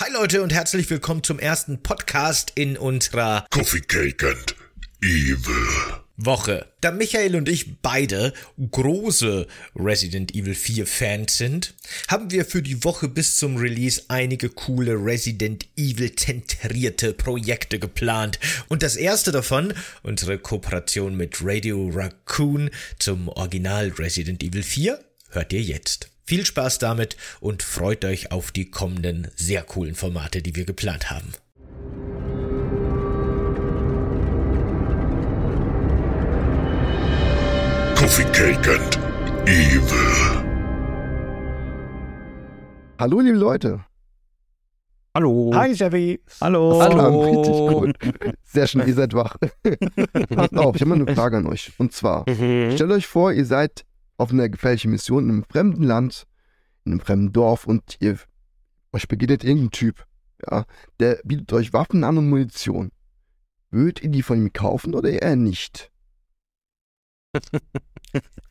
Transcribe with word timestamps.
Hi 0.00 0.10
Leute 0.10 0.42
und 0.42 0.50
herzlich 0.50 0.88
willkommen 0.88 1.22
zum 1.22 1.38
ersten 1.38 1.82
Podcast 1.82 2.52
in 2.54 2.78
unserer 2.78 3.44
Coffee 3.50 3.82
Cake 3.82 4.26
and 4.26 4.56
Evil. 5.02 5.44
Woche. 6.16 6.66
Da 6.80 6.90
Michael 6.90 7.36
und 7.36 7.50
ich 7.50 7.82
beide 7.82 8.32
große 8.70 9.46
Resident 9.76 10.34
Evil 10.34 10.54
4 10.54 10.86
Fans 10.86 11.36
sind, 11.36 11.74
haben 12.08 12.30
wir 12.30 12.46
für 12.46 12.62
die 12.62 12.82
Woche 12.82 13.08
bis 13.08 13.36
zum 13.36 13.58
Release 13.58 14.04
einige 14.08 14.48
coole 14.48 14.94
Resident 14.94 15.68
Evil 15.76 16.16
zentrierte 16.16 17.12
Projekte 17.12 17.78
geplant. 17.78 18.40
Und 18.68 18.82
das 18.82 18.96
erste 18.96 19.32
davon, 19.32 19.74
unsere 20.02 20.38
Kooperation 20.38 21.14
mit 21.14 21.44
Radio 21.44 21.90
Raccoon 21.92 22.70
zum 22.98 23.28
Original 23.28 23.88
Resident 23.98 24.42
Evil 24.42 24.62
4, 24.62 24.98
hört 25.28 25.52
ihr 25.52 25.60
jetzt. 25.60 26.09
Viel 26.30 26.46
Spaß 26.46 26.78
damit 26.78 27.16
und 27.40 27.64
freut 27.64 28.04
euch 28.04 28.30
auf 28.30 28.52
die 28.52 28.70
kommenden 28.70 29.26
sehr 29.34 29.64
coolen 29.64 29.96
Formate, 29.96 30.42
die 30.42 30.54
wir 30.54 30.64
geplant 30.64 31.10
haben. 31.10 31.32
Coffee 37.96 38.24
Cake 38.32 38.64
and 38.70 38.96
Evil. 39.48 40.44
Hallo, 43.00 43.18
liebe 43.18 43.36
Leute. 43.36 43.80
Hallo. 45.16 45.50
Hi, 45.52 45.74
Chevy. 45.74 46.20
Hallo. 46.40 46.80
Hallo. 46.80 47.22
Richtig 47.24 47.56
gut. 47.56 47.96
Sehr 48.44 48.68
schön, 48.68 48.86
ihr 48.86 48.94
seid 48.94 49.14
wach. 49.14 49.34
Passt 50.36 50.56
auf, 50.56 50.76
ich 50.76 50.82
habe 50.82 50.90
mal 50.90 50.94
eine 51.04 51.12
Frage 51.12 51.38
an 51.38 51.46
euch. 51.48 51.72
Und 51.78 51.92
zwar, 51.92 52.24
Mhm. 52.30 52.70
stellt 52.76 52.92
euch 52.92 53.08
vor, 53.08 53.32
ihr 53.32 53.44
seid 53.44 53.84
auf 54.20 54.30
einer 54.30 54.48
gefährlichen 54.48 54.90
Mission 54.90 55.24
in 55.24 55.30
einem 55.30 55.44
fremden 55.44 55.82
Land, 55.82 56.26
in 56.84 56.92
einem 56.92 57.00
fremden 57.00 57.32
Dorf 57.32 57.66
und 57.66 57.96
ihr 58.00 58.18
euch 58.92 59.08
begegnet 59.08 59.44
irgendein 59.44 59.70
Typ, 59.70 60.06
ja, 60.48 60.64
der 60.98 61.20
bietet 61.24 61.52
euch 61.52 61.72
Waffen 61.72 62.04
an 62.04 62.18
und 62.18 62.28
Munition. 62.28 62.90
Würdet 63.70 64.02
ihr 64.02 64.10
die 64.10 64.22
von 64.22 64.38
ihm 64.38 64.52
kaufen 64.52 64.94
oder 64.94 65.10
eher 65.10 65.36
nicht? 65.36 65.90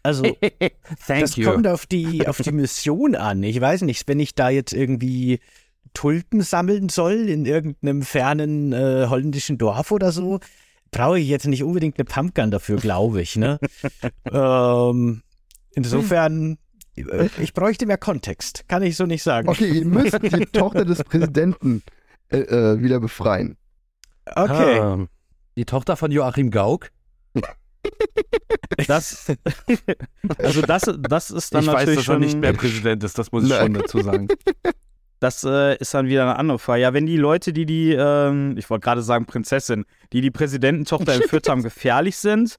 Also, 0.02 0.24
Thank 1.06 1.20
das 1.20 1.36
you. 1.36 1.52
kommt 1.52 1.68
auf 1.68 1.86
die, 1.86 2.26
auf 2.26 2.38
die 2.38 2.54
Mission 2.54 3.16
an. 3.16 3.44
Ich 3.44 3.60
weiß 3.60 3.82
nicht, 3.82 4.08
wenn 4.08 4.22
ich 4.22 4.34
da 4.34 4.50
jetzt 4.50 4.72
irgendwie 4.72 5.42
Tulpen 5.94 6.42
sammeln 6.42 6.88
soll 6.88 7.28
in 7.28 7.46
irgendeinem 7.46 8.04
fernen 8.04 8.72
äh, 8.72 9.08
holländischen 9.10 9.58
Dorf 9.58 9.92
oder 9.92 10.14
so, 10.14 10.40
brauche 10.92 11.20
ich 11.20 11.28
jetzt 11.28 11.48
nicht 11.48 11.64
unbedingt 11.64 12.00
eine 12.00 12.06
Pumpgun 12.06 12.52
dafür, 12.52 12.78
glaube 12.78 13.22
ich. 13.22 13.36
Ne? 13.36 13.60
ähm, 14.32 15.22
insofern, 15.86 16.58
äh, 16.96 17.30
ich 17.40 17.54
bräuchte 17.54 17.86
mehr 17.86 17.98
Kontext. 17.98 18.66
Kann 18.68 18.84
ich 18.84 18.96
so 18.96 19.06
nicht 19.06 19.24
sagen. 19.24 19.50
Okay, 19.50 19.70
ihr 19.70 19.86
müsst 19.86 20.18
die 20.22 20.46
Tochter 20.46 20.86
des 20.86 21.04
Präsidenten 21.04 21.84
äh, 22.30 22.40
äh, 22.40 22.82
wieder 22.82 23.00
befreien. 23.00 23.58
Okay. 24.26 24.80
Ah, 24.80 25.08
die 25.58 25.66
Tochter 25.66 25.96
von 25.96 26.12
Joachim 26.12 26.52
Gauck? 26.52 26.92
Das, 28.88 29.28
also 30.38 30.62
das, 30.62 30.90
das 31.00 31.32
ist 31.32 31.54
dann 31.54 31.64
ich 31.64 31.68
weiß, 31.68 31.74
natürlich 31.74 31.96
dass 31.96 32.08
er 32.08 32.14
schon, 32.14 32.22
nicht 32.22 32.38
mehr 32.38 32.54
Präsident 32.54 33.04
ist, 33.04 33.18
das 33.18 33.32
muss 33.32 33.44
ich 33.44 33.50
Nein. 33.50 33.62
schon 33.62 33.74
dazu 33.74 34.02
sagen. 34.02 34.28
das 35.20 35.44
äh, 35.44 35.78
ist 35.78 35.94
dann 35.94 36.08
wieder 36.08 36.24
eine 36.24 36.38
andere 36.38 36.60
Frage. 36.60 36.82
Ja, 36.82 36.94
wenn 36.94 37.06
die 37.06 37.18
Leute, 37.18 37.54
die 37.54 37.66
die, 37.66 37.94
ähm, 37.94 38.56
ich 38.58 38.70
wollte 38.70 38.84
gerade 38.84 39.02
sagen 39.02 39.26
Prinzessin, 39.26 39.86
die 40.14 40.22
die 40.22 40.32
Präsidententochter 40.32 41.14
entführt 41.14 41.50
haben, 41.50 41.64
gefährlich 41.64 42.18
sind, 42.18 42.58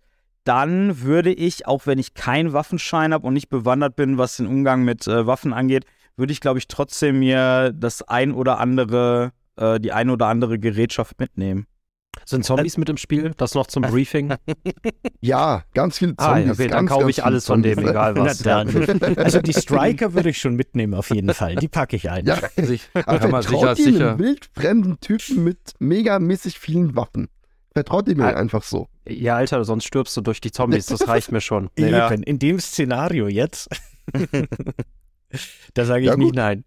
dann 0.51 1.03
würde 1.03 1.33
ich, 1.33 1.69
auch 1.69 1.87
wenn 1.87 2.01
ich 2.01 2.15
keinen 2.15 2.53
Waffenschein 2.53 3.15
habe 3.15 3.25
und 3.25 3.35
nicht 3.35 3.51
bewandert 3.51 3.95
bin, 3.95 4.19
was 4.19 4.37
den 4.39 4.49
Umgang 4.49 4.83
mit 4.83 5.07
äh, 5.07 5.25
Waffen 5.25 5.53
angeht, 5.53 5.85
würde 6.17 6.33
ich, 6.33 6.41
glaube 6.41 6.59
ich, 6.59 6.67
trotzdem 6.67 7.21
mir 7.21 7.73
das 7.73 8.03
ein 8.03 8.33
oder 8.33 8.59
andere, 8.59 9.31
äh, 9.55 9.79
die 9.79 9.93
ein 9.93 10.11
oder 10.11 10.27
andere 10.27 10.59
Gerätschaft 10.59 11.21
mitnehmen. 11.21 11.67
Sind 12.27 12.45
Zombies 12.45 12.77
mit 12.79 12.89
im 12.89 12.97
Spiel? 12.97 13.33
Das 13.37 13.55
noch 13.55 13.69
zum 13.69 13.85
Briefing? 13.85 14.35
Ja, 15.21 15.63
ganz 15.73 15.99
viele 15.99 16.15
Ah, 16.17 16.35
Zombies. 16.35 16.47
ja, 16.47 16.53
okay, 16.55 16.63
dann 16.67 16.71
ganz, 16.79 16.89
kaufe 16.91 17.03
ganz 17.05 17.19
ich 17.19 17.25
alles 17.25 17.47
von 17.47 17.63
dem, 17.63 17.75
Zombies. 17.75 17.91
egal 17.91 18.17
was. 18.17 18.39
dann. 18.43 18.69
Also 19.19 19.41
die 19.41 19.53
Striker 19.53 20.15
würde 20.15 20.31
ich 20.31 20.39
schon 20.39 20.57
mitnehmen 20.57 20.95
auf 20.95 21.11
jeden 21.11 21.33
Fall. 21.33 21.55
Die 21.57 21.69
packe 21.69 21.95
ich 21.95 22.11
ein. 22.11 22.27
Ja, 22.27 22.39
aber 22.95 23.19
kann 23.21 23.31
man 23.31 23.43
sicher, 23.43 23.77
sicher. 23.77 24.11
einem 24.11 24.19
wildfremden 24.19 24.99
Typen 24.99 25.45
mit 25.45 25.75
megamäßig 25.79 26.59
vielen 26.59 26.97
Waffen? 26.97 27.29
Vertraut 27.73 28.09
ihr 28.09 28.17
mir 28.17 28.25
Ah. 28.25 28.39
einfach 28.41 28.63
so? 28.65 28.89
Ja, 29.09 29.37
Alter, 29.37 29.65
sonst 29.65 29.85
stirbst 29.85 30.17
du 30.17 30.21
durch 30.23 30.41
die 30.41 30.51
Zombies. 30.51 30.87
Das 30.87 31.07
reicht 31.09 31.31
mir 31.33 31.41
schon. 31.41 31.71
Eben, 31.77 31.91
Ja. 31.91 32.09
in 32.09 32.39
dem 32.39 32.59
Szenario 32.59 33.29
jetzt. 33.29 33.69
da 35.75 35.85
sage 35.85 36.01
ich 36.01 36.07
Ja, 36.09 36.17
nicht 36.17 36.35
nein. 36.35 36.65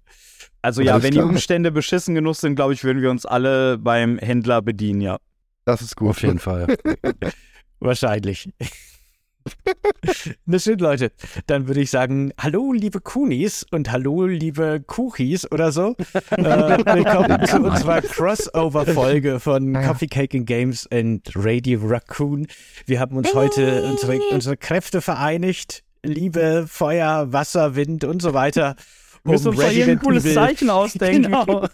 Also 0.61 0.81
ja, 0.81 0.93
Alles 0.93 1.03
wenn 1.03 1.11
klar. 1.11 1.25
die 1.25 1.29
Umstände 1.31 1.71
beschissen 1.71 2.15
genug 2.15 2.35
sind, 2.35 2.55
glaube 2.55 2.73
ich, 2.73 2.83
würden 2.85 3.01
wir 3.01 3.11
uns 3.11 3.25
alle 3.25 3.77
beim 3.77 4.17
Händler 4.17 4.61
bedienen, 4.61 5.01
ja. 5.01 5.17
Das 5.65 5.81
ist 5.81 5.95
gut. 5.97 6.09
Auf 6.11 6.21
jeden 6.21 6.39
Fall. 6.39 6.77
Wahrscheinlich. 7.79 8.49
Na 10.45 10.59
schön, 10.59 10.79
Leute. 10.79 11.11
Dann 11.47 11.67
würde 11.67 11.81
ich 11.81 11.89
sagen, 11.89 12.31
hallo, 12.39 12.73
liebe 12.73 12.99
Kunis 13.01 13.65
und 13.71 13.91
hallo, 13.91 14.25
liebe 14.25 14.81
Kuchis 14.85 15.49
oder 15.51 15.71
so. 15.71 15.95
äh, 16.31 16.37
willkommen 16.37 17.45
zu 17.47 17.57
unserer 17.57 18.01
Crossover-Folge 18.01 19.39
von 19.39 19.73
Coffee 19.73 20.07
Cake 20.07 20.37
and 20.37 20.47
Games 20.47 20.87
and 20.91 21.29
Radio 21.35 21.79
Raccoon. 21.83 22.47
Wir 22.85 22.99
haben 22.99 23.17
uns 23.17 23.33
heute 23.33 23.83
unsere, 23.83 24.19
unsere 24.31 24.57
Kräfte 24.57 25.01
vereinigt. 25.01 25.83
Liebe, 26.03 26.65
Feuer, 26.67 27.31
Wasser, 27.31 27.75
Wind 27.75 28.03
und 28.03 28.21
so 28.21 28.33
weiter. 28.33 28.75
Wir 29.25 29.31
müssen 29.31 29.47
uns 29.49 29.57
doch 29.57 29.69
hier 29.69 29.87
ein 29.87 29.99
cooles 29.99 30.25
Evil- 30.25 30.33
Zeichen 30.33 30.69
ausdenken. 30.69 31.23
Genau. 31.31 31.65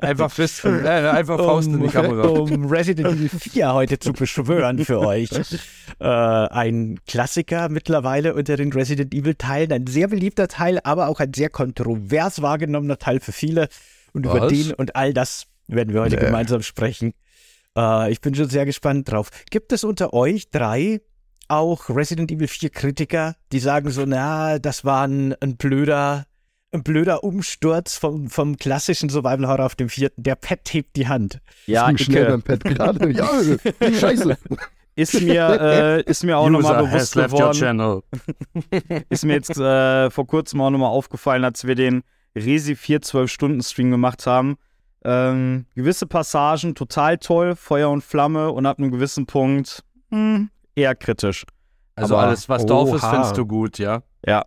Einfach 0.00 0.32
Fist, 0.32 0.64
äh, 0.64 0.68
einfach 0.88 1.36
Faust 1.38 1.68
in 1.68 1.80
die 1.80 1.86
Kamera. 1.88 2.26
um 2.28 2.66
Resident 2.66 3.08
Evil 3.14 3.28
4 3.28 3.72
heute 3.72 4.00
zu 4.00 4.12
beschwören 4.12 4.84
für 4.84 4.98
euch. 5.06 5.30
Äh, 6.00 6.04
ein 6.04 6.98
Klassiker 7.06 7.68
mittlerweile 7.68 8.34
unter 8.34 8.56
den 8.56 8.72
Resident 8.72 9.14
Evil 9.14 9.36
Teilen, 9.36 9.70
ein 9.72 9.86
sehr 9.86 10.08
beliebter 10.08 10.48
Teil, 10.48 10.80
aber 10.82 11.06
auch 11.06 11.20
ein 11.20 11.32
sehr 11.34 11.50
kontrovers 11.50 12.42
wahrgenommener 12.42 12.98
Teil 12.98 13.20
für 13.20 13.32
viele. 13.32 13.68
Und 14.12 14.26
über 14.26 14.40
Was? 14.42 14.52
den 14.52 14.72
und 14.74 14.96
all 14.96 15.12
das 15.14 15.46
werden 15.68 15.94
wir 15.94 16.00
heute 16.00 16.16
Nee. 16.16 16.22
gemeinsam 16.24 16.62
sprechen. 16.62 17.12
Äh, 17.76 18.10
ich 18.10 18.20
bin 18.20 18.34
schon 18.34 18.48
sehr 18.48 18.66
gespannt 18.66 19.08
drauf. 19.12 19.30
Gibt 19.50 19.72
es 19.72 19.84
unter 19.84 20.14
euch 20.14 20.50
drei 20.50 21.00
auch 21.46 21.88
Resident 21.90 22.32
Evil 22.32 22.48
4 22.48 22.70
Kritiker, 22.70 23.36
die 23.52 23.60
sagen 23.60 23.90
so, 23.90 24.04
na, 24.04 24.58
das 24.58 24.84
war 24.84 25.06
ein, 25.06 25.34
ein 25.40 25.56
blöder, 25.56 26.24
ein 26.72 26.82
blöder 26.82 27.24
Umsturz 27.24 27.96
vom, 27.96 28.28
vom 28.28 28.56
klassischen 28.56 29.08
Survival 29.08 29.48
Horror 29.48 29.66
auf 29.66 29.74
dem 29.74 29.88
vierten. 29.88 30.22
Der 30.22 30.34
Pet 30.34 30.72
hebt 30.72 30.96
die 30.96 31.08
Hand. 31.08 31.40
Ja, 31.66 31.86
Ging 31.88 31.98
schnell 31.98 32.26
beim 32.26 32.42
Pet 32.42 32.64
gerade. 32.64 33.10
Ja, 33.10 33.28
scheiße. 33.98 34.36
ist 34.94 35.20
mir, 35.20 35.60
äh, 35.60 36.02
ist 36.02 36.24
mir 36.24 36.36
auch 36.36 36.50
nochmal 36.50 36.82
User 36.82 36.90
has 36.90 36.90
bewusst 36.92 37.14
left 37.14 37.32
your 37.32 37.38
geworden, 37.38 37.58
channel. 37.58 38.02
ist 39.08 39.24
mir 39.24 39.34
jetzt 39.34 39.56
äh, 39.58 40.10
vor 40.10 40.26
kurzem 40.26 40.60
auch 40.60 40.70
nochmal 40.70 40.90
aufgefallen, 40.90 41.44
als 41.44 41.66
wir 41.66 41.74
den 41.74 42.02
Resi 42.36 42.76
4 42.76 43.00
12-Stunden-Stream 43.00 43.90
gemacht 43.90 44.26
haben. 44.26 44.56
Ähm, 45.04 45.64
gewisse 45.74 46.06
Passagen 46.06 46.74
total 46.74 47.18
toll, 47.18 47.56
Feuer 47.56 47.88
und 47.90 48.02
Flamme 48.02 48.50
und 48.50 48.66
ab 48.66 48.78
einem 48.78 48.90
gewissen 48.90 49.26
Punkt 49.26 49.84
hm, 50.10 50.50
eher 50.74 50.94
kritisch. 50.94 51.46
Also 51.94 52.16
Aber- 52.16 52.26
alles, 52.28 52.48
was 52.48 52.66
Dorf 52.66 52.92
ist, 52.94 53.02
Oha. 53.04 53.10
findest 53.10 53.36
du 53.38 53.46
gut, 53.46 53.78
ja? 53.78 54.02
Ja. 54.26 54.44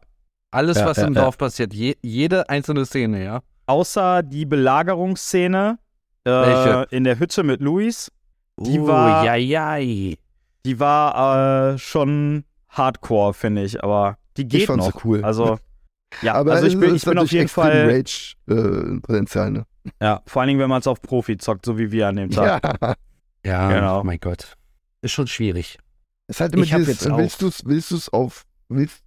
Alles, 0.51 0.77
Ja, 0.77 0.85
was 0.85 0.97
ja, 0.97 1.07
im 1.07 1.13
ja. 1.13 1.21
Dorf 1.23 1.37
passiert, 1.37 1.73
je, 1.73 1.95
jede 2.01 2.49
einzelne 2.49 2.85
Szene, 2.85 3.23
ja? 3.23 3.41
Außer 3.67 4.21
die 4.23 4.45
Belagerungsszene 4.45 5.79
äh, 6.27 6.85
in 6.95 7.03
der 7.05 7.19
Hütte 7.19 7.43
mit 7.43 7.61
Luis, 7.61 8.11
Die 8.59 8.79
uh, 8.79 8.87
war- 8.87 9.23
ja, 9.25 9.35
ja. 9.35 9.77
Ich 9.77 10.17
die 10.65 10.79
war 10.79 11.73
äh, 11.73 11.77
schon 11.79 12.43
hardcore, 12.69 13.33
finde 13.33 13.63
ich, 13.63 13.83
aber 13.83 14.17
die 14.37 14.47
geht 14.47 14.61
Ich 14.61 14.67
fand 14.67 14.83
sie 14.83 14.89
noch. 14.89 15.03
cool. 15.05 15.23
Also, 15.23 15.57
ja, 16.21 16.33
Aber 16.35 16.51
also 16.53 16.67
ich 16.67 16.77
bin, 16.79 16.93
ich 16.95 17.03
bin 17.03 17.17
auf 17.17 17.31
jeden 17.31 17.47
Fall, 17.47 17.89
Rage-Potenzial, 17.89 19.51
ne? 19.51 19.65
ja, 20.01 20.21
vor 20.27 20.41
allen 20.41 20.49
Dingen, 20.49 20.59
wenn 20.59 20.69
man 20.69 20.81
es 20.81 20.87
auf 20.87 21.01
Profi 21.01 21.37
zockt, 21.37 21.65
so 21.65 21.77
wie 21.77 21.91
wir 21.91 22.07
an 22.07 22.15
dem 22.17 22.29
Tag. 22.29 22.63
Ja. 22.81 22.93
Ja, 23.43 23.71
Genau. 23.71 24.03
mein 24.03 24.19
Gott. 24.19 24.55
Ist 25.01 25.13
schon 25.13 25.25
schwierig. 25.25 25.79
Es 26.27 26.35
ist 26.35 26.41
halt 26.41 26.53
immer 26.53 26.61
Ich 26.63 26.73
hab 26.73 26.77
dieses, 26.81 27.01
jetzt 27.01 27.11
auch- 27.11 27.17
willst 27.17 27.41
du 27.41 27.47
es 27.47 27.65
willst 27.65 27.89
du's 27.89 28.07
auf, 28.09 28.45
willst, 28.69 29.01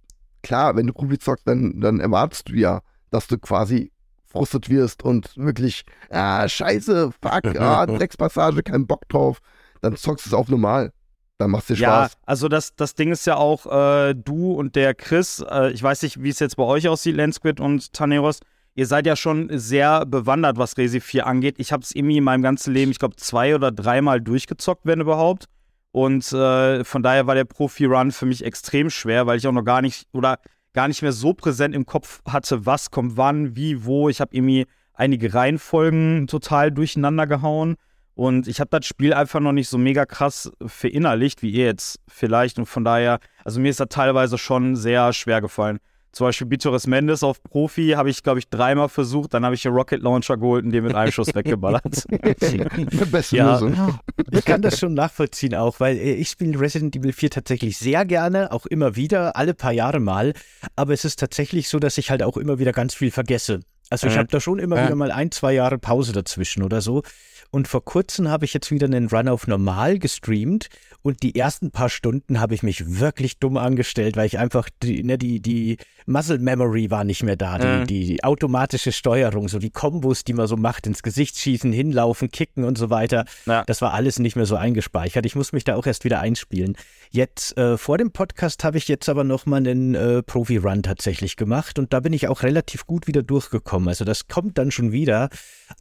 klar, 0.45 0.75
wenn 0.75 0.87
du 0.87 0.93
Profi 0.93 1.17
zockst, 1.17 1.47
dann, 1.47 1.81
dann 1.81 1.99
erwartest 1.99 2.49
du 2.49 2.53
ja, 2.53 2.81
dass 3.11 3.27
du 3.27 3.37
quasi 3.37 3.91
frustet 4.25 4.69
wirst 4.69 5.03
und 5.03 5.35
wirklich, 5.37 5.83
ah, 6.09 6.47
scheiße, 6.47 7.11
fuck, 7.21 7.45
ah, 7.59 7.85
Dreckspassage, 7.85 8.63
kein 8.63 8.85
Bock 8.87 9.07
drauf, 9.09 9.39
dann 9.81 9.95
zockst 9.95 10.25
du 10.25 10.29
es 10.29 10.33
auf 10.33 10.49
normal. 10.49 10.91
Dann 11.37 11.51
macht 11.51 11.67
dir 11.67 11.75
Ja, 11.75 12.05
Spaß. 12.05 12.17
also 12.25 12.47
das, 12.47 12.75
das 12.75 12.95
Ding 12.95 13.11
ist 13.11 13.25
ja 13.25 13.35
auch, 13.35 13.65
äh, 13.65 14.13
du 14.13 14.53
und 14.53 14.75
der 14.75 14.93
Chris, 14.93 15.43
äh, 15.49 15.71
ich 15.71 15.83
weiß 15.83 16.03
nicht, 16.03 16.23
wie 16.23 16.29
es 16.29 16.39
jetzt 16.39 16.55
bei 16.55 16.63
euch 16.63 16.87
aussieht, 16.87 17.15
Lensquid 17.15 17.59
und 17.59 17.91
Taneros, 17.91 18.39
ihr 18.73 18.85
seid 18.85 19.05
ja 19.05 19.15
schon 19.17 19.49
sehr 19.51 20.05
bewandert, 20.05 20.57
was 20.57 20.77
Resi 20.77 21.01
4 21.01 21.27
angeht. 21.27 21.55
Ich 21.57 21.73
habe 21.73 21.83
es 21.83 21.93
irgendwie 21.93 22.17
in 22.17 22.23
meinem 22.23 22.41
ganzen 22.41 22.73
Leben, 22.73 22.91
ich 22.91 22.99
glaube, 22.99 23.17
zwei 23.17 23.53
oder 23.53 23.71
dreimal 23.71 24.21
durchgezockt, 24.21 24.85
wenn 24.85 25.01
überhaupt. 25.01 25.47
Und 25.95 26.33
äh, 26.33 26.83
von 26.83 27.03
daher 27.03 27.25
war 27.25 27.35
der 27.35 27.45
Profi-Run 27.45 28.11
für 28.11 28.25
mich 28.25 28.43
extrem 28.43 28.89
schwer, 28.89 29.27
weil 29.27 29.37
ich 29.37 29.47
auch 29.47 29.53
noch 29.53 29.63
gar 29.63 29.81
nicht 29.81 30.09
oder 30.11 30.39
gar 30.73 30.89
nicht 30.89 31.01
mehr 31.01 31.13
so 31.13 31.33
präsent 31.33 31.73
im 31.73 31.85
Kopf 31.85 32.21
hatte, 32.27 32.65
was 32.65 32.91
kommt 32.91 33.15
wann, 33.15 33.55
wie, 33.55 33.85
wo. 33.85 34.09
Ich 34.09 34.19
habe 34.19 34.35
irgendwie 34.35 34.65
einige 34.93 35.33
Reihenfolgen 35.33 36.27
total 36.27 36.73
durcheinander 36.73 37.27
gehauen. 37.27 37.75
Und 38.13 38.49
ich 38.49 38.59
habe 38.59 38.77
das 38.77 38.85
Spiel 38.85 39.13
einfach 39.13 39.39
noch 39.39 39.53
nicht 39.53 39.69
so 39.69 39.77
mega 39.77 40.05
krass 40.05 40.51
verinnerlicht, 40.65 41.41
wie 41.41 41.51
ihr 41.51 41.63
jetzt 41.63 42.01
vielleicht. 42.09 42.59
Und 42.59 42.65
von 42.65 42.83
daher, 42.83 43.19
also 43.45 43.61
mir 43.61 43.69
ist 43.69 43.79
das 43.79 43.87
teilweise 43.87 44.37
schon 44.37 44.75
sehr 44.75 45.13
schwer 45.13 45.39
gefallen. 45.39 45.79
Zum 46.15 46.27
Beispiel 46.27 46.47
Bitores 46.47 46.87
Mendes 46.87 47.23
auf 47.23 47.43
Profi 47.43 47.89
habe 47.97 48.09
ich, 48.09 48.23
glaube 48.23 48.39
ich, 48.39 48.47
dreimal 48.47 48.87
versucht. 48.87 49.33
Dann 49.33 49.43
habe 49.43 49.53
ich 49.53 49.63
den 49.63 49.73
Rocket 49.73 50.01
Launcher 50.01 50.37
geholt 50.37 50.63
und 50.63 50.71
den 50.71 50.85
mit 50.85 50.95
einem 50.95 51.11
Schuss 51.11 51.35
weggeballert. 51.35 52.05
Beste 53.11 53.35
Ja. 53.35 53.51
Lösung. 53.53 53.99
Ich 54.31 54.45
kann 54.45 54.61
das 54.61 54.79
schon 54.79 54.93
nachvollziehen 54.93 55.55
auch, 55.55 55.81
weil 55.81 55.97
äh, 55.97 56.13
ich 56.13 56.29
spiele 56.29 56.57
Resident 56.57 56.95
Evil 56.95 57.11
4 57.11 57.31
tatsächlich 57.31 57.77
sehr 57.77 58.05
gerne, 58.05 58.53
auch 58.53 58.65
immer 58.65 58.95
wieder, 58.95 59.35
alle 59.35 59.53
paar 59.53 59.73
Jahre 59.73 59.99
mal. 59.99 60.31
Aber 60.77 60.93
es 60.93 61.03
ist 61.03 61.19
tatsächlich 61.19 61.67
so, 61.67 61.79
dass 61.79 61.97
ich 61.97 62.09
halt 62.09 62.23
auch 62.23 62.37
immer 62.37 62.59
wieder 62.59 62.71
ganz 62.71 62.93
viel 62.93 63.11
vergesse. 63.11 63.59
Also 63.89 64.07
ich 64.07 64.13
Mhm. 64.13 64.19
habe 64.19 64.29
da 64.29 64.39
schon 64.39 64.59
immer 64.59 64.77
Ja. 64.77 64.85
wieder 64.85 64.95
mal 64.95 65.11
ein, 65.11 65.31
zwei 65.31 65.53
Jahre 65.53 65.77
Pause 65.77 66.13
dazwischen 66.13 66.63
oder 66.63 66.79
so. 66.81 67.03
Und 67.51 67.67
vor 67.67 67.85
kurzem 67.85 68.27
habe 68.29 68.45
ich 68.45 68.53
jetzt 68.53 68.71
wieder 68.71 68.85
einen 68.85 69.07
Run 69.07 69.27
auf 69.29 69.47
Normal 69.47 69.99
gestreamt 69.99 70.69
und 71.01 71.23
die 71.23 71.35
ersten 71.35 71.71
paar 71.71 71.89
Stunden 71.89 72.39
habe 72.39 72.53
ich 72.55 72.63
mich 72.63 72.99
wirklich 72.99 73.37
dumm 73.39 73.57
angestellt, 73.57 74.17
weil 74.17 74.25
ich 74.25 74.39
einfach 74.39 74.69
die, 74.83 75.03
ne, 75.03 75.17
die, 75.17 75.39
die 75.39 75.77
Muscle 76.07 76.39
Memory 76.39 76.91
war 76.91 77.03
nicht 77.03 77.23
mehr 77.23 77.35
da, 77.35 77.57
die, 77.57 77.65
Mhm. 77.65 77.87
die, 77.87 78.23
automatische 78.23 78.91
Steuerung, 78.91 79.47
so 79.47 79.59
die 79.59 79.69
Kombos, 79.69 80.23
die 80.23 80.33
man 80.33 80.47
so 80.47 80.57
macht, 80.57 80.87
ins 80.87 81.03
Gesicht 81.03 81.37
schießen, 81.37 81.71
hinlaufen, 81.71 82.29
kicken 82.29 82.63
und 82.63 82.77
so 82.77 82.89
weiter. 82.89 83.25
Ja. 83.45 83.63
Das 83.65 83.81
war 83.81 83.93
alles 83.93 84.19
nicht 84.19 84.35
mehr 84.35 84.45
so 84.45 84.55
eingespeichert. 84.55 85.25
Ich 85.25 85.35
muss 85.35 85.53
mich 85.53 85.63
da 85.63 85.75
auch 85.75 85.85
erst 85.85 86.03
wieder 86.03 86.19
einspielen. 86.19 86.75
Jetzt 87.11 87.57
äh, 87.57 87.77
vor 87.77 87.97
dem 87.97 88.11
Podcast 88.11 88.63
habe 88.63 88.77
ich 88.77 88.87
jetzt 88.87 89.07
aber 89.07 89.23
noch 89.23 89.45
mal 89.45 89.57
einen 89.57 89.95
äh, 89.95 90.23
Profi-Run 90.23 90.83
tatsächlich 90.83 91.35
gemacht 91.37 91.79
und 91.79 91.93
da 91.93 91.99
bin 91.99 92.13
ich 92.13 92.27
auch 92.27 92.43
relativ 92.43 92.85
gut 92.85 93.07
wieder 93.07 93.23
durchgekommen. 93.23 93.87
Also 93.87 94.05
das 94.05 94.27
kommt 94.27 94.57
dann 94.57 94.71
schon 94.71 94.91
wieder, 94.91 95.29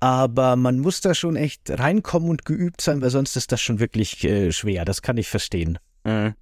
aber 0.00 0.56
man 0.56 0.78
muss 0.78 1.00
da 1.00 1.14
schon 1.14 1.36
echt 1.36 1.53
reinkommen 1.68 2.28
und 2.28 2.44
geübt 2.44 2.80
sein, 2.80 3.02
weil 3.02 3.10
sonst 3.10 3.36
ist 3.36 3.52
das 3.52 3.60
schon 3.60 3.80
wirklich 3.80 4.22
äh, 4.24 4.52
schwer. 4.52 4.84
Das 4.84 5.02
kann 5.02 5.16
ich 5.16 5.28
verstehen. 5.28 5.78
Mhm. 6.04 6.34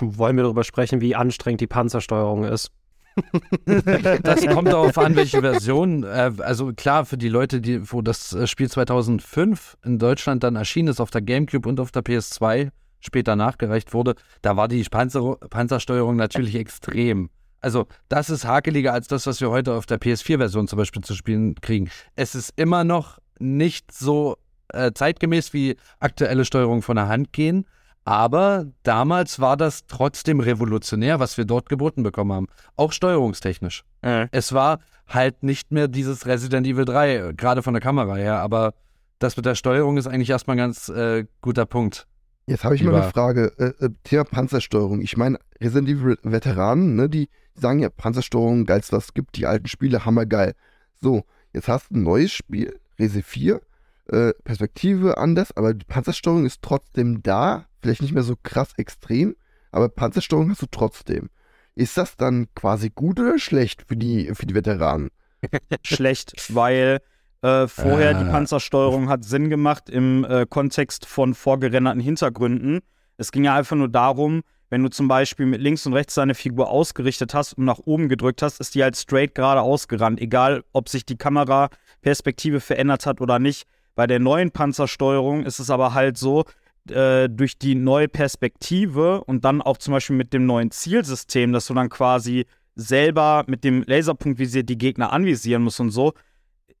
Wollen 0.00 0.36
wir 0.36 0.44
darüber 0.44 0.64
sprechen, 0.64 1.00
wie 1.00 1.14
anstrengend 1.14 1.60
die 1.60 1.66
Panzersteuerung 1.66 2.44
ist? 2.44 2.70
Das 4.22 4.46
kommt 4.46 4.68
darauf 4.72 4.96
an, 4.98 5.16
welche 5.16 5.40
Version. 5.40 6.04
Äh, 6.04 6.32
also 6.38 6.72
klar, 6.72 7.04
für 7.04 7.18
die 7.18 7.28
Leute, 7.28 7.60
die, 7.60 7.92
wo 7.92 8.02
das 8.02 8.32
äh, 8.32 8.46
Spiel 8.46 8.70
2005 8.70 9.76
in 9.84 9.98
Deutschland 9.98 10.42
dann 10.44 10.56
erschienen 10.56 10.88
ist, 10.88 11.00
auf 11.00 11.10
der 11.10 11.22
GameCube 11.22 11.68
und 11.68 11.80
auf 11.80 11.90
der 11.90 12.02
PS2 12.02 12.70
später 13.00 13.34
nachgereicht 13.36 13.92
wurde, 13.94 14.14
da 14.42 14.56
war 14.56 14.68
die 14.68 14.82
Panzer 14.84 15.36
Panzersteuerung 15.50 16.16
natürlich 16.16 16.54
extrem. 16.54 17.30
Also 17.60 17.86
das 18.08 18.30
ist 18.30 18.44
hakeliger 18.46 18.92
als 18.92 19.08
das, 19.08 19.26
was 19.26 19.40
wir 19.40 19.50
heute 19.50 19.74
auf 19.74 19.86
der 19.86 20.00
PS4-Version 20.00 20.66
zum 20.68 20.76
Beispiel 20.78 21.02
zu 21.02 21.14
spielen 21.14 21.54
kriegen. 21.56 21.90
Es 22.16 22.34
ist 22.34 22.52
immer 22.56 22.84
noch 22.84 23.18
nicht 23.40 23.92
so 23.92 24.36
äh, 24.68 24.92
zeitgemäß 24.92 25.52
wie 25.52 25.76
aktuelle 25.98 26.44
Steuerungen 26.44 26.82
von 26.82 26.96
der 26.96 27.08
Hand 27.08 27.32
gehen, 27.32 27.66
aber 28.04 28.66
damals 28.82 29.40
war 29.40 29.56
das 29.56 29.86
trotzdem 29.86 30.40
revolutionär, 30.40 31.20
was 31.20 31.36
wir 31.36 31.44
dort 31.44 31.68
geboten 31.68 32.02
bekommen 32.02 32.32
haben. 32.32 32.46
Auch 32.76 32.92
steuerungstechnisch. 32.92 33.84
Mhm. 34.02 34.28
Es 34.30 34.52
war 34.52 34.80
halt 35.06 35.42
nicht 35.42 35.72
mehr 35.72 35.88
dieses 35.88 36.26
Resident 36.26 36.66
Evil 36.66 36.84
3, 36.84 37.14
äh, 37.14 37.34
gerade 37.34 37.62
von 37.62 37.74
der 37.74 37.80
Kamera 37.80 38.14
her, 38.16 38.38
aber 38.38 38.74
das 39.18 39.36
mit 39.36 39.44
der 39.44 39.54
Steuerung 39.54 39.96
ist 39.96 40.06
eigentlich 40.06 40.30
erstmal 40.30 40.56
ein 40.56 40.58
ganz 40.58 40.88
äh, 40.88 41.26
guter 41.42 41.66
Punkt. 41.66 42.06
Jetzt 42.46 42.64
habe 42.64 42.74
ich 42.74 42.82
mal 42.82 42.94
eine 42.94 43.10
Frage. 43.10 43.52
Äh, 43.58 43.84
äh, 43.84 43.90
Thema 44.02 44.24
Panzersteuerung. 44.24 45.02
Ich 45.02 45.16
meine, 45.16 45.38
Resident 45.60 45.88
Evil 45.88 46.18
Veteranen, 46.22 46.96
ne, 46.96 47.08
die 47.08 47.28
sagen 47.54 47.80
ja, 47.80 47.90
Panzersteuerung, 47.90 48.64
geilst 48.64 48.92
was 48.92 49.06
es 49.06 49.14
gibt, 49.14 49.36
die 49.36 49.46
alten 49.46 49.68
Spiele, 49.68 50.04
hammergeil. 50.04 50.54
So, 51.00 51.24
jetzt 51.52 51.68
hast 51.68 51.90
du 51.90 51.96
ein 51.96 52.02
neues 52.02 52.32
Spiel, 52.32 52.79
Rese 53.00 53.22
4, 53.22 53.60
äh, 54.08 54.32
Perspektive 54.44 55.18
anders, 55.18 55.56
aber 55.56 55.74
die 55.74 55.84
Panzersteuerung 55.86 56.46
ist 56.46 56.62
trotzdem 56.62 57.22
da. 57.22 57.66
Vielleicht 57.80 58.02
nicht 58.02 58.12
mehr 58.12 58.22
so 58.22 58.36
krass 58.42 58.72
extrem, 58.76 59.34
aber 59.72 59.88
Panzersteuerung 59.88 60.50
hast 60.50 60.62
du 60.62 60.66
trotzdem. 60.70 61.30
Ist 61.74 61.96
das 61.96 62.16
dann 62.16 62.48
quasi 62.54 62.90
gut 62.90 63.18
oder 63.18 63.38
schlecht 63.38 63.84
für 63.88 63.96
die, 63.96 64.30
für 64.34 64.46
die 64.46 64.54
Veteranen? 64.54 65.10
schlecht, 65.84 66.34
weil 66.54 67.00
äh, 67.42 67.66
vorher 67.66 68.14
die 68.14 68.26
Ah. 68.26 68.32
Panzersteuerung 68.32 69.08
hat 69.08 69.24
Sinn 69.24 69.48
gemacht 69.48 69.88
im 69.88 70.24
äh, 70.24 70.44
Kontext 70.46 71.06
von 71.06 71.32
vorgerenderten 71.34 72.00
Hintergründen. 72.00 72.80
Es 73.16 73.32
ging 73.32 73.44
ja 73.44 73.54
einfach 73.54 73.76
nur 73.76 73.88
darum, 73.88 74.42
wenn 74.70 74.82
du 74.82 74.88
zum 74.88 75.08
Beispiel 75.08 75.46
mit 75.46 75.60
links 75.60 75.84
und 75.84 75.92
rechts 75.92 76.14
deine 76.14 76.34
Figur 76.34 76.70
ausgerichtet 76.70 77.34
hast 77.34 77.54
und 77.54 77.64
nach 77.64 77.80
oben 77.84 78.08
gedrückt 78.08 78.40
hast, 78.40 78.60
ist 78.60 78.74
die 78.74 78.82
halt 78.82 78.96
straight 78.96 79.34
gerade 79.34 79.60
ausgerannt, 79.60 80.20
egal 80.20 80.62
ob 80.72 80.88
sich 80.88 81.04
die 81.04 81.16
Kameraperspektive 81.16 82.60
verändert 82.60 83.04
hat 83.04 83.20
oder 83.20 83.38
nicht. 83.38 83.66
Bei 83.96 84.06
der 84.06 84.20
neuen 84.20 84.52
Panzersteuerung 84.52 85.44
ist 85.44 85.58
es 85.58 85.70
aber 85.70 85.92
halt 85.92 86.16
so, 86.16 86.44
äh, 86.88 87.28
durch 87.28 87.58
die 87.58 87.74
neue 87.74 88.08
Perspektive 88.08 89.22
und 89.24 89.44
dann 89.44 89.60
auch 89.60 89.76
zum 89.76 89.92
Beispiel 89.92 90.16
mit 90.16 90.32
dem 90.32 90.46
neuen 90.46 90.70
Zielsystem, 90.70 91.52
dass 91.52 91.66
du 91.66 91.74
dann 91.74 91.88
quasi 91.88 92.46
selber 92.76 93.44
mit 93.48 93.64
dem 93.64 93.82
Laserpunkt 93.82 94.38
visiert 94.38 94.68
die 94.68 94.78
Gegner 94.78 95.12
anvisieren 95.12 95.62
musst 95.62 95.80
und 95.80 95.90
so, 95.90 96.14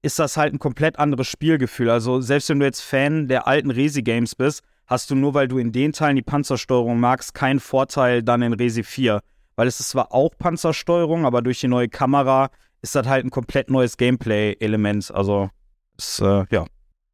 ist 0.02 0.18
das 0.18 0.36
halt 0.36 0.54
ein 0.54 0.58
komplett 0.58 0.98
anderes 0.98 1.26
Spielgefühl. 1.26 1.90
Also 1.90 2.20
selbst 2.20 2.48
wenn 2.48 2.60
du 2.60 2.66
jetzt 2.66 2.80
Fan 2.80 3.28
der 3.28 3.46
alten 3.46 3.70
Resi-Games 3.70 4.34
bist, 4.34 4.62
hast 4.90 5.10
du 5.10 5.14
nur, 5.14 5.32
weil 5.34 5.48
du 5.48 5.58
in 5.58 5.70
den 5.70 5.92
Teilen 5.92 6.16
die 6.16 6.22
Panzersteuerung 6.22 6.98
magst, 6.98 7.32
keinen 7.32 7.60
Vorteil 7.60 8.22
dann 8.22 8.42
in 8.42 8.52
Resi 8.52 8.82
4. 8.82 9.20
Weil 9.54 9.68
es 9.68 9.78
ist 9.78 9.90
zwar 9.90 10.12
auch 10.12 10.32
Panzersteuerung, 10.36 11.24
aber 11.24 11.42
durch 11.42 11.60
die 11.60 11.68
neue 11.68 11.88
Kamera 11.88 12.50
ist 12.82 12.96
das 12.96 13.06
halt 13.06 13.24
ein 13.24 13.30
komplett 13.30 13.70
neues 13.70 13.96
Gameplay-Element. 13.96 15.12
Also, 15.14 15.50
ist, 15.96 16.20
äh, 16.20 16.44
ja. 16.50 16.66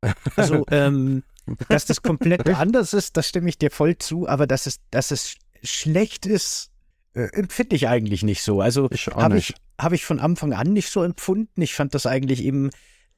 Also, 0.37 0.65
ähm, 0.71 1.23
dass 1.69 1.85
das 1.85 2.03
komplett 2.03 2.49
anders 2.49 2.95
ist, 2.95 3.17
das 3.17 3.29
stimme 3.29 3.49
ich 3.49 3.59
dir 3.59 3.71
voll 3.71 3.99
zu, 3.99 4.29
aber 4.29 4.47
dass 4.47 4.67
es, 4.67 4.79
dass 4.91 5.11
es 5.11 5.37
schlecht 5.63 6.27
ist, 6.27 6.71
äh, 7.15 7.29
empfinde 7.33 7.77
ich 7.77 7.89
eigentlich 7.89 8.23
nicht 8.23 8.43
so. 8.43 8.61
Also 8.61 8.89
habe 9.13 9.39
ich, 9.39 9.55
hab 9.79 9.93
ich 9.93 10.05
von 10.05 10.19
Anfang 10.19 10.53
an 10.53 10.73
nicht 10.73 10.91
so 10.91 11.03
empfunden. 11.03 11.61
Ich 11.61 11.75
fand 11.75 11.95
das 11.95 12.07
eigentlich 12.07 12.43
eben 12.43 12.71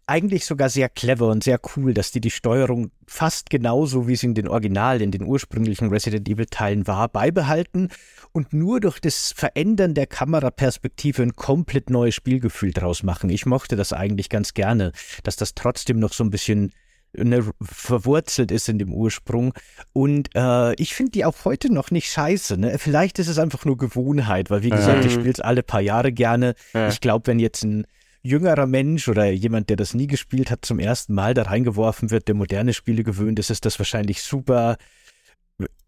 eigentlich 0.09 0.47
sogar 0.47 0.71
sehr 0.71 0.89
clever 0.89 1.29
und 1.29 1.45
sehr 1.45 1.61
cool, 1.77 1.93
dass 1.93 2.11
die 2.11 2.21
die 2.21 2.31
Steuerung 2.31 2.91
fast 3.07 3.51
genauso, 3.51 4.09
wie 4.09 4.17
sie 4.17 4.27
in 4.27 4.35
den 4.35 4.49
Original, 4.49 5.03
in 5.03 5.11
den 5.11 5.23
ursprünglichen 5.23 5.89
Resident 5.91 6.29
Evil 6.29 6.47
Teilen 6.47 6.87
war, 6.87 7.09
beibehalten 7.09 7.91
und 8.33 8.53
nur 8.53 8.81
durch 8.81 9.01
das 9.01 9.33
Verändern 9.33 9.95
der 9.95 10.07
Kameraperspektive 10.07 11.23
ein 11.23 11.35
komplett 11.35 11.91
neues 11.91 12.15
Spielgefühl 12.15 12.73
draus 12.73 13.03
machen. 13.03 13.29
Ich 13.31 13.47
mochte 13.47 13.77
das 13.77 13.93
eigentlich 13.93 14.29
ganz 14.29 14.55
gerne, 14.55 14.93
dass 15.25 15.37
das 15.37 15.55
trotzdem 15.55 15.99
noch 15.99 16.13
so 16.13 16.25
ein 16.25 16.31
bisschen 16.31 16.73
ne, 17.13 17.45
verwurzelt 17.61 18.51
ist 18.51 18.69
in 18.69 18.79
dem 18.79 18.93
Ursprung. 18.93 19.53
Und 19.93 20.31
äh, 20.35 20.75
ich 20.75 20.95
finde 20.95 21.13
die 21.13 21.25
auch 21.25 21.45
heute 21.45 21.73
noch 21.73 21.91
nicht 21.91 22.11
scheiße. 22.11 22.57
Ne? 22.57 22.79
Vielleicht 22.79 23.19
ist 23.19 23.29
es 23.29 23.39
einfach 23.39 23.65
nur 23.65 23.77
Gewohnheit, 23.77 24.51
weil 24.51 24.63
wie 24.63 24.71
gesagt, 24.71 25.05
ich 25.05 25.13
spiele 25.13 25.31
es 25.31 25.41
alle 25.41 25.63
paar 25.63 25.81
Jahre 25.81 26.13
gerne. 26.13 26.55
Ja. 26.73 26.89
Ich 26.89 27.01
glaube, 27.01 27.27
wenn 27.27 27.39
jetzt 27.39 27.63
ein 27.65 27.87
jüngerer 28.23 28.67
Mensch 28.67 29.09
oder 29.09 29.31
jemand, 29.31 29.69
der 29.71 29.77
das 29.77 29.95
nie 29.95 30.07
gespielt 30.07 30.51
hat, 30.51 30.65
zum 30.65 30.79
ersten 30.79 31.15
Mal 31.15 31.35
da 31.35 31.43
reingeworfen 31.43 32.11
wird, 32.11 32.29
der 32.29 32.35
moderne 32.35 32.75
Spiele 32.75 33.05
gewöhnt 33.05 33.39
ist, 33.39 33.51
ist 33.51 33.65
das 33.65 33.79
wahrscheinlich 33.79 34.23
super 34.23 34.77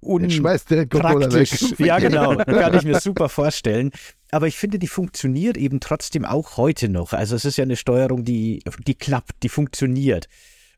un 0.03 0.23
Jetzt 0.23 0.35
schmeißt 0.35 0.71
der 0.71 0.87
Controller 0.87 1.29
praktisch. 1.29 1.79
weg. 1.79 1.87
Ja, 1.87 1.99
genau. 1.99 2.37
Kann 2.37 2.75
ich 2.75 2.85
mir 2.85 3.01
super 3.01 3.29
vorstellen. 3.29 3.91
Aber 4.31 4.47
ich 4.47 4.57
finde, 4.57 4.79
die 4.79 4.89
funktioniert 4.89 5.57
eben 5.57 5.81
trotzdem 5.81 6.25
auch 6.25 6.57
heute 6.57 6.89
noch. 6.89 7.13
Also 7.13 7.37
es 7.37 7.45
ist 7.45 7.57
ja 7.57 7.65
eine 7.65 7.77
Steuerung, 7.77 8.25
die, 8.25 8.63
die 8.87 8.95
klappt, 8.95 9.43
die 9.43 9.49
funktioniert. 9.49 10.29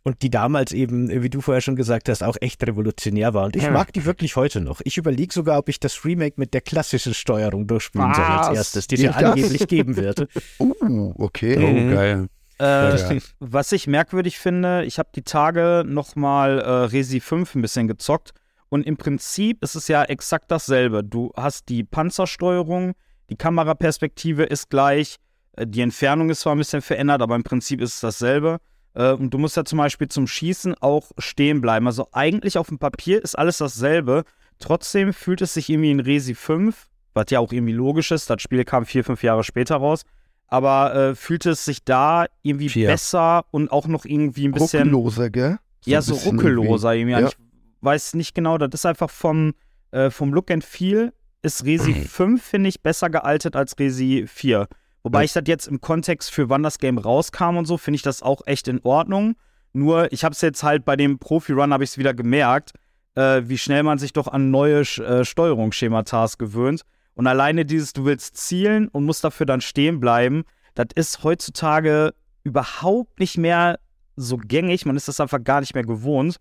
Und 0.05 0.23
die 0.23 0.31
damals 0.31 0.73
eben, 0.73 1.09
wie 1.23 1.31
du 1.31 1.41
vorher 1.41 1.61
schon 1.61 1.77
gesagt 1.77 2.09
hast, 2.09 2.25
auch 2.25 2.37
echt 2.41 2.67
revolutionär 2.67 3.35
war. 3.35 3.45
Und 3.45 3.55
ich 3.55 3.63
Ja. 3.63 3.71
mag 3.71 3.93
die 3.93 4.05
wirklich 4.05 4.35
heute 4.35 4.61
noch. 4.61 4.81
Ich 4.85 4.97
überlege 4.99 5.33
sogar, 5.33 5.59
ob 5.59 5.69
ich 5.69 5.79
das 5.79 6.05
Remake 6.05 6.35
mit 6.39 6.55
der 6.55 6.61
klassischen 6.61 7.15
Steuerung 7.15 7.69
durchspielen 7.69 8.13
soll 8.13 8.25
als 8.25 8.57
erstes, 8.57 8.87
die 8.89 8.97
es 8.97 9.03
ja 9.03 9.13
angeblich 9.13 9.67
geben 9.69 9.97
wird. 9.97 10.27
Uh, 10.59 11.13
okay. 11.19 11.57
Oh, 11.57 11.69
Mhm. 11.73 11.91
geil. 11.93 12.27
Äh, 12.61 12.97
Ja. 13.15 13.19
Was 13.39 13.71
ich 13.73 13.87
merkwürdig 13.87 14.39
finde, 14.39 14.85
ich 14.85 14.99
habe 14.99 15.09
die 15.15 15.23
Tage 15.23 15.85
nochmal 15.87 16.59
äh, 16.61 16.69
Resi 16.87 17.21
5 17.21 17.55
ein 17.55 17.63
bisschen 17.63 17.87
gezockt 17.87 18.33
und 18.71 18.85
im 18.87 18.97
Prinzip 18.97 19.63
ist 19.63 19.77
es 19.77 19.87
ja 19.89 20.03
exakt 20.03 20.51
dasselbe. 20.51 21.05
Du 21.05 21.33
hast 21.37 21.69
die 21.69 21.85
Panzersteuerung, 21.85 22.93
die 23.31 23.37
Kameraperspektive 23.37 24.43
ist 24.45 24.69
gleich, 24.71 25.17
äh, 25.57 25.67
die 25.67 25.81
Entfernung 25.81 26.29
ist 26.31 26.41
zwar 26.41 26.55
ein 26.55 26.59
bisschen 26.59 26.83
verändert, 26.83 27.23
aber 27.23 27.37
im 27.37 27.43
Prinzip 27.45 27.81
ist 27.81 27.95
es 27.95 28.01
dasselbe. 28.01 28.59
Äh, 28.95 29.13
und 29.13 29.31
du 29.31 29.39
musst 29.39 29.57
ja 29.57 29.65
zum 29.65 29.79
Beispiel 29.79 30.09
zum 30.09 30.27
Schießen 30.27 30.75
auch 30.81 31.11
stehen 31.19 31.61
bleiben. 31.61 31.87
Also 31.87 32.09
eigentlich 32.13 32.59
auf 32.59 32.69
dem 32.69 32.79
Papier 32.79 33.23
ist 33.23 33.39
alles 33.39 33.59
dasselbe. 33.59 34.25
Trotzdem 34.59 35.13
fühlt 35.13 35.43
es 35.43 35.55
sich 35.55 35.69
irgendwie 35.69 35.91
in 35.91 36.01
Resi 36.01 36.35
5, 36.35 36.89
was 37.15 37.27
ja 37.31 37.41
auch 37.41 37.53
irgendwie 37.53 37.73
logisch 37.73 38.11
ist, 38.11 38.31
das 38.31 38.41
Spiel 38.41 38.65
kam 38.65 38.87
vier, 38.87 39.05
fünf 39.05 39.23
Jahre 39.23 39.45
später 39.45 39.77
raus, 39.77 40.03
aber 40.47 40.95
äh, 40.95 41.15
fühlte 41.15 41.51
es 41.51 41.65
sich 41.65 41.85
da 41.85 42.27
irgendwie 42.43 42.69
Vier. 42.69 42.89
besser 42.89 43.45
und 43.51 43.71
auch 43.73 43.87
noch 43.87 44.05
irgendwie 44.05 44.47
ein 44.47 44.53
bisschen, 44.53 44.83
Ruckelloser, 44.83 45.31
gell? 45.31 45.59
ja, 45.85 45.99
ein 45.99 46.03
so 46.03 46.15
ruckelloser 46.15 46.95
irgendwie. 46.95 47.21
Ja. 47.21 47.29
Ich 47.29 47.37
weiß 47.81 48.15
nicht 48.15 48.35
genau, 48.35 48.59
das 48.59 48.71
ist 48.73 48.87
einfach 48.87 49.11
vom, 49.11 49.55
äh, 49.91 50.11
vom 50.11 50.33
Look 50.33 50.51
and 50.51 50.65
Feel 50.65 51.13
ist 51.43 51.65
Resi 51.65 51.93
5, 51.95 52.43
finde 52.43 52.69
ich, 52.69 52.83
besser 52.83 53.11
gealtet 53.11 53.57
als 53.57 53.79
Resi 53.79 54.27
4. 54.29 54.69
Wobei 55.03 55.25
ich 55.25 55.33
das 55.33 55.45
jetzt 55.47 55.67
im 55.67 55.81
Kontext 55.81 56.31
für 56.31 56.49
wann 56.49 56.63
das 56.63 56.79
Game 56.79 56.99
rauskam 56.99 57.57
und 57.57 57.67
so, 57.67 57.77
finde 57.77 57.97
ich 57.97 58.03
das 58.03 58.23
auch 58.23 58.43
echt 58.47 58.69
in 58.69 58.81
Ordnung. 58.85 59.35
Nur, 59.73 60.13
ich 60.13 60.25
habe 60.25 60.33
es 60.33 60.41
jetzt 60.41 60.63
halt 60.63 60.85
bei 60.85 60.97
dem 60.97 61.19
Profi-Run, 61.19 61.73
habe 61.73 61.83
ich 61.83 61.91
es 61.91 61.99
wieder 61.99 62.15
gemerkt, 62.15 62.73
äh, 63.15 63.43
wie 63.45 63.59
schnell 63.59 63.83
man 63.83 63.99
sich 63.99 64.13
doch 64.13 64.29
an 64.29 64.51
neue 64.51 64.81
äh, 64.81 65.25
Steuerungsschematas 65.25 66.39
gewöhnt. 66.39 66.83
Und 67.15 67.27
alleine 67.27 67.65
dieses, 67.65 67.93
du 67.93 68.05
willst 68.05 68.37
zielen 68.37 68.89
und 68.89 69.05
musst 69.05 69.25
dafür 69.25 69.47
dann 69.47 69.61
stehen 69.61 70.01
bleiben, 70.01 70.45
das 70.75 70.87
ist 70.95 71.25
heutzutage 71.25 72.15
überhaupt 72.45 73.19
nicht 73.19 73.39
mehr 73.39 73.79
so 74.17 74.37
gängig. 74.37 74.87
Man 74.87 74.97
ist 74.97 75.09
das 75.09 75.21
einfach 75.21 75.43
gar 75.43 75.61
nicht 75.61 75.75
mehr 75.75 75.85
gewohnt. 75.85 76.37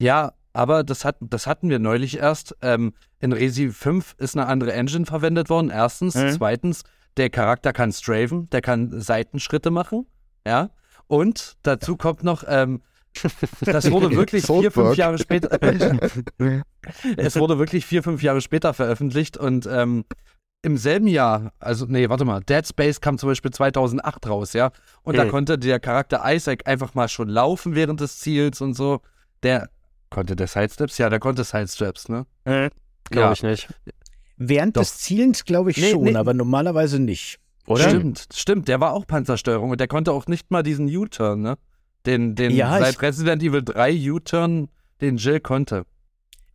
Ja, 0.00 0.32
aber 0.52 0.84
das, 0.84 1.04
hat, 1.04 1.16
das 1.20 1.46
hatten 1.46 1.68
wir 1.68 1.78
neulich 1.78 2.18
erst. 2.18 2.56
Ähm, 2.62 2.94
in 3.20 3.32
Resi 3.32 3.70
5 3.70 4.14
ist 4.18 4.36
eine 4.36 4.46
andere 4.46 4.72
Engine 4.72 5.06
verwendet 5.06 5.50
worden. 5.50 5.70
Erstens. 5.70 6.14
Mhm. 6.14 6.30
Zweitens, 6.32 6.82
der 7.16 7.30
Charakter 7.30 7.72
kann 7.72 7.92
straven, 7.92 8.48
der 8.50 8.60
kann 8.62 9.00
Seitenschritte 9.00 9.70
machen. 9.70 10.06
Ja. 10.46 10.70
Und 11.06 11.56
dazu 11.62 11.96
kommt 11.96 12.22
noch, 12.24 12.44
ähm, 12.46 12.82
das 13.62 13.90
wurde 13.90 14.10
wirklich 14.14 14.44
vier, 14.46 14.70
fünf. 14.70 14.96
Jahre 14.96 15.18
später. 15.18 15.58
es 17.16 17.36
wurde 17.36 17.58
wirklich 17.58 17.86
vier, 17.86 18.02
fünf 18.02 18.22
Jahre 18.22 18.40
später 18.40 18.74
veröffentlicht 18.74 19.36
und 19.36 19.66
ähm, 19.66 20.04
im 20.62 20.76
selben 20.76 21.06
Jahr, 21.06 21.52
also 21.60 21.86
nee, 21.86 22.08
warte 22.08 22.24
mal, 22.24 22.40
Dead 22.40 22.66
Space 22.66 23.00
kam 23.00 23.18
zum 23.18 23.28
Beispiel 23.28 23.52
2008 23.52 24.26
raus, 24.28 24.52
ja. 24.52 24.70
Und 25.02 25.16
da 25.16 25.24
Mhm. 25.24 25.30
konnte 25.30 25.58
der 25.58 25.78
Charakter 25.78 26.22
Isaac 26.26 26.66
einfach 26.66 26.94
mal 26.94 27.08
schon 27.08 27.28
laufen 27.28 27.74
während 27.74 28.00
des 28.00 28.18
Ziels 28.18 28.60
und 28.60 28.74
so. 28.74 29.00
Der 29.44 29.68
konnte 30.10 30.34
der 30.34 30.48
Sidesteps? 30.48 30.98
Ja, 30.98 31.08
der 31.08 31.20
konnte 31.20 31.44
Sidesteps, 31.44 32.08
ne? 32.08 32.26
Äh, 32.44 32.70
Glaube 33.10 33.26
Ja. 33.26 33.32
ich 33.32 33.42
nicht. 33.44 33.68
Während 34.36 34.76
Doch. 34.76 34.82
des 34.82 34.98
Zielens 34.98 35.44
glaube 35.44 35.70
ich 35.70 35.76
Nee, 35.78 35.92
schon, 35.92 36.04
nee. 36.04 36.14
aber 36.14 36.34
normalerweise 36.34 36.98
nicht. 36.98 37.38
Oder? 37.66 37.88
Stimmt, 37.88 38.28
stimmt. 38.34 38.68
Der 38.68 38.80
war 38.80 38.92
auch 38.92 39.06
Panzersteuerung 39.06 39.70
und 39.70 39.80
der 39.80 39.88
konnte 39.88 40.12
auch 40.12 40.26
nicht 40.26 40.50
mal 40.50 40.62
diesen 40.62 40.86
U-Turn, 40.94 41.40
ne? 41.42 41.56
Den, 42.04 42.34
den 42.36 42.52
Ja, 42.54 42.78
seit 42.78 42.94
ich- 42.94 43.02
Resident 43.02 43.42
Evil 43.42 43.62
3 43.64 44.10
U-Turn, 44.12 44.68
den 45.00 45.16
Jill 45.16 45.40
konnte. 45.40 45.84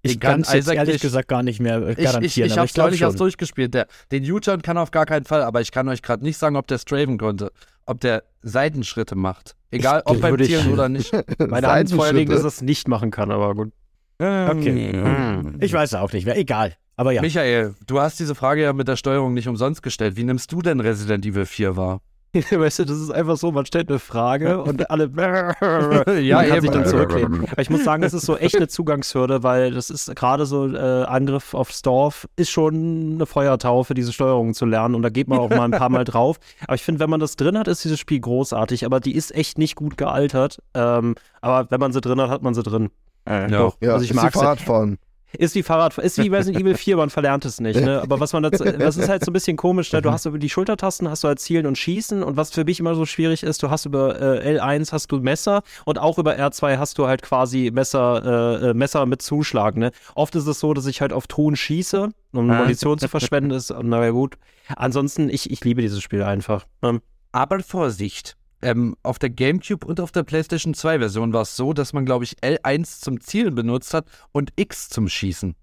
Ich 0.04 0.14
Den 0.14 0.20
kann 0.22 0.32
kann 0.44 0.58
es 0.60 0.68
ehrlich 0.68 0.94
nicht. 0.94 1.02
gesagt 1.02 1.28
gar 1.28 1.44
nicht 1.44 1.60
mehr 1.60 1.78
äh, 1.82 1.92
Ich, 1.92 1.98
ich, 2.00 2.06
garantieren, 2.06 2.46
ich 2.48 2.52
aber 2.54 2.62
hab's 2.62 2.70
ich 2.70 2.74
glaube 2.74 2.90
neulich 2.90 3.02
erst 3.02 3.20
durchgespielt. 3.20 3.74
Der, 3.74 3.88
den 4.12 4.32
U-Turn 4.32 4.62
kann 4.62 4.78
er 4.78 4.84
auf 4.84 4.92
gar 4.92 5.06
keinen 5.06 5.26
Fall, 5.26 5.44
aber 5.44 5.62
ich 5.62 5.72
kann 5.72 5.88
euch 5.90 6.02
gerade 6.02 6.24
nicht 6.24 6.38
sagen, 6.38 6.56
ob 6.56 6.68
der 6.68 6.78
Straven 6.80 7.18
konnte. 7.18 7.52
Ob 7.86 8.00
der 8.00 8.24
Seitenschritte 8.42 9.16
macht. 9.16 9.56
Egal, 9.70 10.02
Ich- 10.06 10.10
ob 10.12 10.22
beim 10.22 10.40
ich- 10.40 10.48
Zielen 10.48 10.72
oder 10.72 10.88
nicht. 10.90 11.12
Meine 11.40 11.68
Hand 11.68 11.92
vorlegen, 11.92 12.32
dass 12.32 12.44
es 12.44 12.62
nicht 12.62 12.88
machen 12.88 13.12
kann, 13.12 13.30
aber 13.32 13.54
gut. 13.54 13.74
Okay. 14.22 14.94
Mhm. 14.94 15.58
Ich 15.60 15.74
weiß 15.74 15.96
auch 15.96 16.14
nicht 16.14 16.26
mehr. 16.26 16.38
Egal. 16.38 16.74
Aber 16.96 17.12
ja. 17.12 17.22
Michael, 17.22 17.74
du 17.88 18.00
hast 18.00 18.20
diese 18.20 18.36
Frage 18.36 18.62
ja 18.62 18.74
mit 18.74 18.88
der 18.88 18.96
Steuerung 18.96 19.34
nicht 19.34 19.48
umsonst 19.48 19.82
gestellt. 19.82 20.16
Wie 20.18 20.24
nimmst 20.24 20.52
du 20.52 20.62
denn 20.62 20.80
Resident 20.80 21.26
Evil 21.26 21.46
4 21.46 21.76
wahr? 21.76 22.02
weißt 22.34 22.80
du, 22.80 22.86
das 22.86 22.98
ist 22.98 23.10
einfach 23.10 23.36
so, 23.36 23.52
man 23.52 23.66
stellt 23.66 23.90
eine 23.90 24.00
Frage 24.00 24.62
und 24.64 24.90
alle 24.90 25.12
Ja, 25.16 25.54
kann 26.44 26.62
sich 26.62 26.70
eben. 26.70 26.72
dann 26.72 26.86
zurücklehnen. 26.86 27.46
Aber 27.52 27.62
ich 27.62 27.70
muss 27.70 27.84
sagen, 27.84 28.02
das 28.04 28.14
ist 28.14 28.26
so 28.26 28.38
echt 28.38 28.56
eine 28.56 28.68
Zugangshürde, 28.70 29.44
weil 29.44 29.72
das 29.72 29.90
ist 29.90 30.16
gerade 30.16 30.46
so 30.46 30.68
äh, 30.74 31.04
Angriff 31.04 31.54
aufs 31.54 31.82
Dorf 31.82 32.28
ist 32.38 32.50
schon 32.50 33.16
eine 33.16 33.26
Feuertaufe, 33.26 33.94
diese 33.94 34.14
Steuerung 34.14 34.54
zu 34.54 34.66
lernen 34.66 34.96
und 34.96 35.02
da 35.02 35.10
geht 35.10 35.28
man 35.28 35.40
auch 35.40 35.50
mal 35.50 35.66
ein 35.66 35.72
paar 35.72 35.90
Mal 35.90 36.06
drauf. 36.06 36.38
Aber 36.66 36.76
ich 36.76 36.84
finde, 36.84 37.00
wenn 37.02 37.10
man 37.10 37.20
das 37.20 37.36
drin 37.36 37.58
hat, 37.58 37.68
ist 37.68 37.84
dieses 37.84 38.00
Spiel 38.00 38.22
großartig, 38.22 38.86
aber 38.86 39.00
die 39.00 39.16
ist 39.16 39.36
echt 39.36 39.58
nicht 39.58 39.76
gut 39.76 39.98
gealtert. 39.98 40.60
Ähm, 40.74 41.16
aber 41.42 41.70
wenn 41.70 41.80
man 41.80 41.92
sie 41.92 42.00
drin 42.00 42.22
hat, 42.22 42.30
hat 42.30 42.44
man 42.44 42.54
sie 42.54 42.64
drin. 42.64 42.92
Äh, 43.28 43.52
Ja. 43.52 43.72
Ja, 43.82 43.94
Also 43.94 44.06
ich 44.06 44.14
wie 44.14 44.18
Fahrradfahren. 44.18 44.98
Ist 45.38 45.56
wie 45.56 45.64
Fahrrad, 45.64 45.98
ist 45.98 46.18
wie 46.18 46.28
Resident 46.28 46.62
Evil 46.62 46.76
4, 46.76 46.98
man 46.98 47.10
verlernt 47.10 47.46
es 47.46 47.62
nicht, 47.62 47.80
ne? 47.80 48.02
Aber 48.02 48.20
was 48.20 48.34
man 48.34 48.44
dazu, 48.44 48.66
das 48.80 48.98
ist 48.98 49.08
halt 49.08 49.24
so 49.24 49.32
ein 49.32 49.34
bisschen 49.34 49.56
komisch, 49.56 49.94
ne? 49.94 50.02
Du 50.02 50.12
hast 50.12 50.26
über 50.26 50.38
die 50.38 50.50
Schultertasten, 50.50 51.08
hast 51.10 51.24
du 51.24 51.30
halt 51.30 51.40
Zielen 51.40 51.66
und 51.68 51.78
Schießen 51.78 52.22
und 52.22 52.36
was 52.36 52.52
für 52.52 52.66
mich 52.66 52.82
immer 52.82 52.96
so 52.96 53.06
schwierig 53.06 53.44
ist, 53.44 53.64
du 53.64 53.70
hast 53.70 53.86
über 53.86 54.20
äh, 54.44 54.58
L1 54.60 54.92
hast 54.92 55.10
du 55.10 55.20
Messer 55.22 55.62
und 55.86 56.00
auch 56.00 56.18
über 56.18 56.34
R2 56.36 56.78
hast 56.78 56.98
du 56.98 57.08
halt 57.08 57.22
quasi 57.22 57.72
Messer, 57.74 58.60
äh, 58.62 58.70
äh, 58.72 58.74
Messer 58.74 59.06
mit 59.06 59.22
Zuschlag, 59.22 59.78
ne? 59.78 59.92
Oft 60.16 60.36
ist 60.36 60.48
es 60.48 60.60
so, 60.60 60.74
dass 60.74 60.86
ich 60.86 61.00
halt 61.00 61.14
auf 61.14 61.28
Ton 61.28 61.56
schieße, 61.56 62.10
um 62.34 62.50
Ah. 62.50 62.58
Munition 62.64 62.98
zu 62.98 63.08
verschwenden, 63.08 63.52
ist, 63.52 63.74
na 63.84 64.04
ja 64.04 64.12
gut. 64.12 64.36
Ansonsten, 64.76 65.30
ich, 65.30 65.50
ich 65.50 65.64
liebe 65.64 65.82
dieses 65.82 66.02
Spiel 66.02 66.24
einfach. 66.24 66.66
Ähm, 66.82 67.00
Aber 67.32 67.62
Vorsicht. 67.62 68.36
Ähm, 68.62 68.96
auf 69.04 69.18
der 69.20 69.30
GameCube 69.32 69.86
und 69.88 70.00
auf 70.00 70.12
der 70.12 70.24
PlayStation 70.24 70.74
2 70.74 71.00
Version 71.00 71.34
war 71.34 71.42
es 71.42 71.56
so, 71.56 71.74
dass 71.74 71.94
man, 71.94 72.06
glaube 72.06 72.24
ich, 72.26 72.38
L1 72.44 73.02
zum 73.02 73.20
Zielen 73.20 73.56
benutzt 73.56 73.94
hat 73.94 74.06
und 74.32 74.52
X 74.56 74.90
zum 74.90 75.08
Schießen. 75.10 75.56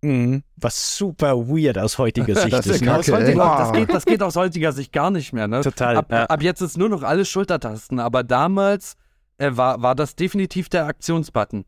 Mhm. 0.00 0.42
Was 0.56 0.96
super 0.96 1.36
weird 1.48 1.76
aus 1.76 1.98
heutiger 1.98 2.34
Sicht 2.40 2.52
Das 2.52 2.66
ist. 2.66 2.76
ist 2.76 2.82
ne? 2.82 2.96
Aus 2.96 3.08
heutiger, 3.10 3.52
ey. 3.52 3.58
das, 3.58 3.72
geht, 3.72 3.92
das 3.94 4.04
geht 4.04 4.22
aus 4.22 4.36
heutiger 4.36 4.72
Sicht 4.72 4.92
gar 4.92 5.10
nicht 5.10 5.32
mehr, 5.32 5.48
ne? 5.48 5.60
Total. 5.60 5.96
Ab, 5.96 6.06
ja. 6.10 6.24
ab 6.26 6.42
jetzt 6.42 6.60
ist 6.60 6.78
nur 6.78 6.88
noch 6.88 7.02
alles 7.02 7.28
Schultertasten, 7.28 7.98
aber 7.98 8.22
damals 8.22 8.94
äh, 9.38 9.50
war, 9.54 9.82
war 9.82 9.94
das 9.94 10.14
definitiv 10.14 10.68
der 10.68 10.86
Aktionsbutton. 10.86 11.64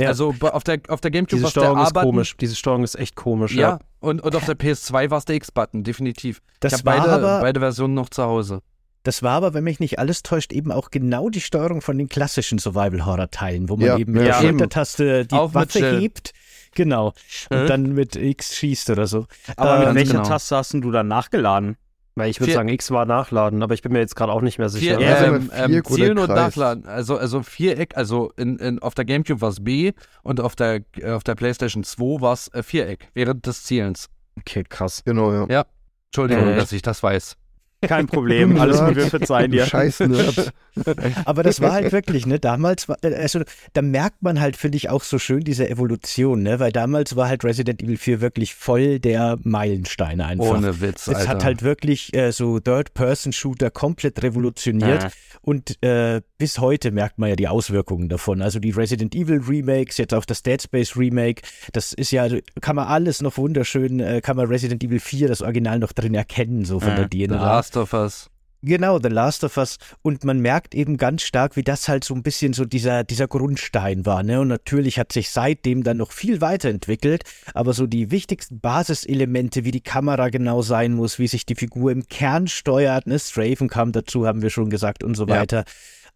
Ja. 0.00 0.08
Also 0.08 0.34
auf 0.40 0.64
der, 0.64 0.80
auf 0.88 1.00
der 1.00 1.10
GameCube 1.12 1.36
diese 1.36 1.42
war 1.44 1.48
es 1.48 1.54
der 1.54 1.60
Steuerung 1.60 1.82
ist 1.82 1.88
A-Button. 1.90 2.08
komisch. 2.10 2.36
Diese 2.38 2.56
Steuerung 2.56 2.82
ist 2.82 2.94
echt 2.96 3.14
komisch, 3.14 3.54
Ja, 3.54 3.60
ja. 3.60 3.78
und, 4.00 4.20
und 4.22 4.34
auf 4.34 4.44
der 4.44 4.56
PS2 4.58 5.10
war 5.10 5.18
es 5.18 5.24
der 5.24 5.36
X-Button, 5.36 5.84
definitiv. 5.84 6.40
Das 6.58 6.72
ich 6.72 6.78
habe 6.84 6.98
beide, 7.00 7.40
beide 7.42 7.60
Versionen 7.60 7.94
noch 7.94 8.08
zu 8.08 8.24
Hause. 8.24 8.60
Das 9.04 9.22
war 9.22 9.32
aber, 9.32 9.54
wenn 9.54 9.64
mich 9.64 9.78
nicht 9.80 9.98
alles 9.98 10.22
täuscht, 10.22 10.52
eben 10.52 10.72
auch 10.72 10.90
genau 10.90 11.28
die 11.28 11.40
Steuerung 11.40 11.80
von 11.82 11.96
den 11.98 12.08
klassischen 12.08 12.58
Survival-Horror-Teilen, 12.58 13.68
wo 13.68 13.76
man 13.76 13.86
Ja, 13.86 13.98
eben 13.98 14.12
mit 14.12 14.26
ja. 14.26 14.40
der. 14.40 14.48
Schultertaste 14.48 15.26
die 15.26 15.34
Auch 15.34 15.54
Waffe 15.54 15.78
Jill. 15.78 16.00
hebt. 16.00 16.32
Genau. 16.74 17.12
Mhm. 17.50 17.56
Und 17.58 17.66
dann 17.70 17.92
mit 17.94 18.16
X 18.16 18.56
schießt 18.56 18.90
oder 18.90 19.06
so. 19.06 19.26
Aber 19.56 19.72
Ähm, 19.74 19.78
mit 19.78 19.84
ganz 19.86 19.96
welcher 19.96 20.12
genau. 20.14 20.24
Taste 20.28 20.56
hast 20.56 20.72
du 20.74 20.90
dann 20.90 21.06
nachgeladen? 21.06 21.76
Weil 22.16 22.30
ich 22.30 22.38
würde 22.40 22.52
sagen, 22.52 22.68
X 22.68 22.92
war 22.92 23.06
nachladen, 23.06 23.62
aber 23.64 23.74
ich 23.74 23.82
bin 23.82 23.92
mir 23.92 23.98
jetzt 23.98 24.14
gerade 24.14 24.32
auch 24.32 24.40
nicht 24.40 24.58
mehr 24.58 24.68
sicher. 24.68 24.98
Vier, 24.98 25.06
Ja, 25.06 25.14
also 25.16 25.34
ähm, 25.34 25.42
mit 25.42 25.52
ähm, 25.52 25.84
Zielen 25.84 26.18
und. 26.18 26.28
Nachladen. 26.28 26.86
Also, 26.86 27.16
also 27.18 27.42
Viereck, 27.42 27.96
also 27.96 28.32
in, 28.36 28.56
in, 28.58 28.78
auf 28.78 28.94
der 28.94 29.04
Gamecube 29.04 29.40
war 29.40 29.48
es 29.50 29.62
B 29.64 29.92
und 30.22 30.40
auf 30.40 30.54
der, 30.54 30.80
äh, 30.96 31.10
auf 31.10 31.24
der 31.24 31.34
PlayStation 31.34 31.82
2 31.82 32.20
war 32.20 32.32
es 32.32 32.48
äh, 32.54 32.62
Viereck 32.62 33.08
während 33.14 33.44
des 33.46 33.64
Zielens. 33.64 34.08
Okay, 34.38 34.62
krass. 34.68 35.02
Genau, 35.04 35.46
ja. 35.46 35.66
Entschuldigung, 36.06 36.48
Äh. 36.50 36.56
dass 36.56 36.70
ich 36.72 36.82
das 36.82 37.02
weiß. 37.02 37.36
Kein 37.86 38.06
Problem, 38.06 38.56
alles 38.60 38.80
gut, 38.80 38.96
wir 38.96 39.06
verzeihen 39.06 39.50
dir. 39.50 39.66
Scheiß 39.66 40.00
Nerd. 40.00 40.52
Aber 41.24 41.42
das 41.42 41.60
war 41.60 41.72
halt 41.72 41.92
wirklich, 41.92 42.26
ne, 42.26 42.38
damals 42.40 42.88
war, 42.88 42.96
also 43.02 43.40
da 43.72 43.82
merkt 43.82 44.22
man 44.22 44.40
halt, 44.40 44.56
finde 44.56 44.76
ich, 44.76 44.90
auch 44.90 45.02
so 45.02 45.18
schön 45.18 45.40
diese 45.40 45.68
Evolution, 45.68 46.42
ne, 46.42 46.58
weil 46.60 46.72
damals 46.72 47.16
war 47.16 47.28
halt 47.28 47.44
Resident 47.44 47.82
Evil 47.82 47.96
4 47.96 48.20
wirklich 48.20 48.54
voll 48.54 48.98
der 48.98 49.38
Meilenstein 49.42 50.20
einfach. 50.20 50.44
Ohne 50.46 50.80
Witz, 50.80 51.06
Es 51.08 51.14
Alter. 51.16 51.28
hat 51.28 51.44
halt 51.44 51.62
wirklich 51.62 52.14
äh, 52.14 52.32
so 52.32 52.58
Third-Person-Shooter 52.60 53.70
komplett 53.70 54.22
revolutioniert 54.22 55.02
Ja. 55.04 55.10
und 55.42 55.82
äh, 55.82 56.20
bis 56.38 56.58
heute 56.58 56.90
merkt 56.90 57.18
man 57.18 57.28
ja 57.30 57.36
die 57.36 57.48
Auswirkungen 57.48 58.08
davon. 58.08 58.42
Also 58.42 58.58
die 58.58 58.70
Resident 58.70 59.14
Evil 59.14 59.40
Remakes, 59.46 59.98
jetzt 59.98 60.14
auch 60.14 60.24
das 60.24 60.42
Dead 60.42 60.60
Space 60.60 60.96
Remake, 60.96 61.42
das 61.72 61.92
ist 61.92 62.10
ja, 62.10 62.28
kann 62.60 62.76
man 62.76 62.86
alles 62.88 63.22
noch 63.22 63.36
wunderschön, 63.36 64.00
äh, 64.00 64.20
kann 64.20 64.36
man 64.36 64.46
Resident 64.46 64.82
Evil 64.82 65.00
4, 65.00 65.28
das 65.28 65.42
Original 65.42 65.78
noch 65.78 65.92
drin 65.92 66.14
erkennen, 66.14 66.64
so 66.64 66.80
von 66.80 66.94
der 66.96 67.08
The 67.10 67.26
DNA. 67.26 67.36
Last 67.36 67.76
of 67.76 67.92
Us. 67.92 68.30
Genau, 68.64 68.98
The 68.98 69.08
Last 69.08 69.44
of 69.44 69.56
Us. 69.56 69.78
Und 70.02 70.24
man 70.24 70.40
merkt 70.40 70.74
eben 70.74 70.96
ganz 70.96 71.22
stark, 71.22 71.56
wie 71.56 71.62
das 71.62 71.88
halt 71.88 72.04
so 72.04 72.14
ein 72.14 72.22
bisschen 72.22 72.52
so 72.52 72.64
dieser, 72.64 73.04
dieser 73.04 73.28
Grundstein 73.28 74.06
war. 74.06 74.22
Ne? 74.22 74.40
Und 74.40 74.48
natürlich 74.48 74.98
hat 74.98 75.12
sich 75.12 75.30
seitdem 75.30 75.82
dann 75.82 75.98
noch 75.98 76.12
viel 76.12 76.40
weiterentwickelt. 76.40 77.24
Aber 77.52 77.72
so 77.74 77.86
die 77.86 78.10
wichtigsten 78.10 78.60
Basiselemente, 78.60 79.64
wie 79.64 79.70
die 79.70 79.80
Kamera 79.82 80.28
genau 80.30 80.62
sein 80.62 80.92
muss, 80.94 81.18
wie 81.18 81.28
sich 81.28 81.44
die 81.46 81.54
Figur 81.54 81.92
im 81.92 82.06
Kern 82.08 82.48
steuert, 82.48 83.06
ne? 83.06 83.18
Strafen 83.18 83.68
kam 83.68 83.92
dazu, 83.92 84.26
haben 84.26 84.42
wir 84.42 84.50
schon 84.50 84.70
gesagt 84.70 85.04
und 85.04 85.14
so 85.14 85.26
Ja. 85.26 85.40
weiter. 85.40 85.64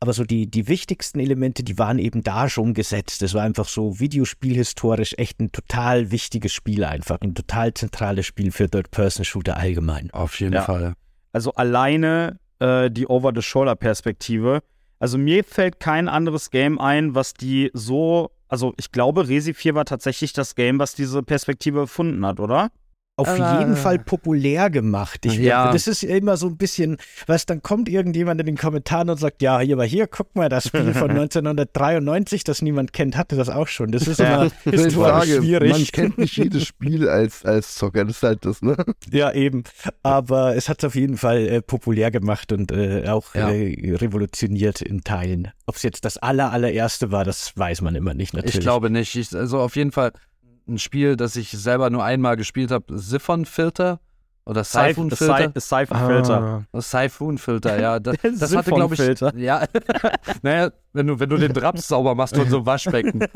Aber 0.01 0.13
so 0.13 0.23
die, 0.23 0.47
die 0.49 0.69
wichtigsten 0.69 1.19
Elemente, 1.19 1.65
die 1.65 1.77
waren 1.77 1.99
eben 1.99 2.23
da 2.23 2.49
schon 2.49 2.73
gesetzt. 2.73 3.21
Das 3.21 3.35
war 3.35 3.43
einfach 3.43 3.67
so 3.69 3.99
videospielhistorisch 3.99 5.15
echt 5.19 5.41
ein 5.41 5.51
total 5.51 6.13
wichtiges 6.13 6.53
Spiel 6.53 6.85
einfach. 6.85 7.21
Ein 7.21 7.35
total 7.35 7.75
zentrales 7.75 8.25
Spiel 8.25 8.53
für 8.53 8.71
Third-Person-Shooter 8.71 9.57
allgemein. 9.57 10.11
Auf 10.13 10.39
jeden 10.39 10.55
Ja. 10.55 10.63
Fall. 10.63 10.95
Also 11.33 11.53
alleine 11.53 12.39
äh, 12.59 12.91
die 12.91 13.07
Over-the-Shoulder-Perspektive. 13.07 14.63
Also 14.99 15.19
mir 15.19 15.45
fällt 15.45 15.81
kein 15.81 16.09
anderes 16.09 16.51
Game 16.51 16.81
ein, 16.81 17.15
was 17.15 17.35
die 17.35 17.71
so. 17.73 18.31
Also 18.49 18.73
ich 18.79 18.93
glaube, 18.93 19.29
Resi 19.29 19.55
4 19.55 19.75
war 19.75 19.85
tatsächlich 19.85 20.33
das 20.33 20.55
Game, 20.55 20.79
was 20.79 20.95
diese 20.95 21.23
Perspektive 21.23 21.81
erfunden 21.81 22.25
hat, 22.25 22.41
oder? 22.41 22.71
Auf 23.19 23.29
Aber- 23.29 23.59
jeden 23.61 23.77
Fall 23.77 23.99
populär 23.99 24.71
gemacht. 24.71 25.27
Ich, 25.27 25.35
Ja. 25.39 25.73
Das 25.73 25.87
ist 25.87 26.03
immer 26.05 26.37
so 26.37 26.47
ein 26.47 26.57
bisschen, 26.57 26.97
was 27.27 27.47
dann 27.47 27.63
kommt 27.63 27.89
irgendjemand 27.89 28.41
in 28.41 28.47
den 28.47 28.57
Kommentaren 28.57 29.11
und 29.11 29.19
sagt, 29.19 29.43
ja, 29.43 29.59
hier, 29.61 29.75
aber 29.77 29.85
hier, 29.85 30.07
guck 30.07 30.35
mal, 30.37 30.49
das 30.49 30.69
Spiel 30.69 30.95
von 30.95 31.11
1993, 31.19 32.45
das 32.45 32.63
niemand 32.63 32.93
kennt, 32.93 33.17
hatte 33.17 33.37
das 33.37 33.49
auch 33.49 33.69
schon. 33.69 33.91
Das 33.93 34.07
ist 34.07 34.21
immer 34.21 34.47
Ich 34.47 34.53
historisch 34.71 34.95
sage, 34.97 35.37
schwierig. 35.39 35.71
man 35.73 35.85
kennt 35.87 36.19
nicht 36.19 36.37
jedes 36.37 36.65
Spiel 36.65 37.09
als, 37.09 37.45
als 37.45 37.75
Zocker, 37.75 38.05
das 38.05 38.17
ist 38.17 38.23
halt 38.23 38.45
das, 38.45 38.63
ne? 38.63 38.77
Ja, 39.11 39.33
eben. 39.33 39.65
Aber 40.03 40.55
es 40.57 40.69
hat 40.69 40.79
es 40.79 40.85
auf 40.87 40.95
jeden 40.95 41.17
Fall 41.17 41.47
äh, 41.49 41.63
populär 41.63 42.11
gemacht 42.11 42.53
und 42.53 42.71
äh, 42.73 43.09
auch 43.09 43.35
Ja. 43.35 43.51
äh, 43.51 43.95
revolutioniert 43.97 44.81
in 44.83 45.03
Teilen. 45.03 45.49
Ob 45.67 45.77
es 45.77 45.83
jetzt 45.83 46.05
das 46.05 46.17
aller, 46.19 46.53
allererste 46.53 47.11
war, 47.11 47.25
das 47.25 47.53
weiß 47.57 47.83
man 47.83 47.95
immer 47.95 48.15
nicht 48.15 48.33
natürlich. 48.35 48.57
Ich 48.57 48.61
glaube 48.61 48.91
nicht. 48.91 49.15
Ich, 49.17 49.35
also 49.35 49.59
auf 49.61 49.77
jeden 49.77 49.93
Fall 49.93 50.13
ein 50.69 50.79
Spiel, 50.79 51.17
das 51.17 51.37
ich 51.37 51.51
selber 51.51 51.91
nur 51.91 52.05
einmal 52.05 52.37
gespielt 52.37 52.71
habe, 52.71 52.99
Siphon 52.99 53.45
Filter. 53.45 54.01
Oder 54.45 54.63
Seif- 54.63 54.95
Siphon-Filter. 54.95 55.35
Seif- 55.51 55.61
Seifenfilter. 55.61 56.41
Ah. 56.41 56.65
Das 56.73 56.91
Siphon-Filter, 56.91 57.79
ja. 57.79 58.01
Das, 58.01 58.17
das 58.39 58.57
hatte, 58.57 58.71
glaube 58.71 58.95
ich. 58.95 59.21
Ja. 59.39 59.67
naja, 60.43 60.71
wenn 60.95 61.07
du, 61.07 61.21
wenn 61.21 61.29
du 61.29 61.37
den 61.37 61.53
Draps 61.53 61.87
sauber 61.87 62.15
machst 62.15 62.35
von 62.35 62.49
so 62.49 62.57
einem 62.57 62.67
Waschbecken. 62.67 63.27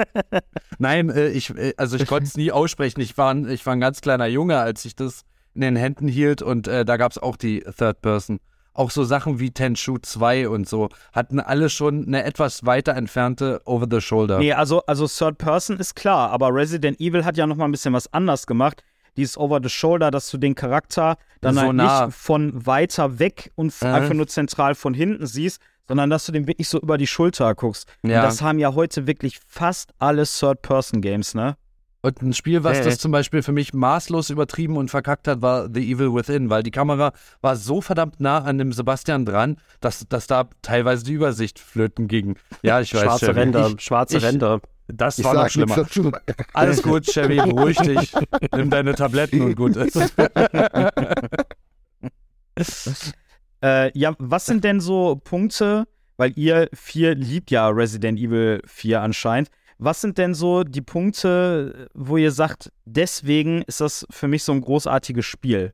Nein, 0.79 1.11
äh, 1.11 1.29
ich, 1.29 1.51
äh, 1.55 1.75
also 1.77 1.97
ich 1.99 2.07
konnte 2.07 2.25
es 2.25 2.37
nie 2.39 2.51
aussprechen. 2.51 3.03
Ich 3.03 3.19
war, 3.19 3.35
ein, 3.35 3.47
ich 3.51 3.67
war 3.67 3.75
ein 3.75 3.81
ganz 3.81 4.01
kleiner 4.01 4.25
Junge, 4.27 4.59
als 4.59 4.87
ich 4.87 4.97
das 4.97 5.25
in 5.55 5.61
den 5.61 5.77
Händen 5.77 6.09
hielt 6.09 6.41
und 6.41 6.67
äh, 6.67 6.87
da 6.87 6.97
gab 6.97 7.13
es 7.13 7.19
auch 7.19 7.37
die 7.37 7.61
Third 7.61 8.01
Person. 8.01 8.41
Auch 8.75 8.91
so 8.91 9.05
Sachen 9.05 9.39
wie 9.39 9.51
Tenchu 9.51 9.99
2 9.99 10.49
und 10.49 10.69
so 10.69 10.89
hatten 11.13 11.41
alle 11.41 11.69
schon 11.69 12.07
eine 12.07 12.25
etwas 12.25 12.65
weiter 12.65 12.95
entfernte 12.95 13.61
Over-the-Shoulder. 13.67 14.39
Nee, 14.39 14.53
also, 14.55 14.81
also 14.87 15.07
Third 15.07 15.37
Person 15.39 15.77
ist 15.79 15.95
klar, 15.95 16.31
aber 16.31 16.55
Resident 16.55 16.99
Evil 17.01 17.25
hat 17.25 17.37
ja 17.37 17.47
noch 17.47 17.57
mal 17.57 17.67
ein 17.67 17.71
bisschen 17.73 17.93
was 17.93 18.13
anders 18.13 18.47
gemacht. 18.47 18.83
Dieses 19.19 19.37
Over 19.37 19.61
the 19.63 19.69
Shoulder, 19.69 20.11
dass 20.11 20.31
du 20.31 20.39
den 20.39 20.55
Charakter 20.55 21.17
dann 21.43 21.55
So 21.55 21.61
halt 21.61 21.75
nah. 21.75 22.07
nicht 22.07 22.17
von 22.17 22.65
weiter 22.67 23.19
weg 23.19 23.53
und 23.57 23.75
Mhm. 23.83 23.89
einfach 23.89 24.15
nur 24.15 24.27
zentral 24.27 24.75
von 24.75 24.95
hinten 24.95 25.27
siehst, 25.27 25.61
sondern 25.87 26.09
dass 26.09 26.25
du 26.25 26.33
den 26.33 26.47
wirklich 26.47 26.69
so 26.69 26.81
über 26.81 26.97
die 26.97 27.07
Schulter 27.07 27.55
guckst. 27.55 27.87
Ja. 28.03 28.21
Und 28.21 28.25
das 28.27 28.41
haben 28.41 28.59
ja 28.59 28.73
heute 28.75 29.07
wirklich 29.07 29.39
fast 29.47 29.93
alle 29.99 30.25
Third-Person-Games, 30.25 31.35
ne? 31.35 31.57
Und 32.05 32.21
ein 32.21 32.33
Spiel, 32.33 32.65
was 32.65 32.79
Äh. 32.79 32.85
das 32.85 32.99
zum 32.99 33.13
Beispiel 33.13 33.43
für 33.43 33.53
mich 33.53 33.73
maßlos 33.73 34.31
übertrieben 34.31 34.77
und 34.77 34.91
verkackt 34.91 35.29
hat, 35.29 35.41
war 35.41 35.69
The 35.73 35.81
Evil 35.93 36.13
Within, 36.13 36.51
weil 36.51 36.65
die 36.65 36.73
Kamera 36.73 37.13
war 37.41 37.55
so 37.55 37.81
verdammt 37.81 38.19
nah 38.21 38.39
an 38.43 38.59
dem 38.59 38.73
Sebastian 38.73 39.25
dran, 39.25 39.57
dass, 39.81 40.05
dass 40.09 40.27
da 40.27 40.49
teilweise 40.63 41.05
die 41.05 41.13
Übersicht 41.13 41.61
flöten 41.61 42.09
ging. 42.09 42.37
Ja, 42.63 42.81
ich 42.81 42.93
weiß 42.93 43.03
Schwarze 43.03 43.27
Chevy. 43.27 43.39
Ränder, 43.41 43.73
Ich, 43.77 43.81
schwarze 43.85 44.17
ich- 44.17 44.25
Ränder. 44.25 44.61
das 44.89 45.19
Ich 45.21 45.25
war 45.25 45.35
noch 45.35 45.49
schlimmer. 45.49 45.87
Alles 46.55 46.83
gut, 46.83 47.07
Chevy, 47.07 47.37
beruhig 47.37 47.79
dich. 47.79 48.13
Nimm 48.53 48.69
deine 48.69 48.95
Tabletten 48.97 49.41
und 49.41 49.55
gut 49.55 49.77
ist. 49.77 49.99
Äh, 53.65 53.97
ja, 53.97 54.15
was 54.19 54.47
sind 54.47 54.65
denn 54.65 54.81
so 54.81 55.21
Punkte, 55.23 55.87
weil 56.17 56.33
ihr 56.37 56.69
vier 56.73 57.15
liebt 57.15 57.51
ja 57.53 57.69
Resident 57.69 58.19
Evil 58.19 58.61
4 58.67 59.01
anscheinend. 59.01 59.51
Was 59.85 60.01
sind 60.01 60.17
denn 60.17 60.33
so 60.33 60.63
die 60.63 60.81
Punkte, 60.81 61.89
wo 61.93 62.17
ihr 62.17 62.31
sagt, 62.31 62.71
deswegen 62.85 63.63
ist 63.63 63.81
das 63.81 64.07
für 64.11 64.29
mich 64.29 64.45
so 64.45 64.53
ein 64.53 64.61
großartiges 64.61 65.25
Spiel? 65.25 65.73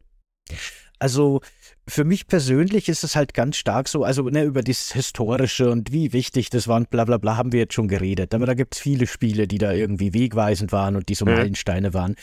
Also 0.98 1.40
für 1.86 2.04
mich 2.04 2.26
persönlich 2.26 2.88
ist 2.88 3.04
es 3.04 3.16
halt 3.16 3.34
ganz 3.34 3.56
stark 3.56 3.86
so, 3.86 4.04
also 4.04 4.22
ne, 4.22 4.44
über 4.44 4.62
das 4.62 4.92
Historische 4.92 5.70
und 5.70 5.92
wie 5.92 6.14
wichtig 6.14 6.48
das 6.48 6.66
war 6.68 6.78
und 6.78 6.88
bla 6.88 7.04
bla 7.04 7.18
bla 7.18 7.36
haben 7.36 7.52
wir 7.52 7.60
jetzt 7.60 7.74
schon 7.74 7.86
geredet. 7.86 8.34
Aber 8.34 8.46
da 8.46 8.54
gibt 8.54 8.76
es 8.76 8.80
viele 8.80 9.06
Spiele, 9.06 9.46
die 9.46 9.58
da 9.58 9.72
irgendwie 9.72 10.14
wegweisend 10.14 10.72
waren 10.72 10.96
und 10.96 11.10
die 11.10 11.14
so. 11.14 11.26
Meilensteine 11.26 11.92
waren. 11.92 12.16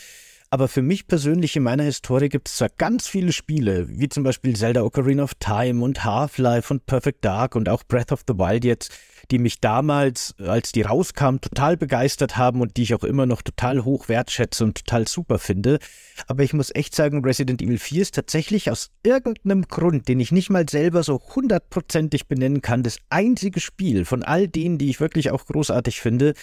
Aber 0.50 0.68
für 0.68 0.82
mich 0.82 1.06
persönlich 1.06 1.56
in 1.56 1.62
meiner 1.62 1.82
Historie 1.84 2.28
gibt 2.28 2.48
es 2.48 2.56
zwar 2.56 2.68
ganz 2.68 3.08
viele 3.08 3.32
Spiele, 3.32 3.88
wie 3.88 4.08
zum 4.08 4.22
Beispiel 4.22 4.56
Zelda 4.56 4.82
Ocarina 4.82 5.24
of 5.24 5.34
Time 5.34 5.84
und 5.84 6.04
Half-Life 6.04 6.72
und 6.72 6.86
Perfect 6.86 7.24
Dark 7.24 7.54
und 7.56 7.68
auch 7.68 7.82
Breath 7.84 8.12
of 8.12 8.22
the 8.28 8.34
Wild 8.34 8.64
jetzt, 8.64 8.92
die 9.30 9.38
mich 9.38 9.60
damals, 9.60 10.34
als 10.38 10.72
die 10.72 10.82
rauskamen, 10.82 11.40
total 11.40 11.76
begeistert 11.76 12.36
haben 12.36 12.60
und 12.60 12.76
die 12.76 12.82
ich 12.82 12.94
auch 12.94 13.04
immer 13.04 13.26
noch 13.26 13.42
total 13.42 13.84
hoch 13.84 14.08
wertschätze 14.08 14.64
und 14.64 14.76
total 14.76 15.08
super 15.08 15.38
finde. 15.38 15.78
Aber 16.26 16.42
ich 16.42 16.52
muss 16.52 16.74
echt 16.74 16.94
sagen, 16.94 17.24
Resident 17.24 17.62
Evil 17.62 17.78
4 17.78 18.02
ist 18.02 18.14
tatsächlich 18.14 18.70
aus 18.70 18.90
irgendeinem 19.02 19.62
Grund, 19.62 20.08
den 20.08 20.20
ich 20.20 20.32
nicht 20.32 20.50
mal 20.50 20.68
selber 20.68 21.02
so 21.02 21.20
hundertprozentig 21.34 22.26
benennen 22.26 22.62
kann, 22.62 22.82
das 22.82 22.98
einzige 23.10 23.60
Spiel 23.60 24.04
von 24.04 24.22
all 24.22 24.48
denen, 24.48 24.78
die 24.78 24.90
ich 24.90 25.00
wirklich 25.00 25.30
auch 25.30 25.46
großartig 25.46 26.00
finde, 26.00 26.34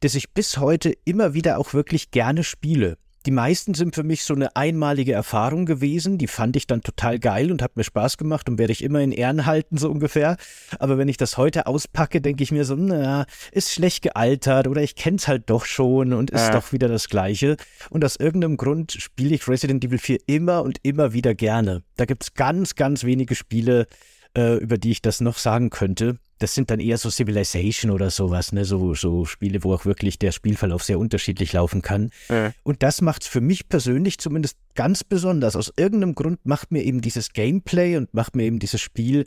das 0.00 0.14
ich 0.14 0.32
bis 0.32 0.58
heute 0.58 0.92
immer 1.04 1.34
wieder 1.34 1.58
auch 1.58 1.74
wirklich 1.74 2.10
gerne 2.10 2.44
spiele. 2.44 2.98
Die 3.26 3.32
meisten 3.32 3.74
sind 3.74 3.96
für 3.96 4.04
mich 4.04 4.22
so 4.22 4.34
eine 4.34 4.54
einmalige 4.54 5.12
Erfahrung 5.12 5.66
gewesen, 5.66 6.16
die 6.16 6.28
fand 6.28 6.54
ich 6.54 6.68
dann 6.68 6.82
total 6.82 7.18
geil 7.18 7.50
und 7.50 7.60
hat 7.60 7.76
mir 7.76 7.82
Spaß 7.82 8.18
gemacht 8.18 8.48
und 8.48 8.56
werde 8.56 8.72
ich 8.72 8.84
immer 8.84 9.00
in 9.00 9.10
Ehren 9.10 9.46
halten, 9.46 9.78
so 9.78 9.90
ungefähr. 9.90 10.36
Aber 10.78 10.96
wenn 10.96 11.08
ich 11.08 11.16
das 11.16 11.36
heute 11.36 11.66
auspacke, 11.66 12.20
denke 12.20 12.44
ich 12.44 12.52
mir 12.52 12.64
so, 12.64 12.76
na, 12.76 13.26
ist 13.50 13.72
schlecht 13.72 14.02
gealtert 14.02 14.68
oder 14.68 14.80
ich 14.80 14.94
kenn's 14.94 15.26
halt 15.26 15.50
doch 15.50 15.64
schon 15.64 16.12
und 16.12 16.30
ist 16.30 16.50
Äh. 16.50 16.52
doch 16.52 16.72
wieder 16.72 16.86
das 16.86 17.08
Gleiche. 17.08 17.56
Und 17.90 18.04
aus 18.04 18.14
irgendeinem 18.14 18.56
Grund 18.56 18.92
spiele 18.92 19.34
ich 19.34 19.48
Resident 19.48 19.84
Evil 19.84 19.98
4 19.98 20.18
immer 20.26 20.62
und 20.62 20.78
immer 20.84 21.12
wieder 21.12 21.34
gerne. 21.34 21.82
Da 21.96 22.04
gibt's 22.04 22.34
ganz, 22.34 22.76
ganz 22.76 23.02
wenige 23.02 23.34
Spiele, 23.34 23.88
äh, 24.36 24.56
über 24.56 24.76
die 24.76 24.90
ich 24.90 25.02
das 25.02 25.20
noch 25.20 25.38
sagen 25.38 25.70
könnte. 25.70 26.18
Das 26.38 26.54
sind 26.54 26.70
dann 26.70 26.78
eher 26.78 26.98
so 26.98 27.08
Civilization 27.08 27.90
oder 27.90 28.10
sowas, 28.10 28.52
ne? 28.52 28.66
So, 28.66 28.94
so 28.94 29.24
Spiele, 29.24 29.64
wo 29.64 29.72
auch 29.72 29.86
wirklich 29.86 30.18
der 30.18 30.32
Spielverlauf 30.32 30.82
sehr 30.84 30.98
unterschiedlich 30.98 31.54
laufen 31.54 31.80
kann. 31.80 32.10
Äh. 32.28 32.50
Und 32.62 32.82
das 32.82 33.00
macht's 33.00 33.26
für 33.26 33.40
mich 33.40 33.68
persönlich 33.70 34.18
zumindest 34.18 34.58
ganz 34.74 35.02
besonders. 35.02 35.56
Aus 35.56 35.72
irgendeinem 35.76 36.14
Grund 36.14 36.44
macht 36.44 36.70
mir 36.70 36.82
eben 36.82 37.00
dieses 37.00 37.32
Gameplay 37.32 37.96
und 37.96 38.12
macht 38.12 38.36
mir 38.36 38.44
eben 38.44 38.58
dieses 38.58 38.82
Spiel 38.82 39.24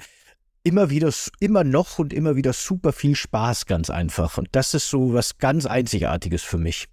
immer 0.63 0.91
wieder, 0.91 1.11
immer 1.39 1.63
noch 1.63 1.97
und 1.97 2.13
immer 2.13 2.35
wieder 2.35 2.53
super 2.53 2.93
viel 2.93 3.15
Spaß, 3.15 3.65
ganz 3.65 3.89
einfach. 3.89 4.37
Und 4.37 4.49
das 4.51 4.75
ist 4.75 4.89
so 4.89 5.13
was 5.13 5.39
ganz 5.39 5.65
Einzigartiges 5.65 6.43
für 6.43 6.59
mich. 6.59 6.85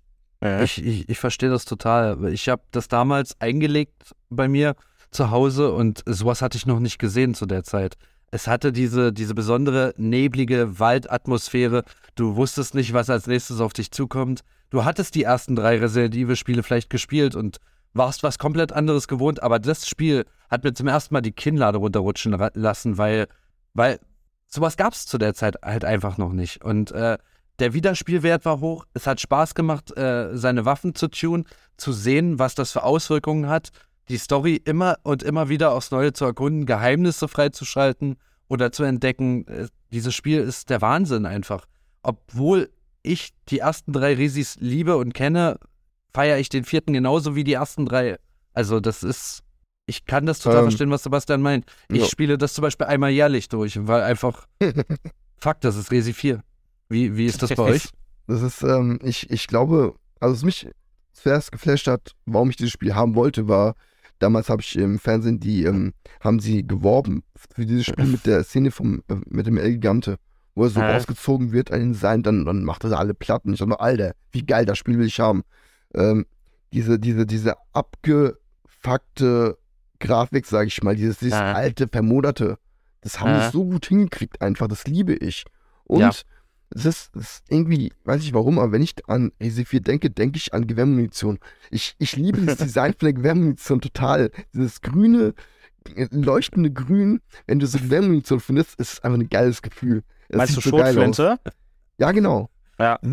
Ich, 0.63 0.85
ich, 0.85 1.09
ich 1.09 1.19
verstehe 1.19 1.51
das 1.51 1.65
total. 1.65 2.33
Ich 2.33 2.49
habe 2.49 2.63
das 2.71 2.89
damals 2.89 3.39
eingelegt 3.41 4.15
bei 4.31 4.49
mir 4.49 4.77
zu 5.11 5.31
Hause 5.31 5.73
und 5.73 6.03
sowas 6.07 6.43
hatte 6.43 6.59
ich 6.59 6.67
noch 6.67 6.81
nicht 6.81 6.99
gesehen 6.99 7.35
zu 7.35 7.47
der 7.47 7.65
Zeit. 7.65 7.97
Es 8.31 8.49
hatte 8.49 8.73
diese, 8.73 9.13
diese 9.13 9.35
besondere 9.35 9.95
neblige 9.97 10.79
Waldatmosphäre. 10.79 11.85
Du 12.17 12.37
wusstest 12.37 12.75
nicht, 12.75 12.93
was 12.93 13.09
als 13.09 13.27
nächstes 13.27 13.61
auf 13.61 13.73
dich 13.73 13.93
zukommt. 13.93 14.43
Du 14.71 14.85
hattest 14.85 15.15
die 15.15 15.23
ersten 15.23 15.55
drei 15.55 15.79
Resident 15.79 16.15
Evil-Spiele 16.15 16.63
vielleicht 16.63 16.91
gespielt 16.91 17.37
und 17.37 17.59
warst 17.95 18.23
was 18.23 18.39
komplett 18.39 18.73
anderes 18.73 19.09
gewohnt, 19.09 19.43
aber 19.43 19.59
das 19.59 19.89
Spiel 19.89 20.27
hat 20.51 20.65
mir 20.65 20.75
zum 20.75 20.89
ersten 20.89 21.15
Mal 21.15 21.23
die 21.23 21.33
Kinnlade 21.33 21.79
runterrutschen 21.79 22.37
lassen, 22.55 22.99
weil, 22.99 23.27
weil 23.75 24.01
sowas 24.47 24.77
gab 24.77 24.93
es 24.93 25.07
zu 25.07 25.19
der 25.19 25.35
Zeit 25.35 25.57
halt 25.63 25.85
einfach 25.85 26.19
noch 26.19 26.33
nicht. 26.33 26.65
Und 26.65 26.91
äh, 26.93 27.19
der 27.59 27.73
Wiederspielwert 27.73 28.45
war 28.45 28.61
hoch. 28.61 28.85
Es 28.93 29.07
hat 29.07 29.21
Spaß 29.21 29.55
gemacht, 29.55 29.97
äh, 29.97 30.37
seine 30.37 30.65
Waffen 30.65 30.95
zu 30.95 31.09
tunen, 31.09 31.47
zu 31.77 31.93
sehen, 31.93 32.39
was 32.39 32.55
das 32.55 32.73
für 32.73 32.83
Auswirkungen 32.83 33.49
hat, 33.49 33.71
die 34.09 34.19
Story 34.19 34.61
immer 34.65 34.99
und 35.03 35.23
immer 35.23 35.49
wieder 35.49 35.73
aufs 35.73 35.91
Neue 35.91 36.13
zu 36.13 36.25
erkunden, 36.25 36.67
Geheimnisse 36.67 37.29
freizuschalten 37.29 38.17
oder 38.49 38.73
zu 38.73 38.85
entdecken. 38.85 39.47
Äh, 39.49 39.69
dieses 39.93 40.15
Spiel 40.15 40.41
ist 40.41 40.71
der 40.71 40.81
Wahnsinn 40.81 41.27
einfach. 41.27 41.67
Obwohl 42.03 42.71
ich 43.03 43.33
die 43.49 43.61
ersten 43.61 43.93
drei 43.93 44.15
Resis 44.15 44.57
liebe 44.61 44.97
und 44.97 45.15
kenne, 45.15 45.59
feiere 46.13 46.39
ich 46.39 46.49
den 46.49 46.65
vierten 46.65 46.93
genauso 46.93 47.37
wie 47.37 47.45
die 47.45 47.53
ersten 47.53 47.87
drei. 47.87 48.19
Also 48.53 48.81
das 48.81 49.03
ist, 49.03 49.43
ich 49.87 50.07
kann 50.07 50.27
das 50.27 50.41
total 50.41 50.59
Ähm, 50.59 50.65
verstehen, 50.65 50.91
was 50.91 51.03
Sebastian 51.03 51.43
meint. 51.43 51.67
Ich 51.89 52.01
ja. 52.01 52.07
spiele 52.07 52.39
das 52.39 52.55
zum 52.55 52.63
Beispiel 52.63 52.87
einmal 52.87 53.11
jährlich 53.11 53.49
durch, 53.49 53.79
weil 53.87 54.03
einfach, 54.03 54.47
fuck, 55.37 55.61
das 55.61 55.77
ist 55.77 55.91
Resi 55.91 56.13
4. 56.13 56.43
Wie, 56.89 57.17
wie 57.17 57.27
ist 57.27 57.43
das 57.43 57.55
bei 57.55 57.63
euch? 57.75 57.91
Das 58.27 58.43
ist, 58.43 58.63
ähm, 58.63 58.99
ich, 59.03 59.31
ich 59.31 59.47
glaube, 59.47 59.95
also 60.21 60.35
was 60.35 60.43
mich 60.43 60.69
zuerst 61.13 61.53
geflasht 61.53 61.87
hat, 61.87 62.13
warum 62.25 62.51
ich 62.51 62.57
dieses 62.57 62.73
Spiel 62.73 62.95
haben 62.95 63.15
wollte, 63.15 63.49
war, 63.49 63.75
damals 64.19 64.49
habe 64.49 64.63
ich 64.63 64.77
im 64.77 64.99
Fernsehen 64.99 65.41
die, 65.41 65.65
ähm, 65.65 65.93
haben 66.21 66.41
sie 66.41 66.67
geworben 66.67 67.23
für 67.55 67.67
dieses 67.67 67.87
Spiel 67.87 68.07
mit 68.07 68.27
der 68.27 68.43
Szene 68.45 68.71
vom, 68.71 69.03
äh, 69.09 69.17
mit 69.29 69.47
dem 69.47 69.57
El 69.59 69.73
Gigante, 69.73 70.17
wo 70.55 70.65
er 70.65 70.71
so 70.71 70.81
Äh. 70.81 70.93
rausgezogen 70.95 71.53
wird 71.53 71.71
an 71.71 71.81
den 71.81 71.95
Seilen, 71.95 72.23
dann, 72.23 72.45
dann 72.45 72.65
macht 72.65 72.85
er 72.85 72.99
alle 72.99 73.15
Platten. 73.15 73.53
Ich 73.53 73.59
dachte, 73.61 73.79
Alter, 73.81 74.15
wie 74.33 74.45
geil, 74.45 74.65
das 74.67 74.79
Spiel 74.79 74.99
will 74.99 75.07
ich 75.07 75.21
haben. 75.21 75.43
Ähm, 75.95 76.27
diese, 76.73 76.99
diese, 76.99 77.27
diese 77.27 77.55
abgefuckte 77.73 79.59
Grafik, 79.99 80.47
sage 80.47 80.69
ich 80.69 80.83
mal, 80.83 80.95
dieses, 80.97 81.19
dieses 81.19 81.39
Äh. 81.39 81.43
alte, 81.43 81.89
vermoderte, 81.89 82.59
das 83.01 83.21
haben 83.21 83.31
Äh. 83.35 83.47
die 83.47 83.51
so 83.53 83.65
gut 83.65 83.87
hingekriegt 83.87 84.41
einfach, 84.43 84.69
das 84.69 84.87
liebe 84.87 85.15
ich. 85.15 85.45
Und 85.85 86.01
Ja. 86.01 86.11
Es 86.71 86.85
ist, 86.85 87.17
ist 87.17 87.45
irgendwie, 87.49 87.93
weiß 88.05 88.23
ich 88.23 88.35
warum, 88.35 88.59
aber 88.59 88.73
wenn 88.73 88.83
ich 88.83 88.95
an 89.09 89.33
Resi 89.41 89.65
4 89.65 89.81
denke, 89.81 90.11
denke 90.11 90.37
ich 90.37 90.53
an 90.53 90.67
Gewehrmunition. 90.67 91.39
Ich, 91.71 91.95
ich 91.99 92.17
liebe 92.17 92.41
das 92.43 92.59
Design 92.59 92.93
von 92.93 93.07
der 93.07 93.13
Gewehrmunition 93.13 93.81
total. 93.81 94.31
Dieses 94.53 94.81
grüne, 94.81 95.35
leuchtende 96.11 96.73
Grün, 96.73 97.21
wenn 97.47 97.59
du 97.59 97.67
so 97.67 97.79
Gewehrmunition 97.79 98.41
findest, 98.41 98.79
ist 98.81 98.95
es 98.95 99.01
einfach 99.05 99.19
ein 99.19 99.29
geiles 99.29 99.63
Gefühl. 99.63 100.03
Es 100.29 100.37
Meinst 100.37 100.57
du 100.57 100.61
so. 100.61 100.71
Schrotflinte? 100.71 101.39
Ja, 101.99 102.13
genau. 102.13 102.51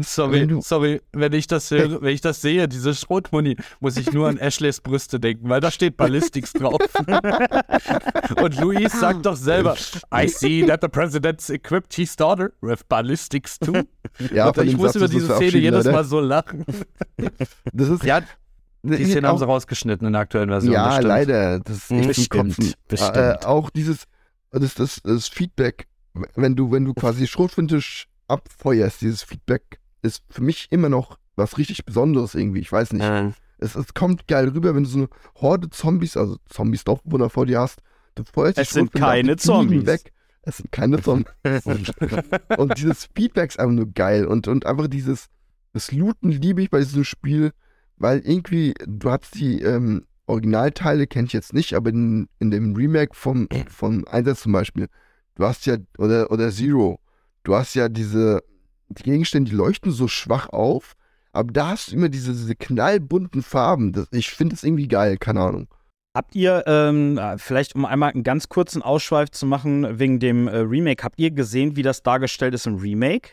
Sorry, 0.01 0.41
Wenn 0.41 0.47
du- 0.49 0.61
sorry, 0.61 1.01
wenn 1.13 1.31
ich 1.31 1.47
das 1.47 1.71
höre, 1.71 2.01
wenn 2.01 2.13
ich 2.13 2.19
das 2.19 2.41
sehe, 2.41 2.67
diese 2.67 2.93
Schrotmuni, 2.93 3.55
muss 3.79 3.95
ich 3.95 4.11
nur 4.11 4.27
an 4.27 4.37
Ashleys 4.37 4.81
Brüste 4.81 5.21
denken, 5.21 5.47
weil 5.47 5.61
da 5.61 5.71
steht 5.71 5.95
Ballistics 5.95 6.51
drauf. 6.51 6.79
Und 8.41 8.59
Luis 8.59 8.91
sagt 8.99 9.25
doch 9.25 9.35
selber, 9.37 9.75
I 10.13 10.27
see 10.27 10.65
that 10.65 10.81
the 10.81 10.87
president's 10.89 11.49
equipped 11.49 11.93
his 11.93 12.15
daughter 12.15 12.51
with 12.61 12.83
ballistics 12.89 13.57
too. 13.59 13.83
Ja, 14.33 14.49
Und 14.49 14.57
ich 14.65 14.75
muss 14.75 14.87
Satz 14.93 14.95
über 14.97 15.07
diese 15.07 15.33
Szene 15.35 15.57
jedes. 15.57 15.85
Mal 15.85 16.03
so 16.03 16.19
lachen. 16.19 16.65
Das 17.71 17.87
ist, 17.89 18.03
Ja, 18.03 18.21
die 18.83 19.05
Szene 19.05 19.27
haben 19.27 19.35
auch- 19.35 19.39
sie 19.39 19.45
rausgeschnitten 19.45 20.05
in 20.07 20.13
der 20.13 20.23
aktuellen 20.23 20.49
Version. 20.49 20.73
Ja, 20.73 20.91
stimmt. 20.93 21.07
leider. 21.07 21.59
Das 21.61 21.77
ist 21.77 21.91
echt 21.91 22.07
Bestimmt, 22.07 22.53
zum 22.55 22.65
Kotzen. 22.65 22.73
bestimmt. 22.89 23.15
Äh, 23.17 23.37
auch 23.45 23.69
dieses, 23.69 24.03
das, 24.51 24.75
das, 24.75 24.99
das 25.03 25.27
Feedback, 25.29 25.87
wenn 26.35 26.55
du, 26.55 26.71
wenn 26.71 26.83
du 26.85 26.93
quasi 26.93 27.27
Schrotflinte 27.27 27.77
sch- 27.77 28.05
abfeuerst, 28.27 29.01
dieses 29.01 29.23
Feedback 29.23 29.79
ist 30.01 30.23
für 30.29 30.41
mich 30.41 30.67
immer 30.71 30.89
noch 30.89 31.17
was 31.35 31.57
richtig 31.57 31.85
Besonderes 31.85 32.35
irgendwie. 32.35 32.59
Ich 32.59 32.71
weiß 32.71 32.93
nicht. 32.93 33.03
Äh. 33.03 33.31
Es, 33.57 33.75
es 33.75 33.93
kommt 33.93 34.27
geil 34.27 34.49
rüber, 34.49 34.75
wenn 34.75 34.83
du 34.83 34.89
so 34.89 34.97
eine 34.97 35.09
Horde 35.35 35.69
Zombies, 35.69 36.17
also 36.17 36.37
Zombies 36.49 36.83
doch 36.83 37.01
Wunder 37.05 37.29
vor 37.29 37.45
dir 37.45 37.59
hast. 37.61 37.79
Du 38.15 38.23
freust 38.23 38.57
dich 38.57 38.67
Es 38.67 38.73
sind 38.73 38.91
keine 38.91 39.37
Zombies. 39.37 39.85
Weg. 39.87 40.11
Es 40.41 40.57
sind 40.57 40.71
keine 40.71 41.01
Zombies. 41.01 41.33
und 42.57 42.77
dieses 42.77 43.09
Feedback 43.15 43.51
ist 43.51 43.59
einfach 43.59 43.73
nur 43.73 43.87
geil. 43.87 44.25
Und, 44.25 44.47
und 44.47 44.65
einfach 44.65 44.87
dieses, 44.87 45.29
das 45.71 45.91
Looten 45.91 46.29
liebe 46.29 46.61
ich 46.61 46.69
bei 46.69 46.79
diesem 46.79 47.05
Spiel, 47.05 47.51
weil 47.97 48.19
irgendwie, 48.19 48.73
du 48.85 49.09
hast 49.09 49.35
die 49.35 49.61
ähm, 49.61 50.05
Originalteile, 50.25 51.07
kenne 51.07 51.27
ich 51.27 51.33
jetzt 51.33 51.53
nicht, 51.53 51.73
aber 51.73 51.89
in, 51.89 52.27
in 52.39 52.51
dem 52.51 52.75
Remake 52.75 53.15
vom, 53.15 53.47
vom 53.69 54.05
Einsatz 54.07 54.41
zum 54.41 54.51
Beispiel, 54.51 54.87
du 55.35 55.45
hast 55.45 55.65
ja, 55.65 55.77
oder, 55.97 56.29
oder 56.31 56.51
Zero, 56.51 56.99
du 57.43 57.55
hast 57.55 57.73
ja 57.75 57.89
diese, 57.89 58.41
die 58.89 59.03
Gegenstände, 59.03 59.49
die 59.51 59.55
leuchten 59.55 59.91
so 59.91 60.07
schwach 60.07 60.49
auf, 60.49 60.93
aber 61.31 61.51
da 61.51 61.69
hast 61.69 61.91
du 61.91 61.95
immer 61.95 62.09
diese, 62.09 62.31
diese 62.31 62.55
knallbunten 62.55 63.41
Farben. 63.41 63.91
Das, 63.91 64.07
ich 64.11 64.29
finde 64.29 64.55
es 64.55 64.63
irgendwie 64.63 64.87
geil, 64.87 65.17
keine 65.17 65.41
Ahnung. 65.41 65.67
Habt 66.15 66.35
ihr, 66.35 66.63
ähm, 66.67 67.17
äh, 67.17 67.37
vielleicht 67.39 67.73
um 67.73 67.85
einmal 67.85 68.11
einen 68.11 68.21
ganz 68.23 68.47
kurzen 68.47 68.83
Ausschweif 68.83 69.31
zu 69.31 69.47
machen 69.47 69.97
wegen 69.97 70.19
dem 70.19 70.47
äh, 70.47 70.57
Remake, 70.57 71.03
habt 71.03 71.19
ihr 71.19 71.31
gesehen, 71.31 71.75
wie 71.75 71.81
das 71.81 72.03
dargestellt 72.03 72.53
ist 72.53 72.67
im 72.67 72.75
Remake? 72.75 73.29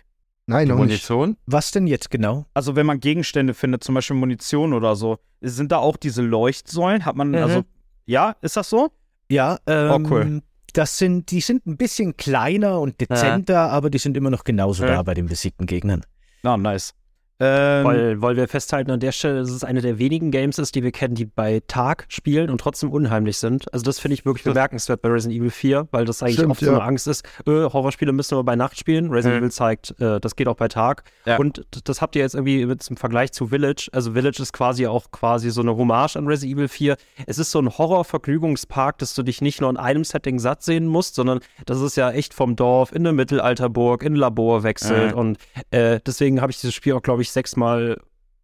Nein, 0.47 0.65
Die 0.67 0.71
noch 0.73 0.79
nicht. 0.79 0.87
Munition? 1.11 1.37
Was 1.47 1.73
denn 1.73 1.87
jetzt 1.87 2.11
genau? 2.11 2.47
Also 2.55 2.77
wenn 2.77 2.87
man 2.87 2.99
Gegenstände 2.99 3.53
findet, 3.53 3.85
zum 3.85 3.95
Beispiel 3.95 4.17
Munition 4.17 4.73
oder 4.73 4.97
so, 4.97 5.19
sind 5.43 5.71
da 5.73 5.77
auch 5.79 5.99
diese 5.99 6.23
Leuchtsäulen? 6.23 7.05
Hat 7.05 7.17
man, 7.17 7.29
Mhm. 7.33 7.37
also, 7.37 7.63
ja, 8.07 8.35
ist 8.41 8.57
das 8.57 8.71
so? 8.71 8.91
Ja, 9.31 9.59
ähm, 9.67 10.07
cool. 10.11 10.43
Das 10.73 10.99
sind, 10.99 11.31
die 11.31 11.41
sind 11.41 11.67
ein 11.67 11.77
bisschen 11.77 12.17
kleiner 12.17 12.81
und 12.81 13.01
dezenter, 13.01 13.71
aber 13.71 13.91
die 13.91 13.99
sind 13.99 14.17
immer 14.17 14.31
noch 14.31 14.45
genauso 14.45 14.85
Ja. 14.85 14.97
da 14.97 15.03
bei 15.03 15.15
den 15.15 15.27
besiegten 15.27 15.67
Gegnern. 15.67 16.03
Na, 16.43 16.57
nice. 16.57 16.95
Ähm, 17.41 17.85
Weil, 17.85 18.23
weil 18.23 18.37
wir 18.37 18.47
festhalten 18.49 18.91
an 18.91 19.01
der 19.01 19.13
Stelle, 19.13 19.41
dass 19.41 19.51
es 19.51 19.65
eine 19.65 19.81
der 19.81 19.99
wenigen 19.99 20.31
Games 20.31 20.59
ist, 20.59 20.75
die 20.75 20.83
wir 20.83 20.93
kennen, 20.93 21.15
die 21.15 21.25
bei 21.25 21.63
Tag 21.67 22.05
spielen 22.09 22.51
und 22.51 22.61
trotzdem 22.61 22.91
unheimlich 22.91 23.39
sind. 23.39 23.73
Also 23.73 23.83
das 23.85 23.99
finde 23.99 24.15
ich 24.15 24.27
wirklich 24.27 24.45
bemerkenswert 24.45 25.01
bei 25.01 25.09
Resident 25.09 25.41
Evil 25.41 25.51
4, 25.51 25.89
weil 25.91 26.05
das 26.05 26.23
eigentlich 26.23 26.35
Stimmt, 26.35 26.51
oft 26.51 26.61
so 26.61 26.67
ja. 26.67 26.73
eine 26.73 26.83
Angst 26.83 27.09
ist, 27.09 27.25
äh, 27.47 27.51
Horrorspiele 27.51 28.13
müssen 28.13 28.35
nur 28.35 28.45
bei 28.45 28.57
Nacht 28.57 28.79
spielen. 28.79 29.11
Resident 29.11 29.31
Mhm. 29.31 29.47
Evil 29.47 29.53
zeigt, 29.53 30.01
äh, 30.01 30.21
das 30.21 30.37
geht 30.37 30.49
auch 30.49 30.57
bei 30.57 30.69
Tag. 30.69 31.05
Ja. 31.25 31.39
Und 31.39 31.65
das 31.85 32.03
habt 32.03 32.17
ihr 32.17 32.23
jetzt 32.23 32.35
irgendwie 32.35 32.67
mit 32.67 32.83
zum 32.83 32.97
Vergleich 32.97 33.33
zu 33.33 33.49
Village. 33.49 33.89
Also 33.93 34.13
Village 34.13 34.43
ist 34.43 34.53
quasi 34.53 34.87
auch 34.87 35.11
quasi 35.11 35.51
so 35.51 35.63
eine 35.63 35.77
Hommage 35.77 36.17
an 36.17 36.27
Resident 36.27 36.59
Evil 36.59 36.69
4. 36.69 36.97
Es 37.27 37.39
ist 37.39 37.51
so 37.51 37.61
ein 37.61 37.71
Horrorvergnügungspark, 37.79 38.99
dass 38.99 39.15
du 39.15 39.23
dich 39.23 39.41
nicht 39.41 39.61
nur 39.61 39.71
in 39.71 39.77
einem 39.77 40.05
Setting 40.05 40.39
satt 40.39 40.63
sehen 40.63 40.87
musst, 40.87 41.15
sondern 41.15 41.41
das 41.67 41.81
ist 41.81 41.97
ja 41.97 42.11
echt 42.11 42.35
vom 42.35 42.57
Dorf 42.57 42.93
in 42.93 43.07
eine 43.07 43.13
Mittelalterburg, 43.13 44.03
in 44.03 44.13
ein 44.13 44.17
Labor 44.17 44.63
wechselt. 44.63 45.13
Mhm. 45.13 45.19
Und 45.19 45.39
äh, 45.71 46.01
deswegen 46.05 46.41
habe 46.41 46.53
ich 46.53 46.61
dieses 46.61 46.75
Spiel 46.75 46.93
auch, 46.95 47.03
glaube 47.03 47.23
ich, 47.23 47.30
sechsmal 47.33 47.97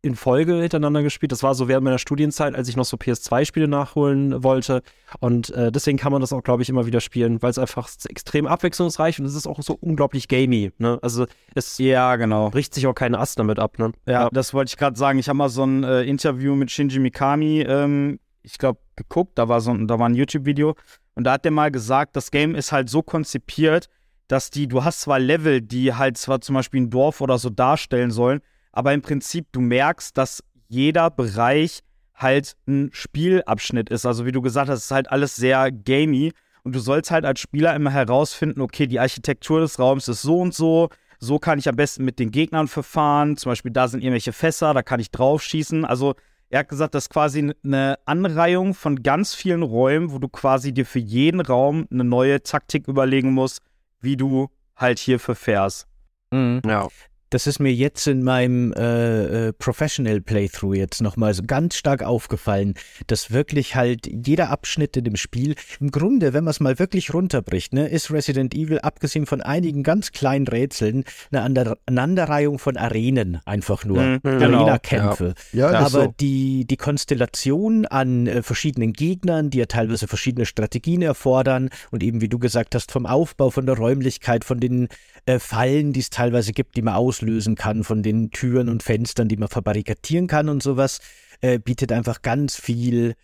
in 0.06 0.14
Folge 0.14 0.60
hintereinander 0.60 1.02
gespielt. 1.02 1.32
Das 1.32 1.42
war 1.42 1.54
so 1.54 1.68
während 1.68 1.84
meiner 1.84 1.98
Studienzeit, 1.98 2.54
als 2.54 2.68
ich 2.68 2.76
noch 2.76 2.84
so 2.84 2.96
PS2-Spiele 2.96 3.68
nachholen 3.68 4.42
wollte. 4.42 4.82
Und 5.20 5.50
äh, 5.50 5.72
deswegen 5.72 5.98
kann 5.98 6.12
man 6.12 6.20
das 6.20 6.32
auch, 6.32 6.42
glaube 6.42 6.62
ich, 6.62 6.68
immer 6.68 6.86
wieder 6.86 7.00
spielen, 7.00 7.42
weil 7.42 7.50
es 7.50 7.58
einfach 7.58 7.90
extrem 8.08 8.46
abwechslungsreich 8.46 9.18
und 9.18 9.26
es 9.26 9.34
ist 9.34 9.46
auch 9.46 9.60
so 9.62 9.76
unglaublich 9.78 10.28
gamey. 10.28 10.72
Ne? 10.78 10.98
Also 11.02 11.26
es 11.54 11.78
ja, 11.78 12.16
genau. 12.16 12.50
bricht 12.50 12.74
sich 12.74 12.86
auch 12.86 12.94
keinen 12.94 13.16
Ast 13.16 13.38
damit 13.38 13.58
ab. 13.58 13.78
Ne? 13.78 13.92
Ja, 14.06 14.28
das 14.30 14.54
wollte 14.54 14.70
ich 14.70 14.76
gerade 14.76 14.96
sagen. 14.96 15.18
Ich 15.18 15.28
habe 15.28 15.36
mal 15.36 15.48
so 15.48 15.64
ein 15.64 15.82
äh, 15.82 16.02
Interview 16.02 16.54
mit 16.54 16.70
Shinji 16.70 17.00
Mikami, 17.00 17.62
ähm, 17.62 18.20
ich 18.42 18.58
glaube, 18.58 18.78
geguckt. 18.94 19.32
Da 19.36 19.48
war 19.48 19.60
so 19.60 19.72
ein, 19.72 19.88
da 19.88 19.98
war 19.98 20.08
ein 20.08 20.14
YouTube-Video. 20.14 20.76
Und 21.14 21.24
da 21.24 21.32
hat 21.32 21.44
der 21.44 21.50
mal 21.50 21.70
gesagt, 21.70 22.14
das 22.14 22.30
Game 22.30 22.54
ist 22.54 22.70
halt 22.70 22.88
so 22.88 23.02
konzipiert, 23.02 23.88
dass 24.28 24.50
die, 24.50 24.68
du 24.68 24.84
hast 24.84 25.00
zwar 25.00 25.18
Level, 25.18 25.62
die 25.62 25.94
halt 25.94 26.18
zwar 26.18 26.40
zum 26.40 26.54
Beispiel 26.54 26.82
ein 26.82 26.90
Dorf 26.90 27.20
oder 27.20 27.38
so 27.38 27.48
darstellen 27.48 28.10
sollen, 28.10 28.40
aber 28.76 28.92
im 28.92 29.00
Prinzip 29.00 29.46
du 29.52 29.60
merkst, 29.62 30.16
dass 30.18 30.44
jeder 30.68 31.08
Bereich 31.10 31.80
halt 32.14 32.56
ein 32.68 32.90
Spielabschnitt 32.92 33.88
ist. 33.88 34.04
Also 34.04 34.26
wie 34.26 34.32
du 34.32 34.42
gesagt 34.42 34.68
hast, 34.68 34.80
es 34.80 34.84
ist 34.84 34.90
halt 34.90 35.10
alles 35.10 35.34
sehr 35.34 35.72
gamey. 35.72 36.32
Und 36.62 36.74
du 36.74 36.78
sollst 36.80 37.10
halt 37.10 37.24
als 37.24 37.40
Spieler 37.40 37.74
immer 37.74 37.90
herausfinden, 37.90 38.60
okay, 38.60 38.86
die 38.86 39.00
Architektur 39.00 39.60
des 39.60 39.78
Raums 39.78 40.08
ist 40.08 40.20
so 40.20 40.40
und 40.40 40.52
so, 40.52 40.90
so 41.18 41.38
kann 41.38 41.58
ich 41.58 41.70
am 41.70 41.76
besten 41.76 42.04
mit 42.04 42.18
den 42.18 42.30
Gegnern 42.30 42.68
verfahren. 42.68 43.38
Zum 43.38 43.52
Beispiel, 43.52 43.72
da 43.72 43.88
sind 43.88 44.02
irgendwelche 44.02 44.34
Fässer, 44.34 44.74
da 44.74 44.82
kann 44.82 45.00
ich 45.00 45.10
drauf 45.10 45.42
schießen. 45.42 45.86
Also, 45.86 46.14
er 46.50 46.60
hat 46.60 46.68
gesagt, 46.68 46.94
das 46.94 47.04
ist 47.04 47.10
quasi 47.10 47.54
eine 47.64 47.98
Anreihung 48.04 48.74
von 48.74 49.02
ganz 49.02 49.34
vielen 49.34 49.62
Räumen, 49.62 50.12
wo 50.12 50.18
du 50.18 50.28
quasi 50.28 50.74
dir 50.74 50.84
für 50.84 50.98
jeden 50.98 51.40
Raum 51.40 51.88
eine 51.90 52.04
neue 52.04 52.42
Taktik 52.42 52.88
überlegen 52.88 53.32
musst, 53.32 53.60
wie 54.00 54.18
du 54.18 54.50
halt 54.76 54.98
hier 54.98 55.18
verfährst. 55.18 55.86
Ja. 56.30 56.88
Das 57.30 57.46
ist 57.46 57.58
mir 57.58 57.72
jetzt 57.72 58.06
in 58.06 58.22
meinem 58.22 58.72
äh, 58.72 59.48
äh, 59.48 59.52
Professional 59.52 60.20
Playthrough 60.20 60.76
jetzt 60.76 61.02
nochmal 61.02 61.34
so 61.34 61.42
ganz 61.44 61.76
stark 61.76 62.02
aufgefallen, 62.02 62.74
dass 63.08 63.30
wirklich 63.30 63.74
halt 63.74 64.06
jeder 64.06 64.50
Abschnitt 64.50 64.96
in 64.96 65.04
dem 65.04 65.16
Spiel, 65.16 65.54
im 65.80 65.90
Grunde, 65.90 66.32
wenn 66.32 66.44
man 66.44 66.52
es 66.52 66.60
mal 66.60 66.78
wirklich 66.78 67.12
runterbricht, 67.12 67.72
ne, 67.72 67.88
ist 67.88 68.10
Resident 68.10 68.54
Evil, 68.54 68.78
abgesehen 68.78 69.26
von 69.26 69.40
einigen 69.40 69.82
ganz 69.82 70.12
kleinen 70.12 70.46
Rätseln, 70.46 71.04
eine 71.30 71.42
Ander 71.42 71.76
Aneinanderreihung 71.86 72.58
von 72.58 72.76
Arenen 72.76 73.40
einfach 73.44 73.84
nur. 73.84 74.02
Mhm, 74.02 74.20
genau, 74.22 74.58
Arena-Kämpfe. 74.60 75.34
Ja, 75.52 75.70
Aber 75.70 75.86
ist 75.86 75.92
so. 75.92 76.14
die, 76.20 76.64
die 76.64 76.76
Konstellation 76.76 77.86
an 77.86 78.26
äh, 78.26 78.42
verschiedenen 78.42 78.92
Gegnern, 78.92 79.50
die 79.50 79.58
ja 79.58 79.66
teilweise 79.66 80.06
verschiedene 80.06 80.46
Strategien 80.46 81.02
erfordern 81.02 81.70
und 81.90 82.02
eben, 82.02 82.20
wie 82.20 82.28
du 82.28 82.38
gesagt 82.38 82.74
hast, 82.74 82.92
vom 82.92 83.06
Aufbau, 83.06 83.50
von 83.50 83.66
der 83.66 83.76
Räumlichkeit, 83.76 84.44
von 84.44 84.60
den 84.60 84.88
äh, 85.26 85.38
Fallen, 85.38 85.92
die 85.92 86.00
es 86.00 86.10
teilweise 86.10 86.52
gibt, 86.52 86.76
die 86.76 86.82
man 86.82 86.94
auslösen 87.16 87.54
kann, 87.54 87.84
von 87.84 88.02
den 88.02 88.30
Türen 88.30 88.68
und 88.68 88.82
Fenstern, 88.82 89.28
die 89.28 89.36
man 89.36 89.48
verbarrikadieren 89.48 90.26
kann 90.26 90.48
und 90.48 90.62
sowas, 90.62 91.00
äh, 91.40 91.58
bietet 91.58 91.92
einfach 91.92 92.22
ganz 92.22 92.56
viel 92.56 93.14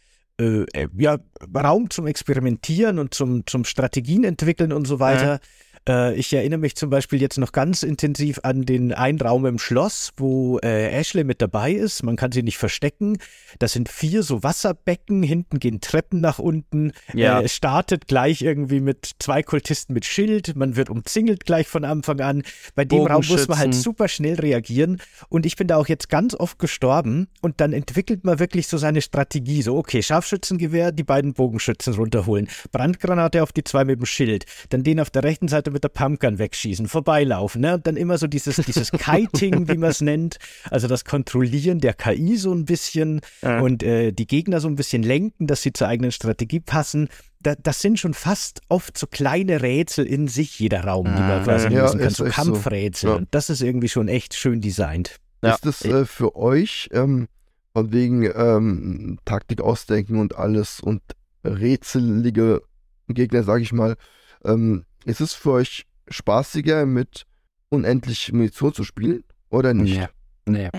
äh, 0.40 0.62
äh, 0.72 0.88
ja, 0.96 1.18
Raum 1.54 1.90
zum 1.90 2.06
Experimentieren 2.06 2.98
und 2.98 3.14
zum, 3.14 3.46
zum 3.46 3.64
Strategien 3.64 4.24
entwickeln 4.24 4.72
und 4.72 4.86
so 4.86 4.98
weiter. 4.98 5.40
Äh, 5.88 6.14
ich 6.14 6.32
erinnere 6.32 6.58
mich 6.58 6.76
zum 6.76 6.90
Beispiel 6.90 7.20
jetzt 7.20 7.38
noch 7.38 7.52
ganz 7.52 7.82
intensiv 7.82 8.40
an 8.42 8.62
den 8.62 8.92
einen 8.92 9.20
Raum 9.20 9.46
im 9.46 9.58
Schloss, 9.58 10.10
wo 10.16 10.58
äh, 10.58 10.90
Ashley 10.90 11.24
mit 11.24 11.42
dabei 11.42 11.72
ist. 11.72 12.02
Man 12.02 12.16
kann 12.16 12.32
sie 12.32 12.42
nicht 12.42 12.58
verstecken. 12.58 13.18
Das 13.58 13.72
sind 13.72 13.88
vier 13.88 14.22
so 14.22 14.42
Wasserbecken. 14.42 15.22
Hinten 15.22 15.58
gehen 15.58 15.80
Treppen 15.80 16.20
nach 16.20 16.38
unten. 16.38 16.92
Ja. 17.12 17.40
Äh, 17.40 17.44
es 17.44 17.54
startet 17.54 18.06
gleich 18.06 18.42
irgendwie 18.42 18.80
mit 18.80 19.10
zwei 19.18 19.42
Kultisten 19.42 19.94
mit 19.94 20.04
Schild. 20.04 20.56
Man 20.56 20.76
wird 20.76 20.90
umzingelt 20.90 21.44
gleich 21.44 21.66
von 21.66 21.84
Anfang 21.84 22.20
an. 22.20 22.42
Bei 22.74 22.84
dem 22.84 23.06
Raum 23.06 23.24
muss 23.28 23.48
man 23.48 23.58
halt 23.58 23.74
super 23.74 24.08
schnell 24.08 24.34
reagieren. 24.34 25.00
Und 25.28 25.46
ich 25.46 25.56
bin 25.56 25.66
da 25.66 25.76
auch 25.76 25.88
jetzt 25.88 26.08
ganz 26.08 26.34
oft 26.34 26.58
gestorben. 26.58 27.28
Und 27.40 27.60
dann 27.60 27.72
entwickelt 27.72 28.24
man 28.24 28.38
wirklich 28.38 28.68
so 28.68 28.78
seine 28.78 29.02
Strategie. 29.02 29.62
So, 29.62 29.76
okay, 29.76 30.02
Scharfschützengewehr, 30.02 30.92
die 30.92 31.04
beiden 31.04 31.32
Bogenschützen 31.32 31.94
runterholen. 31.94 32.48
Brandgranate 32.70 33.42
auf 33.42 33.52
die 33.52 33.64
zwei 33.64 33.84
mit 33.84 33.98
dem 33.98 34.06
Schild. 34.06 34.44
Dann 34.68 34.84
den 34.84 35.00
auf 35.00 35.10
der 35.10 35.24
rechten 35.24 35.48
Seite 35.48 35.71
mit 35.72 35.84
der 35.84 35.88
Pumpgun 35.88 36.38
wegschießen, 36.38 36.88
vorbeilaufen. 36.88 37.60
Ne? 37.60 37.74
Und 37.74 37.86
dann 37.86 37.96
immer 37.96 38.18
so 38.18 38.26
dieses, 38.26 38.56
dieses 38.56 38.90
Kiting, 38.92 39.68
wie 39.68 39.76
man 39.76 39.90
es 39.90 40.00
nennt. 40.00 40.36
Also 40.70 40.88
das 40.88 41.04
Kontrollieren 41.04 41.80
der 41.80 41.94
KI 41.94 42.36
so 42.36 42.52
ein 42.52 42.64
bisschen 42.64 43.20
und 43.42 43.82
äh, 43.82 44.12
die 44.12 44.26
Gegner 44.26 44.60
so 44.60 44.68
ein 44.68 44.76
bisschen 44.76 45.02
lenken, 45.02 45.46
dass 45.46 45.62
sie 45.62 45.72
zur 45.72 45.88
eigenen 45.88 46.12
Strategie 46.12 46.60
passen. 46.60 47.08
Da, 47.40 47.54
das 47.56 47.80
sind 47.80 47.98
schon 47.98 48.14
fast 48.14 48.60
oft 48.68 48.96
so 48.96 49.06
kleine 49.06 49.62
Rätsel 49.62 50.06
in 50.06 50.28
sich, 50.28 50.58
jeder 50.60 50.84
Raum, 50.84 51.06
die 51.06 51.22
man 51.22 51.42
quasi 51.42 51.68
Ja, 51.68 51.82
lösen 51.82 52.00
kann. 52.00 52.10
So 52.10 52.24
echt 52.24 52.36
so. 52.36 52.42
Kampfrätsel. 52.42 53.10
Ja. 53.10 53.16
Und 53.16 53.28
das 53.32 53.50
ist 53.50 53.62
irgendwie 53.62 53.88
schon 53.88 54.08
echt 54.08 54.34
schön 54.34 54.60
designt. 54.60 55.16
Ja. 55.42 55.54
Ist 55.54 55.66
das 55.66 55.84
äh, 55.84 56.04
für 56.04 56.36
euch 56.36 56.88
ähm, 56.92 57.26
von 57.72 57.92
wegen 57.92 58.30
ähm, 58.34 59.18
Taktik 59.24 59.60
ausdenken 59.60 60.18
und 60.18 60.36
alles 60.36 60.80
und 60.80 61.02
rätselige 61.44 62.62
Gegner, 63.08 63.42
sage 63.42 63.62
ich 63.62 63.72
mal, 63.72 63.96
ähm, 64.44 64.84
ist 65.04 65.20
es 65.20 65.34
für 65.34 65.52
euch 65.52 65.86
spaßiger 66.08 66.86
mit 66.86 67.24
unendlich 67.68 68.32
Munition 68.32 68.72
zu 68.72 68.84
spielen 68.84 69.24
oder 69.50 69.74
nicht? 69.74 69.98
Nee. 69.98 70.08
Nee. 70.44 70.70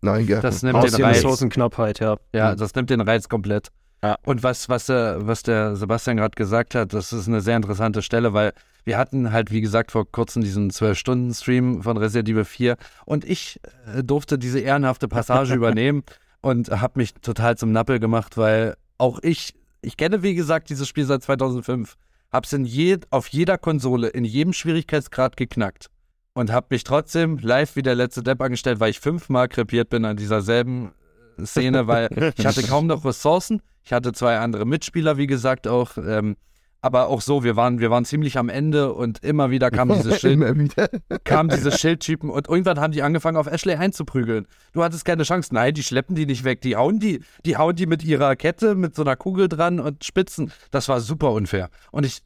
Nein, 0.00 0.26
gell? 0.26 0.40
Das 0.40 0.62
nimmt 0.62 0.76
Aus 0.76 0.92
den 0.92 1.04
Reiz. 1.04 1.16
Ressourcenknappheit, 1.16 2.00
ja. 2.00 2.16
Ja, 2.34 2.54
das 2.54 2.74
nimmt 2.74 2.90
den 2.90 3.02
Reiz 3.02 3.28
komplett. 3.28 3.68
Ja. 4.02 4.16
Und 4.24 4.42
was, 4.42 4.68
was, 4.70 4.86
der, 4.86 5.26
was 5.26 5.42
der 5.42 5.76
Sebastian 5.76 6.16
gerade 6.16 6.34
gesagt 6.34 6.74
hat, 6.74 6.94
das 6.94 7.12
ist 7.12 7.28
eine 7.28 7.42
sehr 7.42 7.56
interessante 7.56 8.00
Stelle, 8.00 8.32
weil 8.32 8.52
wir 8.84 8.96
hatten 8.96 9.30
halt, 9.30 9.50
wie 9.50 9.60
gesagt, 9.60 9.92
vor 9.92 10.10
kurzem 10.10 10.42
diesen 10.42 10.70
12-Stunden-Stream 10.70 11.82
von 11.82 11.98
Resident 11.98 12.30
Evil 12.30 12.46
4 12.46 12.76
und 13.04 13.26
ich 13.26 13.60
äh, 13.94 14.02
durfte 14.02 14.38
diese 14.38 14.60
ehrenhafte 14.60 15.06
Passage 15.06 15.54
übernehmen 15.54 16.02
und 16.40 16.70
habe 16.70 16.98
mich 16.98 17.12
total 17.14 17.58
zum 17.58 17.72
Nappel 17.72 18.00
gemacht, 18.00 18.38
weil 18.38 18.76
auch 18.96 19.18
ich, 19.22 19.54
ich 19.82 19.98
kenne, 19.98 20.22
wie 20.22 20.34
gesagt, 20.34 20.70
dieses 20.70 20.88
Spiel 20.88 21.04
seit 21.04 21.22
2005, 21.22 21.96
hab's 22.32 22.52
in 22.52 22.64
je, 22.64 22.98
auf 23.10 23.28
jeder 23.28 23.58
Konsole, 23.58 24.08
in 24.08 24.24
jedem 24.24 24.52
Schwierigkeitsgrad 24.52 25.36
geknackt 25.36 25.90
und 26.34 26.50
habe 26.52 26.68
mich 26.70 26.84
trotzdem 26.84 27.38
live 27.38 27.76
wie 27.76 27.82
der 27.82 27.94
letzte 27.94 28.22
Depp 28.22 28.40
angestellt, 28.40 28.80
weil 28.80 28.90
ich 28.90 29.00
fünfmal 29.00 29.48
krepiert 29.48 29.90
bin 29.90 30.04
an 30.04 30.16
dieser 30.16 30.42
selben 30.42 30.92
äh, 31.38 31.44
Szene, 31.44 31.86
weil 31.86 32.08
ich 32.36 32.46
hatte 32.46 32.62
kaum 32.62 32.86
noch 32.86 33.04
Ressourcen. 33.04 33.62
Ich 33.82 33.92
hatte 33.92 34.12
zwei 34.12 34.38
andere 34.38 34.66
Mitspieler, 34.66 35.16
wie 35.16 35.26
gesagt, 35.26 35.66
auch. 35.66 35.96
Ähm, 35.96 36.36
Aber 36.82 37.08
auch 37.08 37.20
so, 37.20 37.44
wir 37.44 37.56
waren, 37.56 37.78
wir 37.78 37.90
waren 37.90 38.06
ziemlich 38.06 38.38
am 38.38 38.48
Ende 38.48 38.92
und 38.94 39.22
immer 39.22 39.50
wieder 39.50 39.70
kam 39.70 39.90
dieses 39.90 40.18
Schild, 40.20 40.74
kamen 41.24 41.50
diese 41.50 41.72
Schildtypen 41.72 42.30
und 42.30 42.48
irgendwann 42.48 42.80
haben 42.80 42.92
die 42.92 43.02
angefangen, 43.02 43.36
auf 43.36 43.46
Ashley 43.46 43.74
einzuprügeln. 43.74 44.46
Du 44.72 44.82
hattest 44.82 45.04
keine 45.04 45.24
Chance. 45.24 45.54
Nein, 45.54 45.74
die 45.74 45.82
schleppen 45.82 46.16
die 46.16 46.24
nicht 46.24 46.44
weg. 46.44 46.62
Die 46.62 46.76
hauen 46.76 46.98
die, 46.98 47.20
die 47.44 47.58
hauen 47.58 47.76
die 47.76 47.86
mit 47.86 48.02
ihrer 48.02 48.34
Kette, 48.34 48.74
mit 48.74 48.94
so 48.94 49.02
einer 49.02 49.16
Kugel 49.16 49.48
dran 49.48 49.78
und 49.78 50.04
spitzen. 50.04 50.52
Das 50.70 50.88
war 50.88 51.00
super 51.00 51.32
unfair. 51.32 51.68
Und 51.90 52.06
ich, 52.06 52.22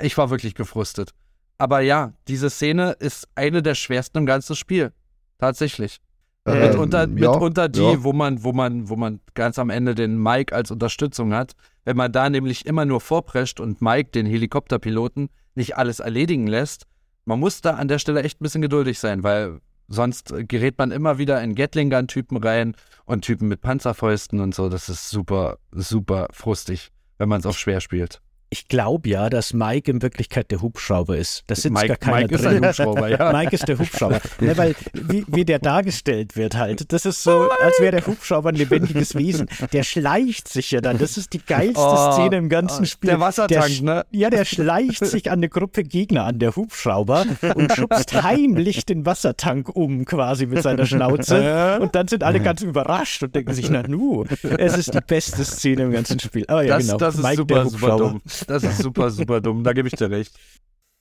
ich 0.00 0.18
war 0.18 0.28
wirklich 0.30 0.54
gefrustet. 0.54 1.12
Aber 1.56 1.80
ja, 1.80 2.12
diese 2.28 2.50
Szene 2.50 2.92
ist 2.98 3.28
eine 3.34 3.62
der 3.62 3.74
schwersten 3.74 4.18
im 4.18 4.26
ganzen 4.26 4.56
Spiel. 4.56 4.92
Tatsächlich. 5.38 6.00
Ähm, 6.46 6.60
mitunter, 6.60 7.00
ja, 7.00 7.06
mitunter 7.06 7.68
die, 7.68 7.80
ja. 7.80 8.02
wo 8.02 8.12
man, 8.12 8.42
wo 8.42 8.52
man, 8.52 8.88
wo 8.88 8.96
man 8.96 9.20
ganz 9.34 9.58
am 9.58 9.70
Ende 9.70 9.94
den 9.94 10.16
Mike 10.16 10.54
als 10.54 10.70
Unterstützung 10.70 11.34
hat. 11.34 11.52
Wenn 11.84 11.96
man 11.96 12.12
da 12.12 12.30
nämlich 12.30 12.66
immer 12.66 12.84
nur 12.84 13.00
vorprescht 13.00 13.60
und 13.60 13.82
Mike, 13.82 14.10
den 14.10 14.26
Helikopterpiloten, 14.26 15.28
nicht 15.54 15.76
alles 15.76 16.00
erledigen 16.00 16.46
lässt, 16.46 16.86
man 17.24 17.40
muss 17.40 17.60
da 17.60 17.72
an 17.72 17.88
der 17.88 17.98
Stelle 17.98 18.22
echt 18.22 18.40
ein 18.40 18.44
bisschen 18.44 18.62
geduldig 18.62 18.98
sein, 18.98 19.22
weil 19.22 19.60
sonst 19.88 20.32
gerät 20.48 20.78
man 20.78 20.92
immer 20.92 21.18
wieder 21.18 21.42
in 21.42 21.54
Gatling-Gun-Typen 21.54 22.38
rein 22.38 22.74
und 23.04 23.22
Typen 23.22 23.48
mit 23.48 23.60
Panzerfäusten 23.60 24.40
und 24.40 24.54
so. 24.54 24.68
Das 24.68 24.88
ist 24.88 25.10
super, 25.10 25.58
super 25.72 26.28
frustig, 26.32 26.90
wenn 27.18 27.28
man 27.28 27.40
es 27.40 27.46
auf 27.46 27.58
schwer 27.58 27.80
spielt. 27.80 28.22
Ich 28.52 28.66
glaube 28.66 29.08
ja, 29.08 29.30
dass 29.30 29.52
Mike 29.54 29.88
in 29.88 30.02
Wirklichkeit 30.02 30.50
der 30.50 30.60
Hubschrauber 30.60 31.16
ist. 31.16 31.44
Da 31.46 31.54
sitzt 31.54 31.70
Mike, 31.70 31.86
gar 31.86 31.96
keiner 31.98 32.16
Mike 32.22 32.34
ist 32.34 32.44
drin. 32.44 32.56
ein 32.64 32.68
Hubschrauber, 32.68 33.08
ja. 33.08 33.32
Mike 33.38 33.54
ist 33.54 33.68
der 33.68 33.78
Hubschrauber. 33.78 34.20
ne, 34.40 34.58
weil, 34.58 34.74
wie, 34.92 35.24
wie 35.28 35.44
der 35.44 35.60
dargestellt 35.60 36.34
wird 36.34 36.56
halt, 36.56 36.92
das 36.92 37.06
ist 37.06 37.22
so, 37.22 37.48
als 37.48 37.78
wäre 37.78 37.92
der 37.92 38.06
Hubschrauber 38.08 38.48
ein 38.48 38.56
lebendiges 38.56 39.14
Wesen. 39.14 39.46
Der 39.72 39.84
schleicht 39.84 40.48
sich 40.48 40.72
ja 40.72 40.80
dann. 40.80 40.98
Das 40.98 41.16
ist 41.16 41.32
die 41.32 41.38
geilste 41.44 41.80
Oh, 41.80 42.10
Szene 42.12 42.38
im 42.38 42.48
ganzen 42.48 42.82
oh, 42.82 42.86
Spiel. 42.86 43.10
der 43.10 43.20
Wassertank, 43.20 43.66
sch- 43.66 43.84
ne? 43.84 44.04
Ja, 44.10 44.30
der 44.30 44.44
schleicht 44.44 45.06
sich 45.06 45.30
an 45.30 45.38
eine 45.38 45.48
Gruppe 45.48 45.84
Gegner 45.84 46.24
an, 46.24 46.40
der 46.40 46.56
Hubschrauber, 46.56 47.26
und 47.54 47.72
schubst 47.72 48.20
heimlich 48.20 48.84
den 48.84 49.06
Wassertank 49.06 49.68
um, 49.76 50.04
quasi 50.04 50.46
mit 50.46 50.60
seiner 50.64 50.86
Schnauze. 50.86 51.78
Und 51.80 51.94
dann 51.94 52.08
sind 52.08 52.24
alle 52.24 52.40
ganz 52.40 52.62
überrascht 52.62 53.22
und 53.22 53.32
denken 53.32 53.54
sich, 53.54 53.70
na 53.70 53.86
nu, 53.86 54.24
es 54.42 54.76
ist 54.76 54.92
die 54.92 55.00
beste 55.06 55.44
Szene 55.44 55.82
im 55.84 55.92
ganzen 55.92 56.18
Spiel. 56.18 56.44
Oh 56.48 56.58
ja, 56.58 56.78
das, 56.78 56.86
genau. 56.86 56.98
das 56.98 57.14
ist 57.14 57.22
Mike, 57.22 57.36
super, 57.36 57.54
der 57.54 57.64
super 57.66 57.92
Hubschrauber. 57.92 58.04
dumm. 58.10 58.20
Das 58.46 58.62
ist 58.62 58.78
super, 58.78 59.10
super 59.10 59.40
dumm. 59.40 59.64
Da 59.64 59.72
gebe 59.72 59.88
ich 59.88 59.94
dir 59.94 60.10
recht. 60.10 60.34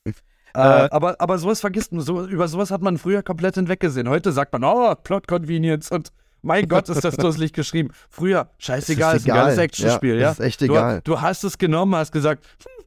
Äh, 0.56 0.58
aber, 0.90 1.22
aber 1.22 1.38
sowas 1.38 1.60
vergisst 1.62 1.92
man. 1.92 2.02
So, 2.02 2.26
über 2.26 2.48
sowas 2.48 2.72
hat 2.72 2.82
man 2.82 2.98
früher 2.98 3.22
komplett 3.22 3.54
hinweggesehen. 3.54 4.10
Heute 4.10 4.32
sagt 4.32 4.52
man, 4.52 4.64
oh, 4.64 4.96
Plot 4.96 5.28
Convenience 5.28 5.92
und 5.92 6.12
mein 6.42 6.68
Gott, 6.68 6.90
ist 6.90 7.04
das 7.06 7.18
dusselig 7.18 7.54
geschrieben. 7.54 7.90
Früher, 8.10 8.50
scheißegal, 8.58 9.16
ist 9.16 9.22
ist 9.26 9.30
ein 9.30 9.36
geiles 9.36 9.54
egal. 9.54 9.66
Actionspiel, 9.66 10.16
Ja, 10.16 10.22
ja. 10.22 10.32
ist 10.32 10.40
echt 10.40 10.62
du, 10.62 10.66
egal. 10.66 11.02
Du 11.04 11.22
hast 11.22 11.44
es 11.44 11.60
genommen, 11.60 11.94
hast 11.96 12.12
gesagt, 12.12 12.44
hm, 12.64 12.86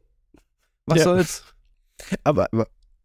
was 0.86 0.98
Ja. 0.98 1.04
soll's? 1.04 1.44
Aber 2.24 2.48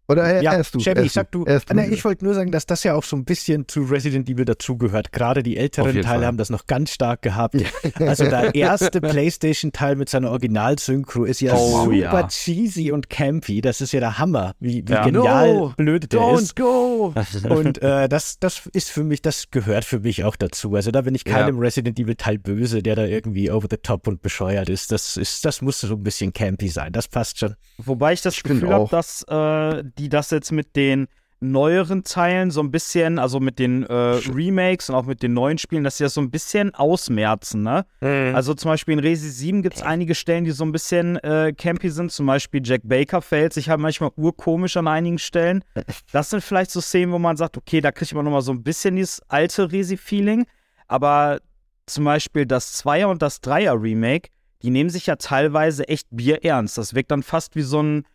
Oder 0.09 0.23
er, 0.23 0.41
Ja, 0.41 0.53
erst 0.55 0.73
du. 0.73 0.79
Chevy, 0.79 1.01
erst 1.03 1.15
sag 1.15 1.31
du. 1.31 1.43
Erst 1.45 1.69
du. 1.69 1.75
Nee, 1.75 1.87
ich 1.87 2.03
wollte 2.05 2.23
nur 2.23 2.33
sagen, 2.33 2.51
dass 2.51 2.65
das 2.65 2.83
ja 2.83 2.93
auch 2.93 3.03
so 3.03 3.15
ein 3.17 3.25
bisschen 3.25 3.67
zu 3.67 3.81
Resident 3.83 4.29
Evil 4.29 4.45
dazugehört. 4.45 5.11
Gerade 5.11 5.43
die 5.43 5.57
älteren 5.57 5.91
Teile 5.91 6.03
Fall. 6.03 6.25
haben 6.25 6.37
das 6.37 6.49
noch 6.49 6.65
ganz 6.67 6.91
stark 6.91 7.21
gehabt. 7.21 7.55
Also 7.99 8.23
der 8.25 8.55
erste 8.55 9.01
PlayStation-Teil 9.01 9.95
mit 9.97 10.09
seiner 10.09 10.31
Original-Synchro 10.31 11.25
ist 11.25 11.41
ja 11.41 11.53
Oh, 11.55 11.83
super 11.85 11.93
ja. 11.95 12.27
cheesy 12.27 12.91
und 12.91 13.09
campy. 13.09 13.61
Das 13.61 13.81
ist 13.81 13.91
ja 13.91 13.99
der 13.99 14.17
Hammer, 14.17 14.53
wie, 14.59 14.83
wie 14.87 14.91
Ja. 14.93 15.03
genial 15.03 15.53
No, 15.55 15.73
blöd 15.75 16.11
der 16.13 16.19
Don't 16.21 16.41
ist. 16.41 16.55
go! 16.55 17.13
Und 17.49 17.81
äh, 17.81 18.07
das, 18.07 18.39
das 18.39 18.65
ist 18.73 18.89
für 18.89 19.03
mich, 19.03 19.21
das 19.21 19.51
gehört 19.51 19.83
für 19.85 19.99
mich 19.99 20.23
auch 20.23 20.35
dazu. 20.35 20.73
Also 20.75 20.91
da 20.91 21.01
bin 21.01 21.15
ich 21.15 21.25
keinem 21.25 21.55
Ja. 21.55 21.61
Resident 21.61 21.99
Evil 21.99 22.15
Teil 22.15 22.37
böse, 22.39 22.81
der 22.81 22.95
da 22.95 23.05
irgendwie 23.05 23.51
over 23.51 23.67
the 23.69 23.77
top 23.77 24.07
und 24.07 24.21
bescheuert 24.21 24.69
ist. 24.69 24.91
Das 24.91 25.17
ist, 25.17 25.43
das 25.45 25.61
muss 25.61 25.81
so 25.81 25.93
ein 25.93 26.03
bisschen 26.03 26.31
campy 26.33 26.69
sein. 26.69 26.91
Das 26.93 27.07
passt 27.07 27.39
schon. 27.39 27.55
Wobei 27.77 28.13
ich 28.13 28.21
das 28.21 28.35
Ich 28.37 28.43
Gefühl 28.43 28.69
habe, 28.69 28.87
dass 28.89 29.23
äh, 29.29 29.83
die 29.97 30.09
das 30.09 30.31
jetzt 30.31 30.51
mit 30.51 30.75
den 30.75 31.07
neueren 31.39 32.03
Teilen 32.03 32.49
so 32.49 32.61
ein 32.61 32.71
bisschen, 32.71 33.19
also 33.19 33.39
mit 33.39 33.59
den 33.59 33.83
äh, 33.83 33.93
Remakes 33.93 34.89
und 34.89 34.95
auch 34.95 35.05
mit 35.05 35.21
den 35.21 35.33
neuen 35.33 35.57
Spielen, 35.57 35.83
dass 35.83 35.97
sie 35.97 36.03
das 36.03 36.15
so 36.15 36.21
ein 36.21 36.31
bisschen 36.31 36.73
ausmerzen, 36.73 37.61
ne? 37.61 37.85
Also 38.33 38.53
zum 38.55 38.71
Beispiel 38.71 38.93
in 38.93 38.99
Resi 38.99 39.29
7 39.29 39.61
gibt 39.61 39.75
es 39.75 39.81
einige 39.83 40.15
Stellen, 40.15 40.45
die 40.45 40.51
so 40.51 40.65
ein 40.65 40.71
bisschen 40.71 41.17
äh, 41.17 41.53
campy 41.55 41.89
sind. 41.89 42.11
Zum 42.11 42.25
Beispiel 42.25 42.61
Jack 42.63 42.81
Baker 42.85 43.21
fällt 43.21 43.53
sich 43.53 43.69
halt 43.69 43.79
manchmal 43.79 44.09
urkomisch 44.15 44.77
an 44.77 44.87
einigen 44.87 45.19
Stellen. 45.19 45.63
Das 46.11 46.29
sind 46.29 46.41
vielleicht 46.43 46.71
so 46.71 46.81
Szenen, 46.81 47.11
wo 47.11 47.19
man 47.19 47.37
sagt, 47.37 47.57
okay, 47.57 47.81
da 47.81 47.91
kriegt 47.91 48.13
man 48.13 48.25
nochmal 48.25 48.41
so 48.41 48.51
ein 48.51 48.63
bisschen 48.63 48.95
dieses 48.95 49.21
alte 49.27 49.71
Resi-Feeling. 49.71 50.45
Aber 50.87 51.39
zum 51.85 52.05
Beispiel 52.05 52.45
das 52.45 52.83
2er 52.83 53.05
und 53.05 53.21
das 53.21 53.43
3er 53.43 53.81
Remake, 53.81 54.29
die 54.61 54.69
nehmen 54.69 54.89
sich 54.89 55.05
ja 55.05 55.17
teilweise 55.17 55.87
echt 55.87 56.07
bierernst. 56.11 56.77
Das 56.77 56.95
wirkt 56.95 57.11
dann 57.11 57.23
fast 57.23 57.55
wie 57.55 57.61
so 57.61 57.83
ein 57.83 58.05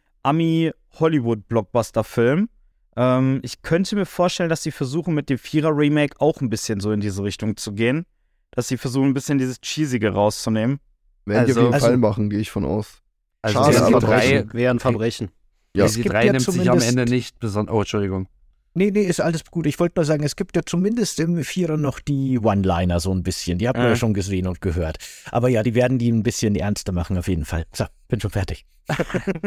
Ami-Hollywood-Blockbuster-Film. 0.93 2.49
Ähm, 2.97 3.41
ich 3.43 3.63
könnte 3.63 3.97
mir 3.97 4.07
vorstellen, 4.07 4.51
dass 4.51 4.63
sie 4.63 4.71
versuchen, 4.71 5.15
mit 5.15 5.31
dem 5.31 5.39
4er-Remake 5.39 6.21
auch 6.21 6.41
ein 6.41 6.51
bisschen 6.51 6.81
so 6.81 6.93
in 6.93 7.01
diese 7.01 7.23
Richtung 7.23 7.57
zu 7.57 7.73
gehen. 7.73 8.05
Dass 8.51 8.69
sie 8.69 8.77
versuchen, 8.77 9.09
ein 9.09 9.15
bisschen 9.15 9.39
dieses 9.39 9.61
Cheesige 9.61 10.11
rauszunehmen. 10.13 10.79
Werden 11.25 11.47
die 11.47 11.53
also- 11.53 11.61
auf 11.61 11.65
jeden 11.67 11.75
also- 11.75 11.87
Fall 11.87 11.97
machen, 11.97 12.31
gehe 12.31 12.41
ich 12.41 12.51
von 12.51 12.65
aus. 12.65 12.99
Also 13.41 13.59
Schade, 13.59 13.77
die 13.77 13.83
aber 13.83 14.01
drei, 14.01 14.21
trotzdem. 14.43 14.53
Wäre 14.53 14.75
ein 14.75 14.79
Verbrechen. 14.79 15.31
Ja. 15.75 15.87
Es 15.87 15.95
die 15.95 16.03
gibt 16.03 16.13
drei 16.15 16.27
ja 16.27 16.33
nimmt 16.33 16.45
sich 16.45 16.55
am 16.61 16.79
zumindest- 16.79 16.89
Ende 16.91 17.05
nicht 17.07 17.39
besonders. 17.41 17.75
Oh, 17.75 17.79
Entschuldigung. 17.81 18.29
Nee, 18.75 18.91
nee, 18.91 19.03
ist 19.03 19.21
alles 19.21 19.45
gut. 19.51 19.67
Ich 19.67 19.79
wollte 19.79 19.95
nur 19.99 20.05
sagen, 20.07 20.23
es 20.25 20.35
gibt 20.37 20.57
ja 20.57 20.63
zumindest 20.65 21.21
im 21.21 21.45
Vierer 21.45 21.77
noch 21.77 22.01
die 22.01 22.39
One-Liner 22.39 23.01
so 23.01 23.13
ein 23.15 23.23
bisschen. 23.23 23.59
Die 23.59 23.69
habt 23.69 23.79
ihr 23.79 23.85
ja 23.85 23.91
Mhm. 23.91 23.97
schon 23.97 24.15
gesehen 24.15 24.47
und 24.47 24.61
gehört. 24.61 24.97
Aber 25.31 25.49
ja, 25.49 25.63
die 25.63 25.75
werden 25.75 25.99
die 25.99 26.11
ein 26.11 26.23
bisschen 26.23 26.55
ernster 26.55 26.93
machen 26.93 27.19
auf 27.19 27.29
jeden 27.29 27.45
Fall. 27.45 27.65
So, 27.75 27.85
bin 28.09 28.21
schon 28.21 28.31
fertig. 28.31 28.65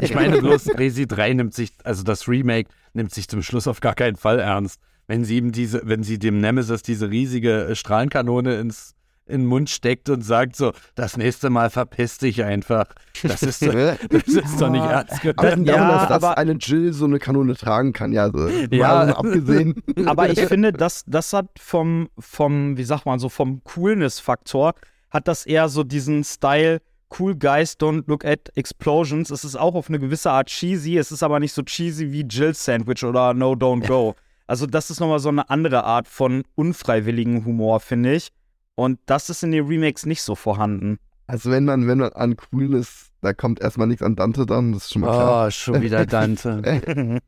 Ich 0.01 0.13
meine 0.13 0.39
bloß, 0.39 0.77
Resi 0.77 1.07
3 1.07 1.33
nimmt 1.33 1.53
sich, 1.53 1.71
also 1.83 2.03
das 2.03 2.27
Remake 2.27 2.69
nimmt 2.93 3.13
sich 3.13 3.27
zum 3.27 3.41
Schluss 3.41 3.67
auf 3.67 3.79
gar 3.81 3.95
keinen 3.95 4.15
Fall 4.15 4.39
ernst. 4.39 4.79
Wenn 5.07 5.23
sie 5.25 5.37
ihm 5.37 5.51
diese, 5.51 5.81
wenn 5.85 6.03
sie 6.03 6.17
dem 6.19 6.39
Nemesis 6.39 6.81
diese 6.83 7.09
riesige 7.09 7.65
äh, 7.65 7.75
Strahlenkanone 7.75 8.55
ins 8.59 8.95
in 9.27 9.41
den 9.41 9.45
Mund 9.47 9.69
steckt 9.69 10.09
und 10.09 10.21
sagt 10.21 10.55
so, 10.55 10.71
das 10.95 11.17
nächste 11.17 11.49
Mal 11.49 11.69
verpiss 11.69 12.17
dich 12.19 12.43
einfach. 12.43 12.85
Das 13.23 13.41
ist, 13.43 13.59
so- 13.59 13.71
das 14.09 14.27
ist 14.27 14.61
doch 14.61 14.69
nicht 14.69 14.83
ernst 14.85 15.13
Aber 15.25 15.33
gemeint. 15.33 15.35
davon, 15.35 15.65
Ja, 15.65 15.91
dass, 15.91 16.07
dass 16.09 16.23
aber- 16.23 16.37
eine 16.37 16.53
Jill 16.53 16.93
so 16.93 17.05
eine 17.05 17.17
Kanone 17.19 17.55
tragen 17.55 17.91
kann, 17.93 18.11
ja, 18.13 18.29
so, 18.31 18.47
Ja. 18.71 19.15
abgesehen. 19.15 19.81
Aber 20.05 20.29
ich 20.29 20.39
finde, 20.41 20.71
das, 20.73 21.03
das 21.07 21.33
hat 21.33 21.47
vom, 21.59 22.09
vom, 22.19 22.77
wie 22.77 22.83
sagt 22.83 23.05
man 23.05 23.17
so, 23.19 23.29
vom 23.29 23.63
Coolness-Faktor, 23.63 24.73
hat 25.09 25.27
das 25.27 25.45
eher 25.45 25.69
so 25.69 25.83
diesen 25.83 26.23
Style, 26.23 26.81
cool 27.19 27.35
guys 27.35 27.77
don't 27.79 28.03
look 28.07 28.25
at 28.25 28.51
explosions. 28.55 29.31
Es 29.31 29.43
ist 29.43 29.55
auch 29.55 29.73
auf 29.75 29.87
eine 29.89 29.99
gewisse 29.99 30.29
Art 30.31 30.47
cheesy, 30.49 30.97
es 30.97 31.11
ist 31.11 31.23
aber 31.23 31.39
nicht 31.39 31.53
so 31.53 31.61
cheesy 31.63 32.11
wie 32.11 32.21
Jill's 32.23 32.63
Sandwich 32.63 33.03
oder 33.03 33.33
No 33.33 33.53
Don't 33.53 33.87
Go. 33.87 34.15
Also 34.47 34.67
das 34.67 34.91
ist 34.91 34.99
nochmal 34.99 35.17
so 35.17 35.29
eine 35.29 35.49
andere 35.49 35.85
Art 35.85 36.07
von 36.07 36.43
unfreiwilligen 36.53 37.45
Humor, 37.45 37.79
finde 37.79 38.13
ich. 38.13 38.29
Und 38.75 38.99
das 39.05 39.29
ist 39.29 39.43
in 39.43 39.51
den 39.51 39.65
Remakes 39.67 40.05
nicht 40.05 40.21
so 40.21 40.35
vorhanden. 40.35 40.99
Also 41.27 41.49
wenn 41.49 41.65
man, 41.65 41.87
wenn 41.87 41.97
man 41.99 42.11
an 42.13 42.35
Coolness, 42.37 43.11
da 43.21 43.33
kommt 43.33 43.59
erstmal 43.61 43.87
nichts 43.87 44.03
an 44.03 44.15
Dante 44.15 44.45
dann, 44.45 44.73
das 44.73 44.83
ist 44.85 44.93
schon 44.93 45.01
mal 45.01 45.11
klar. 45.11 45.47
Oh, 45.47 45.51
schon 45.51 45.81
wieder 45.81 46.05
Dante. 46.05 47.21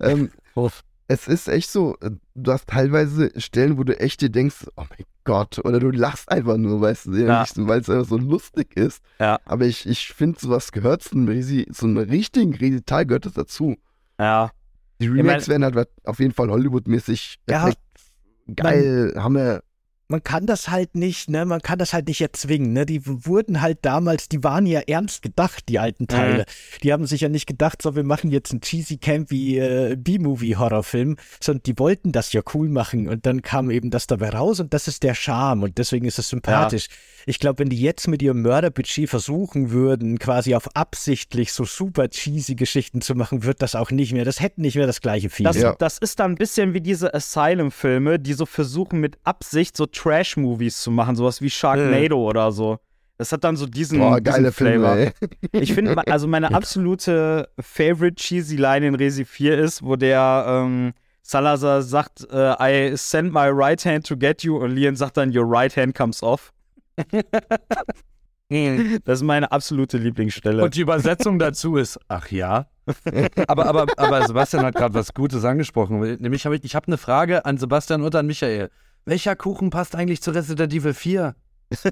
Ähm, 0.00 0.30
es 1.08 1.28
ist 1.28 1.48
echt 1.48 1.70
so, 1.70 1.96
äh, 2.00 2.10
du 2.34 2.52
hast 2.52 2.68
teilweise 2.68 3.30
Stellen, 3.40 3.78
wo 3.78 3.84
du 3.84 3.98
echt 3.98 4.20
dir 4.20 4.30
denkst, 4.30 4.66
oh 4.76 4.84
mein 4.88 5.04
Gott, 5.24 5.58
oder 5.64 5.80
du 5.80 5.90
lachst 5.90 6.30
einfach 6.30 6.56
nur, 6.56 6.80
weißt 6.80 7.06
du, 7.06 7.12
Ja. 7.16 7.44
weil 7.56 7.80
es 7.80 7.90
einfach 7.90 8.08
so 8.08 8.16
lustig 8.16 8.76
ist. 8.76 9.02
Ja. 9.18 9.40
Aber 9.44 9.64
ich, 9.64 9.86
ich 9.88 10.12
finde, 10.12 10.38
sowas 10.38 10.70
gehört 10.70 11.02
zu 11.02 11.16
einem 11.16 11.28
Resi, 11.28 11.66
zu 11.72 11.86
einem 11.86 11.98
richtigen 11.98 12.54
Resi-Teil 12.54 13.06
gehört 13.06 13.26
das 13.26 13.32
dazu. 13.34 13.76
Ja. 14.20 14.50
Die 15.00 15.08
mein- 15.08 15.18
Remakes 15.26 15.48
werden 15.48 15.64
halt 15.64 15.88
auf 16.04 16.18
jeden 16.20 16.32
Fall 16.32 16.50
Hollywood-mäßig 16.50 17.38
Ja, 17.48 17.70
geil, 18.54 19.14
Hammer. 19.16 19.60
Man 20.08 20.22
kann 20.22 20.46
das 20.46 20.68
halt 20.68 20.94
nicht, 20.94 21.30
ne, 21.30 21.44
man 21.44 21.60
kann 21.60 21.78
das 21.78 21.92
halt 21.92 22.06
nicht 22.08 22.20
erzwingen, 22.20 22.72
ne, 22.72 22.86
die 22.86 23.02
wurden 23.04 23.60
halt 23.60 23.78
damals, 23.82 24.28
die 24.28 24.44
waren 24.44 24.66
ja 24.66 24.80
ernst 24.80 25.22
gedacht, 25.22 25.68
die 25.68 25.78
alten 25.78 26.06
Teile. 26.06 26.44
Die 26.82 26.92
haben 26.92 27.06
sich 27.06 27.22
ja 27.22 27.28
nicht 27.28 27.46
gedacht, 27.46 27.82
so, 27.82 27.96
wir 27.96 28.04
machen 28.04 28.30
jetzt 28.30 28.52
einen 28.52 28.60
cheesy, 28.60 28.98
campy 28.98 29.58
äh, 29.58 29.96
B-Movie-Horrorfilm, 29.96 31.16
sondern 31.40 31.62
die 31.64 31.78
wollten 31.78 32.12
das 32.12 32.32
ja 32.32 32.42
cool 32.54 32.68
machen 32.68 33.08
und 33.08 33.26
dann 33.26 33.42
kam 33.42 33.70
eben 33.70 33.90
das 33.90 34.06
dabei 34.06 34.30
raus 34.30 34.60
und 34.60 34.72
das 34.74 34.88
ist 34.88 35.02
der 35.02 35.14
Charme 35.14 35.64
und 35.64 35.78
deswegen 35.78 36.06
ist 36.06 36.18
es 36.18 36.28
sympathisch. 36.28 36.86
Ich 37.28 37.40
glaube, 37.40 37.58
wenn 37.58 37.68
die 37.68 37.80
jetzt 37.80 38.06
mit 38.06 38.22
ihrem 38.22 38.42
Mörderbudget 38.42 39.10
versuchen 39.10 39.72
würden, 39.72 40.20
quasi 40.20 40.54
auf 40.54 40.76
absichtlich 40.76 41.52
so 41.52 41.64
super 41.64 42.08
cheesy 42.08 42.54
Geschichten 42.54 43.00
zu 43.00 43.16
machen, 43.16 43.42
wird 43.42 43.62
das 43.62 43.74
auch 43.74 43.90
nicht 43.90 44.12
mehr, 44.12 44.24
das 44.24 44.40
hätte 44.40 44.60
nicht 44.60 44.76
mehr 44.76 44.86
das 44.86 45.00
gleiche 45.00 45.28
Feeling. 45.28 45.52
Das, 45.52 45.60
Ja. 45.60 45.74
das 45.76 45.98
ist 45.98 46.20
dann 46.20 46.32
ein 46.32 46.34
bisschen 46.36 46.72
wie 46.74 46.80
diese 46.80 47.12
Asylum-Filme, 47.12 48.20
die 48.20 48.34
so 48.34 48.46
versuchen 48.46 49.00
mit 49.00 49.18
Absicht 49.24 49.76
so 49.76 49.86
Trash-Movies 49.96 50.80
zu 50.82 50.90
machen, 50.90 51.16
sowas 51.16 51.40
wie 51.40 51.50
Sharknado 51.50 52.18
oder 52.18 52.52
so. 52.52 52.78
Das 53.18 53.32
hat 53.32 53.44
dann 53.44 53.56
so 53.56 53.66
diesen, 53.66 53.98
Boah, 53.98 54.20
diesen 54.20 54.34
geile 54.34 54.52
Flavor. 54.52 54.94
Filme, 54.94 55.12
ey. 55.52 55.62
Ich 55.62 55.72
finde, 55.72 55.96
also 56.06 56.26
meine 56.26 56.50
absolute 56.54 57.48
Favorite 57.58 58.16
cheesy 58.16 58.56
Line 58.56 58.86
in 58.86 58.94
Resi 58.94 59.24
4 59.24 59.58
ist, 59.58 59.82
wo 59.82 59.96
der 59.96 60.44
ähm, 60.46 60.92
Salazar 61.22 61.82
sagt, 61.82 62.26
äh, 62.30 62.92
I 62.92 62.96
send 62.96 63.32
my 63.32 63.48
right 63.48 63.82
hand 63.84 64.06
to 64.06 64.16
get 64.16 64.42
you 64.42 64.58
und 64.58 64.72
Leon 64.72 64.96
sagt 64.96 65.16
dann, 65.16 65.36
your 65.36 65.46
right 65.46 65.74
hand 65.76 65.94
comes 65.94 66.22
off. 66.22 66.52
Das 68.48 69.18
ist 69.18 69.22
meine 69.22 69.50
absolute 69.50 69.98
Lieblingsstelle. 69.98 70.62
Und 70.62 70.76
die 70.76 70.82
Übersetzung 70.82 71.40
dazu 71.40 71.76
ist, 71.76 71.98
ach 72.06 72.30
ja. 72.30 72.66
aber, 73.48 73.66
aber, 73.66 73.86
aber 73.96 74.24
Sebastian 74.24 74.64
hat 74.64 74.76
gerade 74.76 74.94
was 74.94 75.12
Gutes 75.14 75.44
angesprochen. 75.44 75.98
Nämlich 75.98 76.44
habe 76.44 76.54
ich, 76.54 76.62
ich 76.62 76.76
habe 76.76 76.86
eine 76.86 76.96
Frage 76.96 77.44
an 77.44 77.58
Sebastian 77.58 78.02
und 78.02 78.14
an 78.14 78.26
Michael. 78.26 78.70
Welcher 79.08 79.36
Kuchen 79.36 79.70
passt 79.70 79.94
eigentlich 79.94 80.20
zu 80.20 80.32
Resident 80.32 80.74
Evil 80.74 80.92
4? 80.92 81.34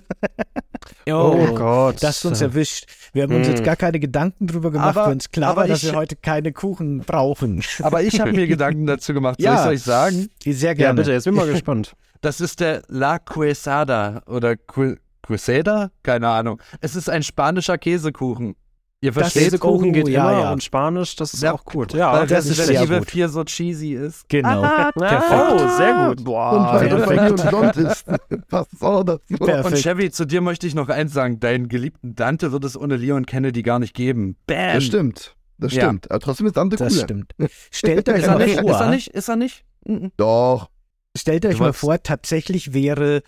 Oh, 1.09 1.55
Gott. 1.55 2.03
Das 2.03 2.19
ist 2.19 2.25
uns 2.25 2.41
erwischt. 2.41 2.87
Wir 3.13 3.23
haben 3.25 3.35
uns 3.35 3.47
jetzt 3.47 3.65
gar 3.65 3.77
keine 3.77 3.99
Gedanken 4.01 4.47
drüber 4.47 4.71
gemacht, 4.71 4.97
Aber- 4.97 5.07
weil 5.07 5.13
uns 5.13 5.31
klar 5.31 5.57
war, 5.57 5.67
dass 5.67 5.83
ich- 5.83 5.91
wir 5.93 5.97
heute 5.99 6.17
keine 6.17 6.53
Kuchen 6.53 6.99
brauchen. 7.01 7.63
Aber 7.83 8.03
ich 8.03 8.21
habe 8.21 8.33
mir 8.33 8.47
Gedanken 8.47 8.87
dazu 8.87 9.13
gemacht. 9.15 9.37
Soll 9.41 9.45
Ja. 9.47 9.55
ich 9.55 9.61
es 9.61 9.67
euch 9.67 9.83
sagen? 9.83 10.29
Sehr 10.45 10.71
Ja, 10.71 10.75
gerne. 10.75 11.01
bitte, 11.01 11.13
jetzt 11.13 11.25
bin 11.25 11.35
ich 11.35 11.41
mal 11.41 11.51
gespannt. 11.51 11.95
Das 12.21 12.41
ist 12.41 12.61
der 12.61 12.83
La 12.89 13.19
Quesada 13.19 14.23
oder 14.27 14.57
Quesada? 14.57 15.91
Keine 16.03 16.29
Ahnung. 16.29 16.61
Es 16.81 16.97
ist 16.97 17.11
ein 17.11 17.23
spanischer 17.23 17.77
Käsekuchen. 17.77 18.57
Ihr 19.05 19.11
Das 19.13 19.23
versteht, 19.25 19.43
ist- 19.43 19.51
Käsekuchen 19.51 19.91
oh, 19.91 19.93
geht 19.93 20.09
ja, 20.09 20.31
immer 20.31 20.41
ja. 20.41 20.53
und 20.53 20.63
Spanisch, 20.63 21.15
das 21.17 21.35
ist 21.35 21.43
Ja, 21.43 21.53
auch 21.53 21.65
gut. 21.65 21.93
weil 21.93 21.99
Ja, 22.01 22.25
das 22.25 22.47
ist 22.47 22.53
Resident 22.59 22.79
sehr 22.79 22.83
Evil 22.89 22.99
gut. 23.01 23.11
4 23.11 23.29
so 23.29 23.45
cheesy 23.45 23.93
ist. 23.93 24.27
Genau. 24.31 24.63
Perfekt. 24.97 25.23
Oh, 25.31 25.69
sehr 25.77 25.95
gut. 26.09 26.19
Und 26.21 26.25
Boah. 26.25 26.71
weil 26.75 26.89
perfekt. 26.89 27.31
Und 27.31 27.49
blond 27.51 27.77
ist. 27.77 28.07
Passt 28.49 28.83
auch 28.83 29.05
dazu. 29.05 29.23
Und 29.29 29.39
Perfekt. 29.47 29.83
Chevy, 29.83 30.11
zu 30.11 30.25
dir 30.25 30.41
möchte 30.41 30.67
ich 30.67 30.75
noch 30.75 30.89
eins 30.89 31.13
sagen. 31.13 31.39
Deinen 31.39 31.69
geliebten 31.69 32.15
Dante 32.15 32.51
wird 32.53 32.65
es 32.65 32.77
ohne 32.79 32.97
Leon 32.97 33.27
Kennedy 33.27 33.63
gar 33.63 33.79
nicht 33.79 33.95
geben. 33.95 34.37
Bam. 34.47 34.75
Das 34.75 34.85
stimmt. 34.85 35.37
Das 35.59 35.75
Ja. 35.75 35.83
stimmt. 35.85 36.11
Aber 36.11 36.21
trotzdem 36.21 36.47
ist 36.47 36.57
Dante 36.57 36.77
Das 36.77 36.93
cooler. 36.95 37.05
stimmt. 37.05 37.33
Stellt 37.71 38.09
euch 38.09 38.17
Ist 38.21 38.27
er 38.27 38.39
mal 38.39 38.47
nicht? 38.47 38.61
vor, 38.61 38.71
Ist 38.71 38.81
er 38.81 38.91
nicht? 38.91 39.09
Ist 39.09 39.29
er 39.29 39.37
nicht? 39.37 39.65
Mhm. 39.87 40.13
Doch. 40.17 40.71
stellt 41.17 41.45
euch 41.45 41.57
Du 41.59 41.63
mal 41.63 41.73
vor, 41.75 42.03
tatsächlich 42.03 42.73
wäre 42.73 43.21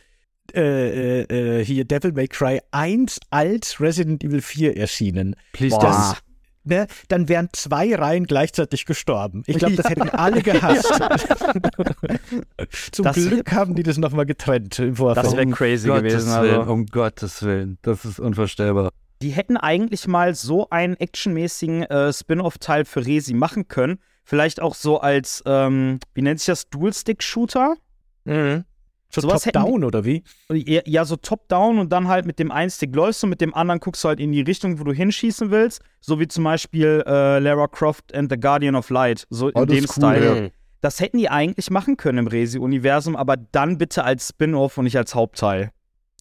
äh, 0.54 1.22
äh, 1.22 1.60
äh, 1.60 1.64
hier 1.64 1.84
Devil 1.84 2.12
May 2.12 2.28
Cry 2.28 2.60
1 2.70 3.18
als 3.30 3.80
Resident 3.80 4.22
Evil 4.24 4.42
4 4.42 4.76
erschienen. 4.76 5.36
Please 5.52 5.76
Das, 5.80 6.14
don't. 6.14 6.18
ne, 6.64 6.86
dann 7.08 7.28
wären 7.28 7.48
zwei 7.52 7.94
Reihen 7.94 8.26
gleichzeitig 8.26 8.86
gestorben. 8.86 9.42
Ich 9.46 9.58
glaube, 9.58 9.76
das 9.76 9.88
hätten 9.88 10.08
alle 10.10 10.42
gehasst. 10.42 10.86
Zum 12.92 13.04
Das- 13.04 13.16
Glück 13.16 13.52
haben 13.52 13.74
die 13.74 13.82
das 13.82 13.98
nochmal 13.98 14.26
getrennt 14.26 14.78
im 14.78 14.96
Vorfeld. 14.96 15.26
Das 15.26 15.36
wäre 15.36 15.46
crazy 15.48 15.88
Gottes 15.88 16.02
gewesen. 16.12 16.42
Willen, 16.42 16.60
Also. 16.60 16.72
um 16.72 16.86
Gottes 16.86 17.42
Willen. 17.42 17.78
Das 17.82 18.04
ist 18.04 18.20
unvorstellbar. 18.20 18.90
Die 19.22 19.30
hätten 19.30 19.56
eigentlich 19.56 20.06
mal 20.06 20.34
so 20.34 20.68
einen 20.70 20.96
actionmäßigen 20.96 21.84
äh, 21.84 22.12
Spin-off-Teil 22.12 22.84
für 22.84 23.04
Resi 23.06 23.34
machen 23.34 23.68
können. 23.68 23.98
Vielleicht 24.24 24.60
auch 24.60 24.74
so 24.74 25.00
als, 25.00 25.42
ähm, 25.46 26.00
wie 26.14 26.22
nennt 26.22 26.40
sich 26.40 26.46
das, 26.46 26.68
Dual-Stick-Shooter? 26.68 27.76
Mhm. 28.24 28.64
So 29.10 29.20
sowas 29.20 29.46
hätten 29.46 29.60
top-down 29.60 29.84
oder 29.84 30.04
wie? 30.04 30.22
Ja, 30.50 31.04
so 31.04 31.16
top-down 31.16 31.78
und 31.78 31.90
dann 31.92 32.08
halt 32.08 32.26
mit 32.26 32.38
dem 32.38 32.50
einen 32.50 32.70
Stick 32.70 32.94
läufst 32.94 33.22
du, 33.22 33.26
mit 33.26 33.40
dem 33.40 33.54
anderen 33.54 33.80
guckst 33.80 34.02
du 34.04 34.08
halt 34.08 34.20
in 34.20 34.32
die 34.32 34.42
Richtung, 34.42 34.78
wo 34.80 34.84
du 34.84 34.92
hinschießen 34.92 35.50
willst. 35.50 35.80
So 36.00 36.18
wie 36.20 36.28
zum 36.28 36.44
Beispiel 36.44 37.02
äh, 37.06 37.38
Lara 37.38 37.68
Croft 37.68 38.14
and 38.14 38.30
the 38.30 38.38
Guardian 38.38 38.74
of 38.74 38.90
Light. 38.90 39.26
So 39.30 39.48
in 39.48 39.54
Oh, 39.56 39.64
das 39.64 39.76
dem 39.76 39.84
cool, 39.84 39.92
Style. 39.92 40.42
ja. 40.44 40.48
Das 40.80 41.00
hätten 41.00 41.18
die 41.18 41.28
eigentlich 41.30 41.70
machen 41.70 41.96
können 41.96 42.18
im 42.18 42.26
Resi-Universum, 42.26 43.16
aber 43.16 43.36
dann 43.36 43.78
bitte 43.78 44.04
als 44.04 44.28
Spin-off 44.28 44.76
und 44.78 44.84
nicht 44.84 44.96
als 44.96 45.14
Hauptteil. 45.14 45.70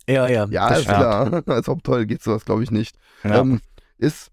Ja, 0.08 0.28
ja. 0.28 0.48
Ja, 0.50 0.70
das 0.70 0.80
ist 0.80 0.86
klar. 0.86 1.44
Als 1.48 1.68
Hauptteil 1.68 2.06
geht 2.06 2.22
sowas, 2.22 2.46
glaube 2.46 2.64
ich, 2.64 2.70
nicht. 2.72 2.96
Ja. 3.24 3.40
Ähm, 3.42 3.60
ist, 3.98 4.30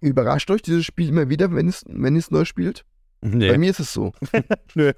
überrascht 0.00 0.50
euch 0.50 0.62
dieses 0.62 0.84
Spiel 0.84 1.08
immer 1.08 1.28
wieder, 1.28 1.52
wenn 1.54 1.68
es, 1.68 1.84
wenn 1.86 2.16
es 2.16 2.30
neu 2.32 2.44
spielt? 2.44 2.84
Bei 3.22 3.28
Nee. 3.28 3.56
mir 3.58 3.70
ist 3.70 3.78
es 3.80 3.92
so. 3.92 4.12
Nö. 4.74 4.92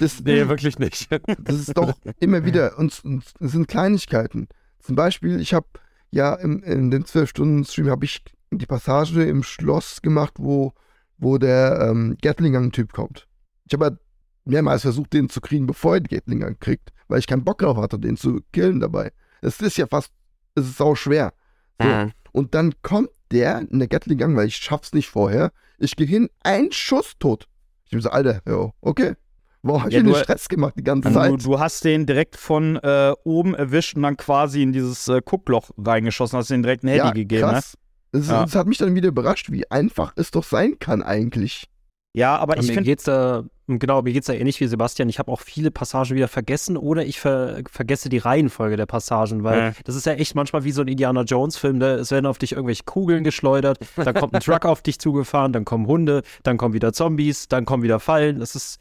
Das, 0.00 0.20
Nee, 0.24 0.48
wirklich 0.48 0.78
nicht. 0.78 1.08
das 1.38 1.56
ist 1.56 1.76
doch 1.76 1.94
immer 2.18 2.44
wieder, 2.44 2.76
und 2.76 3.00
und 3.04 3.24
es 3.38 3.52
sind 3.52 3.68
Kleinigkeiten. 3.68 4.48
Zum 4.80 4.96
Beispiel, 4.96 5.40
ich 5.40 5.54
habe 5.54 5.66
ja 6.10 6.34
im, 6.34 6.62
in 6.64 6.90
dem 6.90 7.04
12-Stunden-Stream 7.04 7.88
habe 7.88 8.04
ich 8.04 8.24
die 8.50 8.66
Passage 8.66 9.22
im 9.22 9.44
Schloss 9.44 10.02
gemacht, 10.02 10.34
wo, 10.38 10.72
wo 11.18 11.38
der 11.38 11.88
ähm, 11.88 12.16
Gatling-Typ 12.20 12.92
kommt. 12.92 13.28
Ich 13.66 13.74
habe 13.74 13.84
halt 13.86 13.98
mehrmals 14.44 14.82
versucht, 14.82 15.12
den 15.12 15.28
zu 15.28 15.40
kriegen, 15.40 15.68
bevor 15.68 15.94
er 15.94 16.00
den 16.00 16.08
Gatling 16.08 16.56
kriegt, 16.58 16.90
weil 17.06 17.20
ich 17.20 17.28
keinen 17.28 17.44
Bock 17.44 17.58
drauf 17.58 17.76
hatte, 17.76 18.00
den 18.00 18.16
zu 18.16 18.40
killen 18.52 18.80
dabei. 18.80 19.12
Es 19.40 19.60
ist 19.60 19.76
ja 19.78 19.86
fast, 19.86 20.10
es 20.56 20.68
ist 20.68 20.80
auch 20.82 20.96
schwer. 20.96 21.32
So. 21.80 21.88
Und 22.32 22.54
dann 22.54 22.74
kommt 22.82 23.10
der 23.30 23.60
in 23.70 23.78
der 23.78 23.86
Gatling 23.88 24.18
Gun, 24.18 24.36
weil 24.36 24.48
ich 24.48 24.56
schaff's 24.56 24.92
nicht 24.92 25.08
vorher. 25.08 25.52
Ich 25.80 25.96
gehe 25.96 26.06
hin, 26.06 26.28
ein 26.42 26.70
Schuss 26.72 27.14
tot. 27.18 27.46
Ich 27.84 27.90
bin 27.90 28.00
so, 28.00 28.10
Alter, 28.10 28.40
jo, 28.46 28.72
okay. 28.80 29.14
Warum 29.62 29.82
hab 29.82 29.88
ich 29.88 29.94
Ja, 29.94 30.00
denn 30.00 30.06
du- 30.08 30.14
den 30.14 30.22
Stress 30.22 30.48
gemacht 30.48 30.74
die 30.78 30.84
ganze 30.84 31.08
Du, 31.08 31.14
Zeit? 31.14 31.44
du 31.44 31.58
hast 31.60 31.84
den 31.84 32.06
direkt 32.06 32.36
von 32.36 32.76
äh, 32.76 33.12
oben 33.24 33.54
erwischt 33.54 33.94
und 33.96 34.02
dann 34.02 34.16
quasi 34.16 34.62
in 34.62 34.72
dieses 34.72 35.06
äh, 35.08 35.20
Guckloch 35.24 35.70
reingeschossen, 35.76 36.38
hast 36.38 36.50
den 36.50 36.62
direkt 36.62 36.82
einen 36.84 36.92
Heady 36.94 37.06
ja, 37.06 37.10
gegeben. 37.12 37.46
Ne? 37.46 37.52
krass. 37.52 37.76
Das, 38.12 38.22
ist, 38.22 38.30
Ja. 38.30 38.42
das 38.44 38.54
hat 38.54 38.66
mich 38.66 38.78
dann 38.78 38.94
wieder 38.94 39.08
überrascht, 39.08 39.50
wie 39.50 39.70
einfach 39.70 40.12
es 40.16 40.30
doch 40.30 40.44
sein 40.44 40.78
kann 40.78 41.02
eigentlich. 41.02 41.66
Ja, 42.14 42.36
aber 42.38 42.56
ich 42.58 42.66
mir 42.68 42.74
finde, 42.74 42.88
geht's 42.90 43.04
da, 43.04 43.44
genau, 43.78 44.02
mir 44.02 44.12
geht's 44.12 44.26
da 44.26 44.32
ähnlich 44.32 44.60
wie 44.60 44.66
Sebastian. 44.66 45.08
Ich 45.08 45.18
habe 45.18 45.30
auch 45.30 45.40
viele 45.40 45.70
Passagen 45.70 46.14
wieder 46.16 46.28
vergessen 46.28 46.76
oder 46.76 47.04
ich 47.04 47.20
ver 47.20 47.62
vergesse 47.70 48.08
die 48.08 48.18
Reihenfolge 48.18 48.76
der 48.76 48.86
Passagen, 48.86 49.44
weil 49.44 49.58
Ja. 49.58 49.72
das 49.84 49.94
ist 49.94 50.06
ja 50.06 50.12
echt 50.14 50.34
manchmal 50.34 50.64
wie 50.64 50.72
so 50.72 50.82
ein 50.82 50.88
Indiana 50.88 51.22
Jones 51.22 51.56
Film, 51.56 51.78
ne? 51.78 51.92
es 51.94 52.10
werden 52.10 52.26
auf 52.26 52.38
dich 52.38 52.52
irgendwelche 52.52 52.84
Kugeln 52.84 53.24
geschleudert, 53.24 53.78
dann 53.96 54.14
kommt 54.14 54.34
ein 54.34 54.40
Truck 54.42 54.64
auf 54.64 54.82
dich 54.82 54.98
zugefahren, 54.98 55.52
dann 55.52 55.64
kommen 55.64 55.86
Hunde, 55.86 56.22
dann 56.42 56.56
kommen 56.56 56.74
wieder 56.74 56.92
Zombies, 56.92 57.48
dann 57.48 57.64
kommen 57.64 57.82
wieder 57.82 58.00
Fallen. 58.00 58.40
Das 58.40 58.54
ist 58.54 58.78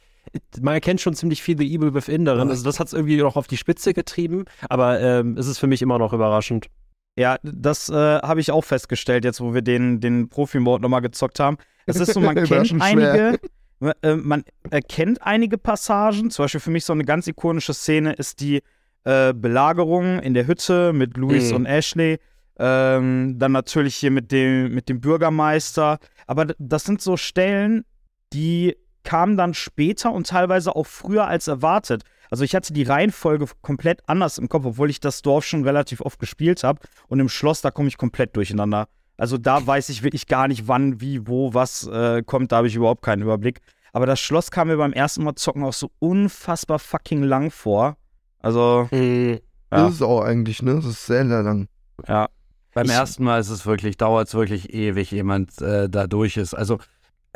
man 0.61 0.75
erkennt 0.75 1.01
schon 1.01 1.15
ziemlich 1.15 1.41
viel 1.41 1.57
The 1.57 1.73
Evil 1.73 1.93
Within 1.95 2.23
darin. 2.25 2.49
Also 2.49 2.63
das 2.63 2.79
hat 2.79 2.87
es 2.87 2.93
irgendwie 2.93 3.17
noch 3.17 3.35
auf 3.35 3.47
die 3.47 3.57
Spitze 3.57 3.93
getrieben, 3.93 4.45
aber 4.69 4.99
ähm, 4.99 5.35
es 5.37 5.47
ist 5.47 5.57
für 5.57 5.65
mich 5.67 5.81
immer 5.81 5.97
noch 5.97 6.13
überraschend. 6.13 6.67
ja, 7.17 7.37
das 7.41 7.89
äh, 7.89 7.93
habe 7.95 8.39
ich 8.39 8.51
auch 8.51 8.63
festgestellt, 8.63 9.25
jetzt 9.25 9.41
wo 9.41 9.53
wir 9.55 9.61
den, 9.63 9.99
den 9.99 10.29
Profi-Mode 10.29 10.81
nochmal 10.83 11.01
gezockt 11.01 11.39
haben. 11.39 11.57
Es 11.87 11.95
ist 11.99 12.13
so, 12.13 12.19
man 12.19 12.35
kennt 12.43 12.79
einige, 12.79 13.39
äh, 14.01 14.15
man 14.15 14.43
erkennt 14.69 15.21
einige 15.21 15.57
Passagen. 15.57 16.29
Zum 16.31 16.43
Beispiel 16.43 16.61
für 16.61 16.71
mich 16.71 16.85
so 16.85 16.93
eine 16.93 17.05
ganz 17.05 17.27
ikonische 17.27 17.73
Szene 17.73 18.13
ist 18.13 18.39
die 18.41 18.61
äh, 19.05 19.33
Belagerung 19.33 20.19
in 20.19 20.33
der 20.33 20.47
Hütte 20.47 20.93
mit 20.93 21.17
Louis 21.17 21.49
Mhm. 21.49 21.55
und 21.55 21.65
Ashley. 21.65 22.19
Ähm, 22.57 23.39
dann 23.39 23.53
natürlich 23.53 23.95
hier 23.95 24.11
mit 24.11 24.31
dem, 24.31 24.73
mit 24.73 24.89
dem 24.89 24.99
Bürgermeister. 24.99 25.99
Aber 26.27 26.45
das 26.59 26.83
sind 26.83 27.01
so 27.01 27.15
Stellen, 27.15 27.85
die 28.33 28.75
kamen 29.03 29.37
dann 29.37 29.53
später 29.53 30.11
und 30.11 30.27
teilweise 30.27 30.75
auch 30.75 30.85
früher 30.85 31.25
als 31.27 31.47
erwartet. 31.47 32.03
Also 32.29 32.43
ich 32.43 32.53
hatte 32.53 32.73
die 32.73 32.83
Reihenfolge 32.83 33.45
komplett 33.61 34.01
anders 34.07 34.37
im 34.37 34.49
Kopf, 34.49 34.65
obwohl 34.65 34.89
ich 34.89 34.99
das 34.99 35.21
Dorf 35.21 35.45
schon 35.45 35.63
relativ 35.63 36.01
oft 36.01 36.19
gespielt 36.19 36.63
habe. 36.63 36.81
Und 37.07 37.19
im 37.19 37.29
Schloss, 37.29 37.61
da 37.61 37.71
komme 37.71 37.87
ich 37.87 37.97
komplett 37.97 38.35
durcheinander. 38.35 38.87
Also 39.19 39.37
da 39.37 39.65
weiß 39.65 39.89
ich 39.89 40.01
wirklich 40.03 40.27
gar 40.27 40.47
nicht, 40.47 40.67
wann, 40.67 41.01
wie, 41.01 41.27
wo, 41.27 41.53
was 41.53 41.85
äh, 41.87 42.23
kommt. 42.23 42.51
Da 42.51 42.57
habe 42.57 42.67
ich 42.67 42.75
überhaupt 42.75 43.01
keinen 43.03 43.21
Überblick. 43.21 43.59
Aber 43.93 44.05
das 44.05 44.19
Schloss 44.19 44.49
kam 44.51 44.67
mir 44.69 44.77
beim 44.77 44.93
ersten 44.93 45.23
Mal 45.23 45.35
zocken 45.35 45.63
auch 45.63 45.73
so 45.73 45.91
unfassbar 45.99 46.79
fucking 46.79 47.23
lang 47.23 47.51
vor. 47.51 47.97
Also, 48.39 48.87
Ja. 48.91 49.37
Das 49.71 49.89
ist 49.89 49.95
es 49.97 50.01
auch 50.01 50.21
eigentlich, 50.21 50.61
ne? 50.63 50.75
Das 50.75 50.85
ist 50.85 51.05
sehr, 51.05 51.27
sehr 51.27 51.43
lang. 51.43 51.67
ja. 52.07 52.27
Beim 52.73 52.85
Ich- 52.85 52.91
ersten 52.91 53.23
Mal 53.23 53.39
ist 53.39 53.49
es 53.49 53.65
wirklich, 53.65 53.97
dauert 53.97 54.27
es 54.27 54.33
wirklich 54.35 54.73
ewig, 54.73 55.11
jemand 55.11 55.59
äh, 55.61 55.89
da 55.89 56.05
durch 56.07 56.37
ist. 56.37 56.53
Also 56.53 56.77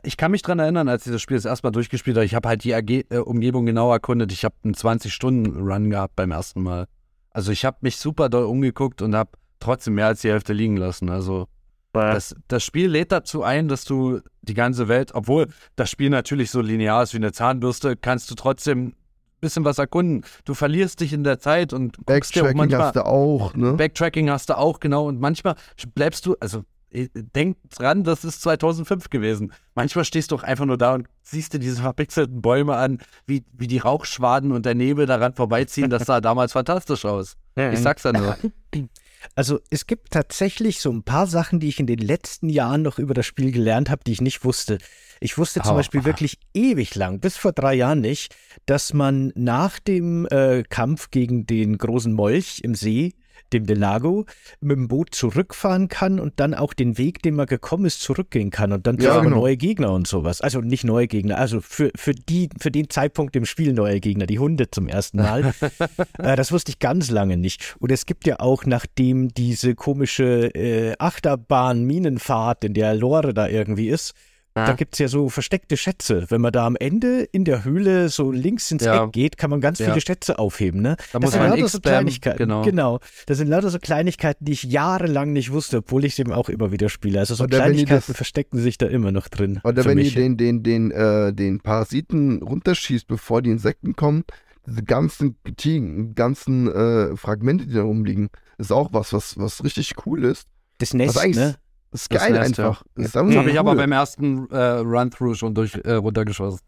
ich 0.04 0.16
kann 0.16 0.32
mich 0.32 0.42
dran 0.44 0.60
erinnern, 0.60 0.88
als 0.88 1.06
ich 1.08 1.12
das 1.12 1.22
Spiel 1.24 1.38
das 1.38 1.46
erste 1.46 1.66
Mal 1.68 1.72
durchgespielt 1.72 2.16
habe, 2.18 2.26
ich 2.26 2.36
habe 2.36 2.48
halt 2.50 2.64
die 2.64 2.74
AG, 2.74 3.06
äh, 3.10 3.18
Umgebung 3.18 3.66
genau 3.66 3.92
erkundet. 3.92 4.32
Ich 4.32 4.46
habe 4.46 4.56
einen 4.64 4.76
20-Stunden-Run 4.76 5.90
gehabt 5.90 6.16
beim 6.16 6.32
ersten 6.32 6.62
Mal. 6.62 6.88
Also 7.32 7.52
ich 7.52 7.66
habe 7.66 7.78
mich 7.82 7.98
super 7.98 8.30
doll 8.30 8.46
umgeguckt 8.46 9.02
und 9.02 9.16
habe 9.16 9.32
trotzdem 9.60 9.96
mehr 9.96 10.08
als 10.08 10.22
die 10.22 10.30
Hälfte 10.30 10.54
liegen 10.54 10.78
lassen. 10.78 11.10
Also 11.10 11.48
das, 11.94 12.36
das 12.48 12.64
Spiel 12.64 12.90
lädt 12.90 13.12
dazu 13.12 13.44
ein, 13.44 13.68
dass 13.68 13.86
du 13.86 14.20
die 14.42 14.54
ganze 14.54 14.88
Welt, 14.88 15.12
obwohl 15.14 15.48
das 15.76 15.90
Spiel 15.90 16.10
natürlich 16.10 16.52
so 16.52 16.62
linear 16.62 17.04
ist 17.04 17.14
wie 17.14 17.18
eine 17.18 17.32
Zahnbürste, 17.32 17.96
kannst 17.96 18.30
du 18.32 18.36
trotzdem 18.36 18.88
ein 18.88 18.96
bisschen 19.40 19.64
was 19.64 19.78
erkunden. 19.78 20.26
Du 20.44 20.54
verlierst 20.54 21.02
dich 21.02 21.14
in 21.14 21.24
der 21.24 21.40
Zeit 21.40 21.72
und 21.72 21.98
dir 21.98 22.04
Backtracking 22.06 22.58
manchmal 22.58 22.82
hast 22.82 22.96
du 22.96 23.06
auch, 23.06 23.54
ne? 23.56 23.74
Backtracking 23.74 24.30
hast 24.30 24.50
du 24.50 24.58
auch, 24.58 24.80
genau. 24.80 25.08
Und 25.08 25.20
manchmal 25.20 25.56
bleibst 25.94 26.26
du, 26.26 26.36
also 26.40 26.64
äh, 26.90 27.10
denk 27.14 27.58
dran, 27.70 28.04
das 28.04 28.24
ist 28.26 28.42
2005 28.42 29.10
gewesen. 29.10 29.54
Manchmal 29.76 30.06
stehst 30.06 30.32
du 30.32 30.36
auch 30.36 30.44
einfach 30.44 30.66
nur 30.66 30.78
da 30.78 30.96
und 30.96 31.08
siehst 31.22 31.54
dir 31.54 31.60
diese 31.60 31.82
verpixelten 31.82 32.42
Bäume 32.42 32.76
an, 32.76 33.00
wie, 33.26 33.44
wie 33.54 33.68
die 33.68 33.80
Rauchschwaden 33.80 34.52
und 34.52 34.66
der 34.66 34.76
Nebel 34.76 35.06
daran 35.06 35.34
vorbeiziehen. 35.34 35.90
Das 35.90 36.06
sah 36.06 36.22
damals 36.22 36.54
fantastisch 36.54 37.06
aus. 37.06 37.36
Ich 37.56 37.80
sag's 37.80 38.04
ja 38.04 38.14
nur. 38.14 38.38
Also 39.36 39.60
es 39.70 39.88
gibt 39.88 40.12
tatsächlich 40.12 40.80
so 40.80 40.92
ein 40.92 41.04
paar 41.04 41.28
Sachen, 41.28 41.60
die 41.60 41.70
ich 41.70 41.80
in 41.80 41.88
den 41.88 42.00
letzten 42.00 42.50
Jahren 42.50 42.82
noch 42.82 43.00
über 43.00 43.14
das 43.14 43.26
Spiel 43.26 43.52
gelernt 43.52 43.90
habe, 43.90 44.04
die 44.06 44.12
ich 44.12 44.22
nicht 44.22 44.44
wusste. 44.44 44.78
Ich 45.20 45.38
wusste 45.38 45.62
zum 45.62 45.74
Oh. 45.74 45.76
Beispiel 45.76 46.04
wirklich 46.06 46.38
ewig 46.54 46.96
lang, 46.96 47.20
bis 47.20 47.38
vor 47.38 47.54
drei 47.54 47.74
Jahren 47.76 48.02
nicht, 48.02 48.36
dass 48.66 48.94
man 48.94 49.32
nach 49.36 49.80
dem 49.80 50.28
äh, 50.30 50.64
Kampf 50.64 51.12
gegen 51.12 51.46
den 51.46 51.78
großen 51.78 52.12
Molch 52.14 52.60
im 52.64 52.76
See 52.76 53.14
dem 53.54 53.66
Delago, 53.66 54.26
mit 54.60 54.78
dem 54.78 54.88
Boot 54.88 55.14
zurückfahren 55.16 55.88
kann 55.88 56.20
und 56.20 56.40
dann 56.40 56.54
auch 56.54 56.74
den 56.74 56.98
Weg, 56.98 57.22
den 57.22 57.36
man 57.36 57.46
gekommen 57.46 57.86
ist, 57.86 58.02
zurückgehen 58.02 58.50
kann 58.50 58.72
und 58.72 58.88
dann 58.88 58.98
Ja, 58.98 59.20
genau. 59.20 59.38
neue 59.38 59.58
Gegner 59.58 59.92
und 59.92 60.08
sowas. 60.08 60.42
Also 60.42 60.62
nicht 60.62 60.84
neue 60.84 61.08
Gegner, 61.08 61.38
also 61.38 61.62
für, 61.62 61.92
für, 61.96 62.14
die, 62.14 62.50
für 62.60 62.72
den 62.72 62.90
Zeitpunkt 62.90 63.36
im 63.36 63.46
Spiel 63.46 63.74
neue 63.74 64.00
Gegner, 64.00 64.26
die 64.26 64.40
Hunde 64.40 64.70
zum 64.72 64.88
ersten 64.88 65.18
Mal. 65.18 65.54
äh, 66.18 66.36
das 66.36 66.52
wusste 66.52 66.72
ich 66.72 66.80
ganz 66.80 67.10
lange 67.10 67.38
nicht. 67.38 67.76
Und 67.80 67.92
es 67.92 68.06
gibt 68.06 68.26
ja 68.28 68.40
auch, 68.40 68.66
nachdem 68.66 69.30
diese 69.30 69.76
komische 69.76 70.54
äh, 70.56 70.96
Achterbahn-Minenfahrt 70.98 72.64
in 72.64 72.74
der 72.74 72.96
Lore 72.96 73.34
da 73.34 73.48
irgendwie 73.48 73.90
ist, 73.90 74.14
da 74.56 74.74
gibt's 74.74 75.00
ja 75.00 75.08
so 75.08 75.30
versteckte 75.30 75.78
Schätze. 75.78 76.26
Wenn 76.30 76.42
man 76.42 76.52
da 76.52 76.66
am 76.68 76.76
Ende 76.76 77.24
in 77.24 77.44
der 77.46 77.64
Höhle 77.64 78.10
so 78.10 78.32
links 78.32 78.70
ins 78.72 78.84
Ja. 78.86 79.06
Eck 79.06 79.12
geht, 79.14 79.38
kann 79.38 79.50
man 79.50 79.62
ganz 79.62 79.80
Ja. 79.80 79.88
viele 79.88 80.02
Schätze 80.02 80.38
aufheben. 80.40 80.82
Ne? 80.82 80.96
Da 81.12 81.20
muss 81.20 81.32
das 81.32 81.32
sind 81.34 81.42
man 81.42 81.50
lauter 81.58 81.68
so 81.70 81.80
Kleinigkeiten. 81.80 82.38
genau. 82.38 82.62
genau. 82.64 83.00
Das 83.26 83.38
sind 83.40 83.48
lauter 83.48 83.70
so 83.70 83.80
Kleinigkeiten, 83.80 84.46
die 84.46 84.52
ich 84.52 84.64
jahrelang 84.64 85.34
nicht 85.34 85.52
wusste, 85.52 85.78
obwohl 85.78 86.06
ich 86.06 86.16
sie 86.16 86.22
eben 86.22 86.32
auch 86.34 86.50
immer 86.50 86.72
wieder 86.72 86.90
spiele. 86.90 87.20
Also 87.20 87.36
so 87.36 87.46
Oder 87.46 87.58
Kleinigkeiten 87.58 88.04
das- 88.08 88.16
verstecken 88.16 88.60
sich 88.60 88.78
da 88.78 88.86
immer 88.88 89.12
noch 89.12 89.28
drin. 89.28 89.60
Oder 89.64 89.86
wenn 89.86 89.96
mich. 89.98 90.16
ihr 90.16 90.22
den, 90.22 90.38
den, 90.38 90.62
den, 90.64 90.92
äh, 90.92 91.34
den 91.34 91.60
Parasiten 91.60 92.42
runterschießt, 92.44 93.08
bevor 93.08 93.42
die 93.42 93.50
Insekten 93.52 93.96
kommen, 93.96 94.24
diese 94.66 94.84
ganzen, 94.84 95.36
die 95.64 96.12
ganzen 96.16 96.68
äh, 96.72 97.18
Fragmente, 97.18 97.66
die 97.68 97.74
da 97.74 97.82
rumliegen, 97.84 98.30
ist 98.58 98.72
auch 98.72 98.94
was, 98.94 99.12
was, 99.14 99.38
was 99.38 99.64
richtig 99.64 99.94
cool 100.06 100.24
ist. 100.24 100.48
das 100.78 100.94
Nest, 100.94 101.18
also 101.18 101.20
eigentlich 101.20 101.56
ne? 101.94 101.96
ist 101.96 102.12
Das 102.14 102.20
geil 102.22 102.32
Nest, 102.34 102.58
ja. 102.58 102.66
einfach. 102.70 102.84
Das 102.96 103.12
Das 103.12 103.22
einfach 103.22 103.36
habe 103.38 103.50
ich 103.52 103.60
aber 103.60 103.76
beim 103.76 103.92
ersten 103.92 104.50
äh, 104.52 104.58
Run-Through 104.58 105.36
schon 105.36 105.54
durch, 105.54 105.76
äh, 105.84 105.94
runtergeschossen. 105.94 106.60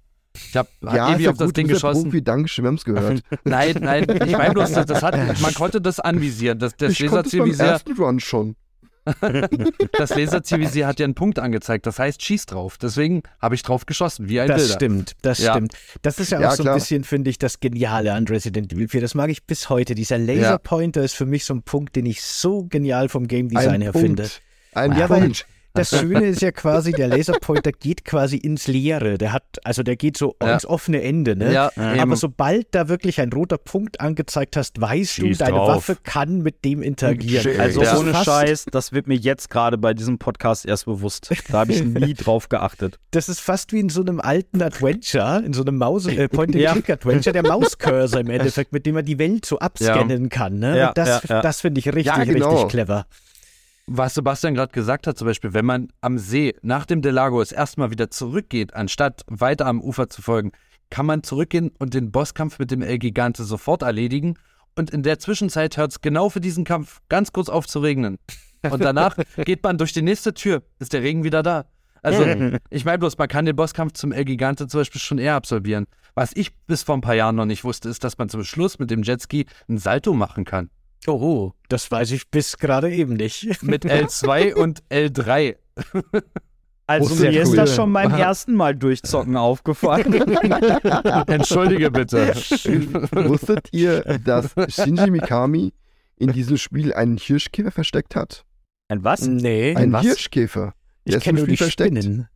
Ich 0.49 0.55
habe 0.57 0.67
ja, 0.81 1.07
ewig 1.09 1.19
ist 1.19 1.25
ja 1.25 1.31
auf 1.31 1.37
das 1.37 1.47
gut, 1.47 1.57
Ding 1.57 1.67
ja 1.67 1.73
geschossen. 1.75 2.03
Profi, 2.03 2.21
Dankeschön, 2.23 2.63
wir 2.65 2.67
haben 2.67 2.75
es 2.75 2.83
gehört. 2.83 3.21
Nein, 3.45 3.75
nein, 3.79 4.05
ich 4.25 4.33
meine 4.37 4.53
bloß, 4.53 4.73
das, 4.73 4.85
das 4.85 5.01
hat, 5.01 5.15
man 5.41 5.53
konnte 5.53 5.79
das 5.79 5.99
anvisieren. 6.01 6.59
Das, 6.59 6.75
das 6.75 6.99
ich 6.99 7.07
konnte 7.07 7.29
es 7.29 7.37
beim 7.37 7.67
ersten 7.67 7.93
Run 7.93 8.19
schon. 8.19 8.55
das 9.97 10.15
Laserzielvisier 10.15 10.87
hat 10.87 10.99
ja 10.99 11.03
einen 11.03 11.13
Punkt 11.13 11.37
angezeigt. 11.39 11.85
Das 11.85 11.99
heißt, 11.99 12.21
schieß 12.23 12.47
drauf. 12.47 12.77
Deswegen 12.79 13.21
habe 13.39 13.53
ich 13.55 13.61
drauf 13.61 13.85
geschossen, 13.85 14.27
wie 14.29 14.39
ein 14.39 14.47
Das 14.47 14.61
Bilder. 14.63 14.73
stimmt, 14.73 15.11
das 15.21 15.37
Ja. 15.39 15.53
stimmt. 15.53 15.73
Das 16.01 16.19
ist 16.19 16.31
ja 16.31 16.39
auch 16.39 16.41
Ja, 16.41 16.51
so 16.51 16.63
ein 16.63 16.65
klar. 16.65 16.75
bisschen, 16.75 17.03
finde 17.03 17.29
ich, 17.29 17.37
das 17.37 17.59
Geniale 17.59 18.13
an 18.13 18.25
Resident 18.27 18.73
Evil 18.73 18.87
4. 18.87 19.01
Das 19.01 19.13
mag 19.13 19.29
ich 19.29 19.45
bis 19.45 19.69
heute. 19.69 19.93
Dieser 19.95 20.17
Laserpointer 20.17 21.03
ist 21.03 21.13
für 21.13 21.25
mich 21.27 21.45
so 21.45 21.53
ein 21.53 21.61
Punkt, 21.61 21.95
den 21.95 22.07
ich 22.07 22.23
so 22.23 22.65
genial 22.65 23.07
vom 23.07 23.27
Game 23.27 23.47
Design 23.49 23.75
Ein 23.75 23.81
her 23.83 23.91
Punkt. 23.91 24.07
finde. 24.07 24.29
Ein 24.75 24.97
Ja, 24.97 25.09
weil- 25.09 25.21
Punkt. 25.21 25.45
Das 25.77 25.89
Schöne 25.89 26.27
ist 26.27 26.41
ja 26.41 26.53
quasi, 26.53 26.93
der 26.93 27.09
Laserpointer 27.09 27.73
geht 27.73 28.05
quasi 28.05 28.37
ins 28.37 28.67
Leere. 28.67 29.17
Der 29.17 29.33
hat, 29.33 29.43
also 29.65 29.83
der 29.83 29.97
geht 29.97 30.15
so 30.15 30.33
Ja. 30.41 30.53
ins 30.53 30.65
offene 30.65 31.01
Ende, 31.01 31.35
ne? 31.35 31.51
Ja, 31.51 31.69
Aber 31.75 31.95
eben. 31.97 32.15
sobald 32.15 32.67
da 32.73 32.87
wirklich 32.87 33.19
ein 33.19 33.29
roter 33.33 33.57
Punkt 33.57 33.99
angezeigt 33.99 34.55
hast, 34.55 34.79
weißt 34.79 35.17
du, 35.17 35.21
Schieß 35.23 35.39
deine 35.39 35.57
drauf. 35.57 35.67
Waffe 35.89 35.97
kann 36.01 36.41
mit 36.41 36.63
dem 36.63 36.81
interagieren. 36.81 37.43
Shit. 37.43 37.59
Also 37.59 37.81
Das 37.81 37.91
ist 37.91 37.99
ohne 37.99 38.15
Scheiß, 38.15 38.65
das 38.71 38.93
wird 38.93 39.07
mir 39.07 39.17
jetzt 39.17 39.49
gerade 39.49 39.77
bei 39.77 39.93
diesem 39.93 40.17
Podcast 40.17 40.65
erst 40.65 40.85
bewusst. 40.85 41.29
Da 41.49 41.57
habe 41.59 41.73
ich 41.73 41.83
nie 41.83 42.13
drauf 42.13 42.47
geachtet. 42.47 42.97
Das 43.11 43.27
ist 43.27 43.41
fast 43.41 43.73
wie 43.73 43.81
in 43.81 43.89
so 43.89 43.99
einem 43.99 44.21
alten 44.21 44.61
Adventure, 44.61 45.43
in 45.45 45.51
so 45.51 45.61
einem 45.63 45.75
Maus 45.77 46.07
äh, 46.07 46.29
Point-and-Click-Adventure, 46.29 47.33
der 47.33 47.43
Mauscursor 47.43 48.21
im 48.21 48.29
Endeffekt, 48.29 48.71
mit 48.71 48.85
dem 48.85 48.95
man 48.95 49.03
die 49.03 49.19
Welt 49.19 49.45
so 49.45 49.59
abscannen 49.59 50.29
kann. 50.29 50.57
Ne? 50.57 50.77
Ja, 50.77 50.87
Und 50.87 50.97
das 50.97 51.23
ja, 51.23 51.35
ja. 51.35 51.41
das 51.41 51.59
finde 51.59 51.79
ich 51.79 51.87
richtig, 51.87 52.05
Ja, 52.05 52.23
genau. 52.23 52.49
richtig 52.51 52.69
clever. 52.69 53.07
Was 53.87 54.15
Sebastian 54.15 54.55
gerade 54.55 54.71
gesagt 54.71 55.05
hat, 55.05 55.17
zum 55.17 55.27
Beispiel, 55.27 55.53
wenn 55.53 55.65
man 55.65 55.89
am 56.01 56.17
See 56.17 56.55
nach 56.63 56.87
dem 56.87 57.03
Delago 57.03 57.39
es 57.39 57.51
erstmal 57.51 57.91
wieder 57.91 58.09
zurückgeht, 58.09 58.73
anstatt 58.73 59.21
weiter 59.27 59.67
am 59.67 59.79
Ufer 59.79 60.09
zu 60.09 60.23
folgen, 60.23 60.51
kann 60.89 61.05
man 61.05 61.21
zurückgehen 61.21 61.71
und 61.77 61.93
den 61.93 62.11
Bosskampf 62.11 62.57
mit 62.57 62.71
dem 62.71 62.81
El 62.81 62.97
Gigante 62.97 63.43
sofort 63.43 63.83
erledigen. 63.83 64.35
Und 64.75 64.89
in 64.89 65.03
der 65.03 65.19
Zwischenzeit 65.19 65.77
hört 65.77 65.91
es 65.91 66.01
genau 66.01 66.29
für 66.29 66.41
diesen 66.41 66.63
Kampf 66.63 67.01
ganz 67.09 67.31
kurz 67.31 67.47
auf 67.47 67.67
zu 67.67 67.79
regnen. 67.79 68.17
Und 68.69 68.83
danach 68.83 69.17
geht 69.45 69.63
man 69.63 69.77
durch 69.77 69.93
die 69.93 70.01
nächste 70.01 70.33
Tür, 70.33 70.63
ist 70.79 70.93
der 70.93 71.03
Regen 71.03 71.23
wieder 71.23 71.43
da. 71.43 71.65
Also, 72.01 72.25
ich 72.71 72.85
meine 72.85 72.99
bloß, 72.99 73.17
man 73.19 73.27
kann 73.27 73.45
den 73.45 73.55
Bosskampf 73.55 73.93
zum 73.93 74.11
El 74.11 74.25
Gigante 74.25 74.67
zum 74.67 74.79
Beispiel 74.79 75.01
schon 75.01 75.19
eher 75.19 75.35
absolvieren. 75.35 75.85
Was 76.15 76.31
ich 76.33 76.55
bis 76.65 76.81
vor 76.81 76.95
ein 76.95 77.01
paar 77.01 77.15
Jahren 77.15 77.35
noch 77.35 77.45
nicht 77.45 77.63
wusste, 77.63 77.89
ist, 77.89 78.03
dass 78.03 78.17
man 78.17 78.29
zum 78.29 78.43
Schluss 78.43 78.79
mit 78.79 78.89
dem 78.89 79.03
Jetski 79.03 79.45
einen 79.67 79.77
Salto 79.77 80.13
machen 80.13 80.43
kann. 80.43 80.69
Oh, 81.07 81.53
das 81.69 81.89
weiß 81.89 82.11
ich 82.11 82.29
bis 82.29 82.57
gerade 82.57 82.91
eben 82.91 83.13
nicht. 83.13 83.61
Mit 83.63 83.85
L2 83.85 84.53
und 84.53 84.83
L3. 84.89 85.55
Also 86.87 87.15
mir 87.15 87.41
ist 87.41 87.49
cool. 87.49 87.55
das 87.55 87.75
schon 87.75 87.91
beim 87.91 88.13
ersten 88.13 88.53
Mal 88.53 88.75
durchzocken 88.75 89.37
aufgefallen. 89.37 90.13
Entschuldige 91.27 91.89
bitte. 91.89 92.35
Wusstet 92.35 93.69
ihr, 93.71 94.03
dass 94.23 94.53
Shinji 94.67 95.09
Mikami 95.09 95.73
in 96.17 96.31
diesem 96.31 96.57
Spiel 96.57 96.93
einen 96.93 97.17
Hirschkäfer 97.17 97.71
versteckt 97.71 98.15
hat? 98.15 98.45
Ein 98.87 99.03
was? 99.03 99.25
Nee, 99.25 99.75
Ein 99.75 99.93
was? 99.93 100.03
Hirschkäfer. 100.03 100.75
Der 101.07 101.13
ich 101.13 101.15
ist 101.15 101.23
kenne 101.23 101.39
im 101.39 101.45
nur 101.45 101.47
die 101.47 101.57
Spiel 101.57 101.65
versteckt. 101.65 101.97
Spinnen. 101.97 102.27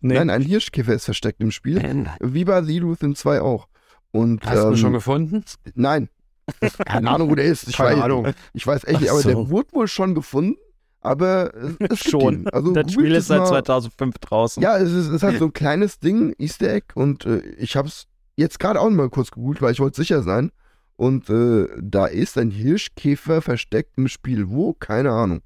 Nee. 0.00 0.14
Nein, 0.14 0.30
ein 0.30 0.42
Hirschkäfer 0.42 0.94
ist 0.94 1.04
versteckt 1.04 1.40
im 1.40 1.52
Spiel. 1.52 2.06
Wie 2.20 2.44
bei 2.44 2.60
Zero 2.62 2.90
Within 2.90 3.14
2 3.14 3.40
auch. 3.40 3.68
Und, 4.10 4.44
Hast 4.44 4.64
du 4.64 4.68
ähm, 4.70 4.76
schon 4.76 4.92
gefunden? 4.94 5.44
Nein. 5.74 6.08
Keine 6.86 7.10
Ahnung, 7.10 7.30
wo 7.30 7.34
der 7.34 7.44
ist. 7.44 7.68
Ich 7.68 7.76
Keine 7.76 7.96
weiß, 7.96 8.04
Ahnung. 8.04 8.32
Ich 8.52 8.66
weiß 8.66 8.84
echt 8.84 9.00
nicht, 9.00 9.10
aber 9.10 9.22
der 9.22 9.32
so. 9.32 9.50
wurde 9.50 9.72
wohl 9.72 9.88
schon 9.88 10.14
gefunden. 10.14 10.56
Aber 11.00 11.52
es, 11.54 11.72
es 11.80 12.00
gibt 12.00 12.10
Schon. 12.10 12.34
ihn. 12.34 12.48
Also 12.48 12.72
das 12.72 12.92
Spiel 12.92 13.12
ist 13.12 13.26
seit 13.26 13.40
mal. 13.40 13.46
2005 13.46 14.18
draußen. 14.18 14.62
Ja, 14.62 14.78
es 14.78 14.90
ist, 14.92 15.08
es 15.08 15.14
ist 15.14 15.22
halt 15.24 15.38
so 15.38 15.46
ein 15.46 15.52
kleines 15.52 15.98
Ding, 15.98 16.34
Easter 16.38 16.72
Egg. 16.72 16.86
Und 16.94 17.26
äh, 17.26 17.40
ich 17.58 17.76
habe 17.76 17.88
es 17.88 18.06
jetzt 18.36 18.60
gerade 18.60 18.80
auch 18.80 18.88
mal 18.88 19.10
kurz 19.10 19.32
gegoogelt, 19.32 19.62
weil 19.62 19.72
ich 19.72 19.80
wollte 19.80 19.96
sicher 19.96 20.22
sein. 20.22 20.52
Und 20.96 21.28
äh, 21.28 21.66
da 21.80 22.06
ist 22.06 22.38
ein 22.38 22.52
Hirschkäfer 22.52 23.42
versteckt 23.42 23.98
im 23.98 24.06
Spiel. 24.06 24.50
Wo? 24.50 24.74
Keine 24.74 25.10
Ahnung. 25.10 25.42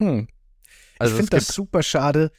Hm. 0.00 0.28
Also 0.98 1.14
ich 1.14 1.16
finde 1.16 1.36
das 1.36 1.48
super 1.48 1.82
schade, 1.82 2.30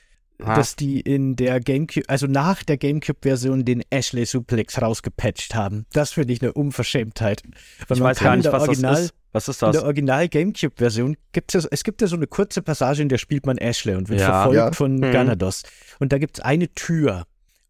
Ah. 0.45 0.55
dass 0.55 0.75
die 0.75 0.99
in 0.99 1.35
der 1.35 1.59
GameCube, 1.59 2.07
also 2.09 2.27
nach 2.27 2.63
der 2.63 2.77
GameCube-Version 2.77 3.65
den 3.65 3.83
Ashley 3.89 4.25
Suplex 4.25 4.81
rausgepatcht 4.81 5.55
haben. 5.55 5.85
Das 5.93 6.11
finde 6.13 6.33
ich 6.33 6.41
eine 6.41 6.53
Unverschämtheit. 6.53 7.41
Weil 7.87 7.97
Ich 7.97 7.99
man 8.01 8.09
weiß 8.11 8.17
kann 8.17 8.25
gar 8.25 8.33
in 8.33 8.37
nicht, 8.39 8.45
der 8.45 8.53
was 8.53 8.61
Original, 8.67 8.93
das 8.93 9.01
ist. 9.05 9.13
Was 9.31 9.47
ist 9.47 9.61
In 9.63 9.67
das? 9.67 9.75
der 9.77 9.83
Original 9.85 10.27
GameCube-Version 10.29 11.17
gibt 11.31 11.55
es, 11.55 11.65
es 11.65 11.83
gibt 11.83 12.01
ja 12.01 12.07
so 12.07 12.15
eine 12.15 12.27
kurze 12.27 12.61
Passage, 12.61 13.01
in 13.01 13.09
der 13.09 13.17
spielt 13.17 13.45
man 13.47 13.57
Ashley 13.57 13.95
und 13.95 14.07
wird 14.09 14.19
Ja. 14.19 14.27
verfolgt 14.27 14.55
Ja. 14.57 14.71
von 14.73 14.95
Mhm. 14.97 15.11
Ganados. 15.11 15.63
Und 15.99 16.11
da 16.13 16.19
gibt 16.19 16.37
es 16.37 16.43
eine 16.43 16.69
Tür. 16.73 17.23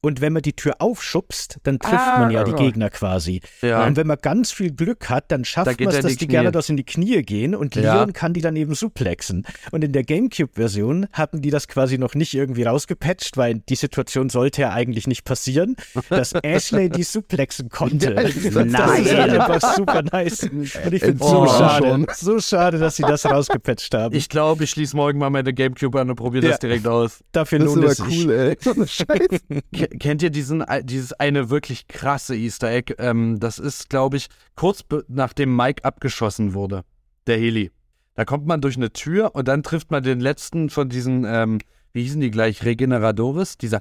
Und 0.03 0.19
wenn 0.19 0.33
man 0.33 0.41
die 0.41 0.51
Tür 0.53 0.75
aufschubst, 0.79 1.57
dann 1.63 1.79
trifft 1.79 1.95
Ah, 1.95 2.19
man 2.19 2.31
ja 2.31 2.43
die. 2.43 2.51
Gegner 2.53 2.89
quasi. 2.89 3.39
Ja. 3.61 3.85
Und 3.87 3.95
wenn 3.95 4.05
man 4.05 4.17
ganz 4.21 4.51
viel 4.51 4.71
Glück 4.71 5.09
hat, 5.09 5.31
dann 5.31 5.41
Da 5.43 5.45
schafft 5.45 5.77
geht 5.77 5.87
man 5.87 5.95
es, 5.95 6.01
dass 6.01 6.11
die 6.11 6.17
die 6.17 6.27
Knie. 6.27 6.35
Gyarados 6.39 6.67
in 6.69 6.75
die 6.77 6.83
Knie 6.83 7.21
gehen 7.23 7.55
und 7.55 7.75
Ja. 7.75 7.95
Leon 7.95 8.11
kann 8.11 8.33
die 8.33 8.41
dann 8.41 8.55
eben 8.57 8.75
suplexen. 8.75 9.45
Und 9.71 9.81
in 9.83 9.93
der 9.93 10.03
Gamecube-Version 10.03 11.07
hatten 11.13 11.41
die 11.41 11.49
das 11.51 11.67
quasi 11.69 11.97
noch 11.97 12.15
nicht 12.15 12.33
irgendwie 12.33 12.63
rausgepatcht, 12.63 13.37
weil 13.37 13.55
die 13.69 13.75
Situation 13.75 14.29
sollte 14.29 14.61
ja 14.63 14.71
eigentlich 14.73 15.07
nicht 15.07 15.23
passieren, 15.23 15.77
dass 16.09 16.33
Ashley 16.33 16.89
die 16.89 17.03
suplexen 17.03 17.69
konnte. 17.69 18.13
Das 18.13 18.35
ist- 18.35 18.55
das 18.55 18.99
ist 18.99 19.13
einfach 19.15 19.75
super 19.75 20.01
nice. 20.11 20.43
Und 20.43 20.63
ich 20.93 21.01
finde 21.01 21.23
es 21.23 21.29
so 21.29 21.43
Oh, 21.43 21.47
schade, 21.47 21.87
schon. 21.87 22.07
so 22.13 22.39
schade, 22.41 22.77
dass 22.77 22.97
sie 22.97 23.03
das 23.03 23.25
rausgepatcht 23.25 23.93
haben. 23.93 24.13
Ich 24.15 24.27
glaube, 24.27 24.65
ich 24.65 24.69
schließe 24.71 24.95
morgen 24.97 25.17
mal 25.19 25.29
meine 25.29 25.53
Gamecube 25.53 26.01
an 26.01 26.09
und 26.09 26.17
probiere 26.17 26.43
Ja. 26.45 26.51
das 26.51 26.59
direkt 26.59 26.87
aus. 26.87 27.23
Dafür 27.31 27.59
Das 27.59 27.69
ist 27.69 27.75
lohnt 27.75 27.85
aber 27.85 27.91
es 27.93 27.97
sich. 27.99 28.25
cool, 28.25 28.31
ey. 28.33 28.57
So 28.63 28.71
eine 28.73 28.87
Scheiße. 28.87 29.39
Ke- 29.93 29.97
Kennt 29.99 30.21
ihr 30.23 30.29
diesen, 30.29 30.63
dieses 30.83 31.13
eine 31.13 31.49
wirklich 31.49 31.87
krasse 31.87 32.35
Easter 32.35 32.69
Egg? 32.69 32.93
Ähm, 32.97 33.39
das 33.39 33.59
ist, 33.59 33.89
glaube 33.89 34.17
ich, 34.17 34.27
kurz 34.55 34.83
nachdem 35.07 35.55
Mike 35.55 35.85
abgeschossen 35.85 36.53
wurde, 36.53 36.83
der 37.27 37.37
Heli. 37.37 37.71
Da 38.15 38.25
kommt 38.25 38.45
man 38.45 38.61
durch 38.61 38.75
eine 38.77 38.91
Tür 38.93 39.33
und 39.33 39.47
dann 39.47 39.63
trifft 39.63 39.89
man 39.91 40.03
den 40.03 40.19
letzten 40.19 40.69
von 40.69 40.89
diesen, 40.89 41.25
ähm, 41.27 41.59
wie 41.93 42.03
hießen 42.03 42.21
die 42.21 42.31
gleich, 42.31 42.63
Regeneradores? 42.63 43.57
Dieser 43.57 43.79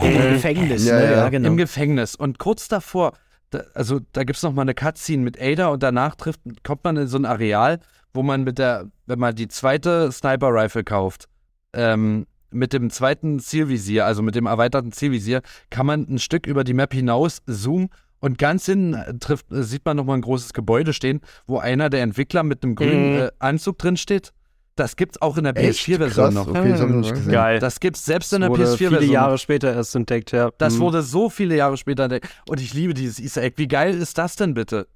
Im 0.00 0.12
Gefängnis, 0.32 0.86
Ja, 0.86 0.98
ne? 0.98 1.04
ja. 1.04 1.10
ja, 1.12 1.28
genau. 1.28 1.48
im 1.48 1.56
Gefängnis. 1.56 2.14
Und 2.14 2.38
kurz 2.38 2.68
davor, 2.68 3.12
da, 3.50 3.62
also 3.74 4.00
da 4.12 4.24
gibt 4.24 4.36
es 4.36 4.42
nochmal 4.42 4.62
eine 4.64 4.74
Cutscene 4.74 5.22
mit 5.22 5.40
Ada 5.40 5.68
und 5.68 5.82
danach 5.82 6.14
trifft, 6.16 6.40
kommt 6.62 6.84
man 6.84 6.96
in 6.96 7.06
so 7.06 7.18
ein 7.18 7.24
Areal, 7.24 7.80
wo 8.14 8.22
man 8.22 8.44
mit 8.44 8.58
der, 8.58 8.90
wenn 9.06 9.18
man 9.18 9.34
die 9.34 9.48
zweite 9.48 10.10
Sniper-Rifle 10.12 10.84
kauft, 10.84 11.28
ähm, 11.72 12.26
mit 12.50 12.72
dem 12.72 12.90
zweiten 12.90 13.38
Zielvisier, 13.40 14.06
also 14.06 14.22
mit 14.22 14.34
dem 14.34 14.46
erweiterten 14.46 14.92
Zielvisier, 14.92 15.42
kann 15.70 15.86
man 15.86 16.06
ein 16.08 16.18
Stück 16.18 16.46
über 16.46 16.64
die 16.64 16.74
Map 16.74 16.92
hinaus 16.92 17.42
zoomen 17.46 17.88
und 18.20 18.38
ganz 18.38 18.66
hinten 18.66 18.94
äh, 18.94 19.14
trifft, 19.18 19.50
äh, 19.52 19.62
sieht 19.62 19.84
man 19.84 19.96
nochmal 19.96 20.18
ein 20.18 20.22
großes 20.22 20.52
Gebäude 20.52 20.92
stehen, 20.92 21.20
wo 21.46 21.58
einer 21.58 21.88
der 21.90 22.02
Entwickler 22.02 22.42
mit 22.42 22.62
einem 22.62 22.74
grünen 22.74 23.14
Mhm. 23.14 23.20
äh, 23.22 23.30
Anzug 23.38 23.78
drin 23.78 23.96
steht. 23.96 24.32
Das 24.76 24.96
gibt's 24.96 25.20
auch 25.20 25.36
in 25.36 25.44
der 25.44 25.56
Echt? 25.56 25.80
PS4-Version 25.80 26.24
Krass, 26.26 26.34
noch. 26.34 26.48
okay, 26.48 26.70
das 26.70 26.80
noch 26.80 26.88
nicht 26.88 27.10
gesehen. 27.14 27.32
Geil. 27.32 27.58
Das 27.58 27.80
gibt's 27.80 28.04
selbst 28.04 28.32
in 28.32 28.40
der 28.40 28.50
wurde 28.50 28.62
PS4-Version. 28.64 28.88
viele 28.94 29.06
noch. 29.06 29.12
Jahre 29.12 29.38
später 29.38 29.74
erst 29.74 29.94
entdeckt, 29.94 30.32
ja. 30.32 30.50
Das 30.58 30.74
Mhm. 30.76 30.80
wurde 30.80 31.02
so 31.02 31.28
viele 31.28 31.54
Jahre 31.56 31.76
später 31.76 32.04
entdeckt. 32.04 32.28
Und 32.48 32.60
ich 32.60 32.72
liebe 32.72 32.94
dieses 32.94 33.18
Easter 33.20 33.42
Egg. 33.42 33.54
Wie 33.58 33.68
geil 33.68 33.94
ist 33.94 34.16
das 34.16 34.36
denn 34.36 34.54
bitte? 34.54 34.86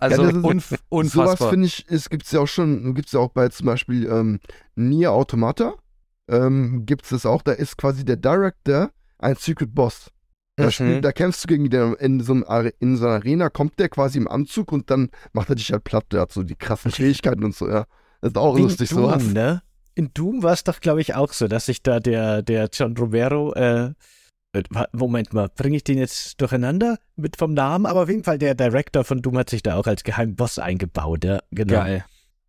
Also 0.00 0.22
das 0.24 0.34
ist- 0.34 0.44
unf 0.44 0.66
Sowas 0.68 0.80
unfassbar. 0.88 1.50
finde 1.50 1.66
ich, 1.66 1.84
es 1.88 2.10
gibt 2.10 2.24
es 2.26 2.32
ja 2.32 2.40
auch 2.40 2.46
schon, 2.48 2.94
gibt 2.94 3.06
es 3.06 3.12
ja 3.12 3.20
auch 3.20 3.30
bei 3.30 3.48
zum 3.48 3.66
Beispiel 3.66 4.06
ähm, 4.06 4.40
Nier 4.74 5.12
Automata. 5.12 5.74
Ähm, 6.28 6.84
gibt 6.86 7.04
es 7.04 7.10
das 7.10 7.26
auch, 7.26 7.42
da 7.42 7.52
ist 7.52 7.76
quasi 7.78 8.04
der 8.04 8.16
Director 8.16 8.90
ein 9.18 9.34
Secret 9.36 9.74
Boss. 9.74 10.10
Da, 10.56 10.66
Mhm. 10.66 10.70
spiel, 10.72 11.00
da 11.00 11.12
kämpfst 11.12 11.44
du 11.44 11.48
gegen 11.48 11.70
den 11.70 11.94
in 11.94 12.20
so, 12.20 12.32
einem 12.32 12.44
Are 12.44 12.68
in 12.80 12.96
so 12.96 13.06
einer 13.06 13.14
Arena, 13.14 13.48
kommt 13.48 13.78
der 13.78 13.88
quasi 13.88 14.18
im 14.18 14.28
Anzug 14.28 14.72
und 14.72 14.90
dann 14.90 15.10
macht 15.32 15.48
er 15.50 15.54
dich 15.54 15.70
halt 15.72 15.84
platt. 15.84 16.06
Der 16.12 16.22
hat 16.22 16.32
so 16.32 16.42
die 16.42 16.56
krassen 16.56 16.90
Fähigkeiten 16.90 17.44
und 17.44 17.54
so, 17.54 17.68
ja. 17.68 17.86
Das 18.20 18.30
ist 18.32 18.36
auch 18.38 18.56
In 18.56 18.62
lustig, 18.64 18.90
Doom, 18.90 18.98
sowas. 19.04 19.22
ne? 19.24 19.62
In 19.94 20.10
Doom 20.14 20.42
war 20.42 20.52
es 20.52 20.64
doch, 20.64 20.80
glaube 20.80 21.00
ich, 21.00 21.14
auch 21.14 21.32
so, 21.32 21.46
dass 21.48 21.66
sich 21.66 21.82
da 21.82 22.00
der, 22.00 22.42
der 22.42 22.68
John 22.72 22.96
Romero, 22.96 23.52
äh, 23.54 23.92
äh, 24.52 24.62
Moment 24.92 25.32
mal, 25.32 25.48
bringe 25.48 25.76
ich 25.76 25.84
den 25.84 25.98
jetzt 25.98 26.40
durcheinander 26.40 26.98
mit 27.16 27.36
vom 27.36 27.54
Namen? 27.54 27.86
Aber 27.86 28.02
auf 28.02 28.08
jeden 28.08 28.24
Fall, 28.24 28.38
der 28.38 28.54
Director 28.56 29.04
von 29.04 29.22
Doom 29.22 29.38
hat 29.38 29.50
sich 29.50 29.62
da 29.62 29.76
auch 29.76 29.86
als 29.86 30.02
Geheimboss 30.04 30.58
eingebaut, 30.58 31.24
ja, 31.24 31.38
genau. 31.52 31.74
Geil. 31.74 32.04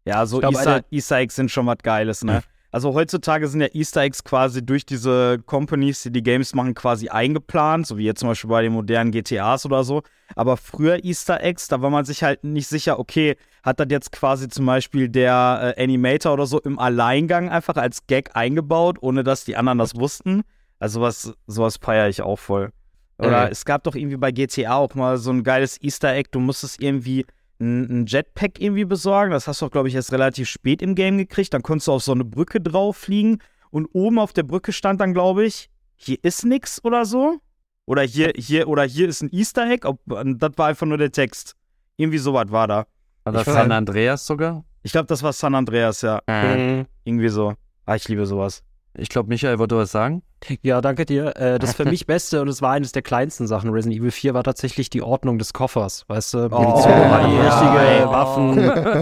Ja, 0.06 0.26
so 0.26 0.42
Easter 0.42 1.18
Eggs 1.18 1.36
sind 1.36 1.52
schon 1.52 1.68
was 1.68 1.78
Geiles, 1.84 2.24
ne? 2.24 2.42
Also 2.72 2.94
heutzutage 2.94 3.48
sind 3.48 3.62
ja 3.62 3.68
Easter 3.74 4.02
Eggs 4.02 4.24
quasi 4.24 4.64
durch 4.64 4.86
diese 4.86 5.40
Companies, 5.46 6.04
die 6.04 6.12
die 6.12 6.22
Games 6.22 6.54
machen, 6.54 6.76
quasi 6.76 7.10
eingeplant, 7.10 7.88
so 7.88 7.98
wie 7.98 8.04
jetzt 8.06 8.20
zum 8.20 8.30
Beispiel 8.30 8.50
bei 8.50 8.62
den 8.62 8.74
modernen 8.74 9.12
GTAs 9.12 9.66
oder 9.66 9.84
so. 9.84 10.04
Aber 10.36 10.56
früher 10.56 11.04
Easter 11.04 11.42
Eggs, 11.42 11.68
da 11.68 11.82
war 11.82 11.90
man 11.90 12.06
sich 12.06 12.22
halt 12.22 12.44
nicht 12.44 12.68
sicher, 12.68 13.00
okay, 13.00 13.38
hat 13.64 13.80
das 13.80 13.88
jetzt 13.90 14.12
quasi 14.12 14.50
zum 14.50 14.68
Beispiel 14.68 15.10
der 15.10 15.74
äh, 15.78 15.84
Animator 15.84 16.34
oder 16.34 16.46
so 16.46 16.60
im 16.62 16.78
Alleingang 16.78 17.50
einfach 17.50 17.76
als 17.76 18.06
Gag 18.06 18.36
eingebaut, 18.36 18.98
ohne 19.02 19.24
dass 19.24 19.46
die 19.46 19.56
anderen 19.56 19.80
das 19.80 19.96
wussten. 19.96 20.44
Also 20.78 21.00
sowas, 21.00 21.34
sowas 21.48 21.78
feiere 21.82 22.08
ich 22.08 22.22
auch 22.22 22.38
voll. 22.38 22.70
Oder 23.18 23.48
Mhm. 23.48 23.52
es 23.52 23.66
gab 23.66 23.84
doch 23.84 23.96
irgendwie 23.96 24.16
bei 24.18 24.32
GTA 24.32 24.76
auch 24.76 24.94
mal 24.94 25.18
so 25.18 25.32
ein 25.32 25.44
geiles 25.44 25.82
Easter 25.82 26.14
Egg, 26.14 26.30
du 26.32 26.40
musstest 26.40 26.82
irgendwie 26.82 27.26
ein 27.60 28.06
Jetpack 28.06 28.60
irgendwie 28.62 28.86
besorgen. 28.86 29.32
Das 29.32 29.48
hast 29.48 29.62
du 29.62 29.66
auch, 29.66 29.72
glaube 29.72 29.88
ich, 29.90 29.96
erst 29.96 30.12
relativ 30.14 30.48
spät 30.50 30.82
im 30.82 30.96
Game 30.96 31.18
gekriegt. 31.18 31.54
Dann 31.54 31.62
konntest 31.62 31.88
du 31.88 31.94
auf 31.94 32.04
so 32.04 32.14
eine 32.14 32.24
Brücke 32.26 32.62
drauf 32.62 32.98
fliegen 32.98 33.40
und 33.70 33.88
oben 33.94 34.18
auf 34.20 34.34
der 34.34 34.44
Brücke 34.44 34.72
stand 34.72 35.02
dann, 35.02 35.14
glaube 35.14 35.46
ich, 35.46 35.70
hier 35.96 36.18
ist 36.22 36.46
nix 36.46 36.84
oder 36.84 37.06
so. 37.06 37.38
Oder 37.86 38.04
hier, 38.04 38.32
hier, 38.36 38.68
oder 38.68 38.84
hier 38.84 39.10
ist 39.10 39.22
ein 39.24 39.30
Easter 39.32 39.70
Egg. 39.70 39.86
Ob, 39.88 40.00
das 40.06 40.52
war 40.58 40.68
einfach 40.68 40.86
nur 40.86 40.98
der 40.98 41.12
Text. 41.12 41.56
Irgendwie 41.98 42.20
sowas 42.20 42.46
war 42.50 42.68
da. 42.68 42.86
War 43.26 43.34
das 43.34 43.46
San 43.46 43.70
weiß- 43.70 43.76
Andreas 43.76 44.26
sogar? 44.26 44.64
Ich 44.84 44.92
glaube, 44.94 45.08
das 45.08 45.22
war 45.24 45.34
San 45.34 45.56
Andreas, 45.56 46.02
ja. 46.02 46.22
Mhm. 46.28 46.86
Irgendwie 47.04 47.30
so. 47.30 47.56
Ah, 47.86 47.96
ich 47.96 48.08
liebe 48.08 48.26
sowas. 48.26 48.64
Ich 48.98 49.10
glaube, 49.10 49.30
Michael 49.30 49.60
wollte 49.60 49.78
was 49.78 49.92
sagen. 49.92 50.24
Ja, 50.62 50.82
danke 50.82 51.06
dir. 51.06 51.36
Äh, 51.36 51.60
das 51.60 51.74
für 51.74 51.86
mich 51.86 52.08
Beste 52.08 52.42
und 52.42 52.48
es 52.48 52.62
war 52.62 52.72
eines 52.72 52.92
der 52.92 53.02
kleinsten 53.02 53.46
Sachen. 53.46 53.70
Resident 53.70 54.00
Evil 54.00 54.12
4 54.12 54.34
war 54.34 54.44
tatsächlich 54.44 54.90
die 54.90 55.02
Ordnung 55.02 55.38
des 55.38 55.54
Koffers. 55.54 56.06
Weißt 56.08 56.34
du, 56.34 56.50
Munition, 56.50 56.92
ja, 56.92 57.18
richtige 57.18 58.00
ja. 58.00 58.12
Waffen. 58.12 58.56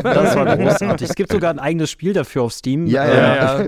Das 0.03 0.35
war 0.35 0.57
großartig. 0.57 1.09
Es 1.09 1.15
gibt 1.15 1.31
sogar 1.31 1.51
ein 1.51 1.59
eigenes 1.59 1.89
Spiel 1.89 2.13
dafür 2.13 2.43
auf 2.43 2.53
Steam. 2.53 2.87
Ja, 2.87 3.05
äh, 3.05 3.17
ja. 3.17 3.61
ja. 3.61 3.67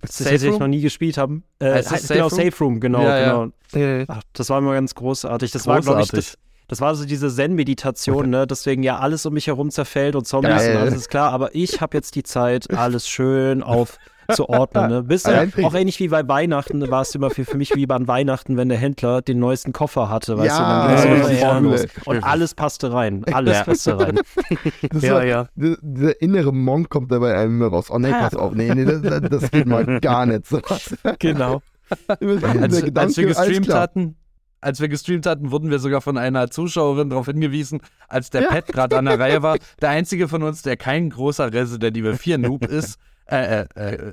Das 0.00 0.18
Safe 0.18 0.30
hätte 0.30 0.48
ich 0.48 0.58
noch 0.58 0.66
nie 0.66 0.80
gespielt 0.80 1.16
haben. 1.18 1.44
Äh, 1.58 1.74
Heißt 1.74 1.92
das 1.92 2.08
genau, 2.08 2.26
Room? 2.26 2.38
Safe 2.38 2.58
Room, 2.64 2.80
genau, 2.80 3.02
Ja, 3.02 3.18
ja. 3.18 3.48
genau. 3.72 4.04
Ach, 4.08 4.22
das 4.32 4.50
war 4.50 4.58
immer 4.58 4.74
ganz 4.74 4.94
großartig. 4.94 5.50
Das 5.50 5.66
war, 5.66 5.80
glaube 5.80 6.02
ich, 6.02 6.10
Großartig. 6.10 6.32
das, 6.32 6.38
das 6.68 6.80
war 6.80 6.94
so 6.94 7.04
diese 7.04 7.28
Zen-Meditation, 7.28 8.30
ne? 8.30 8.46
Deswegen 8.46 8.82
ja 8.82 8.98
alles 8.98 9.24
um 9.26 9.34
mich 9.34 9.46
herum 9.46 9.70
zerfällt 9.70 10.16
und 10.16 10.26
Zombies 10.26 10.56
Geil. 10.56 10.76
und 10.76 10.82
alles 10.82 10.94
ist 10.94 11.08
klar. 11.08 11.32
Aber 11.32 11.54
ich 11.54 11.80
habe 11.80 11.96
jetzt 11.96 12.14
die 12.14 12.22
Zeit, 12.22 12.70
alles 12.70 13.08
schön 13.08 13.62
auf 13.62 13.98
zu 14.32 14.48
ordnen. 14.48 14.88
Ne? 14.90 15.02
Bis 15.02 15.24
Allein- 15.26 15.52
auch 15.62 15.74
ähnlich 15.74 15.98
wie 16.00 16.08
bei 16.08 16.26
Weihnachten 16.26 16.90
war 16.90 17.02
es 17.02 17.14
immer 17.14 17.30
für, 17.30 17.44
für 17.44 17.56
mich 17.56 17.74
wie 17.74 17.86
bei 17.86 17.96
Weihnachten, 18.06 18.56
wenn 18.56 18.68
der 18.68 18.78
Händler 18.78 19.22
den 19.22 19.38
neuesten 19.38 19.72
Koffer 19.72 20.08
hatte, 20.08 20.38
weißt 20.38 20.48
Ja, 20.58 20.88
du, 20.88 21.08
dann 21.08 21.20
ja, 21.34 21.40
ja. 21.40 21.58
los. 21.58 21.86
Und 22.04 22.22
alles 22.24 22.54
passte 22.54 22.92
rein. 22.92 23.24
Alles 23.32 23.58
Ja. 23.58 23.64
passte 23.64 23.98
rein. 23.98 24.20
Das 24.90 25.02
Ja, 25.02 25.14
war, 25.14 25.24
ja. 25.24 25.46
Dieser, 25.54 25.76
dieser 25.82 26.20
innere 26.22 26.52
Monk 26.52 26.88
kommt 26.90 27.10
da 27.12 27.18
bei 27.18 27.34
einem 27.36 27.56
immer 27.60 27.68
raus. 27.68 27.90
Oh 27.90 27.98
nee, 27.98 28.10
pass 28.10 28.34
auf. 28.34 28.54
Nee, 28.54 28.74
nee, 28.74 28.84
das, 28.84 29.00
das- 29.02 29.50
geht 29.50 29.66
mal 29.66 30.00
gar 30.00 30.26
nicht. 30.26 30.46
So. 30.46 30.60
Genau. 31.18 31.62
Der 32.08 32.62
Als, 32.62 32.82
Gedanke, 32.82 33.00
als 33.00 33.16
wir 33.16 33.26
gestreamt 33.26 33.72
hatten, 33.74 34.16
als 34.62 34.80
wir 34.80 34.88
gestreamt 34.88 35.26
hatten, 35.26 35.50
wurden 35.50 35.70
wir 35.70 35.78
sogar 35.78 36.00
von 36.00 36.16
einer 36.16 36.50
Zuschauerin 36.50 37.10
darauf 37.10 37.26
hingewiesen, 37.26 37.80
als 38.08 38.30
der 38.30 38.42
Pet 38.42 38.68
gerade 38.68 38.96
an 38.96 39.04
der 39.06 39.18
Reihe 39.18 39.42
war, 39.42 39.56
der 39.80 39.90
einzige 39.90 40.28
von 40.28 40.42
uns, 40.42 40.62
der 40.62 40.76
kein 40.76 41.10
großer 41.10 41.52
Resident 41.52 41.96
Evil 41.96 42.14
4 42.16 42.38
Noob 42.38 42.64
ist, 42.70 42.98
äh, 43.26 43.62
äh, 43.62 43.66
äh, 43.74 44.12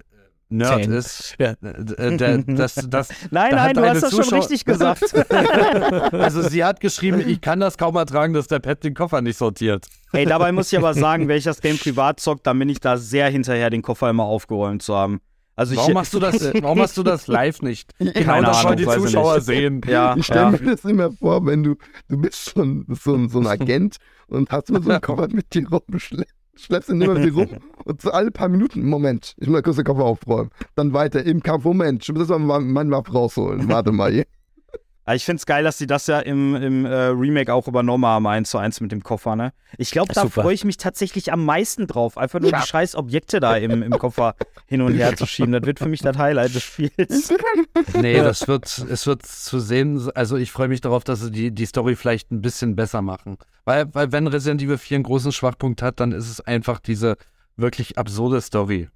Nerd 0.51 0.83
Zehn. 0.83 0.91
ist, 0.93 1.35
Ja. 1.39 1.51
äh, 1.61 2.17
der, 2.17 2.39
das, 2.39 2.73
das, 2.89 3.09
Nein, 3.29 3.51
Da 3.51 3.55
nein, 3.57 3.75
du 3.75 3.87
hast 3.87 4.01
das 4.01 4.11
schon 4.15 4.39
richtig 4.39 4.65
gesagt. 4.65 5.03
also 6.13 6.41
sie 6.41 6.63
hat 6.63 6.79
geschrieben, 6.79 7.21
ich 7.25 7.39
kann 7.41 7.59
das 7.59 7.77
kaum 7.77 7.95
ertragen, 7.95 8.33
dass 8.33 8.47
der 8.47 8.59
Pet 8.59 8.83
den 8.83 8.93
Koffer 8.95 9.21
nicht 9.21 9.37
sortiert. 9.37 9.85
Ey, 10.11 10.25
dabei 10.25 10.51
muss 10.51 10.71
ich 10.71 10.77
aber 10.79 10.93
sagen, 10.95 11.27
wenn 11.27 11.37
ich 11.37 11.43
das 11.43 11.61
Game 11.61 11.77
privat 11.77 12.19
zockt, 12.19 12.47
dann 12.47 12.57
bin 12.57 12.67
ich 12.69 12.79
da 12.79 12.97
sehr 12.97 13.29
hinterher, 13.29 13.69
den 13.69 13.83
Koffer 13.83 14.09
immer 14.09 14.23
aufgeräumt 14.23 14.81
zu 14.81 14.95
haben. 14.95 15.21
Also 15.55 15.73
ich, 15.73 15.77
Warum 15.77 15.93
machst 15.93 16.13
du 16.13 16.19
das, 16.19 16.53
warum 16.61 16.77
machst 16.77 16.95
du 16.97 17.03
das 17.03 17.27
live 17.27 17.61
nicht? 17.61 17.91
Genau 17.99 18.13
Keine 18.13 18.45
das 18.47 18.57
Ahnung, 18.65 18.65
wollen 18.65 18.77
die 18.77 18.83
ich 18.85 18.89
Zuschauer 19.11 19.35
nicht. 19.35 19.45
sehen. 19.45 19.81
Ja, 19.87 20.15
Ich 20.15 20.25
stelle 20.25 20.41
ja. 20.41 20.51
mir 20.51 20.71
das 20.71 20.85
immer 20.85 21.11
vor, 21.11 21.45
wenn 21.45 21.63
du, 21.63 21.75
du 22.07 22.17
bist 22.17 22.45
so 22.55 22.61
ein, 22.63 22.85
so 22.89 23.13
ein, 23.13 23.27
so 23.27 23.39
ein 23.39 23.45
Agent 23.47 23.97
und 24.27 24.49
hast 24.51 24.69
immer 24.69 24.81
so 24.81 24.89
einen 24.89 25.01
Koffer 25.01 25.27
mit 25.29 25.53
dir 25.53 25.67
rum, 25.69 25.81
schle 25.97 26.25
schleppst 26.63 26.89
ihn 26.89 27.01
immer 27.01 27.15
mit 27.15 27.25
dir 27.25 27.33
rum 27.33 27.49
und 27.85 28.01
so 28.01 28.11
alle 28.11 28.31
paar 28.31 28.49
Minuten, 28.49 28.87
Moment, 28.87 29.35
ich 29.37 29.47
muss 29.47 29.63
kurz 29.63 29.75
den 29.77 29.85
Koffer 29.85 30.03
aufräumen. 30.03 30.51
Dann 30.75 30.93
weiter 30.93 31.23
im 31.23 31.41
Kampf, 31.41 31.63
Moment, 31.63 32.03
ich 32.03 32.13
muss 32.13 32.29
erst 32.29 32.39
mal 32.39 32.59
meinen 32.59 32.91
Waff 32.91 33.13
rausholen. 33.13 33.69
Warte 33.69 33.91
mal 33.91 34.11
hier. 34.11 34.25
Aber 35.09 35.15
ich 35.15 35.25
finde 35.25 35.39
es 35.39 35.47
geil, 35.47 35.63
dass 35.63 35.79
sie 35.79 35.87
das 35.87 36.05
ja 36.05 36.19
im, 36.19 36.53
im 36.53 36.85
äh, 36.85 36.93
Remake 36.93 37.51
auch 37.51 37.67
übernommen 37.67 38.05
haben, 38.05 38.27
eins 38.27 38.51
zu 38.51 38.59
eins 38.59 38.79
mit 38.79 38.91
dem 38.91 39.01
Koffer, 39.01 39.35
ne? 39.35 39.53
Ich 39.79 39.89
glaube, 39.89 40.13
da 40.13 40.27
freue 40.27 40.53
ich 40.53 40.65
mich 40.65 40.77
tatsächlich 40.77 41.33
am 41.33 41.45
meisten 41.45 41.87
drauf. 41.87 42.15
Einfach 42.15 42.39
nur 42.39 42.51
Ja. 42.51 42.61
die 42.61 42.67
scheiß 42.67 42.93
Objekte 42.93 43.39
da 43.39 43.57
im, 43.57 43.81
im 43.81 43.97
Koffer 43.97 44.35
hin 44.67 44.83
und 44.83 44.93
her 44.93 45.15
zu 45.15 45.25
schieben. 45.25 45.51
Das 45.51 45.63
wird 45.63 45.79
für 45.79 45.89
mich 45.89 46.01
das 46.01 46.15
Highlight 46.15 46.53
des 46.53 46.61
Spiels. 46.61 47.33
Nee, 47.99 48.17
das 48.17 48.47
wird, 48.47 48.67
es 48.87 49.07
wird 49.07 49.25
zu 49.25 49.59
sehen, 49.59 50.11
also 50.13 50.37
ich 50.37 50.51
freue 50.51 50.67
mich 50.67 50.81
darauf, 50.81 51.03
dass 51.03 51.21
sie 51.21 51.31
die, 51.31 51.51
die 51.51 51.65
Story 51.65 51.95
vielleicht 51.95 52.29
ein 52.31 52.43
bisschen 52.43 52.75
besser 52.75 53.01
machen. 53.01 53.37
Weil, 53.65 53.91
weil 53.95 54.11
wenn 54.11 54.27
Resident 54.27 54.61
Evil 54.61 54.77
4 54.77 54.97
einen 54.97 55.03
großen 55.05 55.31
Schwachpunkt 55.31 55.81
hat, 55.81 55.99
dann 55.99 56.11
ist 56.11 56.29
es 56.29 56.39
einfach 56.39 56.79
diese 56.79 57.17
wirklich 57.57 57.97
absurde 57.97 58.41
Story. 58.41 58.89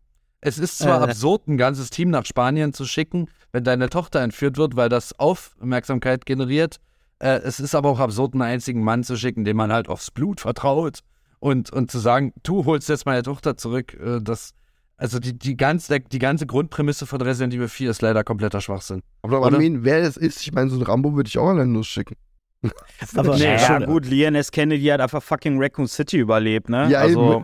Es 0.46 0.60
ist 0.60 0.78
zwar 0.80 1.00
Äh. 1.00 1.04
absurd, 1.06 1.48
ein 1.48 1.58
ganzes 1.58 1.90
Team 1.90 2.10
nach 2.10 2.26
Spanien 2.26 2.74
zu 2.74 2.84
schicken, 2.86 3.30
wenn 3.54 3.64
deine 3.64 3.90
Tochter 3.90 4.20
entführt 4.20 4.58
wird, 4.58 4.76
weil 4.76 4.90
das 4.90 5.18
Aufmerksamkeit 5.18 6.26
generiert. 6.26 6.80
Äh, 7.20 7.40
es 7.44 7.62
ist 7.62 7.76
aber 7.76 7.90
auch 7.90 8.00
absurd, 8.00 8.34
einen 8.34 8.42
einzigen 8.42 8.84
Mann 8.84 9.04
zu 9.04 9.16
schicken, 9.16 9.46
dem 9.46 9.56
man 9.56 9.72
halt 9.72 9.88
aufs 9.88 10.12
Blut 10.12 10.42
vertraut. 10.42 11.00
Und, 11.40 11.72
und 11.72 11.92
zu 11.92 12.00
sagen, 12.00 12.34
du 12.44 12.66
holst 12.66 12.90
jetzt 12.90 13.06
meine 13.06 13.24
Tochter 13.24 13.56
zurück, 13.56 13.94
äh, 13.94 14.20
das, 14.22 14.54
also 14.98 15.20
die, 15.20 15.38
die, 15.38 15.56
ganz, 15.56 15.88
der, 15.88 16.00
die 16.00 16.20
ganze 16.20 16.46
Grundprämisse 16.46 17.06
von 17.06 17.22
Resident 17.22 17.54
Evil 17.54 17.70
4 17.70 17.90
ist 17.92 18.02
leider 18.02 18.24
kompletter 18.26 18.60
Schwachsinn. 18.60 19.02
Aber 19.22 19.42
Oder? 19.42 19.58
I 19.58 19.70
mean, 19.70 19.84
wer 19.86 20.02
das 20.02 20.18
ist, 20.18 20.42
ich 20.42 20.52
meine, 20.54 20.70
so 20.70 20.78
ein 20.78 20.82
Rambo 20.84 21.16
würde 21.16 21.28
ich 21.30 21.38
auch 21.38 21.48
allein 21.50 21.74
losschicken. 21.74 22.18
Aber 23.16 23.36
Nee, 23.38 23.44
ja, 23.44 23.52
ja, 23.54 23.60
schon, 23.60 23.86
gut, 23.86 24.06
Leon 24.06 24.36
S. 24.36 24.52
Kennedy 24.52 24.86
hat 24.88 25.00
einfach 25.02 25.24
fucking 25.24 25.62
Raccoon 25.62 25.88
City 25.88 26.18
überlebt, 26.18 26.70
ne? 26.70 26.90
Ja, 26.90 27.00
also 27.00 27.36
eben. 27.36 27.44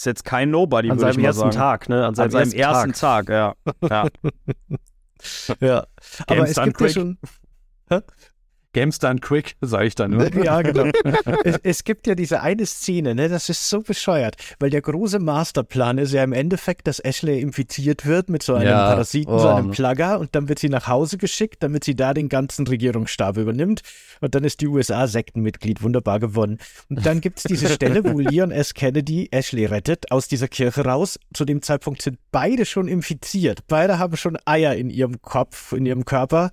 Ist 0.00 0.06
jetzt 0.06 0.24
kein 0.24 0.50
Nobody, 0.50 0.90
An 0.90 0.98
würde 0.98 1.10
ich 1.10 1.14
seinem 1.14 1.22
mal 1.22 1.28
ersten 1.28 1.40
sagen. 1.40 1.56
Tag, 1.56 1.88
ne? 1.90 2.06
An 2.06 2.14
seinem, 2.14 2.24
An 2.24 2.30
seinem 2.30 2.52
ersten 2.52 2.92
Tag. 2.92 3.26
Tag, 3.26 3.28
ja. 3.28 3.54
ja. 3.88 4.06
ja. 5.60 5.86
Aber 6.26 6.48
es 6.48 6.54
gibt 6.54 6.66
ja 6.66 6.72
quick. 6.72 6.92
schon, 6.92 7.18
Games 8.72 8.98
done 8.98 9.18
quick, 9.20 9.56
sage 9.60 9.86
ich 9.86 9.94
dann 9.94 10.12
nur. 10.12 10.30
Ja, 10.44 10.62
genau. 10.62 10.84
es, 11.44 11.58
es 11.62 11.84
gibt 11.84 12.06
ja 12.06 12.14
diese 12.14 12.40
eine 12.40 12.64
Szene, 12.66 13.14
ne, 13.14 13.28
das 13.28 13.48
ist 13.48 13.68
so 13.68 13.80
bescheuert, 13.80 14.36
weil 14.58 14.70
der 14.70 14.80
große 14.80 15.18
Masterplan 15.18 15.98
ist 15.98 16.12
ja 16.12 16.22
im 16.22 16.32
Endeffekt, 16.32 16.86
dass 16.86 17.00
Ashley 17.00 17.40
infiziert 17.40 18.06
wird 18.06 18.30
mit 18.30 18.42
so 18.42 18.54
einem 18.54 18.68
Ja, 18.68 18.86
Parasiten, 18.86 19.34
oh, 19.34 19.38
so 19.38 19.48
einem 19.48 19.66
ne. 19.68 19.72
Plagger 19.72 20.20
und 20.20 20.34
dann 20.34 20.48
wird 20.48 20.60
sie 20.60 20.68
nach 20.68 20.86
Hause 20.86 21.18
geschickt, 21.18 21.62
damit 21.62 21.84
sie 21.84 21.96
da 21.96 22.14
den 22.14 22.28
ganzen 22.28 22.66
Regierungsstab 22.66 23.36
übernimmt 23.36 23.82
und 24.20 24.34
dann 24.34 24.44
ist 24.44 24.60
die 24.60 24.68
USA 24.68 25.06
Sektenmitglied, 25.06 25.82
wunderbar 25.82 26.20
gewonnen. 26.20 26.58
Und 26.88 27.04
dann 27.04 27.20
gibt 27.20 27.38
es 27.38 27.44
diese 27.44 27.68
Stelle, 27.68 28.04
wo 28.04 28.18
Leon 28.18 28.50
S. 28.50 28.74
Kennedy 28.74 29.28
Ashley 29.30 29.64
rettet, 29.64 30.10
aus 30.10 30.28
dieser 30.28 30.48
Kirche 30.48 30.84
raus. 30.84 31.18
Zu 31.32 31.44
dem 31.44 31.62
Zeitpunkt 31.62 32.02
sind 32.02 32.18
beide 32.30 32.66
schon 32.66 32.88
infiziert. 32.88 33.66
Beide 33.66 33.98
haben 33.98 34.16
schon 34.16 34.38
Eier 34.44 34.74
in 34.74 34.90
ihrem 34.90 35.20
Kopf, 35.22 35.72
in 35.72 35.86
ihrem 35.86 36.04
Körper. 36.04 36.50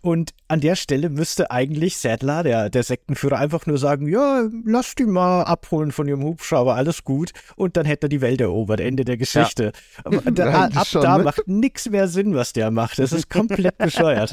Und 0.00 0.32
an 0.48 0.60
der 0.60 0.76
Stelle 0.76 1.10
müsste 1.10 1.50
eigentlich 1.58 1.98
Sadler, 1.98 2.44
der, 2.44 2.70
der 2.70 2.82
Sektenführer, 2.84 3.38
einfach 3.38 3.66
nur 3.66 3.78
sagen, 3.78 4.06
ja, 4.06 4.48
lass 4.64 4.94
die 4.94 5.06
mal 5.06 5.42
abholen 5.42 5.90
von 5.90 6.06
ihrem 6.06 6.22
Hubschrauber, 6.22 6.76
alles 6.76 7.02
gut. 7.02 7.32
Und 7.56 7.76
dann 7.76 7.84
hätte 7.84 8.06
er 8.06 8.08
die 8.08 8.20
Welt 8.20 8.40
erobert, 8.40 8.80
Ende 8.80 9.04
der 9.04 9.16
Geschichte. 9.16 9.72
Aber 10.04 10.18
da, 10.30 10.64
ab 10.74 10.86
schon, 10.86 11.02
da 11.02 11.18
ne? 11.18 11.24
macht 11.24 11.48
nichts 11.48 11.90
mehr 11.90 12.06
Sinn, 12.06 12.34
was 12.34 12.52
der 12.52 12.70
macht. 12.70 12.98
Das 12.98 13.12
ist 13.12 13.28
komplett 13.28 13.76
bescheuert. 13.78 14.32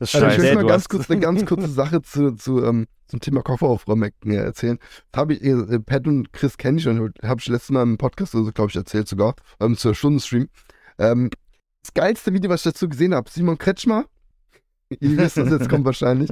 Das 0.00 0.14
Also 0.14 0.26
ich 0.26 0.38
will 0.38 0.54
mal 0.56 0.66
ganz 0.66 0.88
kurz 0.88 1.08
eine 1.08 1.20
ganz 1.20 1.46
kurze 1.46 1.68
Sache 1.68 2.02
zu, 2.02 2.32
zu, 2.32 2.64
ähm, 2.64 2.86
zum 3.06 3.20
Thema 3.20 3.42
Kofferaufräumen 3.42 4.10
äh, 4.26 4.34
erzählen. 4.34 4.78
Das 5.12 5.20
habe 5.20 5.34
ich, 5.34 5.42
äh, 5.42 5.78
Pat 5.78 6.08
und 6.08 6.32
Chris 6.32 6.56
kenne 6.56 6.78
ich 6.78 6.84
schon, 6.84 7.12
habe 7.22 7.40
ich 7.40 7.46
letztes 7.46 7.70
Mal 7.70 7.82
im 7.82 7.96
Podcast, 7.96 8.34
also 8.34 8.50
glaube 8.50 8.70
ich, 8.70 8.76
erzählt 8.76 9.06
sogar, 9.06 9.36
ähm, 9.60 9.76
zur 9.76 9.94
Stundenstream. 9.94 10.48
Ähm, 10.98 11.30
das 11.82 11.94
geilste 11.94 12.32
Video, 12.32 12.50
was 12.50 12.66
ich 12.66 12.72
dazu 12.72 12.88
gesehen 12.88 13.14
habe, 13.14 13.30
Simon 13.30 13.56
Kretschmer, 13.56 14.06
ihr 14.88 15.16
wisst, 15.16 15.36
was 15.36 15.50
jetzt 15.50 15.68
kommt 15.68 15.84
wahrscheinlich. 15.84 16.30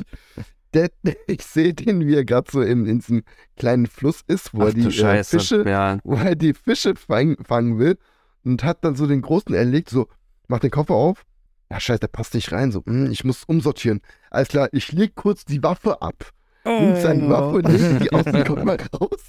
Der, 0.75 0.91
ich 1.27 1.43
sehe 1.43 1.75
den, 1.75 2.07
wie 2.07 2.15
er 2.15 2.25
gerade 2.25 2.51
so 2.51 2.61
in, 2.61 2.87
in 2.87 2.99
diesem 2.99 3.23
kleinen 3.57 3.87
Fluss 3.87 4.23
ist, 4.27 4.53
wo 4.55 4.65
er 4.65 4.73
die 4.73 4.87
äh, 4.87 5.25
Fische 5.25 5.65
Ja. 5.69 5.99
wo 6.05 6.17
er 6.17 6.35
die 6.35 6.55
Fische 6.55 6.95
fang, 6.97 7.37
fangen 7.45 7.79
will 7.79 7.99
und 8.45 8.65
hat 8.65 8.85
dann 8.85 8.97
so 8.97 9.07
den 9.07 9.23
großen 9.23 9.55
erlegt, 9.55 9.91
so, 9.91 10.09
macht 10.49 10.63
den 10.63 10.71
Koffer 10.71 10.95
auf, 10.95 11.25
ja, 11.71 11.81
scheiße, 11.81 12.01
der 12.01 12.09
passt 12.09 12.35
nicht 12.35 12.53
rein. 12.53 12.71
So, 12.71 12.85
hm, 12.87 13.11
ich 13.11 13.25
muss 13.25 13.45
umsortieren. 13.45 14.01
Alles 14.31 14.49
klar, 14.49 14.69
ich 14.73 14.93
leg 14.93 15.15
kurz 15.17 15.45
die 15.45 15.63
Waffe 15.63 16.01
ab. 16.01 16.31
Nimmt 16.65 16.99
seine 16.99 17.29
Waffe 17.29 17.57
und 17.57 17.69
legt 17.69 18.03
die 18.03 18.13
aus 18.13 18.25
dem 18.25 18.45
Koffer 18.45 18.77
raus. 19.01 19.23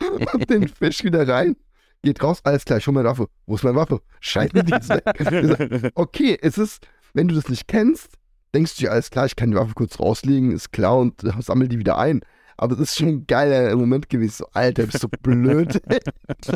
und 0.32 0.50
den 0.50 0.68
Fisch 0.68 1.04
wieder 1.04 1.26
rein. 1.26 1.56
Geht 2.02 2.22
raus, 2.22 2.40
alles 2.42 2.64
klar, 2.64 2.78
ich 2.78 2.86
hol 2.86 2.94
meine 2.94 3.08
Waffe. 3.08 3.28
Wo 3.46 3.54
ist 3.54 3.62
meine 3.62 3.76
Waffe? 3.76 4.00
Scheiße, 4.20 4.64
die 4.64 4.72
ist 4.72 4.88
weg. 4.88 5.92
Okay, 5.94 6.36
es 6.42 6.58
ist, 6.58 6.84
wenn 7.14 7.28
du 7.28 7.34
das 7.36 7.48
nicht 7.48 7.68
kennst, 7.68 8.18
denkst 8.54 8.76
du 8.76 8.84
dir, 8.84 8.92
alles 8.92 9.10
klar, 9.10 9.26
ich 9.26 9.36
kann 9.36 9.50
die 9.50 9.56
Waffe 9.56 9.72
kurz 9.74 9.98
rauslegen, 9.98 10.52
ist 10.52 10.72
klar 10.72 10.98
und 10.98 11.22
sammel 11.40 11.68
die 11.68 11.78
wieder 11.78 11.98
ein. 11.98 12.20
Aber 12.56 12.74
es 12.74 12.80
ist 12.80 12.98
schon 12.98 13.08
ein 13.08 13.26
geiler 13.26 13.74
Moment 13.76 14.08
gewesen. 14.08 14.36
So, 14.38 14.46
Alter, 14.52 14.86
bist 14.86 15.02
du 15.02 15.08
blöd. 15.22 15.80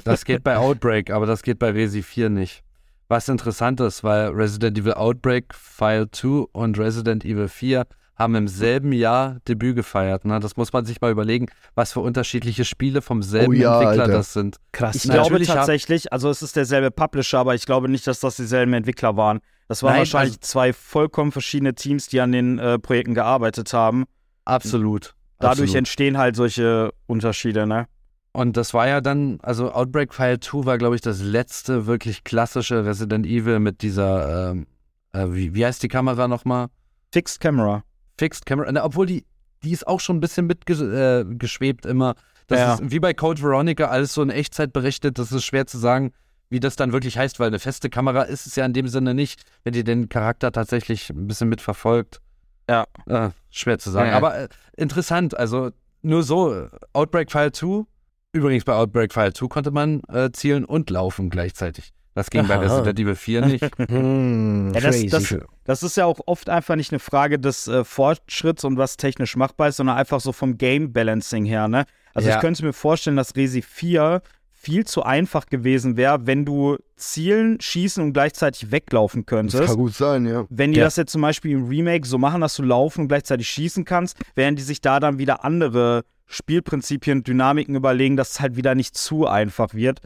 Das 0.04 0.24
geht 0.24 0.44
bei 0.44 0.56
Outbreak, 0.56 1.10
aber 1.10 1.26
das 1.26 1.42
geht 1.42 1.58
bei 1.58 1.70
Resi 1.70 2.02
4 2.02 2.28
nicht. 2.30 2.62
Was 3.08 3.28
interessant 3.28 3.80
ist, 3.80 4.04
weil 4.04 4.28
Resident 4.28 4.78
Evil 4.78 4.94
Outbreak, 4.94 5.54
File 5.54 6.10
2 6.10 6.46
und 6.52 6.78
Resident 6.78 7.24
Evil 7.24 7.48
4 7.48 7.86
haben 8.16 8.34
im 8.34 8.48
selben 8.48 8.92
Jahr 8.92 9.38
Debüt 9.46 9.76
gefeiert. 9.76 10.24
Ne? 10.24 10.40
Das 10.40 10.56
muss 10.56 10.72
man 10.72 10.84
sich 10.86 11.00
mal 11.00 11.10
überlegen, 11.10 11.46
was 11.74 11.92
für 11.92 12.00
unterschiedliche 12.00 12.64
Spiele 12.64 13.02
vom 13.02 13.22
selben 13.22 13.52
Oh 13.52 13.52
ja, 13.52 13.80
Entwickler 13.80 14.04
Alter. 14.04 14.12
das 14.14 14.32
sind. 14.32 14.56
Krass. 14.72 14.96
Ich 14.96 15.04
Na, 15.04 15.14
glaube 15.14 15.40
tatsächlich, 15.44 16.12
also 16.12 16.30
es 16.30 16.40
ist 16.42 16.56
derselbe 16.56 16.90
Publisher, 16.90 17.38
aber 17.38 17.54
ich 17.54 17.66
glaube 17.66 17.88
nicht, 17.88 18.06
dass 18.06 18.20
das 18.20 18.36
dieselben 18.36 18.72
Entwickler 18.72 19.16
waren. 19.16 19.40
Das 19.68 19.82
waren 19.82 19.92
Nein, 19.92 19.98
wahrscheinlich 20.00 20.34
also- 20.36 20.40
zwei 20.42 20.72
vollkommen 20.72 21.32
verschiedene 21.32 21.74
Teams, 21.74 22.06
die 22.08 22.20
an 22.20 22.32
den 22.32 22.58
äh, 22.58 22.78
Projekten 22.78 23.14
gearbeitet 23.14 23.72
haben. 23.72 24.04
Absolut. 24.44 25.14
Dadurch 25.38 25.60
Absolut. 25.62 25.74
entstehen 25.76 26.18
halt 26.18 26.36
solche 26.36 26.92
Unterschiede, 27.06 27.66
ne? 27.66 27.86
Und 28.32 28.56
das 28.56 28.74
war 28.74 28.86
ja 28.86 29.00
dann, 29.00 29.38
also 29.42 29.72
Outbreak 29.72 30.12
File 30.14 30.40
2 30.40 30.66
war, 30.66 30.78
glaube 30.78 30.94
ich, 30.94 31.00
das 31.00 31.20
letzte 31.20 31.86
wirklich 31.86 32.22
klassische 32.22 32.84
Resident 32.84 33.26
Evil 33.26 33.58
mit 33.60 33.82
dieser, 33.82 34.50
ähm, 34.52 34.66
äh, 35.12 35.26
wie, 35.30 35.54
wie 35.54 35.64
heißt 35.64 35.82
die 35.82 35.88
Kamera 35.88 36.28
nochmal? 36.28 36.68
Fixed 37.12 37.40
Camera. 37.40 37.82
Fixed 38.18 38.44
Camera. 38.46 38.70
Na, 38.70 38.84
obwohl 38.84 39.06
die, 39.06 39.24
die 39.62 39.72
ist 39.72 39.86
auch 39.86 40.00
schon 40.00 40.18
ein 40.18 40.20
bisschen 40.20 40.46
mitgeschwebt 40.46 41.86
äh, 41.86 41.90
immer. 41.90 42.14
Das 42.46 42.58
Ja. 42.58 42.74
ist 42.74 42.90
wie 42.90 43.00
bei 43.00 43.14
Code 43.14 43.42
Veronica 43.42 43.86
alles 43.86 44.14
so 44.14 44.22
in 44.22 44.30
Echtzeit 44.30 44.72
berechnet. 44.72 45.18
Das 45.18 45.32
ist 45.32 45.44
schwer 45.44 45.66
zu 45.66 45.78
sagen, 45.78 46.12
wie 46.48 46.60
das 46.60 46.76
dann 46.76 46.92
wirklich 46.92 47.18
heißt, 47.18 47.40
weil 47.40 47.48
eine 47.48 47.58
feste 47.58 47.90
Kamera 47.90 48.22
ist 48.22 48.46
es 48.46 48.56
ja 48.56 48.64
in 48.64 48.72
dem 48.72 48.88
Sinne 48.88 49.14
nicht, 49.14 49.42
wenn 49.64 49.72
die 49.72 49.84
den 49.84 50.08
Charakter 50.08 50.52
tatsächlich 50.52 51.10
ein 51.10 51.26
bisschen 51.26 51.48
mitverfolgt. 51.48 52.20
Ja. 52.68 52.86
Äh, 53.06 53.30
schwer 53.50 53.78
zu 53.78 53.90
sagen. 53.90 54.10
Ja. 54.10 54.16
Aber 54.16 54.36
äh, 54.38 54.48
interessant. 54.76 55.36
Also 55.36 55.70
nur 56.02 56.22
so, 56.22 56.52
äh, 56.54 56.68
Outbreak 56.92 57.30
File 57.30 57.52
2. 57.52 57.84
Übrigens 58.32 58.64
bei 58.64 58.74
Outbreak 58.74 59.12
File 59.12 59.32
2 59.32 59.46
konnte 59.48 59.70
man 59.70 60.02
äh, 60.08 60.30
zielen 60.32 60.64
und 60.64 60.90
laufen 60.90 61.30
gleichzeitig. 61.30 61.92
Das 62.14 62.30
ging 62.30 62.46
bei 62.48 62.54
Aha. 62.54 62.62
Resident 62.62 62.98
Evil 62.98 63.14
4 63.14 63.44
nicht. 63.46 63.64
Hm, 63.88 64.72
Ja, 64.74 64.80
das, 64.80 65.04
das, 65.06 65.36
das 65.64 65.82
ist 65.82 65.96
ja 65.98 66.06
auch 66.06 66.18
oft 66.26 66.48
einfach 66.48 66.74
nicht 66.76 66.90
eine 66.92 66.98
Frage 66.98 67.38
des 67.38 67.68
äh, 67.68 67.84
Fortschritts 67.84 68.64
und 68.64 68.78
was 68.78 68.96
technisch 68.96 69.36
machbar 69.36 69.68
ist, 69.68 69.76
sondern 69.76 69.96
einfach 69.98 70.20
so 70.20 70.32
vom 70.32 70.56
Game 70.58 70.92
Balancing 70.92 71.44
her, 71.44 71.68
ne? 71.68 71.84
Also 72.14 72.28
Ja. 72.30 72.36
ich 72.36 72.40
könnte 72.40 72.64
mir 72.64 72.72
vorstellen, 72.72 73.16
dass 73.16 73.36
Resi 73.36 73.60
4 73.60 74.22
viel 74.66 74.84
zu 74.84 75.04
einfach 75.04 75.46
gewesen 75.46 75.96
wäre, 75.96 76.26
wenn 76.26 76.44
du 76.44 76.76
zielen, 76.96 77.60
schießen 77.60 78.02
und 78.02 78.12
gleichzeitig 78.14 78.72
weglaufen 78.72 79.20
Das 79.24 79.26
kann 79.30 79.48
könntest. 79.48 79.76
gut 79.76 79.94
sein, 79.94 80.26
ja. 80.26 80.44
Wenn 80.50 80.72
die 80.72 80.80
Ja. 80.80 80.86
das 80.86 80.96
jetzt 80.96 81.12
zum 81.12 81.22
Beispiel 81.22 81.52
im 81.52 81.68
Remake 81.68 82.04
so 82.04 82.18
machen, 82.18 82.40
dass 82.40 82.56
du 82.56 82.64
laufen 82.64 83.02
und 83.02 83.08
gleichzeitig 83.08 83.48
schießen 83.48 83.84
kannst, 83.84 84.18
während 84.34 84.58
die 84.58 84.64
sich 84.64 84.80
da 84.80 84.98
dann 84.98 85.20
wieder 85.20 85.44
andere 85.44 86.02
Spielprinzipien, 86.26 87.22
Dynamiken 87.22 87.76
überlegen, 87.76 88.16
dass 88.16 88.30
es 88.32 88.40
halt 88.40 88.56
wieder 88.56 88.74
nicht 88.74 88.96
zu 88.96 89.28
einfach 89.28 89.72
wird. 89.72 90.00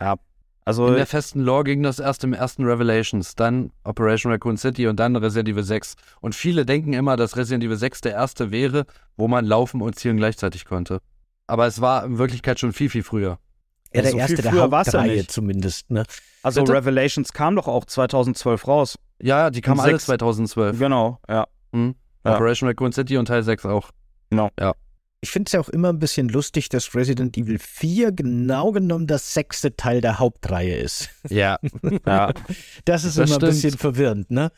Ja, 0.00 0.14
also 0.64 0.86
In 0.86 0.94
der 0.94 1.06
festen 1.06 1.40
Lore 1.40 1.64
ging 1.64 1.82
das 1.82 1.98
erst 1.98 2.22
im 2.22 2.32
ersten 2.32 2.64
Revelations, 2.64 3.34
dann 3.34 3.72
Operation 3.82 4.30
Raccoon 4.30 4.56
City 4.56 4.86
und 4.86 5.00
dann 5.00 5.16
Resident 5.16 5.48
Evil 5.48 5.64
6. 5.64 5.96
Und 6.20 6.36
viele 6.36 6.64
denken 6.64 6.92
immer, 6.92 7.16
dass 7.16 7.36
Resident 7.36 7.64
Evil 7.64 7.76
6 7.76 8.02
der 8.02 8.12
erste 8.12 8.52
wäre, 8.52 8.84
wo 9.16 9.26
man 9.26 9.44
laufen 9.44 9.82
und 9.82 9.96
zielen 9.98 10.16
gleichzeitig 10.16 10.64
konnte. 10.64 11.00
Aber 11.48 11.66
es 11.66 11.80
war 11.80 12.04
in 12.04 12.18
Wirklichkeit 12.18 12.60
schon 12.60 12.72
viel, 12.72 12.88
viel 12.88 13.02
früher. 13.02 13.38
Ja, 13.94 14.02
der 14.02 14.10
so 14.10 14.16
viel 14.16 14.20
erste 14.20 14.42
der 14.42 14.54
ja 14.54 14.70
Hauptreihe 14.70 15.26
zumindest, 15.26 15.90
ne? 15.90 16.04
Also 16.42 16.60
Bitte? 16.62 16.74
Revelations 16.74 17.32
kam 17.32 17.56
doch 17.56 17.68
auch 17.68 17.84
2012 17.84 18.66
raus. 18.68 18.98
Ja, 19.20 19.50
die 19.50 19.60
kamen 19.60 19.80
alle 19.80 19.92
sechs. 19.92 20.04
2012. 20.06 20.78
Genau, 20.78 21.18
ja. 21.28 21.46
Mhm. 21.72 21.94
Ja. 22.24 22.34
Operation 22.34 22.68
Raccoon 22.68 22.92
City 22.92 23.16
und 23.16 23.26
Teil 23.26 23.42
6 23.42 23.66
auch. 23.66 23.90
Ich 25.20 25.30
finde 25.30 25.48
es 25.48 25.52
ja 25.52 25.60
auch 25.60 25.68
immer 25.70 25.88
ein 25.88 25.98
bisschen 25.98 26.28
lustig, 26.28 26.68
dass 26.68 26.94
Resident 26.94 27.36
Evil 27.36 27.58
4 27.58 28.12
genau 28.12 28.72
genommen 28.72 29.06
das 29.06 29.32
sechste 29.32 29.74
Teil 29.76 30.00
der 30.00 30.18
Hauptreihe 30.18 30.76
ist. 30.76 31.08
Ja. 31.28 31.58
ja. 32.06 32.32
Das 32.84 33.04
ist 33.04 33.16
Das 33.18 33.28
immer 33.30 33.36
ein 33.36 33.40
stimmt. 33.40 33.52
bisschen 33.52 33.78
verwirrend, 33.78 34.30
ne? 34.30 34.50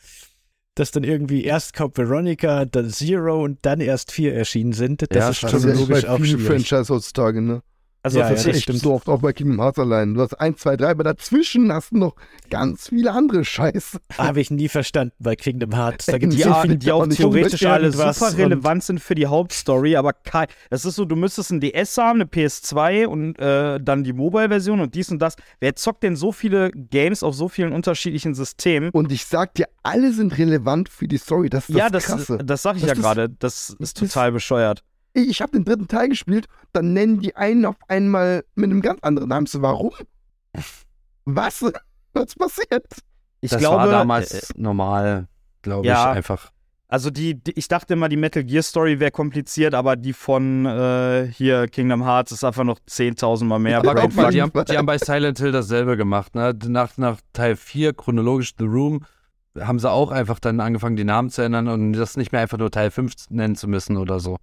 Dass 0.75 0.91
dann 0.91 1.03
irgendwie 1.03 1.43
erst 1.43 1.75
Code 1.75 1.97
Veronica, 1.97 2.65
dann 2.65 2.89
Zero 2.89 3.43
und 3.43 3.59
dann 3.63 3.79
erst 3.81 4.11
4 4.11 4.33
erschienen 4.35 4.73
sind. 4.73 5.01
Das 5.01 5.09
Ja, 5.17 5.29
ist 5.29 5.37
stimmt. 5.37 5.53
Das 5.53 5.63
ist 5.63 5.65
echt 5.69 5.75
chronologisch 5.77 6.03
bei 6.05 6.09
auch 6.09 6.17
vielen 6.17 6.39
schwierig. 6.39 6.67
Franchise 6.69 6.93
heutzutage, 6.93 7.41
ne? 7.41 7.61
Also 8.01 8.19
Ja, 8.19 8.29
das 8.29 8.45
ja, 8.45 8.51
ist 8.51 8.67
das 8.69 8.75
echt 8.75 8.81
so 8.83 8.93
oft 8.93 9.09
auch 9.09 9.19
bei 9.19 9.33
Kingdom 9.33 9.59
Hearts 9.59 9.77
allein. 9.77 10.13
Du 10.13 10.21
hast 10.21 10.33
1, 10.33 10.57
2, 10.59 10.77
3, 10.77 10.89
aber 10.91 11.03
dazwischen 11.03 11.71
hast 11.73 11.91
du 11.91 11.97
noch 11.97 12.15
ganz 12.49 12.87
viele 12.89 13.11
andere 13.11 13.43
Scheiße. 13.43 13.99
Habe 14.17 14.39
ich 14.39 14.51
nie 14.51 14.69
verstanden 14.69 15.13
bei 15.19 15.35
Kingdom 15.35 15.73
Hearts. 15.75 16.05
Da 16.05 16.17
gibt 16.17 16.33
es 16.33 16.47
auch- 16.47 16.61
viele 16.61 16.77
die 16.77 16.91
auch 16.93 17.05
theoretisch 17.07 17.25
unbedingt 17.25 17.65
alle 17.65 17.85
irgendwas 17.87 18.19
super 18.19 18.37
relevant 18.37 18.83
sind 18.85 18.99
für 19.01 19.15
die 19.15 19.27
Hauptstory, 19.27 19.97
aber 19.97 20.13
kein, 20.13 20.47
das 20.69 20.85
ist 20.85 20.95
so, 20.95 21.03
du 21.03 21.15
müsstest 21.17 21.51
ein 21.51 21.59
DS 21.59 21.97
haben, 21.97 22.21
eine 22.21 22.25
PS2 22.29 23.05
und 23.05 23.37
äh, 23.37 23.79
dann 23.81 24.03
die 24.05 24.13
Mobile-Version 24.13 24.79
und 24.79 24.95
dies 24.95 25.09
und 25.11 25.19
das. 25.19 25.35
Wer 25.59 25.75
zockt 25.75 26.03
denn 26.03 26.15
so 26.15 26.31
viele 26.31 26.71
Games 26.71 27.21
auf 27.21 27.35
so 27.35 27.49
vielen 27.49 27.73
unterschiedlichen 27.73 28.33
Systemen? 28.33 28.91
Und 28.91 29.11
ich 29.11 29.25
sag 29.25 29.55
dir, 29.55 29.65
alle 29.83 30.13
sind 30.13 30.37
relevant 30.37 30.87
für 30.87 31.07
die 31.09 31.17
Story. 31.17 31.49
Das 31.49 31.67
ist 31.67 31.75
ja, 31.75 31.89
das 31.89 32.05
das, 32.05 32.15
Krasse. 32.15 32.37
das 32.45 32.61
sag 32.61 32.75
ich 32.77 32.81
Das 32.83 32.89
ja 32.91 32.95
gerade. 32.95 33.29
Das 33.29 33.71
ist 33.71 33.77
das- 33.79 33.93
total 33.93 34.31
bescheuert. 34.31 34.83
Ich, 35.19 35.29
ich 35.29 35.41
habe 35.41 35.51
den 35.51 35.65
dritten 35.65 35.87
Teil 35.87 36.09
gespielt, 36.09 36.47
dann 36.73 36.93
nennen 36.93 37.19
die 37.19 37.35
einen 37.35 37.65
auf 37.65 37.77
einmal 37.87 38.43
mit 38.55 38.69
einem 38.69 38.81
ganz 38.81 38.99
anderen 39.01 39.29
Namen. 39.29 39.45
So, 39.45 39.61
warum? 39.61 39.91
Was? 41.25 41.63
Was 42.13 42.35
passiert? 42.35 42.85
Ich 43.41 43.51
das 43.51 43.59
glaube, 43.59 43.77
war 43.77 43.87
äh, 43.87 43.91
damals 43.91 44.53
normal, 44.55 45.27
glaube 45.61 45.87
ja. 45.87 46.11
ich, 46.11 46.17
einfach. 46.17 46.51
Also 46.91 47.11
die, 47.11 47.35
die, 47.35 47.51
ich 47.51 47.67
dachte 47.67 47.93
immer, 47.93 48.09
die 48.09 48.17
Metal 48.17 48.43
Gear 48.43 48.63
Story 48.63 48.99
wäre 48.99 49.11
kompliziert, 49.11 49.75
aber 49.75 49.95
die 49.95 50.11
von 50.11 50.65
äh, 50.65 51.27
hier 51.31 51.67
Kingdom 51.67 52.03
Hearts 52.03 52.31
ist 52.31 52.43
einfach 52.43 52.63
noch 52.63 52.79
10.000 52.79 53.45
Mal 53.45 53.59
mehr. 53.59 53.77
Aber 53.77 53.93
guck 53.93 54.15
mal, 54.15 54.31
die 54.31 54.41
haben, 54.41 54.51
die 54.67 54.75
haben 54.75 54.87
bei 54.87 54.97
Silent 54.97 55.37
Hill 55.37 55.51
dasselbe 55.51 55.97
gemacht. 55.97 56.33
Ne? 56.33 56.57
Nach, 56.67 56.97
nach 56.97 57.19
Teil 57.31 57.55
4, 57.55 57.93
chronologisch 57.93 58.55
The 58.57 58.65
Room, 58.65 59.05
haben 59.59 59.77
sie 59.77 59.89
auch 59.89 60.09
einfach 60.09 60.39
dann 60.39 60.59
angefangen, 60.59 60.95
die 60.95 61.03
Namen 61.03 61.29
zu 61.29 61.43
ändern 61.43 61.67
und 61.67 61.93
das 61.93 62.17
nicht 62.17 62.31
mehr 62.31 62.41
einfach 62.41 62.57
nur 62.57 62.71
Teil 62.71 62.89
5 62.89 63.13
nennen 63.29 63.55
zu 63.55 63.67
müssen 63.67 63.95
oder 63.95 64.19
so. 64.19 64.37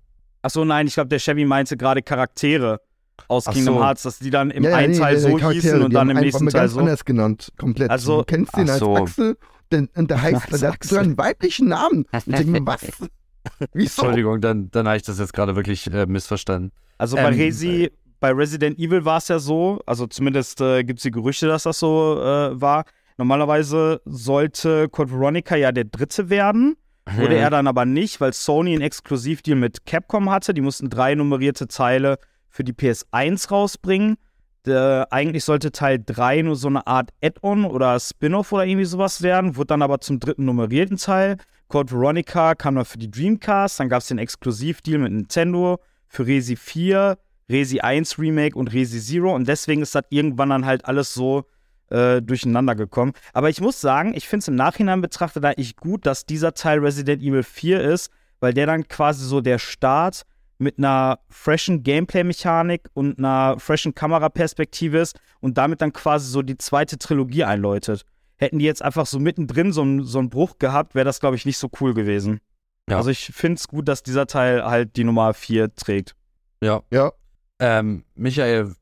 Achso, 0.46 0.64
nein, 0.64 0.86
ich 0.86 0.94
glaube, 0.94 1.08
der 1.08 1.18
Chevy 1.18 1.44
meinte 1.44 1.76
gerade 1.76 2.02
Charaktere 2.02 2.80
aus 3.26 3.48
Ach 3.48 3.52
Kingdom 3.52 3.74
so. 3.74 3.84
Hearts, 3.84 4.02
dass 4.04 4.18
die 4.20 4.30
dann 4.30 4.50
im 4.52 4.62
Ja, 4.62 4.70
ja, 4.70 4.76
einen 4.76 4.92
nee, 4.92 4.98
Teil 4.98 5.14
die 5.16 5.20
so 5.20 5.28
Charaktere, 5.30 5.52
hießen 5.54 5.82
und 5.82 5.92
dann 5.92 6.08
im 6.10 6.18
nächsten 6.18 6.48
Teil 6.48 6.68
so. 6.68 6.78
anders 6.78 7.04
genannt. 7.04 7.52
Komplett. 7.58 7.90
Also- 7.90 8.18
du 8.18 8.24
kennst 8.24 8.56
den 8.56 8.70
als 8.70 8.78
so. 8.78 8.94
Axel 8.96 9.36
den, 9.72 9.88
und 9.96 10.08
der 10.08 10.22
heißt, 10.22 10.52
der 10.62 10.72
hat 10.72 10.84
sogar 10.84 11.02
einen 11.02 11.18
weiblichen 11.18 11.66
Namen. 11.68 12.04
Und 12.12 12.26
ich 12.28 12.34
denke 12.36 12.50
mir, 12.52 12.64
was? 12.64 12.80
Wieso? 13.72 14.02
Entschuldigung, 14.02 14.40
dann, 14.40 14.70
dann 14.70 14.86
habe 14.86 14.96
ich 14.98 15.02
das 15.02 15.18
jetzt 15.18 15.32
gerade 15.32 15.56
wirklich 15.56 15.92
äh, 15.92 16.06
missverstanden. 16.06 16.70
Also 16.98 17.16
bei 17.16 17.28
Ähm, 17.32 17.34
Resi, 17.34 17.90
bei 18.20 18.30
Resident 18.30 18.78
Evil 18.78 19.04
war 19.04 19.18
es 19.18 19.26
ja 19.26 19.40
so, 19.40 19.80
also 19.86 20.06
zumindest 20.06 20.60
äh, 20.60 20.84
gibt 20.84 21.00
es 21.00 21.02
die 21.02 21.10
Gerüchte, 21.10 21.48
dass 21.48 21.64
das 21.64 21.80
so 21.80 22.20
äh, 22.20 22.60
war. 22.60 22.84
Normalerweise 23.18 24.00
sollte 24.04 24.88
Code 24.88 25.10
Veronica 25.10 25.56
ja 25.56 25.72
der 25.72 25.84
dritte 25.84 26.30
werden. 26.30 26.76
Wurde 27.14 27.36
Mhm. 27.36 27.40
er 27.40 27.50
dann 27.50 27.66
aber 27.66 27.84
nicht, 27.84 28.20
weil 28.20 28.32
Sony 28.32 28.72
einen 28.72 28.82
Exklusivdeal 28.82 29.56
mit 29.56 29.86
Capcom 29.86 30.28
hatte. 30.30 30.52
Die 30.54 30.60
mussten 30.60 30.90
drei 30.90 31.14
nummerierte 31.14 31.68
Teile 31.68 32.18
für 32.48 32.64
die 32.64 32.72
PS1 32.72 33.50
rausbringen. 33.50 34.16
Der, 34.64 35.06
eigentlich 35.12 35.44
sollte 35.44 35.70
Teil 35.70 36.02
3 36.04 36.42
nur 36.42 36.56
so 36.56 36.66
eine 36.66 36.86
Art 36.88 37.10
Add-on 37.22 37.64
oder 37.64 38.00
Spin-off 38.00 38.50
oder 38.50 38.66
irgendwie 38.66 38.84
sowas 38.84 39.22
werden, 39.22 39.54
wurde 39.54 39.68
dann 39.68 39.82
aber 39.82 40.00
zum 40.00 40.18
dritten 40.18 40.44
nummerierten 40.44 40.96
Teil. 40.96 41.36
Code 41.68 41.92
Veronica 41.92 42.56
kam 42.56 42.74
dann 42.74 42.84
für 42.84 42.98
die 42.98 43.10
Dreamcast, 43.10 43.78
dann 43.78 43.88
gab 43.88 44.00
es 44.00 44.08
den 44.08 44.18
Exklusivdeal 44.18 44.98
mit 44.98 45.12
Nintendo 45.12 45.78
für 46.08 46.26
Resi 46.26 46.56
4, 46.56 47.16
Resi 47.48 47.78
1 47.78 48.18
Remake 48.18 48.58
und 48.58 48.72
Resi 48.72 49.00
Zero 49.00 49.32
und 49.32 49.46
deswegen 49.46 49.82
ist 49.82 49.94
das 49.94 50.02
irgendwann 50.10 50.50
dann 50.50 50.66
halt 50.66 50.84
alles 50.84 51.14
so 51.14 51.44
äh, 51.90 52.20
durcheinander 52.22 52.74
gekommen. 52.74 53.12
Aber 53.32 53.48
ich 53.48 53.60
muss 53.60 53.80
sagen, 53.80 54.12
ich 54.14 54.28
finde 54.28 54.42
es 54.42 54.48
im 54.48 54.54
Nachhinein 54.56 55.00
betrachtet 55.00 55.44
eigentlich 55.44 55.76
gut, 55.76 56.06
dass 56.06 56.26
dieser 56.26 56.54
Teil 56.54 56.78
Resident 56.80 57.22
Evil 57.22 57.42
4 57.42 57.80
ist, 57.80 58.10
weil 58.40 58.52
der 58.52 58.66
dann 58.66 58.86
quasi 58.88 59.24
so 59.24 59.40
der 59.40 59.58
Start 59.58 60.22
mit 60.58 60.78
einer 60.78 61.18
freshen 61.28 61.82
Gameplay-Mechanik 61.82 62.88
und 62.94 63.18
einer 63.18 63.58
freshen 63.58 63.94
Kameraperspektive 63.94 64.98
ist 64.98 65.18
und 65.40 65.58
damit 65.58 65.80
dann 65.82 65.92
quasi 65.92 66.30
so 66.30 66.42
die 66.42 66.56
zweite 66.58 66.98
Trilogie 66.98 67.44
einläutet. 67.44 68.04
Hätten 68.38 68.58
die 68.58 68.64
jetzt 68.64 68.82
einfach 68.82 69.06
so 69.06 69.18
mittendrin 69.18 69.72
so, 69.72 69.82
einen- 69.82 70.04
so 70.04 70.18
einen 70.18 70.30
Bruch 70.30 70.58
gehabt, 70.58 70.94
wäre 70.94 71.04
das, 71.04 71.20
glaube 71.20 71.36
ich, 71.36 71.46
nicht 71.46 71.58
so 71.58 71.70
cool 71.80 71.94
gewesen. 71.94 72.40
Ja. 72.88 72.96
Also 72.98 73.10
ich 73.10 73.26
finde 73.34 73.56
es 73.58 73.68
gut, 73.68 73.88
dass 73.88 74.02
dieser 74.02 74.26
Teil 74.26 74.64
halt 74.64 74.96
die 74.96 75.04
Nummer 75.04 75.34
4 75.34 75.74
trägt. 75.74 76.14
Ja. 76.62 76.82
Ja. 76.90 77.12
Ähm, 77.58 78.04
Michael, 78.14 78.74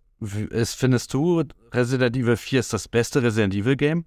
ist, 0.51 0.75
findest 0.75 1.13
du, 1.15 1.43
Resident 1.75 2.17
Evil 2.17 2.37
4 2.37 2.61
ist 2.61 2.73
das 2.73 2.89
beste 2.89 3.23
Resident 3.23 3.55
Evil 3.55 3.77
Game? 3.77 4.05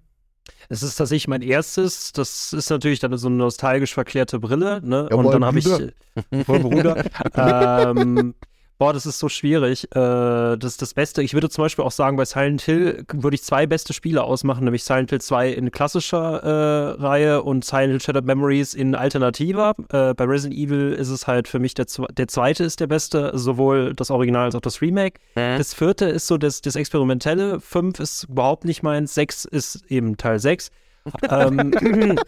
Es 0.68 0.82
ist 0.82 0.96
tatsächlich 0.96 1.28
mein 1.28 1.42
erstes. 1.42 2.12
Das 2.12 2.52
ist 2.52 2.70
natürlich 2.70 3.00
dann 3.00 3.16
so 3.16 3.28
eine 3.28 3.36
nostalgisch 3.36 3.94
verklärte 3.94 4.38
Brille. 4.38 4.80
Ne? 4.82 5.08
Jawohl, 5.10 5.26
und 5.26 5.32
dann 5.32 5.44
habe 5.44 5.58
ich. 5.58 5.66
Wohl, 6.48 6.60
Bruder. 6.60 7.04
ähm, 7.34 8.34
boah, 8.78 8.92
das 8.92 9.06
ist 9.06 9.18
so 9.18 9.28
schwierig. 9.28 9.84
Äh, 9.94 10.56
das 10.56 10.72
ist 10.72 10.82
das 10.82 10.94
Beste. 10.94 11.22
Ich 11.22 11.34
würde 11.34 11.50
zum 11.50 11.64
Beispiel 11.64 11.84
auch 11.84 11.92
sagen, 11.92 12.16
bei 12.16 12.24
Silent 12.24 12.62
Hill 12.62 13.04
würde 13.12 13.34
ich 13.34 13.42
zwei 13.42 13.66
beste 13.66 13.92
Spiele 13.92 14.22
ausmachen, 14.24 14.64
nämlich 14.64 14.84
Silent 14.84 15.10
Hill 15.10 15.20
2 15.20 15.50
in 15.50 15.70
klassischer 15.70 16.42
äh, 16.42 17.02
Reihe 17.02 17.42
und 17.42 17.64
Silent 17.64 17.90
Hill 17.90 18.00
Shattered 18.00 18.24
Memories 18.24 18.74
in 18.74 18.94
alternativer. 18.94 19.74
Äh, 19.92 20.14
bei 20.14 20.24
Resident 20.24 20.58
Evil 20.58 20.92
ist 20.92 21.08
es 21.10 21.26
halt 21.26 21.48
für 21.48 21.58
mich 21.58 21.74
der, 21.74 21.86
der 22.12 22.28
zweite 22.28 22.64
ist 22.64 22.80
der 22.80 22.86
beste, 22.86 23.32
sowohl 23.34 23.94
das 23.94 24.10
Original 24.10 24.44
als 24.46 24.54
auch 24.54 24.60
das 24.60 24.80
Remake. 24.80 25.20
Das 25.58 25.74
vierte 25.74 26.06
ist 26.06 26.26
so 26.26 26.38
das, 26.38 26.60
das 26.62 26.76
Experimentelle, 26.76 27.60
fünf 27.60 28.00
ist 28.00 28.24
überhaupt 28.24 28.64
nicht 28.64 28.82
meins, 28.82 29.14
sechs 29.14 29.44
ist 29.44 29.84
eben 29.88 30.16
Teil 30.16 30.38
sechs. 30.38 30.70
ähm, 31.30 31.72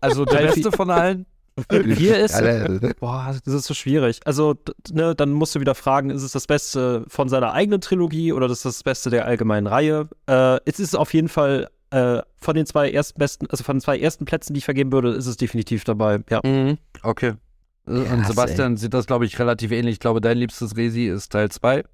Also 0.00 0.24
der 0.24 0.38
beste 0.38 0.72
von 0.72 0.90
allen. 0.90 1.26
Hier 1.70 2.18
ist, 2.18 2.40
boah, 3.00 3.34
das 3.44 3.54
ist 3.54 3.66
so 3.66 3.74
schwierig. 3.74 4.20
Also, 4.24 4.56
ne, 4.92 5.14
dann 5.14 5.32
musst 5.32 5.54
du 5.54 5.60
wieder 5.60 5.74
fragen, 5.74 6.10
ist 6.10 6.22
es 6.22 6.32
das 6.32 6.46
Beste 6.46 7.04
von 7.08 7.28
seiner 7.28 7.52
eigenen 7.52 7.80
Trilogie 7.80 8.32
oder 8.32 8.46
ist 8.46 8.52
es 8.52 8.62
das 8.62 8.82
Beste 8.82 9.10
der 9.10 9.26
allgemeinen 9.26 9.66
Reihe? 9.66 10.08
Äh, 10.26 10.58
es 10.64 10.80
ist 10.80 10.96
auf 10.96 11.12
jeden 11.14 11.28
Fall 11.28 11.68
äh, 11.90 12.22
von 12.36 12.54
den 12.54 12.66
zwei 12.66 12.90
ersten 12.90 13.18
besten, 13.18 13.46
also 13.50 13.64
von 13.64 13.76
den 13.76 13.80
zwei 13.80 13.98
ersten 13.98 14.24
Plätzen, 14.24 14.54
die 14.54 14.58
ich 14.58 14.64
vergeben 14.64 14.92
würde, 14.92 15.10
ist 15.10 15.26
es 15.26 15.36
definitiv 15.36 15.84
dabei. 15.84 16.20
Ja. 16.30 16.40
Mhm. 16.44 16.78
Okay. 17.02 17.34
Und 17.86 18.04
Krass, 18.04 18.28
Sebastian 18.28 18.76
sieht 18.76 18.94
das, 18.94 19.06
glaube 19.06 19.26
ich, 19.26 19.38
relativ 19.38 19.72
ähnlich. 19.72 19.94
Ich 19.94 20.00
glaube, 20.00 20.20
dein 20.20 20.38
liebstes 20.38 20.76
Resi 20.76 21.06
ist 21.06 21.32
Teil 21.32 21.50
2. 21.50 21.84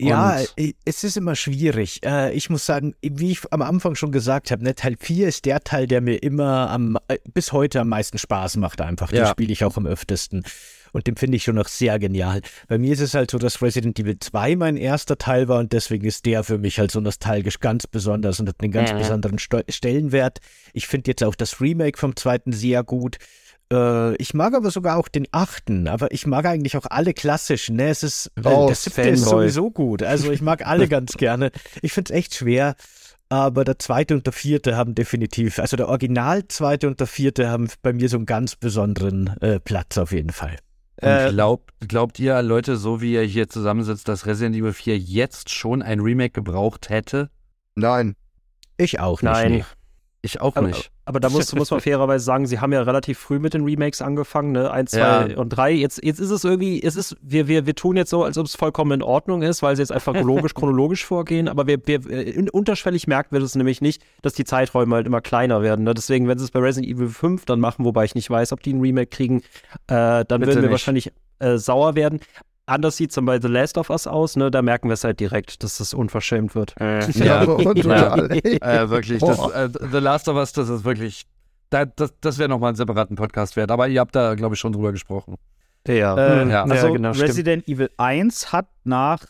Ja, 0.00 0.38
Und- 0.58 0.74
es 0.84 1.04
ist 1.04 1.16
immer 1.16 1.36
schwierig. 1.36 2.00
Äh, 2.04 2.32
Ich 2.34 2.50
muss 2.50 2.66
sagen, 2.66 2.94
wie 3.00 3.30
ich 3.30 3.40
am 3.52 3.62
Anfang 3.62 3.94
schon 3.94 4.10
gesagt 4.10 4.50
habe, 4.50 4.64
ne, 4.64 4.74
Teil 4.74 4.96
4 4.98 5.28
ist 5.28 5.44
der 5.44 5.60
Teil, 5.60 5.86
der 5.86 6.00
mir 6.00 6.16
immer 6.22 6.68
am, 6.70 6.98
äh, 7.08 7.18
bis 7.32 7.52
heute 7.52 7.80
am 7.80 7.88
meisten 7.90 8.18
Spaß 8.18 8.56
macht 8.56 8.80
einfach. 8.80 9.10
Den 9.10 9.18
Ja. 9.20 9.30
spiele 9.30 9.52
ich 9.52 9.64
auch 9.64 9.76
am 9.76 9.86
öftesten. 9.86 10.44
Und 10.92 11.06
den 11.08 11.16
finde 11.16 11.36
ich 11.36 11.42
schon 11.44 11.56
noch 11.56 11.66
sehr 11.68 11.98
genial. 11.98 12.40
Bei 12.68 12.78
mir 12.78 12.92
ist 12.92 13.00
es 13.00 13.14
halt 13.14 13.30
so, 13.30 13.38
dass 13.38 13.60
Resident 13.62 13.98
Evil 13.98 14.16
2 14.20 14.54
mein 14.56 14.76
erster 14.76 15.16
Teil 15.18 15.48
war 15.48 15.58
und 15.58 15.72
deswegen 15.72 16.06
ist 16.06 16.24
der 16.26 16.44
für 16.44 16.58
mich 16.58 16.78
halt 16.78 16.90
so 16.92 17.00
nostalgisch 17.00 17.58
ganz 17.60 17.86
besonders 17.88 18.38
und 18.40 18.48
hat 18.48 18.56
einen 18.60 18.70
ganz 18.72 18.92
besonderen 18.92 19.38
Sto 19.40 19.60
Stellenwert. 19.68 20.38
Ich 20.72 20.86
finde 20.86 21.10
jetzt 21.10 21.24
auch 21.24 21.34
das 21.34 21.60
Remake 21.60 21.98
vom 21.98 22.14
zweiten 22.16 22.52
sehr 22.52 22.82
gut. 22.84 23.16
Äh, 23.74 24.16
ich 24.16 24.34
mag 24.34 24.54
aber 24.54 24.70
sogar 24.70 24.96
auch 24.96 25.08
den 25.08 25.26
achten, 25.32 25.88
aber 25.88 26.12
ich 26.12 26.26
mag 26.26 26.46
eigentlich 26.46 26.76
auch 26.76 26.86
alle 26.88 27.12
klassischen. 27.14 27.76
Ne? 27.76 27.88
Es 27.88 28.02
ist, 28.02 28.30
äh, 28.36 28.42
Oh, 28.44 28.66
der 28.66 28.76
siebte 28.76 29.02
ist 29.02 29.24
Fanboy. 29.24 29.42
sowieso 29.48 29.70
gut. 29.70 30.02
Also 30.02 30.30
ich 30.30 30.42
mag 30.42 30.66
alle 30.66 30.88
ganz 30.96 31.12
gerne. 31.14 31.50
Ich 31.82 31.92
finde 31.92 32.12
es 32.12 32.18
echt 32.18 32.34
schwer. 32.34 32.74
Aber 33.30 33.64
der 33.64 33.78
zweite 33.78 34.14
und 34.14 34.26
der 34.26 34.32
vierte 34.34 34.76
haben 34.76 34.94
definitiv, 34.94 35.58
also 35.58 35.76
der 35.76 35.88
Original 35.88 36.46
zweite 36.46 36.86
und 36.86 37.00
der 37.00 37.06
vierte 37.06 37.48
haben 37.48 37.68
bei 37.82 37.92
mir 37.92 38.08
so 38.08 38.18
einen 38.18 38.26
ganz 38.26 38.54
besonderen 38.54 39.28
äh, 39.40 39.58
Platz 39.58 39.96
auf 39.98 40.12
jeden 40.12 40.30
Fall. 40.30 40.56
Und 41.00 41.08
Äh, 41.08 41.30
glaubt, 41.30 41.72
glaubt 41.88 42.18
ihr, 42.20 42.40
Leute, 42.42 42.76
so 42.76 43.00
wie 43.00 43.14
ihr 43.14 43.22
hier 43.22 43.48
zusammensitzt, 43.48 44.06
dass 44.08 44.26
Resident 44.26 44.54
Evil 44.54 44.74
4 44.74 44.98
jetzt 44.98 45.50
schon 45.50 45.82
ein 45.82 46.00
Remake 46.00 46.30
gebraucht 46.32 46.90
hätte? 46.90 47.30
Nein. 47.74 48.14
Ich 48.76 49.00
auch 49.00 49.22
nicht. 49.22 49.32
Nein. 49.32 49.52
Nee. 49.52 49.64
Ich 50.22 50.40
auch 50.40 50.54
Aber, 50.54 50.68
nicht. 50.68 50.92
Aber 51.06 51.20
da 51.20 51.28
muss, 51.28 51.54
muss 51.54 51.70
man 51.70 51.80
fairerweise 51.82 52.24
sagen, 52.24 52.46
sie 52.46 52.60
haben 52.60 52.72
ja 52.72 52.82
relativ 52.82 53.18
früh 53.18 53.38
mit 53.38 53.54
den 53.54 53.64
Remakes 53.64 54.00
angefangen, 54.02 54.52
ne? 54.52 54.70
Eins, 54.70 54.92
zwei 54.92 54.98
Ja. 55.28 55.36
und 55.36 55.50
drei. 55.50 55.72
Jetzt, 55.72 56.02
jetzt 56.02 56.18
ist 56.18 56.30
es 56.30 56.44
irgendwie, 56.44 56.82
es 56.82 56.96
ist, 56.96 57.16
wir, 57.20 57.46
wir, 57.46 57.66
wir 57.66 57.74
tun 57.74 57.96
jetzt 57.96 58.10
so, 58.10 58.24
als 58.24 58.38
ob 58.38 58.46
es 58.46 58.56
vollkommen 58.56 58.92
in 58.92 59.02
Ordnung 59.02 59.42
ist, 59.42 59.62
weil 59.62 59.76
sie 59.76 59.82
jetzt 59.82 59.92
einfach 59.92 60.14
logisch, 60.14 60.54
chronologisch 60.54 61.04
vorgehen, 61.04 61.48
aber 61.48 61.66
wir, 61.66 61.78
wir 61.86 62.08
äh, 62.10 62.48
unterschwellig 62.50 63.06
merkt 63.06 63.32
wird 63.32 63.42
es 63.42 63.54
nämlich 63.54 63.80
nicht, 63.80 64.02
dass 64.22 64.32
die 64.34 64.44
Zeiträume 64.44 64.94
halt 64.96 65.06
immer 65.06 65.20
kleiner 65.20 65.62
werden. 65.62 65.84
Ne? 65.84 65.94
Deswegen, 65.94 66.26
wenn 66.28 66.38
sie 66.38 66.44
es 66.44 66.50
bei 66.50 66.60
Resident 66.60 66.90
Evil 66.94 67.08
5 67.08 67.44
dann 67.44 67.60
machen, 67.60 67.84
wobei 67.84 68.04
ich 68.04 68.14
nicht 68.14 68.30
weiß, 68.30 68.52
ob 68.52 68.62
die 68.62 68.72
ein 68.72 68.80
Remake 68.80 69.08
kriegen, 69.08 69.38
äh, 69.40 69.44
dann 69.88 70.24
Bitte 70.26 70.40
würden 70.46 70.54
wir 70.56 70.62
nicht. 70.62 70.70
wahrscheinlich 70.70 71.12
äh, 71.40 71.58
sauer 71.58 71.94
werden. 71.94 72.20
Anders 72.66 72.96
sieht 72.96 73.10
es 73.10 73.16
dann 73.16 73.26
bei 73.26 73.38
The 73.40 73.48
Last 73.48 73.76
of 73.76 73.90
Us 73.90 74.06
aus, 74.06 74.36
ne? 74.36 74.50
Da 74.50 74.62
merken 74.62 74.88
wir 74.88 74.94
es 74.94 75.04
halt 75.04 75.20
direkt, 75.20 75.62
dass 75.62 75.76
das 75.78 75.92
unverschämt 75.92 76.54
wird. 76.54 76.74
Ja, 76.80 77.44
total. 77.46 78.30
Äh, 78.32 78.88
wirklich, 78.88 79.20
das, 79.20 79.38
äh, 79.52 79.68
The 79.92 79.98
Last 79.98 80.28
of 80.28 80.36
Us, 80.36 80.52
das 80.54 80.70
ist 80.70 80.84
wirklich, 80.84 81.26
da, 81.68 81.84
das, 81.84 82.14
das 82.22 82.38
wäre 82.38 82.48
nochmal 82.48 82.68
einen 82.68 82.76
separaten 82.76 83.16
Podcast 83.16 83.56
wert. 83.56 83.70
Aber 83.70 83.86
ihr 83.88 84.00
habt 84.00 84.14
da, 84.16 84.34
glaube 84.34 84.54
ich, 84.54 84.60
schon 84.60 84.72
drüber 84.72 84.92
gesprochen. 84.92 85.34
Ja, 85.86 86.16
Äh, 86.16 86.48
Ja. 86.48 86.62
Also 86.64 86.86
ja, 86.86 86.92
genau, 86.94 87.12
stimmt. 87.12 87.28
Resident 87.28 87.68
Evil 87.68 87.90
1 87.98 88.52
hat 88.52 88.68
nach 88.84 89.24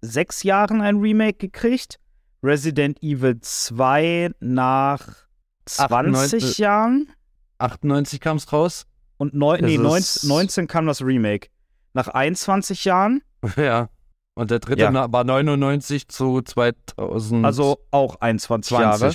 sechs 0.00 0.42
Jahren 0.42 0.80
ein 0.80 0.96
Remake 0.96 1.34
gekriegt. 1.38 2.00
Resident 2.42 3.00
Evil 3.02 3.38
2 3.40 4.30
nach 4.40 5.06
20 5.66 5.92
98. 5.94 6.58
Jahren. 6.58 7.08
98 7.58 8.18
kam 8.20 8.38
es 8.38 8.52
raus. 8.52 8.86
Und 9.18 9.34
neun, 9.34 9.60
nee, 9.60 9.74
ist- 9.74 9.80
19, 10.24 10.28
19 10.28 10.66
kam 10.66 10.86
das 10.86 11.02
Remake. 11.02 11.48
Nach 11.92 12.08
21 12.08 12.84
Jahren, 12.84 13.22
ja. 13.56 13.88
Und 14.34 14.50
der 14.50 14.58
dritte 14.60 14.82
Ja. 14.84 15.12
war 15.12 15.24
99 15.24 16.08
zu 16.08 16.40
2020. 16.40 17.44
also 17.44 17.78
auch 17.90 18.16
21 18.20 18.78
Jahre. 18.78 19.08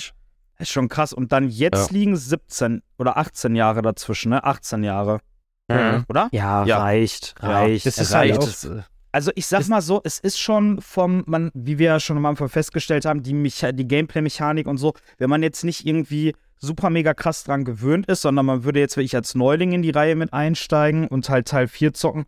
Ist 0.58 0.70
schon 0.70 0.88
krass. 0.88 1.12
Und 1.12 1.32
dann 1.32 1.48
jetzt 1.48 1.90
liegen 1.90 2.16
17 2.16 2.82
oder 2.98 3.16
18 3.18 3.54
Jahre 3.56 3.82
dazwischen, 3.82 4.30
ne? 4.30 4.44
18 4.44 4.84
Jahre. 4.84 5.20
Mhm. 5.68 6.04
Oder? 6.08 6.28
Ja, 6.32 6.64
Ja. 6.64 6.78
reicht, 6.78 7.34
Ja, 7.42 7.48
reicht. 7.50 7.86
das 7.86 7.98
ist 7.98 8.14
halt 8.14 8.38
Reicht 8.38 8.66
auch- 8.66 8.70
äh, 8.76 8.82
Also 9.12 9.32
ich 9.34 9.46
sag 9.46 9.66
mal 9.68 9.80
so, 9.82 10.00
es 10.04 10.18
ist 10.20 10.38
schon 10.38 10.80
vom, 10.80 11.24
man, 11.26 11.50
wie 11.54 11.78
wir 11.78 11.86
ja 11.86 12.00
schon 12.00 12.16
am 12.18 12.26
Anfang 12.26 12.48
festgestellt 12.48 13.04
haben, 13.06 13.22
die, 13.22 13.34
Mecha 13.34 13.72
die 13.72 13.88
Gameplay-Mechanik 13.88 14.66
und 14.66 14.76
so, 14.78 14.94
wenn 15.18 15.28
man 15.30 15.42
jetzt 15.42 15.64
nicht 15.64 15.86
irgendwie 15.86 16.34
super 16.58 16.88
mega 16.90 17.14
krass 17.14 17.42
dran 17.44 17.64
gewöhnt 17.64 18.06
ist, 18.06 18.22
sondern 18.22 18.46
man 18.46 18.64
würde 18.64 18.78
jetzt 18.80 18.96
wirklich 18.96 19.14
als 19.16 19.34
Neuling 19.34 19.72
in 19.72 19.82
die 19.82 19.90
Reihe 19.90 20.14
mit 20.16 20.32
einsteigen 20.32 21.08
und 21.08 21.28
halt 21.28 21.48
Teil 21.48 21.66
4 21.68 21.92
zocken, 21.94 22.26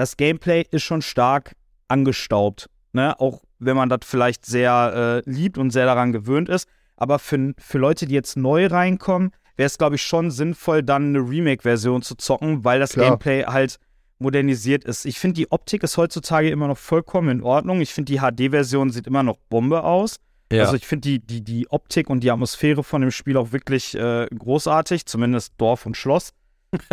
das 0.00 0.16
Gameplay 0.16 0.64
ist 0.70 0.82
schon 0.82 1.02
stark 1.02 1.52
angestaubt. 1.88 2.70
Ne? 2.92 3.20
Auch 3.20 3.42
wenn 3.58 3.76
man 3.76 3.90
das 3.90 4.00
vielleicht 4.04 4.46
sehr 4.46 5.22
äh, 5.26 5.30
liebt 5.30 5.58
und 5.58 5.72
sehr 5.72 5.84
daran 5.84 6.12
gewöhnt 6.12 6.48
ist. 6.48 6.66
Aber 6.96 7.18
für, 7.18 7.52
für 7.58 7.76
Leute, 7.76 8.06
die 8.06 8.14
jetzt 8.14 8.38
neu 8.38 8.66
reinkommen, 8.66 9.32
wäre 9.56 9.66
es, 9.66 9.76
glaube 9.76 9.96
ich, 9.96 10.02
schon 10.02 10.30
sinnvoll, 10.30 10.82
dann 10.82 11.14
eine 11.14 11.18
Remake-Version 11.18 12.00
zu 12.00 12.14
zocken, 12.14 12.64
weil 12.64 12.80
das 12.80 12.92
Klar. 12.92 13.10
Gameplay 13.10 13.44
halt 13.44 13.76
modernisiert 14.18 14.84
ist. 14.84 15.04
Ich 15.04 15.18
finde, 15.18 15.34
die 15.34 15.52
Optik 15.52 15.82
ist 15.82 15.98
heutzutage 15.98 16.48
immer 16.48 16.68
noch 16.68 16.78
vollkommen 16.78 17.28
in 17.28 17.42
Ordnung. 17.42 17.82
Ich 17.82 17.92
finde, 17.92 18.10
die 18.10 18.20
HD-Version 18.20 18.88
sieht 18.88 19.06
immer 19.06 19.22
noch 19.22 19.36
Bombe 19.50 19.84
aus. 19.84 20.16
Ja. 20.50 20.62
Also 20.62 20.76
ich 20.76 20.86
finde 20.86 21.10
die, 21.10 21.18
die, 21.18 21.44
die 21.44 21.70
Optik 21.70 22.08
und 22.08 22.20
die 22.20 22.30
Atmosphäre 22.30 22.82
von 22.82 23.02
dem 23.02 23.10
Spiel 23.10 23.36
auch 23.36 23.52
wirklich 23.52 23.94
äh, 23.94 24.26
großartig, 24.26 25.04
zumindest 25.04 25.52
Dorf 25.58 25.84
und 25.84 25.94
Schloss. 25.94 26.32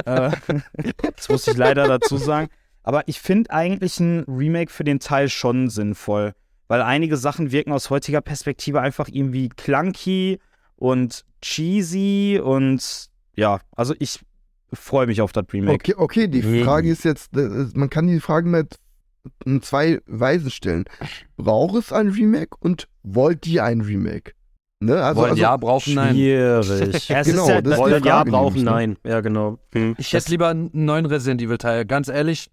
äh, 0.06 0.32
das 1.16 1.30
muss 1.30 1.48
ich 1.48 1.56
leider 1.56 1.88
dazu 1.88 2.18
sagen. 2.18 2.50
Aber 2.88 3.06
ich 3.10 3.20
finde 3.20 3.52
eigentlich 3.52 4.00
ein 4.00 4.24
Remake 4.30 4.72
für 4.72 4.86
den 4.86 5.02
Teil 5.02 5.28
schon 5.28 5.70
sinnvoll, 5.70 6.32
weil 6.70 6.82
einige 6.82 7.18
Sachen 7.18 7.52
wirken 7.52 7.74
aus 7.74 7.90
heutiger 7.90 8.22
Perspektive 8.22 8.80
einfach 8.80 9.10
irgendwie 9.12 9.50
clunky 9.50 10.40
und 10.78 11.26
cheesy 11.42 12.40
und 12.42 13.10
ja, 13.36 13.60
also 13.76 13.94
ich 14.00 14.22
freue 14.72 15.06
mich 15.06 15.20
auf 15.20 15.34
das 15.34 15.44
Remake. 15.52 15.74
Okay, 15.76 15.96
okay, 15.98 16.28
die 16.30 16.42
Mhm. 16.42 16.64
Frage 16.64 16.90
ist 16.90 17.04
jetzt, 17.04 17.36
äh, 17.36 17.66
man 17.74 17.90
kann 17.90 18.08
die 18.08 18.22
Frage 18.22 18.48
mit 18.48 18.78
in 19.44 19.62
zwei 19.62 20.00
Weisen 20.06 20.50
stellen. 20.50 20.86
Braucht 21.36 21.76
es 21.76 21.92
ein 21.92 22.08
Remake 22.08 22.56
und 22.62 22.88
wollt 23.04 23.46
ihr 23.48 23.66
ein 23.66 23.82
Remake? 23.82 24.32
Ne? 24.80 25.04
Also, 25.04 25.20
Wollen 25.22 25.32
also 25.32 25.42
ja, 25.42 25.58
brauchen 25.58 25.94
nein. 25.96 26.14
Schwierig. 26.16 27.10
Ja, 27.10 27.20
es 27.20 27.28
Genau, 27.28 27.44
ist 27.44 27.50
ja, 27.50 27.62
das 27.62 27.74
ist 27.74 27.78
die 27.80 27.82
Wollen 27.82 28.04
ja, 28.06 28.24
brauchen 28.24 28.64
ne? 28.64 28.72
nein. 28.72 28.98
Ja, 29.04 29.20
genau. 29.20 29.60
Hm. 29.74 29.96
Ich 29.98 30.14
hätte 30.14 30.30
lieber 30.32 30.48
einen 30.48 30.70
neuen 30.72 31.06
Resident 31.06 31.42
Evil 31.42 31.58
Teil. 31.58 31.86
Ganz 31.86 32.08
ehrlich, 32.08 32.50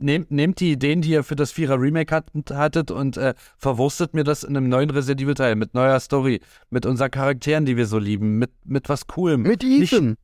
nehmt, 0.00 0.30
nehmt 0.30 0.60
die 0.60 0.72
Ideen, 0.72 1.02
die 1.02 1.10
ihr 1.10 1.22
für 1.24 1.36
das 1.36 1.52
Vierer 1.52 1.80
Remake 1.80 2.14
hat, 2.14 2.26
hattet 2.52 2.90
und 2.90 3.16
äh, 3.16 3.34
verwurstet 3.58 4.14
mir 4.14 4.24
das 4.24 4.42
in 4.44 4.56
einem 4.56 4.68
neuen 4.68 4.90
Resident 4.90 5.20
Evil 5.22 5.34
Teil 5.34 5.56
mit 5.56 5.74
neuer 5.74 5.98
Story, 6.00 6.40
mit 6.70 6.86
unseren 6.86 7.10
Charakteren, 7.10 7.64
die 7.66 7.76
wir 7.76 7.86
so 7.86 7.98
lieben, 7.98 8.38
mit, 8.38 8.50
mit 8.64 8.88
was 8.88 9.06
Coolem. 9.06 9.42
mit 9.42 9.62
Nicht- 9.62 9.92
Ethan. 9.92 10.16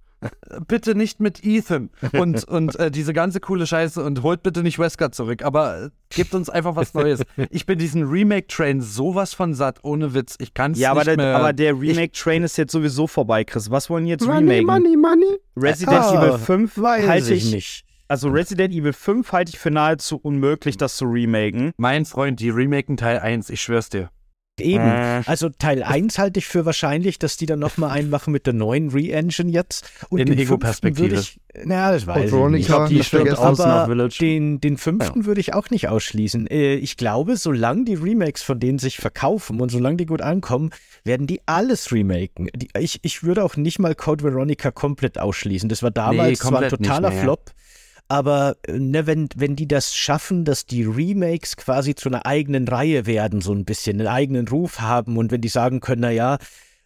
bitte 0.68 0.95
nicht 0.95 1.18
mit 1.18 1.45
Ethan 1.45 1.91
und, 2.12 2.45
und 2.49 2.79
äh, 2.79 2.93
diese 2.93 3.12
ganze 3.12 3.41
coole 3.41 3.66
Scheiße 3.66 4.01
und 4.05 4.23
holt 4.23 4.45
bitte 4.45 4.62
nicht 4.62 4.79
Wesker 4.79 5.11
zurück, 5.11 5.43
aber 5.45 5.87
äh, 5.87 5.91
gebt 6.11 6.33
uns 6.35 6.49
einfach 6.49 6.77
was 6.77 6.95
Neues. 6.95 7.23
Ich 7.51 7.66
bin 7.66 7.77
diesen 7.77 8.05
Remake-Train 8.05 8.81
sowas 8.83 9.35
von 9.35 9.53
satt, 9.53 9.81
ohne 9.83 10.14
Witz. 10.14 10.37
Ich 10.39 10.55
kann 10.55 10.73
es 10.73 10.79
Ja, 10.79 10.93
aber 10.93 11.01
nicht 11.01 11.09
der, 11.09 11.16
mehr. 11.16 11.37
aber 11.37 11.53
der 11.53 11.73
Remake-Train 11.73 12.45
ist 12.45 12.57
jetzt 12.57 12.70
sowieso 12.70 13.09
vorbei, 13.09 13.43
Chris. 13.43 13.68
Was 13.73 13.91
wollen 13.91 14.05
die 14.05 14.11
jetzt 14.11 14.25
Money, 14.25 14.59
remaken? 14.59 14.85
money, 14.85 14.97
money. 14.97 15.39
Resident 15.57 15.99
Ah, 15.99 16.25
Evil 16.29 16.39
5 16.39 16.79
Weiß 16.79 17.07
halte 17.09 17.35
ich 17.35 17.47
ich, 17.47 17.53
nicht. 17.53 17.85
Also 18.12 18.28
Resident 18.28 18.74
Evil 18.74 18.92
5 18.92 19.32
halte 19.32 19.50
ich 19.54 19.58
für 19.58 19.70
nahezu 19.70 20.18
unmöglich, 20.22 20.76
das 20.76 20.96
zu 20.96 21.06
remaken. 21.06 21.72
mein 21.78 22.04
Freund, 22.04 22.40
die 22.40 22.50
remaken 22.50 22.96
Teil 22.98 23.18
1, 23.18 23.48
ich 23.50 23.60
schwör's 23.62 23.88
dir. 23.88 24.10
Eben. 24.60 24.84
Äh. 24.84 25.22
Also 25.24 25.48
Teil 25.48 25.82
1 25.82 26.18
halte 26.18 26.38
ich 26.38 26.46
für 26.46 26.66
wahrscheinlich, 26.66 27.18
dass 27.18 27.38
die 27.38 27.46
dann 27.46 27.58
nochmal 27.58 27.90
einen 27.90 28.10
machen 28.10 28.32
mit 28.32 28.44
der 28.46 28.52
neuen 28.52 28.90
Re-Engine 28.90 29.50
jetzt. 29.50 29.90
Und 30.10 30.20
In 30.20 30.26
den 30.26 30.38
Ego-Perspektive. 30.38 31.08
fünften 31.16 31.40
würde 31.50 31.64
Ich, 31.64 31.66
na, 31.66 31.90
das 31.90 32.06
weiß 32.06 32.26
ich 32.26 32.32
Veronica, 32.32 32.56
nicht. 32.58 32.66
glaub, 32.66 32.88
die 32.88 33.02
stirbt 33.02 33.38
aus 33.38 33.58
nach 33.58 33.66
Aber 33.66 33.86
Village. 33.86 34.18
den, 34.20 34.60
den 34.60 34.76
fünften 34.76 35.24
würde 35.24 35.40
ich 35.40 35.54
auch 35.54 35.70
nicht 35.70 35.88
ausschließen. 35.88 36.46
Äh, 36.48 36.74
Ich 36.74 36.98
glaube, 36.98 37.38
solange 37.38 37.84
die 37.86 37.94
Remakes 37.94 38.42
von 38.42 38.60
denen 38.60 38.78
sich 38.78 38.98
verkaufen 38.98 39.58
und 39.58 39.70
solange 39.70 39.96
die 39.96 40.06
gut 40.06 40.20
ankommen, 40.20 40.68
werden 41.02 41.26
die 41.26 41.40
alles 41.46 41.90
remaken. 41.90 42.50
Ich, 42.78 43.00
ich 43.02 43.22
würde 43.22 43.44
auch 43.44 43.56
nicht 43.56 43.78
mal 43.78 43.94
Code 43.94 44.22
Veronica 44.22 44.70
komplett 44.70 45.18
ausschließen. 45.18 45.70
Das 45.70 45.82
war 45.82 45.90
damals 45.90 46.40
zwar 46.40 46.60
ein 46.62 46.68
totaler 46.68 47.08
mehr. 47.10 47.22
Flop, 47.22 47.50
aber 48.12 48.56
äh, 48.66 48.78
ne, 48.78 49.06
wenn, 49.06 49.30
wenn 49.36 49.56
die 49.56 49.66
das 49.66 49.94
schaffen, 49.96 50.44
dass 50.44 50.66
die 50.66 50.84
Remakes 50.84 51.56
quasi 51.56 51.94
zu 51.94 52.10
einer 52.10 52.26
eigenen 52.26 52.68
Reihe 52.68 53.06
werden, 53.06 53.40
so 53.40 53.54
ein 53.54 53.64
bisschen, 53.64 53.98
einen 54.00 54.08
eigenen 54.08 54.48
Ruf 54.48 54.80
haben 54.80 55.16
und 55.16 55.32
wenn 55.32 55.40
die 55.40 55.48
sagen 55.48 55.80
können, 55.80 56.02
na 56.02 56.10
ja, 56.10 56.36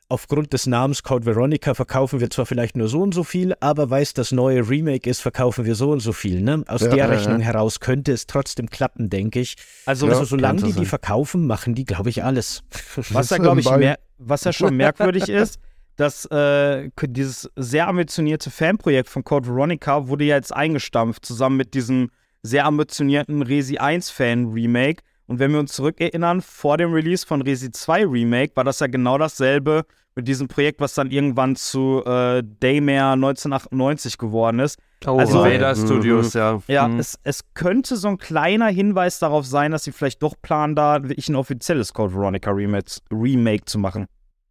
aufgrund 0.08 0.52
des 0.52 0.66
Namens 0.68 1.02
Code 1.02 1.26
Veronica 1.26 1.74
verkaufen 1.74 2.20
wir 2.20 2.30
zwar 2.30 2.46
vielleicht 2.46 2.76
nur 2.76 2.86
so 2.86 3.02
und 3.02 3.12
so 3.12 3.24
viel, 3.24 3.54
aber 3.58 3.90
weil 3.90 4.04
es 4.04 4.14
das 4.14 4.30
neue 4.30 4.68
Remake 4.70 5.10
ist, 5.10 5.20
verkaufen 5.20 5.64
wir 5.64 5.74
so 5.74 5.90
und 5.90 5.98
so 5.98 6.12
viel. 6.12 6.42
Ne? 6.42 6.62
Aus 6.68 6.82
Ja, 6.82 6.88
der 6.90 6.96
ja, 6.98 7.06
Rechnung 7.06 7.40
heraus 7.40 7.80
könnte 7.80 8.12
es 8.12 8.28
trotzdem 8.28 8.70
klappen, 8.70 9.10
denke 9.10 9.40
ich. 9.40 9.56
Also, 9.84 10.06
Also 10.06 10.24
solange 10.24 10.58
die 10.62 10.66
die 10.66 10.72
sein. 10.74 10.84
verkaufen, 10.86 11.48
machen 11.48 11.74
die, 11.74 11.84
glaube 11.84 12.08
ich, 12.10 12.22
alles. 12.22 12.62
was 12.94 13.30
ja, 13.30 13.36
ist, 13.36 13.42
glaube 13.42 13.60
ich, 13.62 13.68
mer 13.68 13.98
was 14.18 14.44
ja 14.44 14.52
schon 14.52 14.76
merkwürdig 14.76 15.28
ist, 15.28 15.58
dass 15.96 16.26
äh, 16.26 16.90
dieses 17.02 17.50
sehr 17.56 17.88
ambitionierte 17.88 18.50
Fanprojekt 18.50 19.08
von 19.08 19.24
Code 19.24 19.48
Veronica 19.48 20.08
wurde 20.08 20.24
ja 20.24 20.36
jetzt 20.36 20.54
eingestampft, 20.54 21.24
zusammen 21.24 21.56
mit 21.56 21.74
diesem 21.74 22.10
sehr 22.42 22.64
ambitionierten 22.66 23.42
Resi 23.42 23.78
1 23.78 24.10
Fan 24.10 24.52
Remake. 24.52 25.02
Und 25.26 25.38
wenn 25.40 25.50
wir 25.52 25.58
uns 25.58 25.72
zurückerinnern, 25.72 26.40
vor 26.42 26.76
dem 26.78 26.92
Release 26.92 27.26
von 27.26 27.42
Resi 27.42 27.70
2 27.72 28.06
Remake 28.06 28.52
war 28.54 28.62
das 28.64 28.78
ja 28.80 28.86
genau 28.86 29.18
dasselbe 29.18 29.84
mit 30.14 30.28
diesem 30.28 30.48
Projekt, 30.48 30.80
was 30.80 30.94
dann 30.94 31.10
irgendwann 31.10 31.56
zu 31.56 32.02
äh, 32.06 32.42
Daymare 32.60 33.12
1998 33.14 34.18
geworden 34.18 34.60
ist. 34.60 34.78
Oh, 35.06 35.18
Also- 35.18 35.40
Vader 35.44 35.74
Studios, 35.74 36.32
ja. 36.34 36.62
Ja, 36.68 36.88
Mhm. 36.88 36.98
es, 37.00 37.18
es 37.24 37.42
könnte 37.54 37.96
so 37.96 38.08
ein 38.08 38.18
kleiner 38.18 38.68
Hinweis 38.68 39.18
darauf 39.18 39.44
sein, 39.44 39.72
dass 39.72 39.84
sie 39.84 39.92
vielleicht 39.92 40.22
doch 40.22 40.34
planen, 40.40 40.74
da 40.74 41.02
wirklich 41.02 41.28
ein 41.28 41.36
offizielles 41.36 41.92
Code 41.92 42.14
Veronica 42.14 42.50
Remake, 42.50 42.86
Remake 43.12 43.64
zu 43.66 43.78
machen. 43.78 44.06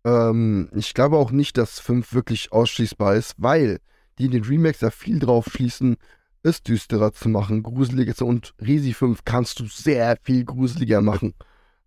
Ähm, 0.06 0.70
ich 0.76 0.94
glaube 0.94 1.18
auch 1.18 1.32
nicht, 1.32 1.58
dass 1.58 1.80
5 1.80 2.14
wirklich 2.14 2.52
ausschließbar 2.52 3.16
ist, 3.16 3.34
weil 3.38 3.80
die 4.18 4.26
in 4.26 4.32
den 4.32 4.44
Remakes 4.46 4.82
ja 4.82 4.92
viel 4.92 5.20
drauf 5.20 5.48
schließen, 5.52 5.98
es 6.44 6.62
düsterer 6.62 7.12
zu 7.12 7.28
machen, 7.28 7.64
gruseliger 7.64 8.14
zu 8.16 8.26
und 8.28 8.54
Resi 8.62 8.94
5 8.94 9.26
kannst 9.26 9.60
du 9.60 9.66
sehr 9.66 10.16
viel 10.22 10.46
gruseliger 10.46 11.02
machen. 11.02 11.34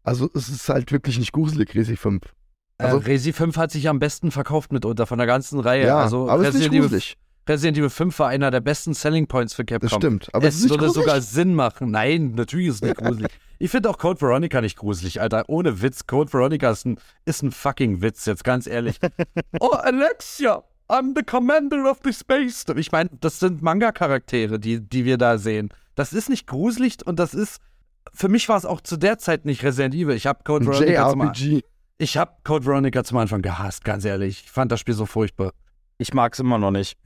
Also 0.02 0.28
es 0.34 0.48
ist 0.48 0.68
halt 0.68 0.90
wirklich 0.90 1.18
nicht 1.18 1.32
gruselig, 1.32 1.74
Resi 1.74 1.96
5. 1.96 2.22
Also, 2.76 2.96
Also- 2.96 3.06
Resi 3.08 3.32
5 3.32 3.56
hat 3.56 3.70
sich 3.70 3.88
am 3.88 3.98
besten 4.00 4.30
verkauft 4.32 4.72
mitunter 4.72 5.06
von 5.06 5.18
der 5.18 5.26
ganzen 5.28 5.60
Reihe. 5.60 5.86
Ja, 5.86 5.98
also 6.00 6.28
aber 6.28 6.42
es 6.48 6.54
ist 6.54 6.60
nicht 6.70 6.80
gruselig. 6.82 7.16
Resident 7.48 7.78
Evil 7.78 7.90
5 7.90 8.18
war 8.18 8.28
einer 8.28 8.50
der 8.50 8.60
besten 8.60 8.94
Selling 8.94 9.26
Points 9.26 9.54
für 9.54 9.64
Capcom. 9.64 9.88
Das 9.88 9.96
stimmt. 9.96 10.28
Aber 10.34 10.46
es, 10.46 10.54
es 10.54 10.60
ist 10.60 10.62
nicht 10.64 10.72
würde 10.72 10.86
gruselig. 10.86 11.06
sogar 11.06 11.20
Sinn 11.22 11.54
machen. 11.54 11.90
Nein, 11.90 12.32
natürlich 12.34 12.68
ist 12.68 12.74
es 12.76 12.82
nicht 12.82 12.96
gruselig. 12.98 13.30
Ich 13.58 13.70
finde 13.70 13.90
auch 13.90 13.98
Code 13.98 14.20
Veronica 14.20 14.60
nicht 14.60 14.76
gruselig, 14.76 15.20
Alter. 15.20 15.44
Ohne 15.48 15.82
Witz. 15.82 16.06
Code 16.06 16.32
Veronica 16.32 16.70
ist 16.70 16.84
ein, 16.84 16.98
ist 17.24 17.42
ein 17.42 17.50
fucking 17.50 18.02
Witz, 18.02 18.26
jetzt 18.26 18.44
ganz 18.44 18.66
ehrlich. 18.66 18.98
oh, 19.60 19.70
Alexia, 19.70 20.62
I'm 20.88 21.14
the 21.16 21.22
commander 21.22 21.90
of 21.90 21.98
the 22.04 22.12
space. 22.12 22.64
Ich 22.76 22.92
meine, 22.92 23.10
das 23.20 23.40
sind 23.40 23.62
Manga-Charaktere, 23.62 24.60
die, 24.60 24.80
die 24.80 25.04
wir 25.04 25.18
da 25.18 25.38
sehen. 25.38 25.70
Das 25.94 26.12
ist 26.12 26.28
nicht 26.28 26.46
gruselig 26.46 26.98
und 27.04 27.18
das 27.18 27.34
ist. 27.34 27.60
Für 28.14 28.28
mich 28.28 28.48
war 28.48 28.56
es 28.56 28.64
auch 28.64 28.80
zu 28.80 28.96
der 28.96 29.18
Zeit 29.18 29.44
nicht 29.44 29.62
Resident 29.64 29.94
Evil. 29.94 30.14
Ich 30.14 30.26
habe 30.26 30.42
Code 30.44 30.66
Veronica 30.66 31.10
zum, 31.10 31.62
ich 31.98 32.16
habe 32.16 32.32
Code 32.44 32.64
Veronica 32.64 33.04
zum 33.04 33.18
Anfang 33.18 33.42
gehasst, 33.42 33.84
ganz 33.84 34.04
ehrlich. 34.04 34.44
Ich 34.44 34.50
fand 34.50 34.70
das 34.70 34.80
Spiel 34.80 34.94
so 34.94 35.04
furchtbar. 35.04 35.52
Ich 35.98 36.14
mag 36.14 36.32
es 36.32 36.38
immer 36.38 36.58
noch 36.58 36.70
nicht. 36.70 36.96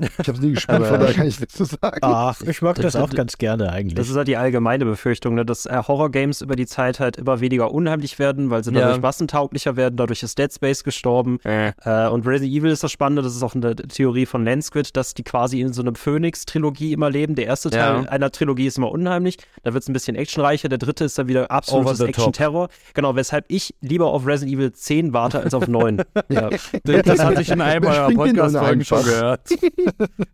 Ich 0.00 0.28
habe 0.28 0.32
es 0.32 0.40
nie 0.40 0.52
gespielt, 0.52 0.84
von 0.86 1.00
daher 1.00 1.14
kann 1.14 1.26
ich 1.26 1.38
nichts 1.40 1.54
zu 1.54 1.64
sagen. 1.64 1.98
Ach, 2.02 2.40
ich 2.42 2.62
mag 2.62 2.76
das 2.76 2.92
Das- 2.94 2.96
auch 3.02 3.10
ganz 3.10 3.38
gerne 3.38 3.70
eigentlich. 3.72 3.94
Das 3.94 4.08
ist 4.08 4.16
halt 4.16 4.28
die 4.28 4.36
allgemeine 4.36 4.84
Befürchtung, 4.84 5.34
ne, 5.34 5.44
dass 5.44 5.66
äh, 5.66 5.82
Horror-Games 5.86 6.40
über 6.42 6.56
die 6.56 6.66
Zeit 6.66 7.00
halt 7.00 7.16
immer 7.16 7.40
weniger 7.40 7.70
unheimlich 7.72 8.18
werden, 8.18 8.50
weil 8.50 8.64
sie 8.64 8.72
Ja. 8.72 8.80
dadurch 8.80 9.00
massentauglicher 9.02 9.76
werden. 9.76 9.96
Dadurch 9.96 10.22
ist 10.22 10.38
Dead 10.38 10.52
Space 10.52 10.84
gestorben. 10.84 11.38
Äh, 11.44 11.72
und 12.08 12.26
Resident 12.26 12.52
Evil 12.56 12.70
ist 12.70 12.82
das 12.82 12.92
Spannende, 12.92 13.22
das 13.22 13.34
ist 13.36 13.42
auch 13.42 13.54
eine 13.54 13.74
Theorie 13.76 14.26
von 14.26 14.44
Lansquid, 14.44 14.96
dass 14.96 15.14
die 15.14 15.22
quasi 15.22 15.60
in 15.60 15.72
so 15.72 15.82
einer 15.82 15.94
Phoenix-Trilogie 15.94 16.92
immer 16.92 17.10
leben. 17.10 17.34
Der 17.34 17.46
erste 17.46 17.70
Teil 17.70 18.02
Ja. 18.04 18.08
einer 18.10 18.30
Trilogie 18.30 18.66
ist 18.66 18.78
immer 18.78 18.90
unheimlich, 18.90 19.36
da 19.62 19.72
wird 19.74 19.82
es 19.82 19.88
ein 19.88 19.92
bisschen 19.92 20.16
actionreicher. 20.16 20.68
Der 20.68 20.78
dritte 20.78 21.04
ist 21.04 21.18
dann 21.18 21.28
wieder 21.28 21.50
absolutes. 21.50 22.00
Action-Terror. 22.00 22.68
Genau, 22.94 23.14
weshalb 23.16 23.44
ich 23.48 23.74
lieber 23.80 24.06
auf 24.06 24.26
Resident 24.26 24.56
Evil 24.56 24.72
10 24.72 25.12
warte 25.12 25.40
als 25.40 25.54
auf 25.54 25.68
9. 25.68 26.02
ja. 26.28 26.50
Das, 26.84 27.18
hatte 27.24 27.42
ich 27.42 27.50
in 27.50 27.60
einem 27.60 27.84
eurer 27.86 28.10
Podcast-Folgen 28.10 28.84
schon 28.84 29.04
gehört. 29.04 29.40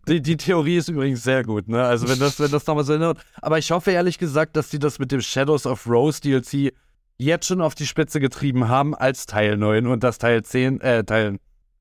Die, 0.07 0.21
die 0.21 0.37
Theorie 0.37 0.77
ist 0.77 0.89
übrigens 0.89 1.23
sehr 1.23 1.43
gut, 1.43 1.67
ne? 1.67 1.83
Also 1.83 2.07
wenn 2.09 2.19
das, 2.19 2.39
wenn 2.39 2.51
das 2.51 2.65
nochmal 2.67 2.83
so 2.83 2.93
erinnert. 2.93 3.19
Aber 3.41 3.57
ich 3.57 3.71
hoffe 3.71 3.91
ehrlich 3.91 4.17
gesagt, 4.17 4.55
dass 4.55 4.69
die 4.69 4.79
das 4.79 4.99
mit 4.99 5.11
dem 5.11 5.21
Shadows 5.21 5.65
of 5.65 5.87
Rose 5.87 6.21
DLC 6.21 6.73
jetzt 7.17 7.45
schon 7.47 7.61
auf 7.61 7.75
die 7.75 7.85
Spitze 7.87 8.19
getrieben 8.19 8.67
haben 8.67 8.93
als 8.95 9.25
Teil 9.25 9.57
9 9.57 9.87
und 9.87 10.03
dass 10.03 10.17
Teil 10.17 10.43
10, 10.43 10.81
äh, 10.81 11.03
Teil, 11.03 11.37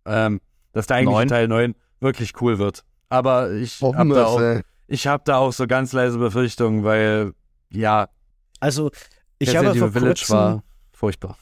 ähm, 0.07 0.41
dass 0.72 0.87
der 0.87 0.97
eigentliche 0.97 1.18
Neun. 1.20 1.29
Teil 1.29 1.49
9 1.49 1.74
wirklich 2.01 2.41
cool 2.41 2.59
wird. 2.59 2.85
Aber 3.09 3.53
ich 3.53 3.81
habe 3.83 4.14
da, 4.14 4.24
auch- 4.27 4.41
ich 4.89 5.07
hab 5.07 5.24
da 5.24 5.37
auch 5.39 5.53
so 5.53 5.66
ganz 5.66 5.93
leise 5.93 6.18
Befürchtungen, 6.18 6.85
weil, 6.85 7.33
ja, 7.70 8.09
also, 8.61 8.91
ich 9.39 9.55
habe 9.57 9.74
vor 9.79 9.93
Village 9.93 10.14
kurzem, 10.20 10.35
war 10.37 10.62
furchtbar. 10.93 11.39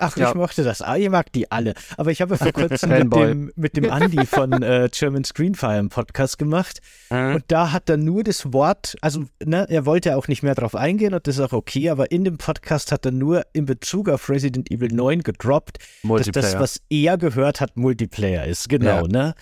Ach, 0.00 0.16
Ja. 0.16 0.28
ich 0.28 0.34
mochte 0.34 0.64
das. 0.64 0.82
Ah, 0.82 0.96
ihr 0.96 1.10
mag 1.10 1.32
die 1.32 1.50
alle. 1.50 1.74
Aber 1.96 2.10
ich 2.10 2.20
habe 2.20 2.36
vor 2.38 2.52
kurzem 2.52 2.90
mit 2.90 3.14
dem, 3.14 3.52
mit 3.56 3.76
dem 3.76 3.90
Andi 3.90 4.24
von 4.26 4.62
äh, 4.62 4.88
German 4.92 5.24
Screenfire 5.24 5.72
einen 5.72 5.88
Podcast 5.88 6.38
gemacht. 6.38 6.80
Und 7.10 7.44
da 7.48 7.72
hat 7.72 7.88
er 7.88 7.96
nur 7.96 8.22
das 8.24 8.52
Wort, 8.52 8.96
also 9.00 9.24
ne, 9.44 9.66
er 9.68 9.86
wollte 9.86 10.16
auch 10.16 10.28
nicht 10.28 10.42
mehr 10.42 10.54
drauf 10.54 10.74
eingehen 10.74 11.14
und 11.14 11.26
das 11.26 11.36
ist 11.36 11.40
auch 11.40 11.52
okay, 11.52 11.88
aber 11.90 12.10
in 12.10 12.24
dem 12.24 12.36
Podcast 12.38 12.92
hat 12.92 13.04
er 13.06 13.12
nur 13.12 13.44
in 13.52 13.64
Bezug 13.64 14.08
auf 14.08 14.28
Resident 14.28 14.70
Evil 14.70 14.92
9 14.92 15.22
gedroppt, 15.22 15.78
dass 16.02 16.26
das, 16.32 16.58
was 16.58 16.80
er 16.90 17.16
gehört 17.18 17.60
hat, 17.60 17.76
Multiplayer 17.76 18.44
ist. 18.46 18.68
Genau, 18.68 19.02
Ja. 19.02 19.08
ne? 19.08 19.34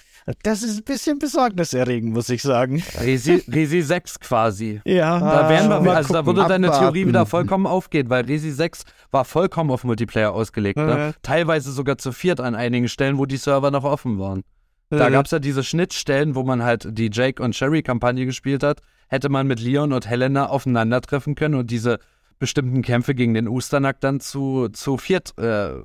Das 0.42 0.62
ist 0.64 0.78
ein 0.78 0.84
bisschen 0.84 1.18
besorgniserregend, 1.20 2.12
muss 2.12 2.28
ich 2.30 2.42
sagen. 2.42 2.82
Resi, 3.00 3.44
Resi 3.48 3.80
6 3.82 4.18
quasi. 4.18 4.80
Ja, 4.84 5.20
Da 5.20 5.48
wären 5.48 5.84
wir, 5.84 5.92
also 5.92 6.12
da 6.12 6.26
würde 6.26 6.46
deine 6.48 6.66
Abwarten. 6.66 6.84
Theorie 6.94 7.06
wieder 7.06 7.26
vollkommen 7.26 7.66
aufgehen, 7.66 8.10
weil 8.10 8.24
Resi 8.24 8.50
6 8.50 8.84
war 9.12 9.24
vollkommen 9.24 9.70
auf 9.70 9.84
Multiplayer 9.84 10.32
ausgelegt. 10.32 10.78
Ne? 10.78 11.14
Teilweise 11.22 11.70
sogar 11.70 11.98
zu 11.98 12.10
viert 12.10 12.40
an 12.40 12.56
einigen 12.56 12.88
Stellen, 12.88 13.18
wo 13.18 13.26
die 13.26 13.36
Server 13.36 13.70
noch 13.70 13.84
offen 13.84 14.18
waren. 14.18 14.42
Da 14.90 15.10
gab 15.10 15.26
es 15.26 15.32
ja 15.32 15.38
diese 15.38 15.64
Schnittstellen, 15.64 16.34
wo 16.34 16.42
man 16.44 16.62
halt 16.62 16.86
die 16.90 17.10
Jake 17.12 17.42
und 17.42 17.54
Sherry-Kampagne 17.54 18.24
gespielt 18.26 18.62
hat. 18.62 18.80
Hätte 19.08 19.28
man 19.28 19.46
mit 19.46 19.60
Leon 19.60 19.92
und 19.92 20.08
Helena 20.08 20.46
aufeinandertreffen 20.46 21.34
können 21.36 21.54
und 21.54 21.70
diese 21.70 21.98
bestimmten 22.38 22.82
Kämpfe 22.82 23.14
gegen 23.14 23.34
den 23.34 23.48
Usternack 23.48 24.00
dann 24.00 24.20
zu, 24.20 24.68
zu 24.68 24.96
viert 24.96 25.36
äh, 25.38 25.82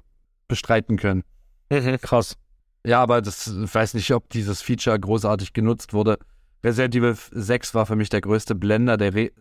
bestreiten 0.47 0.97
können. 0.97 1.23
Krass. 2.01 2.37
Ja, 2.85 3.01
aber 3.01 3.21
das 3.21 3.47
ich 3.47 3.73
weiß 3.73 3.93
nicht, 3.93 4.11
ob 4.13 4.29
dieses 4.29 4.61
Feature 4.61 4.99
großartig 4.99 5.53
genutzt 5.53 5.93
wurde. 5.93 6.17
Resident 6.63 6.95
Evil 6.95 7.15
6 7.31 7.73
war 7.75 7.85
für 7.85 7.95
mich 7.95 8.09
der 8.09 8.21
größte 8.21 8.55
Blender 8.55 8.97
der 8.97 9.13
Re 9.13 9.31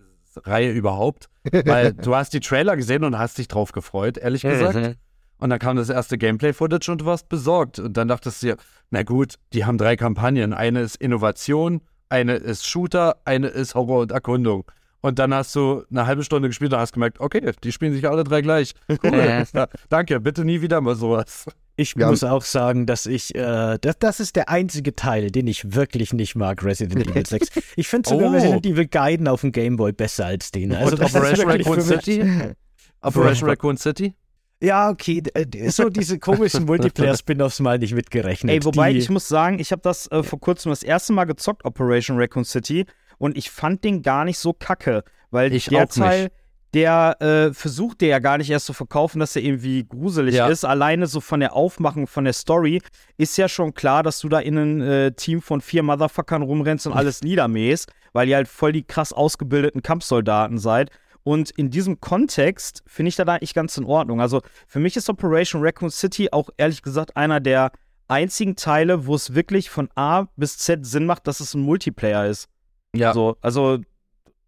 Reihe 0.45 0.71
überhaupt, 0.71 1.29
weil 1.65 1.93
du 1.93 2.15
hast 2.15 2.33
die 2.33 2.39
Trailer 2.39 2.77
gesehen 2.77 3.03
und 3.03 3.19
hast 3.19 3.39
dich 3.39 3.49
drauf 3.49 3.73
gefreut, 3.73 4.17
ehrlich 4.17 4.43
gesagt. 4.43 4.97
Und 5.39 5.51
dann 5.51 5.59
kam 5.59 5.77
das 5.77 5.89
erste 5.89 6.19
Gameplay-Footage 6.19 6.93
und 6.93 7.01
du 7.01 7.07
warst 7.07 7.29
besorgt. 7.29 7.79
Und 7.79 7.97
dann 7.97 8.09
dachtest 8.09 8.43
du 8.43 8.49
dir, 8.49 8.57
na 8.91 9.03
gut, 9.03 9.37
die 9.55 9.65
haben 9.65 9.79
drei 9.79 9.97
Kampagnen. 9.97 10.53
Eine 10.53 10.83
ist 10.83 10.97
Innovation, 10.97 11.81
eine 12.11 12.37
ist 12.37 12.67
Shooter, 12.67 13.17
eine 13.25 13.49
ist 13.49 13.75
Horror 13.75 14.03
und 14.03 14.13
Erkundung. 14.13 14.71
Und 15.01 15.19
dann 15.19 15.33
hast 15.33 15.57
du 15.57 15.83
eine 15.91 16.07
halbe 16.07 16.25
Stunde 16.25 16.49
gespielt 16.49 16.75
und 16.75 16.79
hast 16.79 16.93
gemerkt, 16.93 17.21
okay, 17.21 17.53
die 17.65 17.73
spielen 17.73 17.95
sich 17.95 18.07
alle 18.07 18.23
drei 18.23 18.43
gleich. 18.43 18.75
Cool. 19.03 19.45
ja, 19.55 19.67
danke, 19.89 20.21
bitte 20.21 20.45
nie 20.45 20.61
wieder 20.61 20.81
mal 20.81 20.95
sowas. 20.95 21.47
Ich 21.81 21.97
Wir 21.97 22.07
muss 22.09 22.23
auch 22.25 22.43
sagen, 22.43 22.85
dass 22.85 23.07
ich, 23.07 23.35
äh, 23.35 23.79
das, 23.81 23.99
das 23.99 24.21
ist 24.21 24.37
der 24.37 24.49
einzige 24.51 24.95
Teil, 24.95 25.31
den 25.31 25.47
ich 25.47 25.73
wirklich 25.75 26.13
nicht 26.13 26.35
mag, 26.37 26.63
Resident 26.63 27.07
Evil 27.07 27.25
6. 27.25 27.49
Ich 27.77 27.89
finde 27.89 28.09
sogar 28.11 28.29
Oh. 28.31 28.35
Resident 28.35 28.67
Evil 28.67 28.87
Gaiden 28.87 29.27
auf 29.29 29.41
dem 29.41 29.51
Gameboy 29.53 29.93
besser 29.93 30.27
als 30.27 30.51
den. 30.51 30.75
Also 30.75 30.93
und 30.93 31.01
das 31.01 31.15
Operation 31.15 31.51
Raccoon 31.51 31.81
City? 31.81 32.23
Operation 33.03 33.49
Raccoon 33.49 33.77
City? 33.79 34.15
Ja, 34.63 34.91
okay, 34.91 35.23
äh, 35.33 35.71
so 35.71 35.89
diese 35.89 36.19
komischen 36.19 36.65
Multiplayer-Spin-Offs 36.67 37.61
mal 37.61 37.79
nicht 37.79 37.95
mitgerechnet. 37.95 38.53
Ey, 38.55 38.63
wobei 38.65 38.93
Die- 38.93 38.99
ich 38.99 39.09
muss 39.09 39.27
sagen, 39.27 39.59
ich 39.59 39.73
habe 39.73 39.81
das 39.81 40.07
äh, 40.13 40.23
vor 40.23 40.39
kurzem 40.39 40.69
das 40.71 40.83
erste 40.83 41.15
Mal 41.15 41.25
gezockt, 41.25 41.65
Operation 41.65 42.19
Raccoon 42.19 42.45
City, 42.45 42.85
und 43.17 43.39
ich 43.39 43.51
fand 43.51 43.85
den 43.85 44.03
gar 44.03 44.27
nicht 44.27 44.39
so 44.39 44.53
kacke, 44.53 45.03
weil 45.31 45.53
Ich 45.55 45.67
der 45.67 45.85
auch 45.85 45.97
nicht. 45.97 46.31
Der 46.73 47.21
äh, 47.21 47.53
versucht 47.53 48.01
der 48.01 48.09
ja 48.09 48.19
gar 48.21 48.39
nicht 48.39 48.49
erst 48.51 48.67
zu 48.67 48.73
verkaufen, 48.73 49.19
dass 49.19 49.35
er 49.35 49.43
irgendwie 49.43 49.85
gruselig 49.85 50.37
Ja. 50.37 50.47
ist. 50.49 50.65
Alleine 50.65 51.07
so 51.09 51.21
von 51.21 51.41
der 51.41 51.55
Aufmachung, 51.55 52.07
von 52.07 52.25
der 52.25 52.33
Story, 52.33 52.81
ist 53.17 53.37
ja 53.37 53.49
schon 53.49 53.75
klar, 53.75 54.03
dass 54.05 54.21
du 54.21 54.29
da 54.29 54.39
in 54.39 54.57
einem 54.57 54.81
äh, 54.81 55.11
Team 55.13 55.43
von 55.43 55.61
vier 55.61 55.83
Motherfuckern 55.83 56.43
rumrennst 56.43 56.87
und 56.87 56.93
alles 56.93 57.21
niedermähst, 57.25 57.91
weil 58.13 58.29
ihr 58.29 58.37
halt 58.37 58.47
voll 58.49 58.73
die 58.73 58.85
krass 58.85 59.13
ausgebildeten 59.13 59.83
Kampfsoldaten 59.83 60.59
seid. 60.59 60.91
Und 61.23 61.51
in 61.51 61.71
diesem 61.71 62.01
Kontext 62.01 62.83
finde 62.87 63.09
ich 63.11 63.17
das 63.17 63.29
eigentlich 63.29 63.53
ganz 63.53 63.77
in 63.77 63.85
Ordnung. 63.85 64.21
Also 64.21 64.41
für 64.67 64.79
mich 64.79 64.97
ist 64.97 65.11
Operation 65.11 65.63
Raccoon 65.63 65.91
City 65.91 66.29
auch 66.33 66.51
ehrlich 66.57 66.83
gesagt 66.83 67.17
einer 67.17 67.41
der 67.41 67.73
einzigen 68.09 68.57
Teile, 68.57 69.07
wo 69.07 69.15
es 69.15 69.35
wirklich 69.35 69.71
von 69.71 69.89
A 69.97 70.27
bis 70.37 70.57
Z 70.59 70.87
Sinn 70.87 71.07
macht, 71.07 71.27
dass 71.27 71.41
es 71.41 71.55
ein 71.55 71.63
Multiplayer 71.63 72.27
ist. 72.27 72.49
Ja. 72.95 73.13
So, 73.13 73.37
also 73.41 73.79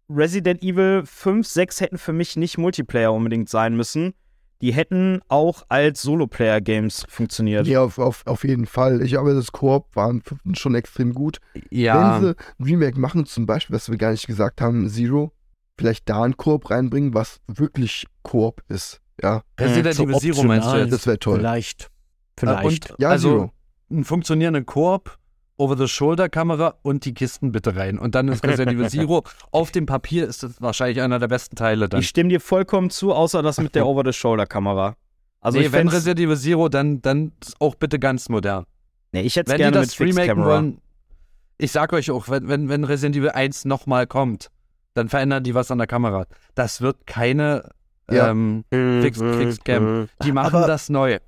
Resident 0.09 0.61
Evil 0.63 1.03
5, 1.05 1.47
6 1.47 1.81
hätten 1.81 1.97
für 1.97 2.13
mich 2.13 2.35
nicht 2.35 2.57
Multiplayer 2.57 3.13
unbedingt 3.13 3.49
sein 3.49 3.75
müssen. 3.75 4.13
Die 4.61 4.73
hätten 4.73 5.19
auch 5.27 5.63
als 5.67 6.01
Solo-Player-Games 6.03 7.05
funktioniert. 7.09 7.67
Ja, 7.67 7.81
auf, 7.83 7.99
auf, 7.99 8.25
auf 8.25 8.43
jeden 8.45 8.65
Fall. 8.65 9.01
Ich 9.01 9.11
glaube, 9.11 9.33
das 9.33 9.51
Koop 9.51 9.93
war 9.95 10.13
schon 10.53 10.75
extrem 10.75 11.13
gut. 11.13 11.39
ja. 11.69 12.15
Wenn 12.15 12.21
sie 12.21 12.35
ein 12.59 12.63
Remake 12.63 12.99
machen, 12.99 13.25
zum 13.25 13.45
Beispiel, 13.45 13.75
was 13.75 13.89
wir 13.89 13.97
gar 13.97 14.11
nicht 14.11 14.25
gesagt 14.25 14.61
haben, 14.61 14.87
Zero, 14.89 15.33
vielleicht 15.77 16.07
da 16.07 16.23
ein 16.23 16.37
Koop 16.37 16.69
reinbringen, 16.69 17.13
was 17.13 17.41
wirklich 17.47 18.05
Koop 18.21 18.61
ist. 18.69 19.01
Ja, 19.21 19.43
Resident 19.59 19.95
So 19.95 20.03
Evil 20.03 20.15
Zero 20.19 20.43
meinst 20.43 20.71
du 20.71 20.77
jetzt? 20.77 20.93
das 20.93 21.07
wäre 21.07 21.19
toll. 21.19 21.39
Vielleicht. 21.39 21.83
Äh, 21.83 21.87
Vielleicht. 22.39 22.91
Und, 22.91 22.99
Ja, 22.99 23.09
also 23.09 23.29
Zero. 23.29 23.51
einen 23.91 24.03
funktionierenden 24.05 24.65
Koop, 24.65 25.17
Over-the-Shoulder-Kamera 25.57 26.75
und 26.81 27.05
die 27.05 27.13
Kisten 27.13 27.51
bitte 27.51 27.75
rein. 27.75 27.99
Und 27.99 28.15
dann 28.15 28.27
ist 28.27 28.43
Resident 28.45 28.71
Evil 28.77 28.89
Zero. 28.89 29.23
Auf 29.51 29.71
dem 29.71 29.85
Papier 29.85 30.27
ist 30.27 30.43
das 30.43 30.61
wahrscheinlich 30.61 31.01
einer 31.01 31.19
der 31.19 31.27
besten 31.27 31.55
Teile 31.55 31.87
dann. 31.89 31.99
Ich 32.01 32.07
stimme 32.09 32.29
dir 32.29 32.39
vollkommen 32.39 32.89
zu, 32.89 33.13
außer 33.13 33.41
das 33.43 33.59
mit 33.59 33.75
der 33.75 33.85
Over-the-Shoulder-Kamera. 33.85 34.95
Also 35.41 35.59
nee, 35.59 35.65
ich 35.65 35.71
wenn 35.71 35.87
Resident 35.89 36.19
Evil 36.19 36.37
Zero, 36.37 36.69
dann, 36.69 37.01
dann 37.01 37.33
auch 37.59 37.75
bitte 37.75 37.99
ganz 37.99 38.29
modern. 38.29 38.65
nee, 39.11 39.21
ich 39.21 39.35
hätte 39.35 39.51
es 39.51 39.57
gerne 39.57 39.79
mit 39.81 39.91
Fixed 39.91 40.35
wollen, 40.37 40.79
ich 41.57 41.71
sag 41.71 41.93
euch 41.93 42.09
auch, 42.11 42.29
wenn, 42.29 42.47
wenn, 42.47 42.69
wenn 42.69 42.83
Resident 42.83 43.15
Evil 43.17 43.29
1 43.31 43.65
nochmal 43.65 44.07
kommt, 44.07 44.49
dann 44.95 45.09
verändern 45.09 45.43
die 45.43 45.53
was 45.53 45.69
an 45.69 45.77
der 45.79 45.87
Kamera. 45.87 46.25
Das 46.55 46.81
wird 46.81 47.05
keine 47.05 47.69
Ja. 48.09 48.29
ähm, 48.29 48.63
Fixed, 48.71 49.21
Fixed 49.23 49.65
Cam. 49.65 50.07
Die 50.23 50.31
machen 50.31 50.55
Aber- 50.55 50.67
das 50.67 50.89
neu. 50.89 51.19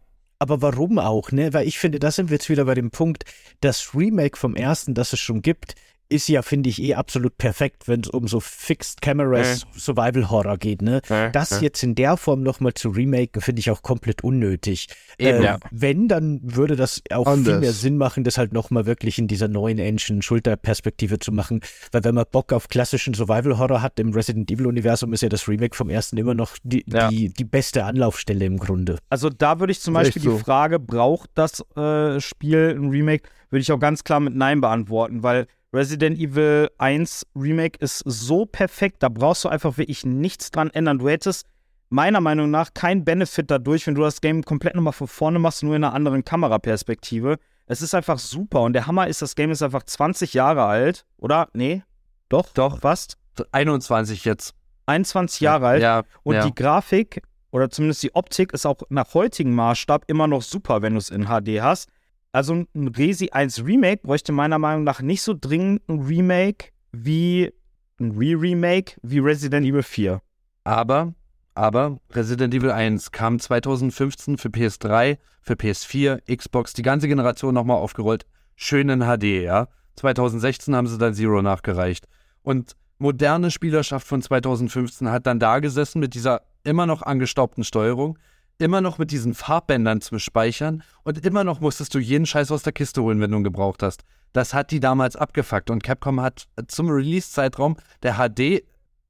Aber 0.46 0.62
warum 0.62 1.00
auch, 1.00 1.32
ne? 1.32 1.54
Weil 1.54 1.68
ich 1.68 1.80
finde, 1.80 1.98
da 1.98 2.12
sind 2.12 2.30
wir 2.30 2.36
jetzt 2.36 2.52
wieder 2.52 2.66
bei 2.66 2.76
dem 2.76 2.92
Punkt, 2.92 3.26
das 3.62 3.96
Remake 3.96 4.38
vom 4.38 4.56
ersten, 4.56 4.94
das 4.94 5.12
es 5.12 5.20
schon 5.20 5.42
gibt, 5.42 5.74
ist 6.10 6.28
ja, 6.30 6.42
finde 6.42 6.70
ich, 6.70 6.82
eh 6.82 6.96
absolut 6.96 7.38
perfekt, 7.38 7.88
wenn 7.88 8.02
es 8.02 8.10
um 8.10 8.28
so 8.28 8.40
Fixed 8.40 9.02
Cameras 9.02 9.66
Survival 9.76 10.30
Horror 10.30 10.58
geht, 10.58 10.82
ne? 10.82 11.02
Das 11.32 11.62
jetzt 11.62 11.84
in 11.84 11.96
der 11.96 12.18
Form 12.18 12.44
nochmal 12.44 12.74
zu 12.74 12.90
remaken, 12.90 13.42
finde 13.42 13.60
ich 13.60 13.72
auch 13.72 13.82
komplett 13.82 14.24
unnötig. 14.24 14.88
Eben, 15.18 15.40
äh, 15.40 15.44
ja. 15.44 15.58
Wenn, 15.72 16.08
dann 16.08 16.40
würde 16.44 16.76
das 16.76 17.02
auch 17.12 17.26
Anders. 17.28 17.54
viel 17.54 17.60
mehr 17.60 17.74
Sinn 17.74 17.98
machen, 17.98 18.24
das 18.24 18.38
halt 18.38 18.54
nochmal 18.54 18.86
wirklich 18.86 19.18
in 19.18 19.28
dieser 19.28 19.48
neuen 19.48 19.80
Engine 19.80 20.22
Schulterperspektive 20.22 21.20
zu 21.20 21.32
machen. 21.32 21.62
Weil 21.92 22.04
wenn 22.04 22.16
man 22.16 22.26
Bock 22.32 22.54
auf 22.54 22.68
klassischen 22.68 23.14
Survival 23.14 23.58
Horror 23.58 23.82
hat 23.82 24.00
im 24.00 24.14
Resident 24.14 24.52
Evil 24.52 24.68
Universum, 24.68 25.14
ist 25.14 25.22
ja 25.22 25.30
das 25.30 25.48
Remake 25.48 25.76
vom 25.76 25.90
ersten 25.90 26.18
immer 26.18 26.34
noch 26.34 26.56
die, 26.64 26.84
Ja. 26.88 27.10
die, 27.10 27.30
die 27.30 27.46
beste 27.46 27.84
Anlaufstelle 27.86 28.46
im 28.46 28.58
Grunde. 28.58 28.98
Also 29.10 29.30
da 29.30 29.60
würde 29.60 29.72
ich 29.72 29.80
zum 29.82 29.94
Beispiel 29.94 30.22
echt 30.22 30.26
die 30.26 30.32
so. 30.32 30.38
Frage, 30.38 30.80
braucht 30.80 31.30
das 31.36 31.62
äh, 31.76 32.20
Spiel 32.20 32.76
ein 32.78 32.90
Remake, 32.90 33.30
würde 33.50 33.62
ich 33.62 33.72
auch 33.72 33.80
ganz 33.80 34.04
klar 34.04 34.20
mit 34.20 34.36
Nein 34.36 34.62
beantworten, 34.62 35.24
weil 35.24 35.48
Resident 35.76 36.18
Evil 36.18 36.70
1 36.78 37.28
Remake 37.36 37.78
ist 37.80 38.00
so 38.06 38.46
perfekt, 38.46 39.04
da 39.04 39.10
brauchst 39.10 39.44
du 39.44 39.50
einfach 39.50 39.78
wirklich 39.78 40.06
nichts 40.06 40.50
dran 40.50 40.70
ändern. 40.70 41.00
Du 41.00 41.10
hättest 41.10 41.46
meiner 41.90 42.22
Meinung 42.22 42.50
nach 42.50 42.74
keinen 42.74 43.04
Benefit 43.04 43.52
dadurch, 43.52 43.86
wenn 43.86 43.96
du 43.96 44.02
das 44.02 44.22
Game 44.22 44.44
komplett 44.44 44.76
nochmal 44.76 44.94
von 44.94 45.08
vorne 45.08 45.38
machst, 45.38 45.64
nur 45.64 45.76
in 45.76 45.84
einer 45.84 45.94
anderen 45.94 46.24
Kameraperspektive. 46.24 47.38
Es 47.68 47.82
ist 47.82 47.94
einfach 47.94 48.20
super 48.20 48.62
und 48.62 48.74
der 48.74 48.88
Hammer 48.88 49.08
ist, 49.08 49.22
das 49.22 49.36
Game 49.36 49.52
ist 49.52 49.62
einfach 49.62 49.84
20 49.84 50.34
Jahre 50.34 50.64
alt, 50.64 51.06
oder? 51.18 51.50
Nee? 51.54 51.84
Doch? 52.30 52.48
Doch. 52.54 52.80
Fast? 52.80 53.18
21 53.52 54.24
jetzt. 54.24 54.54
21 54.86 55.42
Jahre 55.42 55.68
alt. 55.68 55.82
Ja, 55.82 56.04
Und 56.24 56.36
ja. 56.36 56.46
die 56.46 56.56
Grafik 56.56 57.22
oder 57.52 57.70
zumindest 57.70 58.04
die 58.04 58.16
Optik 58.16 58.54
ist 58.54 58.66
auch 58.66 58.78
nach 58.90 59.14
heutigem 59.14 59.54
Maßstab 59.56 60.06
immer 60.08 60.28
noch 60.28 60.42
super, 60.42 60.82
wenn 60.82 60.94
du 60.94 61.00
es 61.00 61.10
in 61.10 61.26
HD 61.26 61.62
hast. 61.62 61.90
Also 62.36 62.66
ein 62.76 62.88
Resi 62.90 63.30
1 63.30 63.64
Remake 63.64 64.02
bräuchte 64.04 64.34
meiner 64.34 64.60
Meinung 64.60 64.84
nach 64.84 65.00
nicht 65.02 65.22
so 65.22 65.34
dringend 65.40 65.88
ein 65.88 66.02
Remake 66.02 66.74
wie 66.92 67.54
ein 67.98 68.12
Re-Remake 68.12 68.98
wie 69.04 69.20
Resident 69.20 69.66
Evil 69.66 69.84
4. 69.84 70.22
Aber, 70.66 71.14
aber 71.54 71.98
Resident 72.12 72.54
Evil 72.54 72.72
1 72.72 73.14
kam 73.14 73.40
2015 73.40 74.38
für 74.38 74.50
PS3, 74.50 75.18
für 75.44 75.54
PS4, 75.54 76.36
Xbox, 76.36 76.74
die 76.74 76.82
ganze 76.82 77.08
Generation 77.08 77.54
nochmal 77.54 77.78
aufgerollt. 77.78 78.26
Schön 78.58 78.90
in 78.90 79.00
HD, 79.00 79.42
ja. 79.42 79.70
2016 79.96 80.76
haben 80.76 80.88
sie 80.88 80.98
dann 80.98 81.14
Zero 81.14 81.42
nachgereicht. 81.42 82.06
Und 82.44 82.76
moderne 82.98 83.50
Spielerschaft 83.50 84.06
von 84.06 84.22
2015 84.22 85.10
hat 85.10 85.26
dann 85.26 85.40
da 85.40 85.60
gesessen 85.60 86.02
mit 86.02 86.14
dieser 86.16 86.42
immer 86.66 86.86
noch 86.86 87.02
angestaubten 87.02 87.64
Steuerung, 87.64 88.20
immer 88.58 88.82
noch 88.82 88.98
mit 88.98 89.12
diesen 89.12 89.34
Farbbändern 89.34 90.02
zum 90.02 90.20
Speichern 90.20 90.84
und 91.04 91.26
immer 91.26 91.44
noch 91.44 91.60
musstest 91.60 91.94
du 91.94 92.00
jeden 92.00 92.26
Scheiß 92.26 92.52
aus 92.52 92.64
der 92.64 92.74
Kiste 92.74 93.02
holen, 93.04 93.20
wenn 93.20 93.32
du 93.32 93.38
ihn 93.38 93.44
gebraucht 93.44 93.84
hast. 93.84 94.04
Das 94.34 94.54
hat 94.54 94.72
die 94.72 94.80
damals 94.80 95.16
abgefuckt 95.16 95.70
und 95.70 95.84
Capcom 95.84 96.20
hat 96.22 96.48
zum 96.68 96.90
Release-Zeitraum 96.90 97.78
der 98.04 98.16
HD 98.16 98.64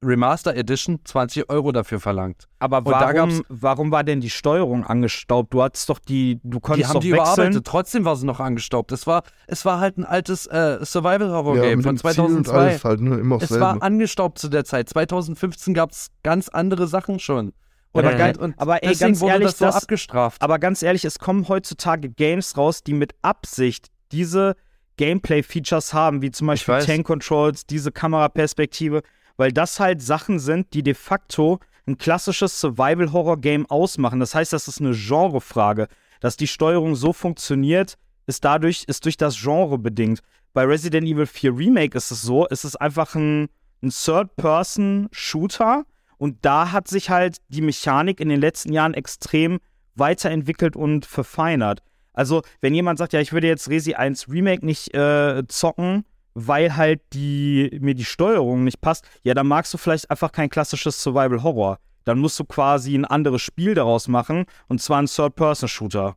Remaster 0.04 0.54
Edition 0.54 1.00
20 1.04 1.48
Euro 1.48 1.72
dafür 1.72 1.98
verlangt. 1.98 2.44
Aber 2.58 2.84
warum, 2.84 3.14
gab's- 3.14 3.42
warum 3.48 3.90
war 3.90 4.04
denn 4.04 4.20
die 4.20 4.28
Steuerung 4.30 4.84
angestaubt? 4.84 5.52
Du 5.54 5.62
hattest 5.62 5.88
doch 5.88 5.98
die, 5.98 6.38
du 6.44 6.58
Die 6.58 6.60
konntest 6.60 6.88
haben 6.90 6.94
doch 6.96 7.00
die 7.00 7.12
wechseln. 7.12 7.24
überarbeitet, 7.34 7.66
trotzdem 7.66 8.04
war 8.04 8.14
sie 8.14 8.26
noch 8.26 8.38
angestaubt. 8.38 8.92
Es 8.92 9.06
war, 9.06 9.22
es 9.46 9.64
war 9.64 9.80
halt 9.80 9.96
ein 9.96 10.04
altes 10.04 10.46
äh, 10.46 10.84
Survival-Horror-Game 10.84 11.78
mit 11.78 11.86
von 11.86 11.96
dem 11.96 11.98
Ziel 11.98 12.20
und 12.36 12.46
2002. 12.46 12.58
alles 12.58 12.84
halt, 12.84 13.00
ne? 13.00 13.16
Immer 13.16 13.36
Es 13.36 13.40
dasselbe. 13.42 13.64
war 13.64 13.82
angestaubt 13.82 14.38
zu 14.38 14.48
der 14.48 14.64
Zeit. 14.64 14.88
2015 14.90 15.72
gab 15.74 15.90
es 15.92 16.08
ganz 16.22 16.48
andere 16.50 16.86
Sachen 16.88 17.18
schon. 17.18 17.52
Aber 17.98 18.12
Und, 18.12 18.18
ganz- 18.18 18.38
und 18.38 18.54
aber 18.58 18.82
ey, 18.82 18.94
ganz 18.94 19.22
ehrlich, 19.22 19.48
das 19.48 19.58
so 19.58 19.64
das- 19.66 19.76
abgestraft. 19.76 20.42
Aber 20.42 20.58
ganz 20.58 20.82
ehrlich, 20.82 21.04
es 21.04 21.18
kommen 21.18 21.48
heutzutage 21.48 22.08
Games 22.08 22.56
raus, 22.56 22.82
die 22.82 22.94
mit 22.94 23.14
Absicht 23.22 23.88
diese 24.12 24.56
Gameplay-Features 24.96 25.92
haben, 25.92 26.22
wie 26.22 26.30
zum 26.30 26.46
Beispiel. 26.46 26.78
Tank-Controls, 26.78 27.66
diese 27.66 27.92
Kameraperspektive, 27.92 29.02
weil 29.36 29.52
das 29.52 29.78
halt 29.78 30.00
Sachen 30.02 30.38
sind, 30.38 30.72
die 30.74 30.82
de 30.82 30.94
facto 30.94 31.58
ein 31.86 31.98
klassisches 31.98 32.58
Survival-Horror-Game 32.60 33.66
ausmachen. 33.70 34.18
Das 34.20 34.34
heißt, 34.34 34.52
das 34.52 34.68
ist 34.68 34.80
eine 34.80 34.92
Genrefrage. 34.92 35.88
Dass 36.20 36.36
die 36.36 36.46
Steuerung 36.46 36.94
so 36.96 37.12
funktioniert, 37.12 37.96
ist 38.26 38.44
dadurch, 38.44 38.84
ist 38.88 39.04
durch 39.04 39.16
das 39.18 39.36
Genre 39.40 39.78
bedingt. 39.78 40.20
Bei 40.54 40.64
Resident 40.64 41.06
Evil 41.06 41.26
4 41.26 41.56
Remake 41.56 41.96
ist 41.96 42.10
es 42.10 42.22
so, 42.22 42.46
es 42.48 42.64
ist 42.64 42.76
einfach 42.76 43.14
ein, 43.14 43.48
ein 43.82 43.90
Third-Person-Shooter 43.90 45.84
und 46.18 46.44
da 46.44 46.72
hat 46.72 46.88
sich 46.88 47.10
halt 47.10 47.38
die 47.48 47.60
Mechanik 47.60 48.20
in 48.20 48.28
den 48.28 48.40
letzten 48.40 48.72
Jahren 48.72 48.94
extrem 48.94 49.58
weiterentwickelt 49.94 50.76
und 50.76 51.06
verfeinert. 51.06 51.82
Also, 52.12 52.42
wenn 52.60 52.74
jemand 52.74 52.98
sagt, 52.98 53.12
ja, 53.12 53.20
ich 53.20 53.32
würde 53.32 53.46
jetzt 53.46 53.68
Resi 53.68 53.94
1 53.94 54.28
Remake 54.28 54.64
nicht 54.64 54.94
äh, 54.94 55.42
zocken, 55.48 56.04
weil 56.34 56.76
halt 56.76 57.00
die, 57.12 57.78
mir 57.80 57.94
die 57.94 58.04
Steuerung 58.04 58.64
nicht 58.64 58.80
passt, 58.80 59.06
ja, 59.22 59.34
dann 59.34 59.46
magst 59.46 59.72
du 59.74 59.78
vielleicht 59.78 60.10
einfach 60.10 60.32
kein 60.32 60.48
klassisches 60.48 61.02
Survival 61.02 61.42
Horror. 61.42 61.78
Dann 62.04 62.18
musst 62.18 62.38
du 62.38 62.44
quasi 62.44 62.94
ein 62.94 63.04
anderes 63.04 63.42
Spiel 63.42 63.74
daraus 63.74 64.06
machen 64.08 64.46
und 64.68 64.80
zwar 64.80 65.02
ein 65.02 65.06
Third-Person-Shooter. 65.06 66.16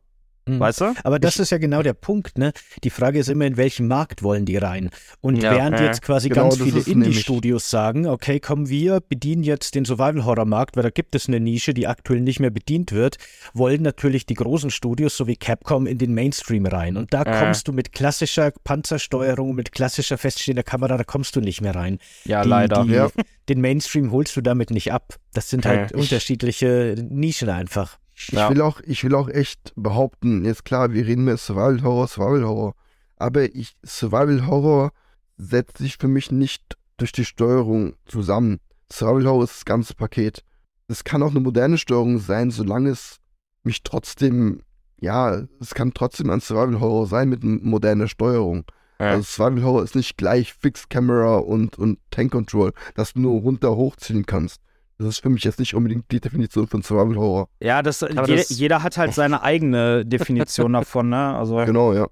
Mhm. 0.56 0.60
Weißt 0.60 0.80
du? 0.80 0.94
Aber 1.04 1.18
das 1.18 1.38
ist 1.38 1.50
ja 1.50 1.58
genau 1.58 1.82
der 1.82 1.92
Punkt, 1.94 2.38
ne? 2.38 2.52
Die 2.84 2.90
Frage 2.90 3.18
ist 3.18 3.28
immer, 3.28 3.46
in 3.46 3.56
welchen 3.56 3.86
Markt 3.88 4.22
wollen 4.22 4.44
die 4.44 4.56
rein? 4.56 4.90
Und 5.20 5.42
Ja. 5.42 5.52
während 5.52 5.78
Äh, 5.80 5.84
jetzt 5.86 6.02
quasi 6.02 6.28
genau, 6.28 6.48
ganz 6.48 6.60
viele 6.62 6.80
Indie-Studios 6.80 7.70
sagen, 7.70 8.06
okay, 8.06 8.40
komm, 8.40 8.68
wir 8.68 9.00
bedienen 9.00 9.42
jetzt 9.42 9.74
den 9.74 9.84
Survival-Horror-Markt, 9.84 10.76
weil 10.76 10.82
da 10.82 10.90
gibt 10.90 11.14
es 11.14 11.28
eine 11.28 11.40
Nische, 11.40 11.74
die 11.74 11.86
aktuell 11.86 12.20
nicht 12.20 12.40
mehr 12.40 12.50
bedient 12.50 12.92
wird, 12.92 13.16
wollen 13.54 13.82
natürlich 13.82 14.26
die 14.26 14.34
großen 14.34 14.70
Studios 14.70 15.16
sowie 15.16 15.36
Capcom 15.36 15.86
in 15.86 15.98
den 15.98 16.14
Mainstream 16.14 16.66
rein. 16.66 16.96
Und 16.96 17.12
da 17.14 17.24
kommst 17.24 17.68
du 17.68 17.72
mit 17.72 17.92
klassischer 17.92 18.52
Panzersteuerung, 18.64 19.54
mit 19.54 19.72
klassischer 19.72 20.18
feststehender 20.18 20.62
Kamera, 20.62 20.96
da 20.96 21.04
kommst 21.04 21.36
du 21.36 21.40
nicht 21.40 21.60
mehr 21.60 21.74
rein. 21.74 21.98
Ja, 22.24 22.42
die, 22.42 22.48
leider. 22.48 22.84
Die, 22.84 22.92
Ja. 22.92 23.10
Den 23.48 23.60
Mainstream 23.60 24.12
holst 24.12 24.36
du 24.36 24.40
damit 24.42 24.70
nicht 24.70 24.92
ab. 24.92 25.16
Das 25.32 25.50
sind 25.50 25.66
halt 25.66 25.92
unterschiedliche 25.92 26.94
Nischen 27.08 27.48
einfach. 27.48 27.98
Ich 28.28 28.50
will 28.50 28.60
auch, 28.60 28.80
ich 28.82 29.02
will 29.04 29.14
auch 29.14 29.28
echt 29.28 29.72
behaupten, 29.76 30.44
jetzt 30.44 30.64
klar, 30.64 30.92
wir 30.92 31.06
reden 31.06 31.24
mehr 31.24 31.36
Survival 31.36 31.82
Horror, 31.82 32.06
Survival 32.06 32.44
Horror, 32.44 32.74
aber 33.16 33.54
ich, 33.54 33.76
Survival 33.84 34.46
Horror 34.46 34.92
setzt 35.38 35.78
sich 35.78 35.96
für 35.96 36.08
mich 36.08 36.30
nicht 36.30 36.76
durch 36.98 37.12
die 37.12 37.24
Steuerung 37.24 37.94
zusammen. 38.04 38.60
Survival 38.92 39.26
Horror 39.26 39.44
ist 39.44 39.56
das 39.56 39.64
ganze 39.64 39.94
Paket. 39.94 40.44
Es 40.88 41.04
kann 41.04 41.22
auch 41.22 41.30
eine 41.30 41.40
moderne 41.40 41.78
Steuerung 41.78 42.18
sein, 42.18 42.50
solange 42.50 42.90
es 42.90 43.18
mich 43.62 43.82
trotzdem, 43.82 44.62
ja, 45.00 45.42
es 45.60 45.74
kann 45.74 45.94
trotzdem 45.94 46.30
ein 46.30 46.40
Survival 46.40 46.80
Horror 46.80 47.06
sein 47.06 47.28
mit 47.28 47.42
moderner 47.42 48.08
Steuerung. 48.08 48.64
Also 48.98 49.22
Survival 49.22 49.64
Horror 49.64 49.84
ist 49.84 49.96
nicht 49.96 50.18
gleich 50.18 50.52
Fixed 50.52 50.90
Camera 50.90 51.38
und, 51.38 51.78
und 51.78 51.98
Tank 52.10 52.32
Control, 52.32 52.72
dass 52.94 53.14
du 53.14 53.20
nur 53.20 53.40
runter 53.40 53.74
hochziehen 53.76 54.26
kannst. 54.26 54.60
Das 55.00 55.08
ist 55.08 55.22
für 55.22 55.30
mich 55.30 55.44
jetzt 55.44 55.58
nicht 55.58 55.74
unbedingt 55.74 56.10
die 56.10 56.20
Definition 56.20 56.66
von 56.66 56.82
Survival 56.82 57.16
Horror. 57.16 57.48
Ja, 57.60 57.82
das, 57.82 58.00
jeder, 58.02 58.22
das- 58.26 58.50
jeder 58.50 58.82
hat 58.82 58.98
halt 58.98 59.14
seine 59.14 59.42
eigene 59.42 60.04
Definition 60.04 60.72
davon, 60.74 61.08
ne? 61.08 61.34
Also, 61.36 61.56
Genau, 61.64 61.94
ja. 61.94 62.06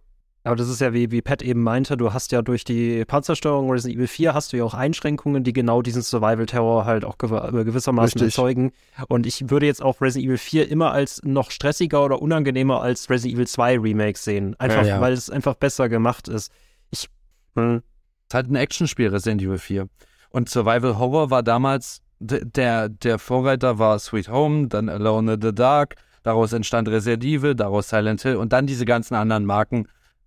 Aber 0.45 0.57
das 0.57 0.70
ist 0.70 0.80
ja, 0.80 0.95
wie, 0.95 1.11
wie 1.11 1.20
Pat 1.20 1.43
eben 1.43 1.62
meinte, 1.62 1.99
du 1.99 2.14
hast 2.14 2.32
ja 2.32 2.41
durch 2.41 2.64
die 2.64 3.05
Panzersteuerung 3.05 3.70
Resident 3.70 3.97
Evil 3.99 4.07
4 4.07 4.32
hast 4.32 4.53
du 4.53 4.57
ja 4.57 4.64
auch 4.64 4.72
Einschränkungen, 4.72 5.45
die 5.45 5.53
genau 5.53 5.82
diesen 5.82 6.01
Survival-Terror 6.01 6.86
halt 6.86 7.05
auch 7.05 7.18
gew 7.18 7.36
äh, 7.36 7.64
gewissermaßen 7.64 8.18
Richtig. 8.20 8.39
erzeugen. 8.39 8.72
Und 9.09 9.26
ich 9.26 9.51
würde 9.51 9.66
jetzt 9.66 9.82
auch 9.82 10.01
Resident 10.01 10.26
Evil 10.28 10.39
4 10.39 10.70
immer 10.70 10.93
als 10.93 11.20
noch 11.24 11.51
stressiger 11.51 12.03
oder 12.03 12.22
unangenehmer 12.22 12.80
als 12.80 13.11
Resident 13.11 13.34
Evil 13.34 13.47
2 13.47 13.78
Remake 13.80 14.18
sehen. 14.18 14.57
Einfach, 14.59 14.86
Ja. 14.86 15.03
weil 15.03 15.12
es 15.12 15.28
einfach 15.28 15.55
besser 15.57 15.91
gemacht 15.91 16.28
ist. 16.28 16.51
Ich, 16.93 17.11
hm, 17.55 17.82
ist 18.28 18.32
halt 18.34 18.51
ein 18.51 18.57
Actionspiel, 18.57 19.09
Resident 19.09 19.43
Evil 19.43 19.59
4. 19.59 19.89
Und 20.30 20.49
Survival 20.49 20.99
Horror 20.99 21.30
war 21.30 21.43
damals, 21.43 22.01
der, 22.21 22.89
der 22.89 23.19
Vorreiter 23.19 23.79
war 23.79 23.99
Sweet 23.99 24.29
Home, 24.29 24.69
dann 24.69 24.89
Alone 24.89 25.35
in 25.35 25.43
the 25.43 25.55
Dark, 25.55 25.97
daraus 26.23 26.53
entstand 26.53 26.89
Resident 26.89 27.25
Evil, 27.25 27.55
daraus 27.55 27.89
Silent 27.89 28.23
Hill 28.23 28.37
und 28.37 28.53
dann 28.53 28.66
diese 28.66 28.85
ganzen 28.85 29.14
anderen 29.14 29.45
Marken 29.45 29.87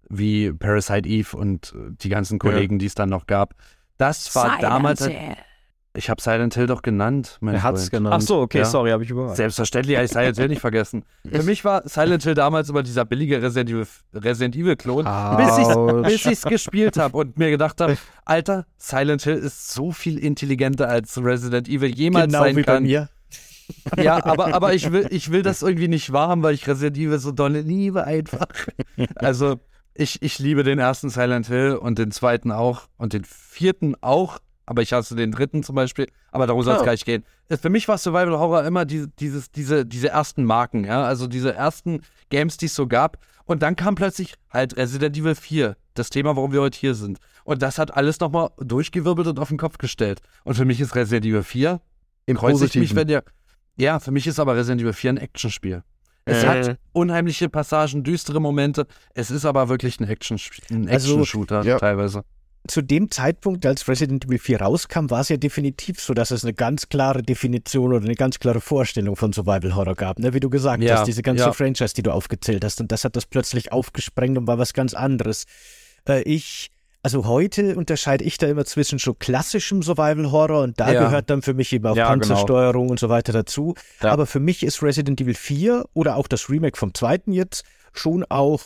wie 0.09 0.51
Parasite 0.51 1.07
Eve 1.07 1.35
und 1.37 1.73
äh, 1.75 1.91
die 1.91 2.09
ganzen 2.09 2.39
Kollegen, 2.39 2.79
die 2.79 2.85
es 2.85 2.95
dann 2.95 3.09
noch 3.09 3.27
gab. 3.27 3.55
Das 3.97 4.35
war 4.35 4.57
damals. 4.59 5.01
Halt, 5.01 5.37
ich 5.93 6.09
habe 6.09 6.21
Silent 6.21 6.53
Hill 6.55 6.67
doch 6.67 6.81
genannt. 6.81 7.37
Mein 7.41 7.55
er 7.55 7.63
hat 7.63 7.75
es 7.75 7.91
genannt. 7.91 8.15
Ach 8.17 8.21
so, 8.21 8.39
okay, 8.39 8.59
Ja. 8.59 8.65
sorry, 8.65 8.91
habe 8.91 9.03
ich 9.03 9.09
überrascht. 9.09 9.37
Selbstverständlich 9.37 9.97
habe 9.97 10.05
ich 10.05 10.11
Silent 10.11 10.37
Hill 10.37 10.47
nicht 10.47 10.61
vergessen. 10.61 11.03
Für 11.29 11.43
mich 11.43 11.65
war 11.65 11.87
Silent 11.87 12.23
Hill 12.23 12.33
damals 12.33 12.69
immer 12.69 12.83
dieser 12.83 13.03
billige 13.05 13.41
Resident 13.41 13.69
Evil, 13.69 13.85
Resident 14.13 14.55
Evil 14.55 14.75
Klon, 14.75 15.05
bis 16.03 16.15
ich 16.15 16.25
ich's 16.31 16.43
gespielt 16.43 16.97
habe 16.97 17.17
und 17.17 17.37
mir 17.37 17.49
gedacht 17.49 17.81
habe, 17.81 17.97
Alter, 18.25 18.65
Silent 18.77 19.23
Hill 19.23 19.35
ist 19.35 19.73
so 19.73 19.91
viel 19.91 20.17
intelligenter 20.17 20.87
als 20.87 21.17
Resident 21.21 21.67
Evil 21.67 21.89
jemals 21.93 22.27
Genau 22.27 22.43
sein 22.43 22.55
wie 22.55 22.63
bei 22.63 22.73
kann. 22.73 22.83
mir. 22.83 23.09
Ja, 23.97 24.25
aber, 24.25 24.53
aber 24.53 24.73
ich, 24.73 24.91
will, 24.91 25.07
ich 25.11 25.31
will 25.31 25.43
das 25.43 25.61
irgendwie 25.61 25.87
nicht 25.87 26.11
wahrhaben, 26.11 26.43
weil 26.43 26.53
ich 26.53 26.67
Resident 26.67 26.97
Evil 26.97 27.19
so 27.19 27.31
dolle 27.31 27.61
liebe 27.61 28.03
einfach. 28.03 28.47
Also, 29.15 29.61
ich, 29.93 30.21
ich 30.21 30.39
liebe 30.39 30.63
den 30.63 30.77
ersten 30.77 31.09
Silent 31.09 31.47
Hill 31.47 31.75
und 31.81 31.97
den 31.97 32.11
zweiten 32.11 32.51
auch 32.51 32.87
und 32.97 33.13
den 33.13 33.23
vierten 33.23 33.95
auch, 34.01 34.39
aber 34.71 34.81
ich 34.81 34.93
hasse 34.93 35.15
den 35.15 35.31
dritten 35.31 35.63
zum 35.63 35.75
Beispiel, 35.75 36.07
aber 36.31 36.47
darum 36.47 36.63
soll 36.63 36.75
es 36.75 36.81
Oh. 36.81 36.85
gar 36.85 36.93
nicht 36.93 37.05
gehen. 37.05 37.25
Für 37.49 37.69
mich 37.69 37.87
war 37.89 37.97
Survival 37.97 38.39
Horror 38.39 38.63
immer 38.63 38.85
diese, 38.85 39.09
dieses, 39.09 39.51
diese, 39.51 39.85
diese 39.85 40.07
ersten 40.09 40.45
Marken, 40.45 40.85
ja, 40.85 41.03
also 41.03 41.27
diese 41.27 41.53
ersten 41.53 42.01
Games, 42.29 42.55
die 42.55 42.67
es 42.67 42.75
so 42.75 42.87
gab. 42.87 43.17
Und 43.43 43.61
dann 43.63 43.75
kam 43.75 43.95
plötzlich 43.95 44.35
halt 44.49 44.77
Resident 44.77 45.17
Evil 45.17 45.35
4, 45.35 45.75
das 45.93 46.09
Thema, 46.09 46.37
warum 46.37 46.53
wir 46.53 46.61
heute 46.61 46.79
hier 46.79 46.95
sind. 46.95 47.19
Und 47.43 47.61
das 47.61 47.77
hat 47.77 47.95
alles 47.97 48.19
nochmal 48.21 48.49
durchgewirbelt 48.59 49.27
und 49.27 49.39
auf 49.39 49.49
den 49.49 49.57
Kopf 49.57 49.77
gestellt. 49.77 50.21
Und 50.45 50.55
für 50.55 50.63
mich 50.63 50.79
ist 50.79 50.95
Resident 50.95 51.25
Evil 51.25 51.43
4 51.43 51.81
Im 52.27 52.37
ich 52.37 52.41
mich, 52.41 52.51
Positiven. 52.51 52.95
wenn 52.95 53.09
ihr. 53.09 53.23
Ja, 53.75 53.99
für 53.99 54.11
mich 54.11 54.25
ist 54.25 54.39
aber 54.39 54.55
Resident 54.55 54.81
Evil 54.81 54.93
4 54.93 55.09
ein 55.11 55.17
Actionspiel. 55.17 55.83
Es 56.23 56.43
Äh. 56.43 56.47
hat 56.47 56.77
unheimliche 56.93 57.49
Passagen, 57.49 58.03
düstere 58.03 58.39
Momente. 58.39 58.85
Es 59.15 59.31
ist 59.31 59.43
aber 59.43 59.67
wirklich 59.69 59.99
ein 59.99 60.07
Action- 60.07 60.39
ein 60.69 60.87
Also, 60.87 61.13
Action-Shooter 61.19 61.63
ja. 61.63 61.77
teilweise. 61.77 62.23
Zu 62.67 62.83
dem 62.83 63.09
Zeitpunkt, 63.09 63.65
als 63.65 63.87
Resident 63.87 64.25
Evil 64.25 64.37
4 64.37 64.61
rauskam, 64.61 65.09
war 65.09 65.21
es 65.21 65.29
ja 65.29 65.37
definitiv 65.37 65.99
so, 65.99 66.13
dass 66.13 66.29
es 66.29 66.43
eine 66.43 66.53
ganz 66.53 66.89
klare 66.89 67.23
Definition 67.23 67.91
oder 67.91 68.05
eine 68.05 68.13
ganz 68.15 68.37
klare 68.39 68.61
Vorstellung 68.61 69.15
von 69.15 69.33
Survival 69.33 69.73
Horror 69.75 69.95
gab. 69.95 70.19
Ne? 70.19 70.33
Wie 70.35 70.39
du 70.39 70.49
gesagt 70.49 70.83
Ja, 70.83 70.99
hast, 70.99 71.07
diese 71.07 71.23
ganze 71.23 71.45
ja. 71.45 71.53
Franchise, 71.53 71.95
die 71.95 72.03
du 72.03 72.11
aufgezählt 72.11 72.63
hast. 72.63 72.79
Und 72.79 72.91
das 72.91 73.03
hat 73.03 73.15
das 73.15 73.25
plötzlich 73.25 73.71
aufgesprengt 73.71 74.37
und 74.37 74.45
war 74.45 74.59
was 74.59 74.73
ganz 74.73 74.93
anderes. 74.93 75.45
Äh, 76.07 76.21
ich, 76.21 76.69
also 77.01 77.25
heute 77.25 77.75
unterscheide 77.75 78.23
ich 78.23 78.37
da 78.37 78.45
immer 78.47 78.63
zwischen 78.65 78.99
so 78.99 79.15
klassischem 79.15 79.81
Survival 79.81 80.31
Horror 80.31 80.61
und 80.61 80.79
da 80.79 80.91
Ja. 80.93 81.05
gehört 81.05 81.31
dann 81.31 81.41
für 81.41 81.55
mich 81.55 81.73
eben 81.73 81.87
auch 81.87 81.95
genau. 81.95 82.09
Panzersteuerung 82.09 82.89
und 82.89 82.99
so 82.99 83.09
weiter 83.09 83.33
dazu. 83.33 83.73
Aber 84.01 84.27
für 84.27 84.39
mich 84.39 84.61
ist 84.61 84.83
Resident 84.83 85.19
Evil 85.19 85.33
4 85.33 85.85
oder 85.93 86.15
auch 86.15 86.27
das 86.27 86.47
Remake 86.47 86.77
vom 86.77 86.93
zweiten 86.93 87.33
jetzt 87.33 87.63
schon 87.91 88.23
auch 88.29 88.61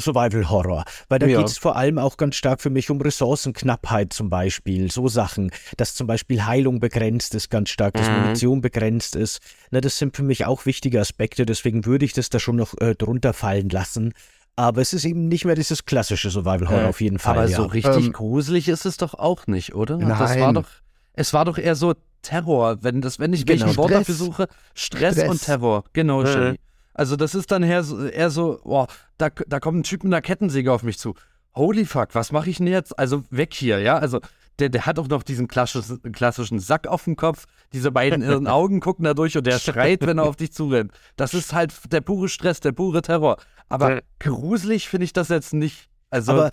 Survival 0.00 0.48
Horror, 0.50 0.84
weil 1.08 1.18
da 1.18 1.26
Ja. 1.26 1.38
geht 1.38 1.48
es 1.48 1.58
vor 1.58 1.76
allem 1.76 1.98
auch 1.98 2.16
ganz 2.16 2.36
stark 2.36 2.60
für 2.60 2.70
mich 2.70 2.90
um 2.90 3.00
Ressourcenknappheit 3.00 4.12
zum 4.12 4.30
Beispiel, 4.30 4.90
so 4.90 5.08
Sachen, 5.08 5.50
dass 5.76 5.94
zum 5.94 6.06
Beispiel 6.06 6.44
Heilung 6.44 6.80
begrenzt 6.80 7.34
ist 7.34 7.50
ganz 7.50 7.70
stark, 7.70 7.94
dass 7.94 8.08
Mhm. 8.08 8.14
Munition 8.22 8.60
begrenzt 8.60 9.16
ist. 9.16 9.40
Na, 9.70 9.80
das 9.80 9.98
sind 9.98 10.16
für 10.16 10.22
mich 10.22 10.44
auch 10.46 10.66
wichtige 10.66 11.00
Aspekte, 11.00 11.46
deswegen 11.46 11.84
würde 11.86 12.04
ich 12.04 12.12
das 12.12 12.28
da 12.30 12.38
schon 12.38 12.56
noch 12.56 12.74
äh, 12.80 12.94
drunter 12.94 13.32
fallen 13.32 13.68
lassen. 13.68 14.12
Aber 14.56 14.80
es 14.80 14.92
ist 14.92 15.04
eben 15.04 15.28
nicht 15.28 15.44
mehr 15.44 15.54
dieses 15.54 15.84
klassische 15.84 16.30
Survival 16.30 16.68
Horror 16.68 16.82
Äh, 16.82 16.88
auf 16.88 17.00
jeden 17.00 17.18
Fall. 17.20 17.38
Aber 17.38 17.46
ja. 17.48 17.56
so 17.56 17.64
richtig 17.66 18.06
Ähm, 18.06 18.12
gruselig 18.12 18.68
ist 18.68 18.86
es 18.86 18.96
doch 18.96 19.14
auch 19.14 19.46
nicht, 19.46 19.74
oder? 19.74 19.98
Das 19.98 20.18
Nein. 20.18 20.40
war 20.40 20.52
doch. 20.52 20.68
Es 21.12 21.32
war 21.32 21.44
doch 21.44 21.58
eher 21.58 21.76
so 21.76 21.94
Terror, 22.22 22.78
wenn 22.82 23.00
das, 23.00 23.20
wenn 23.20 23.32
ich 23.32 23.46
Genau. 23.46 23.66
welchen 23.66 23.76
Wort 23.76 23.90
Stress. 23.90 24.00
dafür 24.00 24.14
suche, 24.16 24.48
Stress, 24.74 25.14
Stress. 25.14 25.30
und 25.30 25.42
Terror. 25.44 25.84
Genau, 25.92 26.22
Mhm. 26.22 26.26
Shelly. 26.26 26.58
Also 26.98 27.14
das 27.16 27.34
ist 27.36 27.50
dann 27.52 27.62
eher 27.62 27.84
so, 27.84 28.04
eher 28.06 28.28
so 28.28 28.60
boah, 28.64 28.88
da, 29.18 29.28
da 29.46 29.60
kommt 29.60 29.78
ein 29.78 29.82
Typ 29.84 30.02
mit 30.02 30.12
einer 30.12 30.20
Kettensäge 30.20 30.72
auf 30.72 30.82
mich 30.82 30.98
zu. 30.98 31.14
Holy 31.54 31.84
fuck, 31.84 32.14
was 32.14 32.32
mache 32.32 32.50
ich 32.50 32.58
denn 32.58 32.66
jetzt? 32.66 32.98
Also 32.98 33.22
weg 33.30 33.54
hier, 33.54 33.78
ja? 33.78 33.96
Also 33.98 34.20
der, 34.58 34.68
der 34.68 34.84
hat 34.86 34.98
auch 34.98 35.06
noch 35.06 35.22
diesen 35.22 35.46
klassischen, 35.46 36.02
klassischen 36.12 36.58
Sack 36.58 36.88
auf 36.88 37.04
dem 37.04 37.14
Kopf. 37.14 37.44
Diese 37.72 37.92
beiden 37.92 38.22
irren 38.22 38.46
Augen 38.48 38.80
gucken 38.80 39.04
da 39.04 39.14
durch 39.14 39.36
und 39.36 39.46
der 39.46 39.60
schreit, 39.60 40.04
wenn 40.04 40.18
er 40.18 40.24
auf 40.24 40.34
dich 40.34 40.52
zurennt. 40.52 40.90
Das 41.16 41.34
ist 41.34 41.52
halt 41.52 41.72
der 41.92 42.00
pure 42.00 42.28
Stress, 42.28 42.58
der 42.58 42.72
pure 42.72 43.00
Terror. 43.00 43.36
Aber 43.68 43.94
Ja. 43.96 44.00
gruselig 44.18 44.88
finde 44.88 45.04
ich 45.04 45.12
das 45.12 45.28
jetzt 45.28 45.54
nicht. 45.54 45.88
Also 46.10 46.32
Aber 46.32 46.50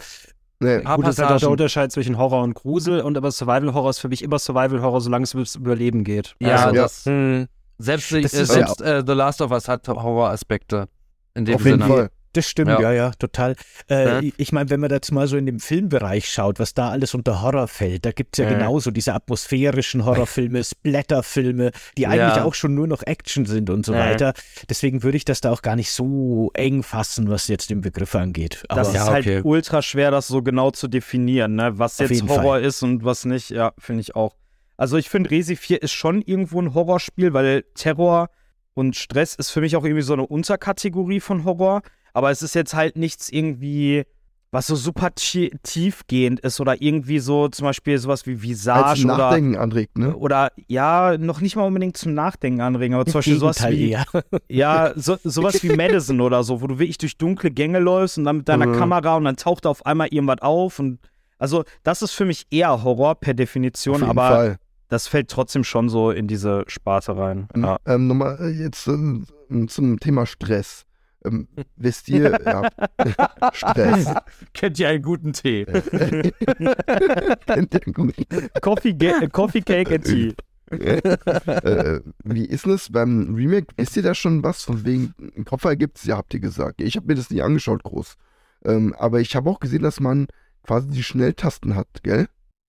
Nee, 0.59 0.83
Gut, 0.83 1.05
das 1.05 1.17
ist 1.17 1.23
halt 1.25 1.31
auch 1.35 1.39
der. 1.39 1.49
Unterscheid 1.49 1.91
zwischen 1.91 2.17
Horror 2.17 2.41
und 2.43 2.53
Grusel 2.53 3.01
und 3.01 3.17
aber 3.17 3.31
Survival 3.31 3.73
Horror 3.73 3.89
ist 3.89 3.99
für 3.99 4.07
mich 4.07 4.21
immer 4.21 4.39
Survival 4.39 4.81
Horror, 4.81 5.01
solange 5.01 5.23
es 5.23 5.33
ums 5.33 5.55
Überleben 5.55 6.03
geht. 6.05 6.35
Ja, 6.39 6.65
Also, 6.67 6.75
das, 6.75 7.05
Hm. 7.05 7.47
Selbst, 7.77 8.11
äh, 8.11 8.27
selbst 8.27 8.81
äh, 8.81 9.03
The 9.05 9.13
Last 9.13 9.41
of 9.41 9.51
Us 9.51 9.67
hat 9.67 9.87
Horroraspekte. 9.87 10.87
In 11.33 11.45
dem 11.45 11.55
auf 11.55 11.65
jeden 11.65 11.81
Sinne. 11.81 11.93
Fall. 11.93 12.09
Das 12.33 12.49
stimmt, 12.49 12.69
Ja. 12.69 12.81
ja, 12.81 12.91
ja, 12.91 13.11
total. 13.11 13.55
Äh, 13.89 14.05
Ja. 14.25 14.31
Ich, 14.37 14.51
meine, 14.51 14.69
wenn 14.69 14.81
man 14.81 14.89
jetzt 14.89 15.09
mal 15.13 15.25
so 15.25 15.37
in 15.37 15.45
dem 15.45 15.61
Filmbereich 15.61 16.29
schaut, 16.29 16.59
was 16.59 16.73
da 16.73 16.89
alles 16.89 17.13
unter 17.13 17.41
Horror 17.41 17.69
fällt, 17.69 18.03
da 18.05 18.11
gibt's 18.11 18.37
ja 18.39 18.43
Ja. 18.43 18.57
genauso 18.57 18.91
diese 18.91 19.13
atmosphärischen 19.13 20.03
Horrorfilme, 20.03 20.61
Splatterfilme, 20.65 21.71
die 21.97 22.07
eigentlich 22.07 22.35
Ja. 22.35 22.43
auch 22.43 22.53
schon 22.53 22.73
nur 22.75 22.87
noch 22.87 23.03
Action 23.03 23.45
sind 23.45 23.69
und 23.69 23.85
so 23.85 23.93
Ja. 23.93 23.99
weiter. 23.99 24.33
Deswegen 24.69 25.01
würde 25.03 25.15
ich 25.15 25.23
das 25.23 25.39
da 25.39 25.51
auch 25.51 25.61
gar 25.61 25.77
nicht 25.77 25.91
so 25.91 26.51
eng 26.55 26.83
fassen, 26.83 27.29
was 27.29 27.47
jetzt 27.47 27.69
den 27.69 27.79
Begriff 27.79 28.15
angeht. 28.15 28.63
Aber 28.67 28.81
Das 28.81 28.93
Ja, 28.93 29.03
ist 29.03 29.09
halt 29.09 29.25
okay. 29.27 29.41
ultra 29.43 29.81
schwer, 29.81 30.11
das 30.11 30.27
so 30.27 30.41
genau 30.41 30.71
zu 30.71 30.89
definieren, 30.89 31.55
ne? 31.55 31.79
was 31.79 31.99
jetzt 31.99 32.09
jeden 32.11 32.27
Horror 32.27 32.43
Fall. 32.55 32.65
ist 32.65 32.83
und 32.83 33.05
was 33.05 33.23
nicht. 33.23 33.49
Ja, 33.49 33.71
finde 33.77 34.01
ich 34.01 34.13
auch. 34.15 34.35
Also 34.77 34.97
ich 34.97 35.09
finde, 35.09 35.31
Resi 35.31 35.55
4 35.55 35.81
ist 35.81 35.91
schon 35.93 36.21
irgendwo 36.21 36.61
ein 36.61 36.73
Horrorspiel, 36.73 37.33
weil 37.33 37.63
Terror 37.75 38.29
und 38.73 38.95
Stress 38.95 39.35
ist 39.35 39.51
für 39.51 39.61
mich 39.61 39.75
auch 39.75 39.83
irgendwie 39.85 40.01
so 40.01 40.13
eine 40.13 40.25
Unterkategorie 40.27 41.19
von 41.21 41.45
Horror. 41.45 41.81
Aber 42.13 42.31
es 42.31 42.41
ist 42.41 42.55
jetzt 42.55 42.73
halt 42.73 42.97
nichts 42.97 43.29
irgendwie, 43.29 44.03
was 44.51 44.67
so 44.67 44.75
super 44.75 45.09
tie- 45.15 45.51
tiefgehend 45.63 46.39
ist 46.41 46.59
oder 46.61 46.81
irgendwie 46.81 47.19
so 47.19 47.47
zum 47.49 47.65
Beispiel 47.65 47.97
sowas 47.97 48.25
wie 48.25 48.33
Als 48.33 48.41
Visage 48.43 49.03
oder, 49.05 49.17
Nachdenken 49.17 49.55
anregt, 49.57 49.97
ne? 49.97 50.15
oder 50.15 50.51
ja, 50.67 51.17
noch 51.17 51.41
nicht 51.41 51.55
mal 51.57 51.63
unbedingt 51.63 51.97
zum 51.97 52.13
Nachdenken 52.13 52.61
anregen, 52.61 52.95
aber 52.95 53.05
zum 53.05 53.15
Beispiel 53.19 53.37
sowas 53.37 53.61
wie, 53.69 53.91
eher. 53.91 54.05
ja, 54.49 54.93
so, 54.95 55.17
sowas 55.23 55.61
wie 55.63 55.75
Madison 55.75 56.21
oder 56.21 56.43
so, 56.43 56.61
wo 56.61 56.67
du 56.67 56.79
wirklich 56.79 56.97
durch 56.97 57.17
dunkle 57.17 57.51
Gänge 57.51 57.79
läufst 57.79 58.17
und 58.17 58.23
dann 58.23 58.37
mit 58.37 58.47
deiner 58.49 58.67
Mhm. 58.67 58.77
Kamera 58.77 59.15
und 59.17 59.25
dann 59.25 59.35
taucht 59.37 59.65
auf 59.65 59.85
einmal 59.85 60.07
irgendwas 60.09 60.41
auf 60.41 60.79
und 60.79 60.99
also 61.37 61.65
das 61.83 62.01
ist 62.01 62.11
für 62.11 62.23
mich 62.23 62.45
eher 62.49 62.81
Horror 62.83 63.15
per 63.15 63.33
Definition, 63.33 63.95
Auf 63.95 64.01
jeden 64.01 64.09
aber 64.19 64.27
Fall. 64.35 64.57
Das 64.89 65.07
fällt 65.07 65.29
trotzdem 65.29 65.63
schon 65.63 65.89
so 65.89 66.11
in 66.11 66.27
diese 66.27 66.63
Sparte 66.67 67.17
rein. 67.17 67.47
Ja. 67.55 67.77
Ähm, 67.85 68.07
Nochmal 68.07 68.37
äh, 68.41 68.49
jetzt 68.49 68.87
ähm, 68.87 69.25
zum 69.67 69.99
Thema 69.99 70.25
Stress. 70.25 70.85
Ähm, 71.25 71.47
wisst 71.75 72.07
ihr, 72.09 72.37
ja, 72.45 72.69
Stress. 73.53 74.13
Kennt 74.53 74.79
ihr 74.79 74.89
einen 74.89 75.01
guten 75.01 75.33
Tee? 75.33 75.65
Kennt 77.47 77.73
ihr 77.73 77.93
gut? 77.93 78.15
Coffee, 78.61 78.93
Ga- 78.93 79.21
äh, 79.21 79.27
Coffee 79.27 79.61
Cake 79.61 79.95
and 79.95 80.03
Tea. 80.05 80.33
äh, 80.71 81.99
wie 82.23 82.45
ist 82.45 82.65
es 82.65 82.91
beim 82.91 83.33
Remake? 83.35 83.67
Wisst 83.77 83.97
ihr 83.97 84.03
da 84.03 84.13
schon 84.15 84.43
was? 84.43 84.63
Von 84.63 84.83
wegen, 84.85 85.13
einen 85.35 85.45
Koffer 85.45 85.75
gibt's 85.75 86.05
ja, 86.05 86.17
habt 86.17 86.33
ihr 86.33 86.39
gesagt. 86.39 86.81
Ich 86.81 86.95
habe 86.95 87.07
mir 87.07 87.15
das 87.15 87.29
nie 87.29 87.41
angeschaut, 87.41 87.83
groß. 87.83 88.15
Ähm, 88.65 88.93
aber 88.97 89.19
ich 89.21 89.35
habe 89.35 89.49
auch 89.49 89.59
gesehen, 89.59 89.83
dass 89.83 89.99
man 89.99 90.27
quasi 90.63 90.87
die 90.89 91.03
Schnelltasten 91.03 91.75
hat, 91.75 91.87
gell? 92.03 92.27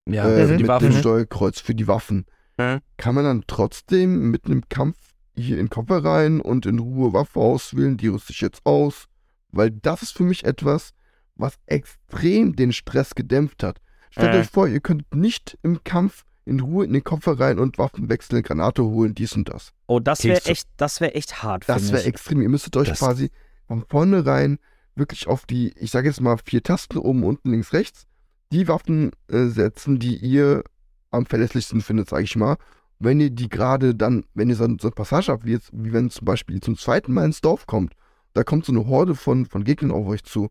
Ja, 0.08 0.28
äh, 0.28 0.46
die 0.46 0.62
mit 0.62 0.68
Waffen. 0.68 0.90
dem 0.90 0.98
Steuerkreuz 0.98 1.60
für 1.60 1.74
die 1.74 1.88
Waffen. 1.88 2.26
Mhm. 2.58 2.80
Kann 2.96 3.14
man 3.14 3.24
dann 3.24 3.44
trotzdem 3.46 4.30
mit 4.30 4.46
einem 4.46 4.68
Kampf 4.68 4.96
hier 5.34 5.58
in 5.58 5.66
den 5.66 5.70
Koffer 5.70 6.04
rein 6.04 6.40
und 6.40 6.64
in 6.66 6.78
Ruhe 6.78 7.12
Waffe 7.12 7.40
auswählen, 7.40 7.96
die 7.96 8.08
rüste 8.08 8.32
ich 8.32 8.40
jetzt 8.40 8.64
aus? 8.64 9.06
Weil 9.50 9.70
das 9.70 10.02
ist 10.02 10.12
für 10.16 10.22
mich 10.24 10.44
etwas, 10.44 10.92
was 11.34 11.54
extrem 11.66 12.56
den 12.56 12.72
Stress 12.72 13.14
gedämpft 13.14 13.62
hat. 13.62 13.78
Stellt 14.10 14.32
Mhm. 14.34 14.40
euch 14.40 14.46
vor, 14.48 14.68
ihr 14.68 14.80
könnt 14.80 15.14
nicht 15.14 15.58
im 15.62 15.82
Kampf 15.84 16.24
in 16.46 16.60
Ruhe 16.60 16.84
in 16.84 16.92
den 16.92 17.02
Koffer 17.04 17.38
rein 17.38 17.58
und 17.58 17.76
Waffen 17.76 18.08
wechseln, 18.08 18.42
Granate 18.42 18.84
holen, 18.84 19.14
dies 19.14 19.32
und 19.34 19.48
das. 19.48 19.72
Oh, 19.88 19.98
das 20.00 20.22
wäre 20.24 20.44
echt, 20.46 20.68
das 20.76 21.00
wäre 21.00 21.14
echt 21.14 21.42
hart. 21.42 21.68
Das 21.68 21.90
wäre 21.92 22.04
extrem. 22.04 22.40
Ihr 22.40 22.48
müsstet 22.48 22.76
euch 22.76 22.88
Das- 22.88 23.00
quasi 23.00 23.30
von 23.66 23.84
vornherein 23.88 24.58
wirklich 24.94 25.26
auf 25.26 25.44
die, 25.44 25.74
ich 25.76 25.90
sage 25.90 26.08
jetzt 26.08 26.20
mal 26.20 26.38
vier 26.44 26.62
Tasten 26.62 26.96
oben, 26.98 27.24
unten, 27.24 27.50
links, 27.50 27.72
rechts, 27.72 28.06
die 28.52 28.68
Waffen 28.68 29.10
äh, 29.28 29.46
setzen, 29.46 29.98
die 29.98 30.16
ihr 30.16 30.62
am 31.10 31.26
verlässlichsten 31.26 31.80
findet, 31.80 32.08
sage 32.08 32.24
ich 32.24 32.36
mal. 32.36 32.56
Wenn 32.98 33.20
ihr 33.20 33.30
die 33.30 33.48
gerade 33.48 33.94
dann, 33.94 34.24
wenn 34.34 34.48
ihr 34.48 34.56
so, 34.56 34.64
so 34.64 34.88
eine 34.88 34.90
Passage 34.92 35.30
habt, 35.30 35.44
wie, 35.44 35.52
jetzt, 35.52 35.70
wie 35.72 35.92
wenn 35.92 36.10
zum 36.10 36.24
Beispiel 36.24 36.56
ihr 36.56 36.62
zum 36.62 36.76
zweiten 36.76 37.12
Mal 37.12 37.26
ins 37.26 37.40
Dorf 37.40 37.66
kommt, 37.66 37.92
da 38.32 38.42
kommt 38.42 38.64
so 38.64 38.72
eine 38.72 38.86
Horde 38.86 39.14
von, 39.14 39.46
von 39.46 39.64
Gegnern 39.64 39.90
auf 39.90 40.06
euch 40.06 40.24
zu, 40.24 40.48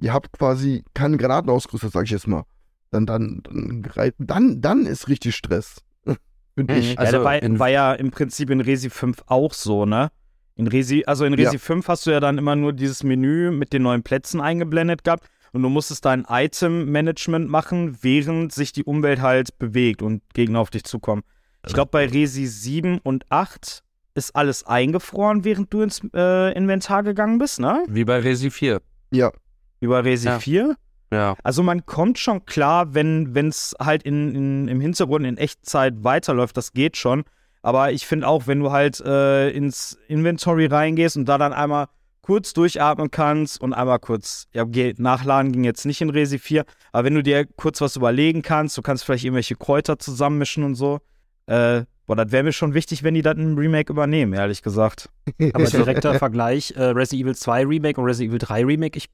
ihr 0.00 0.12
habt 0.12 0.32
quasi 0.32 0.84
keine 0.94 1.16
Granaten 1.16 1.50
ausgerüstet, 1.50 1.92
sag 1.92 2.04
ich 2.04 2.10
jetzt 2.10 2.26
mal. 2.28 2.44
Dann, 2.90 3.04
dann, 3.06 3.42
dann, 3.44 4.14
dann, 4.18 4.60
dann 4.60 4.86
ist 4.86 5.08
richtig 5.08 5.34
Stress. 5.36 5.82
Finde 6.54 6.76
ich. 6.78 6.94
ja, 6.94 6.98
Also 6.98 7.12
der 7.12 7.24
war, 7.24 7.58
war 7.58 7.68
ja 7.68 7.92
im 7.94 8.10
Prinzip 8.10 8.50
in 8.50 8.60
Resi 8.60 8.90
5 8.90 9.24
auch 9.26 9.52
so, 9.52 9.84
ne? 9.84 10.10
In 10.54 10.66
Resi, 10.66 11.04
also 11.06 11.24
in 11.24 11.34
Resi 11.34 11.56
Ja. 11.56 11.60
5 11.60 11.86
hast 11.86 12.06
du 12.06 12.10
ja 12.10 12.20
dann 12.20 12.38
immer 12.38 12.56
nur 12.56 12.72
dieses 12.72 13.04
Menü 13.04 13.50
mit 13.50 13.72
den 13.72 13.82
neuen 13.82 14.02
Plätzen 14.02 14.40
eingeblendet 14.40 15.04
gehabt 15.04 15.28
und 15.52 15.62
du 15.62 15.68
musstest 15.68 16.04
dein 16.04 16.24
Item-Management 16.28 17.48
machen, 17.48 17.98
während 18.02 18.52
sich 18.52 18.72
die 18.72 18.84
Umwelt 18.84 19.20
halt 19.20 19.58
bewegt 19.58 20.02
und 20.02 20.22
Gegner 20.34 20.60
auf 20.60 20.70
dich 20.70 20.84
zukommen. 20.84 21.22
Ich 21.66 21.74
glaube, 21.74 21.90
bei 21.90 22.06
Resi 22.06 22.46
7 22.46 22.98
und 22.98 23.24
8 23.30 23.82
ist 24.14 24.34
alles 24.34 24.64
eingefroren, 24.66 25.44
während 25.44 25.72
du 25.72 25.82
ins 25.82 26.00
äh, 26.14 26.52
Inventar 26.56 27.02
gegangen 27.02 27.38
bist, 27.38 27.60
ne? 27.60 27.84
Wie 27.88 28.04
bei 28.04 28.18
Resi 28.18 28.50
4. 28.50 28.80
Ja, 29.10 29.32
Über 29.80 30.04
Resi 30.04 30.28
Ja. 30.28 30.38
4. 30.38 30.76
Ja. 31.12 31.36
Also 31.42 31.62
man 31.62 31.86
kommt 31.86 32.18
schon 32.18 32.44
klar, 32.44 32.94
wenn 32.94 33.34
es 33.48 33.74
halt 33.80 34.02
in, 34.02 34.34
in, 34.34 34.68
im 34.68 34.80
Hintergrund 34.80 35.24
in 35.24 35.38
Echtzeit 35.38 36.04
weiterläuft, 36.04 36.56
das 36.56 36.72
geht 36.72 36.96
schon. 36.96 37.24
Aber 37.62 37.92
ich 37.92 38.06
finde 38.06 38.28
auch, 38.28 38.46
wenn 38.46 38.60
du 38.60 38.70
halt 38.70 39.00
äh, 39.00 39.50
ins 39.50 39.98
Inventory 40.08 40.66
reingehst 40.66 41.16
und 41.16 41.26
da 41.26 41.38
dann 41.38 41.52
einmal 41.52 41.86
kurz 42.28 42.52
durchatmen 42.52 43.10
kannst 43.10 43.58
und 43.58 43.72
einmal 43.72 43.98
kurz, 43.98 44.48
ja, 44.52 44.62
okay, 44.64 44.94
nachladen 44.98 45.50
ging 45.50 45.64
jetzt 45.64 45.86
nicht 45.86 46.02
in 46.02 46.10
Resi 46.10 46.38
4, 46.38 46.66
aber 46.92 47.04
wenn 47.06 47.14
du 47.14 47.22
dir 47.22 47.46
kurz 47.56 47.80
was 47.80 47.96
überlegen 47.96 48.42
kannst, 48.42 48.76
du 48.76 48.82
kannst 48.82 49.02
vielleicht 49.06 49.24
irgendwelche 49.24 49.56
Kräuter 49.56 49.98
zusammenmischen 49.98 50.62
und 50.62 50.74
so, 50.74 50.98
äh, 51.46 51.84
boah, 52.06 52.16
das 52.16 52.30
wäre 52.30 52.42
mir 52.42 52.52
schon 52.52 52.74
wichtig, 52.74 53.02
wenn 53.02 53.14
die 53.14 53.22
das 53.22 53.38
im 53.38 53.56
Remake 53.56 53.90
übernehmen, 53.90 54.34
ehrlich 54.34 54.60
gesagt. 54.62 55.08
Aber 55.54 55.64
direkter 55.64 56.18
Vergleich, 56.18 56.74
äh, 56.76 56.82
Resident 56.82 57.22
Evil 57.28 57.34
2 57.34 57.64
Remake 57.66 57.98
und 57.98 58.06
Resident 58.06 58.30
Evil 58.34 58.38
3 58.46 58.64
Remake, 58.66 58.98
ich 58.98 59.08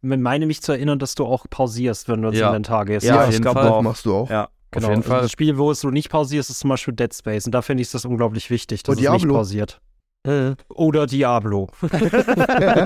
meine 0.00 0.46
mich 0.46 0.62
zu 0.62 0.72
erinnern, 0.72 0.98
dass 0.98 1.14
du 1.14 1.26
auch 1.26 1.44
pausierst, 1.50 2.08
wenn 2.08 2.22
du 2.22 2.28
ins 2.28 2.38
Ja. 2.38 2.46
Inventar 2.48 2.86
gehst. 2.86 3.04
Ja, 3.04 3.20
auf 3.24 3.28
ich 3.28 3.34
jeden 3.34 3.44
Fall. 3.52 3.68
auch. 3.68 3.82
machst 3.82 4.06
du 4.06 4.14
auch. 4.14 4.30
Ja. 4.30 4.48
genau. 4.70 4.88
jeden 4.88 5.00
Also 5.02 5.10
Fall. 5.10 5.20
Das 5.20 5.30
Spiel, 5.30 5.58
wo 5.58 5.70
es 5.70 5.80
du 5.80 5.90
nicht 5.90 6.08
pausierst, 6.08 6.48
ist 6.48 6.60
zum 6.60 6.70
Beispiel 6.70 6.94
Dead 6.94 7.14
Space 7.14 7.44
und 7.44 7.52
da 7.52 7.60
finde 7.60 7.82
ich 7.82 7.90
das 7.90 8.06
unglaublich 8.06 8.48
wichtig, 8.48 8.82
dass 8.82 8.96
Oh, 8.96 8.98
es 8.98 9.10
nicht 9.10 9.24
Diablo. 9.24 9.34
Pausiert. 10.22 10.64
Oder 10.68 11.06
Diablo. 11.06 11.68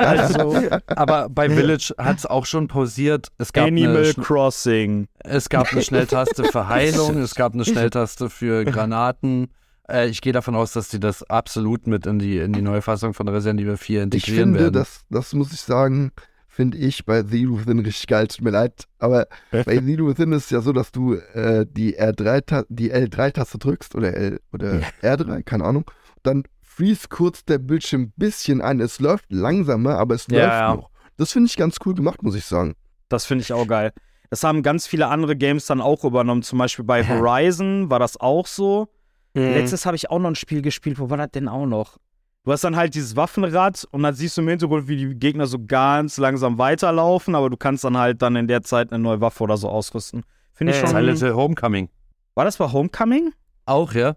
Also, 0.05 0.57
aber 0.87 1.29
bei 1.29 1.49
Village 1.49 1.95
hat 1.99 2.19
es 2.19 2.27
auch 2.27 2.47
schon 2.47 2.69
pausiert. 2.69 3.29
Es 3.39 3.53
gab, 3.53 3.67
eine, 3.67 3.85
Animal 3.85 4.15
Crossing. 4.15 5.09
es 5.21 5.49
gab 5.49 5.73
eine 5.73 5.83
Schnelltaste 5.83 6.45
für 6.45 6.69
Heilung, 6.69 7.19
es 7.19 7.35
gab 7.35 7.55
eine 7.55 7.65
Schnelltaste 7.65 8.31
für 8.31 8.65
Granaten. 8.65 9.49
Äh, 9.89 10.09
ich 10.09 10.21
gehe 10.21 10.33
davon 10.33 10.55
aus, 10.55 10.73
dass 10.73 10.89
die 10.89 11.01
das 11.01 11.23
absolut 11.25 11.87
mit 11.87 12.07
in 12.07 12.19
die, 12.19 12.39
in 12.39 12.53
die 12.53 12.63
Neufassung 12.63 13.15
von 13.15 13.29
Resident 13.29 13.61
Evil 13.61 13.77
4 13.77 13.99
Ich 13.99 14.05
integrieren 14.05 14.45
finde, 14.51 14.61
werden. 14.61 14.75
das, 14.75 15.05
das 15.11 15.33
muss 15.33 15.53
ich 15.53 15.61
sagen, 15.61 16.13
finde 16.49 16.79
ich 16.79 17.05
bei 17.05 17.23
Zero 17.23 17.59
Within 17.59 17.81
richtig 17.81 18.07
geil. 18.07 18.29
Tut 18.29 18.43
mir 18.43 18.51
leid. 18.51 18.85
Aber 18.99 19.27
bei 19.51 19.79
Zero 19.79 20.07
Within 20.09 20.33
ist 20.33 20.45
es 20.45 20.51
ja 20.51 20.61
so, 20.61 20.73
dass 20.73 20.93
du 20.93 21.15
äh, 21.15 21.67
die 21.69 21.99
R3 21.99 22.67
die 22.69 22.93
L3-Taste 22.93 23.59
drückst 23.59 23.95
oder 23.95 24.15
L 24.15 24.41
oder 24.53 24.81
R3, 25.03 25.43
keine 25.43 25.65
Ahnung. 25.65 25.85
Dann 26.23 26.45
freeze 26.77 27.09
kurz 27.09 27.45
der 27.45 27.59
Bildschirm 27.59 28.03
ein 28.03 28.13
bisschen 28.17 28.61
ein. 28.61 28.81
Es 28.81 28.99
läuft 29.01 29.27
langsamer, 29.31 29.99
aber 29.99 30.15
es 30.15 30.27
Ja, 30.29 30.39
läuft 30.39 30.53
ja. 30.53 30.75
noch. 30.77 30.91
Das 31.17 31.33
finde 31.33 31.47
ich 31.49 31.57
ganz 31.57 31.77
cool 31.85 31.95
gemacht, 31.95 32.23
muss 32.23 32.35
ich 32.35 32.45
sagen. 32.45 32.75
Das 33.09 33.25
finde 33.27 33.43
ich 33.43 33.53
auch 33.53 33.67
geil. 33.67 33.93
Das 34.31 34.43
haben 34.43 34.63
ganz 34.63 34.87
viele 34.87 35.07
andere 35.09 35.37
Games 35.37 35.67
dann 35.67 35.81
auch 35.81 36.03
übernommen. 36.05 36.43
Zum 36.43 36.59
Beispiel 36.59 36.85
bei 36.85 37.07
Horizon 37.09 37.89
war 37.91 37.99
das 38.01 38.19
auch 38.21 38.47
so. 38.47 38.89
Letztes 39.35 39.85
habe 39.87 39.97
ich 39.97 40.11
auch 40.11 40.19
noch 40.19 40.29
ein 40.31 40.35
Spiel 40.37 40.63
gespielt. 40.63 40.99
Wo 40.99 41.11
war 41.11 41.17
das 41.17 41.31
denn 41.33 41.49
auch 41.49 41.67
noch? 41.67 41.99
Du 42.45 42.53
hast 42.53 42.63
dann 42.65 42.77
halt 42.77 42.95
dieses 42.95 43.17
Waffenrad 43.17 43.87
und 43.91 44.03
dann 44.03 44.15
siehst 44.15 44.37
du 44.37 44.43
im 44.43 44.49
Hintergrund, 44.49 44.87
wie 44.87 44.97
die 44.97 45.15
Gegner 45.15 45.47
so 45.47 45.59
ganz 45.65 46.19
langsam 46.19 46.59
weiterlaufen, 46.59 47.35
aber 47.35 47.49
du 47.49 47.57
kannst 47.57 47.85
dann 47.85 47.97
halt 47.97 48.21
dann 48.23 48.37
in 48.37 48.49
der 48.49 48.63
Zeit 48.63 48.93
eine 48.93 49.03
neue 49.03 49.21
Waffe 49.21 49.45
oder 49.45 49.57
so 49.57 49.69
ausrüsten. 49.69 50.25
Finde 50.53 50.73
ich 50.73 50.79
schon. 50.79 50.89
Silent 50.91 51.19
Hill 51.21 51.35
Homecoming. 51.35 51.89
War 52.35 52.45
das 52.45 52.57
bei 52.59 52.71
Homecoming? 52.71 53.33
Auch, 53.67 53.93
ja? 53.95 54.15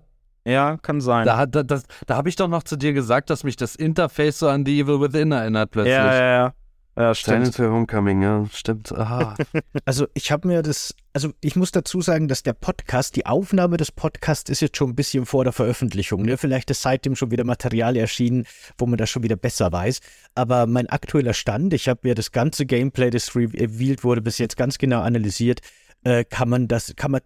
Ja, 0.48 0.78
kann 0.78 1.02
sein. 1.02 1.26
Da, 1.26 1.46
da, 1.46 1.64
das, 1.64 1.84
da 2.06 2.16
habe 2.16 2.30
ich 2.30 2.38
doch 2.38 2.48
noch 2.48 2.64
zu 2.64 2.78
dir 2.78 2.94
gesagt, 2.94 3.30
dass 3.30 3.44
mich 3.44 3.58
das 3.58 3.76
Interface 3.76 4.40
so 4.40 4.48
an 4.48 4.66
The 4.66 4.80
Evil 4.80 5.02
Within 5.02 5.32
erinnert 5.32 5.72
plötzlich. 5.72 5.94
ja, 5.94 6.14
ja, 6.14 6.32
ja. 6.38 6.54
Ja, 6.98 7.14
stimmt. 7.14 7.46
Silent 7.46 7.56
Hill 7.58 7.70
Homecoming, 7.70 8.24
ja, 8.24 8.46
stimmt. 8.52 8.92
Aha. 8.92 9.36
Also 9.86 10.08
ich 10.16 10.32
habe 10.32 10.48
mir 10.48 10.64
das, 10.64 10.96
also 11.14 11.32
ich 11.42 11.56
muss 11.56 11.70
dazu 11.72 12.02
sagen, 12.02 12.28
dass 12.28 12.42
der 12.42 12.54
Podcast, 12.54 13.16
die 13.16 13.28
Aufnahme 13.28 13.78
des 13.78 13.92
Podcasts 13.92 14.50
ist 14.50 14.62
jetzt 14.62 14.78
schon 14.78 14.90
ein 14.90 14.96
bisschen 14.96 15.28
vor 15.28 15.44
der 15.44 15.54
Veröffentlichung. 15.54 16.24
Ne? 16.24 16.38
Vielleicht 16.38 16.72
ist 16.72 16.82
seitdem 16.82 17.16
schon 17.16 17.30
wieder 17.30 17.44
Material 17.44 17.96
erschienen, 17.96 18.48
wo 18.80 18.88
man 18.88 18.98
das 18.98 19.12
schon 19.12 19.22
wieder 19.22 19.36
besser 19.36 19.72
weiß. 19.72 20.00
Aber 20.34 20.66
mein 20.66 20.90
aktueller 20.90 21.36
Stand, 21.36 21.72
ich 21.74 21.88
habe 21.88 22.00
mir 22.02 22.16
das 22.16 22.32
ganze 22.32 22.66
Gameplay, 22.66 23.12
das 23.12 23.36
revealed 23.36 24.04
wurde, 24.04 24.24
bis 24.24 24.40
jetzt 24.40 24.58
ganz 24.58 24.80
genau 24.80 25.02
analysiert, 25.02 25.60
äh, 26.04 26.24
kann 26.24 26.50
man 26.50 26.68
das, 26.68 26.96
kann 26.96 27.12
man 27.12 27.22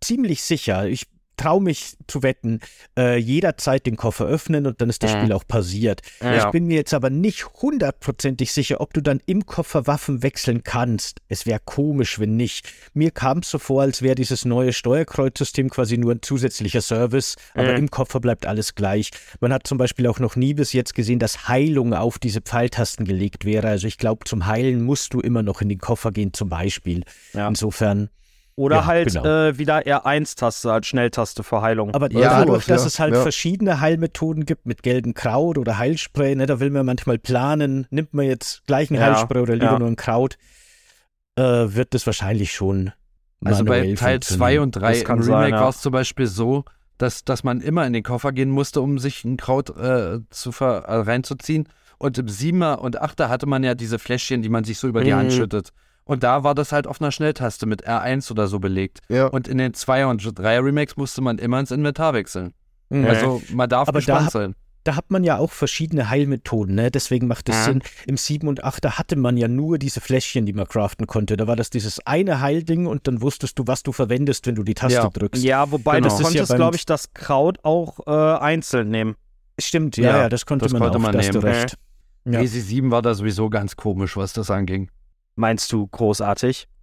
ziemlich 0.00 0.42
sicher, 0.42 0.86
ich 0.86 1.08
traue 1.36 1.62
mich 1.62 1.96
zu 2.06 2.22
wetten, 2.22 2.60
äh, 2.98 3.16
jederzeit 3.18 3.86
den 3.86 3.96
Koffer 3.96 4.26
öffnen 4.26 4.66
und 4.66 4.80
dann 4.80 4.88
ist 4.88 5.02
das 5.02 5.12
Spiel 5.12 5.32
auch 5.32 5.44
pausiert. 5.46 6.00
Ja. 6.22 6.46
Ich 6.46 6.50
bin 6.52 6.66
mir 6.66 6.76
jetzt 6.76 6.94
aber 6.94 7.10
nicht 7.10 7.46
hundertprozentig 7.62 8.52
sicher, 8.52 8.80
ob 8.80 8.92
du 8.94 9.00
dann 9.02 9.20
im 9.26 9.46
Koffer 9.46 9.86
Waffen 9.86 10.22
wechseln 10.22 10.62
kannst. 10.62 11.20
Es 11.28 11.46
wäre 11.46 11.60
komisch, 11.64 12.18
wenn 12.18 12.36
nicht. 12.36 12.68
Mir 12.94 13.10
kam 13.10 13.38
es 13.38 13.50
so 13.50 13.58
vor, 13.58 13.82
als 13.82 14.02
wäre 14.02 14.14
dieses 14.14 14.44
neue 14.44 14.72
Steuerkreuzsystem 14.72 15.70
quasi 15.70 15.98
nur 15.98 16.12
ein 16.12 16.22
zusätzlicher 16.22 16.80
Service, 16.80 17.36
aber 17.54 17.72
Mhm. 17.72 17.78
im 17.78 17.90
Koffer 17.90 18.20
bleibt 18.20 18.46
alles 18.46 18.74
gleich. 18.74 19.10
Man 19.40 19.52
hat 19.52 19.66
zum 19.66 19.78
Beispiel 19.78 20.06
auch 20.06 20.18
noch 20.18 20.36
nie 20.36 20.54
bis 20.54 20.72
jetzt 20.72 20.94
gesehen, 20.94 21.18
dass 21.18 21.48
Heilung 21.48 21.94
auf 21.94 22.18
diese 22.18 22.40
Pfeiltasten 22.40 23.04
gelegt 23.06 23.44
wäre. 23.44 23.68
Also 23.68 23.86
ich 23.86 23.98
glaube, 23.98 24.24
zum 24.24 24.46
Heilen 24.46 24.82
musst 24.82 25.14
du 25.14 25.20
immer 25.20 25.42
noch 25.42 25.60
in 25.60 25.68
den 25.68 25.78
Koffer 25.78 26.12
gehen, 26.12 26.32
zum 26.32 26.48
Beispiel. 26.48 27.04
Ja. 27.32 27.48
Insofern. 27.48 28.08
Oder 28.58 28.76
Ja, 28.76 28.86
halt 28.86 29.08
genau. 29.12 29.24
äh, 29.26 29.58
wieder 29.58 29.80
R1-Taste 29.80 30.72
als 30.72 30.86
Schnelltaste 30.86 31.42
für 31.42 31.60
Heilung. 31.60 31.92
Aber 31.94 32.10
Ja, 32.10 32.38
dadurch, 32.40 32.64
dass 32.66 32.82
ja, 32.82 32.86
es 32.86 32.98
halt 32.98 33.14
ja. 33.14 33.20
verschiedene 33.20 33.80
Heilmethoden 33.80 34.46
gibt 34.46 34.64
mit 34.64 34.82
gelbem 34.82 35.12
Kraut 35.12 35.58
oder 35.58 35.76
Heilspray, 35.78 36.34
ne, 36.36 36.46
da 36.46 36.58
will 36.58 36.70
man 36.70 36.86
manchmal 36.86 37.18
planen, 37.18 37.86
nimmt 37.90 38.14
man 38.14 38.24
jetzt 38.24 38.66
gleich 38.66 38.90
ein 38.90 38.94
Ja, 38.94 39.14
Heilspray 39.14 39.42
oder 39.42 39.54
lieber 39.54 39.72
ja. 39.72 39.78
nur 39.78 39.88
ein 39.88 39.96
Kraut, 39.96 40.38
äh, 41.36 41.42
wird 41.42 41.92
das 41.92 42.06
wahrscheinlich 42.06 42.52
schon 42.54 42.92
Also 43.44 43.64
bei 43.64 43.94
Teil 43.94 44.20
2 44.20 44.60
und 44.60 44.72
3 44.74 44.80
Das 44.92 45.02
im 45.02 45.06
Remake 45.08 45.24
sein, 45.24 45.50
ja. 45.52 45.60
war 45.60 45.68
es 45.68 45.80
zum 45.82 45.92
Beispiel 45.92 46.26
so, 46.26 46.64
dass, 46.96 47.24
dass 47.24 47.44
man 47.44 47.60
immer 47.60 47.86
in 47.86 47.92
den 47.92 48.02
Koffer 48.02 48.32
gehen 48.32 48.48
musste, 48.48 48.80
um 48.80 48.98
sich 48.98 49.22
ein 49.26 49.36
Kraut 49.36 49.68
äh, 49.76 50.20
zu 50.30 50.50
ver 50.50 50.84
äh, 50.86 50.94
reinzuziehen. 51.00 51.68
Und 51.98 52.16
im 52.16 52.26
7er 52.26 52.76
und 52.76 53.02
8er 53.02 53.28
hatte 53.28 53.44
man 53.46 53.62
ja 53.64 53.74
diese 53.74 53.98
Fläschchen, 53.98 54.40
die 54.40 54.48
man 54.48 54.64
sich 54.64 54.78
so 54.78 54.88
über 54.88 55.04
die 55.04 55.12
Mhm. 55.12 55.16
Hand 55.16 55.32
schüttet. 55.34 55.72
Und 56.06 56.22
da 56.22 56.42
war 56.44 56.54
das 56.54 56.72
halt 56.72 56.86
auf 56.86 57.00
einer 57.00 57.12
Schnelltaste 57.12 57.66
mit 57.66 57.86
R1 57.86 58.30
oder 58.30 58.46
so 58.46 58.58
belegt. 58.60 59.00
Ja. 59.08 59.26
Und 59.26 59.48
in 59.48 59.58
den 59.58 59.72
2er 59.74 60.06
und 60.08 60.22
3er 60.22 60.64
Remakes 60.64 60.96
musste 60.96 61.20
man 61.20 61.36
immer 61.38 61.60
ins 61.60 61.70
Inventar 61.72 62.14
wechseln. 62.14 62.54
Mhm. 62.90 63.04
Also 63.06 63.42
man 63.52 63.68
darf 63.68 63.88
Aber 63.88 63.92
da 63.94 63.98
gespannt 63.98 64.26
hab- 64.26 64.32
sein. 64.32 64.54
Da 64.84 64.94
hat 64.94 65.10
man 65.10 65.24
ja 65.24 65.38
auch 65.38 65.50
verschiedene 65.50 66.10
Heilmethoden, 66.10 66.76
ne? 66.76 66.92
deswegen 66.92 67.26
macht 67.26 67.48
es 67.48 67.56
Ja. 67.56 67.64
Sinn. 67.64 67.82
Im 68.06 68.16
7 68.16 68.46
und 68.46 68.64
8er 68.64 68.98
hatte 68.98 69.16
man 69.16 69.36
ja 69.36 69.48
nur 69.48 69.78
diese 69.78 70.00
Fläschchen, 70.00 70.46
die 70.46 70.52
man 70.52 70.68
craften 70.68 71.08
konnte. 71.08 71.36
Da 71.36 71.48
war 71.48 71.56
das 71.56 71.70
dieses 71.70 71.98
eine 72.06 72.40
Heilding 72.40 72.86
und 72.86 73.08
dann 73.08 73.20
wusstest 73.20 73.58
du, 73.58 73.64
was 73.66 73.82
du 73.82 73.90
verwendest, 73.90 74.46
wenn 74.46 74.54
du 74.54 74.62
die 74.62 74.74
Taste 74.74 74.98
Ja. 75.00 75.08
drückst. 75.10 75.42
ja, 75.42 75.68
wobei 75.72 75.96
Genau. 75.96 76.04
du 76.04 76.10
Das 76.10 76.14
ist 76.14 76.20
ja 76.20 76.24
konntest, 76.28 76.48
beim- 76.50 76.56
glaube 76.58 76.76
ich, 76.76 76.86
das 76.86 77.12
Kraut 77.14 77.58
auch 77.64 77.98
äh, 78.06 78.10
einzeln 78.38 78.90
nehmen. 78.90 79.16
Stimmt, 79.58 79.96
ja, 79.96 80.04
Ja, 80.04 80.16
ja, 80.18 80.28
das 80.28 80.46
konnte 80.46 80.66
das 80.66 80.72
man 80.72 80.82
konnte 80.82 80.98
auch, 80.98 81.02
man 81.02 81.10
da 81.12 81.18
hast 81.18 81.34
du 81.34 81.38
nehmen. 81.40 81.52
recht. 81.52 81.74
Ja. 82.24 82.38
Resi 82.38 82.60
7 82.60 82.92
war 82.92 83.02
da 83.02 83.12
sowieso 83.14 83.50
ganz 83.50 83.74
komisch, 83.74 84.16
was 84.16 84.34
das 84.34 84.52
anging. 84.52 84.88
Meinst 85.36 85.70
du 85.72 85.86
großartig? 85.86 86.68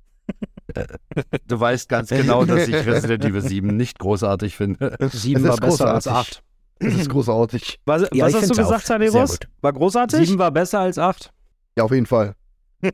Du 1.47 1.59
weißt 1.59 1.89
ganz 1.89 2.09
genau, 2.09 2.45
dass 2.45 2.67
ich 2.67 2.73
Resident 2.73 3.23
Evil 3.25 3.41
7 3.41 3.75
nicht 3.75 3.99
großartig 3.99 4.55
finde. 4.55 4.97
7 5.11 5.43
Es 5.43 5.49
war 5.49 5.57
besser 5.57 5.93
als 5.93 6.05
großartig. 6.05 6.37
8. 6.37 6.43
Das 6.79 6.93
ist 6.95 7.09
großartig. 7.11 7.79
Was, 7.85 8.01
Ja, 8.13 8.25
was 8.25 8.31
ich 8.31 8.41
hast 8.41 8.49
du 8.49 8.55
gesagt, 8.55 8.87
gut. 8.87 9.47
War 9.61 9.73
großartig? 9.73 10.27
7 10.27 10.39
war 10.39 10.49
besser 10.51 10.79
als 10.79 10.97
8. 10.97 11.31
Ja, 11.77 11.83
auf 11.83 11.91
jeden 11.91 12.05
Fall. 12.07 12.35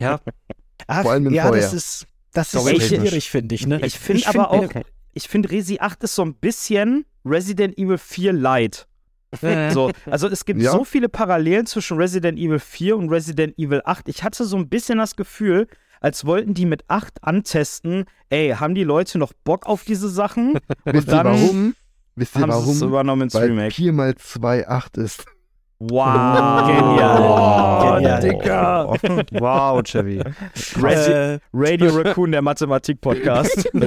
Ach, 0.86 1.02
Vor 1.02 1.12
allem 1.12 1.26
im 1.28 1.32
ja, 1.32 1.46
Vorjahr. 1.46 1.62
das 1.62 1.72
ist, 1.72 2.06
das 2.32 2.52
ist 2.52 2.60
Storytechnisch. 2.60 3.00
schwierig, 3.00 3.30
finde 3.30 3.54
ich. 3.54 3.66
Ne? 3.66 3.80
Ich 3.86 3.98
finde 3.98 4.26
aber 4.26 4.50
find, 4.50 4.76
auch, 4.76 4.82
ich 5.14 5.28
finde 5.28 5.50
Resi 5.50 5.78
8 5.80 6.02
ist 6.04 6.14
so 6.14 6.22
ein 6.22 6.34
bisschen 6.34 7.06
Resident 7.24 7.78
Evil 7.78 7.98
4 7.98 8.32
Light. 8.32 8.86
So, 9.72 9.92
also 10.06 10.26
es 10.28 10.44
gibt 10.44 10.60
Ja. 10.60 10.72
so 10.72 10.84
viele 10.84 11.08
Parallelen 11.08 11.64
zwischen 11.66 11.96
Resident 11.98 12.36
Evil 12.38 12.58
4 12.58 12.96
und 12.96 13.10
Resident 13.10 13.56
Evil 13.58 13.80
8. 13.84 14.08
Ich 14.08 14.24
hatte 14.24 14.44
so 14.44 14.56
ein 14.56 14.68
bisschen 14.68 14.98
das 14.98 15.14
Gefühl, 15.14 15.68
als 16.00 16.24
wollten 16.24 16.52
die 16.54 16.66
mit 16.66 16.82
8 16.88 17.22
antesten, 17.22 18.06
ey, 18.30 18.50
haben 18.58 18.74
die 18.74 18.82
Leute 18.84 19.18
noch 19.18 19.32
Bock 19.44 19.66
auf 19.66 19.84
diese 19.84 20.08
Sachen? 20.08 20.54
Wisst 20.84 21.08
ihr 21.08 21.12
dann 21.12 21.26
warum? 21.26 21.74
Wisst 22.16 22.36
ihr 22.36 22.42
es 22.42 22.48
warum? 22.48 22.82
übernommen 22.82 23.22
ins 23.22 23.34
Weil 23.34 23.48
Remake. 23.50 23.72
4 23.74 23.92
mal 23.92 24.14
2 24.16 24.66
8 24.66 24.96
ist. 24.98 25.24
Wow. 25.78 26.66
Genial. 26.66 27.94
Genial. 27.94 28.20
Dicker. 28.20 28.96
Wow, 29.40 29.82
Chevy. 29.84 30.22
Resi 30.82 31.10
Äh, 31.12 31.38
Radio 31.54 31.96
Raccoon, 31.96 32.32
der 32.32 32.42
Mathematik-Podcast. 32.42 33.70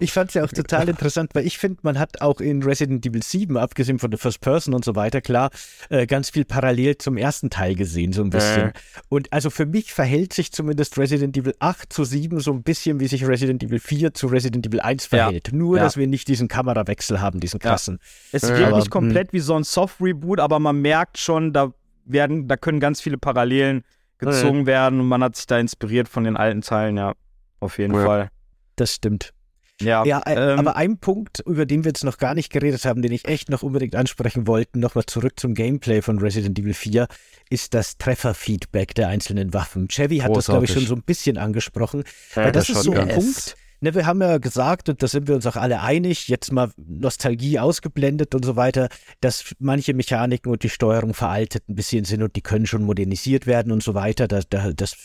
Ich 0.00 0.12
fand 0.12 0.30
es 0.30 0.34
ja 0.34 0.44
auch 0.44 0.48
total 0.50 0.88
interessant, 0.88 1.30
weil 1.34 1.46
ich 1.46 1.58
finde, 1.58 1.78
man 1.82 1.98
hat 1.98 2.20
auch 2.20 2.40
in 2.40 2.62
Resident 2.62 3.04
Evil 3.06 3.22
7, 3.22 3.56
abgesehen 3.56 3.98
von 3.98 4.10
der 4.10 4.18
First 4.18 4.40
Person 4.40 4.74
und 4.74 4.84
so 4.84 4.94
weiter, 4.96 5.20
klar, 5.20 5.50
äh, 5.90 6.06
ganz 6.06 6.30
viel 6.30 6.44
parallel 6.44 6.98
zum 6.98 7.16
ersten 7.16 7.50
Teil 7.50 7.74
gesehen, 7.74 8.12
so 8.12 8.22
ein 8.22 8.30
bisschen. 8.30 8.72
Und 9.08 9.32
also 9.32 9.50
für 9.50 9.66
mich 9.66 9.92
verhält 9.92 10.32
sich 10.32 10.52
zumindest 10.52 10.98
Resident 10.98 11.36
Evil 11.36 11.54
8 11.58 11.92
zu 11.92 12.04
7 12.04 12.40
so 12.40 12.52
ein 12.52 12.62
bisschen, 12.62 13.00
wie 13.00 13.06
sich 13.08 13.26
Resident 13.26 13.62
Evil 13.62 13.78
4 13.80 14.14
zu 14.14 14.26
Resident 14.26 14.66
Evil 14.66 14.80
1 14.80 15.04
Ja. 15.10 15.24
verhält. 15.24 15.50
Nur, 15.52 15.76
Ja. 15.76 15.84
dass 15.84 15.96
wir 15.96 16.06
nicht 16.06 16.28
diesen 16.28 16.48
Kamerawechsel 16.48 17.20
haben, 17.20 17.40
diesen 17.40 17.60
krassen. 17.60 17.98
Es 18.32 18.42
Ja. 18.42 18.48
wirkt 18.56 18.66
Aber, 18.68 18.76
nicht 18.78 18.90
komplett 18.90 19.32
wie 19.32 19.40
so 19.40 19.54
ein 19.54 19.64
Soft-Reboot, 19.64 20.40
aber 20.40 20.58
man 20.58 20.80
merkt 20.80 21.18
schon, 21.18 21.52
da 21.52 21.72
werden, 22.04 22.48
da 22.48 22.56
können 22.56 22.80
ganz 22.80 23.00
viele 23.00 23.18
Parallelen 23.18 23.82
gezogen 24.18 24.64
werden 24.66 25.00
und 25.00 25.08
man 25.08 25.22
hat 25.22 25.36
sich 25.36 25.46
da 25.46 25.58
inspiriert 25.58 26.08
von 26.08 26.24
den 26.24 26.36
alten 26.36 26.62
Teilen, 26.62 26.96
ja. 26.96 27.12
Auf 27.60 27.78
jeden 27.78 27.94
Ja. 27.94 28.04
Fall. 28.04 28.28
Das 28.76 28.94
stimmt. 28.94 29.32
Ja, 29.80 30.04
Ja, 30.04 30.20
äh, 30.26 30.52
ähm, 30.52 30.58
aber 30.58 30.76
ein 30.76 30.98
Punkt, 30.98 31.40
über 31.40 31.66
den 31.66 31.84
wir 31.84 31.90
jetzt 31.90 32.04
noch 32.04 32.18
gar 32.18 32.34
nicht 32.34 32.50
geredet 32.50 32.84
haben, 32.84 33.02
den 33.02 33.12
ich 33.12 33.26
echt 33.26 33.50
noch 33.50 33.62
unbedingt 33.62 33.94
ansprechen 33.94 34.46
wollte, 34.46 34.78
nochmal 34.78 35.04
zurück 35.06 35.38
zum 35.38 35.54
Gameplay 35.54 36.00
von 36.02 36.18
Resident 36.18 36.58
Evil 36.58 36.74
4, 36.74 37.08
ist 37.50 37.74
das 37.74 37.98
Trefferfeedback 37.98 38.94
der 38.94 39.08
einzelnen 39.08 39.52
Waffen. 39.52 39.88
Chevy 39.88 40.18
hat 40.18 40.34
das, 40.34 40.46
glaube 40.46 40.64
ich, 40.64 40.70
schon 40.70 40.82
Großartig. 40.82 40.88
so 40.88 40.94
ein 40.94 41.02
bisschen 41.02 41.38
angesprochen. 41.38 42.04
weil 42.34 42.52
das 42.52 42.66
der 42.66 42.76
ist 42.76 42.82
so 42.82 42.92
ein. 42.92 43.08
Punkt. 43.08 43.56
Ne, 43.80 43.94
wir 43.94 44.06
haben 44.06 44.22
ja 44.22 44.38
gesagt, 44.38 44.88
und 44.88 45.02
da 45.02 45.06
sind 45.06 45.28
wir 45.28 45.34
uns 45.34 45.46
auch 45.46 45.56
alle 45.56 45.82
einig, 45.82 46.28
jetzt 46.28 46.50
mal 46.50 46.70
Nostalgie 46.76 47.58
ausgeblendet 47.58 48.34
und 48.34 48.44
so 48.44 48.56
weiter, 48.56 48.88
dass 49.20 49.54
manche 49.58 49.92
Mechaniken 49.92 50.50
und 50.50 50.62
die 50.62 50.70
Steuerung 50.70 51.12
veraltet 51.12 51.68
ein 51.68 51.74
bisschen 51.74 52.04
sind 52.04 52.22
und 52.22 52.36
die 52.36 52.40
können 52.40 52.66
schon 52.66 52.82
modernisiert 52.84 53.46
werden 53.46 53.72
und 53.72 53.82
so 53.82 53.94
weiter. 53.94 54.28
Da, 54.28 54.40
da, 54.48 54.72
das, 54.72 54.96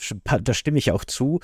da 0.41 0.53
stimme 0.53 0.77
ich 0.77 0.91
auch 0.91 1.03
zu. 1.03 1.39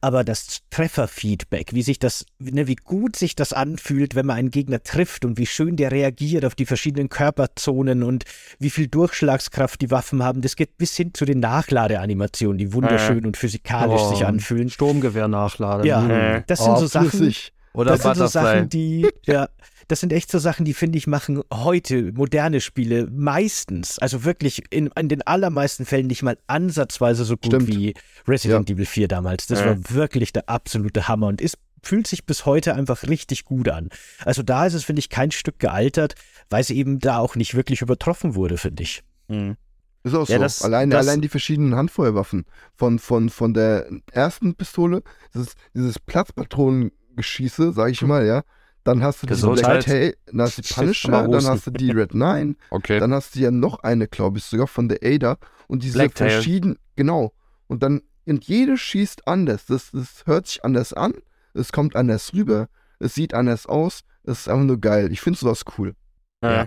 Aber 0.00 0.22
das 0.22 0.60
Trefferfeedback, 0.70 1.72
wie 1.72 1.82
sich 1.82 1.98
das, 1.98 2.24
ne, 2.38 2.66
wie 2.68 2.76
gut 2.76 3.16
sich 3.16 3.34
das 3.34 3.52
anfühlt, 3.52 4.14
wenn 4.14 4.26
man 4.26 4.36
einen 4.36 4.50
Gegner 4.50 4.82
trifft 4.82 5.24
und 5.24 5.38
wie 5.38 5.46
schön 5.46 5.76
der 5.76 5.90
reagiert 5.90 6.44
auf 6.44 6.54
die 6.54 6.66
verschiedenen 6.66 7.08
Körperzonen 7.08 8.02
und 8.02 8.24
wie 8.58 8.70
viel 8.70 8.86
Durchschlagskraft 8.88 9.80
die 9.80 9.90
Waffen 9.90 10.22
haben, 10.22 10.42
das 10.42 10.56
geht 10.56 10.76
bis 10.78 10.96
hin 10.96 11.12
zu 11.14 11.24
den 11.24 11.40
Nachladeanimationen, 11.40 12.58
die 12.58 12.72
wunderschön 12.72 13.26
und 13.26 13.36
physikalisch 13.36 14.00
Oh, 14.00 14.10
sich 14.14 14.24
anfühlen. 14.24 14.70
Sturmgewehr 14.70 15.28
nachladen. 15.28 15.84
Ja, 15.86 15.98
Mhm. 16.00 16.44
das 16.46 16.67
sind 16.76 16.80
so 16.80 16.86
Sachen, 16.86 17.10
flüssig. 17.10 17.52
Oder 17.74 17.92
das 17.92 18.02
sind 18.02 18.16
so. 18.16 18.26
Sachen, 18.26 18.68
die, 18.68 19.08
ja, 19.26 19.48
das 19.88 20.00
sind 20.00 20.12
echt 20.12 20.30
so 20.30 20.38
Sachen, 20.38 20.64
die 20.64 20.74
finde 20.74 20.98
ich 20.98 21.06
machen 21.06 21.42
heute 21.52 22.12
moderne 22.12 22.60
Spiele 22.60 23.08
meistens, 23.10 23.98
also 23.98 24.24
wirklich 24.24 24.62
in, 24.70 24.88
in 24.98 25.08
den 25.08 25.22
allermeisten 25.22 25.86
Fällen 25.86 26.06
nicht 26.06 26.22
mal 26.22 26.38
ansatzweise 26.46 27.24
so 27.24 27.36
gut 27.36 27.46
Stimmt. 27.46 27.68
wie 27.68 27.94
Resident 28.26 28.68
Evil 28.70 28.86
4 28.86 29.08
damals. 29.08 29.46
Das 29.46 29.64
war 29.64 29.76
wirklich 29.90 30.32
der 30.32 30.48
absolute 30.48 31.08
Hammer 31.08 31.28
und 31.28 31.40
ist 31.40 31.58
fühlt 31.80 32.08
sich 32.08 32.26
bis 32.26 32.44
heute 32.44 32.74
einfach 32.74 33.04
richtig 33.04 33.44
gut 33.44 33.68
an. 33.68 33.88
Also 34.24 34.42
da 34.42 34.66
ist 34.66 34.74
es, 34.74 34.84
finde 34.84 34.98
ich, 34.98 35.10
kein 35.10 35.30
Stück 35.30 35.60
gealtert, 35.60 36.16
weil 36.50 36.60
es 36.60 36.70
eben 36.70 36.98
da 36.98 37.18
auch 37.18 37.36
nicht 37.36 37.54
wirklich 37.54 37.82
übertroffen 37.82 38.34
wurde, 38.34 38.58
finde 38.58 38.82
ich. 38.82 39.02
mhm. 39.28 39.56
Ist 40.04 40.14
auch 40.14 40.28
Ja, 40.28 40.36
so. 40.36 40.42
das- 40.42 40.62
allein, 40.62 40.90
das- 40.90 41.06
allein 41.06 41.20
die 41.20 41.28
verschiedenen 41.28 41.74
Handfeuerwaffen. 41.74 42.44
Von, 42.76 42.98
von, 42.98 43.28
von 43.28 43.52
der 43.54 43.88
ersten 44.12 44.54
Pistole, 44.54 45.02
dieses, 45.34 45.54
dieses 45.74 45.98
Platzpatronengeschieße, 45.98 47.72
sag 47.72 47.90
ich 47.90 48.02
mal, 48.02 48.26
ja. 48.26 48.42
Dann 48.84 49.02
hast 49.02 49.22
du 49.22 49.26
die. 49.26 49.34
Black 49.34 49.80
Tail, 49.84 50.14
dann 50.26 50.40
hast 50.42 50.58
du 50.58 50.62
die 50.62 50.72
Punisher, 50.72 51.28
dann 51.28 51.44
hast 51.46 51.66
du 51.66 51.70
die 51.72 51.90
Red 51.90 52.14
9, 52.14 52.56
Okay. 52.70 52.98
dann 53.00 53.12
hast 53.12 53.34
du 53.34 53.40
ja 53.40 53.50
noch 53.50 53.80
eine, 53.82 54.06
glaube 54.08 54.38
ich, 54.38 54.44
sogar 54.44 54.66
von 54.66 54.88
der 54.88 55.00
Ada. 55.02 55.36
Und 55.66 55.82
diese 55.82 55.98
Blacktail. 55.98 56.30
verschiedenen, 56.30 56.78
genau. 56.96 57.32
Und 57.66 57.82
dann, 57.82 58.00
und 58.24 58.44
jede 58.46 58.78
schießt 58.78 59.26
anders. 59.28 59.66
Das, 59.66 59.90
das 59.90 60.24
hört 60.26 60.46
sich 60.46 60.64
anders 60.64 60.94
an, 60.94 61.12
es 61.52 61.70
kommt 61.72 61.96
anders 61.96 62.32
rüber, 62.32 62.68
es 62.98 63.14
sieht 63.14 63.34
anders 63.34 63.66
aus. 63.66 64.00
Es 64.22 64.40
ist 64.40 64.48
einfach 64.48 64.64
nur 64.64 64.80
geil. 64.80 65.10
Ich 65.12 65.20
finde 65.20 65.38
sowas 65.38 65.64
cool. 65.76 65.94
Ja. 66.42 66.66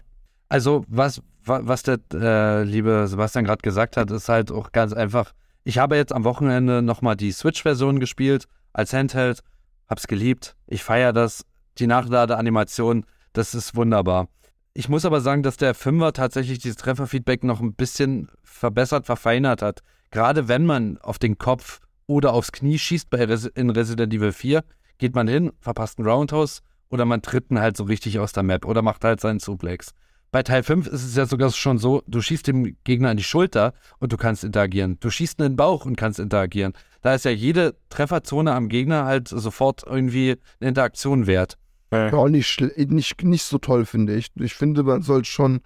Also, 0.50 0.84
was, 0.88 1.20
wa- 1.20 1.24
was 1.44 1.84
der 1.84 2.00
äh, 2.14 2.64
liebe 2.64 3.08
Sebastian 3.08 3.46
gerade 3.46 3.62
gesagt 3.62 3.98
hat, 3.98 4.12
ist 4.12 4.30
halt 4.30 4.52
auch 4.52 4.72
ganz 4.72 4.94
einfach. 4.94 5.34
Ich 5.64 5.78
habe 5.78 5.96
jetzt 5.96 6.14
am 6.14 6.24
Wochenende 6.24 6.82
nochmal 6.82 7.16
die 7.16 7.32
Switch-Version 7.32 8.00
gespielt, 8.00 8.48
als 8.74 8.94
Handheld, 8.94 9.42
hab's 9.88 10.08
geliebt, 10.08 10.56
ich 10.68 10.84
feiere 10.84 11.14
das, 11.14 11.46
die 11.78 11.88
Nachladeanimation, 11.88 13.06
das 13.34 13.54
ist 13.54 13.76
wunderbar. 13.76 14.28
Ich 14.74 14.88
muss 14.88 15.06
aber 15.06 15.20
sagen, 15.20 15.44
dass 15.44 15.58
der 15.58 15.74
Fünfer 15.74 16.14
tatsächlich 16.14 16.60
dieses 16.60 16.78
Trefferfeedback 16.78 17.44
noch 17.44 17.60
ein 17.60 17.74
bisschen 17.74 18.30
verbessert, 18.44 19.06
verfeinert 19.06 19.62
hat. 19.62 19.82
Gerade 20.12 20.48
wenn 20.48 20.66
man 20.66 20.98
auf 21.00 21.20
den 21.20 21.38
Kopf 21.38 21.82
oder 22.08 22.34
aufs 22.34 22.52
Knie 22.52 22.80
schießt 22.80 23.10
bei 23.10 23.26
Resi 23.26 23.50
in 23.54 23.70
Resident 23.70 24.14
Evil 24.14 24.32
4, 24.32 24.64
geht 24.98 25.16
man 25.16 25.28
hin, 25.28 25.52
verpasst 25.60 26.00
einen 26.00 26.08
Roundhouse 26.08 26.62
oder 26.90 27.06
man 27.06 27.22
tritt 27.22 27.46
halt 27.52 27.76
so 27.76 27.84
richtig 27.84 28.20
aus 28.20 28.34
der 28.34 28.44
Map 28.44 28.66
oder 28.66 28.82
macht 28.82 29.04
halt 29.04 29.20
seinen 29.20 29.40
Suplex. 29.40 29.94
Bei 30.32 30.44
Teil 30.44 30.64
5 30.64 30.88
ist 30.88 31.04
es 31.04 31.16
ja 31.18 31.26
sogar 31.26 31.52
schon 31.52 31.78
so, 31.78 32.04
du 32.08 32.22
schießt 32.22 32.48
dem 32.48 32.78
Gegner 32.86 33.12
in 33.12 33.18
die 33.18 33.24
Schulter 33.24 33.74
und 34.00 34.14
du 34.14 34.18
kannst 34.18 34.46
interagieren. 34.46 34.98
Du 35.02 35.10
schießt 35.10 35.40
in 35.40 35.44
den 35.44 35.56
Bauch 35.58 35.86
und 35.86 35.98
kannst 35.98 36.20
interagieren. 36.20 36.72
Da 37.02 37.14
ist 37.16 37.26
ja 37.26 37.32
jede 37.32 37.76
Trefferzone 37.90 38.54
am 38.54 38.70
Gegner 38.70 39.04
halt 39.04 39.28
sofort 39.28 39.84
irgendwie 39.86 40.38
eine 40.62 40.70
Interaktion 40.70 41.28
wert. 41.28 41.58
Ja, 41.92 42.14
auch 42.14 42.30
nicht, 42.30 42.62
nicht, 42.78 43.22
nicht 43.24 43.44
so 43.44 43.58
toll, 43.58 43.86
finde 43.86 44.16
ich. 44.16 44.28
Ich 44.40 44.54
finde, 44.54 44.84
man 44.84 45.02
sollte 45.02 45.28
schon 45.30 45.60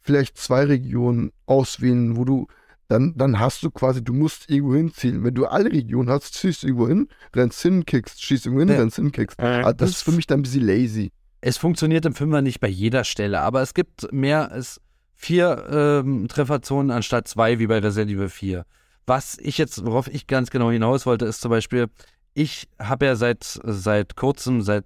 vielleicht 0.00 0.38
zwei 0.38 0.64
Regionen 0.64 1.30
auswählen, 1.44 2.16
wo 2.16 2.24
du, 2.24 2.46
dann, 2.88 3.12
dann 3.18 3.38
hast 3.38 3.62
du 3.64 3.70
quasi, 3.70 4.02
du 4.02 4.14
musst 4.14 4.48
irgendwo 4.48 4.76
hinzielen. 4.76 5.24
Wenn 5.24 5.34
du 5.34 5.44
alle 5.44 5.70
Regionen 5.70 6.08
hast, 6.08 6.32
ziehst 6.32 6.62
du 6.62 6.68
irgendwo 6.68 6.88
hin, 6.88 7.08
rennst 7.34 7.60
hin, 7.60 7.84
kickst, 7.84 8.22
schießt 8.22 8.46
irgendwo 8.46 8.60
hin, 8.60 8.70
Ja. 8.70 8.76
rennst 8.78 8.96
hin, 8.96 9.12
kickst. 9.12 9.38
Aber 9.38 9.74
das 9.74 9.90
ist 9.90 10.02
für 10.02 10.12
mich 10.12 10.26
dann 10.26 10.38
ein 10.40 10.42
bisschen 10.44 10.64
lazy. 10.64 11.12
Es 11.40 11.58
funktioniert 11.58 12.04
im 12.06 12.14
Fünfer 12.14 12.42
nicht 12.42 12.60
bei 12.60 12.68
jeder 12.68 13.04
Stelle, 13.04 13.40
aber 13.40 13.62
es 13.62 13.74
gibt 13.74 14.12
mehr 14.12 14.50
als 14.50 14.80
vier 15.14 15.66
ähm, 15.70 16.28
Trefferzonen 16.28 16.90
anstatt 16.90 17.28
zwei 17.28 17.58
wie 17.58 17.66
bei 17.66 17.78
Resident 17.78 18.12
Evil 18.12 18.28
4. 18.28 18.64
Was 19.06 19.38
ich 19.38 19.56
jetzt, 19.58 19.84
worauf 19.84 20.08
ich 20.08 20.26
ganz 20.26 20.50
genau 20.50 20.70
hinaus 20.70 21.06
wollte, 21.06 21.26
ist 21.26 21.40
zum 21.40 21.50
Beispiel, 21.50 21.86
ich 22.34 22.68
habe 22.78 23.06
ja 23.06 23.16
seit, 23.16 23.60
seit 23.64 24.16
kurzem, 24.16 24.62
seit 24.62 24.84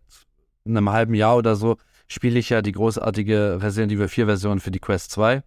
einem 0.65 0.91
halben 0.91 1.15
Jahr 1.15 1.37
oder 1.37 1.57
so, 1.57 1.77
spiele 2.07 2.39
ich 2.39 2.51
ja 2.51 2.63
die 2.63 2.73
großartige 2.73 3.59
Resident 3.63 3.93
Evil 3.93 4.09
4 4.09 4.27
Version 4.27 4.61
für 4.61 4.71
die 4.71 4.79
Quest 4.79 5.11
2. 5.13 5.43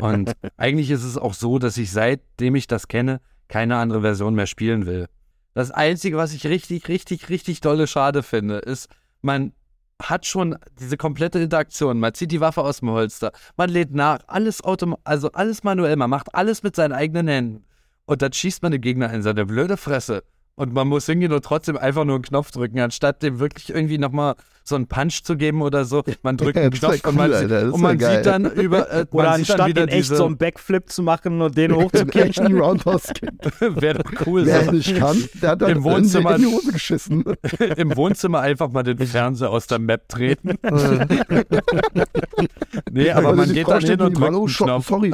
Und 0.00 0.32
eigentlich 0.56 0.90
ist 0.90 1.04
es 1.04 1.18
auch 1.18 1.34
so, 1.34 1.58
dass 1.58 1.76
ich 1.76 1.90
seitdem 1.90 2.54
ich 2.54 2.66
das 2.66 2.88
kenne, 2.88 3.20
keine 3.48 3.76
andere 3.76 4.00
Version 4.00 4.34
mehr 4.34 4.46
spielen 4.46 4.86
will. 4.86 5.06
Das 5.54 5.70
Einzige, 5.70 6.16
was 6.16 6.32
ich 6.32 6.46
richtig, 6.46 6.88
richtig, 6.88 7.28
richtig 7.28 7.60
dolle 7.60 7.86
schade 7.86 8.22
finde, 8.22 8.58
ist, 8.58 8.88
man 9.22 9.52
hat 10.02 10.26
schon 10.26 10.56
diese 10.78 10.96
komplette 10.96 11.38
Interaktion. 11.38 11.98
Man 11.98 12.14
zieht 12.14 12.32
die 12.32 12.40
Waffe 12.40 12.62
aus 12.62 12.80
dem 12.80 12.90
Holster, 12.90 13.32
man 13.56 13.70
lädt 13.70 13.92
nach, 13.94 14.20
alles 14.26 14.60
also 14.62 15.32
alles 15.32 15.64
manuell, 15.64 15.96
man 15.96 16.10
macht 16.10 16.34
alles 16.34 16.62
mit 16.62 16.76
seinen 16.76 16.92
eigenen 16.92 17.28
Händen. 17.28 17.64
Und 18.06 18.20
dann 18.20 18.32
schießt 18.32 18.62
man 18.62 18.72
den 18.72 18.80
Gegner 18.80 19.12
in 19.12 19.22
seine 19.22 19.46
blöde 19.46 19.76
Fresse. 19.76 20.24
Und 20.56 20.72
man 20.72 20.86
muss 20.86 21.06
hingehen 21.06 21.32
und 21.32 21.44
trotzdem 21.44 21.76
einfach 21.76 22.04
nur 22.04 22.14
einen 22.14 22.22
Knopf 22.22 22.52
drücken, 22.52 22.78
anstatt 22.78 23.24
dem 23.24 23.40
wirklich 23.40 23.70
irgendwie 23.70 23.98
nochmal 23.98 24.36
so 24.62 24.76
einen 24.76 24.86
Punch 24.86 25.24
zu 25.24 25.36
geben 25.36 25.62
oder 25.62 25.84
so. 25.84 26.04
Man 26.22 26.36
drückt 26.36 26.56
einen 26.56 26.70
Knopf 26.72 27.04
und 27.04 27.16
man, 27.16 27.30
cool, 27.32 27.38
sieht, 27.40 27.50
Alter, 27.52 27.74
und 27.74 27.80
man 27.80 27.98
sieht 27.98 28.24
dann 28.26 28.44
über, 28.52 28.88
äh, 28.92 29.04
Oder 29.10 29.32
anstatt 29.32 29.66
wieder 29.66 29.82
echt 29.88 29.94
diese, 29.96 30.14
so 30.16 30.26
einen 30.26 30.36
Backflip 30.38 30.90
zu 30.90 31.02
machen 31.02 31.42
und 31.42 31.56
den 31.58 31.72
echten 31.72 32.56
Roundhouse 32.56 33.12
wäre 33.58 33.98
doch 34.04 34.26
cool. 34.26 34.46
Wer 34.46 34.64
So. 34.66 34.70
nicht 34.70 34.94
kann, 34.96 35.24
der 35.42 35.50
hat 35.50 35.62
dann 35.62 35.70
Im 35.72 35.82
Wohnzimmer- 35.84 36.36
in 36.36 36.42
die 36.42 36.46
Hose 36.46 36.70
geschissen. 36.72 37.24
Im 37.76 37.96
Wohnzimmer 37.96 38.38
einfach 38.40 38.70
mal 38.70 38.84
den 38.84 38.98
Fernseher 38.98 39.50
aus 39.50 39.66
der 39.66 39.80
Map 39.80 40.08
treten. 40.08 40.50
nee, 42.92 43.10
aber 43.10 43.30
Weil 43.30 43.34
man 43.36 43.52
geht 43.52 43.66
steht 43.66 43.82
hin 43.88 44.00
und 44.00 44.14
drückt 44.16 44.26
Hallo, 44.28 44.44
einen 44.44 44.54
Knopf. 44.54 44.86
sorry. 44.86 45.12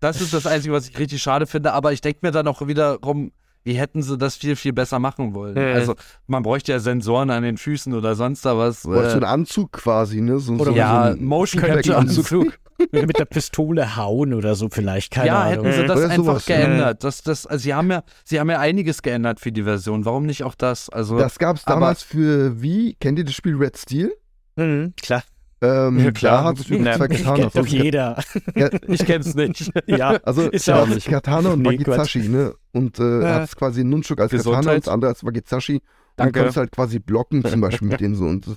Das 0.00 0.20
ist 0.20 0.32
das 0.34 0.46
Einzige, 0.46 0.74
was 0.74 0.88
ich 0.88 0.98
richtig 0.98 1.22
schade 1.22 1.46
finde. 1.46 1.72
Aber 1.72 1.92
ich 1.92 2.00
denke 2.00 2.20
mir 2.22 2.30
dann 2.32 2.48
auch 2.48 2.66
wiederum, 2.66 3.32
wie 3.62 3.74
hätten 3.74 4.02
sie 4.02 4.16
das 4.16 4.36
viel, 4.36 4.56
viel 4.56 4.72
besser 4.72 4.98
machen 4.98 5.34
wollen? 5.34 5.54
Mhm. 5.54 5.74
Also, 5.74 5.94
man 6.26 6.42
bräuchte 6.42 6.72
ja 6.72 6.78
Sensoren 6.78 7.28
an 7.30 7.42
den 7.42 7.58
Füßen 7.58 7.92
oder 7.92 8.14
sonst 8.14 8.44
da 8.46 8.56
was. 8.56 8.86
Oder 8.86 9.10
so 9.10 9.16
Äh, 9.16 9.20
ein 9.20 9.24
Anzug 9.24 9.72
quasi, 9.72 10.22
ne? 10.22 10.38
So, 10.38 10.56
so, 10.64 10.72
ja, 10.72 11.12
so 11.12 11.20
Motion 11.22 11.62
Capture 11.62 11.96
Anzug. 11.98 12.58
Mit 12.92 13.18
der 13.18 13.26
Pistole 13.26 13.96
hauen 13.96 14.32
oder 14.32 14.54
so 14.54 14.70
vielleicht, 14.70 15.10
keine 15.12 15.26
Ja, 15.26 15.42
Ahnung. 15.42 15.66
hätten 15.66 15.82
sie 15.82 15.86
das 15.86 15.98
Oder 15.98 16.08
einfach 16.08 16.24
sowas, 16.24 16.48
ja. 16.48 16.56
geändert. 16.56 17.04
Das, 17.04 17.20
das, 17.22 17.46
also 17.46 17.62
sie, 17.62 17.74
haben 17.74 17.90
ja, 17.90 18.02
sie 18.24 18.40
haben 18.40 18.48
ja 18.48 18.58
einiges 18.58 19.02
geändert 19.02 19.38
für 19.38 19.52
die 19.52 19.64
Version. 19.64 20.06
Warum 20.06 20.24
nicht 20.24 20.44
auch 20.44 20.54
das? 20.54 20.88
Also, 20.88 21.18
Das 21.18 21.38
gab 21.38 21.56
es 21.56 21.66
Aber- 21.66 21.74
damals 21.74 22.02
für 22.02 22.62
Wie? 22.62 22.94
Kennt 22.94 23.18
ihr 23.18 23.26
das 23.26 23.34
Spiel 23.34 23.54
Red 23.56 23.76
Steel? 23.76 24.14
Mhm, 24.56 24.94
klar. 24.96 25.22
Ähm, 25.62 25.98
Ja, 25.98 26.10
klar. 26.10 26.54
Du 26.54 26.74
Ne, 26.78 26.96
zwei 26.96 27.08
Kennt 27.08 27.24
Katanas. 27.24 27.52
doch 27.54 27.66
jeder. 27.66 28.22
ich 28.88 29.04
kenn's 29.04 29.34
nicht. 29.34 29.70
ja. 29.86 30.18
Also 30.22 30.48
Ist 30.50 30.66
ja, 30.66 30.76
ja 30.76 30.82
auch 30.82 30.86
das 30.86 30.94
nicht. 30.96 31.08
Katana 31.08 31.50
und 31.50 31.60
Nee, 31.62 31.68
Wagizashi, 31.78 32.28
ne? 32.28 32.54
Und 32.72 32.98
äh, 32.98 33.22
Ja. 33.22 33.34
hat 33.40 33.56
quasi 33.56 33.80
einen 33.80 33.90
Nunchuk 33.90 34.20
als 34.20 34.30
Katana 34.30 34.38
Gesundheit. 34.56 34.74
und 34.76 34.86
das 34.86 34.92
andere 34.92 35.08
als 35.10 35.24
Wagizashi. 35.24 35.74
Und 35.76 35.82
Danke. 36.16 36.32
du 36.32 36.38
konntest 36.40 36.56
halt 36.56 36.72
quasi 36.72 36.98
blocken 36.98 37.44
zum 37.44 37.60
Beispiel 37.60 37.88
mit 37.88 38.00
denen 38.00 38.14
so. 38.14 38.24
Und 38.24 38.46
das, 38.46 38.56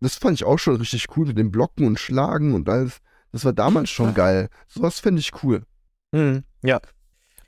das 0.00 0.14
fand 0.16 0.34
ich 0.34 0.44
auch 0.44 0.58
schon 0.58 0.76
richtig 0.76 1.06
cool 1.16 1.26
mit 1.26 1.38
dem 1.38 1.50
Blocken 1.50 1.86
und 1.86 1.98
Schlagen 1.98 2.54
und 2.54 2.68
alles. 2.68 2.98
Das 3.32 3.44
war 3.44 3.52
damals 3.54 3.88
schon 3.90 4.12
geil. 4.14 4.48
Sowas 4.68 5.00
fände 5.00 5.20
ich 5.20 5.30
cool. 5.42 5.62
Mhm, 6.12 6.42
ja. 6.62 6.80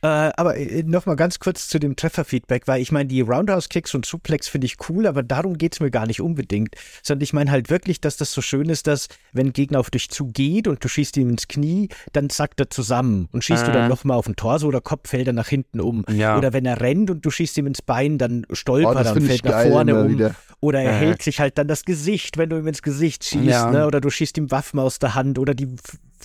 Äh, 0.05 0.33
aber 0.37 0.59
äh, 0.59 0.83
nochmal 0.83 1.17
ganz 1.17 1.39
kurz 1.39 1.67
zu 1.67 1.79
dem 1.79 1.97
Trefferfeedback, 1.97 2.69
weil 2.69 2.83
ich 2.83 2.93
meine, 2.93 3.07
die 3.09 3.23
Roundhouse-Kicks 3.23 3.95
und 3.95 4.05
Suplex 4.05 4.49
finde 4.49 4.67
ich 4.67 4.77
cool, 4.91 5.07
aber 5.07 5.23
darum 5.23 5.57
geht 5.57 5.73
es 5.73 5.81
mir 5.81 5.91
gar 5.91 6.07
nicht 6.07 6.21
unbedingt. 6.21 6.75
Sondern 7.03 7.23
ich 7.23 7.33
meine 7.33 7.51
halt 7.51 7.71
wirklich, 7.71 8.03
dass 8.03 8.19
das 8.19 8.31
so 8.31 8.43
schön 8.43 8.69
ist, 8.69 8.87
dass 8.87 9.09
wenn 9.33 9.47
ein 9.47 9.53
Gegner 9.55 9.81
auf 9.81 9.89
dich 9.91 10.11
zugeht 10.11 10.69
und 10.69 10.85
du 10.85 10.89
schießt 10.89 11.17
ihm 11.17 11.31
ins 11.31 11.49
Knie, 11.49 11.89
dann 12.13 12.29
zackt 12.29 12.61
er 12.61 12.69
zusammen 12.69 13.29
und 13.33 13.45
schießt 13.45 13.63
Mhm. 13.63 13.67
du 13.67 13.73
dann 13.73 13.89
nochmal 13.89 14.19
auf 14.19 14.27
den 14.27 14.37
Torso 14.37 14.67
oder 14.69 14.83
Kopf 14.83 15.09
fällt 15.09 15.27
er 15.27 15.33
nach 15.33 15.49
hinten 15.49 15.81
um. 15.81 16.05
Ja. 16.11 16.37
Oder 16.37 16.53
wenn 16.53 16.67
er 16.67 16.83
rennt 16.83 17.09
und 17.11 17.25
du 17.25 17.31
schießt 17.31 17.57
ihm 17.57 17.67
ins 17.67 17.81
Bein, 17.81 18.19
dann 18.19 18.45
Oh, 18.51 18.55
stolpert 18.55 18.97
das 18.97 19.07
er 19.07 19.17
und 19.17 19.23
fällt 19.23 19.45
nach 19.47 19.63
vorne 19.63 19.99
um. 19.99 20.11
wieder. 20.11 20.35
Oder 20.61 20.83
er 20.83 20.93
Mhm. 20.93 20.97
hält 20.99 21.23
sich 21.23 21.41
halt 21.41 21.57
dann 21.57 21.67
das 21.67 21.85
Gesicht, 21.87 22.37
wenn 22.37 22.51
du 22.51 22.59
ihm 22.59 22.67
ins 22.67 22.83
Gesicht 22.83 23.25
schießt, 23.25 23.45
Ja. 23.47 23.71
ne? 23.71 23.87
Oder 23.87 24.03
du 24.03 24.11
schießt 24.11 24.37
ihm 24.37 24.51
Waffen 24.51 24.79
aus 24.81 24.99
der 24.99 25.15
Hand 25.15 25.39
oder 25.39 25.55
die, 25.55 25.69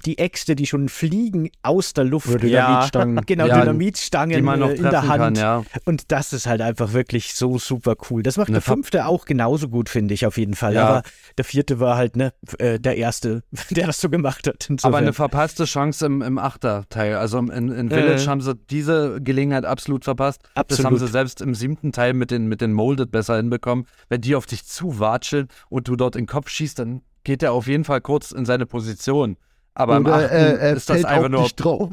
die 0.02 0.18
Äxte, 0.18 0.56
die 0.56 0.66
schon 0.66 0.90
fliegen 0.90 1.50
aus 1.64 1.94
der 1.94 2.04
Luft. 2.04 2.30
Oder 2.30 2.46
Ja. 2.46 2.68
Dynamitstangen. 2.68 3.22
Genau, 3.26 3.46
Ja, 3.48 3.62
Dynamitstangen 3.62 4.36
die 4.38 4.42
man 4.42 4.60
noch 4.60 4.70
äh, 4.70 4.76
in 4.76 4.84
der 4.84 5.08
Hand. 5.08 5.20
kann, 5.20 5.36
ja. 5.36 5.64
Und 5.86 6.12
das 6.12 6.34
ist 6.34 6.48
halt 6.48 6.62
einfach 6.62 6.94
wirklich 6.94 7.34
so 7.36 7.58
super 7.60 7.96
cool. 8.10 8.24
Das 8.24 8.38
macht 8.38 8.48
Eine 8.50 8.56
der 8.56 8.62
fünfte 8.62 9.06
auch 9.06 9.26
genauso 9.26 9.70
gut, 9.70 9.90
finde 9.90 10.14
ich 10.14 10.26
auf 10.26 10.38
jeden 10.38 10.56
Fall. 10.56 10.74
Ja. 10.76 10.88
Aber 10.88 11.04
der 11.38 11.46
vierte 11.46 11.80
war 11.80 11.96
halt 11.98 12.16
ne, 12.16 12.34
äh, 12.58 12.80
der 12.80 12.98
erste, 12.98 13.44
der 13.70 13.88
das 13.88 14.00
so 14.02 14.10
gemacht 14.10 14.48
hat. 14.48 14.64
Aber 14.64 14.70
Insofern. 14.74 14.96
eine 14.96 15.14
verpasste 15.14 15.66
Chance 15.66 16.06
im, 16.06 16.22
im 16.22 16.38
Achterteil. 16.38 17.16
Also 17.16 17.38
in, 17.40 17.70
in 17.70 17.90
Village 17.90 18.28
haben 18.28 18.42
sie 18.42 18.56
diese 18.70 19.20
Gelegenheit 19.22 19.66
absolut 19.66 20.04
verpasst. 20.06 20.42
Das 20.56 20.62
Absolut. 20.80 20.86
haben 20.92 20.98
sie 21.00 21.08
selbst 21.08 21.42
im 21.42 21.54
siebten 21.56 21.92
Teil 21.92 22.14
mit 22.14 22.32
den, 22.32 22.48
mit 22.48 22.62
den 22.62 22.74
Molded 22.74 23.12
besser 23.12 23.38
hinbekommen. 23.38 23.86
Wenn 24.10 24.22
die 24.22 24.36
auf 24.36 24.46
dich 24.46 24.66
zuwatscheln 24.66 25.48
und 25.70 25.88
du 25.88 25.96
dort 25.96 26.16
in 26.16 26.24
den 26.24 26.28
Kopf 26.28 26.50
schießt, 26.50 26.80
dann 26.80 27.02
geht 27.24 27.44
er 27.44 27.52
auf 27.54 27.68
jeden 27.68 27.84
Fall 27.84 28.02
kurz 28.02 28.32
in 28.32 28.46
seine 28.46 28.66
Position. 28.66 29.38
Aber 29.80 29.98
im 29.98 30.06
Oder 30.06 30.16
achten 30.16 30.36
äh, 30.36 30.56
er 30.58 30.74
ist 30.76 30.90
das 30.90 31.06
einfach 31.06 31.30
nur 31.30 31.48
drauf. 31.56 31.92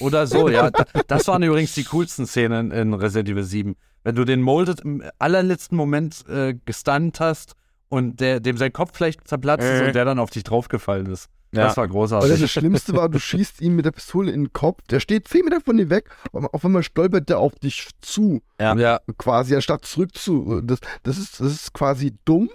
Oder 0.00 0.26
so, 0.26 0.48
ja. 0.50 0.70
Da- 0.70 0.84
Das 1.06 1.28
waren 1.28 1.42
übrigens 1.42 1.74
die 1.74 1.84
coolsten 1.84 2.26
Szenen 2.26 2.70
in 2.70 2.94
Resident 2.94 3.28
Evil 3.28 3.44
7. 3.44 3.76
Wenn 4.04 4.14
du 4.16 4.24
den 4.24 4.40
Molded 4.42 4.80
im 4.80 5.02
allerletzten 5.18 5.76
Moment 5.76 6.24
äh, 6.28 6.54
gestunt 6.64 7.20
hast 7.20 7.54
und 7.88 8.18
der, 8.20 8.40
dem 8.40 8.56
sein 8.56 8.72
Kopf 8.72 8.90
vielleicht 8.94 9.28
zerplatzt 9.28 9.64
ist 9.64 9.82
und 9.86 9.94
der 9.94 10.04
dann 10.04 10.18
auf 10.18 10.30
dich 10.30 10.42
draufgefallen 10.42 11.06
ist. 11.06 11.28
Ja. 11.54 11.64
Das 11.66 11.76
war 11.76 11.84
Oder 11.84 11.92
großartig. 11.92 12.40
das 12.40 12.50
Schlimmste 12.50 12.94
war, 12.94 13.10
du 13.10 13.20
schießt 13.20 13.60
ihn 13.60 13.76
mit 13.76 13.84
der 13.84 13.90
Pistole 13.90 14.32
in 14.32 14.44
den 14.44 14.52
Kopf, 14.54 14.80
der 14.88 15.00
steht 15.00 15.28
10 15.28 15.44
Meter 15.44 15.60
von 15.60 15.76
dir 15.76 15.90
weg, 15.90 16.08
aber 16.32 16.48
auf 16.54 16.64
einmal 16.64 16.82
stolpert 16.82 17.28
der 17.28 17.38
auf 17.38 17.54
dich 17.56 17.90
zu, 18.00 18.40
ja. 18.58 18.98
quasi, 19.18 19.54
anstatt 19.54 19.84
zurück 19.84 20.16
zu. 20.16 20.62
Das, 20.62 20.78
das, 21.02 21.18
ist, 21.18 21.40
das 21.40 21.52
ist 21.52 21.74
quasi 21.74 22.14
dumm, 22.24 22.48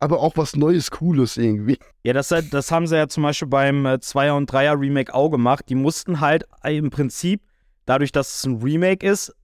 aber 0.00 0.20
auch 0.20 0.36
was 0.36 0.54
Neues, 0.56 0.90
Cooles 0.90 1.36
irgendwie. 1.36 1.78
Ja, 2.04 2.12
das, 2.12 2.32
das 2.50 2.70
haben 2.70 2.86
sie 2.86 2.96
ja 2.96 3.08
zum 3.08 3.24
Beispiel 3.24 3.48
beim 3.48 3.84
äh, 3.86 3.94
2er 3.94 4.32
und 4.36 4.50
3er 4.50 4.80
Remake 4.80 5.12
auch 5.14 5.30
gemacht. 5.30 5.64
Die 5.68 5.74
mussten 5.74 6.20
halt 6.20 6.44
im 6.64 6.90
Prinzip, 6.90 7.42
dadurch, 7.86 8.12
dass 8.12 8.36
es 8.36 8.44
ein 8.44 8.62
Remake 8.62 9.06
ist, 9.06 9.34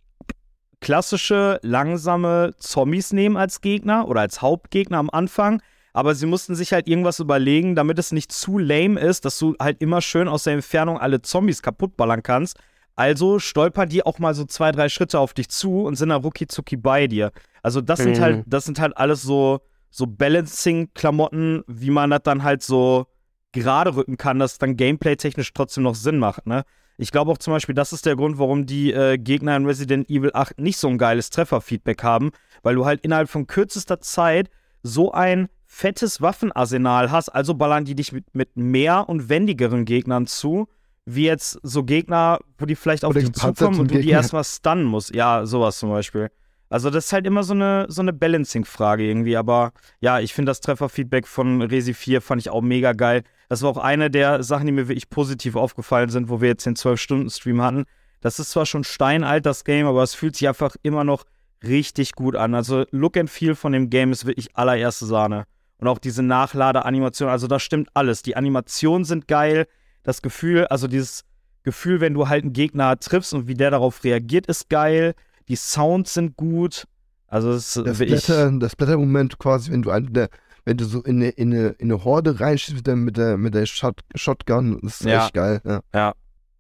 klassische, 0.81 1.59
langsame 1.62 2.55
Zombies 2.59 3.12
nehmen 3.12 3.36
als 3.36 3.60
Gegner 3.60 4.06
oder 4.09 4.20
als 4.20 4.43
Hauptgegner 4.43 4.98
am 4.98 5.10
Anfang. 5.10 5.62
Aber 5.93 6.14
sie 6.14 6.26
mussten 6.26 6.55
sich 6.55 6.72
halt 6.72 6.89
irgendwas 6.89 7.20
überlegen, 7.20 7.74
damit 7.76 7.98
es 7.98 8.12
nicht 8.12 8.32
zu 8.32 8.59
lame 8.59 8.98
ist, 9.01 9.24
dass 9.24 9.39
du 9.39 9.55
halt 9.60 9.81
immer 9.81 10.01
schön 10.01 10.28
aus 10.28 10.43
der 10.44 10.55
Entfernung 10.55 10.98
alle 10.98 11.22
Zombies 11.22 11.62
kaputtballern 11.62 12.22
kannst. 12.22 12.59
Also 12.97 13.39
stolpern 13.39 13.89
die 13.89 14.05
auch 14.05 14.18
mal 14.18 14.35
so 14.35 14.44
zwei, 14.44 14.72
drei 14.72 14.89
Schritte 14.89 15.18
auf 15.18 15.35
dich 15.35 15.48
zu 15.48 15.82
und 15.82 15.97
sind 15.97 16.10
dann 16.10 16.22
rucki 16.22 16.47
zucki 16.47 16.76
bei 16.76 17.06
dir. 17.06 17.32
Also 17.62 17.81
das 17.81 18.01
sind 18.01 18.18
Mhm. 18.18 18.22
halt, 18.22 18.44
das 18.47 18.64
sind 18.64 18.78
halt 18.78 18.97
alles 18.97 19.22
so, 19.22 19.60
so 19.95 20.09
Balancing-Klamotten, 20.09 21.62
wie 21.69 21.91
man 21.91 22.11
das 22.11 22.23
dann 22.25 22.43
halt 22.43 22.65
so 22.65 23.07
gerade 23.53 23.95
rücken 23.95 24.16
kann, 24.16 24.41
dass 24.41 24.55
es 24.55 24.59
dann 24.59 24.77
gameplay-technisch 24.77 25.53
trotzdem 25.53 25.85
noch 25.85 25.95
Sinn 25.95 26.19
macht, 26.19 26.47
ne? 26.47 26.65
Ich 26.97 27.11
glaube 27.11 27.31
auch 27.31 27.39
zum 27.39 27.53
Beispiel, 27.53 27.75
das 27.75 27.93
ist 27.93 28.07
der 28.07 28.15
Grund, 28.15 28.39
warum 28.39 28.66
die 28.66 28.93
äh, 28.93 29.19
Gegner 29.19 29.57
in 29.57 29.66
Resident 29.66 30.09
Evil 30.09 30.31
8 30.33 30.61
nicht 30.61 30.79
so 30.79 30.89
ein 30.89 30.99
geiles 30.99 31.31
Trefferfeedback 31.31 32.03
haben, 32.05 32.31
weil 32.62 32.77
du 32.77 32.85
halt 32.85 33.01
innerhalb 33.03 33.29
von 33.29 33.49
kürzester 33.49 34.01
Zeit 34.01 34.49
so 34.83 35.12
ein 35.12 35.49
fettes 35.66 36.21
Waffenarsenal 36.21 37.11
hast, 37.11 37.29
also 37.29 37.55
ballern 37.55 37.85
die 37.85 37.97
dich 37.97 38.12
mit, 38.12 38.33
mit 38.35 38.57
mehr 38.57 39.09
und 39.09 39.29
wendigeren 39.29 39.85
Gegnern 39.85 40.27
zu, 40.27 40.69
wie 41.05 41.25
jetzt 41.25 41.59
so 41.62 41.85
Gegner, 41.85 42.39
wo 42.59 42.66
die 42.66 42.77
vielleicht 42.77 43.05
auf 43.05 43.11
Oder 43.11 43.21
dich 43.21 43.33
zukommen 43.33 43.81
und 43.81 43.91
du 43.93 44.01
die 44.01 44.11
erstmal 44.11 44.45
stunnen 44.45 44.85
musst. 44.85 45.15
Ja, 45.15 45.47
sowas 45.47 45.79
zum 45.79 45.91
Beispiel. 45.91 46.31
Also 46.69 46.91
das 46.91 47.07
ist 47.07 47.12
halt 47.12 47.27
immer 47.27 47.43
so 47.43 47.55
eine, 47.55 47.86
so 47.89 48.03
eine 48.03 48.12
Balancing-Frage 48.12 49.05
irgendwie, 49.05 49.36
aber 49.36 49.73
ja, 50.01 50.19
ich 50.20 50.35
finde 50.35 50.51
das 50.51 50.61
Trefferfeedback 50.61 51.27
von 51.27 51.62
Resi 51.62 51.95
4 51.95 52.20
fand 52.20 52.41
ich 52.41 52.51
auch 52.51 52.62
mega 52.62 52.93
geil. 52.93 53.23
Das 53.49 53.62
war 53.62 53.70
auch 53.70 53.78
eine 53.78 54.11
der 54.11 54.43
Sachen, 54.43 54.66
die 54.66 54.73
mir 54.73 54.89
wirklich 54.89 55.11
positiv 55.11 55.57
aufgefallen 55.57 56.09
sind, 56.09 56.28
wo 56.28 56.41
wir 56.41 56.49
jetzt 56.49 56.66
den 56.66 56.74
12-Stunden-Stream 56.74 57.62
hatten. 57.62 57.85
Das 58.20 58.39
ist 58.39 58.51
zwar 58.51 58.66
schon 58.66 58.85
steinalt, 58.85 59.45
das 59.45 59.65
Game, 59.65 59.86
aber 59.86 60.03
es 60.03 60.15
fühlt 60.15 60.36
sich 60.36 60.49
einfach 60.49 60.77
immer 60.82 61.05
noch 61.05 61.24
richtig 61.62 62.12
gut 62.12 62.36
an. 62.36 62.55
Also 62.55 62.85
Look 62.91 63.16
and 63.16 63.31
Feel 63.31 63.55
von 63.55 63.73
dem 63.73 63.91
Game 63.91 64.12
ist 64.12 64.27
wirklich 64.27 64.57
allererste 64.57 65.07
Sahne. 65.07 65.45
Und 65.78 65.89
auch 65.89 65.99
diese 65.99 66.23
Nachladeanimation, 66.23 67.28
also 67.28 67.47
da 67.47 67.59
stimmt 67.59 67.91
alles. 67.95 68.23
Die 68.23 68.36
Animationen 68.36 69.05
sind 69.05 69.28
geil, 69.28 69.66
das 70.03 70.23
Gefühl, 70.23 70.66
also 70.66 70.86
dieses 70.89 71.24
Gefühl, 71.62 72.01
wenn 72.01 72.15
du 72.15 72.28
halt 72.28 72.45
einen 72.45 72.53
Gegner 72.53 72.99
triffst 72.99 73.35
und 73.35 73.49
wie 73.49 73.55
der 73.55 73.70
darauf 73.70 74.05
reagiert, 74.05 74.47
ist 74.47 74.69
geil. 74.69 75.15
Die 75.49 75.57
Sounds 75.57 76.15
sind 76.15 76.37
gut. 76.37 76.85
Also 77.29 77.51
es 77.53 77.77
ist 77.77 77.87
Das. 77.87 77.99
Blätter, 77.99 78.51
das 78.59 78.77
Blättermoment 78.77 79.39
quasi, 79.39 79.73
wenn 79.73 79.83
du 79.83 79.91
eine, 79.91 80.11
der, 80.11 80.29
wenn 80.65 80.77
du 80.77 80.85
so 80.85 81.03
in 81.03 81.16
eine, 81.16 81.31
in 81.31 81.53
eine, 81.53 81.66
in 81.79 81.91
eine 81.93 82.05
Horde 82.05 82.39
reinschießt 82.41 82.77
mit 82.77 82.87
der, 82.87 82.97
mit 82.97 83.16
der, 83.16 83.37
mit 83.37 83.55
der 83.55 83.66
Shot, 83.66 84.01
Shotgun, 84.15 84.79
das 84.83 85.01
ist 85.01 85.07
Ja. 85.07 85.25
echt 85.25 85.35
geil. 85.35 85.61
Ja. 85.93 86.12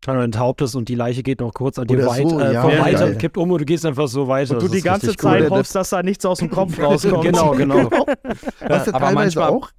Kann 0.02 0.16
du 0.18 0.22
enthauptest 0.22 0.76
und 0.76 0.90
die 0.90 0.96
Leiche 0.96 1.22
geht 1.22 1.40
noch 1.40 1.54
kurz 1.54 1.78
an 1.78 1.86
dir 1.86 1.96
Oder 1.96 2.06
weit, 2.08 2.28
so, 2.28 2.38
äh, 2.38 2.52
ja, 2.52 2.60
vorbei, 2.60 2.92
geil. 2.92 3.12
und 3.12 3.18
kippt 3.18 3.38
um 3.38 3.50
und 3.52 3.58
du 3.60 3.64
gehst 3.64 3.86
einfach 3.86 4.06
so 4.06 4.28
weiter. 4.28 4.52
Und 4.52 4.60
du 4.62 4.66
Das 4.66 4.76
die 4.76 4.82
ganze. 4.82 5.16
Zeit 5.16 5.40
cool. 5.42 5.48
hoffst, 5.48 5.74
dass 5.74 5.88
da 5.90 6.02
nichts 6.02 6.26
aus 6.26 6.40
dem 6.40 6.50
Kopf 6.50 6.78
rauskommt. 6.82 7.22
Genau, 7.24 7.50
genau. 7.56 7.88
Was 7.88 8.86
ja 8.86 8.92
aber 8.94 9.06
teilweise 9.06 9.38
manchmal- 9.38 9.48
auch 9.48 9.70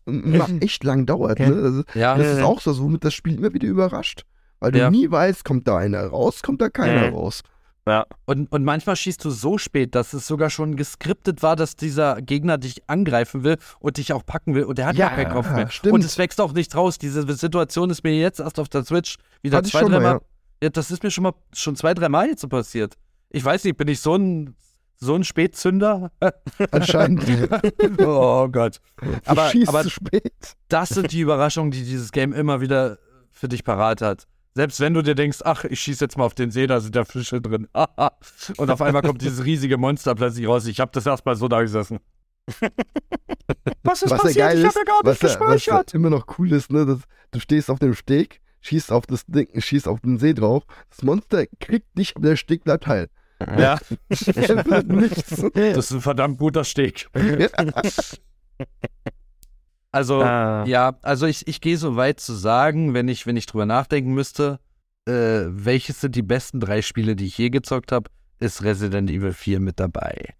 echt 0.61 0.83
lang 0.83 1.05
dauert. 1.05 1.39
Ne? 1.39 1.51
Das, 1.61 1.73
ist- 1.75 1.85
Ja, 1.95 2.17
das 2.17 2.37
ist 2.37 2.41
auch 2.41 2.59
so, 2.59 2.75
womit 2.79 3.03
das 3.03 3.13
Spiel 3.13 3.35
immer 3.37 3.53
wieder 3.53 3.67
überrascht. 3.67 4.23
Weil 4.59 4.71
du 4.71 4.79
Ja. 4.79 4.89
nie 4.89 5.11
weißt, 5.11 5.45
kommt 5.45 5.67
da 5.67 5.77
einer 5.77 6.03
raus, 6.07 6.41
kommt 6.41 6.59
da 6.61 6.69
keiner 6.69 7.09
Mhm. 7.11 7.13
Raus. 7.87 8.05
Und, 8.25 8.51
und 8.51 8.63
manchmal 8.63 8.95
schießt 8.95 9.23
du 9.23 9.29
so 9.29 9.57
spät, 9.57 9.93
dass 9.95 10.13
es 10.13 10.25
sogar 10.27 10.49
schon 10.49 10.75
geskriptet 10.75 11.43
war, 11.43 11.55
dass 11.55 11.75
dieser 11.75 12.21
Gegner 12.21 12.57
dich 12.57 12.89
angreifen 12.89 13.43
will 13.43 13.57
und 13.79 13.97
dich 13.97 14.11
auch 14.13 14.25
packen 14.25 14.55
will 14.55 14.63
und 14.63 14.77
der 14.77 14.87
hat 14.87 14.95
Ja, 14.95 15.09
keinen 15.09 15.31
Kopf 15.31 15.49
mehr. 15.51 15.69
stimmt. 15.69 15.93
Und 15.93 16.03
es 16.03 16.17
wächst 16.17 16.41
auch 16.41 16.53
nicht 16.53 16.75
raus. 16.75 16.97
Diese 16.97 17.21
Situation 17.35 17.89
ist 17.89 18.03
mir 18.03 18.15
jetzt 18.17 18.39
erst 18.39 18.59
auf 18.59 18.69
der 18.69 18.83
Switch 18.85 19.17
wieder 19.43 19.57
Hatte 19.57 19.67
ich 19.67 19.71
zwei, 19.73 19.81
schon 19.81 19.91
mal, 19.91 19.97
dreimal. 19.99 20.13
ja. 20.13 20.19
Ja. 20.63 20.69
das 20.69 20.89
ist 20.91 21.03
mir 21.03 21.11
schon 21.11 21.23
mal 21.23 21.33
schon 21.53 21.75
zwei, 21.75 21.93
dreimal 21.93 22.27
jetzt 22.27 22.41
so 22.41 22.47
passiert. 22.47 22.95
Ich 23.29 23.43
weiß 23.45 23.63
nicht, 23.65 23.77
bin 23.77 23.87
ich 23.87 23.99
so 23.99 24.15
ein 24.15 24.55
so 24.97 25.13
ein 25.13 25.25
Spätzünder? 25.25 26.09
Anscheinend. 26.71 27.23
oh 27.99 28.47
Gott. 28.47 28.79
du 29.01 29.07
Aber, 29.25 29.49
schießt 29.49 29.67
aber 29.69 29.83
zu 29.83 29.89
spät. 29.89 30.31
das 30.69 30.89
sind 30.89 31.11
die 31.11 31.19
Überraschungen, 31.19 31.69
die 31.71 31.83
dieses 31.83 32.11
Game 32.13 32.31
immer 32.33 32.61
wieder 32.61 32.97
für 33.29 33.49
dich 33.49 33.63
parat 33.65 34.01
hat. 34.01 34.25
Selbst 34.55 34.79
wenn 34.79 34.93
du 34.93 35.01
dir 35.01 35.15
denkst, 35.15 35.39
ach, 35.43 35.65
ich 35.65 35.81
schieße 35.81 36.05
jetzt 36.05 36.17
mal 36.17 36.23
auf 36.23 36.33
den 36.33 36.49
See, 36.49 36.65
da 36.65 36.79
sind 36.79 36.95
ja 36.95 37.03
Fische 37.03 37.41
drin. 37.41 37.67
Und 38.57 38.71
auf 38.71 38.81
einmal 38.81 39.01
kommt 39.01 39.21
dieses 39.21 39.43
riesige 39.43 39.77
Monster 39.77 40.15
plötzlich 40.15 40.47
raus. 40.47 40.65
Ich 40.65 40.79
habe 40.79 40.91
das 40.93 41.05
erstmal 41.05 41.35
so 41.35 41.49
da 41.49 41.61
gesessen. 41.61 41.99
Was 43.83 44.01
ist 44.01 44.11
was 44.11 44.17
ja 44.19 44.23
passiert? 44.23 44.37
geil 44.37 44.57
ich 44.59 44.63
ist, 44.63 44.69
habe 44.69 44.79
ja 44.79 44.83
gar 44.85 44.99
was, 45.03 45.21
nicht 45.21 45.23
ja, 45.23 45.29
was 45.29 45.33
ja 45.39 45.53
gespeichert. 45.53 45.93
immer 45.93 46.09
noch 46.09 46.25
cool 46.37 46.51
ist, 46.51 46.71
ne, 46.71 46.85
dass 46.85 46.99
du 47.31 47.39
stehst 47.39 47.69
auf 47.69 47.79
dem 47.79 47.93
Steg, 47.95 48.41
schießt 48.61 48.91
auf 48.91 49.05
das 49.07 49.25
Ding, 49.25 49.47
schießt 49.59 49.87
auf 49.87 49.99
den 50.01 50.17
See 50.19 50.33
drauf, 50.33 50.63
das 50.89 51.03
Monster 51.03 51.45
kriegt 51.59 51.97
dich, 51.97 52.15
aber 52.15 52.29
der 52.29 52.35
Steg 52.35 52.63
bleibt 52.63 52.87
heil. 52.87 53.09
Ja. 53.57 53.77
Das 54.09 54.21
ist 54.27 55.91
ein 55.91 56.01
verdammt 56.01 56.37
guter 56.39 56.63
Steg. 56.63 57.09
Also, 59.95 60.21
Ah. 60.21 60.65
ja, 60.67 60.97
also 61.01 61.25
ich, 61.25 61.47
ich 61.47 61.61
gehe 61.61 61.77
so 61.77 61.95
weit 61.95 62.19
zu 62.19 62.33
sagen, 62.33 62.93
wenn 62.93 63.07
ich, 63.07 63.25
wenn 63.25 63.37
ich 63.37 63.45
drüber 63.45 63.65
nachdenken 63.65 64.13
müsste, 64.13 64.59
äh, 65.07 65.11
welches 65.47 66.01
sind 66.01 66.15
die 66.15 66.21
besten 66.21 66.59
drei 66.59 66.81
Spiele, 66.81 67.15
die 67.15 67.25
ich 67.27 67.37
je 67.37 67.49
gezockt 67.49 67.91
habe, 67.91 68.09
ist 68.39 68.61
Resident 68.63 69.09
Evil 69.09 69.31
4 69.33 69.59
mit 69.59 69.79
dabei. 69.79 70.33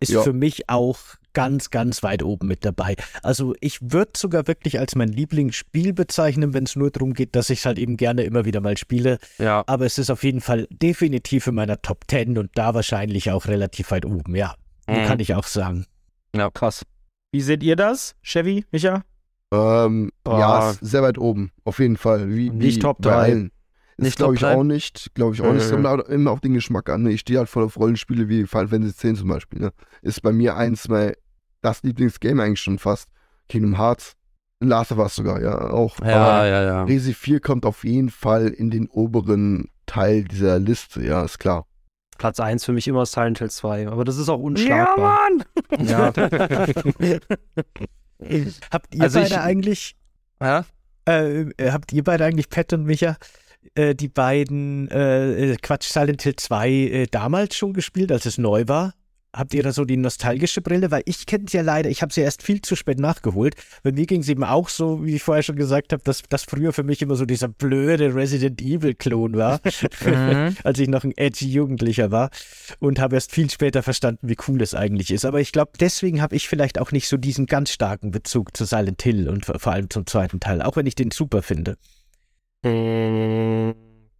ist 0.00 0.10
Ja. 0.12 0.22
für 0.22 0.32
mich 0.32 0.68
auch 0.68 0.98
ganz, 1.32 1.70
ganz 1.70 2.02
weit 2.04 2.22
oben 2.22 2.46
mit 2.46 2.64
dabei. 2.64 2.94
Also 3.24 3.54
ich 3.60 3.78
würde 3.80 4.12
sogar 4.16 4.46
wirklich 4.46 4.78
als 4.78 4.94
mein 4.94 5.08
Lieblingsspiel 5.08 5.92
bezeichnen, 5.92 6.54
wenn 6.54 6.64
es 6.64 6.76
nur 6.76 6.90
darum 6.92 7.14
geht, 7.14 7.34
dass 7.34 7.50
ich 7.50 7.60
es 7.60 7.66
halt 7.66 7.78
eben 7.80 7.96
gerne 7.96 8.22
immer 8.22 8.44
wieder 8.44 8.60
mal 8.60 8.76
spiele. 8.76 9.18
Ja. 9.38 9.64
Aber 9.66 9.86
es 9.86 9.98
ist 9.98 10.10
auf 10.10 10.22
jeden 10.22 10.40
Fall 10.40 10.68
definitiv 10.70 11.46
in 11.48 11.56
meiner 11.56 11.82
Top 11.82 12.04
10 12.08 12.38
und 12.38 12.50
da 12.54 12.74
wahrscheinlich 12.74 13.30
auch 13.32 13.46
relativ 13.46 13.90
weit 13.90 14.04
oben, 14.04 14.36
ja. 14.36 14.54
Mhm. 14.86 15.04
Kann 15.06 15.18
ich 15.20 15.34
auch 15.34 15.46
sagen. 15.46 15.84
Ja, 16.36 16.48
krass. 16.50 16.84
Wie 17.38 17.42
seht 17.42 17.62
ihr 17.62 17.76
das, 17.76 18.16
Chevy, 18.20 18.64
Micha? 18.72 19.04
Ähm, 19.52 20.10
Boah. 20.24 20.40
ja, 20.40 20.74
sehr 20.80 21.02
weit 21.02 21.18
oben, 21.18 21.52
auf 21.62 21.78
jeden 21.78 21.96
Fall. 21.96 22.34
Wie, 22.34 22.50
Nicht 22.50 22.78
wie 22.78 22.80
Top 22.80 23.00
bei 23.00 23.10
drei. 23.10 23.16
allen. 23.16 23.52
Ist 23.96 24.04
Nicht 24.04 24.16
glaube 24.16 24.34
ich 24.34 24.44
auch 24.44 24.64
nicht, 24.64 25.14
glaube 25.14 25.36
ich 25.36 25.42
auch 25.42 25.52
nicht. 25.52 25.62
Es 25.62 25.70
kommt 25.70 26.08
immer 26.08 26.32
auf 26.32 26.40
den 26.40 26.54
Geschmack 26.54 26.90
an. 26.90 27.04
Ne? 27.04 27.12
Ich 27.12 27.20
stehe 27.20 27.38
halt 27.38 27.48
voll 27.48 27.62
auf 27.62 27.78
Rollenspiele 27.78 28.28
wie 28.28 28.44
Final 28.44 28.66
Fantasy 28.66 29.10
X 29.10 29.20
zum 29.20 29.28
Beispiel. 29.28 29.60
Ne? 29.60 29.72
Ist 30.02 30.20
bei 30.20 30.32
mir 30.32 30.56
eins, 30.56 30.88
mein, 30.88 31.12
das 31.60 31.84
Lieblingsgame 31.84 32.42
eigentlich 32.42 32.60
schon 32.60 32.80
fast. 32.80 33.08
Kingdom 33.48 33.78
Hearts. 33.78 34.14
Last 34.58 34.90
of 34.90 34.98
Us 34.98 35.14
sogar, 35.14 35.40
ja, 35.40 35.70
auch. 35.70 36.00
Ja, 36.00 36.16
Aber 36.16 36.48
ja, 36.48 36.62
ja. 36.64 36.82
Resi 36.82 37.14
4 37.14 37.38
kommt 37.38 37.64
auf 37.64 37.84
jeden 37.84 38.10
Fall 38.10 38.48
in 38.48 38.70
den 38.70 38.88
oberen 38.88 39.68
Teil 39.86 40.24
dieser 40.24 40.58
Liste, 40.58 41.04
ja, 41.04 41.22
ist 41.22 41.38
klar. 41.38 41.66
Platz 42.18 42.40
1 42.40 42.64
für 42.64 42.72
mich 42.72 42.86
immer 42.88 43.06
Silent 43.06 43.38
Hill 43.38 43.50
2, 43.50 43.88
aber 43.88 44.04
das 44.04 44.18
ist 44.18 44.28
auch 44.28 44.40
unschlagbar. 44.40 45.18
Ja, 45.78 45.86
Mann! 45.86 45.86
Ja. 45.86 46.12
Habt 48.72 48.94
ihr 48.94 49.02
Also 49.02 49.20
beide 49.20 49.34
ich- 49.34 49.40
eigentlich, 49.40 49.96
Ja? 50.42 50.64
äh, 51.08 51.42
äh, 51.56 51.70
habt 51.70 51.92
ihr 51.92 52.02
beide 52.04 52.24
eigentlich, 52.24 52.48
Pat 52.50 52.72
und 52.72 52.84
Micha, 52.84 53.16
äh, 53.74 53.94
die 53.94 54.08
beiden, 54.08 54.88
äh, 54.90 55.52
äh, 55.52 55.56
Quatsch, 55.56 55.84
Silent 55.88 56.22
Hill 56.22 56.36
2 56.36 56.68
äh, 56.70 57.06
damals 57.06 57.56
schon 57.56 57.72
gespielt, 57.72 58.10
als 58.12 58.26
es 58.26 58.38
neu 58.38 58.64
war? 58.66 58.92
Habt 59.34 59.52
ihr 59.52 59.62
da 59.62 59.72
so 59.72 59.84
die 59.84 59.98
nostalgische 59.98 60.62
Brille? 60.62 60.90
Weil 60.90 61.02
ich 61.04 61.26
kenne 61.26 61.44
es 61.46 61.52
ja 61.52 61.60
leider, 61.60 61.90
ich 61.90 62.00
habe 62.00 62.12
sie 62.12 62.22
erst 62.22 62.42
viel 62.42 62.62
zu 62.62 62.74
spät 62.76 62.98
nachgeholt. 62.98 63.54
Bei 63.82 63.92
mir 63.92 64.06
ging 64.06 64.22
es 64.22 64.28
eben 64.28 64.42
auch 64.42 64.68
so, 64.68 65.04
wie 65.04 65.16
ich 65.16 65.22
vorher 65.22 65.42
schon 65.42 65.56
gesagt 65.56 65.92
habe, 65.92 66.02
dass 66.02 66.22
das 66.28 66.44
früher 66.44 66.72
für 66.72 66.82
mich 66.82 67.02
immer 67.02 67.14
so 67.14 67.26
dieser 67.26 67.48
blöde 67.48 68.14
Resident 68.14 68.60
Evil-Klon 68.62 69.36
war, 69.36 69.60
als 70.64 70.78
ich 70.78 70.88
noch 70.88 71.04
ein 71.04 71.12
edgy 71.16 71.48
Jugendlicher 71.48 72.10
war 72.10 72.30
und 72.78 72.98
habe 72.98 73.16
erst 73.16 73.32
viel 73.32 73.50
später 73.50 73.82
verstanden, 73.82 74.28
wie 74.28 74.36
cool 74.48 74.62
es 74.62 74.74
eigentlich 74.74 75.10
ist. 75.10 75.26
Aber 75.26 75.40
ich 75.40 75.52
glaube, 75.52 75.72
deswegen 75.78 76.22
habe 76.22 76.34
ich 76.34 76.48
vielleicht 76.48 76.78
auch 76.78 76.90
nicht 76.90 77.06
so 77.08 77.18
diesen 77.18 77.46
ganz 77.46 77.70
starken 77.70 78.10
Bezug 78.10 78.56
zu 78.56 78.64
Silent 78.64 79.02
Hill 79.02 79.28
und 79.28 79.44
vor 79.44 79.58
vor 79.58 79.74
allem 79.74 79.90
zum 79.90 80.06
zweiten 80.06 80.40
Teil, 80.40 80.62
auch 80.62 80.76
wenn 80.76 80.86
ich 80.86 80.94
den 80.94 81.10
super 81.10 81.42
finde. 81.42 81.76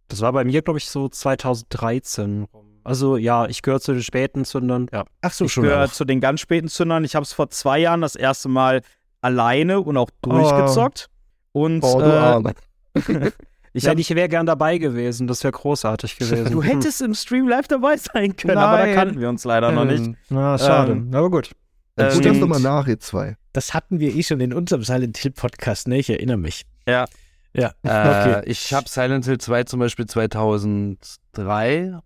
Das 0.07 0.21
war 0.21 0.31
bei 0.31 0.43
mir, 0.43 0.61
glaube 0.61 0.77
ich, 0.77 0.87
so 0.87 1.09
2013. 1.09 2.45
Also 2.83 3.17
ja, 3.17 3.45
ich 3.47 3.61
gehöre 3.61 3.79
zu 3.81 3.93
den 3.93 4.03
späten 4.03 4.45
Zündern. 4.45 4.87
Ja. 4.91 5.05
Ach 5.21 5.31
so, 5.33 5.45
Ich 5.45 5.53
schon 5.53 5.63
gehöre 5.63 5.85
auch. 5.85 5.91
zu 5.91 6.05
den 6.05 6.19
ganz 6.21 6.39
späten 6.39 6.67
Zündern. 6.67 7.03
Ich 7.03 7.15
habe 7.15 7.23
es 7.23 7.33
vor 7.33 7.49
zwei 7.49 7.79
Jahren 7.79 8.01
das 8.01 8.15
erste 8.15 8.49
Mal 8.49 8.81
alleine 9.21 9.81
und 9.81 9.97
auch 9.97 10.09
durchgezockt. 10.21 11.09
Und 11.51 11.83
Oh, 11.83 11.99
du 11.99 12.53
äh, 12.95 13.31
ich 13.73 13.83
ja, 13.83 13.93
ich 13.93 14.09
wäre 14.15 14.29
gern 14.29 14.45
dabei 14.45 14.77
gewesen. 14.77 15.27
Das 15.27 15.43
wäre 15.43 15.51
großartig 15.51 16.17
gewesen. 16.17 16.51
du 16.51 16.61
hättest 16.63 17.01
im 17.01 17.13
Stream 17.13 17.47
live 17.47 17.67
dabei 17.67 17.97
sein 17.97 18.35
können, 18.35 18.57
aber 18.57 18.77
da 18.77 18.85
Nein. 18.85 18.95
kannten 18.95 19.19
wir 19.19 19.29
uns 19.29 19.43
leider 19.45 19.71
noch 19.71 19.85
nicht. 19.85 20.11
Na, 20.29 20.57
schade. 20.57 20.93
Ähm, 20.93 21.09
Aber 21.13 21.29
gut. 21.29 21.51
Dann 21.95 22.11
ähm, 22.15 22.21
das 22.21 22.37
nochmal 22.37 22.61
nach, 22.61 22.87
ihr 22.87 22.99
zwei. 22.99 23.35
Das 23.51 23.73
hatten 23.73 23.99
wir 23.99 24.15
eh 24.15 24.23
schon 24.23 24.39
in 24.39 24.53
unserem 24.53 24.83
Silent 24.83 25.17
Hill 25.17 25.31
Podcast, 25.31 25.87
ne? 25.87 25.97
Ich 25.97 26.09
erinnere 26.09 26.37
mich. 26.37 26.65
Ja. 26.87 27.05
Ja. 27.53 27.71
Äh, 27.83 27.89
Okay. 28.39 28.41
Ich 28.45 28.73
habe 28.73 28.87
Silent 28.87 29.25
Hill 29.25 29.37
2 29.39 29.63
zum 29.63 29.79
Beispiel 29.79 30.05
2003 30.05 31.99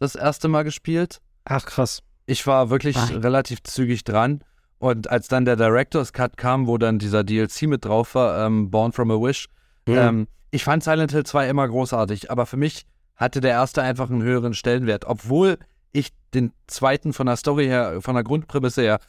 das 0.00 0.16
erste 0.16 0.48
Mal 0.48 0.64
gespielt. 0.64 1.20
Ach, 1.44 1.64
krass. 1.64 2.02
Ich 2.26 2.46
war 2.46 2.70
wirklich 2.70 2.96
Nein. 2.96 3.18
relativ 3.18 3.62
zügig 3.62 4.02
dran. 4.04 4.42
Und 4.78 5.10
als 5.10 5.28
dann 5.28 5.44
der 5.44 5.56
Director's 5.56 6.12
Cut 6.12 6.36
kam, 6.36 6.66
wo 6.66 6.78
dann 6.78 6.98
dieser 6.98 7.22
DLC 7.22 7.62
mit 7.62 7.84
drauf 7.84 8.14
war, 8.14 8.46
ähm, 8.46 8.70
Born 8.70 8.92
from 8.92 9.10
a 9.10 9.14
Wish, 9.14 9.46
ähm, 9.86 10.26
ich 10.50 10.64
fand 10.64 10.82
Silent 10.82 11.12
Hill 11.12 11.24
2 11.24 11.48
immer 11.48 11.68
großartig, 11.68 12.30
aber 12.30 12.46
für 12.46 12.56
mich 12.56 12.86
hatte 13.16 13.40
der 13.40 13.50
erste 13.50 13.82
einfach 13.82 14.08
einen 14.08 14.22
höheren 14.22 14.54
Stellenwert, 14.54 15.04
obwohl 15.04 15.58
ich 15.92 16.12
den 16.32 16.52
zweiten 16.66 17.12
von 17.12 17.26
der 17.26 17.36
Story 17.36 17.66
her, 17.66 18.00
von 18.00 18.14
der 18.14 18.24
Grundprämisse 18.24 18.82
her, 18.82 19.00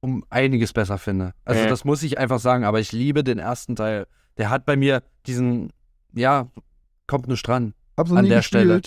um 0.00 0.24
einiges 0.30 0.72
besser 0.72 0.96
finde. 0.96 1.34
Also 1.44 1.62
Äh. 1.64 1.68
das 1.68 1.84
muss 1.84 2.02
ich 2.02 2.16
einfach 2.18 2.38
sagen, 2.38 2.64
aber 2.64 2.80
ich 2.80 2.92
liebe 2.92 3.22
den 3.22 3.38
ersten 3.38 3.76
Teil. 3.76 4.06
Der 4.38 4.48
hat 4.48 4.64
bei 4.64 4.76
mir 4.76 5.02
diesen, 5.26 5.70
ja, 6.14 6.48
kommt 7.06 7.28
nur 7.28 7.36
dran. 7.36 7.74
Hab's 7.98 8.10
An 8.12 8.22
nie 8.24 8.30
der 8.30 8.42
Stelle. 8.42 8.80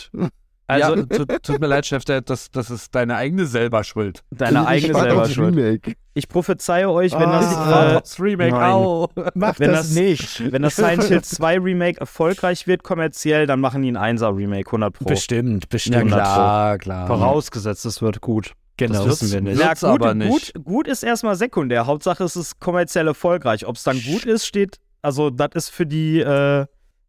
Also, 0.66 0.96
ja, 0.96 1.04
tut, 1.06 1.44
tut 1.44 1.60
mir 1.60 1.68
leid, 1.68 1.86
Chef, 1.86 2.06
das, 2.06 2.50
das 2.52 2.70
ist 2.72 2.96
deine 2.96 3.16
eigene 3.18 3.46
selber 3.46 3.84
Schuld. 3.84 4.24
deine 4.32 4.62
Ich 4.62 4.68
eigene 4.68 4.94
selber 4.96 5.28
Schuld. 5.30 5.56
Remake. 5.58 5.94
Ich 6.14 6.30
prophezeie 6.30 6.90
euch, 6.90 7.12
wenn 7.14 7.24
Ah. 7.30 7.40
das, 7.42 7.52
äh, 7.52 8.00
das 8.00 8.20
Remake, 8.20 8.52
nein. 8.52 8.64
au. 8.72 9.10
Mach 9.34 9.60
wenn 9.60 9.72
das, 9.72 9.88
das 9.88 9.96
nicht. 9.96 10.52
wenn 10.52 10.62
das 10.62 10.76
Silent 10.78 11.04
Hill 11.04 11.22
2 11.22 11.60
Remake 11.60 12.00
erfolgreich 12.00 12.66
wird 12.66 12.84
kommerziell, 12.84 13.46
dann 13.46 13.60
machen 13.60 13.82
die 13.82 13.92
ein 13.92 13.98
1er 14.18 14.36
Remake, 14.36 14.68
100 14.72 14.94
Pro. 14.94 15.06
Bestimmt, 15.06 15.64
Ja, 15.64 15.68
bestimmt. 15.70 16.08
klar, 16.12 16.78
klar. 16.78 17.08
Vorausgesetzt, 17.08 17.86
es 17.86 18.02
wird 18.02 18.22
gut. 18.22 18.54
Genau. 18.78 19.06
Das 19.06 19.22
wissen 19.22 19.32
wir 19.34 19.42
nicht. 19.42 19.60
Ja, 19.60 19.74
gut, 19.74 19.84
aber 19.84 20.14
nicht. 20.16 20.54
Gut, 20.54 20.64
gut 20.66 20.88
ist 20.88 21.04
erstmal 21.04 21.36
sekundär. 21.36 21.86
Hauptsache 21.88 22.24
es 22.24 22.36
ist 22.36 22.60
kommerziell 22.60 23.08
erfolgreich. 23.08 23.66
Ob 23.68 23.76
es 23.76 23.84
dann 23.84 24.02
gut 24.02 24.26
ist, 24.26 24.46
steht, 24.48 24.80
also 25.02 25.30
das 25.30 25.50
ist 25.54 25.70
für 25.70 25.86
die, 25.86 26.20
äh, 26.22 26.66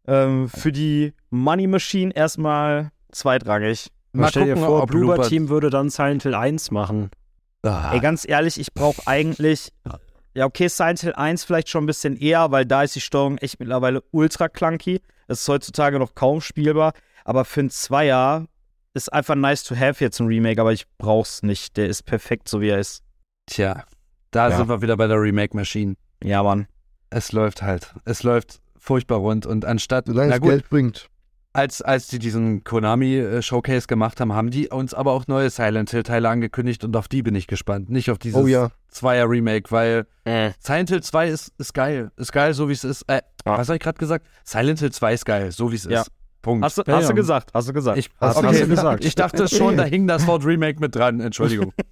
ähm, 0.07 0.49
für 0.49 0.71
die 0.71 1.13
Money 1.31 1.65
Machine 1.67 2.11
erstmal 2.13 2.91
zweitrangig. 3.15 3.91
Mal 4.13 4.29
stell 4.29 4.45
dir 4.45 4.53
gucken, 4.53 4.67
vor, 4.67 4.83
ob 4.83 4.89
Bloober 4.91 5.15
Looper- 5.17 5.27
Team 5.29 5.49
würde 5.49 5.69
dann 5.69 5.89
Silent 5.89 6.23
Hill 6.23 6.35
1 6.35 6.71
machen. 6.71 7.09
Ah, 7.63 7.91
Ey, 7.93 7.99
ganz 7.99 8.27
ehrlich, 8.27 8.59
ich 8.59 8.73
brauche 8.73 9.01
eigentlich, 9.07 9.71
ja 10.33 10.45
okay, 10.45 10.67
Silent 10.67 10.99
Hill 11.01 11.13
1 11.13 11.43
vielleicht 11.43 11.69
schon 11.69 11.83
ein 11.83 11.87
bisschen 11.87 12.15
eher, 12.15 12.51
weil 12.51 12.65
da 12.65 12.83
ist 12.83 12.95
die 12.95 13.01
Steuerung 13.01 13.37
echt 13.39 13.59
mittlerweile 13.59 14.03
ultra 14.11 14.47
clunky. 14.47 15.01
Es 15.27 15.41
ist 15.41 15.47
heutzutage 15.49 15.97
noch 15.99 16.13
kaum 16.15 16.39
spielbar, 16.41 16.93
aber 17.23 17.43
für 17.45 17.61
ein 17.61 17.69
Zweier 17.71 18.45
ist 18.93 19.11
einfach 19.11 19.35
nice 19.35 19.63
to 19.63 19.75
have 19.75 20.01
jetzt 20.03 20.19
ein 20.21 20.27
Remake, 20.27 20.61
aber 20.61 20.71
ich 20.71 20.85
brauch's 20.97 21.41
nicht. 21.43 21.75
Der 21.75 21.87
ist 21.87 22.03
perfekt, 22.03 22.47
so 22.47 22.61
wie 22.61 22.69
er 22.69 22.79
ist. 22.79 23.01
Tja, 23.47 23.83
da 24.31 24.49
Ja. 24.49 24.57
sind 24.57 24.69
wir 24.69 24.81
wieder 24.81 24.95
bei 24.95 25.07
der 25.07 25.19
Remake-Maschine. 25.19 25.95
Ja, 26.23 26.43
Mann. 26.43 26.67
Es 27.09 27.31
läuft 27.31 27.61
halt. 27.61 27.93
Es 28.05 28.23
läuft 28.23 28.59
furchtbar 28.77 29.17
rund. 29.17 29.45
Und 29.45 29.65
anstatt, 29.65 30.05
Solange 30.07 30.29
na 30.29 30.35
es 30.35 30.41
gut, 30.41 30.49
Geld 30.51 30.69
bringt. 30.69 31.09
Als, 31.55 31.81
als 31.81 32.07
die 32.07 32.19
diesen 32.19 32.63
Konami-Showcase 32.63 33.87
gemacht 33.87 34.19
haben, 34.19 34.33
haben 34.33 34.51
die 34.51 34.67
uns 34.69 34.93
aber 34.93 35.11
auch 35.13 35.27
neue 35.27 35.49
Silent 35.49 35.89
Hill-Teile 35.91 36.27
angekündigt 36.29 36.83
und 36.83 36.95
auf 36.97 37.07
die 37.07 37.23
bin 37.23 37.33
ich 37.35 37.47
gespannt. 37.47 37.89
Nicht 37.89 38.11
auf 38.11 38.17
dieses 38.17 38.41
Oh 38.41 38.47
ja. 38.47 38.69
Zweier-Remake, 38.89 39.71
weil 39.71 40.05
Äh. 40.25 40.51
Silent 40.59 40.89
Hill 40.89 41.01
2 41.03 41.29
ist, 41.29 41.53
ist 41.57 41.73
geil. 41.73 42.11
Ist 42.17 42.31
geil, 42.33 42.53
so 42.53 42.67
wie 42.69 42.73
es 42.73 42.83
ist. 42.83 43.03
Äh, 43.03 43.21
Ja. 43.45 43.57
Was 43.57 43.67
habe 43.69 43.77
ich 43.77 43.83
gerade 43.83 43.97
gesagt? 43.97 44.27
Silent 44.43 44.79
Hill 44.79 44.91
2 44.91 45.13
ist 45.13 45.25
geil, 45.25 45.51
so 45.51 45.71
wie 45.71 45.75
es 45.75 45.85
Ja. 45.85 46.01
ist. 46.01 46.11
Punkt. 46.41 46.63
Hast 46.63 46.77
du, 46.77 46.83
Ja, 46.85 46.97
hast 46.97 47.09
du 47.09 47.13
gesagt, 47.15 47.51
hast 47.53 47.69
du 47.69 47.73
gesagt. 47.73 47.97
ich, 47.97 48.09
Hast 48.19 48.41
du 48.41 48.47
okay, 48.47 48.65
gesagt. 48.67 49.03
Ich 49.05 49.15
dachte 49.15 49.47
schon, 49.47 49.77
da 49.77 49.83
hing 49.83 50.07
das 50.07 50.27
Wort 50.27 50.45
Remake 50.45 50.79
mit 50.79 50.95
dran. 50.95 51.19
Entschuldigung. 51.19 51.73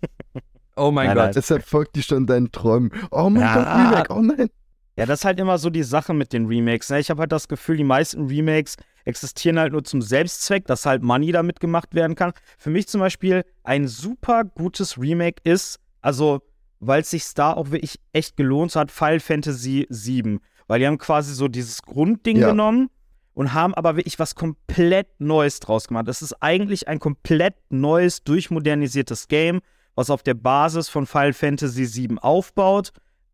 Oh 0.76 0.90
mein 0.90 1.06
Nein, 1.06 1.16
Gott. 1.16 1.24
nein. 1.26 1.34
Deshalb 1.36 1.64
folgt 1.66 1.96
die 1.96 2.02
schon 2.02 2.26
deinen 2.26 2.52
Träumen. 2.52 2.90
Oh 3.12 3.30
mein 3.30 3.44
Ja. 3.44 3.54
Gott, 3.54 3.68
Remake, 3.76 4.14
oh 4.14 4.22
nein. 4.22 4.50
Ja, 4.96 5.06
das 5.06 5.22
ist 5.22 5.26
halt 5.26 5.40
immer 5.40 5.58
so 5.58 5.70
die 5.70 5.84
Sache 5.84 6.14
mit 6.14 6.34
den 6.34 6.46
Remakes. 6.46 6.90
Ne? 6.90 7.00
Ich 7.00 7.10
habe 7.10 7.22
halt 7.22 7.32
das 7.32 7.48
Gefühl, 7.48 7.78
die 7.78 7.84
meisten 7.84 8.28
Remakes 8.28 8.76
existieren 9.06 9.58
halt 9.60 9.74
nur 9.74 9.84
zum 9.84 10.02
Selbstzweck, 10.02 10.66
dass 10.66 10.86
halt 10.86 11.02
Money 11.02 11.32
damit 11.32 11.60
gemacht 11.60 11.96
werden 11.96 12.16
kann. 12.16 12.34
Für 12.58 12.70
mich 12.70 12.88
zum 12.88 13.02
Beispiel 13.02 13.44
ein 13.64 13.88
super 13.88 14.44
gutes 14.44 15.00
Remake 15.00 15.42
ist, 15.44 15.80
also 16.02 16.42
weil 16.80 17.02
es 17.02 17.10
sich 17.10 17.34
da 17.34 17.54
auch 17.54 17.72
wirklich 17.72 18.00
echt 18.12 18.38
gelohnt 18.38 18.76
hat, 18.76 18.92
Final 18.92 19.20
Fantasy 19.20 19.88
VII. 19.90 20.40
Weil 20.68 20.80
die 20.80 20.88
haben 20.88 20.98
quasi 20.98 21.34
so 21.34 21.48
dieses 21.48 21.82
Grundding 21.82 22.38
Ja. 22.38 22.50
genommen 22.50 22.90
und 23.34 23.54
haben 23.54 23.74
aber 23.74 23.96
wirklich 23.96 24.20
was 24.20 24.36
komplett 24.36 25.08
Neues 25.20 25.60
draus 25.60 25.88
gemacht. 25.88 26.08
Das 26.08 26.22
ist 26.22 26.34
eigentlich 26.42 26.88
ein 26.88 27.00
komplett 27.00 27.56
neues, 27.70 28.24
durchmodernisiertes 28.24 29.28
Game, 29.28 29.62
was 29.96 30.10
auf 30.10 30.24
der 30.24 30.36
Basis 30.36 30.88
von 30.90 31.06
Final 31.08 31.34
Fantasy 31.34 31.88
VII 32.10 32.18
aufbaut, 32.20 32.92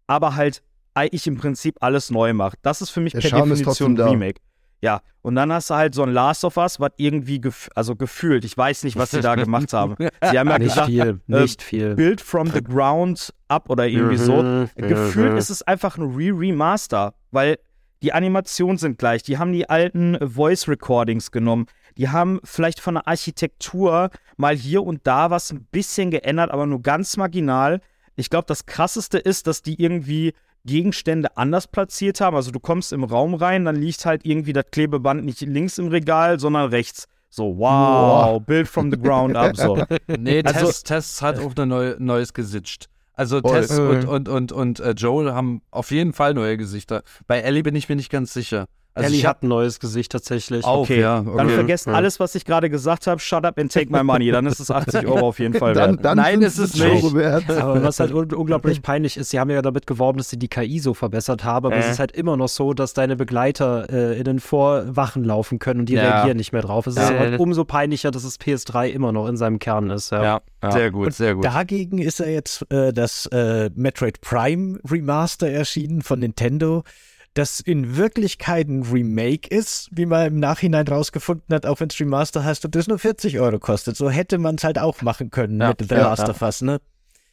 aber 0.08 0.36
halt 0.36 0.64
eigentlich 0.94 1.28
im 1.28 1.38
Prinzip 1.38 1.78
alles 1.82 2.10
neu 2.10 2.34
macht. 2.34 2.60
Das 2.62 2.82
ist 2.82 2.90
für 2.90 3.02
mich 3.02 3.14
Der 3.14 3.22
per 3.22 3.30
Charme 3.30 3.52
ist 3.52 3.60
Definition 3.60 3.96
da. 3.96 4.10
Remake. 4.10 4.42
Ja, 4.82 5.02
und 5.22 5.36
dann 5.36 5.52
hast 5.52 5.70
du 5.70 5.76
halt 5.76 5.94
so 5.94 6.04
ein 6.04 6.12
Last 6.12 6.46
of 6.46 6.56
Us, 6.56 6.80
was 6.80 6.92
irgendwie, 6.96 7.42
gef 7.42 7.70
also 7.76 7.96
gefühlt, 7.96 8.46
ich 8.46 8.58
weiß 8.58 8.86
nicht, 8.86 8.96
was 8.96 9.12
sie 9.12 9.20
da 9.20 9.36
gemacht 9.36 9.74
haben. 9.74 9.96
Sie 10.32 10.40
haben 10.40 10.50
ja 10.50 10.58
Nicht 10.58 10.70
gesagt, 10.70 10.88
viel, 10.88 11.20
nicht 11.28 11.62
viel. 11.62 11.96
Build 11.96 12.22
from 12.22 12.50
the 12.50 12.64
ground 12.64 13.34
up 13.50 13.70
oder 13.70 13.88
irgendwie 13.88 14.18
so. 14.18 14.42
Mhm, 14.42 14.70
Gefühlt 14.76 15.34
mhm. 15.34 15.38
ist 15.38 15.50
es 15.50 15.62
einfach 15.64 15.98
ein 15.98 16.16
Re-Remaster, 16.16 17.14
weil 17.32 17.58
die 18.02 18.14
Animationen 18.14 18.78
sind 18.78 18.98
gleich. 18.98 19.24
Die 19.24 19.38
haben 19.38 19.52
die 19.52 19.70
alten 19.70 20.18
Voice 20.26 20.70
Recordings 20.70 21.32
genommen. 21.32 21.66
Die 21.98 22.08
haben 22.08 22.40
vielleicht 22.46 22.80
von 22.80 22.94
der 22.94 23.08
Architektur 23.08 24.10
mal 24.38 24.56
hier 24.56 24.84
und 24.84 25.06
da 25.06 25.30
was 25.30 25.52
ein 25.52 25.66
bisschen 25.72 26.10
geändert, 26.12 26.52
aber 26.52 26.66
nur 26.66 26.82
ganz 26.82 27.18
marginal. 27.18 27.82
Ich 28.16 28.30
glaube, 28.30 28.46
das 28.48 28.66
krasseste 28.66 29.18
ist, 29.18 29.48
dass 29.48 29.62
die 29.62 29.82
irgendwie 29.82 30.34
Gegenstände 30.66 31.36
anders 31.38 31.68
platziert 31.68 32.22
haben. 32.22 32.36
Also 32.36 32.52
du 32.52 32.60
kommst 32.60 32.94
im 32.94 33.04
Raum 33.04 33.34
rein, 33.34 33.66
dann 33.66 33.76
liegt 33.76 34.06
halt 34.06 34.26
irgendwie 34.26 34.54
das 34.54 34.66
Klebeband 34.72 35.26
nicht 35.26 35.42
links 35.42 35.78
im 35.78 35.88
Regal, 35.88 36.40
sondern 36.40 36.70
rechts. 36.70 37.08
So, 37.30 37.58
wow, 37.58 38.42
Build 38.42 38.68
from 38.68 38.90
the 38.92 38.98
ground 39.00 39.36
up. 39.36 39.56
So. 39.56 39.78
Nee, 40.08 40.42
Also- 40.44 40.66
Tess, 40.68 40.84
Tess 40.84 41.22
hat 41.22 41.40
auch 41.40 41.56
ein 41.56 41.70
neu, 41.70 41.96
neues 42.00 42.34
gesitcht. 42.34 42.88
Also 43.14 43.42
Voll. 43.42 43.52
Tess 43.62 43.78
und, 43.78 44.06
und, 44.06 44.30
und, 44.30 44.52
und 44.54 44.80
äh, 44.80 44.92
Joel 44.92 45.34
haben 45.34 45.62
auf 45.72 45.92
jeden 45.92 46.14
Fall 46.14 46.34
neue 46.34 46.56
Gesichter. 46.58 47.04
Bei 47.28 47.40
Ellie 47.42 47.64
bin 47.64 47.76
ich 47.76 47.90
mir 47.90 47.98
nicht 47.98 48.10
ganz 48.10 48.34
sicher. 48.34 48.68
Also 48.96 49.08
Ellie 49.08 49.20
ich 49.20 49.26
hab 49.26 49.38
hat 49.38 49.44
ein 49.44 49.50
neues 49.50 49.80
Gesicht 49.80 50.12
tatsächlich. 50.12 50.66
auch, 50.66 50.80
Okay, 50.82 51.00
ja. 51.00 51.22
Dann 51.22 51.46
Okay. 51.46 51.50
vergesst 51.56 51.88
alles, 51.88 52.20
was 52.20 52.34
ich 52.36 52.44
gerade 52.44 52.70
gesagt 52.70 53.08
habe. 53.08 53.20
Shut 53.22 53.46
up 53.46 53.58
and 53.60 53.72
take 53.72 53.92
my 53.92 54.04
money. 54.04 54.32
Dann 54.32 54.46
ist 54.48 54.60
es 54.60 54.72
80 54.72 55.06
Euro 55.08 55.28
auf 55.28 55.40
jeden 55.40 55.54
Fall 55.54 55.74
Dann, 55.74 55.92
wert. 55.98 56.06
dann 56.06 56.18
Nein, 56.18 56.42
sind's 56.42 56.58
ist 56.58 56.76
es 56.76 56.82
nicht. 56.84 57.14
Wert. 57.14 57.50
Aber 57.62 57.82
was 57.84 58.00
halt 58.00 58.12
un 58.14 58.34
unglaublich 58.34 58.82
peinlich 58.82 59.16
ist, 59.16 59.30
sie 59.30 59.40
haben 59.40 59.50
ja 59.52 59.62
damit 59.62 59.86
geworben, 59.88 60.18
dass 60.18 60.30
sie 60.30 60.38
die 60.40 60.48
KI 60.48 60.80
so 60.80 60.94
verbessert 60.94 61.44
haben, 61.44 61.68
aber 61.68 61.76
Äh. 61.76 61.80
es 61.80 61.92
ist 61.92 62.00
halt 62.00 62.12
immer 62.14 62.36
noch 62.36 62.50
so, 62.50 62.74
dass 62.74 62.94
deine 62.94 63.16
Begleiter 63.16 63.88
äh, 63.90 64.18
in 64.18 64.24
den 64.26 64.40
Vorwachen 64.40 65.24
laufen 65.24 65.60
können 65.60 65.82
und 65.82 65.86
die 65.88 65.94
Ja. 65.94 66.02
reagieren 66.16 66.38
nicht 66.38 66.52
mehr 66.52 66.64
drauf. 66.64 66.88
Es 66.88 66.96
ist 66.98 67.10
Ja. 67.10 67.20
halt 67.20 67.40
umso 67.40 67.66
peinlicher, 67.66 68.12
dass 68.12 68.24
es 68.24 68.38
PS3 68.40 68.88
immer 68.90 69.12
noch 69.12 69.28
in 69.28 69.38
seinem 69.38 69.60
Kern 69.60 69.92
ist. 69.92 70.12
Ja. 70.12 70.24
Ja, 70.24 70.42
ja. 70.64 70.72
Sehr 70.72 70.92
gut, 70.92 71.14
sehr 71.14 71.36
gut. 71.36 71.46
Dagegen 71.46 72.00
ist 72.00 72.20
ja 72.20 72.26
jetzt 72.26 72.70
äh, 72.72 72.92
das 72.92 73.28
äh, 73.28 73.70
Metroid 73.76 74.20
Prime 74.22 74.80
Remaster 74.90 75.48
erschienen 75.48 76.02
von 76.02 76.20
Nintendo, 76.20 76.84
das 77.40 77.60
in 77.62 77.96
Wirklichkeit 77.96 78.68
ein 78.68 78.84
Remake 78.84 79.48
ist, 79.50 79.90
wie 79.92 80.06
man 80.06 80.28
im 80.28 80.40
Nachhinein 80.40 80.88
rausgefunden 80.88 81.56
hat, 81.56 81.66
auch 81.66 81.80
wenn 81.80 81.88
es 81.90 82.00
Remaster 82.00 82.44
heißt 82.44 82.66
und 82.66 82.76
das 82.76 82.88
nur 82.88 83.00
40 83.00 83.40
Euro 83.40 83.60
kostet. 83.60 83.96
So 83.96 84.10
hätte 84.10 84.38
man 84.38 84.56
es 84.56 84.64
halt 84.64 84.78
auch 84.78 85.02
machen 85.02 85.32
können 85.32 85.60
Ja, 85.60 85.70
mit 85.70 85.80
The 85.88 85.96
ja, 85.96 86.02
Last 86.02 86.24
ja. 86.24 86.30
of 86.30 86.42
Us, 86.42 86.62
ne? 86.62 86.80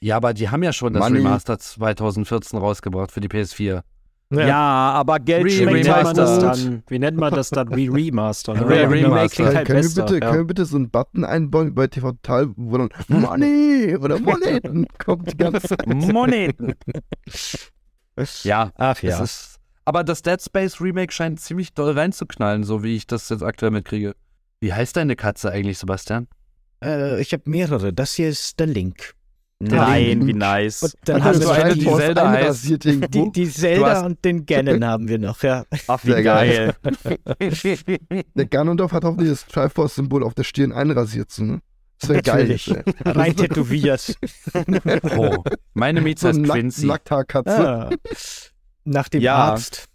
Ja, 0.01 0.17
aber 0.17 0.33
die 0.35 0.49
haben 0.49 0.63
ja 0.63 0.73
schon 0.73 0.93
das 0.93 1.01
Money. 1.03 1.19
Remaster 1.19 1.59
2014 1.59 2.59
rausgebracht 2.59 3.11
für 3.11 3.21
die 3.21 3.29
PS4. 3.29 3.83
Ja, 4.31 4.93
aber 4.93 5.21
Geld 5.21 5.45
Re- 5.45 5.95
halt 5.95 6.17
das 6.19 6.35
gut. 6.35 6.43
dann? 6.43 6.83
Wie 6.89 6.99
nennt 6.99 7.17
man 7.17 7.33
das 7.33 7.51
dann? 7.51 7.69
Re 7.69 7.89
Remaster. 7.93 8.55
Ne? 8.55 8.69
Re- 8.69 8.91
Remaster. 8.91 9.29
klingt 9.29 9.55
halt 9.55 9.67
können, 9.67 9.79
wir 9.83 9.89
besser. 9.89 10.03
bitte, 10.05 10.15
ja. 10.15 10.21
können 10.31 10.41
wir 10.43 10.47
bitte 10.47 10.65
so 10.65 10.77
einen 10.77 10.91
Button 10.91 11.25
einbauen 11.25 11.75
bei 11.75 11.87
TV 11.87 12.13
Total, 12.13 12.49
wo 12.57 12.77
dann 12.79 12.89
Money 13.09 13.97
oder 13.97 14.19
Moneten 14.21 14.87
kommt 15.05 15.33
die 15.33 15.37
ganze 15.37 15.69
Zeit. 15.69 15.87
Moneten. 15.87 16.75
Ja, 18.43 18.73
Ach 18.77 19.01
ja. 19.03 19.23
ist. 19.23 19.56
Aber 19.87 20.03
das 20.05 20.21
Dead 20.23 20.43
Space 20.43 20.81
Remake 20.81 21.13
scheint 21.13 21.41
ziemlich 21.41 21.73
doll 21.73 21.93
reinzuknallen, 21.97 22.65
so 22.65 22.83
wie 22.83 22.97
ich 22.97 23.07
das 23.07 23.29
jetzt 23.29 23.43
aktuell 23.43 23.71
mitkriege. 23.71 24.15
Wie 24.61 24.73
heißt 24.75 24.97
deine 24.97 25.15
Katze 25.17 25.51
eigentlich, 25.53 25.79
Sebastian? 25.79 26.27
Äh, 26.85 27.21
ich 27.21 27.33
habe 27.33 27.45
mehrere. 27.47 27.93
Das 27.93 28.15
hier 28.15 28.29
ist 28.29 28.59
der 28.59 28.67
Link. 28.67 29.15
Nein, 29.61 30.27
wie 30.27 30.35
nice. 30.35 30.83
Und 30.83 30.95
dann 31.05 31.25
haben 31.25 31.41
wir 31.41 31.51
eine, 31.51 31.75
die, 31.75 31.87
Zelda 31.87 32.31
heißt- 32.31 32.79
die, 33.09 33.33
die 33.33 33.49
Zelda 33.51 33.87
hast- 33.87 34.05
und 34.05 34.23
den 34.25 34.45
Ganon 34.45 34.85
haben 34.85 35.09
wir 35.09 35.19
noch, 35.19 35.43
ja. 35.43 35.65
Ach, 35.87 36.05
wie 36.05 36.11
Sehr 36.11 36.23
geil. 36.23 36.75
Der 38.35 38.47
Ganondorf 38.47 38.93
hat 38.93 39.05
hoffentlich 39.05 39.31
das 39.31 39.47
Triforce-Symbol 39.47 40.25
auf 40.25 40.35
der 40.35 40.43
Stirn 40.45 40.73
einrasiert, 40.73 41.31
so, 41.31 41.45
ne? 41.45 41.61
Das 42.01 42.11
wäre 42.11 42.21
geil. 42.23 42.59
Rein 43.07 43.35
tätowiert. 43.37 44.19
Oh, 45.17 45.43
meine 45.73 46.03
Mieze 46.03 46.35
So 46.35 46.39
Nack 46.41 46.53
Quincy. 46.57 46.87
Nackthaarkatze. 46.87 47.69
Ah. 47.69 47.91
Nach 48.87 49.09
dem 49.09 49.21
Ja. 49.21 49.35
Arzt. 49.37 49.87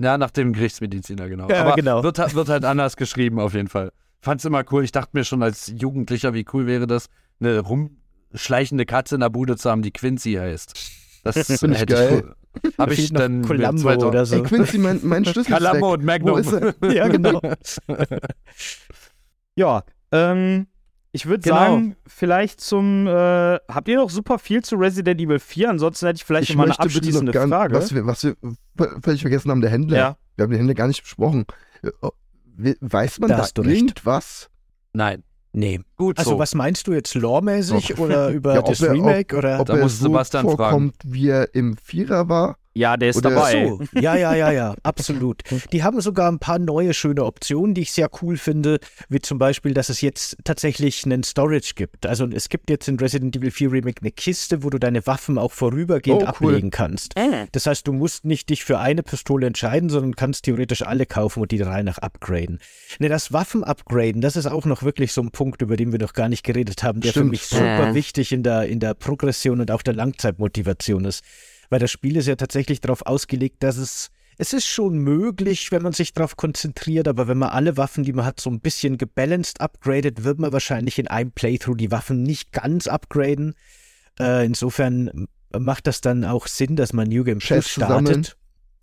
Ja, 0.00 0.16
nach 0.16 0.30
dem 0.30 0.52
Gerichtsmediziner, 0.52 1.28
genau. 1.28 1.48
Ja, 1.48 1.62
Aber 1.64 1.74
genau. 1.74 2.02
Wird, 2.02 2.18
wird 2.34 2.48
halt 2.48 2.64
anders 2.64 2.96
geschrieben, 2.96 3.38
auf 3.40 3.54
jeden 3.54 3.68
Fall. 3.68 3.92
Fand's 4.20 4.44
immer 4.44 4.64
cool. 4.72 4.84
Ich 4.84 4.92
dachte 4.92 5.10
mir 5.12 5.24
schon 5.24 5.42
als 5.42 5.72
Jugendlicher, 5.76 6.34
wie 6.34 6.44
cool 6.52 6.66
wäre 6.66 6.86
das, 6.86 7.08
eine 7.40 7.60
rumschleichende 7.60 8.86
Katze 8.86 9.16
in 9.16 9.20
der 9.20 9.28
Bude 9.30 9.56
zu 9.56 9.70
haben, 9.70 9.82
die 9.82 9.90
Quincy 9.92 10.34
heißt. 10.34 10.74
Das 11.24 11.34
Find 11.60 11.74
ich 11.74 11.80
hätte 11.80 11.94
geil. 11.94 12.22
cool. 12.24 12.72
Habe 12.78 12.94
ich 12.94 13.12
dann 13.12 13.42
Columbo 13.42 13.76
2000 13.76 14.04
oder 14.04 14.24
so. 14.26 14.36
Ey, 14.36 14.42
Quincy, 14.42 14.78
mein, 14.78 15.00
mein 15.02 15.24
Schlüssel 15.26 15.52
ist 15.52 15.58
Columbo 15.58 15.92
und 15.92 16.04
Magnum. 16.04 16.34
Wo 16.34 16.38
ist 16.38 16.52
er? 16.52 16.74
Ja, 16.92 17.08
genau. 17.08 17.40
Ja, 19.56 19.82
ähm, 20.12 20.66
ich 21.18 21.26
würde 21.26 21.42
Genau. 21.42 21.56
sagen, 21.56 21.96
vielleicht 22.06 22.60
zum, 22.60 23.06
äh, 23.06 23.10
habt 23.68 23.88
ihr 23.88 23.96
noch 23.96 24.10
super 24.10 24.38
viel 24.38 24.62
zu 24.62 24.76
Resident 24.76 25.20
Evil 25.20 25.38
4? 25.38 25.68
Ansonsten 25.70 26.06
hätte 26.06 26.16
ich 26.18 26.24
vielleicht 26.24 26.48
Ich 26.50 26.56
noch 26.56 26.64
mal 26.64 26.64
eine 26.64 26.72
bitte 26.72 26.88
noch 26.88 26.96
abschließende 26.96 27.32
gar 27.32 27.48
Frage. 27.48 27.74
was 27.74 27.94
wir, 27.94 28.06
was 28.06 28.24
wir 28.24 28.36
völlig 29.02 29.20
vergessen 29.22 29.50
haben, 29.50 29.60
der 29.60 29.70
Händler. 29.70 29.96
Ja. 29.98 30.16
Wir 30.36 30.44
haben 30.44 30.50
den 30.50 30.58
Händler 30.58 30.74
gar 30.74 30.86
nicht 30.86 31.02
besprochen. 31.02 31.46
Äh, 31.82 31.90
oh, 32.02 32.10
we- 32.56 32.76
Weiß 32.80 33.18
man 33.18 33.30
Da 33.30 33.44
da, 33.52 33.62
irgendwas? 33.62 34.48
Nein, 34.92 35.22
Nee. 35.52 35.80
gut 35.96 36.18
Also 36.18 36.32
so. 36.32 36.38
was 36.38 36.54
meinst 36.54 36.86
du 36.86 36.92
jetzt 36.92 37.14
loremäßig 37.14 37.98
oder 37.98 38.28
über 38.30 38.54
Ja, 38.54 38.60
ob 38.60 38.66
das 38.66 38.80
er- 38.82 38.92
Remake 38.92 39.36
oder? 39.36 39.60
Ob 39.60 39.66
Da 39.66 39.76
muss 39.76 39.98
so 39.98 40.04
Sebastian 40.06 40.44
fragen. 40.44 40.56
vorkommt, 40.56 40.94
wie 41.04 41.28
er 41.28 41.54
im 41.54 41.76
Vierer 41.76 42.28
war? 42.28 42.56
Ja, 42.78 42.96
der 42.96 43.10
ist 43.10 43.16
Oder- 43.16 43.30
dabei. 43.30 43.66
So, 43.66 43.80
ja, 44.00 44.14
ja, 44.16 44.34
ja, 44.34 44.52
ja, 44.52 44.74
absolut. 44.82 45.42
Die 45.72 45.82
haben 45.82 46.00
sogar 46.00 46.30
ein 46.30 46.38
paar 46.38 46.58
neue 46.58 46.94
schöne 46.94 47.24
Optionen, 47.24 47.74
die 47.74 47.82
ich 47.82 47.92
sehr 47.92 48.08
cool 48.22 48.36
finde, 48.36 48.78
wie 49.08 49.20
zum 49.20 49.38
Beispiel, 49.38 49.74
dass 49.74 49.88
es 49.88 50.00
jetzt 50.00 50.36
tatsächlich 50.44 51.04
einen 51.04 51.22
Storage 51.24 51.72
gibt. 51.74 52.06
Also 52.06 52.26
es 52.26 52.48
gibt 52.48 52.70
jetzt 52.70 52.88
in 52.88 52.98
Resident 52.98 53.36
Evil 53.36 53.50
4 53.50 53.72
Remake 53.72 54.00
eine 54.02 54.10
Kiste, 54.12 54.62
wo 54.62 54.70
du 54.70 54.78
deine 54.78 55.06
Waffen 55.06 55.38
auch 55.38 55.52
vorübergehend 55.52 56.22
Oh, 56.22 56.32
cool. 56.40 56.48
ablegen 56.52 56.70
kannst. 56.70 57.14
Das 57.52 57.66
heißt, 57.66 57.86
du 57.86 57.92
musst 57.92 58.24
nicht 58.24 58.48
dich 58.50 58.64
für 58.64 58.78
eine 58.78 59.02
Pistole 59.02 59.46
entscheiden, 59.46 59.90
sondern 59.90 60.14
kannst 60.16 60.44
theoretisch 60.44 60.82
alle 60.82 61.06
kaufen 61.06 61.42
und 61.42 61.50
die 61.50 61.58
der 61.58 61.66
Reihe 61.66 61.84
nach 61.84 61.98
upgraden. 61.98 62.60
Ne, 62.98 63.08
das 63.08 63.32
Waffen-Upgraden, 63.32 64.20
das 64.20 64.36
ist 64.36 64.46
auch 64.46 64.64
noch 64.64 64.82
wirklich 64.82 65.12
so 65.12 65.20
ein 65.20 65.30
Punkt, 65.30 65.62
über 65.62 65.76
den 65.76 65.92
wir 65.92 65.98
noch 65.98 66.12
gar 66.12 66.28
nicht 66.28 66.44
geredet 66.44 66.82
haben, 66.82 67.00
der 67.00 67.12
für 67.12 67.20
Stimmt. 67.20 67.30
mich 67.32 67.42
super 67.42 67.94
wichtig 67.94 68.32
in 68.32 68.42
der, 68.42 68.66
in 68.66 68.80
der 68.80 68.94
Progression 68.94 69.60
und 69.60 69.70
auch 69.70 69.82
der 69.82 69.94
Langzeitmotivation 69.94 71.04
ist. 71.04 71.24
Weil 71.70 71.80
das 71.80 71.90
Spiel 71.90 72.16
ist 72.16 72.26
ja 72.26 72.36
tatsächlich 72.36 72.80
darauf 72.80 73.04
ausgelegt, 73.06 73.62
dass 73.62 73.76
es 73.76 74.10
es 74.40 74.52
ist 74.52 74.66
schon 74.66 74.98
möglich, 74.98 75.72
wenn 75.72 75.82
man 75.82 75.92
sich 75.92 76.12
darauf 76.12 76.36
konzentriert, 76.36 77.08
aber 77.08 77.26
wenn 77.26 77.38
man 77.38 77.48
alle 77.48 77.76
Waffen, 77.76 78.04
die 78.04 78.12
man 78.12 78.24
hat, 78.24 78.38
so 78.38 78.48
ein 78.50 78.60
bisschen 78.60 78.96
gebalanced 78.96 79.60
upgradet, 79.60 80.22
wird 80.22 80.38
man 80.38 80.52
wahrscheinlich 80.52 80.96
in 81.00 81.08
einem 81.08 81.32
Playthrough 81.32 81.76
die 81.76 81.90
Waffen 81.90 82.22
nicht 82.22 82.52
ganz 82.52 82.86
upgraden. 82.86 83.54
Äh, 84.20 84.46
insofern 84.46 85.26
macht 85.58 85.88
das 85.88 86.00
dann 86.02 86.24
auch 86.24 86.46
Sinn, 86.46 86.76
dass 86.76 86.92
man 86.92 87.08
New 87.08 87.24
Game 87.24 87.38
Plus 87.40 87.68
startet. 87.68 87.88
sammeln. 88.06 88.26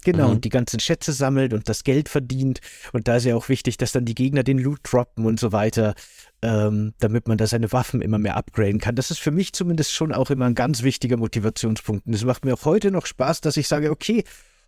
Genau, 0.04 0.26
Mhm. 0.28 0.34
und 0.34 0.46
die 0.46 0.50
ganzen 0.50 0.80
Schätze 0.82 1.14
sammelt 1.14 1.54
und 1.54 1.68
das 1.70 1.84
Geld 1.86 2.10
verdient. 2.10 2.60
Und 2.92 3.08
da 3.08 3.16
ist 3.16 3.24
ja 3.26 3.36
auch 3.36 3.48
wichtig, 3.48 3.78
dass 3.78 3.94
dann 3.94 4.04
die 4.06 4.14
Gegner 4.14 4.44
den 4.44 4.60
Loot 4.60 4.80
droppen 4.84 5.26
und 5.26 5.40
so 5.40 5.52
weiter, 5.54 5.96
ähm, 6.46 6.94
damit 7.00 7.28
man 7.28 7.40
da 7.40 7.48
seine 7.48 7.72
Waffen 7.72 8.02
immer 8.02 8.20
mehr 8.20 8.38
upgraden 8.38 8.80
kann. 8.80 8.96
Das 8.96 9.10
ist 9.10 9.20
für 9.20 9.32
mich 9.32 9.54
zumindest 9.54 9.94
schon 9.94 10.14
auch 10.14 10.30
immer 10.30 10.46
ein 10.46 10.54
ganz 10.54 10.84
wichtiger 10.84 11.18
Motivationspunkt. 11.18 12.06
Und 12.06 12.14
es 12.14 12.24
macht 12.24 12.46
mir 12.46 12.54
auch 12.54 12.66
heute 12.66 12.92
noch 12.92 13.08
Spaß, 13.08 13.42
dass 13.42 13.58
ich 13.58 13.68
sage, 13.68 13.90
okay, 13.90 14.24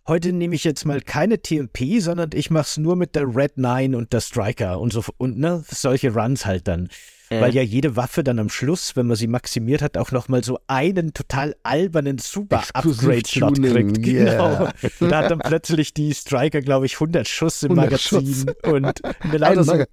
heute 0.08 0.32
nehme 0.32 0.56
ich 0.56 0.64
jetzt 0.64 0.84
mal 0.86 1.00
keine 1.00 1.40
TMP, 1.40 2.00
sondern 2.00 2.30
ich 2.34 2.50
mache 2.50 2.64
es 2.64 2.76
nur 2.78 2.96
mit 2.96 3.14
der 3.14 3.32
Red 3.32 3.58
9 3.58 3.94
und 3.94 4.12
der 4.12 4.20
Striker 4.20 4.80
und 4.80 4.92
so 4.92 5.04
und 5.18 5.38
ne, 5.38 5.64
solche 5.68 6.12
Runs 6.12 6.46
halt 6.46 6.66
dann. 6.66 6.88
Weil 7.30 7.54
ja 7.54 7.60
jede 7.60 7.94
Waffe 7.94 8.24
dann 8.24 8.38
am 8.38 8.48
Schluss, 8.48 8.96
wenn 8.96 9.06
man 9.06 9.14
sie 9.14 9.26
maximiert 9.26 9.82
hat, 9.82 9.98
auch 9.98 10.12
nochmal 10.12 10.42
so 10.42 10.58
einen 10.66 11.12
total 11.12 11.54
albernen 11.62 12.16
Super-Upgrade-Shot 12.16 13.62
kriegt. 13.62 13.98
yeah. 14.06 14.72
Genau. 14.98 15.10
Da 15.10 15.18
hat 15.18 15.30
dann 15.30 15.40
plötzlich 15.40 15.92
die 15.92 16.14
Striker, 16.14 16.62
glaube 16.62 16.86
ich, 16.86 16.94
100 16.94 17.28
Schuss 17.28 17.62
im 17.62 17.78
100 17.78 18.12
Magazin 18.12 18.50
und 18.62 19.04
eine 19.20 19.32
Ein 19.32 19.56
lauter 19.56 19.64
so. 19.64 19.84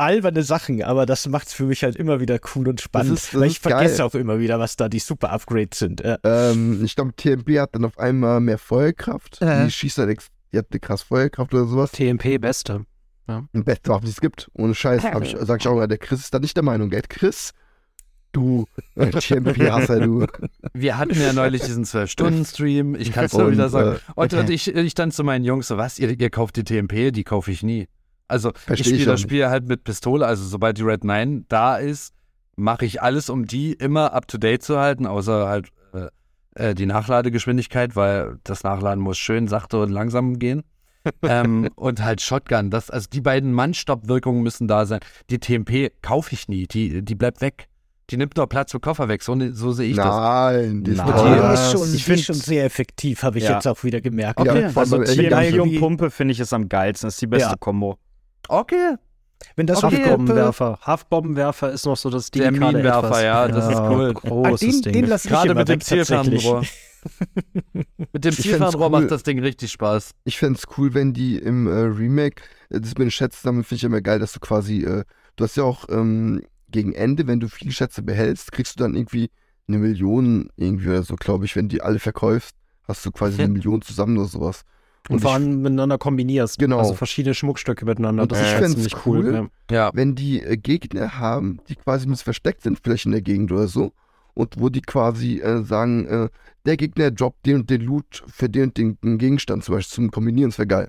Alberne 0.00 0.42
Sachen, 0.42 0.82
aber 0.82 1.06
das 1.06 1.28
macht's 1.28 1.52
für 1.52 1.64
mich 1.64 1.84
halt 1.84 1.94
immer 1.96 2.18
wieder 2.20 2.38
cool 2.54 2.68
und 2.68 2.80
spannend, 2.80 3.12
Das 3.12 3.24
ist- 3.24 3.34
das 3.34 3.40
weil 3.40 3.46
ich 3.48 3.56
ist 3.58 3.62
geil. 3.62 3.72
vergesse 3.72 4.04
auch 4.04 4.14
immer 4.14 4.38
wieder, 4.40 4.58
was 4.58 4.76
da 4.76 4.88
die 4.88 4.98
Super-Upgrades 4.98 5.78
sind. 5.78 6.00
Ja. 6.00 6.18
Ähm, 6.24 6.82
ich 6.84 6.96
glaube, 6.96 7.14
TMP 7.14 7.60
hat 7.60 7.74
dann 7.74 7.84
auf 7.84 7.98
einmal 7.98 8.40
mehr 8.40 8.58
Feuerkraft. 8.58 9.40
Äh. 9.42 9.66
Die 9.66 9.70
schießt 9.70 9.98
halt, 9.98 10.10
ex- 10.10 10.28
die 10.52 10.58
hat 10.58 10.66
eine 10.70 10.80
krass 10.80 11.02
Feuerkraft 11.02 11.54
oder 11.54 11.66
sowas. 11.66 11.92
TMP 11.92 12.38
beste. 12.38 12.84
Die 13.54 13.62
beste 13.62 13.90
Waffe, 13.90 14.06
die 14.06 14.10
es 14.10 14.20
gibt. 14.20 14.50
Ohne 14.54 14.74
Scheiß. 14.74 15.04
Hab 15.04 15.22
ich, 15.22 15.36
sag 15.40 15.60
ich 15.60 15.68
auch 15.68 15.74
immer, 15.74 15.86
der 15.86 15.98
Chris 15.98 16.18
ist 16.18 16.34
da 16.34 16.40
nicht 16.40 16.56
der 16.56 16.64
Meinung, 16.64 16.90
gell? 16.90 17.02
Chris, 17.08 17.52
du 18.32 18.66
äh, 18.96 19.10
TMP-Hasser, 19.10 20.00
du. 20.00 20.26
Wir 20.72 20.98
hatten 20.98 21.14
ja 21.20 21.32
neulich 21.32 21.62
diesen 21.62 21.84
12-Stunden-Stream. 21.84 22.96
Ich 22.96 23.12
kann 23.12 23.26
es 23.26 23.32
nur 23.32 23.52
wieder 23.52 23.68
sagen. 23.68 23.96
äh, 23.98 24.12
Und, 24.16 24.34
und 24.34 24.50
ich, 24.50 24.74
ich 24.74 24.94
dann 24.94 25.12
zu 25.12 25.22
meinen 25.22 25.44
Jungs 25.44 25.68
so, 25.68 25.76
was, 25.76 26.00
ihr, 26.00 26.10
ihr 26.18 26.30
kauft 26.30 26.56
die 26.56 26.64
TMP? 26.64 27.12
Die 27.12 27.22
kaufe 27.22 27.52
ich 27.52 27.62
nie. 27.62 27.86
Also 28.30 28.52
Versteh 28.54 28.82
ich 28.90 28.96
spiele 28.96 29.04
das. 29.12 29.20
Spiel 29.20 29.48
halt 29.48 29.68
mit 29.68 29.84
Pistole. 29.84 30.26
Also 30.26 30.44
sobald 30.44 30.78
die 30.78 30.82
Red 30.82 31.04
9 31.04 31.44
da 31.48 31.76
ist, 31.76 32.14
mache 32.56 32.84
ich 32.84 33.02
alles, 33.02 33.28
um 33.30 33.46
die 33.46 33.72
immer 33.72 34.12
up-to-date 34.12 34.62
zu 34.62 34.78
halten, 34.78 35.06
außer 35.06 35.48
halt 35.48 35.68
äh, 35.92 36.70
äh, 36.70 36.74
die 36.74 36.86
Nachladegeschwindigkeit, 36.86 37.96
weil 37.96 38.38
das 38.44 38.62
Nachladen 38.64 39.02
muss 39.02 39.18
schön 39.18 39.48
sachte 39.48 39.80
und 39.80 39.90
langsam 39.90 40.38
gehen. 40.38 40.62
ähm, 41.22 41.70
und 41.76 42.04
halt 42.04 42.20
Shotgun. 42.20 42.68
Das, 42.70 42.90
also 42.90 43.06
die 43.10 43.22
beiden 43.22 43.52
Mannstopp-Wirkungen 43.52 44.42
müssen 44.42 44.68
da 44.68 44.84
sein. 44.84 45.00
Die 45.30 45.38
TMP 45.38 45.92
kaufe 46.02 46.34
ich 46.34 46.46
nie. 46.48 46.66
Die, 46.66 47.02
die 47.02 47.14
bleibt 47.14 47.40
weg. 47.40 47.68
Die 48.10 48.16
nimmt 48.16 48.36
nur 48.36 48.48
Platz 48.48 48.72
für 48.72 48.80
Koffer 48.80 49.08
weg. 49.08 49.22
So, 49.22 49.34
so 49.52 49.72
sehe 49.72 49.88
ich 49.88 49.96
das. 49.96 50.04
Nein, 50.04 50.82
die 50.84 50.90
ist 50.90 50.98
schon, 50.98 51.84
Ich 51.84 51.90
die 51.90 51.96
ist 51.96 52.02
find- 52.02 52.20
schon 52.20 52.34
sehr 52.34 52.64
effektiv, 52.64 53.22
habe 53.22 53.38
ich 53.38 53.44
Ja. 53.44 53.52
jetzt 53.54 53.68
auch 53.68 53.82
wieder 53.84 54.00
gemerkt. 54.00 54.40
Ja, 54.40 54.50
Okay. 54.52 54.64
allem 54.64 54.76
Also 54.76 54.98
TNT 54.98 55.30
ganz- 55.30 55.52
und 55.58 55.78
Pumpe 55.78 56.10
finde 56.10 56.32
ich 56.32 56.40
ist 56.40 56.52
am 56.52 56.68
geilsten. 56.68 57.06
Das 57.06 57.14
ist 57.14 57.22
die 57.22 57.28
beste 57.28 57.50
Ja. 57.50 57.56
Kombo. 57.58 57.96
Okay. 58.50 58.96
Wenn 59.56 59.66
das 59.66 59.78
Okay. 59.78 59.96
Haftbomben 59.96 60.10
Haftbombenwerfer. 60.10 60.78
Haftbombenwerfer 60.82 61.72
ist 61.72 61.86
noch 61.86 61.96
so 61.96 62.10
das 62.10 62.30
Der 62.30 62.50
digitale 62.50 62.72
Minenwerfer, 62.72 63.24
ja, 63.24 63.48
das 63.48 63.68
ist 63.72 63.80
cool. 63.80 64.12
Ah, 64.14 64.20
Großes 64.20 64.60
den, 64.60 64.82
Ding. 64.82 64.92
den 64.92 65.06
lasse 65.06 65.28
ich 65.28 65.32
Gerade 65.32 65.54
mit 65.54 65.68
dem. 65.68 65.80
Zielfernrohr. 65.80 66.62
mit 68.12 68.24
dem 68.24 68.32
Zielfernrohr 68.32 68.86
cool. 68.86 69.00
macht 69.00 69.10
das 69.10 69.22
Ding 69.22 69.38
richtig 69.38 69.70
Spaß. 69.72 70.10
Ich 70.24 70.38
fände 70.38 70.58
es 70.58 70.76
cool, 70.76 70.92
wenn 70.92 71.14
die 71.14 71.36
im 71.38 71.66
äh, 71.66 71.70
Remake, 71.70 72.42
äh, 72.68 72.80
das 72.80 72.90
mit 72.90 72.98
den 72.98 73.10
Schätzen 73.10 73.40
sammeln, 73.42 73.64
finde 73.64 73.76
ich 73.76 73.84
immer 73.84 74.02
geil, 74.02 74.18
dass 74.18 74.32
du 74.32 74.40
quasi, 74.40 74.84
äh, 74.84 75.04
du 75.36 75.44
hast 75.44 75.56
ja 75.56 75.64
auch 75.64 75.86
ähm, 75.88 76.42
gegen 76.68 76.92
Ende, 76.92 77.26
wenn 77.26 77.40
du 77.40 77.48
viele 77.48 77.72
Schätze 77.72 78.02
behältst, 78.02 78.52
kriegst 78.52 78.78
du 78.78 78.82
dann 78.82 78.94
irgendwie 78.94 79.30
eine 79.68 79.78
Million 79.78 80.50
irgendwie 80.56 80.88
oder 80.88 81.02
so, 81.02 81.16
glaube 81.16 81.44
ich, 81.46 81.56
wenn 81.56 81.68
die 81.68 81.80
alle 81.80 81.98
verkaufst, 81.98 82.56
hast 82.86 83.06
du 83.06 83.10
quasi 83.10 83.40
eine 83.42 83.52
Million 83.52 83.80
zusammen 83.80 84.18
oder 84.18 84.28
sowas. 84.28 84.64
Und 85.08 85.20
vor 85.20 85.30
ich- 85.30 85.34
allem 85.36 85.62
miteinander 85.62 85.98
kombinierst. 85.98 86.58
Genau. 86.58 86.78
Also 86.78 86.94
verschiedene 86.94 87.34
Schmuckstücke 87.34 87.84
miteinander. 87.84 88.22
Und 88.24 88.32
Das 88.32 88.38
ich 88.40 88.44
ist 88.46 88.52
halt 88.52 88.62
fänd's 88.62 88.74
ziemlich 88.76 89.06
cool, 89.06 89.18
cool. 89.26 89.50
ja. 89.70 89.90
Wenn 89.94 90.14
die 90.14 90.42
äh, 90.42 90.56
Gegner 90.56 91.18
haben, 91.18 91.60
die 91.68 91.74
quasi 91.76 92.06
ein 92.06 92.10
bisschen 92.10 92.24
versteckt 92.24 92.62
sind, 92.62 92.78
vielleicht 92.82 93.06
in 93.06 93.12
der 93.12 93.22
Gegend 93.22 93.50
oder 93.52 93.66
so, 93.66 93.92
und 94.34 94.60
wo 94.60 94.68
die 94.68 94.82
quasi 94.82 95.40
äh, 95.40 95.62
sagen, 95.64 96.06
äh, 96.06 96.28
der 96.66 96.76
Gegner 96.76 97.10
droppt 97.10 97.44
den 97.46 97.56
und 97.56 97.70
den 97.70 97.80
Loot 97.80 98.22
für 98.28 98.48
den 98.48 98.64
und 98.64 98.76
den 98.78 99.18
Gegenstand 99.18 99.64
zum 99.64 99.74
Beispiel 99.74 99.94
zum 99.94 100.10
Kombinieren, 100.10 100.50
das 100.50 100.58
wäre 100.58 100.68
geil. 100.68 100.88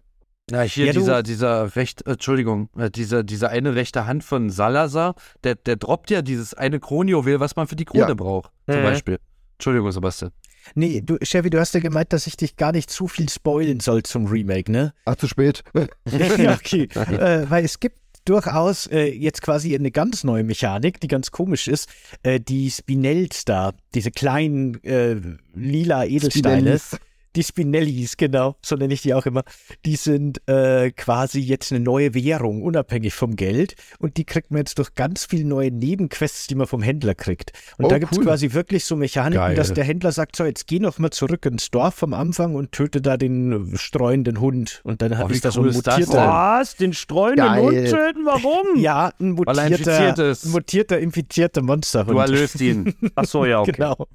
Ja, 0.52 0.62
hier 0.62 0.88
Ja, 0.88 0.94
dieser, 0.94 1.24
dieser 1.24 1.76
recht, 1.76 2.06
äh, 2.06 2.12
Entschuldigung, 2.12 2.70
äh, 2.78 2.92
dieser, 2.92 3.24
dieser 3.24 3.50
eine 3.50 3.74
rechte 3.76 4.06
Hand 4.06 4.24
von 4.24 4.50
Salazar, 4.50 5.16
der, 5.44 5.56
der 5.56 5.78
droppt 5.78 6.12
ja 6.12 6.22
dieses 6.22 6.54
eine 6.54 6.80
Kronjuwel, 6.80 7.40
was 7.40 7.56
man 7.56 7.68
für 7.68 7.76
die 7.76 7.86
Krone 7.86 8.08
Ja. 8.10 8.14
braucht, 8.14 8.52
zum. 8.68 8.84
Beispiel. 8.84 9.18
Entschuldigung, 9.58 9.92
Sebastian. 9.92 10.32
Nee, 10.76 11.02
du, 11.02 11.18
Chevy, 11.24 11.50
du 11.50 11.60
hast 11.60 11.74
ja 11.74 11.80
gemeint, 11.80 12.14
dass 12.14 12.28
ich 12.28 12.38
dich 12.38 12.56
gar 12.56 12.72
nicht 12.72 12.90
zu 12.90 13.08
viel 13.08 13.30
spoilen 13.30 13.80
soll 13.80 14.04
zum 14.04 14.28
Remake, 14.28 14.72
ne? 14.72 14.94
Ach, 15.06 15.16
zu 15.16 15.28
spät. 15.28 15.64
ja, 16.06 16.54
okay. 16.54 16.88
äh, 16.96 17.50
weil 17.50 17.66
es 17.66 17.80
gibt 17.80 17.98
durchaus 18.26 18.88
äh, 18.88 19.06
jetzt 19.06 19.42
quasi 19.42 19.76
eine 19.76 19.92
ganz 19.92 20.24
neue 20.24 20.44
Mechanik, 20.44 21.00
die 21.00 21.08
ganz 21.08 21.32
komisch 21.32 21.68
ist. 21.68 21.90
Äh, 22.24 22.40
die 22.40 22.70
Spinells 22.70 23.46
da, 23.46 23.74
diese 23.96 24.12
kleinen 24.12 24.84
äh, 24.84 25.16
lila 25.54 26.06
Edelsteine. 26.06 26.78
Spinellis. 26.78 26.98
Die 27.36 27.44
Spinellis, 27.44 28.18
genau, 28.18 28.58
so 28.62 28.76
nenne 28.76 28.94
ich 28.94 29.02
die 29.04 29.14
auch 29.14 29.26
immer, 29.26 29.44
die 29.86 29.96
sind 29.96 30.46
äh, 30.50 30.92
quasi 30.92 31.40
jetzt 31.40 31.72
eine 31.72 31.80
neue 31.80 32.14
Währung, 32.14 32.62
unabhängig 32.62 33.14
vom 33.14 33.38
Geld. 33.38 33.76
Und 34.00 34.18
die 34.18 34.26
kriegt 34.26 34.52
man 34.52 34.60
jetzt 34.60 34.78
durch 34.80 34.96
ganz 34.96 35.26
viele 35.26 35.46
neue 35.46 35.72
Nebenquests, 35.72 36.48
die 36.48 36.56
man 36.56 36.68
vom 36.68 36.82
Händler 36.82 37.16
kriegt. 37.16 37.54
Und 37.78 37.86
Oh, 37.86 37.88
da 37.88 38.00
gibt 38.00 38.12
es 38.12 38.18
cool. 38.18 38.26
quasi 38.26 38.52
wirklich 38.52 38.84
so 38.84 38.98
Mechaniken, 38.98 39.36
Geil. 39.42 39.56
dass 39.56 39.74
der 39.74 39.86
Händler 39.86 40.12
sagt, 40.12 40.36
so, 40.36 40.44
jetzt 40.44 40.68
geh 40.68 40.80
noch 40.80 41.00
mal 41.00 41.12
zurück 41.12 41.46
ins 41.46 41.72
Dorf 41.72 41.96
vom 41.96 42.14
Anfang 42.14 42.56
und 42.56 42.74
töte 42.74 43.02
da 43.02 43.16
den 43.16 43.74
streuenden 43.78 44.42
Hund. 44.42 44.82
Und 44.84 45.02
dann 45.02 45.14
Oh, 45.22 45.28
ist 45.28 45.46
da 45.46 45.52
so 45.52 45.62
cool 45.62 45.70
ein 45.70 45.76
mutierter. 45.76 46.28
Was? 46.28 46.76
Den 46.76 46.92
streunenden 46.94 47.46
Geil. 47.46 47.62
Hund 47.64 47.90
töten? 47.90 48.26
Warum? 48.26 48.68
Ja, 48.82 49.12
ein 49.20 49.38
Weil 49.38 49.58
er 49.58 49.68
infiziert 49.68 49.98
mutierter, 50.00 50.30
ist. 50.32 50.46
ein 50.46 50.52
mutierter, 50.52 51.00
infizierter 51.00 51.62
Monsterhund. 51.62 52.10
Du 52.16 52.20
erlöst 52.20 52.60
ihn. 52.60 52.94
Ach 53.16 53.26
so, 53.26 53.46
ja, 53.46 53.62
okay. 53.62 53.72
Genau. 53.74 54.08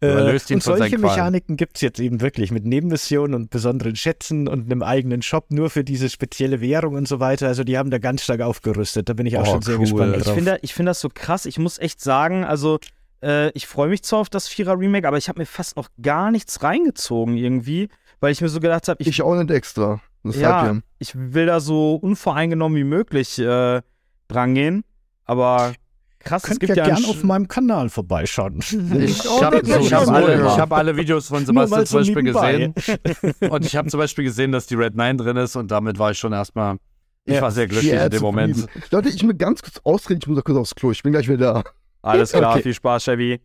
Du 0.00 0.06
erlöst 0.06 0.50
ihn 0.50 0.56
und 0.56 0.62
von 0.64 0.78
solche. 0.78 0.98
Mechaniken 0.98 1.56
gibt 1.56 1.76
es 1.76 1.82
jetzt 1.82 2.00
eben 2.00 2.20
wirklich 2.20 2.50
mit 2.50 2.64
Nebenmissionen 2.64 3.34
und 3.34 3.50
besonderen 3.50 3.96
Schätzen 3.96 4.48
und 4.48 4.64
einem 4.70 4.82
eigenen 4.82 5.22
Shop 5.22 5.46
nur 5.50 5.70
für 5.70 5.84
diese 5.84 6.08
spezielle 6.10 6.60
Währung 6.60 6.94
und 6.94 7.06
so 7.06 7.20
weiter. 7.20 7.46
Also 7.46 7.64
die 7.64 7.78
haben 7.78 7.90
da 7.90 7.98
ganz 7.98 8.22
stark 8.22 8.40
aufgerüstet. 8.40 9.08
Da 9.08 9.12
bin 9.12 9.26
ich 9.26 9.38
auch 9.38 9.46
Oh, 9.46 9.52
schon 9.52 9.62
sehr 9.62 9.74
cool. 9.76 9.80
gespannt 9.82 10.16
Ich 10.16 10.22
drauf. 10.24 10.34
finde 10.34 10.58
ich 10.62 10.74
find 10.74 10.88
das 10.88 11.00
so 11.00 11.08
krass. 11.12 11.46
Ich 11.46 11.58
muss 11.58 11.78
echt 11.78 12.00
sagen, 12.00 12.44
also 12.44 12.78
äh, 13.22 13.50
ich 13.50 13.66
freue 13.66 13.88
mich 13.88 14.02
zwar 14.02 14.20
auf 14.20 14.28
das 14.30 14.48
Vierer-Remake, 14.48 15.06
aber 15.06 15.18
ich 15.18 15.28
habe 15.28 15.40
mir 15.40 15.46
fast 15.46 15.76
noch 15.76 15.88
gar 16.02 16.30
nichts 16.30 16.62
reingezogen 16.62 17.36
irgendwie, 17.36 17.88
weil 18.20 18.32
ich 18.32 18.40
mir 18.40 18.48
so 18.48 18.60
gedacht 18.60 18.88
habe, 18.88 19.00
ich, 19.02 19.08
Ich 19.08 19.22
auch 19.22 19.34
nicht 19.36 19.50
extra. 19.50 20.00
Das 20.24 20.36
Ja. 20.36 20.66
ja. 20.72 20.78
ich 20.98 21.12
will 21.14 21.46
da 21.46 21.60
so 21.60 21.94
unvoreingenommen 21.96 22.76
wie 22.78 22.84
möglich 22.84 23.38
äh, 23.38 23.82
drangehen. 24.28 24.84
Aber 25.26 25.74
krass, 26.24 26.42
es 26.44 26.48
Könnt 26.48 26.60
gibt 26.60 26.76
ja 26.76 26.86
ja, 26.88 26.94
gern 26.94 27.04
auf 27.04 27.22
meinem 27.22 27.46
Kanal 27.48 27.88
vorbeischauen. 27.88 28.58
Ich 28.60 28.74
Oh, 29.28 29.42
habe 29.42 29.60
ich 29.60 29.92
hab 29.92 30.04
So, 30.04 30.10
alle, 30.12 30.56
hab 30.56 30.72
alle 30.72 30.96
Videos 30.96 31.28
von 31.28 31.44
Sebastian 31.46 31.86
zum 31.86 31.86
so 31.86 31.98
Beispiel 32.12 32.22
nebenbei. 32.22 32.72
gesehen. 32.74 33.34
Und 33.50 33.64
ich 33.64 33.76
habe 33.76 33.88
zum 33.88 33.98
Beispiel 33.98 34.24
gesehen, 34.24 34.52
dass 34.52 34.66
die 34.66 34.74
Red 34.74 34.94
9 34.96 35.18
drin 35.18 35.36
ist 35.36 35.56
und 35.56 35.70
damit 35.70 35.98
war 35.98 36.10
ich 36.10 36.18
schon 36.18 36.32
erstmal. 36.32 36.76
Ich 37.26 37.34
Ja. 37.34 37.42
war 37.42 37.50
sehr 37.50 37.66
glücklich 37.68 37.92
Ja, 37.92 38.04
in 38.04 38.10
dem 38.10 38.22
Moment. 38.22 38.56
zufrieden. 38.56 38.82
Leute, 38.90 39.08
ich 39.08 39.22
will 39.22 39.34
ganz 39.34 39.62
kurz 39.62 39.80
ausreden, 39.84 40.20
ich 40.22 40.28
muss 40.28 40.44
kurz 40.44 40.58
aufs 40.58 40.74
Klo. 40.74 40.90
Ich 40.90 41.02
bin 41.02 41.12
gleich 41.12 41.28
wieder 41.28 41.54
da. 41.54 41.62
Alles 42.02 42.32
klar, 42.32 42.52
Okay. 42.52 42.62
viel 42.64 42.74
Spaß, 42.74 43.04
Chevy. 43.04 43.40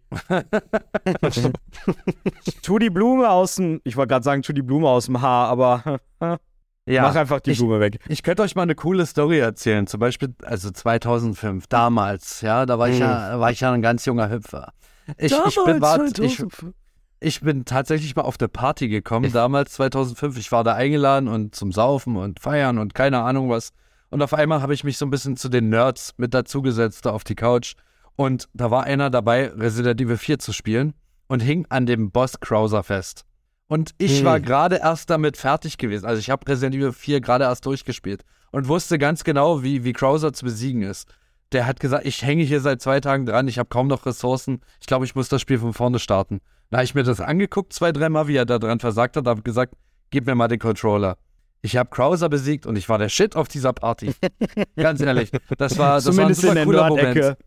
tu 2.62 2.78
die 2.80 2.90
Blume 2.90 3.30
aus 3.30 3.56
dem, 3.56 3.80
ich 3.84 3.96
wollte 3.96 4.10
gerade 4.10 4.24
sagen, 4.24 4.42
tu 4.42 4.52
die 4.54 4.62
Blume 4.62 4.88
aus 4.90 5.06
dem 5.06 5.22
Haar, 5.22 5.48
aber 5.50 6.00
Ja, 6.90 7.04
mach 7.04 7.16
einfach 7.16 7.40
die 7.40 7.52
ich- 7.52 7.60
Blume 7.60 7.80
weg. 7.80 8.00
Ich 8.08 8.24
könnte 8.24 8.42
euch 8.42 8.56
mal 8.56 8.64
eine 8.64 8.76
coole 8.76 9.06
Story 9.06 9.40
erzählen. 9.40 9.86
Zum 9.88 10.00
Beispiel, 10.00 10.34
also 10.44 10.72
2005, 10.72 11.68
damals, 11.68 12.42
ja, 12.42 12.66
da 12.66 12.80
war 12.80 12.90
ich 12.90 13.00
ja, 13.00 13.32
da 13.32 13.40
war 13.40 13.52
ich 13.52 13.60
ja 13.60 13.72
ein 13.72 13.82
ganz 13.82 14.06
junger 14.06 14.30
Hüpfer. 14.30 14.74
Ich, 15.18 15.32
ich, 15.32 15.56
bin, 15.66 15.82
war, 15.82 16.04
ich, 16.20 16.44
ich 17.20 17.42
bin 17.42 17.66
tatsächlich 17.66 18.16
mal 18.16 18.22
auf 18.24 18.38
eine 18.40 18.48
Party 18.48 18.88
gekommen, 18.90 19.32
damals 19.32 19.74
2005. 19.74 20.38
Ich 20.38 20.52
war 20.52 20.64
da 20.64 20.74
eingeladen 20.74 21.28
und 21.28 21.56
zum 21.56 21.72
Saufen 21.72 22.16
und 22.16 22.40
Feiern 22.40 22.78
und 22.78 22.94
keine 22.94 23.20
Ahnung 23.20 23.50
was. 23.50 23.70
Und 24.10 24.22
auf 24.22 24.34
einmal 24.34 24.62
habe 24.62 24.74
ich 24.74 24.84
mich 24.84 24.98
so 24.98 25.06
ein 25.06 25.12
bisschen 25.12 25.38
zu 25.38 25.50
den 25.50 25.70
Nerds 25.70 26.14
mit 26.18 26.34
dazugesetzt, 26.34 27.06
da 27.06 27.12
auf 27.12 27.24
die 27.24 27.36
Couch. 27.36 27.76
Und 28.16 28.50
da 28.54 28.72
war 28.72 28.84
einer 28.84 29.10
dabei, 29.10 29.50
Resident 29.50 30.02
Evil 30.02 30.18
4 30.18 30.40
zu 30.40 30.54
spielen 30.54 30.94
und 31.28 31.42
hing 31.42 31.66
an 31.70 31.86
dem 31.86 32.12
Boss 32.12 32.40
Krauser 32.40 32.84
fest. 32.84 33.26
Und 33.70 33.92
ich 34.00 34.26
war 34.26 34.40
gerade 34.40 34.78
erst 34.78 35.12
damit 35.12 35.38
fertig 35.38 35.78
gewesen. 35.78 36.06
Also 36.06 36.20
ich 36.20 36.32
habe 36.32 36.46
Resident 36.48 36.76
Evil 36.76 36.92
4 36.92 37.22
gerade 37.22 37.44
erst 37.44 37.68
durchgespielt 37.68 38.24
und 38.52 38.68
wusste 38.68 38.98
ganz 38.98 39.24
genau, 39.24 39.62
wie, 39.62 39.84
wie 39.84 39.94
Krauser 39.94 40.34
zu 40.34 40.44
besiegen 40.44 40.82
ist. 40.82 41.08
Der 41.52 41.68
hat 41.68 41.80
gesagt, 41.80 42.06
ich 42.06 42.24
hänge 42.24 42.44
hier 42.44 42.62
seit 42.62 42.82
zwei 42.82 43.00
Tagen 43.00 43.28
dran, 43.28 43.48
ich 43.48 43.60
habe 43.60 43.70
kaum 43.70 43.88
noch 43.88 44.08
Ressourcen. 44.08 44.62
Ich 44.82 44.88
glaube, 44.88 45.06
ich 45.06 45.14
muss 45.14 45.30
das 45.30 45.42
Spiel 45.42 45.60
von 45.60 45.74
vorne 45.74 46.00
starten. 46.00 46.42
Da 46.72 46.78
habe 46.78 46.86
ich 46.86 46.96
mir 46.96 47.04
das 47.04 47.22
angeguckt, 47.22 47.72
zwei, 47.72 47.92
dreimal, 47.92 48.28
wie 48.28 48.38
er 48.38 48.46
da 48.46 48.58
dran 48.58 48.80
versagt 48.80 49.16
hat, 49.16 49.28
habe 49.28 49.44
gesagt, 49.44 49.76
gib 50.10 50.26
mir 50.26 50.34
mal 50.34 50.48
den 50.48 50.60
Controller. 50.60 51.18
Ich 51.62 51.78
habe 51.78 51.90
Krauser 51.92 52.28
besiegt 52.28 52.66
und 52.66 52.76
ich 52.76 52.90
war 52.90 52.98
der 52.98 53.10
Shit 53.10 53.36
auf 53.36 53.48
dieser 53.48 53.74
Party. 53.74 54.14
Ganz 54.78 55.00
ehrlich. 55.02 55.30
Das 55.60 55.78
war, 55.78 55.96
das 55.96 56.06
Zumindest 56.06 56.44
war 56.44 56.54
in 56.54 56.58
ein 56.58 56.68
der 56.68 56.74
super 56.74 56.88
cooler. 56.88 57.14
Moment. 57.14 57.38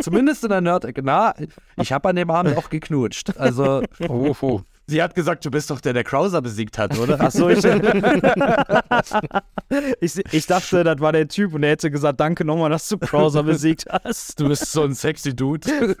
Zumindest 0.00 0.44
in 0.44 0.50
der 0.50 0.60
Nerd-Ecke. 0.60 1.02
Na, 1.02 1.34
ich 1.76 1.92
habe 1.92 2.10
an 2.10 2.16
dem 2.16 2.30
Abend 2.30 2.56
auch 2.56 2.68
geknutscht. 2.68 3.36
Also, 3.38 3.82
oh, 4.08 4.36
oh. 4.40 4.60
Sie 4.86 5.02
hat 5.02 5.14
gesagt, 5.14 5.44
du 5.44 5.50
bist 5.50 5.70
doch 5.70 5.80
der, 5.80 5.92
der 5.92 6.04
Krauser 6.04 6.42
besiegt 6.42 6.78
hat, 6.78 6.98
oder? 6.98 7.16
Ach 7.20 7.30
so, 7.30 7.48
ich, 7.48 7.64
ich, 10.00 10.22
ich 10.32 10.46
dachte, 10.46 10.84
das 10.84 11.00
war 11.00 11.12
der 11.12 11.28
Typ 11.28 11.54
und 11.54 11.62
er 11.62 11.70
hätte 11.70 11.90
gesagt, 11.90 12.20
danke 12.20 12.44
nochmal, 12.44 12.70
dass 12.70 12.88
du 12.88 12.98
Browser 12.98 13.42
besiegt 13.42 13.86
hast. 13.90 14.38
Du 14.44 14.48
bist 14.48 14.72
so 14.72 14.82
ein 14.82 14.94
sexy 14.94 15.34
Dude. 15.34 15.96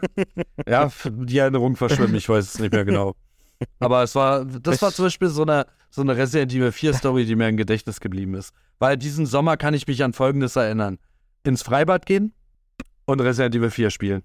ja, 0.66 0.90
die 1.04 1.38
Erinnerung 1.38 1.76
verschwimmt, 1.76 2.14
ich 2.14 2.28
weiß 2.28 2.54
es 2.54 2.58
nicht 2.58 2.72
mehr 2.72 2.84
genau. 2.84 3.14
Aber 3.78 4.02
es 4.02 4.14
war, 4.14 4.44
das 4.44 4.82
war 4.82 4.92
zum 4.92 5.06
Beispiel 5.06 5.28
so 5.28 5.42
eine, 5.42 5.66
so 5.90 6.02
eine 6.02 6.16
Resident 6.16 6.52
Evil 6.52 6.72
4 6.72 6.94
Story, 6.94 7.24
die 7.24 7.36
mir 7.36 7.48
im 7.48 7.56
Gedächtnis 7.56 8.00
geblieben 8.00 8.34
ist. 8.34 8.52
Weil 8.78 8.96
diesen 8.96 9.26
Sommer 9.26 9.56
kann 9.56 9.74
ich 9.74 9.86
mich 9.86 10.02
an 10.02 10.12
Folgendes 10.12 10.56
erinnern. 10.56 10.98
Ins 11.44 11.62
Freibad 11.62 12.06
gehen 12.06 12.32
und 13.06 13.20
Resident 13.20 13.54
Evil 13.54 13.70
4 13.70 13.90
spielen. 13.90 14.22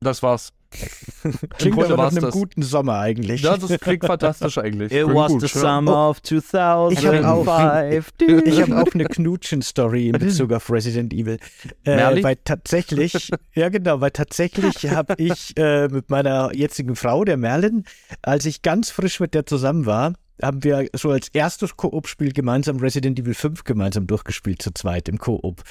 Das 0.00 0.22
war's. 0.22 0.52
Klingt 1.58 1.78
aber 1.78 1.96
nach 1.96 2.10
einem 2.10 2.22
das. 2.22 2.32
guten 2.32 2.62
Sommer 2.62 2.98
eigentlich. 3.00 3.42
Ja, 3.42 3.56
das 3.56 3.78
klingt 3.80 4.04
fantastisch 4.04 4.58
eigentlich. 4.58 4.92
It 4.92 5.02
Klingt 5.04 5.14
was 5.14 5.32
gut, 5.32 5.40
the 5.42 5.46
ja. 5.46 5.60
summer 5.60 6.10
of 6.10 6.20
Ich 6.22 7.04
hab 7.06 7.24
auch- 7.24 7.44
2005. 7.44 8.12
Ich 8.46 8.60
habe 8.62 8.80
auch 8.80 8.94
eine 8.94 9.04
Knutschen-Story 9.04 10.08
in 10.08 10.18
Bezug 10.18 10.52
auf 10.52 10.70
Resident 10.70 11.12
Evil. 11.12 11.38
Äh, 11.84 12.22
weil 12.22 12.36
tatsächlich, 12.44 13.30
ja 13.54 13.68
genau, 13.68 14.00
weil 14.00 14.10
tatsächlich 14.12 14.90
habe 14.90 15.14
ich 15.18 15.56
äh, 15.56 15.88
mit 15.88 16.10
meiner 16.10 16.54
jetzigen 16.54 16.96
Frau, 16.96 17.24
der 17.24 17.36
Merlin, 17.36 17.84
als 18.22 18.46
ich 18.46 18.62
ganz 18.62 18.90
frisch 18.90 19.20
mit 19.20 19.34
der 19.34 19.46
zusammen 19.46 19.86
war, 19.86 20.14
haben 20.42 20.62
wir 20.64 20.88
so 20.94 21.10
als 21.10 21.28
erstes 21.28 21.76
Koop-Spiel 21.76 22.32
gemeinsam 22.32 22.78
Resident 22.78 23.18
Evil 23.18 23.34
5 23.34 23.64
gemeinsam 23.64 24.06
durchgespielt, 24.06 24.62
zu 24.62 24.72
zweit 24.72 25.08
im 25.08 25.18
Koop. 25.18 25.62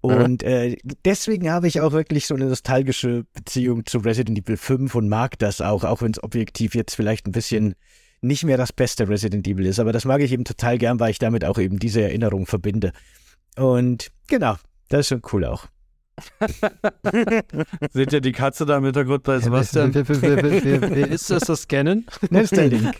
Und 0.00 0.42
äh, 0.42 0.76
deswegen 1.04 1.50
habe 1.50 1.68
ich 1.68 1.80
auch 1.80 1.92
wirklich 1.92 2.26
so 2.26 2.34
eine 2.34 2.46
nostalgische 2.46 3.24
Beziehung 3.32 3.86
zu 3.86 3.98
Resident 3.98 4.38
Evil 4.38 4.56
5 4.56 4.94
und 4.94 5.08
mag 5.08 5.38
das 5.38 5.60
auch, 5.60 5.84
auch 5.84 6.02
wenn 6.02 6.12
es 6.12 6.22
objektiv 6.22 6.74
jetzt 6.74 6.94
vielleicht 6.94 7.26
ein 7.26 7.32
bisschen 7.32 7.74
nicht 8.20 8.44
mehr 8.44 8.56
das 8.56 8.72
beste 8.72 9.08
Resident 9.08 9.46
Evil 9.46 9.66
ist. 9.66 9.78
Aber 9.78 9.92
das 9.92 10.04
mag 10.04 10.20
ich 10.20 10.32
eben 10.32 10.44
total 10.44 10.78
gern, 10.78 10.98
weil 11.00 11.10
ich 11.10 11.18
damit 11.18 11.44
auch 11.44 11.58
eben 11.58 11.78
diese 11.78 12.02
Erinnerung 12.02 12.46
verbinde. 12.46 12.92
Und 13.56 14.10
genau, 14.26 14.56
das 14.88 15.00
ist 15.00 15.08
schon 15.08 15.22
cool 15.32 15.44
auch. 15.44 15.66
Seht 17.92 18.12
ihr 18.12 18.20
die 18.20 18.32
Katze 18.32 18.66
da 18.66 18.76
im 18.78 18.84
Hintergrund 18.84 19.22
bei 19.22 19.38
Sebastian? 19.38 19.94
Wer- 19.94 20.08
wer- 20.08 20.20
wer- 20.22 20.42
wer- 20.42 20.64
wer- 20.64 20.90
wer- 20.90 21.08
Ist 21.08 21.30
das 21.30 21.44
das 21.44 21.62
Scannen? 21.62 22.06
Das 22.30 22.42
ist 22.44 22.56
der 22.56 22.66
Link. 22.68 22.96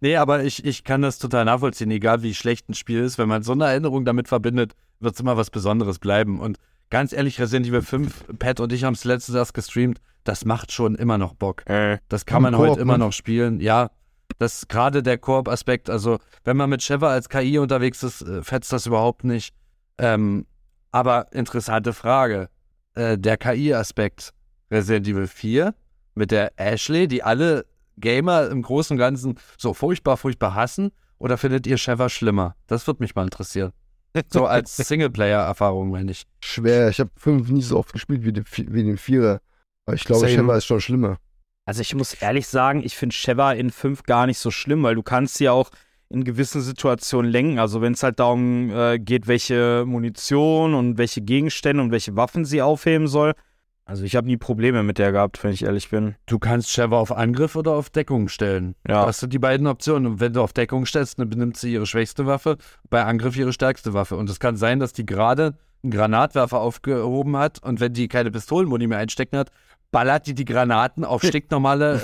Nee, 0.00 0.16
aber 0.16 0.44
ich, 0.44 0.64
ich 0.64 0.84
kann 0.84 1.02
das 1.02 1.18
total 1.18 1.44
nachvollziehen, 1.44 1.90
egal 1.90 2.22
wie 2.22 2.34
schlecht 2.34 2.68
ein 2.68 2.74
Spiel 2.74 3.00
ist. 3.00 3.18
Wenn 3.18 3.28
man 3.28 3.42
so 3.42 3.52
eine 3.52 3.66
Erinnerung 3.66 4.04
damit 4.04 4.28
verbindet, 4.28 4.72
wird 4.98 5.14
es 5.14 5.20
immer 5.20 5.36
was 5.36 5.50
Besonderes 5.50 5.98
bleiben. 5.98 6.40
Und 6.40 6.58
ganz 6.88 7.12
ehrlich, 7.12 7.38
Resident 7.38 7.66
Evil 7.66 7.82
5, 7.82 8.38
Pat 8.38 8.60
und 8.60 8.72
ich 8.72 8.84
haben 8.84 8.94
es 8.94 9.04
letztes 9.04 9.34
erst 9.34 9.54
gestreamt, 9.54 10.00
das 10.24 10.44
macht 10.44 10.72
schon 10.72 10.94
immer 10.94 11.18
noch 11.18 11.34
Bock. 11.34 11.62
Das 12.08 12.26
kann 12.26 12.42
man 12.42 12.56
heute 12.56 12.80
immer 12.80 12.98
ne? 12.98 13.04
noch 13.04 13.12
spielen. 13.12 13.60
Ja, 13.60 13.90
das 14.38 14.68
gerade 14.68 15.02
der 15.02 15.18
Koop-Aspekt, 15.18 15.90
also 15.90 16.18
wenn 16.44 16.56
man 16.56 16.70
mit 16.70 16.82
Sheva 16.82 17.10
als 17.10 17.28
KI 17.28 17.58
unterwegs 17.58 18.02
ist, 18.02 18.22
äh, 18.22 18.42
fetzt 18.42 18.72
das 18.72 18.86
überhaupt 18.86 19.24
nicht. 19.24 19.54
Ähm, 19.98 20.46
aber 20.92 21.32
interessante 21.32 21.92
Frage. 21.92 22.48
Äh, 22.94 23.18
der 23.18 23.36
KI-Aspekt 23.36 24.32
Resident 24.70 25.08
Evil 25.08 25.26
4 25.26 25.74
mit 26.14 26.30
der 26.30 26.52
Ashley, 26.56 27.06
die 27.06 27.22
alle 27.22 27.66
Gamer 28.00 28.48
im 28.48 28.62
Großen 28.62 28.94
und 28.94 28.98
Ganzen 28.98 29.38
so 29.56 29.74
furchtbar, 29.74 30.16
furchtbar 30.16 30.54
hassen, 30.54 30.90
oder 31.18 31.36
findet 31.36 31.66
ihr 31.66 31.76
Sheva 31.76 32.08
schlimmer? 32.08 32.56
Das 32.66 32.86
würde 32.86 33.02
mich 33.02 33.14
mal 33.14 33.24
interessieren. 33.24 33.72
So 34.32 34.46
als 34.46 34.76
Singleplayer-Erfahrung, 35.20 35.90
meine 35.90 36.10
ich. 36.12 36.24
Schwer, 36.42 36.88
ich 36.88 36.98
habe 37.00 37.10
fünf 37.16 37.48
nie 37.50 37.62
so 37.62 37.78
oft 37.78 37.92
gespielt 37.92 38.24
wie 38.24 38.32
den, 38.32 38.44
Vi- 38.44 38.72
wie 38.72 38.82
den 38.82 38.96
Vierer. 38.98 39.40
Aber 39.86 39.94
ich 39.94 40.04
glaube, 40.04 40.20
Same. 40.26 40.32
Sheva 40.32 40.56
ist 40.56 40.64
schon 40.64 40.80
schlimmer. 40.80 41.18
Also 41.66 41.82
ich 41.82 41.94
muss 41.94 42.14
ehrlich 42.14 42.48
sagen, 42.48 42.82
ich 42.84 42.96
finde 42.96 43.14
Sheva 43.14 43.52
in 43.52 43.70
5 43.70 44.02
gar 44.04 44.26
nicht 44.26 44.38
so 44.38 44.50
schlimm, 44.50 44.82
weil 44.82 44.94
du 44.94 45.02
kannst 45.02 45.34
sie 45.34 45.48
auch 45.48 45.70
in 46.08 46.24
gewissen 46.24 46.60
Situationen 46.60 47.30
lenken. 47.30 47.58
Also 47.60 47.80
wenn 47.82 47.92
es 47.92 48.02
halt 48.02 48.18
darum 48.18 48.70
äh, 48.70 48.98
geht, 48.98 49.28
welche 49.28 49.84
Munition 49.86 50.74
und 50.74 50.98
welche 50.98 51.20
Gegenstände 51.20 51.82
und 51.82 51.92
welche 51.92 52.16
Waffen 52.16 52.44
sie 52.44 52.62
aufheben 52.62 53.06
soll. 53.06 53.34
Also 53.90 54.04
ich 54.04 54.14
habe 54.14 54.28
nie 54.28 54.36
Probleme 54.36 54.84
mit 54.84 54.98
der 54.98 55.10
gehabt, 55.10 55.42
wenn 55.42 55.50
ich 55.50 55.64
ehrlich 55.64 55.90
bin. 55.90 56.14
Du 56.26 56.38
kannst 56.38 56.70
Sheva 56.70 56.96
auf 56.96 57.10
Angriff 57.10 57.56
oder 57.56 57.72
auf 57.72 57.90
Deckung 57.90 58.28
stellen. 58.28 58.76
Ja. 58.86 59.04
Das 59.04 59.18
sind 59.18 59.32
die 59.32 59.40
beiden 59.40 59.66
Optionen. 59.66 60.12
Und 60.12 60.20
wenn 60.20 60.32
du 60.32 60.42
auf 60.42 60.52
Deckung 60.52 60.86
stellst, 60.86 61.18
dann 61.18 61.28
benimmt 61.28 61.56
sie 61.56 61.72
ihre 61.72 61.86
schwächste 61.86 62.24
Waffe, 62.24 62.56
bei 62.88 63.04
Angriff 63.04 63.36
ihre 63.36 63.52
stärkste 63.52 63.92
Waffe. 63.92 64.16
Und 64.16 64.30
es 64.30 64.38
kann 64.38 64.54
sein, 64.54 64.78
dass 64.78 64.92
die 64.92 65.04
gerade 65.04 65.58
einen 65.82 65.90
Granatwerfer 65.90 66.60
aufgehoben 66.60 67.36
hat 67.36 67.64
und 67.64 67.80
wenn 67.80 67.92
die 67.92 68.06
keine 68.06 68.30
Pistolenmuni 68.30 68.86
mehr 68.86 68.98
einstecken 68.98 69.36
hat, 69.36 69.50
ballert 69.90 70.28
die 70.28 70.36
die 70.36 70.44
Granaten 70.44 71.04
auf 71.04 71.22
stinknormale 71.24 72.00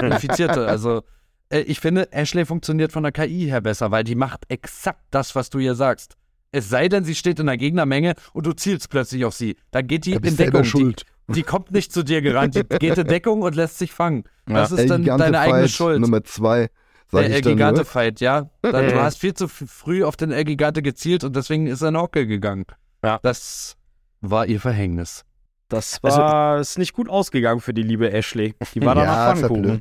äh, 0.00 0.06
Infizierte. 0.06 0.66
Also 0.66 1.02
äh, 1.50 1.60
ich 1.60 1.80
finde, 1.80 2.10
Ashley 2.12 2.46
funktioniert 2.46 2.92
von 2.92 3.02
der 3.02 3.12
KI 3.12 3.44
her 3.44 3.60
besser, 3.60 3.90
weil 3.90 4.04
die 4.04 4.14
macht 4.14 4.44
exakt 4.48 5.02
das, 5.10 5.34
was 5.34 5.50
du 5.50 5.58
ihr 5.58 5.74
sagst. 5.74 6.16
Es 6.50 6.70
sei 6.70 6.88
denn, 6.88 7.04
sie 7.04 7.14
steht 7.14 7.38
in 7.40 7.46
der 7.46 7.58
Gegnermenge 7.58 8.14
und 8.32 8.46
du 8.46 8.54
zielst 8.54 8.88
plötzlich 8.88 9.26
auf 9.26 9.34
sie. 9.34 9.56
Dann 9.72 9.86
geht 9.86 10.06
die 10.06 10.12
Da 10.12 10.26
in 10.26 10.36
Deckung. 10.38 10.64
Schuld. 10.64 11.02
die 11.02 11.15
kommt 11.42 11.72
nicht 11.72 11.92
zu 11.92 12.02
dir 12.02 12.22
gerannt, 12.22 12.54
die 12.54 12.62
geht 12.78 12.98
in 12.98 13.06
Deckung 13.06 13.42
und 13.42 13.54
lässt 13.54 13.78
sich 13.78 13.92
fangen. 13.92 14.24
Das 14.46 14.70
ist 14.72 14.78
El 14.80 14.86
dann 14.88 15.02
Gigante 15.02 15.24
deine 15.24 15.40
eigene 15.40 15.60
Fight 15.62 15.70
Schuld. 15.70 16.00
Nummer 16.00 16.22
zwei, 16.24 16.68
sag 17.10 17.20
Der 17.22 17.30
ich 17.30 17.36
El 17.36 17.40
dann 17.42 17.52
Gigante 17.52 17.80
nur. 17.80 17.84
Fight, 17.84 18.20
ja. 18.20 18.50
Da, 18.62 18.82
du 18.82 19.00
hast 19.00 19.18
viel 19.18 19.34
zu 19.34 19.48
früh 19.48 20.04
auf 20.04 20.16
den 20.16 20.30
El 20.30 20.44
Gigante 20.44 20.82
gezielt 20.82 21.24
und 21.24 21.34
deswegen 21.36 21.66
ist 21.66 21.82
er 21.82 21.88
in 21.88 21.96
Hocke 21.96 22.26
gegangen. 22.26 22.64
Ja. 23.04 23.18
Das 23.22 23.76
war 24.20 24.46
ihr 24.46 24.60
Verhängnis. 24.60 25.24
Das 25.68 25.98
Also- 26.02 26.18
war 26.18 26.60
ist 26.60 26.78
nicht 26.78 26.92
gut 26.92 27.08
ausgegangen 27.08 27.60
für 27.60 27.74
die 27.74 27.82
liebe 27.82 28.12
Ashley. 28.12 28.54
Die 28.74 28.82
war 28.82 28.94
danach 28.94 29.14
ja, 29.16 29.32
ist 29.32 29.40
ja 29.42 29.48
Pfannkuchen. 29.48 29.80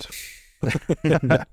blöd. 1.03 1.41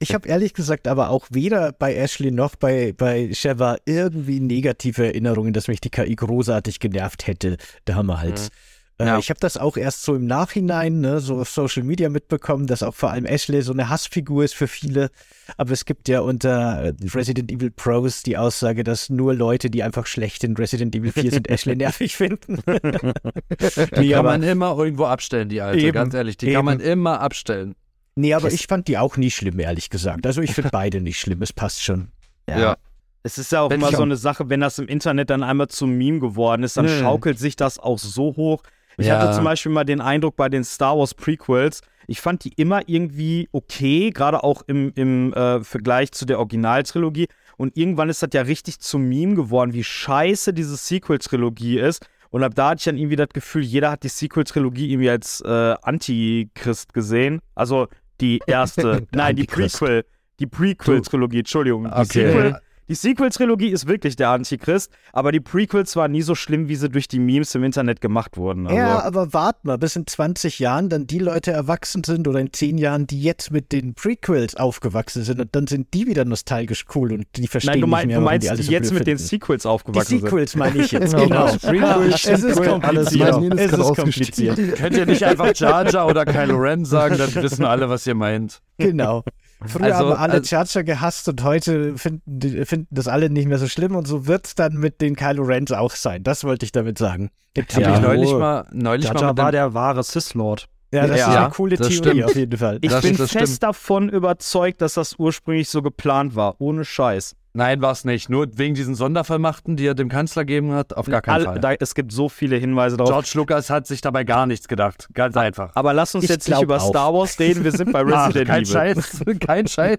Ich 0.00 0.14
habe 0.14 0.28
ehrlich 0.28 0.52
gesagt 0.52 0.88
aber 0.88 1.10
auch 1.10 1.26
weder 1.30 1.70
bei 1.72 1.94
Ashley 1.94 2.32
noch 2.32 2.56
bei, 2.56 2.92
bei 2.96 3.32
Sheva 3.32 3.76
irgendwie 3.84 4.40
negative 4.40 5.06
Erinnerungen, 5.06 5.52
dass 5.52 5.68
mich 5.68 5.80
die 5.80 5.90
KI 5.90 6.16
großartig 6.16 6.80
genervt 6.80 7.28
hätte 7.28 7.56
damals. 7.84 8.48
Äh, 8.48 8.50
Ja. 8.98 9.18
Ich 9.18 9.28
habe 9.28 9.38
das 9.40 9.58
auch 9.58 9.76
erst 9.76 10.04
so 10.04 10.14
im 10.14 10.26
Nachhinein, 10.26 11.00
ne, 11.00 11.20
so 11.20 11.38
auf 11.38 11.50
Social 11.50 11.82
Media 11.82 12.08
mitbekommen, 12.08 12.66
dass 12.66 12.82
auch 12.82 12.94
vor 12.94 13.10
allem 13.10 13.26
Ashley 13.26 13.60
so 13.60 13.72
eine 13.72 13.90
Hassfigur 13.90 14.42
ist 14.42 14.54
für 14.54 14.68
viele. 14.68 15.10
Aber 15.58 15.72
es 15.72 15.84
gibt 15.84 16.08
ja 16.08 16.20
unter 16.20 16.82
äh, 16.82 16.94
Resident 17.14 17.52
Evil 17.52 17.70
Pros 17.70 18.22
die 18.22 18.38
Aussage, 18.38 18.84
dass 18.84 19.10
nur 19.10 19.34
Leute, 19.34 19.68
die 19.68 19.82
einfach 19.82 20.06
schlecht 20.06 20.44
in 20.44 20.56
Resident 20.56 20.96
Evil 20.96 21.12
4 21.12 21.30
sind, 21.30 21.50
Ashley 21.50 21.76
nervig 21.76 22.16
finden. 22.16 22.62
Die 22.66 24.08
kann 24.10 24.14
aber, 24.14 24.22
man 24.30 24.42
immer 24.42 24.76
irgendwo 24.78 25.04
abstellen, 25.04 25.48
die 25.48 25.60
alte, 25.60 25.78
Eben, 25.80 25.92
ganz 25.92 26.14
ehrlich. 26.14 26.36
Die 26.36 26.46
eben. 26.46 26.54
kann 26.56 26.64
man 26.64 26.80
immer 26.80 27.20
abstellen. 27.20 27.74
nee, 28.14 28.32
aber 28.34 28.50
ich 28.50 28.66
fand 28.66 28.88
die 28.88 28.98
auch 28.98 29.16
nie 29.16 29.30
schlimm, 29.30 29.58
ehrlich 29.60 29.90
gesagt. 29.90 30.26
Also 30.26 30.40
ich 30.42 30.52
finde 30.54 30.70
beide 30.70 31.00
nicht 31.00 31.20
schlimm, 31.20 31.42
es 31.42 31.52
passt 31.52 31.82
schon. 31.82 32.08
Ja. 32.48 32.76
Es 33.22 33.38
ist 33.38 33.50
ja 33.52 33.62
auch 33.62 33.70
Wenn 33.70 33.80
immer 33.80 33.90
so 33.92 34.02
eine 34.02 34.16
Sache, 34.16 34.48
wenn 34.48 34.60
das 34.60 34.78
im 34.78 34.86
Internet 34.86 35.30
dann 35.30 35.42
einmal 35.42 35.66
zum 35.68 35.90
Meme 35.98 36.20
geworden 36.20 36.62
ist, 36.62 36.76
dann 36.76 36.86
Mhm. 36.86 37.00
schaukelt 37.00 37.38
sich 37.40 37.56
das 37.56 37.78
auch 37.78 37.98
so 37.98 38.34
hoch. 38.36 38.62
Ich 38.98 39.06
Ja. 39.06 39.18
hatte 39.20 39.34
zum 39.34 39.44
Beispiel 39.44 39.72
mal 39.72 39.84
den 39.84 40.00
Eindruck 40.00 40.36
bei 40.36 40.48
den 40.48 40.64
Star 40.64 40.96
Wars 40.98 41.14
Prequels, 41.14 41.80
ich 42.08 42.20
fand 42.20 42.44
die 42.44 42.52
immer 42.56 42.82
irgendwie 42.88 43.48
okay, 43.52 44.10
gerade 44.10 44.44
auch 44.44 44.62
im, 44.66 44.92
im 44.94 45.32
äh, 45.34 45.62
Vergleich 45.64 46.12
zu 46.12 46.24
der 46.24 46.38
Originaltrilogie. 46.38 47.26
Und 47.56 47.76
irgendwann 47.76 48.08
ist 48.10 48.22
das 48.22 48.28
ja 48.32 48.42
richtig 48.42 48.78
zum 48.80 49.08
Meme 49.08 49.34
geworden, 49.34 49.72
wie 49.72 49.82
scheiße 49.82 50.52
diese 50.52 50.76
Sequel-Trilogie 50.76 51.78
ist. 51.78 52.06
Und 52.30 52.42
ab 52.44 52.52
da 52.54 52.70
hatte 52.70 52.78
ich 52.80 52.84
dann 52.84 52.96
irgendwie 52.96 53.16
das 53.16 53.28
Gefühl, 53.32 53.62
jeder 53.62 53.90
hat 53.90 54.02
die 54.04 54.08
Sequel-Trilogie 54.08 54.92
irgendwie 54.92 55.10
als 55.10 55.40
äh, 55.40 55.74
Antichrist 55.82 56.92
gesehen. 56.92 57.40
Also 57.54 57.88
die 58.20 58.40
erste, 58.46 59.06
nein, 59.12 59.36
die. 59.36 59.44
Prequel, 59.44 60.04
die 60.38 60.46
Prequel-Trilogie, 60.46 61.40
Entschuldigung. 61.40 61.84
Die 61.84 61.90
Okay. 61.92 62.26
Sequel, 62.26 62.58
die 62.88 62.94
Sequel-Trilogie 62.94 63.68
ist 63.68 63.86
wirklich 63.86 64.16
der 64.16 64.30
Antichrist, 64.30 64.92
aber 65.12 65.32
die 65.32 65.40
Prequels 65.40 65.96
waren 65.96 66.12
nie 66.12 66.22
so 66.22 66.34
schlimm, 66.34 66.68
wie 66.68 66.76
sie 66.76 66.88
durch 66.88 67.08
die 67.08 67.18
Memes 67.18 67.54
im 67.54 67.64
Internet 67.64 68.00
gemacht 68.00 68.36
wurden. 68.36 68.66
Also, 68.66 68.78
Ja, 68.78 69.02
aber 69.02 69.32
wart 69.32 69.64
mal, 69.64 69.76
bis 69.78 69.96
in 69.96 70.06
20 70.06 70.58
Jahren 70.58 70.88
dann 70.88 71.06
die 71.06 71.18
Leute 71.18 71.50
erwachsen 71.52 72.04
sind 72.04 72.28
oder 72.28 72.38
in 72.40 72.52
10 72.52 72.78
Jahren, 72.78 73.06
die 73.06 73.20
jetzt 73.22 73.50
mit 73.50 73.72
den 73.72 73.94
Prequels 73.94 74.54
aufgewachsen 74.54 75.22
sind 75.24 75.40
und 75.40 75.54
dann 75.54 75.66
sind 75.66 75.92
die 75.94 76.06
wieder 76.06 76.24
nostalgisch 76.24 76.84
cool 76.94 77.12
und 77.12 77.26
die 77.36 77.48
verstehen 77.48 77.72
Nein, 77.72 77.80
du, 77.80 77.86
nicht 77.86 77.90
mein, 77.92 78.06
mehr, 78.08 78.16
du 78.18 78.22
warum 78.22 78.32
meinst 78.32 78.44
die 78.46 78.50
alles 78.50 78.60
die 78.60 78.66
so 78.66 78.72
jetzt 78.72 78.88
blöd 78.90 78.98
mit 79.00 79.06
den 79.08 79.18
finden. 79.18 79.28
Sequels 79.28 79.62
Die 79.62 79.68
aufgewachsen 79.68 80.20
Sequels 80.20 80.56
meine 80.56 80.78
ich 80.82 80.92
jetzt, 80.92 81.16
Genau. 81.16 81.46
genau. 81.46 81.56
Prequel, 81.62 82.12
es 82.12 82.24
ist 82.24 82.60
alles 82.60 82.70
kompliziert. 82.70 83.54
ist 83.54 83.72
Es 83.72 83.78
ist 83.78 83.96
kompliziert. 83.96 84.76
Könnt 84.76 84.96
ihr 84.96 85.06
nicht 85.06 85.22
einfach 85.24 85.52
Jar 85.54 85.90
Jar 85.90 86.06
oder 86.06 86.24
Kylo 86.24 86.56
Ren 86.56 86.84
sagen, 86.84 87.18
dann 87.18 87.34
wissen 87.34 87.64
alle, 87.64 87.88
was 87.88 88.06
ihr 88.06 88.14
meint. 88.14 88.60
Genau. 88.78 89.24
Früher 89.64 89.84
Also, 89.84 90.10
haben 90.10 90.12
alle 90.20 90.32
also- 90.34 90.84
gehasst 90.84 91.28
und 91.28 91.42
heute 91.42 91.96
finden, 91.96 92.66
finden 92.66 92.88
das 92.90 93.08
alle 93.08 93.30
nicht 93.30 93.48
mehr 93.48 93.58
so 93.58 93.66
schlimm 93.68 93.96
und 93.96 94.06
so 94.06 94.26
wird 94.26 94.46
es 94.46 94.54
dann 94.54 94.74
mit 94.74 95.00
den 95.00 95.16
Kylo 95.16 95.44
Rens 95.44 95.72
auch 95.72 95.92
sein. 95.92 96.22
Das 96.22 96.44
wollte 96.44 96.64
ich 96.64 96.72
damit 96.72 96.98
sagen. 96.98 97.30
Ich 97.54 97.64
habe 97.74 97.82
ja. 97.82 97.90
mich 97.92 98.00
neulich 98.00 98.32
mal, 98.32 98.66
neulich 98.72 99.12
mal 99.12 99.36
war 99.36 99.52
der 99.52 99.72
wahre 99.72 100.02
Sith-Lord. 100.02 100.66
Ja, 100.92 101.06
das 101.06 101.18
Ja, 101.18 101.30
ist 101.30 101.36
eine 101.36 101.50
coole 101.50 101.76
das 101.76 101.88
Theorie 101.88 102.10
stimmt. 102.10 102.24
auf 102.24 102.36
jeden 102.36 102.58
Fall. 102.58 102.78
Ich 102.82 102.90
Das- 102.90 103.02
bin 103.02 103.16
das 103.16 103.32
fest 103.32 103.44
stimmt. 103.56 103.62
davon 103.62 104.08
überzeugt, 104.08 104.80
dass 104.82 104.94
das 104.94 105.14
ursprünglich 105.18 105.68
so 105.68 105.82
geplant 105.82 106.36
war. 106.36 106.54
Ohne 106.60 106.84
Scheiß. 106.84 107.34
Nein, 107.56 107.80
war 107.80 107.92
es 107.92 108.04
nicht. 108.04 108.28
Nur 108.28 108.46
wegen 108.58 108.74
diesen 108.74 108.94
Sondervollmachten, 108.94 109.76
die 109.76 109.86
er 109.86 109.94
dem 109.94 110.08
Kanzler 110.10 110.44
gegeben 110.44 110.72
hat, 110.72 110.94
auf 110.94 111.06
gar 111.06 111.22
keinen 111.22 111.34
All- 111.36 111.44
Fall. 111.44 111.60
Da, 111.60 111.72
es 111.72 111.94
gibt 111.94 112.12
so 112.12 112.28
viele 112.28 112.56
Hinweise 112.56 112.96
darauf. 112.96 113.10
George 113.10 113.30
Lucas 113.34 113.70
hat 113.70 113.86
sich 113.86 114.00
dabei 114.02 114.24
gar 114.24 114.46
nichts 114.46 114.68
gedacht. 114.68 115.08
Ganz 115.14 115.36
einfach. 115.36 115.70
Aber 115.74 115.94
lass 115.94 116.14
uns 116.14 116.24
Ich 116.24 116.30
jetzt 116.30 116.48
nicht 116.48 116.60
über 116.60 116.76
auch. 116.80 116.88
Star 116.90 117.14
Wars 117.14 117.38
reden, 117.38 117.64
wir 117.64 117.72
sind 117.72 117.92
bei 117.92 118.02
Resident 118.02 118.46
kein 118.48 118.62
Evil. 118.62 118.72
Scheiß. 118.72 119.20
Kein 119.40 119.66
Scheiß. 119.66 119.98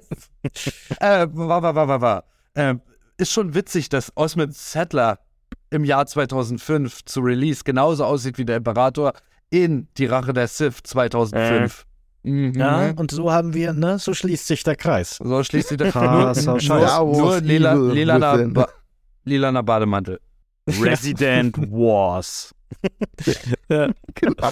äh, 1.00 1.28
war, 1.32 1.64
war, 1.64 1.76
war, 1.76 1.88
war, 1.88 2.02
war. 2.02 2.24
Äh, 2.54 2.76
ist 3.18 3.32
schon 3.32 3.56
witzig, 3.56 3.90
dass 3.90 4.12
Osmond 4.16 4.54
Sattler 4.56 5.20
im 5.72 5.84
Jahr 5.84 6.06
2005 6.06 7.06
zu 7.06 7.22
Release 7.22 7.64
genauso 7.64 8.06
aussieht 8.06 8.38
wie 8.38 8.46
der 8.46 8.58
Imperator 8.58 9.14
in 9.50 9.88
Die 9.98 10.06
Rache 10.06 10.32
der 10.34 10.48
Sith 10.48 10.82
2005. 10.84 11.86
Mhm. 12.28 12.54
Ja, 12.56 12.92
und 12.96 13.12
so 13.12 13.32
haben 13.32 13.54
wir, 13.54 13.74
ne, 13.74 14.00
so 14.00 14.14
schließt 14.14 14.48
sich 14.48 14.64
der 14.64 14.76
Kreis. 14.76 15.20
So 15.24 15.44
schließt 15.44 15.70
sich 15.70 15.78
der 15.78 15.92
Krasser 15.92 16.52
nur, 16.52 16.60
Scheiß. 16.60 17.00
nur, 17.00 17.40
lila, 17.40 17.74
lilaner, 17.74 18.48
ba 18.50 18.68
lilaner 19.24 19.64
Bademantel. 19.64 20.20
Resident 20.68 21.58
Wars. 21.72 22.54
Genau. 24.16 24.50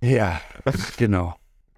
Ja, 0.00 0.40
genau. 0.96 1.34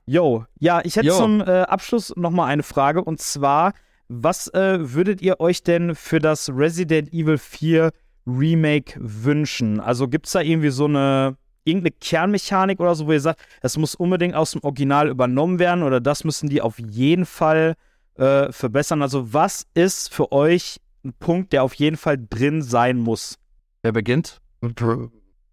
Yo, 0.06 0.44
ja, 0.58 0.80
ich 0.84 0.96
hätte 0.96 1.08
Yo. 1.08 1.16
zum 1.16 1.40
äh, 1.40 1.62
Abschluss 1.62 2.14
nochmal 2.16 2.48
eine 2.48 2.62
Frage 2.62 3.04
und 3.04 3.20
zwar, 3.20 3.74
was 4.08 4.48
äh, 4.54 4.78
würdet 4.94 5.20
ihr 5.20 5.40
euch 5.40 5.62
denn 5.62 5.94
für 5.94 6.18
das 6.18 6.48
Resident 6.48 7.12
Evil 7.12 7.38
4 7.38 7.90
Remake 8.26 8.98
wünschen? 9.00 9.80
Also 9.80 10.08
gibt 10.08 10.26
es 10.26 10.32
da 10.32 10.40
irgendwie 10.40 10.70
so 10.70 10.86
eine, 10.86 11.36
irgendeine 11.66 11.90
Kernmechanik 12.00 12.80
oder 12.80 12.94
so, 12.94 13.06
wo 13.06 13.12
ihr 13.12 13.20
sagt, 13.20 13.40
das 13.60 13.76
muss 13.76 13.94
unbedingt 13.94 14.34
aus 14.34 14.52
dem 14.52 14.62
Original 14.62 15.08
übernommen 15.08 15.58
werden 15.58 15.82
oder 15.82 16.00
das 16.00 16.24
müssen 16.24 16.48
die 16.48 16.62
auf 16.62 16.78
jeden 16.78 17.26
Fall 17.26 17.74
äh, 18.14 18.50
verbessern? 18.52 19.02
Also 19.02 19.32
was 19.32 19.66
ist 19.74 20.12
für 20.12 20.32
euch 20.32 20.80
ein 21.04 21.12
Punkt, 21.12 21.52
der 21.52 21.62
auf 21.62 21.74
jeden 21.74 21.96
Fall 21.96 22.18
drin 22.18 22.62
sein 22.62 22.98
muss? 22.98 23.38
Wer 23.82 23.92
beginnt? 23.92 24.40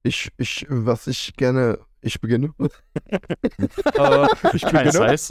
Ich, 0.03 0.31
ich, 0.37 0.65
was 0.69 1.07
ich 1.07 1.35
gerne, 1.35 1.79
ich 2.01 2.19
beginne. 2.21 2.53
äh, 3.07 4.27
ich 4.53 4.61
Kein 4.63 4.91
Scheiß. 4.91 5.29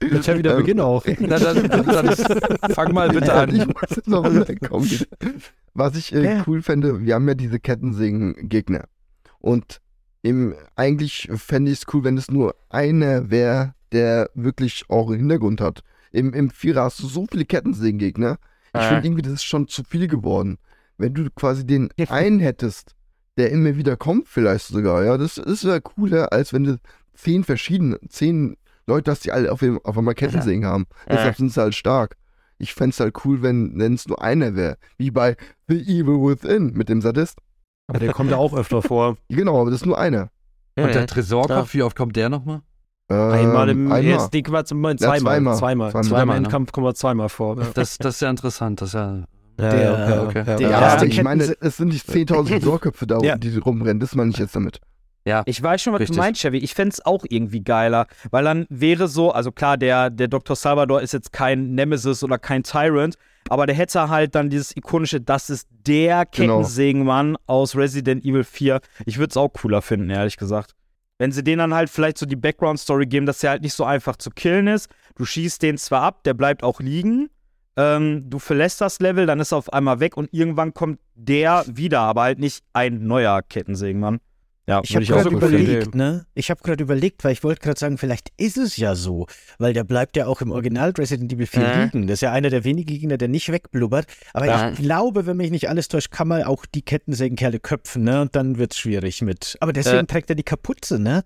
Wird 0.00 0.26
ja 0.26 0.36
wieder 0.36 0.52
Ähm, 0.52 0.56
Beginn 0.58 0.80
auch. 0.80 1.04
Na, 1.20 1.38
dann, 1.38 1.68
dann 1.68 2.16
fang 2.74 2.92
mal 2.92 3.08
bitte 3.08 3.28
Ja, 3.28 3.42
an. 3.42 3.54
Ich 3.54 3.66
muss 3.66 3.90
jetzt 3.90 4.08
noch 4.08 4.22
mal 4.22 4.48
wegkommen. 4.48 4.88
Was 5.74 5.96
ich 5.96 6.14
äh, 6.14 6.22
Ja. 6.36 6.44
cool 6.46 6.62
fände, 6.62 7.00
wir 7.02 7.14
haben 7.14 7.26
ja 7.28 7.34
diese 7.34 7.58
Kettensägen-Gegner. 7.60 8.84
Und 9.40 9.80
im, 10.22 10.54
eigentlich 10.76 11.28
fände 11.34 11.70
ich 11.70 11.80
es 11.82 11.94
cool, 11.94 12.04
wenn 12.04 12.16
es 12.16 12.30
nur 12.30 12.54
einer 12.70 13.30
wäre, 13.30 13.74
der 13.92 14.30
wirklich 14.34 14.84
auch 14.88 15.08
einen 15.08 15.18
Hintergrund 15.20 15.60
hat. 15.60 15.82
Im, 16.12 16.32
Im 16.32 16.50
Vierer 16.50 16.84
hast 16.84 17.00
du 17.02 17.06
so 17.06 17.26
viele 17.30 17.44
Kettensägen-Gegner. 17.44 18.38
Ich 18.74 18.80
Äh. 18.80 18.88
finde 18.88 19.06
irgendwie, 19.06 19.22
das 19.22 19.34
ist 19.34 19.44
schon 19.44 19.68
zu 19.68 19.82
viel 19.84 20.06
geworden. 20.08 20.58
Wenn 20.96 21.12
du 21.14 21.28
quasi 21.30 21.66
den 21.66 21.90
einen 22.08 22.38
hättest, 22.38 22.94
der 23.36 23.50
immer 23.50 23.76
wieder 23.76 23.96
kommt, 23.96 24.28
vielleicht 24.28 24.68
sogar, 24.68 25.04
ja, 25.04 25.18
das, 25.18 25.34
das 25.44 25.64
wäre 25.64 25.80
cooler, 25.80 26.32
als 26.32 26.52
wenn 26.52 26.64
du 26.64 26.78
zehn 27.14 27.42
verschiedene, 27.42 27.98
zehn 28.08 28.56
Leute 28.86 29.10
hast, 29.10 29.24
die 29.24 29.32
alle 29.32 29.50
auf, 29.50 29.60
auf 29.82 29.98
einmal 29.98 30.14
Kettensägen 30.14 30.64
haben. 30.66 30.86
Deshalb 31.08 31.36
sind 31.36 31.52
sie 31.52 31.60
halt 31.60 31.74
stark. 31.74 32.16
Ich 32.58 32.74
fände 32.74 32.90
es 32.90 33.00
halt 33.00 33.14
cool, 33.24 33.42
wenn 33.42 33.80
es 33.80 34.06
nur 34.08 34.22
einer 34.22 34.54
wäre. 34.54 34.76
Wie 34.96 35.10
bei 35.10 35.36
The 35.68 35.76
Evil 35.80 36.20
Within 36.20 36.72
mit 36.74 36.88
dem 36.88 37.00
Sadist. 37.00 37.38
Aber 37.86 37.98
der 37.98 38.12
kommt 38.12 38.30
ja 38.30 38.36
auch 38.36 38.54
öfter 38.56 38.80
vor. 38.82 39.16
Genau, 39.28 39.60
aber 39.60 39.70
das 39.70 39.80
ist 39.80 39.86
nur 39.86 39.98
einer. 39.98 40.30
Und 40.76 40.94
der 40.94 41.06
Tresorkopf, 41.06 41.74
wie 41.74 41.82
oft 41.82 41.96
kommt 41.96 42.16
der 42.16 42.28
nochmal? 42.28 42.62
Ähm, 43.10 43.30
Einmal 43.30 43.68
im 43.68 43.92
einmal. 43.92 44.04
ersten 44.04 44.30
zweimal. 44.44 44.92
Ja, 44.92 44.96
Zweimal. 44.96 45.20
zweimal. 45.20 45.56
Zweimal. 45.58 45.90
Zweimal. 45.90 46.04
Zweimal, 46.04 46.26
ne? 46.40 46.44
Endkampf 46.46 46.72
kommen 46.72 46.86
wir 46.86 46.94
zweimal 46.94 47.28
vor. 47.28 47.58
Ja. 47.58 47.66
Das, 47.74 47.98
das 47.98 48.14
ist 48.16 48.20
ja 48.22 48.30
interessant. 48.30 48.80
Das 48.80 48.88
ist 48.88 48.94
ja, 48.94 49.24
Ja, 49.60 49.70
Der- 49.70 49.82
ja, 49.82 50.22
okay, 50.22 50.40
okay. 50.40 50.50
ja. 50.50 50.56
der 50.56 50.70
Ja, 50.70 50.80
erste 50.80 51.06
ich 51.06 51.22
meine, 51.22 51.54
es 51.60 51.76
sind 51.76 51.88
nicht 51.88 52.08
10.000 52.08 52.60
Sorköpfe 52.64 53.06
da, 53.06 53.18
Ja. 53.20 53.36
die 53.36 53.56
rumrennen. 53.58 54.00
Das 54.00 54.14
meine 54.14 54.30
ich 54.30 54.38
jetzt 54.38 54.56
damit. 54.56 54.80
Ich 55.46 55.62
weiß 55.62 55.80
schon, 55.82 55.92
was 55.94 56.00
Richtig. 56.00 56.16
du 56.16 56.22
meinst, 56.22 56.40
Chevy. 56.42 56.58
Ich 56.58 56.74
fände 56.74 56.92
es 56.92 57.04
auch 57.04 57.24
irgendwie 57.28 57.62
geiler, 57.62 58.06
weil 58.30 58.44
dann 58.44 58.66
wäre 58.68 59.08
so, 59.08 59.32
also 59.32 59.52
klar, 59.52 59.76
der, 59.76 60.10
der 60.10 60.28
Dr. 60.28 60.54
Salvador 60.54 61.00
ist 61.00 61.12
jetzt 61.12 61.32
kein 61.32 61.74
Nemesis 61.74 62.22
oder 62.22 62.38
kein 62.38 62.62
Tyrant, 62.62 63.16
aber 63.48 63.66
der 63.66 63.74
hätte 63.74 64.08
halt 64.08 64.34
dann 64.34 64.50
dieses 64.50 64.76
ikonische, 64.76 65.20
das 65.20 65.48
ist 65.50 65.68
der 65.86 66.26
Genau. 66.30 66.58
Kettensägenmann 66.58 67.36
aus 67.46 67.74
Resident 67.74 68.24
Evil 68.24 68.44
4. 68.44 68.80
Ich 69.06 69.18
würde 69.18 69.30
es 69.30 69.36
auch 69.36 69.48
cooler 69.48 69.82
finden, 69.82 70.10
ehrlich 70.10 70.36
gesagt. 70.36 70.74
Wenn 71.18 71.32
sie 71.32 71.44
denen 71.44 71.58
dann 71.58 71.74
halt 71.74 71.90
vielleicht 71.90 72.18
so 72.18 72.26
die 72.26 72.36
Background-Story 72.36 73.06
geben, 73.06 73.24
dass 73.24 73.42
er 73.42 73.50
halt 73.50 73.62
nicht 73.62 73.74
so 73.74 73.84
einfach 73.84 74.16
zu 74.16 74.30
killen 74.30 74.66
ist. 74.66 74.88
Du 75.16 75.24
schießt 75.24 75.62
den 75.62 75.78
zwar 75.78 76.02
ab, 76.02 76.24
der 76.24 76.34
bleibt 76.34 76.62
auch 76.62 76.80
liegen, 76.80 77.30
ähm, 77.76 78.28
du 78.28 78.38
verlässt 78.38 78.80
das 78.80 79.00
Level, 79.00 79.26
dann 79.26 79.40
ist 79.40 79.52
er 79.52 79.58
auf 79.58 79.72
einmal 79.72 80.00
weg 80.00 80.16
und 80.16 80.28
irgendwann 80.32 80.74
kommt 80.74 80.98
der 81.14 81.64
wieder, 81.68 82.00
aber 82.00 82.22
halt 82.22 82.38
nicht 82.38 82.64
ein 82.72 83.06
neuer 83.06 83.42
Kettensägenmann. 83.42 84.20
Ja, 84.66 84.80
Ich 84.82 84.96
habe 84.96 85.04
gerade 85.04 85.28
überlegt, 85.28 85.94
ne? 85.94 86.24
Ich 86.34 86.48
habe 86.50 86.62
gerade 86.62 86.82
überlegt, 86.82 87.22
weil 87.22 87.32
ich 87.32 87.44
wollte 87.44 87.60
gerade 87.60 87.78
sagen, 87.78 87.98
vielleicht 87.98 88.30
ist 88.38 88.56
es 88.56 88.78
ja 88.78 88.94
so, 88.94 89.26
weil 89.58 89.74
der 89.74 89.84
bleibt 89.84 90.16
ja 90.16 90.26
auch 90.26 90.40
im 90.40 90.52
Original 90.52 90.90
Resident 90.96 91.30
Evil 91.34 91.46
4 91.46 91.60
Mhm. 91.60 91.82
liegen. 91.82 92.06
Das 92.06 92.14
ist 92.14 92.20
ja 92.22 92.32
einer 92.32 92.48
der 92.48 92.64
wenigen 92.64 92.86
Gegner, 92.86 93.18
der 93.18 93.28
nicht 93.28 93.52
wegblubbert. 93.52 94.06
Aber 94.32 94.46
Ja. 94.46 94.70
ich 94.70 94.76
glaube, 94.78 95.26
wenn 95.26 95.36
mich 95.36 95.50
nicht 95.50 95.68
alles 95.68 95.88
täuscht, 95.88 96.10
kann 96.10 96.28
man 96.28 96.44
auch 96.44 96.64
die 96.64 96.80
Kettensägenkerle 96.80 97.60
köpfen, 97.60 98.04
ne? 98.04 98.22
Und 98.22 98.34
dann 98.36 98.56
wird's 98.56 98.78
schwierig 98.78 99.20
mit. 99.20 99.56
Aber 99.60 99.74
deswegen 99.74 100.04
Äh. 100.04 100.06
trägt 100.06 100.30
er 100.30 100.36
die 100.36 100.42
Kapuze, 100.44 100.98
ne? 100.98 101.24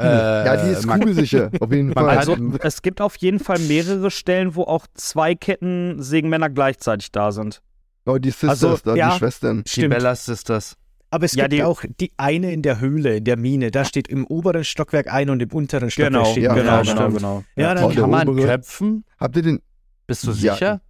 ja, 0.00 0.64
die 0.64 0.70
ist 0.70 0.86
man- 0.86 1.00
kugelsicher, 1.00 1.50
auf 1.60 1.72
jeden 1.72 1.92
Fall. 1.92 2.08
Also, 2.08 2.36
es 2.62 2.82
gibt 2.82 3.00
auf 3.00 3.16
jeden 3.16 3.40
Fall 3.40 3.58
mehrere 3.58 4.12
Stellen, 4.12 4.54
wo 4.54 4.62
auch 4.62 4.86
zwei 4.94 5.34
Kettensägenmänner 5.34 6.50
gleichzeitig 6.50 7.10
da 7.10 7.32
sind. 7.32 7.60
oh, 8.06 8.16
die 8.18 8.30
Sisters 8.30 8.50
Also, 8.50 8.78
da, 8.84 8.94
ja. 8.94 9.10
die 9.12 9.18
Schwestern. 9.18 9.64
Die 9.64 9.68
Stimmt. 9.70 9.94
Bella 9.94 10.14
Sisters. 10.14 10.76
Aber 11.10 11.24
es 11.24 11.32
Ja, 11.34 11.44
gibt 11.44 11.54
die- 11.54 11.62
auch 11.64 11.82
die 12.00 12.12
eine 12.18 12.52
in 12.52 12.62
der 12.62 12.80
Höhle, 12.80 13.16
in 13.16 13.24
der 13.24 13.36
Mine. 13.38 13.70
Da 13.70 13.84
steht 13.84 14.08
im 14.08 14.26
oberen 14.26 14.62
Stockwerk 14.64 15.10
eine 15.12 15.32
und 15.32 15.40
im 15.40 15.50
unteren 15.52 15.90
Stockwerk 15.90 16.12
Genau, 16.12 16.24
steht 16.32 16.42
ja, 16.44 16.50
eine 16.52 16.60
genau, 16.62 16.72
andere. 16.78 16.94
genau, 16.96 17.10
genau. 17.10 17.44
Ja, 17.56 17.74
dann. 17.74 17.94
Kann 17.94 18.10
man 18.10 18.28
obere- 18.28 18.46
köpfen? 18.46 19.04
Habt 19.18 19.36
ihr 19.36 19.42
den? 19.42 19.60
Bist 20.06 20.24
du 20.24 20.32
Ja. 20.32 20.54
sicher? 20.54 20.80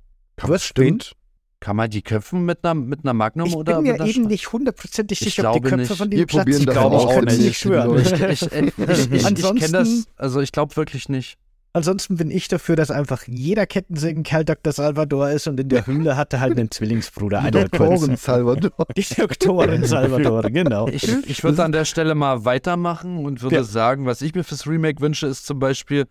Was 0.42 0.64
stimmt? 0.64 1.12
Kann 1.60 1.74
man 1.74 1.90
die 1.90 2.02
köpfen 2.02 2.44
mit 2.44 2.64
einer, 2.64 2.74
mit 2.74 3.00
einer 3.04 3.14
Magnum 3.14 3.48
Ich 3.48 3.56
oder 3.56 3.80
bin 3.82 3.90
mit 3.92 4.00
mir 4.00 4.06
eben 4.08 4.26
nicht 4.28 4.52
hundertprozentig 4.52 5.20
Ich 5.20 5.34
sicher, 5.34 5.48
ob 5.50 5.54
die 5.56 5.60
Köpfe 5.62 5.76
nicht. 5.76 5.92
von 5.96 6.08
dem 6.10 6.26
Platz 6.26 6.46
das 6.46 6.66
glaube 6.66 6.96
auch 6.96 7.20
nicht. 7.22 7.38
Ich. 7.40 7.46
Ich, 7.46 7.64
ich, 7.64 7.72
ich, 8.22 8.42
ich, 8.52 8.52
ich, 8.52 9.12
ich 9.12 9.22
kenne 9.24 9.32
das, 9.32 9.64
Ansonsten- 9.74 10.10
also 10.16 10.40
ich 10.40 10.52
glaube 10.52 10.76
wirklich 10.76 11.08
nicht. 11.08 11.36
Ansonsten 11.78 12.16
bin 12.16 12.30
ich 12.32 12.48
dafür, 12.48 12.74
dass 12.74 12.90
einfach 12.90 13.22
jeder 13.28 13.64
Kettensägenkerl 13.64 14.44
Dr. 14.44 14.72
Salvador 14.72 15.30
ist 15.30 15.46
und 15.46 15.60
in 15.60 15.68
der 15.68 15.86
Höhle 15.86 16.16
hat 16.16 16.32
er 16.32 16.40
halt 16.40 16.58
einen 16.58 16.72
Zwillingsbruder. 16.72 17.38
Die 17.40 17.46
Einer 17.46 17.68
Doktoren 17.68 18.16
Salvador. 18.16 18.86
Die 18.96 19.06
Doktorin 19.16 19.84
Salvador, 19.84 20.42
genau. 20.50 20.88
Ich, 20.88 21.06
ich 21.28 21.44
würde 21.44 21.62
an 21.62 21.70
der 21.70 21.84
Stelle 21.84 22.16
mal 22.16 22.44
weitermachen 22.44 23.24
und 23.24 23.42
würde 23.42 23.54
Ja. 23.54 23.62
sagen, 23.62 24.06
was 24.06 24.22
ich 24.22 24.34
mir 24.34 24.42
fürs 24.42 24.66
Remake 24.66 25.00
wünsche, 25.00 25.28
ist 25.28 25.46
zum 25.46 25.60
Beispiel 25.60 26.06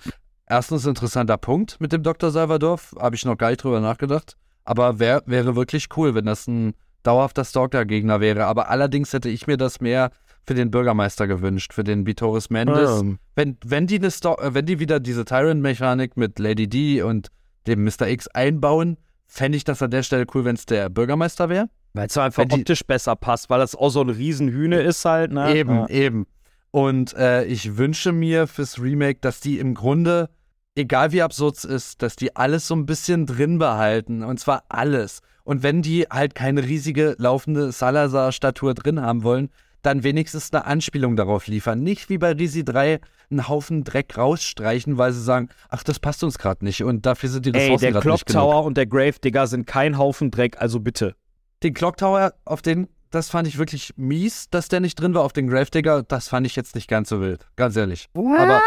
erstens 0.47 0.85
ein 0.85 0.91
interessanter 0.91 1.35
Punkt 1.37 1.81
mit 1.81 1.91
dem 1.91 2.01
Dr. 2.01 2.31
Salvador. 2.31 2.79
Habe 2.97 3.17
ich 3.17 3.25
noch 3.25 3.37
gar 3.37 3.49
nicht 3.49 3.61
drüber 3.61 3.81
nachgedacht. 3.81 4.37
Aber 4.63 4.99
wär, 4.99 5.21
wäre 5.25 5.57
wirklich 5.57 5.89
cool, 5.97 6.15
wenn 6.15 6.25
das 6.27 6.47
ein 6.47 6.75
dauerhafter 7.03 7.43
Stalker-Gegner 7.43 8.21
wäre. 8.21 8.45
Aber 8.45 8.69
allerdings 8.69 9.11
hätte 9.11 9.27
ich 9.27 9.47
mir 9.47 9.57
das 9.57 9.81
mehr 9.81 10.11
für 10.47 10.53
den 10.55 10.71
Bürgermeister 10.71 11.27
gewünscht, 11.27 11.73
für 11.73 11.83
den 11.83 12.07
Vitoris 12.07 12.49
Mendes. 12.49 13.01
Ähm, 13.01 13.19
Wenn, 13.35 13.57
wenn, 13.65 13.85
die 13.85 13.97
eine 13.97 14.09
Sto 14.09 14.35
äh, 14.35 14.53
wenn 14.53 14.65
die 14.65 14.79
wieder 14.79 14.99
diese 15.01 15.25
Tyrant-Mechanik 15.25 16.15
mit 16.15 16.39
Lady 16.39 16.67
D 16.69 17.01
und 17.01 17.27
dem 17.67 17.83
Mr. 17.83 18.07
X 18.07 18.27
einbauen, 18.29 18.97
fände 19.27 19.57
ich 19.57 19.65
das 19.65 19.81
an 19.81 19.91
der 19.91 20.03
Stelle 20.03 20.25
cool, 20.33 20.45
wenn 20.45 20.55
es 20.55 20.65
der 20.65 20.89
Bürgermeister 20.89 21.49
wäre. 21.49 21.69
Weil 21.93 22.07
es 22.07 22.17
einfach 22.17 22.43
Wenn 22.43 22.49
die- 22.49 22.55
optisch 22.61 22.85
besser 22.85 23.15
passt, 23.17 23.49
weil 23.49 23.59
das 23.59 23.75
auch 23.75 23.89
so 23.89 24.01
ein 24.01 24.09
Riesenhühne 24.09 24.79
ist 24.81 25.03
halt, 25.03 25.33
ne? 25.33 25.53
Eben, 25.53 25.75
Ja. 25.75 25.89
eben. 25.89 26.27
Und 26.71 27.13
äh, 27.15 27.43
ich 27.45 27.77
wünsche 27.77 28.13
mir 28.13 28.47
fürs 28.47 28.81
Remake, 28.81 29.19
dass 29.19 29.41
die 29.41 29.59
im 29.59 29.73
Grunde, 29.73 30.29
egal 30.75 31.11
wie 31.11 31.21
absurd 31.23 31.57
es 31.57 31.65
ist, 31.65 32.01
dass 32.01 32.15
die 32.15 32.35
alles 32.37 32.67
so 32.67 32.75
ein 32.75 32.85
bisschen 32.85 33.25
drin 33.25 33.57
behalten. 33.57 34.23
Und 34.23 34.39
zwar 34.39 34.63
alles. 34.69 35.21
Und 35.43 35.63
wenn 35.63 35.81
die 35.81 36.03
halt 36.09 36.35
keine 36.35 36.63
riesige 36.63 37.15
laufende 37.17 37.71
Salazar-Statue 37.71 38.73
drin 38.75 39.01
haben 39.01 39.23
wollen, 39.23 39.49
dann 39.87 40.03
wenigstens 40.03 40.53
eine 40.53 40.65
Anspielung 40.65 41.15
darauf 41.15 41.47
liefern. 41.47 41.81
Nicht 41.81 42.09
wie 42.09 42.17
bei 42.17 42.33
Risi 42.33 42.65
3 42.65 42.99
einen 43.31 43.47
Haufen 43.47 43.83
Dreck 43.83 44.17
rausstreichen, 44.17 44.97
weil 44.97 45.13
sie 45.13 45.23
sagen, 45.23 45.49
ach, 45.69 45.83
das 45.83 45.99
passt 45.99 46.23
uns 46.23 46.37
gerade 46.37 46.63
nicht 46.65 46.83
und 46.83 47.05
dafür 47.05 47.29
sind 47.29 47.45
die 47.45 47.53
Ey, 47.53 47.61
Ressourcen 47.61 47.81
der 47.81 47.91
gerade 47.93 48.01
Clock 48.03 48.13
nicht 48.15 48.25
genug. 48.27 48.41
Tower 48.41 48.65
und 48.65 48.77
der 48.77 48.85
Grave 48.85 49.19
Digger 49.23 49.47
sind 49.47 49.65
kein 49.65 49.97
Haufen 49.97 50.29
Dreck, 50.29 50.61
also 50.61 50.81
bitte. 50.81 51.15
Den 51.63 51.73
Clock 51.73 51.97
Tower, 51.97 52.33
auf 52.43 52.61
den, 52.61 52.87
das 53.11 53.29
fand 53.29 53.47
ich 53.47 53.57
wirklich 53.57 53.93
mies, 53.95 54.49
dass 54.49 54.67
der 54.67 54.81
nicht 54.81 54.95
drin 54.95 55.13
war. 55.13 55.23
Auf 55.23 55.33
den 55.33 55.47
Gravedigger, 55.47 56.03
das 56.03 56.27
fand 56.27 56.45
ich 56.45 56.55
jetzt 56.55 56.75
nicht 56.75 56.89
ganz 56.89 57.09
so 57.09 57.21
wild, 57.21 57.47
ganz 57.55 57.75
ehrlich. 57.77 58.09
Aber 58.13 58.61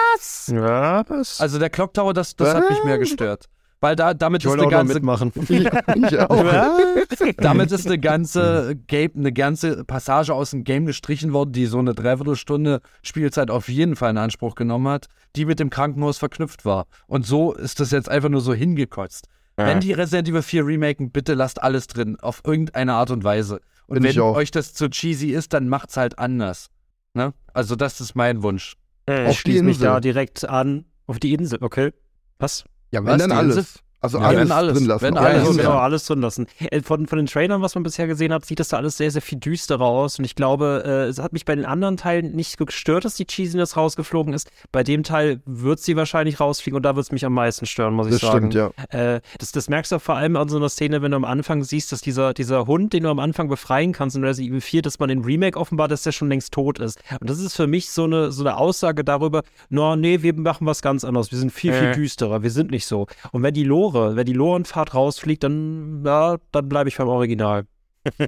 ja, 0.49 1.05
was? 1.09 1.41
also 1.41 1.59
der 1.59 1.71
Clock 1.71 1.95
Tower, 1.95 2.15
das, 2.15 2.35
das 2.35 2.55
hat 2.55 2.69
mich 2.71 2.83
mehr 2.85 2.99
gestört. 2.99 3.47
Weil 3.81 3.97
da, 3.97 4.13
damit 4.13 4.43
ich 4.43 4.45
ist 4.45 4.51
wollte 4.51 4.65
eine 4.65 4.71
ganze, 4.71 4.95
mitmachen. 4.95 5.33
Ich, 5.49 5.51
ich 6.11 6.19
auch. 6.19 6.45
damit 7.39 7.73
ist 7.73 7.87
eine 7.87 7.99
ganze 7.99 8.77
Game, 8.87 9.13
eine 9.17 9.33
ganze 9.33 9.85
Passage 9.85 10.35
aus 10.35 10.51
dem 10.51 10.65
Game 10.65 10.85
gestrichen 10.85 11.33
worden, 11.33 11.53
die 11.53 11.67
so 11.67 11.79
eine 11.79 11.95
Dreiviertelstunde 11.95 12.81
Spielzeit 13.03 13.51
auf 13.51 13.69
jeden 13.69 13.97
Fall 13.97 14.11
in 14.11 14.19
Anspruch 14.19 14.55
genommen 14.55 14.89
hat, 14.89 15.07
die 15.35 15.47
mit 15.47 15.61
dem 15.61 15.71
Krankenhaus 15.71 16.19
verknüpft 16.19 16.65
war. 16.65 16.87
Und 17.07 17.25
so 17.25 17.55
ist 17.55 17.81
das 17.81 17.91
jetzt 17.91 18.11
einfach 18.11 18.29
nur 18.29 18.43
so 18.43 18.53
hingekotzt. 18.53 19.29
Wenn 19.57 19.81
die 19.81 19.93
Resident 19.93 20.29
Evil 20.29 20.43
4 20.43 20.67
remaken, 20.67 21.11
bitte 21.11 21.35
lasst 21.35 21.63
alles 21.63 21.87
drin, 21.87 22.19
auf 22.21 22.41
irgendeine 22.47 22.95
Art 22.95 23.11
und 23.11 23.25
Weise. 23.25 23.61
Und 23.87 23.97
Bin 23.97 24.05
ich 24.05 24.17
wenn 24.17 24.23
auch. 24.23 24.37
euch 24.37 24.51
das 24.51 24.73
zu 24.73 24.89
cheesy 24.89 25.31
ist, 25.33 25.53
dann 25.53 25.69
macht's 25.69 25.97
halt 25.97 26.19
anders. 26.19 26.71
Ne? 27.15 27.35
Also 27.53 27.77
das 27.77 28.01
ist 28.01 28.15
mein 28.15 28.43
Wunsch. 28.43 28.77
Ich 29.07 29.15
Auf 29.15 29.31
die 29.31 29.37
schließe 29.37 29.65
mich 29.65 29.79
da 29.79 30.01
direkt 30.01 30.49
an. 30.49 30.85
Auf 31.07 31.19
die 31.19 31.35
Insel, 31.35 31.59
okay. 31.61 31.93
Was? 32.39 32.65
Ja, 32.91 33.05
Wenn 33.05 33.19
dann 33.19 33.31
Die 33.31 33.37
alles. 33.37 33.81
Also 34.01 34.19
Ja, 34.19 34.25
alles, 34.29 34.51
alles. 34.51 34.75
drin 34.79 34.87
lassen. 34.87 35.03
Wenn 35.03 35.17
alles. 35.19 35.45
Ja, 35.57 35.63
genau, 35.63 35.79
alles 35.79 36.05
drin 36.07 36.21
lassen. 36.21 36.47
Äh, 36.59 36.81
Von, 36.83 37.07
von 37.07 37.19
den 37.19 37.27
Trailern, 37.27 37.61
was 37.63 37.75
man 37.75 37.83
bisher 37.85 38.07
gesehen 38.07 38.33
hat, 38.33 38.45
sieht 38.45 38.59
das 38.61 38.69
da 38.69 38.79
alles 38.79 38.97
sehr, 38.97 39.11
sehr 39.11 39.21
viel 39.23 39.39
düsterer 39.39 39.85
aus. 39.85 40.19
Und 40.19 40.25
ich 40.25 40.35
glaube, 40.35 40.83
äh, 40.87 40.91
es 41.09 41.19
hat 41.19 41.33
mich 41.33 41.45
bei 41.45 41.55
den 41.55 41.67
anderen 41.67 41.97
Teilen 41.97 42.33
nicht 42.35 42.57
gestört, 42.59 43.05
dass 43.05 43.15
die 43.15 43.27
Cheesiness 43.27 43.77
rausgeflogen 43.77 44.33
ist. 44.33 44.51
Bei 44.73 44.83
dem 44.83 45.03
Teil 45.03 45.41
wird 45.45 45.81
sie 45.81 45.97
wahrscheinlich 45.97 46.41
rausfliegen 46.41 46.77
und 46.77 46.83
da 46.83 46.97
wird 46.97 47.05
es 47.07 47.13
mich 47.13 47.25
am 47.27 47.35
meisten 47.35 47.67
stören, 47.67 47.95
muss 47.95 48.07
ich 48.07 48.13
Das 48.13 48.21
sagen. 48.23 48.51
stimmt, 48.51 48.55
ja. 48.93 49.15
Äh, 49.17 49.21
das, 49.39 49.53
das 49.53 49.69
merkst 49.69 49.93
du 49.93 49.99
vor 49.99 50.17
allem 50.17 50.37
an 50.37 50.49
so 50.49 50.57
einer 50.57 50.69
Szene, 50.71 51.03
wenn 51.03 51.11
du 51.11 51.17
am 51.17 51.25
Anfang 51.25 51.63
siehst, 51.63 51.93
dass 51.93 52.01
dieser, 52.01 52.33
dieser 52.33 52.67
Hund, 52.67 52.93
den 52.93 53.03
du 53.03 53.11
am 53.11 53.19
Anfang 53.19 53.49
befreien 53.49 53.93
kannst 53.93 54.17
in 54.17 54.25
Resident 54.25 54.51
Evil 54.51 54.61
4, 54.61 54.83
dass 54.83 54.99
man 54.99 55.11
in 55.11 55.25
Remake 55.25 55.59
offenbar, 55.59 55.89
dass 55.89 56.03
der 56.05 56.13
schon 56.13 56.29
längst 56.29 56.53
tot 56.53 56.79
ist. 56.79 56.99
Und 57.21 57.29
das 57.29 57.39
ist 57.39 57.55
für 57.55 57.67
mich 57.67 57.91
so 57.91 58.05
eine, 58.05 58.33
so 58.33 58.43
eine 58.43 58.57
Aussage 58.57 59.05
darüber, 59.05 59.43
no, 59.69 59.95
nee, 59.97 60.23
wir 60.23 60.35
machen 60.35 60.67
was 60.67 60.81
ganz 60.81 61.05
anderes. 61.05 61.31
Wir 61.31 61.39
sind 61.39 61.53
viel, 61.53 61.73
viel 61.75 61.89
Äh. 61.89 61.95
düsterer. 61.95 62.43
Wir 62.43 62.51
sind 62.51 62.71
nicht 62.71 62.87
so. 62.87 63.07
Und 63.33 63.43
wenn 63.43 63.53
die 63.55 63.65
Lore, 63.65 63.90
wenn 63.95 64.25
die 64.27 64.33
Lorenfahrt 64.33 64.95
rausfliegt, 64.95 65.43
dann, 65.45 66.03
ja, 66.05 66.37
dann 66.53 66.69
bleibe 66.69 66.89
ich 66.89 66.97
beim 66.97 67.09
Original. 67.09 67.65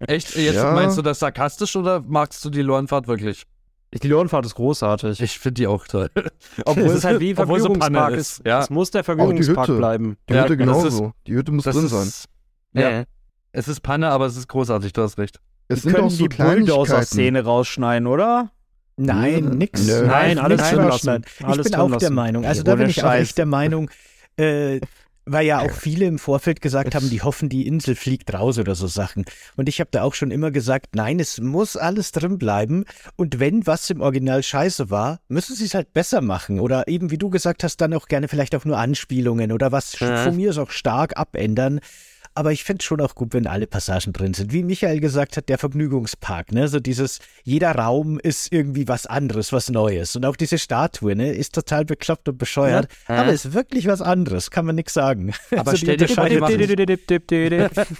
Echt? 0.00 0.36
Jetzt 0.36 0.54
Ja. 0.56 0.72
meinst 0.72 0.98
du 0.98 1.02
das 1.02 1.18
sarkastisch 1.18 1.76
oder 1.76 2.02
magst 2.06 2.44
du 2.44 2.50
die 2.50 2.62
Lorenfahrt 2.62 3.08
wirklich? 3.08 3.44
Die 4.02 4.08
Lorenfahrt 4.08 4.44
ist 4.44 4.54
großartig. 4.54 5.20
Ich 5.22 5.38
finde 5.38 5.54
die 5.62 5.66
auch 5.66 5.86
toll. 5.86 6.10
Obwohl 6.66 6.88
es 6.88 7.04
halt 7.04 7.20
wie 7.20 7.34
Vergnügungspark 7.34 8.12
ist, 8.14 8.38
ist. 8.40 8.46
ja. 8.46 8.60
Es 8.60 8.68
muss 8.68 8.90
der 8.90 9.02
Vergnügungspark 9.04 9.66
Hütte. 9.68 9.78
bleiben. 9.78 10.16
Die 10.28 10.34
Ja, 10.34 10.42
Hütte 10.44 10.56
das 10.58 10.66
genauso. 10.66 11.12
Die 11.26 11.34
Hütte 11.34 11.52
muss 11.52 11.64
drin 11.64 11.86
ist, 11.86 11.90
sein. 11.90 12.10
Ja. 12.74 12.90
Äh. 13.00 13.04
Es 13.52 13.66
ist 13.66 13.80
Panne, 13.80 14.10
aber 14.10 14.26
es 14.26 14.36
ist 14.36 14.46
großartig, 14.48 14.92
du 14.92 15.02
hast 15.02 15.16
recht. 15.16 15.40
Es 15.68 15.82
Die 15.82 15.90
können 15.90 16.10
so 16.10 16.26
die. 16.26 16.36
Bulldozer-Szene 16.36 17.44
rausschneiden, 17.44 18.06
oder? 18.06 18.50
Nein, 18.98 19.44
nix. 19.56 19.86
Nö. 19.86 20.06
Nein, 20.06 20.38
alles 20.38 20.58
nichts 20.60 20.74
drin 20.74 20.86
lassen. 20.88 21.24
Ich 21.38 21.46
Alles 21.46 21.70
bin 21.70 21.80
auch 21.80 21.96
der. 21.96 22.10
Meinung. 22.10 22.44
Also 22.44 22.60
Ja, 22.60 22.64
da 22.64 22.74
bin 22.74 22.90
ich 22.90 23.02
auch 23.02 23.12
echt 23.12 23.38
der 23.38 23.46
Meinung, 23.46 23.90
äh, 24.38 24.80
weil 25.30 25.46
ja 25.46 25.60
auch 25.60 25.70
viele 25.70 26.06
im 26.06 26.18
Vorfeld 26.18 26.60
gesagt 26.60 26.94
haben, 26.94 27.10
die 27.10 27.22
hoffen, 27.22 27.48
die 27.48 27.66
Insel 27.66 27.94
fliegt 27.94 28.32
raus 28.32 28.58
oder 28.58 28.74
so 28.74 28.86
Sachen. 28.86 29.24
Und 29.56 29.68
ich 29.68 29.80
habe 29.80 29.90
da 29.90 30.02
auch 30.02 30.14
schon 30.14 30.30
immer 30.30 30.50
gesagt, 30.50 30.94
nein, 30.94 31.20
es 31.20 31.40
muss 31.40 31.76
alles 31.76 32.12
drin 32.12 32.38
bleiben. 32.38 32.84
Und 33.16 33.38
wenn 33.38 33.66
was 33.66 33.90
im 33.90 34.00
Original 34.00 34.42
scheiße 34.42 34.90
war, 34.90 35.20
müssen 35.28 35.54
sie 35.54 35.66
es 35.66 35.74
halt 35.74 35.92
besser 35.92 36.20
machen. 36.20 36.60
Oder 36.60 36.88
eben, 36.88 37.10
wie 37.10 37.18
du 37.18 37.30
gesagt 37.30 37.62
hast, 37.62 37.80
dann 37.80 37.94
auch 37.94 38.08
gerne 38.08 38.28
vielleicht 38.28 38.54
auch 38.54 38.64
nur 38.64 38.78
Anspielungen 38.78 39.52
oder 39.52 39.70
was 39.72 39.94
von 39.94 40.36
mir 40.36 40.50
aus 40.50 40.58
auch 40.58 40.70
stark 40.70 41.16
abändern. 41.18 41.80
Aber 42.38 42.52
ich 42.52 42.62
fände 42.62 42.84
schon 42.84 43.00
auch 43.00 43.16
gut, 43.16 43.34
wenn 43.34 43.48
alle 43.48 43.66
Passagen 43.66 44.12
drin 44.12 44.32
sind. 44.32 44.52
Wie 44.52 44.62
Michael 44.62 45.00
gesagt 45.00 45.36
hat, 45.36 45.48
der 45.48 45.58
Vergnügungspark, 45.58 46.52
ne? 46.52 46.68
So 46.68 46.78
dieses, 46.78 47.18
jeder 47.42 47.72
Raum 47.72 48.20
ist 48.20 48.52
irgendwie 48.52 48.86
was 48.86 49.06
anderes, 49.06 49.52
was 49.52 49.70
Neues. 49.70 50.14
Und 50.14 50.24
auch 50.24 50.36
diese 50.36 50.56
Statue, 50.56 51.16
ne, 51.16 51.32
ist 51.32 51.52
total 51.52 51.84
bekloppt 51.84 52.28
und 52.28 52.38
bescheuert. 52.38 52.86
Aber 53.08 53.32
ist 53.32 53.54
wirklich 53.54 53.88
was 53.88 54.00
anderes, 54.02 54.52
kann 54.52 54.66
man 54.66 54.76
nix 54.76 54.94
sagen. 54.94 55.32
Aber 55.50 55.76
stell 55.76 55.96
dir 55.96 56.06
vor, 56.14 56.28
die 56.28 56.34
machen- 56.40 56.52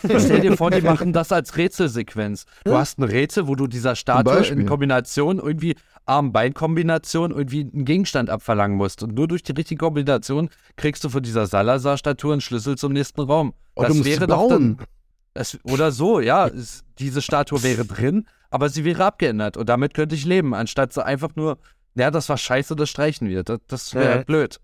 machen. 0.05 0.21
Stell 0.21 0.41
dir 0.41 0.57
vor, 0.57 0.71
die 0.71 0.83
machen 0.83 1.13
das 1.13 1.33
als 1.33 1.57
Rätselsequenz. 1.57 2.47
Du 2.63 2.75
hast 2.79 2.99
ein 3.01 3.03
Rätsel, 3.03 3.49
wo 3.49 3.57
du 3.57 3.67
dieser 3.67 3.97
Statue 3.97 4.23
in 4.61 4.67
Kombination 4.67 5.39
irgendwie 5.41 5.75
Arm-Bein-Kombination 6.09 7.31
irgendwie 7.31 7.61
einen 7.73 7.85
Gegenstand 7.85 8.31
abverlangen 8.31 8.77
musst. 8.77 9.03
Und 9.03 9.15
nur 9.15 9.29
durch 9.29 9.43
die 9.43 9.53
richtige 9.53 9.79
Kombination 9.79 10.49
kriegst 10.77 11.05
du 11.05 11.09
von 11.09 11.23
dieser 11.23 11.47
Salazar-Statue 11.47 12.33
einen 12.33 12.41
Schlüssel 12.41 12.77
zum 12.77 12.93
nächsten 12.93 13.21
Raum. 13.21 13.55
Oh, 13.75 13.83
musst 13.89 14.27
bauen. 14.27 14.49
dann. 14.79 14.87
Das, 15.35 15.59
oder 15.63 15.93
so, 15.93 16.21
ja. 16.21 16.49
Es, 16.49 16.83
diese 16.99 17.23
Statue 17.23 17.63
wäre 17.63 17.85
drin, 17.85 18.27
aber 18.51 18.69
sie 18.69 18.85
wäre 18.85 19.05
abgeändert. 19.05 19.57
Und 19.57 19.69
damit 19.69 19.95
könnte 19.95 20.15
ich 20.15 20.25
leben, 20.25 20.55
anstatt 20.55 20.93
so 20.93 21.01
einfach 21.03 21.37
nur, 21.37 21.59
ja, 21.95 22.11
das 22.11 22.29
war 22.29 22.39
scheiße, 22.39 22.75
das 22.75 22.89
streichen 22.89 23.29
wir. 23.29 23.43
Das, 23.45 23.61
das 23.69 23.95
wäre 23.95 24.17
Ja. 24.19 24.23
blöd. 24.25 24.61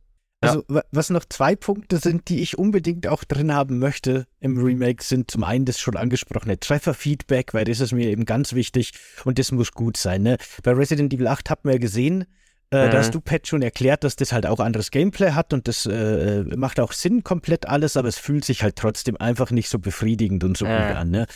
Also, 0.49 0.65
wa- 0.69 0.85
was 0.93 1.11
noch 1.11 1.25
zwei 1.29 1.57
Punkte 1.57 1.99
sind, 1.99 2.29
die 2.29 2.41
ich 2.43 2.59
unbedingt 2.59 3.07
auch 3.07 3.25
drin 3.25 3.53
haben 3.55 3.79
möchte 3.79 4.27
im 4.41 4.57
Remake, 4.59 5.03
sind 5.03 5.31
zum 5.31 5.45
einen 5.45 5.65
das 5.65 5.79
schon 5.81 5.97
angesprochene 5.97 6.59
Trefferfeedback, 6.59 7.55
weil 7.55 7.65
das 7.65 7.81
ist 7.81 7.93
mir 7.93 8.09
eben 8.09 8.25
ganz 8.25 8.53
wichtig 8.55 8.93
und 9.25 9.39
das 9.39 9.53
muss 9.53 9.73
gut 9.73 9.97
sein. 9.97 10.23
Ne? 10.23 10.37
Bei 10.63 10.73
Resident 10.73 11.13
Evil 11.13 11.27
8 11.29 11.51
hat 11.51 11.65
man 11.65 11.75
ja 11.75 11.79
gesehen, 11.79 12.25
Äh, 12.71 12.89
Da 12.89 12.97
Mhm. 12.97 13.01
hast 13.01 13.15
du, 13.15 13.21
Pat, 13.21 13.47
schon 13.47 13.63
erklärt, 13.63 14.03
dass 14.05 14.17
das 14.17 14.33
halt 14.33 14.47
auch 14.47 14.59
anderes 14.59 14.91
Gameplay 14.91 15.31
hat 15.33 15.53
und 15.53 15.69
das 15.69 15.87
äh, 15.87 16.43
macht 16.57 16.81
auch 16.81 16.93
Sinn 16.93 17.23
komplett 17.23 17.69
alles, 17.69 17.97
aber 17.97 18.09
es 18.09 18.19
fühlt 18.19 18.45
sich 18.45 18.63
halt 18.65 18.75
trotzdem 18.77 19.17
einfach 19.19 19.51
nicht 19.53 19.69
so 19.69 19.79
befriedigend 19.79 20.43
und 20.43 20.57
so 20.57 20.65
Mhm. 20.67 20.71
gut 20.89 20.97
an. 20.97 21.11
Ne? 21.11 21.27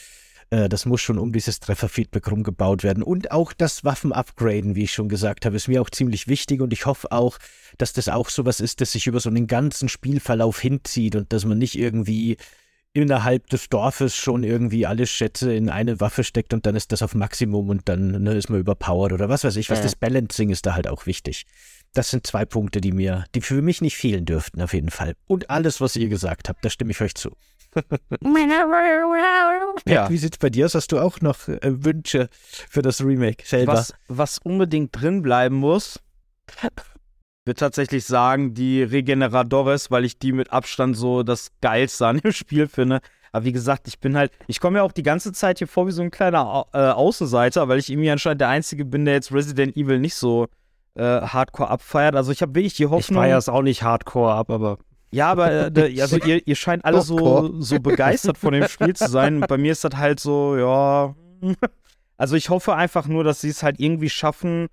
Äh, 0.51 0.69
das 0.69 0.87
muss 0.87 1.01
schon 1.01 1.19
um 1.19 1.33
dieses 1.33 1.61
Trefferfeedback 1.61 2.31
rumgebaut 2.31 2.83
werden. 2.83 3.03
Und 3.03 3.31
auch 3.31 3.53
das 3.53 3.85
Waffen-Upgraden, 3.85 4.75
wie 4.75 4.85
ich 4.85 4.93
schon 4.93 5.09
gesagt 5.09 5.47
habe, 5.47 5.57
ist 5.57 5.69
mir 5.69 5.83
auch 5.83 5.91
ziemlich 5.91 6.29
wichtig 6.29 6.61
und 6.61 6.73
ich 6.73 6.87
hoffe 6.87 7.12
auch, 7.12 7.39
dass 7.77 7.93
das 7.93 8.09
auch 8.09 8.29
sowas 8.29 8.61
ist, 8.61 8.81
das 8.81 8.93
sich 8.93 9.07
über 9.07 9.20
so 9.20 9.29
einen 9.29 9.47
ganzen 9.47 9.89
Spielverlauf 9.89 10.61
hinzieht 10.61 11.16
und 11.16 11.33
dass 11.33 11.45
man 11.45 11.59
nicht 11.59 11.79
irgendwie 11.79 12.37
innerhalb 12.95 13.49
des 13.49 13.69
Dorfes 13.69 14.16
schon 14.16 14.43
irgendwie 14.43 14.87
alle 14.87 15.07
Schätze 15.07 15.55
in 15.55 15.69
eine 15.69 16.01
Waffe 16.01 16.25
steckt 16.25 16.55
und 16.55 16.66
dann 16.66 16.75
ist 16.75 16.91
das 16.91 17.03
auf 17.03 17.15
Maximum 17.15 17.69
und 17.69 17.89
dann 17.89 18.23
ne, 18.23 18.33
ist 18.33 18.49
man 18.49 18.59
überpowered 18.59 19.12
oder 19.12 19.29
was 19.29 19.45
weiß 19.45 19.57
ich 19.57 19.70
was. 19.70 19.83
Das 19.83 19.95
Balancing 19.95 20.51
ist 20.51 20.66
da 20.66 20.75
halt 20.75 20.89
auch 20.89 21.07
wichtig. 21.07 21.45
Das 21.93 22.11
sind 22.11 22.27
zwei 22.27 22.45
Punkte, 22.45 22.81
die 22.81 22.93
mir, 22.93 23.25
die 23.35 23.41
für 23.41 23.62
mich 23.62 23.81
nicht 23.83 23.97
fehlen 23.97 24.25
dürften, 24.25 24.61
auf 24.62 24.73
jeden 24.73 24.91
Fall. 24.91 25.15
Und 25.27 25.51
alles, 25.51 25.81
was 25.81 25.97
ihr 25.97 26.09
gesagt 26.09 26.49
habt, 26.49 26.65
da 26.65 26.70
stimme 26.70 26.91
ich 26.91 27.01
euch 27.01 27.15
zu. 27.15 27.37
Ja. 29.87 30.09
Wie 30.11 30.19
sieht's 30.19 30.39
bei 30.39 30.51
dir 30.51 30.67
aus? 30.67 30.75
Hast 30.75 30.93
du 30.93 30.99
auch 30.99 31.21
noch 31.21 31.49
äh, 31.49 31.59
Wünsche 31.85 32.29
für 32.69 32.83
das 32.83 33.03
Remake 33.05 33.45
selber? 33.47 33.73
Was, 33.75 33.95
was 34.09 34.39
unbedingt 34.39 34.91
drin 35.01 35.23
bleiben 35.23 35.57
muss, 35.57 36.01
würde 37.45 37.59
tatsächlich 37.59 38.05
sagen, 38.05 38.55
die 38.55 38.83
Regeneradores, 38.83 39.91
weil 39.91 40.05
ich 40.05 40.19
die 40.19 40.33
mit 40.33 40.53
Abstand 40.53 40.97
so 40.97 41.23
das 41.23 41.49
Geilste 41.61 42.07
an 42.07 42.19
dem 42.19 42.33
Spiel 42.33 42.69
finde. 42.69 43.01
Aber 43.33 43.45
wie 43.45 43.53
gesagt, 43.53 43.89
ich 43.89 43.99
bin 44.01 44.17
halt, 44.17 44.33
ich 44.47 44.61
komme 44.61 44.79
ja 44.79 44.85
auch 44.85 44.93
die 44.93 45.03
ganze 45.03 45.33
Zeit 45.33 45.59
hier 45.59 45.69
vor 45.69 45.87
wie 45.87 45.93
so 45.93 46.03
ein 46.03 46.11
kleiner 46.11 46.67
äh, 46.73 46.79
Außenseiter, 46.79 47.69
weil 47.69 47.79
ich 47.79 47.91
irgendwie 47.91 48.11
anscheinend 48.11 48.41
der 48.41 48.49
Einzige 48.49 48.85
bin, 48.85 49.05
der 49.05 49.15
jetzt 49.15 49.33
Resident 49.33 49.77
Evil 49.77 49.99
nicht 49.99 50.15
so 50.15 50.47
äh, 50.95 51.03
hardcore 51.03 51.69
abfeiert. 51.69 52.17
Also 52.17 52.33
ich 52.33 52.41
habe 52.43 52.55
wirklich 52.55 52.75
die 52.75 52.85
Ich 52.85 52.91
Hoffnung. 52.91 53.23
feiere 53.23 53.39
es 53.39 53.49
auch 53.49 53.63
nicht 53.63 53.83
hardcore 53.83 54.33
ab, 54.33 54.51
aber 54.51 54.79
Ja, 55.10 55.30
aber 55.30 55.76
äh, 55.76 56.01
also 56.01 56.18
ihr, 56.18 56.47
ihr 56.47 56.55
scheint 56.55 56.85
alle 56.85 57.01
so, 57.02 57.16
Hardcore. 57.16 57.62
so 57.62 57.80
begeistert 57.80 58.39
von 58.39 58.52
dem 58.52 58.68
Spiel 58.68 58.94
zu 58.94 59.09
sein. 59.09 59.40
Bei 59.40 59.56
mir 59.56 59.72
ist 59.72 59.85
das 59.85 59.97
halt 59.97 60.20
so, 60.20 60.56
ja. 60.56 61.14
Also 62.20 62.35
ich 62.35 62.51
hoffe 62.51 62.74
einfach 62.74 63.06
nur, 63.06 63.22
dass 63.22 63.40
sie 63.40 63.48
es 63.48 63.62
halt 63.62 63.78
irgendwie 63.78 64.10
schaffen, 64.10 64.66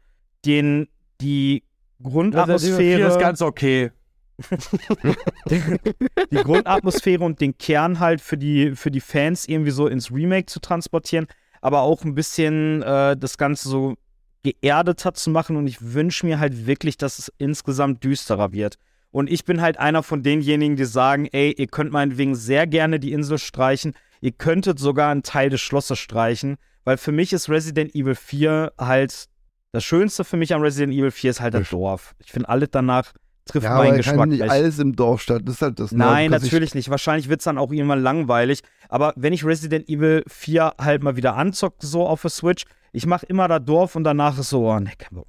den 0.46 0.88
die 1.22 1.64
Grundatmosphäre, 2.02 3.08
ist 3.08 3.20
ganz 3.20 3.40
okay. 3.44 3.92
die 5.52 6.36
Grundatmosphäre 6.36 7.24
und 7.24 7.40
den 7.40 7.56
Kern 7.56 8.00
halt 8.00 8.20
für 8.20 8.38
die, 8.38 8.76
für 8.76 8.90
die 8.90 9.00
Fans 9.00 9.48
irgendwie 9.48 9.70
so 9.70 9.86
ins 9.88 10.12
Remake 10.12 10.48
zu 10.48 10.60
transportieren, 10.60 11.28
aber 11.62 11.82
auch 11.82 12.04
ein 12.04 12.16
bisschen 12.16 12.82
äh, 12.82 13.16
das 13.16 13.38
Ganze 13.38 13.70
so 13.70 13.94
geerdeter 14.42 15.14
zu 15.14 15.30
machen 15.30 15.56
und 15.56 15.68
ich 15.68 15.94
wünsche 15.94 16.26
mir 16.26 16.40
halt 16.40 16.66
wirklich, 16.66 16.98
dass 16.98 17.20
es 17.20 17.32
insgesamt 17.38 18.04
düsterer 18.04 18.52
wird. 18.52 18.78
Und 19.12 19.30
ich 19.30 19.46
bin 19.46 19.62
halt 19.62 19.78
einer 19.80 20.04
von 20.04 20.24
denjenigen, 20.24 20.76
die 20.76 20.86
sagen, 20.86 21.28
ey, 21.32 21.54
ihr 21.58 21.68
könnt 21.68 21.92
meinetwegen 21.92 22.36
sehr 22.36 22.68
gerne 22.68 23.00
die 23.00 23.14
Insel 23.14 23.38
streichen, 23.38 23.94
ihr 24.22 24.32
könntet 24.32 24.80
sogar 24.80 25.12
einen 25.12 25.24
Teil 25.24 25.50
des 25.50 25.62
Schlosses 25.62 26.00
streichen, 26.00 26.58
weil 26.84 26.98
für 26.98 27.12
mich 27.12 27.32
ist 27.32 27.50
Resident 27.50 27.96
Evil 27.96 28.16
4 28.16 28.74
halt, 28.78 29.26
das 29.72 29.84
Schönste 29.84 30.24
für 30.24 30.38
mich 30.38 30.54
an 30.54 30.62
Resident 30.62 30.94
Evil 30.94 31.12
4 31.12 31.32
ist 31.32 31.42
halt 31.42 31.54
das 31.54 31.70
Dorf. 31.70 32.16
Ich 32.20 32.32
finde, 32.32 32.50
alles 32.50 32.70
danach 32.72 33.14
trifft 33.46 33.66
Ja, 33.66 33.76
meinen 33.76 33.88
aber 33.90 33.98
Geschmack 33.98 34.18
kann 34.18 34.30
nicht 34.30 34.42
alles 34.44 34.80
im 34.80 34.96
Dorf 34.96 35.22
statt. 35.22 35.44
Das 35.46 35.56
ist 35.56 35.62
halt 35.62 35.80
das. 35.80 35.92
ne? 35.92 36.00
Nein, 36.00 36.32
kannst 36.32 36.46
natürlich 36.46 36.76
nicht. 36.76 36.90
Wahrscheinlich 36.90 37.30
wird 37.30 37.42
es 37.42 37.46
dann 37.46 37.58
auch 37.58 37.72
irgendwann 37.72 38.02
langweilig. 38.02 38.62
Aber 38.90 39.14
wenn 39.16 39.34
ich 39.34 39.46
Resident 39.46 39.88
Evil 39.88 40.24
4 40.28 40.74
halt 40.80 41.04
mal 41.04 41.16
wieder 41.16 41.36
anzocke, 41.36 41.86
so 41.86 42.06
auf 42.08 42.22
der 42.22 42.32
Switch, 42.32 42.66
ich 42.92 43.06
mache 43.06 43.26
immer 43.26 43.48
das 43.48 43.64
Dorf 43.64 43.96
und 43.96 44.04
danach 44.04 44.38
ist 44.40 44.50
so, 44.50 44.70
oh, 44.70 44.80
ne, 44.80 44.92
kein 44.98 45.16
Bock 45.16 45.28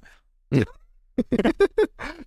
Nicht, 0.49 0.67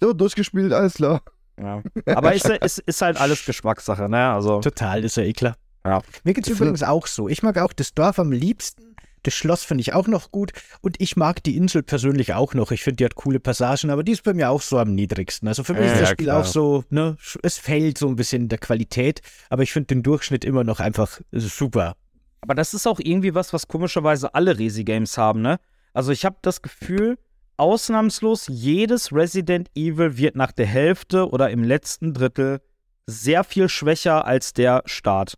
so, 0.00 0.12
durchgespielt, 0.12 0.72
alles 0.72 0.94
klar. 0.94 1.22
Ja. 1.62 1.82
Aber 2.16 2.34
ist, 2.34 2.48
ist, 2.48 2.78
ist 2.78 3.02
halt 3.02 3.20
alles 3.20 3.44
Geschmackssache, 3.44 4.08
ne? 4.08 4.30
Also, 4.32 4.60
Total, 4.60 5.04
ist 5.04 5.16
ja 5.16 5.22
eh 5.24 5.32
klar. 5.32 5.56
Ja. 5.84 6.00
Mir 6.24 6.34
geht's 6.34 6.48
übrigens 6.48 6.82
auch 6.82 7.06
so. 7.06 7.28
Ich 7.28 7.42
mag 7.42 7.56
auch 7.58 7.72
das 7.72 7.94
Dorf 7.94 8.18
am 8.18 8.32
liebsten. 8.32 8.94
Das 9.22 9.34
Schloss 9.34 9.64
finde 9.64 9.82
ich 9.82 9.92
auch 9.92 10.06
noch 10.08 10.30
gut. 10.30 10.52
Und 10.80 10.98
ich 11.00 11.16
mag 11.16 11.42
die 11.42 11.56
Insel 11.56 11.82
persönlich 11.82 12.32
auch 12.32 12.54
noch. 12.54 12.70
Ich 12.70 12.82
finde, 12.82 12.96
die 12.96 13.04
hat 13.04 13.14
coole 13.16 13.38
Passagen, 13.40 13.90
aber 13.90 14.02
die 14.02 14.12
ist 14.12 14.22
bei 14.24 14.32
mir 14.32 14.48
auch 14.48 14.62
so 14.62 14.78
am 14.78 14.94
niedrigsten. 14.94 15.46
Also 15.46 15.62
für 15.62 15.74
mich 15.74 15.84
Ja, 15.86 15.92
ist 15.92 16.00
das 16.02 16.08
Spiel 16.10 16.26
klar. 16.26 16.40
auch 16.40 16.44
so, 16.46 16.84
ne, 16.88 17.16
es 17.42 17.58
fällt 17.58 17.98
so 17.98 18.08
ein 18.08 18.16
bisschen 18.16 18.42
in 18.44 18.48
der 18.48 18.58
Qualität, 18.58 19.20
aber 19.50 19.62
ich 19.62 19.72
finde 19.72 19.88
den 19.88 20.02
Durchschnitt 20.02 20.44
immer 20.44 20.64
noch 20.64 20.80
einfach 20.80 21.20
super. 21.32 21.96
aber 22.40 22.54
das 22.54 22.72
ist 22.72 22.86
auch 22.86 22.98
irgendwie 22.98 23.34
was, 23.34 23.52
was 23.52 23.68
komischerweise 23.68 24.34
alle 24.34 24.58
Resi-Games 24.58 25.18
haben, 25.18 25.42
ne? 25.42 25.58
Also 25.92 26.12
ich 26.12 26.24
habe 26.24 26.36
das 26.40 26.62
Gefühl, 26.62 27.18
ausnahmslos 27.60 28.46
jedes 28.48 29.12
Resident 29.12 29.70
Evil 29.76 30.16
wird 30.16 30.34
nach 30.34 30.50
der 30.50 30.66
Hälfte 30.66 31.28
oder 31.28 31.50
im 31.50 31.62
letzten 31.62 32.14
Drittel 32.14 32.60
sehr 33.06 33.44
viel 33.44 33.68
schwächer 33.68 34.24
als 34.24 34.54
der 34.54 34.82
Start. 34.86 35.34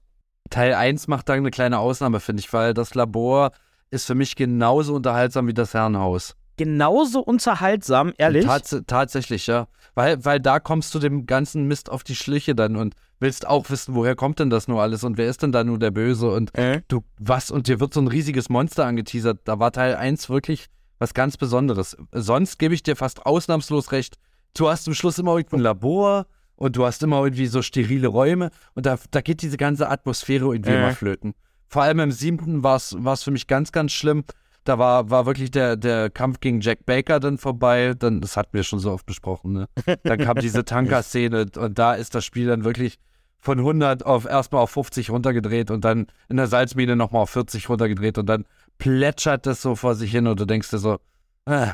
Teil 0.49 0.75
1 0.75 1.09
macht 1.09 1.29
da 1.29 1.33
eine 1.33 1.51
kleine 1.51 1.79
Ausnahme, 1.79 2.21
finde 2.21 2.41
ich, 2.41 2.53
weil 2.53 2.75
das 2.75 2.95
Labor 2.95 3.51
ist 3.91 4.07
für 4.07 4.15
mich 4.15 4.37
genauso 4.37 4.95
unterhaltsam 4.95 5.49
wie 5.49 5.55
das 5.55 5.75
Herrenhaus. 5.75 6.37
Genauso 6.57 7.21
unterhaltsam, 7.21 8.13
ehrlich. 8.19 8.45
Tats 8.45 8.83
tatsächlich, 8.87 9.47
ja. 9.47 9.67
Weil, 9.95 10.25
weil 10.25 10.39
da 10.39 10.61
kommst 10.61 10.95
du 10.95 10.99
dem 10.99 11.27
ganzen 11.27 11.67
Mist 11.67 11.91
auf 11.91 12.05
die 12.05 12.15
Schliche 12.15 12.55
dann 12.55 12.77
und 12.77 12.95
willst 13.19 13.47
auch 13.49 13.69
wissen, 13.71 13.95
woher 13.95 14.15
kommt 14.15 14.39
denn 14.39 14.51
das 14.51 14.69
nur 14.69 14.81
alles 14.81 15.03
und 15.03 15.17
wer 15.17 15.29
ist 15.29 15.43
denn 15.43 15.53
da 15.53 15.65
nur 15.65 15.79
der 15.79 15.91
Böse 15.91 16.31
und 16.31 16.57
Äh? 16.57 16.83
du, 16.89 17.03
was, 17.19 17.51
und 17.51 17.67
dir 17.69 17.81
wird 17.81 17.95
so 17.95 18.01
ein 18.01 18.09
riesiges 18.09 18.49
Monster 18.49 18.85
angeteasert. 18.85 19.41
Da 19.45 19.59
war 19.59 19.73
Teil 19.73 19.97
1 19.97 20.29
wirklich 20.29 20.67
was 20.99 21.15
ganz 21.15 21.37
Besonderes. 21.37 21.97
Sonst 22.13 22.59
gebe 22.59 22.75
ich 22.75 22.83
dir 22.83 22.97
fast 22.97 23.27
ausnahmslos 23.27 23.93
recht. 23.93 24.17
Du 24.55 24.69
hast 24.69 24.85
zum 24.85 24.95
Schluss 24.95 25.19
immer 25.19 25.37
irgendein 25.37 25.61
Labor 25.61 26.27
und 26.57 26.77
du 26.77 26.85
hast 26.85 27.03
immer 27.03 27.23
irgendwie 27.25 27.47
so 27.47 27.63
sterile 27.63 28.09
Räume 28.09 28.51
und 28.75 28.87
da, 28.87 28.99
da 29.11 29.21
geht 29.21 29.43
diese 29.43 29.57
ganze 29.57 29.89
Atmosphäre 29.89 30.45
irgendwie 30.55 30.71
Äh. 30.73 30.79
immer 30.79 30.93
flöten. 30.95 31.35
Vor 31.69 31.83
allem 31.83 32.01
im 32.01 32.13
siebten 32.13 32.63
war 32.63 32.77
es 32.77 33.23
für 33.23 33.31
mich 33.31 33.47
ganz, 33.47 33.73
ganz 33.73 33.93
schlimm. 33.93 34.25
Da 34.65 34.79
war, 34.79 35.11
war 35.11 35.27
wirklich 35.27 35.51
der, 35.51 35.77
der 35.77 36.11
Kampf 36.11 36.39
gegen 36.39 36.61
Jack 36.61 36.85
Baker 36.87 37.19
dann 37.19 37.39
vorbei. 37.39 37.95
Dann, 37.99 38.21
das 38.21 38.37
hatten 38.37 38.53
wir 38.53 38.63
schon 38.63 38.79
so 38.79 38.93
oft 38.93 39.07
besprochen, 39.07 39.53
ne? 39.55 39.69
Dann 40.05 40.19
kam 40.21 40.37
diese 40.37 40.65
Tanker-Szene 40.67 41.47
und 41.57 41.79
da 41.79 41.95
ist 41.95 42.15
das 42.15 42.25
Spiel 42.25 42.47
dann 42.47 42.63
wirklich 42.63 42.99
von 43.39 43.59
100 43.59 44.07
auf 44.07 44.25
erstmal 44.27 44.63
auf 44.63 44.71
50 44.71 45.11
runtergedreht 45.11 45.73
und 45.73 45.85
dann 45.85 46.07
in 46.29 46.37
der 46.37 46.47
Salzmine 46.47 46.95
nochmal 46.95 47.23
auf 47.23 47.31
40 47.31 47.69
runtergedreht 47.69 48.19
und 48.19 48.27
dann 48.27 48.45
plätschert 48.83 49.47
das 49.47 49.63
so 49.63 49.77
vor 49.77 49.95
sich 49.95 50.11
hin 50.11 50.27
und 50.27 50.41
du 50.41 50.45
denkst 50.45 50.71
dir 50.71 50.79
so, 50.79 50.99
äh, 51.47 51.69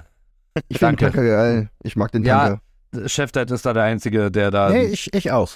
Ich 0.69 0.79
finde 0.79 0.97
Danke. 0.97 1.05
Tanker 1.07 1.25
geil. 1.25 1.71
Ich 1.83 1.97
mag 1.97 2.13
den 2.13 2.23
Ja, 2.23 2.59
Tanker. 2.93 3.09
Chefdad 3.09 3.51
ist 3.51 3.65
da 3.65 3.73
der 3.73 3.85
Einzige, 3.85 4.31
der 4.31 4.51
da. 4.51 4.71
Nee, 4.71 4.85
ich, 4.87 5.13
ich 5.15 5.31
auch. 5.31 5.53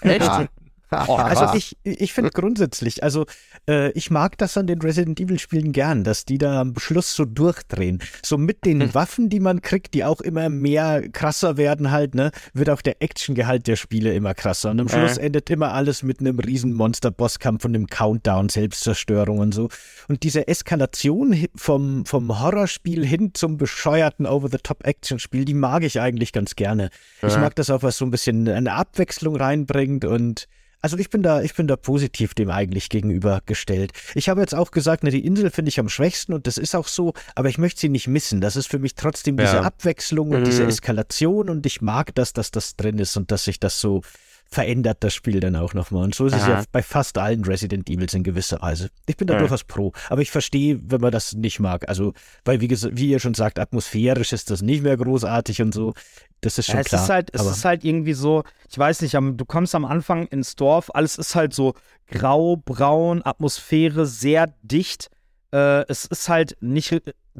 Echt? 0.00 0.28
Ah. 0.28 0.46
Oh, 0.90 1.16
Also 1.16 1.48
ich, 1.54 1.76
ich 1.82 2.12
finde 2.12 2.30
grundsätzlich, 2.30 3.02
also 3.02 3.26
äh, 3.68 3.90
ich 3.92 4.10
mag 4.10 4.38
das 4.38 4.56
an 4.56 4.68
den 4.68 4.80
Resident 4.80 5.18
Evil 5.18 5.38
Spielen 5.38 5.72
gern, 5.72 6.04
dass 6.04 6.24
die 6.24 6.38
da 6.38 6.60
am 6.60 6.78
Schluss 6.78 7.14
so 7.14 7.24
durchdrehen. 7.24 8.00
So 8.24 8.38
mit 8.38 8.64
den 8.64 8.80
Hm. 8.80 8.94
Waffen, 8.94 9.28
die 9.28 9.40
man 9.40 9.62
kriegt, 9.62 9.94
die 9.94 10.04
auch 10.04 10.20
immer 10.20 10.48
mehr 10.48 11.08
krasser 11.10 11.56
werden 11.56 11.90
halt, 11.90 12.14
ne, 12.14 12.30
wird 12.54 12.70
auch 12.70 12.82
der 12.82 13.02
Actiongehalt 13.02 13.66
der 13.66 13.74
Spiele 13.76 14.14
immer 14.14 14.34
krasser. 14.34 14.70
Und 14.70 14.80
am 14.80 14.88
Schluss 14.88 15.16
endet 15.18 15.50
immer 15.50 15.72
alles 15.72 16.04
mit 16.04 16.20
einem 16.20 16.38
riesen 16.38 16.72
Monster-Bosskampf 16.72 17.64
und 17.64 17.74
einem 17.74 17.88
Countdown, 17.88 18.48
Selbstzerstörung 18.48 19.38
und 19.38 19.52
so. 19.52 19.68
Und 20.08 20.22
diese 20.22 20.46
Eskalation 20.46 21.46
vom, 21.56 22.06
vom 22.06 22.40
Horrorspiel 22.40 23.04
hin 23.04 23.32
zum 23.34 23.56
bescheuerten 23.56 24.24
Over-the-Top-Action-Spiel, 24.26 25.44
die 25.44 25.54
mag 25.54 25.82
ich 25.82 26.00
eigentlich 26.00 26.32
ganz 26.32 26.54
gerne. 26.54 26.90
Ich 27.26 27.36
mag 27.36 27.56
das 27.56 27.70
auch, 27.70 27.82
was 27.82 27.96
so 27.96 28.04
ein 28.04 28.10
bisschen 28.12 28.48
eine 28.48 28.72
Abwechslung 28.74 29.34
reinbringt 29.36 30.04
und 30.04 30.46
also 30.80 30.98
ich 30.98 31.10
bin 31.10 31.22
da, 31.22 31.42
ich 31.42 31.54
bin 31.54 31.66
da 31.66 31.76
positiv 31.76 32.34
dem 32.34 32.50
eigentlich 32.50 32.88
gegenübergestellt. 32.88 33.92
Ich 34.14 34.28
habe 34.28 34.40
jetzt 34.40 34.54
auch 34.54 34.70
gesagt, 34.70 35.02
ne, 35.04 35.10
die 35.10 35.24
Insel 35.24 35.50
finde 35.50 35.70
ich 35.70 35.80
am 35.80 35.88
schwächsten 35.88 36.32
und 36.32 36.46
das 36.46 36.58
ist 36.58 36.74
auch 36.74 36.88
so, 36.88 37.14
aber 37.34 37.48
ich 37.48 37.58
möchte 37.58 37.80
sie 37.80 37.88
nicht 37.88 38.08
missen. 38.08 38.40
Das 38.40 38.56
ist 38.56 38.68
für 38.68 38.78
mich 38.78 38.94
trotzdem 38.94 39.36
diese 39.36 39.56
Ja. 39.56 39.62
Abwechslung 39.62 40.30
und 40.30 40.44
diese 40.44 40.64
Eskalation 40.64 41.48
und 41.48 41.66
ich 41.66 41.80
mag 41.80 42.14
das, 42.14 42.32
dass 42.32 42.50
das 42.50 42.76
drin 42.76 42.98
ist 42.98 43.16
und 43.16 43.30
dass 43.30 43.44
sich 43.44 43.58
das 43.58 43.80
so 43.80 44.02
verändert, 44.48 44.98
das 45.00 45.14
Spiel 45.14 45.40
dann 45.40 45.56
auch 45.56 45.74
nochmal. 45.74 46.04
Und 46.04 46.14
so 46.14 46.26
ist 46.26 46.34
es 46.34 46.46
ja 46.46 46.62
bei 46.72 46.82
fast 46.82 47.18
allen 47.18 47.44
Resident 47.44 47.88
Evils 47.90 48.14
in 48.14 48.22
gewisser 48.22 48.60
Weise. 48.62 48.90
Ich 49.06 49.16
bin 49.16 49.26
da 49.26 49.38
durchaus 49.38 49.64
pro, 49.64 49.92
aber 50.08 50.22
ich 50.22 50.30
verstehe, 50.30 50.78
wenn 50.84 51.00
man 51.00 51.12
das 51.12 51.34
nicht 51.34 51.60
mag. 51.60 51.88
Also, 51.88 52.12
weil 52.44 52.60
wie, 52.60 52.70
wie 52.70 53.08
ihr 53.10 53.18
schon 53.18 53.34
sagt, 53.34 53.58
atmosphärisch 53.58 54.32
ist 54.32 54.50
das 54.50 54.62
nicht 54.62 54.82
mehr 54.82 54.96
großartig 54.96 55.62
und 55.62 55.74
so. 55.74 55.94
Das 56.40 56.58
ist 56.58 56.66
schon 56.66 56.76
Ja, 56.76 56.80
es 56.82 56.86
klar. 56.88 57.02
ist 57.02 57.10
halt, 57.10 57.30
es 57.32 57.40
aber 57.40 57.50
ist 57.50 57.64
halt 57.64 57.84
irgendwie 57.84 58.12
so, 58.12 58.44
ich 58.70 58.78
weiß 58.78 59.02
nicht, 59.02 59.14
du 59.14 59.44
kommst 59.44 59.74
am 59.74 59.84
Anfang 59.84 60.26
ins 60.26 60.54
Dorf, 60.54 60.90
alles 60.94 61.18
ist 61.18 61.34
halt 61.34 61.52
so 61.52 61.74
grau, 62.06 62.56
braun, 62.56 63.22
Atmosphäre 63.24 64.06
sehr 64.06 64.54
dicht. 64.62 65.10
Äh, 65.52 65.84
es 65.88 66.04
ist 66.04 66.28
halt 66.28 66.56
nicht 66.60 66.94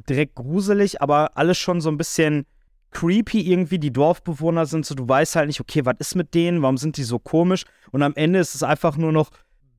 direkt 0.08 0.34
gruselig, 0.34 1.02
aber 1.02 1.36
alles 1.36 1.58
schon 1.58 1.80
so 1.80 1.88
ein 1.88 1.98
bisschen 1.98 2.46
creepy 2.90 3.40
irgendwie. 3.40 3.78
Die 3.78 3.92
Dorfbewohner 3.92 4.66
sind 4.66 4.86
so, 4.86 4.94
du 4.94 5.08
weißt 5.08 5.36
halt 5.36 5.48
nicht, 5.48 5.60
okay, 5.60 5.84
was 5.84 5.96
ist 5.98 6.14
mit 6.14 6.34
denen, 6.34 6.62
warum 6.62 6.78
sind 6.78 6.96
die 6.96 7.04
so 7.04 7.18
komisch? 7.18 7.64
Und 7.90 8.02
am 8.02 8.14
Ende 8.14 8.38
ist 8.38 8.54
es 8.54 8.62
einfach 8.62 8.96
nur 8.96 9.12
noch 9.12 9.30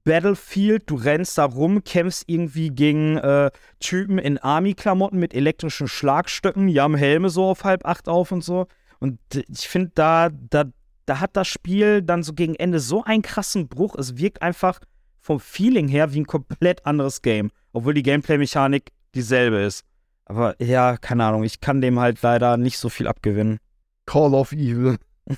Battlefield, 0.08 0.84
du 0.90 0.96
rennst 0.96 1.38
da 1.38 1.44
rum, 1.44 1.84
kämpfst 1.84 2.24
irgendwie 2.28 2.70
gegen 2.70 3.18
äh, 3.18 3.52
Typen 3.82 4.20
in 4.20 4.38
Army-Klamotten 4.38 5.20
mit 5.20 5.34
elektrischen 5.34 5.90
Schlagstöcken, 5.90 6.68
die 6.68 6.80
haben 6.80 6.96
Helme 6.96 7.30
so 7.30 7.44
auf 7.44 7.66
halb 7.66 7.86
acht 7.86 8.08
auf 8.08 8.32
und 8.32 8.42
so. 8.42 8.68
Und 9.00 9.20
ich 9.34 9.68
finde, 9.68 9.92
da, 9.96 10.30
da, 10.30 10.64
da 11.06 11.20
hat 11.20 11.36
das 11.36 11.50
Spiel 11.50 12.02
dann 12.02 12.24
so 12.24 12.34
gegen 12.34 12.56
Ende 12.56 12.80
so 12.80 13.04
einen 13.04 13.22
krassen 13.22 13.68
Bruch. 13.68 13.96
Es 13.96 14.18
wirkt 14.18 14.42
einfach 14.42 14.80
vom 15.20 15.42
Feeling 15.42 15.90
her 15.90 16.14
wie 16.14 16.22
ein 16.22 16.26
komplett 16.26 16.86
anderes 16.86 17.22
Game, 17.22 17.52
obwohl 17.74 17.94
die 17.94 18.04
Gameplay-Mechanik 18.04 18.92
dieselbe 19.14 19.58
ist. 19.58 19.84
Aber 20.30 20.62
ja, 20.62 20.98
keine 20.98 21.24
Ahnung, 21.24 21.44
ich 21.44 21.62
kann 21.62 21.80
dem 21.80 21.99
halt 21.99 22.22
leider 22.22 22.58
nicht 22.58 22.78
so 22.78 22.90
viel 22.90 23.08
abgewinnen. 23.08 23.60
Call 24.06 24.34
of 24.34 24.52
Evil. 24.52 24.98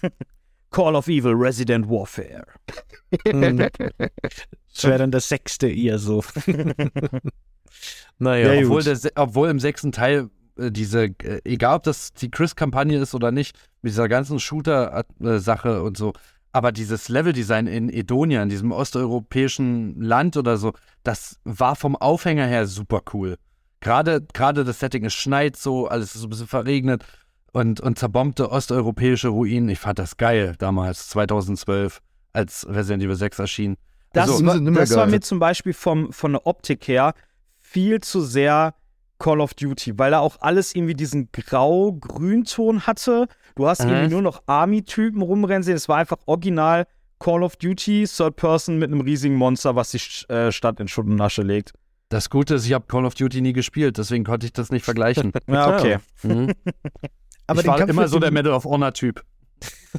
Call 0.71 0.95
of 0.95 1.07
Evil 1.07 1.33
Resident 1.33 1.87
Warfare. 1.89 2.45
Das 4.73 4.83
wäre 4.83 4.97
dann 4.97 5.11
das 5.11 5.29
sechste 5.29 5.69
eher 5.69 5.99
so. 5.99 6.23
Naja, 8.17 8.53
Ja, 8.53 8.65
obwohl, 8.65 8.83
der, 8.83 8.97
obwohl 9.15 9.49
im 9.49 9.59
sechsten 9.59 9.91
Teil 9.91 10.29
äh, 10.57 10.71
diese, 10.71 11.05
äh, 11.05 11.41
egal 11.45 11.77
ob 11.77 11.83
das 11.83 12.13
die 12.13 12.29
Chris-Kampagne 12.29 12.97
ist 12.97 13.15
oder 13.15 13.31
nicht, 13.31 13.57
mit 13.81 13.91
dieser 13.91 14.09
ganzen 14.09 14.39
Shooter-Sache 14.39 15.83
und 15.83 15.97
so, 15.97 16.13
aber 16.51 16.71
dieses 16.71 17.09
Leveldesign 17.09 17.67
in 17.67 17.89
Edonia, 17.89 18.41
in 18.43 18.49
diesem 18.49 18.71
osteuropäischen 18.71 20.01
Land 20.01 20.35
oder 20.35 20.57
so, 20.57 20.73
das 21.03 21.39
war 21.43 21.75
vom 21.75 21.95
Aufhänger 21.95 22.47
her 22.47 22.65
super 22.65 23.03
cool. 23.13 23.37
Gerade, 23.81 24.21
gerade 24.33 24.63
das 24.63 24.79
Setting, 24.79 25.05
es 25.05 25.13
schneit 25.13 25.55
so, 25.55 25.87
alles 25.87 26.15
ist 26.15 26.21
so 26.21 26.27
ein 26.27 26.29
bisschen 26.29 26.47
verregnet 26.47 27.03
und, 27.53 27.79
und 27.79 27.97
zerbombte 27.97 28.51
osteuropäische 28.51 29.29
Ruinen. 29.29 29.69
Ich 29.69 29.79
fand 29.79 29.99
das 29.99 30.17
geil 30.17 30.55
damals, 30.57 31.07
2012, 31.09 32.01
als 32.33 32.67
Resident 32.69 33.03
Evil 33.03 33.15
6 33.15 33.39
erschien. 33.39 33.77
Das, 34.13 34.29
Also, 34.29 34.45
war, 34.45 34.59
das 34.59 34.95
war 34.95 35.05
mir 35.07 35.21
zum 35.21 35.39
Beispiel 35.39 35.73
vom, 35.73 36.11
von 36.11 36.33
der 36.33 36.45
Optik 36.47 36.87
her 36.87 37.13
viel 37.59 38.01
zu 38.01 38.21
sehr 38.21 38.73
Call 39.19 39.41
of 39.41 39.53
Duty, 39.53 39.99
weil 39.99 40.11
da 40.11 40.19
auch 40.19 40.37
alles 40.39 40.73
irgendwie 40.73 40.93
diesen 40.93 41.29
Grau-Grünton 41.31 42.85
hatte. 42.87 43.27
Du 43.55 43.67
hast 43.67 43.83
Mhm. 43.83 43.89
irgendwie 43.89 44.13
nur 44.13 44.21
noch 44.21 44.43
Army-Typen 44.45 45.21
rumrennen 45.21 45.63
sehen. 45.63 45.75
Es 45.75 45.89
war 45.89 45.97
einfach 45.97 46.17
original 46.25 46.85
Call 47.19 47.43
of 47.43 47.57
Duty, 47.57 48.05
Third 48.07 48.35
Person 48.37 48.77
mit 48.79 48.91
einem 48.91 49.01
riesigen 49.01 49.35
Monster, 49.35 49.75
was 49.75 49.91
die 49.91 49.99
äh, 50.33 50.51
Stadt 50.51 50.79
in 50.79 50.87
Schutt 50.87 51.05
und 51.07 51.19
Asche 51.19 51.41
legt. 51.43 51.73
Das 52.09 52.29
Gute 52.29 52.55
ist, 52.55 52.65
ich 52.65 52.73
habe 52.73 52.85
Call 52.87 53.05
of 53.05 53.13
Duty 53.15 53.41
nie 53.41 53.53
gespielt, 53.53 53.97
deswegen 53.97 54.23
konnte 54.23 54.45
ich 54.47 54.53
das 54.53 54.71
nicht 54.71 54.83
vergleichen. 54.83 55.31
Ja, 55.47 55.77
okay. 55.77 55.97
Mhm. 56.23 56.53
Aber 57.47 57.61
ich 57.61 57.67
war 57.67 57.77
Kampf 57.77 57.89
immer 57.91 58.01
mit 58.03 58.11
so 58.11 58.19
der 58.19 58.31
Medal 58.31 58.53
of 58.53 58.65
Honor-Typ. 58.65 59.23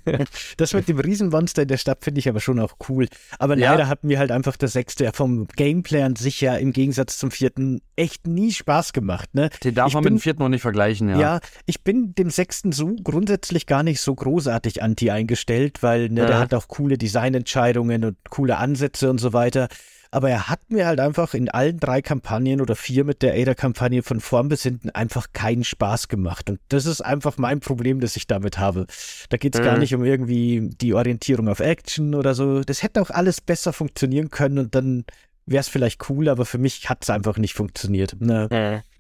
Das 0.57 0.73
mit 0.73 0.89
dem 0.89 0.99
Riesenmonster 1.01 1.63
in 1.63 1.69
der 1.69 1.77
Stadt 1.77 2.05
finde 2.05 2.21
ich 2.21 2.29
aber 2.29 2.39
schon 2.41 2.61
auch 2.61 2.75
cool. 2.89 3.09
Aber 3.41 3.57
Ja. 3.59 3.73
leider 3.73 3.89
hat 3.89 4.05
mir 4.05 4.19
halt 4.21 4.31
einfach 4.31 4.57
das 4.57 4.73
sechste 4.73 5.11
vom 5.13 5.49
Gameplay 5.49 6.03
an 6.03 6.15
sich 6.17 6.41
ja 6.41 6.55
im 6.57 6.73
Gegensatz 6.73 7.19
zum 7.19 7.31
vierten 7.33 7.81
echt 7.97 8.27
nie 8.29 8.53
Spaß 8.53 8.93
gemacht. 8.93 9.35
Ne? 9.35 9.51
Den 9.65 9.75
darf 9.75 9.89
Ich 9.89 9.95
man 9.95 10.05
mit 10.05 10.11
bin- 10.11 10.17
dem 10.17 10.21
vierten 10.21 10.43
noch 10.43 10.49
nicht 10.49 10.63
vergleichen, 10.63 11.09
ja. 11.09 11.19
Ja. 11.19 11.41
ich 11.67 11.83
bin 11.83 12.15
dem 12.15 12.31
sechsten 12.31 12.71
so 12.73 12.95
grundsätzlich 13.03 13.67
gar 13.67 13.83
nicht 13.83 14.01
so 14.01 14.15
großartig 14.15 14.81
anti 14.83 15.11
eingestellt, 15.11 15.83
weil 15.83 16.09
ne, 16.09 16.23
der 16.23 16.31
Ja. 16.31 16.39
hat 16.39 16.55
auch 16.55 16.69
coole 16.69 16.97
Designentscheidungen 16.97 18.05
und 18.05 18.17
coole 18.31 18.57
Ansätze 18.59 19.11
und 19.11 19.19
so 19.19 19.33
weiter. 19.33 19.69
Aber 20.13 20.29
er 20.29 20.49
hat 20.49 20.71
mir 20.71 20.87
halt 20.87 20.99
einfach 20.99 21.35
in 21.35 21.49
allen 21.49 21.79
drei 21.79 22.03
Kampagnen 22.03 22.61
oder 22.61 22.75
vier 22.75 23.05
mit 23.05 23.23
der 23.23 23.35
Ada-Kampagne 23.35 24.03
von 24.03 24.21
vorn 24.21 24.49
bis 24.49 24.65
hinten 24.65 24.91
einfach 24.91 25.29
keinen 25.33 25.63
Spaß 25.63 26.09
gemacht. 26.09 26.51
Und 26.51 26.59
das 26.69 26.85
ist 26.87 27.01
einfach 27.01 27.39
mein 27.39 27.61
Problem, 27.61 28.01
das 28.01 28.17
ich 28.17 28.27
damit 28.27 28.59
habe. 28.59 28.87
Da 29.29 29.37
geht 29.37 29.55
es 29.55 29.61
gar 29.63 29.75
Mhm. 29.75 29.81
nicht 29.81 29.95
um 29.95 30.05
irgendwie 30.05 30.71
die 30.81 30.95
Orientierung 30.95 31.47
auf 31.49 31.61
Action 31.61 32.17
oder 32.17 32.35
so. 32.35 32.63
Das 32.63 32.83
hätte 32.83 33.01
auch 33.01 33.11
alles 33.11 33.41
besser 33.41 33.73
funktionieren 33.73 34.31
können 34.31 34.59
und 34.59 34.75
dann 34.75 35.05
wäre 35.47 35.61
es 35.61 35.69
vielleicht 35.69 36.09
cool, 36.11 36.29
aber 36.29 36.45
für 36.45 36.59
mich 36.59 36.89
hat 36.91 37.03
es 37.03 37.11
einfach 37.11 37.37
nicht 37.37 37.55
funktioniert. 37.55 38.21
Ne? 38.21 38.49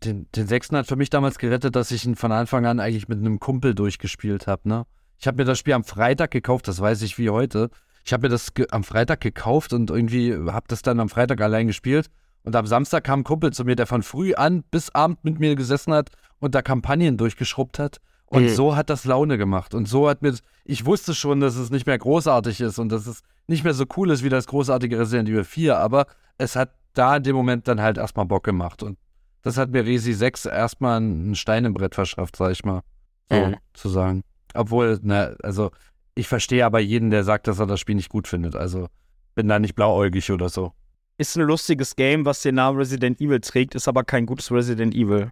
Den, 0.05 0.27
den 0.37 0.47
sechsten 0.47 0.77
hat 0.77 0.87
für 0.87 0.97
mich 0.97 1.11
damals 1.11 1.39
gerettet, 1.39 1.75
dass 1.77 1.91
ich 1.91 2.05
ihn 2.05 2.15
von 2.17 2.31
Anfang 2.33 2.67
an 2.67 2.79
eigentlich 2.81 3.09
mit 3.09 3.19
einem 3.19 3.41
Kumpel 3.41 3.75
durchgespielt 3.75 4.47
habe, 4.47 4.69
ne? 4.69 4.85
Ich 5.19 5.27
habe 5.27 5.37
mir 5.37 5.45
das 5.45 5.59
Spiel 5.59 5.75
am 5.75 5.85
Freitag 5.85 6.31
gekauft, 6.31 6.67
das 6.67 6.81
weiß 6.81 7.03
ich 7.03 7.19
wie 7.19 7.29
heute. 7.31 7.69
Ich 8.05 8.13
habe 8.13 8.23
mir 8.23 8.29
das 8.29 8.53
am 8.71 8.85
Freitag 8.85 9.21
gekauft 9.21 9.73
und 9.73 9.91
irgendwie 9.91 10.35
habe 10.35 10.67
das 10.69 10.83
dann 10.83 11.01
am 11.01 11.09
Freitag 11.09 11.41
allein 11.41 11.67
gespielt. 11.67 12.11
Und 12.43 12.57
am 12.57 12.67
Samstag 12.67 13.05
kam 13.05 13.21
ein 13.21 13.25
Kumpel 13.25 13.53
zu 13.53 13.65
mir, 13.65 13.77
der 13.77 13.87
von 13.87 14.03
früh 14.03 14.35
an 14.35 14.65
bis 14.71 14.91
Abend 14.91 15.23
mit 15.25 15.39
mir 15.39 15.57
gesessen 15.57 15.93
hat 15.93 16.11
und 16.39 16.55
da 16.55 16.63
Kampagnen 16.63 17.19
durchgeschrubbt 17.19 17.79
hat. 17.79 17.99
Und 18.27 18.49
so 18.49 18.77
hat 18.77 18.89
das 18.91 19.05
Laune 19.05 19.37
gemacht. 19.39 19.75
Und 19.75 19.89
so 19.89 20.09
hat 20.09 20.23
mir, 20.23 20.35
ich 20.65 20.87
wusste 20.87 21.15
schon, 21.15 21.41
dass 21.41 21.57
es 21.57 21.71
nicht 21.71 21.87
mehr 21.87 21.99
großartig 21.99 22.61
ist 22.61 22.79
und 22.79 22.91
dass 22.91 23.07
es 23.07 23.23
nicht 23.49 23.65
mehr 23.65 23.75
so 23.75 23.85
cool 23.97 24.11
ist 24.11 24.23
wie 24.23 24.29
das 24.29 24.47
großartige 24.47 24.99
Resident 24.99 25.29
Evil 25.29 25.45
4, 25.45 25.77
aber 25.77 26.07
es 26.39 26.55
hat 26.57 26.71
da 26.95 27.17
in 27.17 27.25
dem 27.25 27.35
Moment 27.37 27.67
dann 27.69 27.81
halt 27.81 27.99
erstmal 27.99 28.27
Bock 28.27 28.45
gemacht. 28.45 28.83
Und 28.83 28.99
das 29.43 29.57
hat 29.57 29.71
mir 29.71 29.85
Resi 29.85 30.13
6 30.13 30.47
erstmal 30.47 31.01
ein 31.01 31.35
Stein 31.35 31.65
im 31.65 31.75
Brett 31.75 31.95
verschafft, 31.95 32.37
sag 32.37 32.53
ich 32.53 32.65
mal. 32.65 32.83
So 33.31 33.37
Mhm. 33.37 33.57
zu 33.75 33.89
sagen. 33.89 34.23
Obwohl, 34.55 34.99
ne, 35.03 35.37
also 35.43 35.71
ich 36.15 36.29
verstehe 36.29 36.65
aber 36.67 36.81
jeden, 36.81 37.11
der 37.11 37.25
sagt, 37.25 37.47
dass 37.47 37.59
er 37.59 37.67
das 37.67 37.81
Spiel 37.81 37.95
nicht 37.95 38.09
gut 38.11 38.29
findet. 38.29 38.57
Also 38.57 38.89
bin 39.35 39.49
da 39.49 39.59
nicht 39.59 39.75
blauäugig 39.75 40.31
oder 40.33 40.49
so. 40.49 40.73
Ist 41.19 41.37
ein 41.37 41.43
lustiges 41.43 41.97
Game, 41.97 42.25
was 42.25 42.43
den 42.43 42.55
Namen 42.57 42.79
Resident 42.79 43.21
Evil 43.21 43.41
trägt, 43.41 43.75
ist 43.75 43.89
aber 43.89 44.05
kein 44.05 44.27
gutes 44.27 44.51
Resident 44.51 44.95
Evil. 44.95 45.31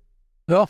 Ja. 0.48 0.66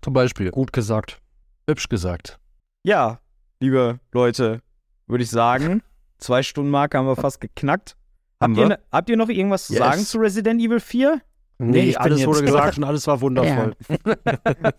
Zum 0.00 0.12
Beispiel. 0.12 0.50
Gut 0.50 0.72
gesagt. 0.72 1.20
Hübsch 1.68 1.88
gesagt. 1.88 2.38
Ja, 2.84 3.18
liebe 3.60 3.98
Leute, 4.12 4.60
würde 5.06 5.24
ich 5.24 5.30
sagen, 5.30 5.82
zwei 6.18 6.42
Stunden 6.42 6.70
Marke 6.70 6.98
haben 6.98 7.06
wir 7.06 7.16
fast 7.16 7.40
geknackt. 7.40 7.96
Haben 8.40 8.52
Habt 8.52 8.58
ihr, 8.58 8.62
wir? 8.64 8.68
ne- 8.76 8.80
habt 8.92 9.08
ihr 9.10 9.16
noch 9.16 9.28
irgendwas 9.28 9.66
zu 9.66 9.72
Yes. 9.74 9.80
sagen 9.82 10.00
zu 10.04 10.18
Resident 10.18 10.60
Evil 10.60 10.80
4? 10.80 11.20
Nee, 11.58 11.90
ich 11.90 11.94
bin 11.98 12.02
alles 12.02 12.26
wurde 12.26 12.42
gesagt 12.44 12.78
und 12.78 12.84
alles 12.84 13.06
war 13.06 13.20
wundervoll. 13.20 13.74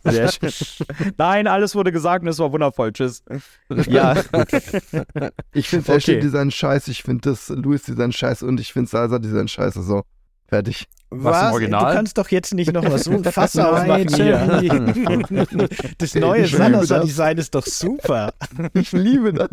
Sehr 0.03 0.29
schön. 0.31 0.51
Nein, 1.17 1.47
alles 1.47 1.73
wurde 1.75 1.91
gesagt 1.91 2.23
und 2.23 2.27
es 2.27 2.37
war 2.39 2.51
wundervoll. 2.51 2.91
Tschüss. 2.91 3.23
Ja, 3.87 4.13
Ich 5.53 5.69
finde 5.69 5.85
Okay. 5.87 5.97
Ashley 5.97 6.19
Design 6.19 6.51
scheiße, 6.51 6.91
ich 6.91 7.03
finde 7.03 7.29
das 7.29 7.49
Louis 7.49 7.83
Design 7.83 8.11
scheiße 8.11 8.45
und 8.45 8.59
ich 8.59 8.73
finde 8.73 8.89
Salsa 8.89 9.19
Design 9.19 9.47
scheiße. 9.47 9.81
So, 9.83 10.03
fertig. 10.47 10.85
Was 11.11 11.43
im 11.47 11.53
Original? 11.53 11.91
Du 11.91 11.95
kannst 11.97 12.17
doch 12.17 12.27
jetzt 12.29 12.53
nicht 12.53 12.73
noch 12.73 12.83
mal 12.83 12.97
so 12.99 13.11
ein 13.11 13.23
Fass 13.23 13.57
aufmachen 13.57 14.09
hier. 14.09 14.73
Das 15.97 16.13
neue. 16.15 16.45
Salazar-Design 16.47 17.37
ist 17.37 17.55
doch 17.55 17.65
super. 17.65 18.33
Ich 18.73 18.91
liebe 18.91 19.31
das. 19.31 19.49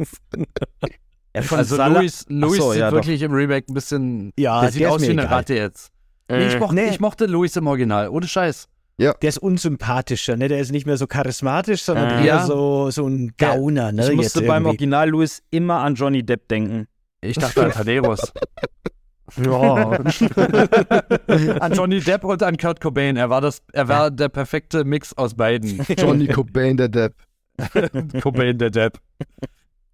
ja 1.36 1.43
Also 1.57 1.77
Sala- 1.77 2.01
Luis, 2.01 2.24
Luis 2.28 2.59
Ach 2.59 2.62
so, 2.65 2.73
sieht 2.73 2.81
ja, 2.81 2.90
doch. 2.90 2.97
wirklich 2.97 3.23
im 3.23 3.32
Remake 3.32 3.70
ein 3.70 3.74
bisschen. 3.74 4.32
Ja, 4.36 4.62
der 4.62 4.73
sieht 4.73 4.82
der 4.82 4.90
aus 4.93 5.03
wie 5.03 5.11
eine. 5.11 5.31
Ratte 5.31 5.55
jetzt. 5.55 5.91
Nee, 6.39 6.47
ich, 6.49 6.59
mochte, 6.59 6.75
Nee. 6.75 6.89
ich 6.91 7.01
mochte 7.01 7.27
Luis 7.27 7.57
im 7.57 7.67
Original, 7.67 8.09
ohne 8.09 8.27
Scheiß. 8.27 8.69
Der 8.99 9.17
ist 9.23 9.39
unsympathischer, 9.39 10.37
ne? 10.37 10.47
Der 10.49 10.61
ist 10.61 10.71
nicht 10.71 10.87
mehr 10.87 10.97
so 10.97 11.07
charismatisch, 11.09 11.83
sondern 11.83 12.09
Äh, 12.11 12.19
eher 12.21 12.25
ja. 12.27 12.47
so, 12.47 12.91
so 12.91 13.07
ein 13.09 13.33
Gauner, 13.37 13.91
ne? 13.91 14.09
Ich 14.11 14.15
musste 14.17 14.43
beim. 14.43 14.65
Original 14.67 15.09
Louis 15.11 15.43
immer 15.51 15.81
an 15.81 15.95
Johnny 15.97 16.23
Depp 16.23 16.47
denken. 16.49 16.87
Ich 17.21 17.37
dachte 17.37 17.65
an 17.65 17.71
Taderos. 17.73 18.33
Ja. 19.45 19.99
an 21.61 21.73
Johnny 21.73 22.01
Depp 22.01 22.25
und 22.25 22.43
an 22.43 22.57
Kurt 22.57 22.81
Cobain. 22.81 23.17
Er 23.17 23.31
war, 23.31 23.41
das, 23.41 23.63
er 23.73 23.89
war 23.89 24.11
der 24.11 24.29
perfekte 24.29 24.85
Mix 24.85 25.15
aus 25.17 25.35
beiden. 25.35 25.85
Johnny 25.99 26.29
Cobain, 26.29 26.77
der 26.77 26.89
Depp. 26.89 27.15
Cobain, 28.23 28.59
der 28.59 28.71
Depp. 28.71 28.99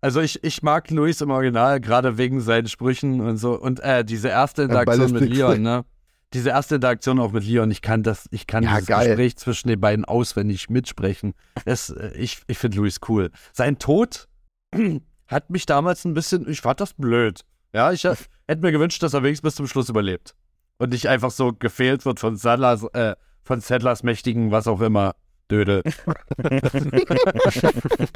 Also 0.00 0.20
ich, 0.20 0.42
ich 0.44 0.62
mag 0.62 0.90
Luis 0.90 1.20
im 1.20 1.30
Original, 1.30 1.80
gerade 1.80 2.18
wegen 2.18 2.40
seinen 2.40 2.68
Sprüchen 2.68 3.20
und 3.20 3.36
so. 3.36 3.58
Und 3.58 3.80
äh, 3.80 4.04
diese 4.04 4.28
erste 4.28 4.62
Interaktion 4.64 5.12
mit 5.12 5.28
Leon, 5.28 5.62
ne? 5.62 5.84
Diese 6.34 6.50
erste 6.50 6.74
Interaktion 6.74 7.18
auch 7.20 7.32
mit 7.32 7.44
Leon, 7.44 7.70
ich 7.70 7.80
kann 7.80 8.02
das, 8.02 8.28
ich 8.30 8.46
kann 8.46 8.62
Ja, 8.62 8.74
dieses 8.74 8.86
geil. 8.88 9.08
Gespräch 9.08 9.36
zwischen 9.36 9.68
den 9.68 9.80
beiden 9.80 10.04
auswendig 10.04 10.68
mitsprechen. 10.68 11.34
Das, 11.64 11.90
äh, 11.90 12.12
ich 12.16 12.42
ich 12.46 12.58
finde 12.58 12.76
Luis 12.78 13.00
cool. 13.08 13.30
Sein 13.52 13.78
Tod 13.78 14.28
hat 15.26 15.50
mich 15.50 15.64
damals 15.66 16.04
ein 16.04 16.14
bisschen, 16.14 16.48
ich 16.48 16.60
fand 16.60 16.80
das 16.80 16.92
blöd. 16.94 17.44
Ja, 17.72 17.92
ich 17.92 18.04
hätte 18.04 18.26
mir 18.60 18.72
gewünscht, 18.72 19.02
dass 19.02 19.14
er 19.14 19.22
wenigstens 19.22 19.48
bis 19.48 19.54
zum 19.56 19.66
Schluss 19.66 19.88
überlebt. 19.88 20.34
Und 20.78 20.90
nicht 20.90 21.08
einfach 21.08 21.30
so 21.30 21.52
gefehlt 21.52 22.04
wird 22.04 22.20
von 22.20 22.36
Sadlers, 22.36 22.84
äh, 22.92 23.16
von 23.42 23.60
Sadlers 23.60 24.02
mächtigen, 24.02 24.50
was 24.50 24.66
auch 24.66 24.80
immer, 24.80 25.14
Dödel. 25.50 25.82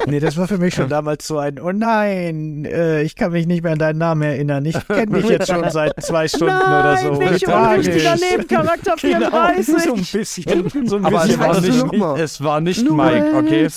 Nee, 0.05 0.19
das 0.19 0.37
war 0.37 0.47
für 0.47 0.57
mich 0.57 0.73
schon 0.75 0.89
damals 0.89 1.25
so 1.27 1.37
ein, 1.37 1.59
oh 1.59 1.71
nein, 1.71 2.65
äh, 2.65 3.03
ich 3.03 3.15
kann 3.15 3.31
mich 3.31 3.47
nicht 3.47 3.63
mehr 3.63 3.73
an 3.73 3.79
deinen 3.79 3.97
Namen 3.97 4.21
erinnern. 4.21 4.65
Ich 4.65 4.75
kenne 4.87 5.17
dich 5.21 5.29
jetzt 5.29 5.47
schon 5.47 5.69
seit 5.69 6.01
zwei 6.03 6.27
Stunden 6.27 6.55
oder 6.55 6.97
so. 6.97 7.15
Tragisch. 7.45 8.03
Nebencharakter 8.31 8.95
Genau, 9.01 9.29
so 9.61 9.93
ein 9.93 10.05
bisschen. 10.11 10.69
So 10.87 10.97
ein 10.97 11.05
Aber 11.05 11.23
es 11.23 11.27
bisschen 11.27 11.39
war, 12.01 12.13
nicht, 12.13 12.21
es 12.21 12.43
war 12.43 12.61
nicht 12.61 12.89
Mike, 12.89 13.35
okay? 13.35 13.67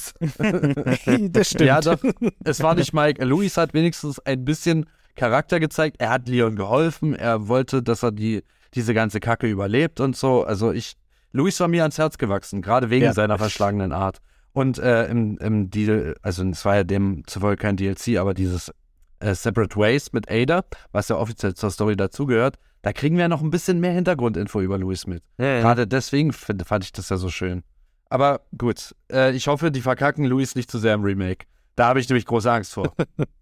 das 1.30 1.48
stimmt. 1.50 1.66
Ja, 1.66 1.80
doch, 1.80 1.98
es 2.44 2.62
war 2.62 2.74
nicht 2.74 2.92
Mike. 2.92 3.24
Luis 3.24 3.56
hat 3.56 3.74
wenigstens 3.74 4.18
ein 4.20 4.44
bisschen 4.44 4.86
Charakter 5.14 5.60
gezeigt. 5.60 5.96
Er 5.98 6.10
hat 6.10 6.28
Leon 6.28 6.56
geholfen. 6.56 7.14
Er 7.14 7.48
wollte, 7.48 7.82
dass 7.82 8.02
er 8.02 8.12
die, 8.12 8.42
diese 8.74 8.94
ganze 8.94 9.20
Kacke 9.20 9.46
überlebt 9.46 10.00
und 10.00 10.16
so. 10.16 10.44
Also 10.44 10.72
ich, 10.72 10.96
Luis 11.36 11.60
war 11.60 11.68
mir 11.68 11.82
ans 11.82 11.98
Herz 11.98 12.18
gewachsen, 12.18 12.62
gerade 12.62 12.90
wegen 12.90 13.04
Ja. 13.04 13.12
seiner 13.12 13.36
verschlagenen 13.38 13.92
Art. 13.92 14.18
Und 14.52 14.78
äh, 14.78 15.06
im, 15.08 15.36
im 15.38 15.68
Deal, 15.70 16.16
also 16.22 16.42
es 16.44 16.64
war 16.64 16.76
ja 16.76 16.84
dem 16.84 17.22
zufolge 17.26 17.60
kein 17.60 17.76
DLC, 17.76 18.16
aber 18.18 18.32
dieses 18.32 18.72
äh, 19.20 19.34
Separate 19.34 19.76
Ways 19.76 20.12
mit 20.14 20.30
Ada, 20.30 20.64
was 20.92 21.08
ja 21.08 21.16
offiziell 21.16 21.54
zur 21.54 21.70
Story 21.70 21.94
dazugehört, 21.96 22.56
da 22.80 22.92
kriegen 22.94 23.16
wir 23.16 23.22
ja 23.22 23.28
noch 23.28 23.42
ein 23.42 23.50
bisschen 23.50 23.80
mehr 23.80 23.92
Hintergrundinfo 23.92 24.60
über 24.62 24.78
Louis 24.78 25.06
mit. 25.06 25.22
Gerade 25.36 25.86
deswegen 25.86 26.32
find, 26.32 26.66
fand 26.66 26.84
ich 26.84 26.92
das 26.92 27.08
ja 27.10 27.16
so 27.18 27.28
schön. 27.28 27.64
Aber 28.08 28.42
gut, 28.56 28.94
äh, 29.12 29.32
ich 29.32 29.46
hoffe, 29.48 29.70
die 29.70 29.80
verkacken 29.82 30.24
Louis 30.24 30.54
nicht 30.54 30.70
zu 30.70 30.78
sehr 30.78 30.94
im 30.94 31.02
Remake. 31.02 31.44
Da 31.74 31.88
habe 31.88 32.00
ich 32.00 32.08
nämlich 32.08 32.24
große 32.24 32.50
Angst 32.50 32.72
vor. 32.72 32.94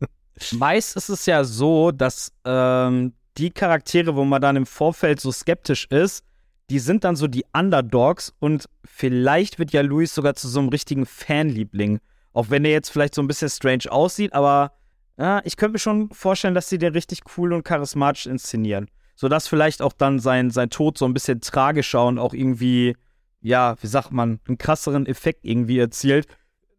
Meist 0.53 0.97
ist 0.97 1.11
es 1.11 1.27
ja 1.27 1.45
so, 1.45 1.93
dass 1.93 2.33
ähm, 2.45 3.13
die 3.39 3.51
Charaktere, 3.51 4.17
wo 4.17 4.25
man 4.25 4.41
dann 4.43 4.57
im 4.57 4.67
Vorfeld 4.67 5.21
so 5.21 5.31
skeptisch 5.31 5.87
ist, 5.91 6.25
die 6.71 6.79
sind 6.79 7.05
dann 7.05 7.17
so 7.17 7.27
die 7.27 7.45
Underdogs 7.53 8.33
und 8.39 8.69
vielleicht 8.85 9.59
wird 9.59 9.73
ja 9.73 9.83
Louis 9.83 10.15
sogar 10.15 10.35
zu 10.35 10.49
so 10.49 10.61
einem 10.61 10.69
richtigen 10.71 11.07
Fanliebling. 11.07 12.01
Auch 12.33 12.51
wenn 12.51 12.63
der 12.63 12.73
jetzt 12.73 12.91
vielleicht 12.91 13.15
so 13.15 13.23
ein 13.23 13.29
bisschen 13.29 13.51
strange 13.51 13.91
aussieht, 13.91 14.33
aber 14.33 14.73
ja, 15.17 15.41
ich 15.45 15.57
könnte 15.57 15.75
mir 15.75 15.79
schon 15.79 16.11
vorstellen, 16.11 16.55
dass 16.55 16.69
sie 16.69 16.79
den 16.79 16.93
richtig 16.93 17.21
cool 17.37 17.53
und 17.53 17.65
charismatisch 17.65 18.27
inszenieren. 18.27 18.91
Sodass 19.15 19.47
vielleicht 19.47 19.81
auch 19.81 19.93
dann 19.93 20.19
sein, 20.19 20.51
sein 20.51 20.71
Tod 20.71 20.99
so 20.99 21.05
ein 21.05 21.15
bisschen 21.15 21.41
tragischer 21.41 22.05
und 22.07 22.19
auch 22.19 22.35
irgendwie, 22.35 22.97
ja, 23.41 23.77
wie 23.81 23.87
sagt 23.87 24.11
man, 24.11 24.41
einen 24.49 24.59
krasseren 24.59 25.07
Effekt 25.07 25.45
irgendwie 25.45 25.79
erzielt. 25.79 26.27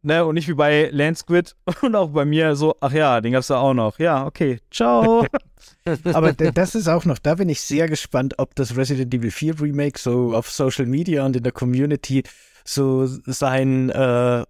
Ne, 0.06 0.23
und 0.23 0.36
nicht 0.36 0.48
wie 0.48 0.53
bei 0.53 0.90
Landsquid 0.91 1.56
und 1.82 1.95
auch 1.95 2.10
bei 2.10 2.26
mir 2.26 2.56
so, 2.56 2.76
ach 2.80 2.91
ja, 2.91 3.19
den 3.22 3.32
gab's 3.32 3.48
da 3.48 3.57
auch 3.57 3.73
noch. 3.73 3.98
Ja, 3.98 4.27
okay, 4.27 4.60
ciao. 4.69 5.26
Aber 6.14 6.32
das 6.32 6.76
ist 6.76 6.88
auch 6.88 7.06
noch, 7.06 7.18
da 7.18 7.34
bin 7.34 7.49
ich 7.49 7.61
sehr 7.61 7.90
gespannt, 7.90 8.36
ob 8.38 8.53
das 8.53 8.77
Resident 8.77 9.11
Evil 9.15 9.32
4 9.32 9.60
Remake 9.61 9.99
so 9.99 10.36
auf 10.36 10.52
Social 10.52 10.86
Media 10.86 11.26
und 11.26 11.36
in 11.36 11.41
der 11.41 11.52
Community 11.52 12.22
so 12.64 13.07
sein 13.07 13.90
äh, 13.90 14.44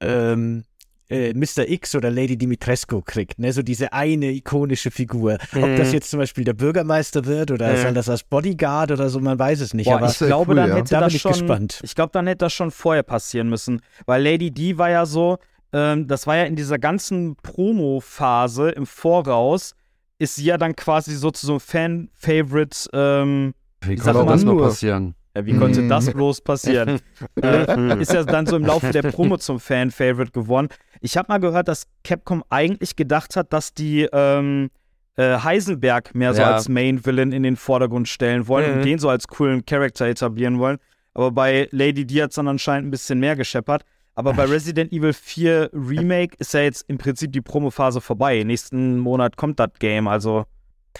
ähm, 0.00 0.64
äh, 1.12 1.34
Mr. 1.34 1.68
X 1.68 1.94
oder 1.94 2.10
Lady 2.10 2.36
Dimitrescu 2.36 3.02
kriegt, 3.02 3.38
ne? 3.38 3.52
So 3.52 3.62
diese 3.62 3.92
eine 3.92 4.30
ikonische 4.32 4.90
Figur. 4.90 5.38
Ob 5.54 5.76
das 5.76 5.92
jetzt 5.92 6.10
zum 6.10 6.18
Beispiel 6.18 6.44
der 6.44 6.54
Bürgermeister 6.54 7.24
wird 7.26 7.50
oder 7.50 7.76
soll 7.76 7.94
das 7.94 8.08
als 8.08 8.24
Bodyguard 8.24 8.90
oder 8.92 9.08
so, 9.08 9.20
man 9.20 9.38
weiß 9.38 9.60
es 9.60 9.74
nicht. 9.74 9.86
Boah, 9.86 9.96
aber 9.96 10.08
ich 10.08 10.18
glaube, 10.18 10.50
cool, 10.50 10.56
dann 10.56 10.70
ja. 10.70 10.76
hätte 10.76 10.90
Da 10.90 11.00
das 11.00 11.14
schon, 11.14 11.32
gespannt. 11.32 11.80
Ich 11.82 11.94
glaube, 11.94 12.10
dann 12.12 12.26
hätte 12.26 12.38
das 12.38 12.52
schon 12.52 12.70
vorher 12.70 13.02
passieren 13.02 13.48
müssen. 13.48 13.80
Weil 14.06 14.22
Lady 14.22 14.50
D 14.50 14.78
war 14.78 14.90
ja 14.90 15.06
so, 15.06 15.38
ähm, 15.72 16.06
das 16.06 16.26
war 16.26 16.36
ja 16.36 16.44
in 16.44 16.56
dieser 16.56 16.78
ganzen 16.78 17.36
Promo-Phase 17.42 18.70
im 18.70 18.86
Voraus, 18.86 19.74
ist 20.18 20.36
sie 20.36 20.44
ja 20.44 20.56
dann 20.58 20.76
quasi 20.76 21.14
so 21.14 21.30
zu 21.30 21.46
so 21.46 21.52
einem 21.54 21.60
Fan-Favorite, 21.60 22.88
ähm, 22.92 23.54
Wie 23.80 23.96
konnte 23.96 24.24
mal 24.24 24.32
das 24.32 24.44
nur 24.44 24.54
nur. 24.54 24.64
passieren? 24.68 25.14
Ja, 25.34 25.46
wie 25.46 25.54
konnte 25.56 25.82
Mhm. 25.82 25.88
das 25.88 26.10
bloß 26.12 26.40
passieren? 26.42 27.00
äh, 27.42 28.00
ist 28.00 28.12
ja 28.12 28.22
dann 28.24 28.46
so 28.46 28.56
im 28.56 28.64
Laufe 28.64 28.90
der 28.90 29.02
Promo 29.02 29.36
zum 29.38 29.60
Fan-Favorite 29.60 30.32
geworden. 30.32 30.68
Ich 31.00 31.16
habe 31.16 31.26
mal 31.28 31.38
gehört, 31.38 31.68
dass 31.68 31.86
Capcom 32.04 32.44
eigentlich 32.50 32.96
gedacht 32.96 33.36
hat, 33.36 33.52
dass 33.52 33.72
die 33.74 34.08
ähm, 34.12 34.70
äh, 35.16 35.38
Heisenberg 35.38 36.14
mehr 36.14 36.34
so 36.34 36.40
Ja. 36.42 36.54
als 36.54 36.68
Main-Villain 36.68 37.32
in 37.32 37.42
den 37.42 37.56
Vordergrund 37.56 38.08
stellen 38.08 38.46
wollen 38.48 38.72
und 38.72 38.78
Mhm. 38.78 38.82
den 38.82 38.98
so 38.98 39.08
als 39.08 39.26
coolen 39.28 39.64
Charakter 39.66 40.06
etablieren 40.06 40.58
wollen. 40.58 40.78
Aber 41.14 41.30
bei 41.30 41.68
Lady 41.72 42.06
D 42.06 42.22
hat 42.22 42.30
es 42.30 42.36
dann 42.36 42.48
anscheinend 42.48 42.88
ein 42.88 42.90
bisschen 42.90 43.20
mehr 43.20 43.36
gescheppert. 43.36 43.84
Aber 44.14 44.32
bei 44.34 44.44
Resident 44.46 44.92
Evil 44.92 45.12
4 45.12 45.70
Remake 45.72 46.36
ist 46.38 46.54
ja 46.54 46.60
jetzt 46.60 46.84
im 46.88 46.98
Prinzip 46.98 47.32
die 47.32 47.40
Promophase 47.42 48.00
vorbei. 48.00 48.42
Nächsten 48.44 48.98
Monat 48.98 49.36
kommt 49.36 49.58
das 49.60 49.70
Game, 49.78 50.08
also 50.08 50.44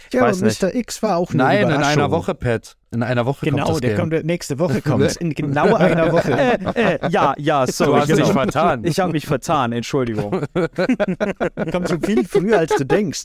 ich 0.09 0.15
ja, 0.15 0.23
weiß 0.23 0.39
aber 0.39 0.47
nicht. 0.49 0.63
Mr. 0.63 0.75
X 0.75 1.03
war 1.03 1.17
auch 1.17 1.31
eine 1.31 1.43
Nein, 1.43 1.69
in 1.71 1.73
einer 1.83 2.11
Woche, 2.11 2.35
Pat. 2.35 2.77
In 2.93 3.03
einer 3.03 3.25
Woche 3.25 3.47
Genau, 3.47 3.65
kommt 3.65 3.71
das 3.77 3.81
der 3.81 3.97
Game. 3.97 4.11
kommt 4.11 4.25
nächste 4.27 4.59
Woche 4.59 4.83
kommt. 4.83 5.17
In 5.17 5.35
genau 5.35 5.75
einer 5.77 6.13
Woche. 6.13 6.33
äh, 6.33 6.95
äh, 6.97 7.09
ja, 7.11 7.35
ja, 7.39 7.65
Du 7.67 7.73
sorry. 7.73 8.01
hast 8.01 8.09
dich 8.11 8.17
genau. 8.17 8.33
vertan. 8.33 8.85
Ich 8.85 9.01
habe 9.01 9.13
mich 9.13 9.27
vertan, 9.27 9.73
Entschuldigung. 9.73 10.31
kommt 11.73 11.89
so 11.89 11.99
viel 12.01 12.27
früher, 12.27 12.59
als 12.59 12.75
du 12.77 12.85
denkst. 12.85 13.25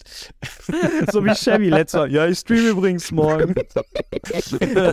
so 1.11 1.23
wie 1.25 1.33
Chevy 1.35 1.69
letztes 1.69 1.99
Mal. 1.99 2.11
Ja, 2.11 2.25
ich 2.27 2.39
streame 2.39 2.69
übrigens 2.69 3.11
morgen. 3.11 3.53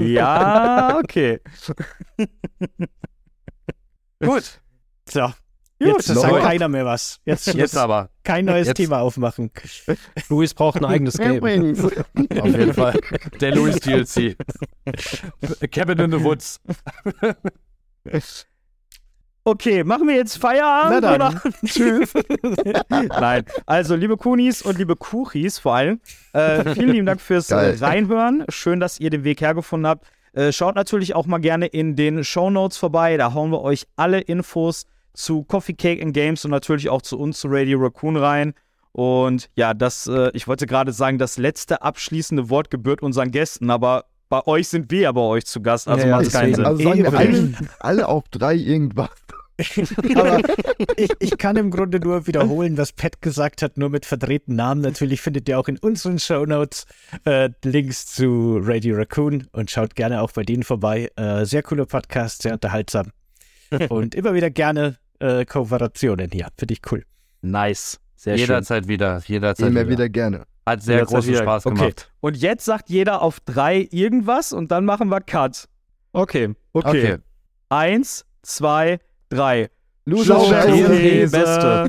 ja, 0.01 0.99
okay. 0.99 1.41
Gut, 4.21 4.61
So. 5.09 5.33
Jetzt 5.81 6.07
Gut. 6.09 6.17
sagt 6.17 6.31
Leute. 6.33 6.45
keiner 6.47 6.69
mehr 6.69 6.85
was. 6.87 7.21
Jetzt, 7.25 7.53
jetzt 7.53 7.77
aber. 7.77 8.09
kein 8.23 8.45
neues 8.45 8.69
Jetzt- 8.69 8.77
Thema 8.77 9.01
aufmachen. 9.01 9.51
Louis 10.29 10.55
braucht 10.55 10.77
ein 10.79 10.85
eigenes 10.85 11.19
Game. 11.19 11.37
Übrigens. 11.37 11.85
Auf 11.85 11.93
jeden 12.15 12.73
Fall. 12.75 12.99
Der 13.41 13.55
Louis 13.55 13.77
DLC. 13.81 14.37
Cabin 15.73 15.99
in 15.99 16.11
the 16.13 16.23
Woods. 16.23 16.61
Okay, 19.47 19.85
machen 19.85 20.09
wir 20.09 20.15
jetzt 20.15 20.39
Feierabend? 20.39 21.03
Na 21.03 21.19
dann. 21.19 21.35
Oder? 21.37 21.43
Tschüss. 21.67 22.15
Nein, 22.89 23.45
also 23.67 23.95
liebe 23.95 24.17
Kunis 24.17 24.63
und 24.63 24.79
liebe 24.79 24.97
Kuchis 24.97 25.59
vor 25.59 25.75
allem, 25.75 26.01
äh, 26.33 26.75
vielen 26.75 26.93
lieben 26.93 27.05
Dank 27.07 27.21
fürs 27.21 27.51
äh, 27.51 27.55
Geil. 27.55 27.77
Reinhören. 27.79 28.45
Schön, 28.49 28.81
dass 28.81 28.99
ihr 29.01 29.11
den 29.11 29.23
Weg 29.23 29.43
hergefunden 29.43 29.87
habt. 29.87 30.07
Äh, 30.33 30.51
schaut 30.51 30.77
natürlich 30.77 31.15
auch 31.15 31.27
mal 31.27 31.39
gerne 31.39 31.67
in 31.67 31.95
den 31.95 32.25
Show 32.25 32.49
Notes 32.49 32.79
vorbei. 32.79 33.19
Da 33.19 33.35
hauen 33.35 33.51
wir 33.53 33.61
euch 33.61 33.87
alle 33.97 34.21
Infos 34.21 34.87
zu 35.15 35.45
Coffee 35.45 35.75
Cake 35.75 36.03
and 36.03 36.13
Games 36.13 36.45
und 36.45 36.51
natürlich 36.51 36.91
auch 36.91 37.03
zu 37.03 37.19
uns 37.19 37.41
zu 37.41 37.49
Radio 37.49 37.79
Raccoon 37.79 38.17
rein. 38.17 38.55
Und 38.93 39.51
ja, 39.57 39.75
das, 39.75 40.07
äh, 40.07 40.31
ich 40.35 40.47
wollte 40.47 40.67
gerade 40.67 40.93
sagen, 40.93 41.19
das 41.19 41.39
letzte 41.39 41.83
abschließende 41.83 42.49
Wort 42.51 42.71
gebührt 42.71 43.03
unseren 43.03 43.31
Gästen, 43.31 43.71
aber 43.71 44.05
bei 44.29 44.47
euch 44.47 44.69
sind 44.69 44.91
wir 44.91 45.01
ja 45.01 45.13
bei 45.13 45.21
euch 45.21 45.47
zu 45.47 45.61
Gast, 45.63 45.89
also 45.89 46.07
Ja, 46.07 46.11
ja, 46.11 46.17
macht 46.17 46.33
keinen 46.33 46.53
deswegen. 46.53 46.57
Sinn. 46.57 46.65
Also 46.67 46.83
sagen 46.83 47.03
wir 47.03 47.19
alle, 47.19 47.55
alle 47.81 48.09
auf 48.09 48.25
drei 48.31 48.55
irgendwas. 48.55 49.11
Aber 50.17 50.41
ich, 50.97 51.11
ich 51.21 51.39
kann 51.39 51.57
im 51.57 51.71
Grunde 51.71 52.01
nur 52.01 52.27
wiederholen, 52.27 52.77
was 52.77 52.93
Pat 52.93 53.23
gesagt 53.23 53.63
hat, 53.63 53.79
nur 53.79 53.89
mit 53.89 54.05
verdrehten 54.05 54.57
Namen. 54.57 54.81
Natürlich 54.81 55.21
findet 55.21 55.49
ihr 55.49 55.61
auch 55.61 55.69
in 55.69 55.79
unseren 55.79 56.19
Shownotes 56.19 56.87
äh, 57.25 57.51
Links 57.63 58.07
zu 58.07 58.59
Radio 58.61 58.97
Raccoon 58.97 59.47
und 59.53 59.71
schaut 59.71 59.95
gerne 59.95 60.23
auch 60.23 60.33
bei 60.33 60.43
denen 60.43 60.65
vorbei. 60.65 61.09
Äh, 61.15 61.45
sehr 61.45 61.63
cooler 61.63 61.87
Podcast, 61.87 62.43
sehr 62.43 62.55
unterhaltsam. 62.55 63.13
und 63.89 64.15
immer 64.15 64.35
wieder 64.35 64.51
gerne 64.51 64.99
äh, 65.25 65.45
Kooperationen 65.45 66.31
hier. 66.33 66.49
Finde 66.59 66.75
ich 66.75 66.81
cool. 66.91 67.05
Nice. 67.43 67.99
Sehr 68.17 68.37
schön. 68.37 68.47
Jederzeit 68.47 68.89
wieder. 68.89 69.21
Jederzeit 69.27 69.69
Immer 69.69 69.81
wieder. 69.81 69.91
wieder 69.91 70.09
gerne. 70.09 70.45
Hat 70.67 70.83
sehr 70.83 70.95
Jederzeit 70.97 71.15
großen 71.17 71.31
wieder. 71.33 71.43
Spaß 71.43 71.67
Okay. 71.67 71.75
gemacht. 71.77 72.13
Und 72.21 72.37
jetzt 72.37 72.65
sagt 72.65 72.89
jeder 72.91 73.21
auf 73.23 73.41
drei 73.41 73.89
irgendwas 73.91 74.53
und 74.53 74.71
dann 74.71 74.85
machen 74.85 75.09
wir 75.09 75.21
Cut. 75.21 75.69
Okay. 76.13 76.55
Okay. 76.73 76.89
Okay. 76.89 77.17
Eins, 77.69 78.25
zwei, 78.43 78.99
drei. 79.29 79.69
Loser 80.07 80.39
Ciao, 80.39 80.45
Scheiße. 80.51 81.29
Beste. 81.31 81.89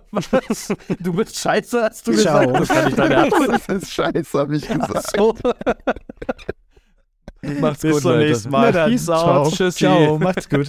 Was? 0.10 0.74
Du 0.98 1.12
bist 1.12 1.36
scheiße, 1.38 1.82
hast 1.82 2.06
du 2.06 2.12
Ciao. 2.14 2.40
gesagt. 2.52 2.60
Das 2.60 2.68
kann 2.68 2.88
ich 2.88 2.94
deine 2.96 3.14
Ernst. 3.14 3.36
Das 3.48 3.68
ist 3.82 3.92
scheiße, 3.92 4.38
hab 4.38 4.50
ich 4.50 4.66
gesagt. 4.66 5.16
So. 5.16 5.34
Macht's 7.60 7.82
Bis 7.82 7.92
gut, 7.92 8.02
zum 8.02 8.10
Leute. 8.12 8.26
nächsten 8.28 8.50
Mal. 8.50 8.72
Peace 8.72 9.04
ciao. 9.04 9.42
out. 9.44 9.54
Tschüssi. 9.54 9.78
Ciao, 9.78 10.18
macht's 10.18 10.48
gut. 10.50 10.68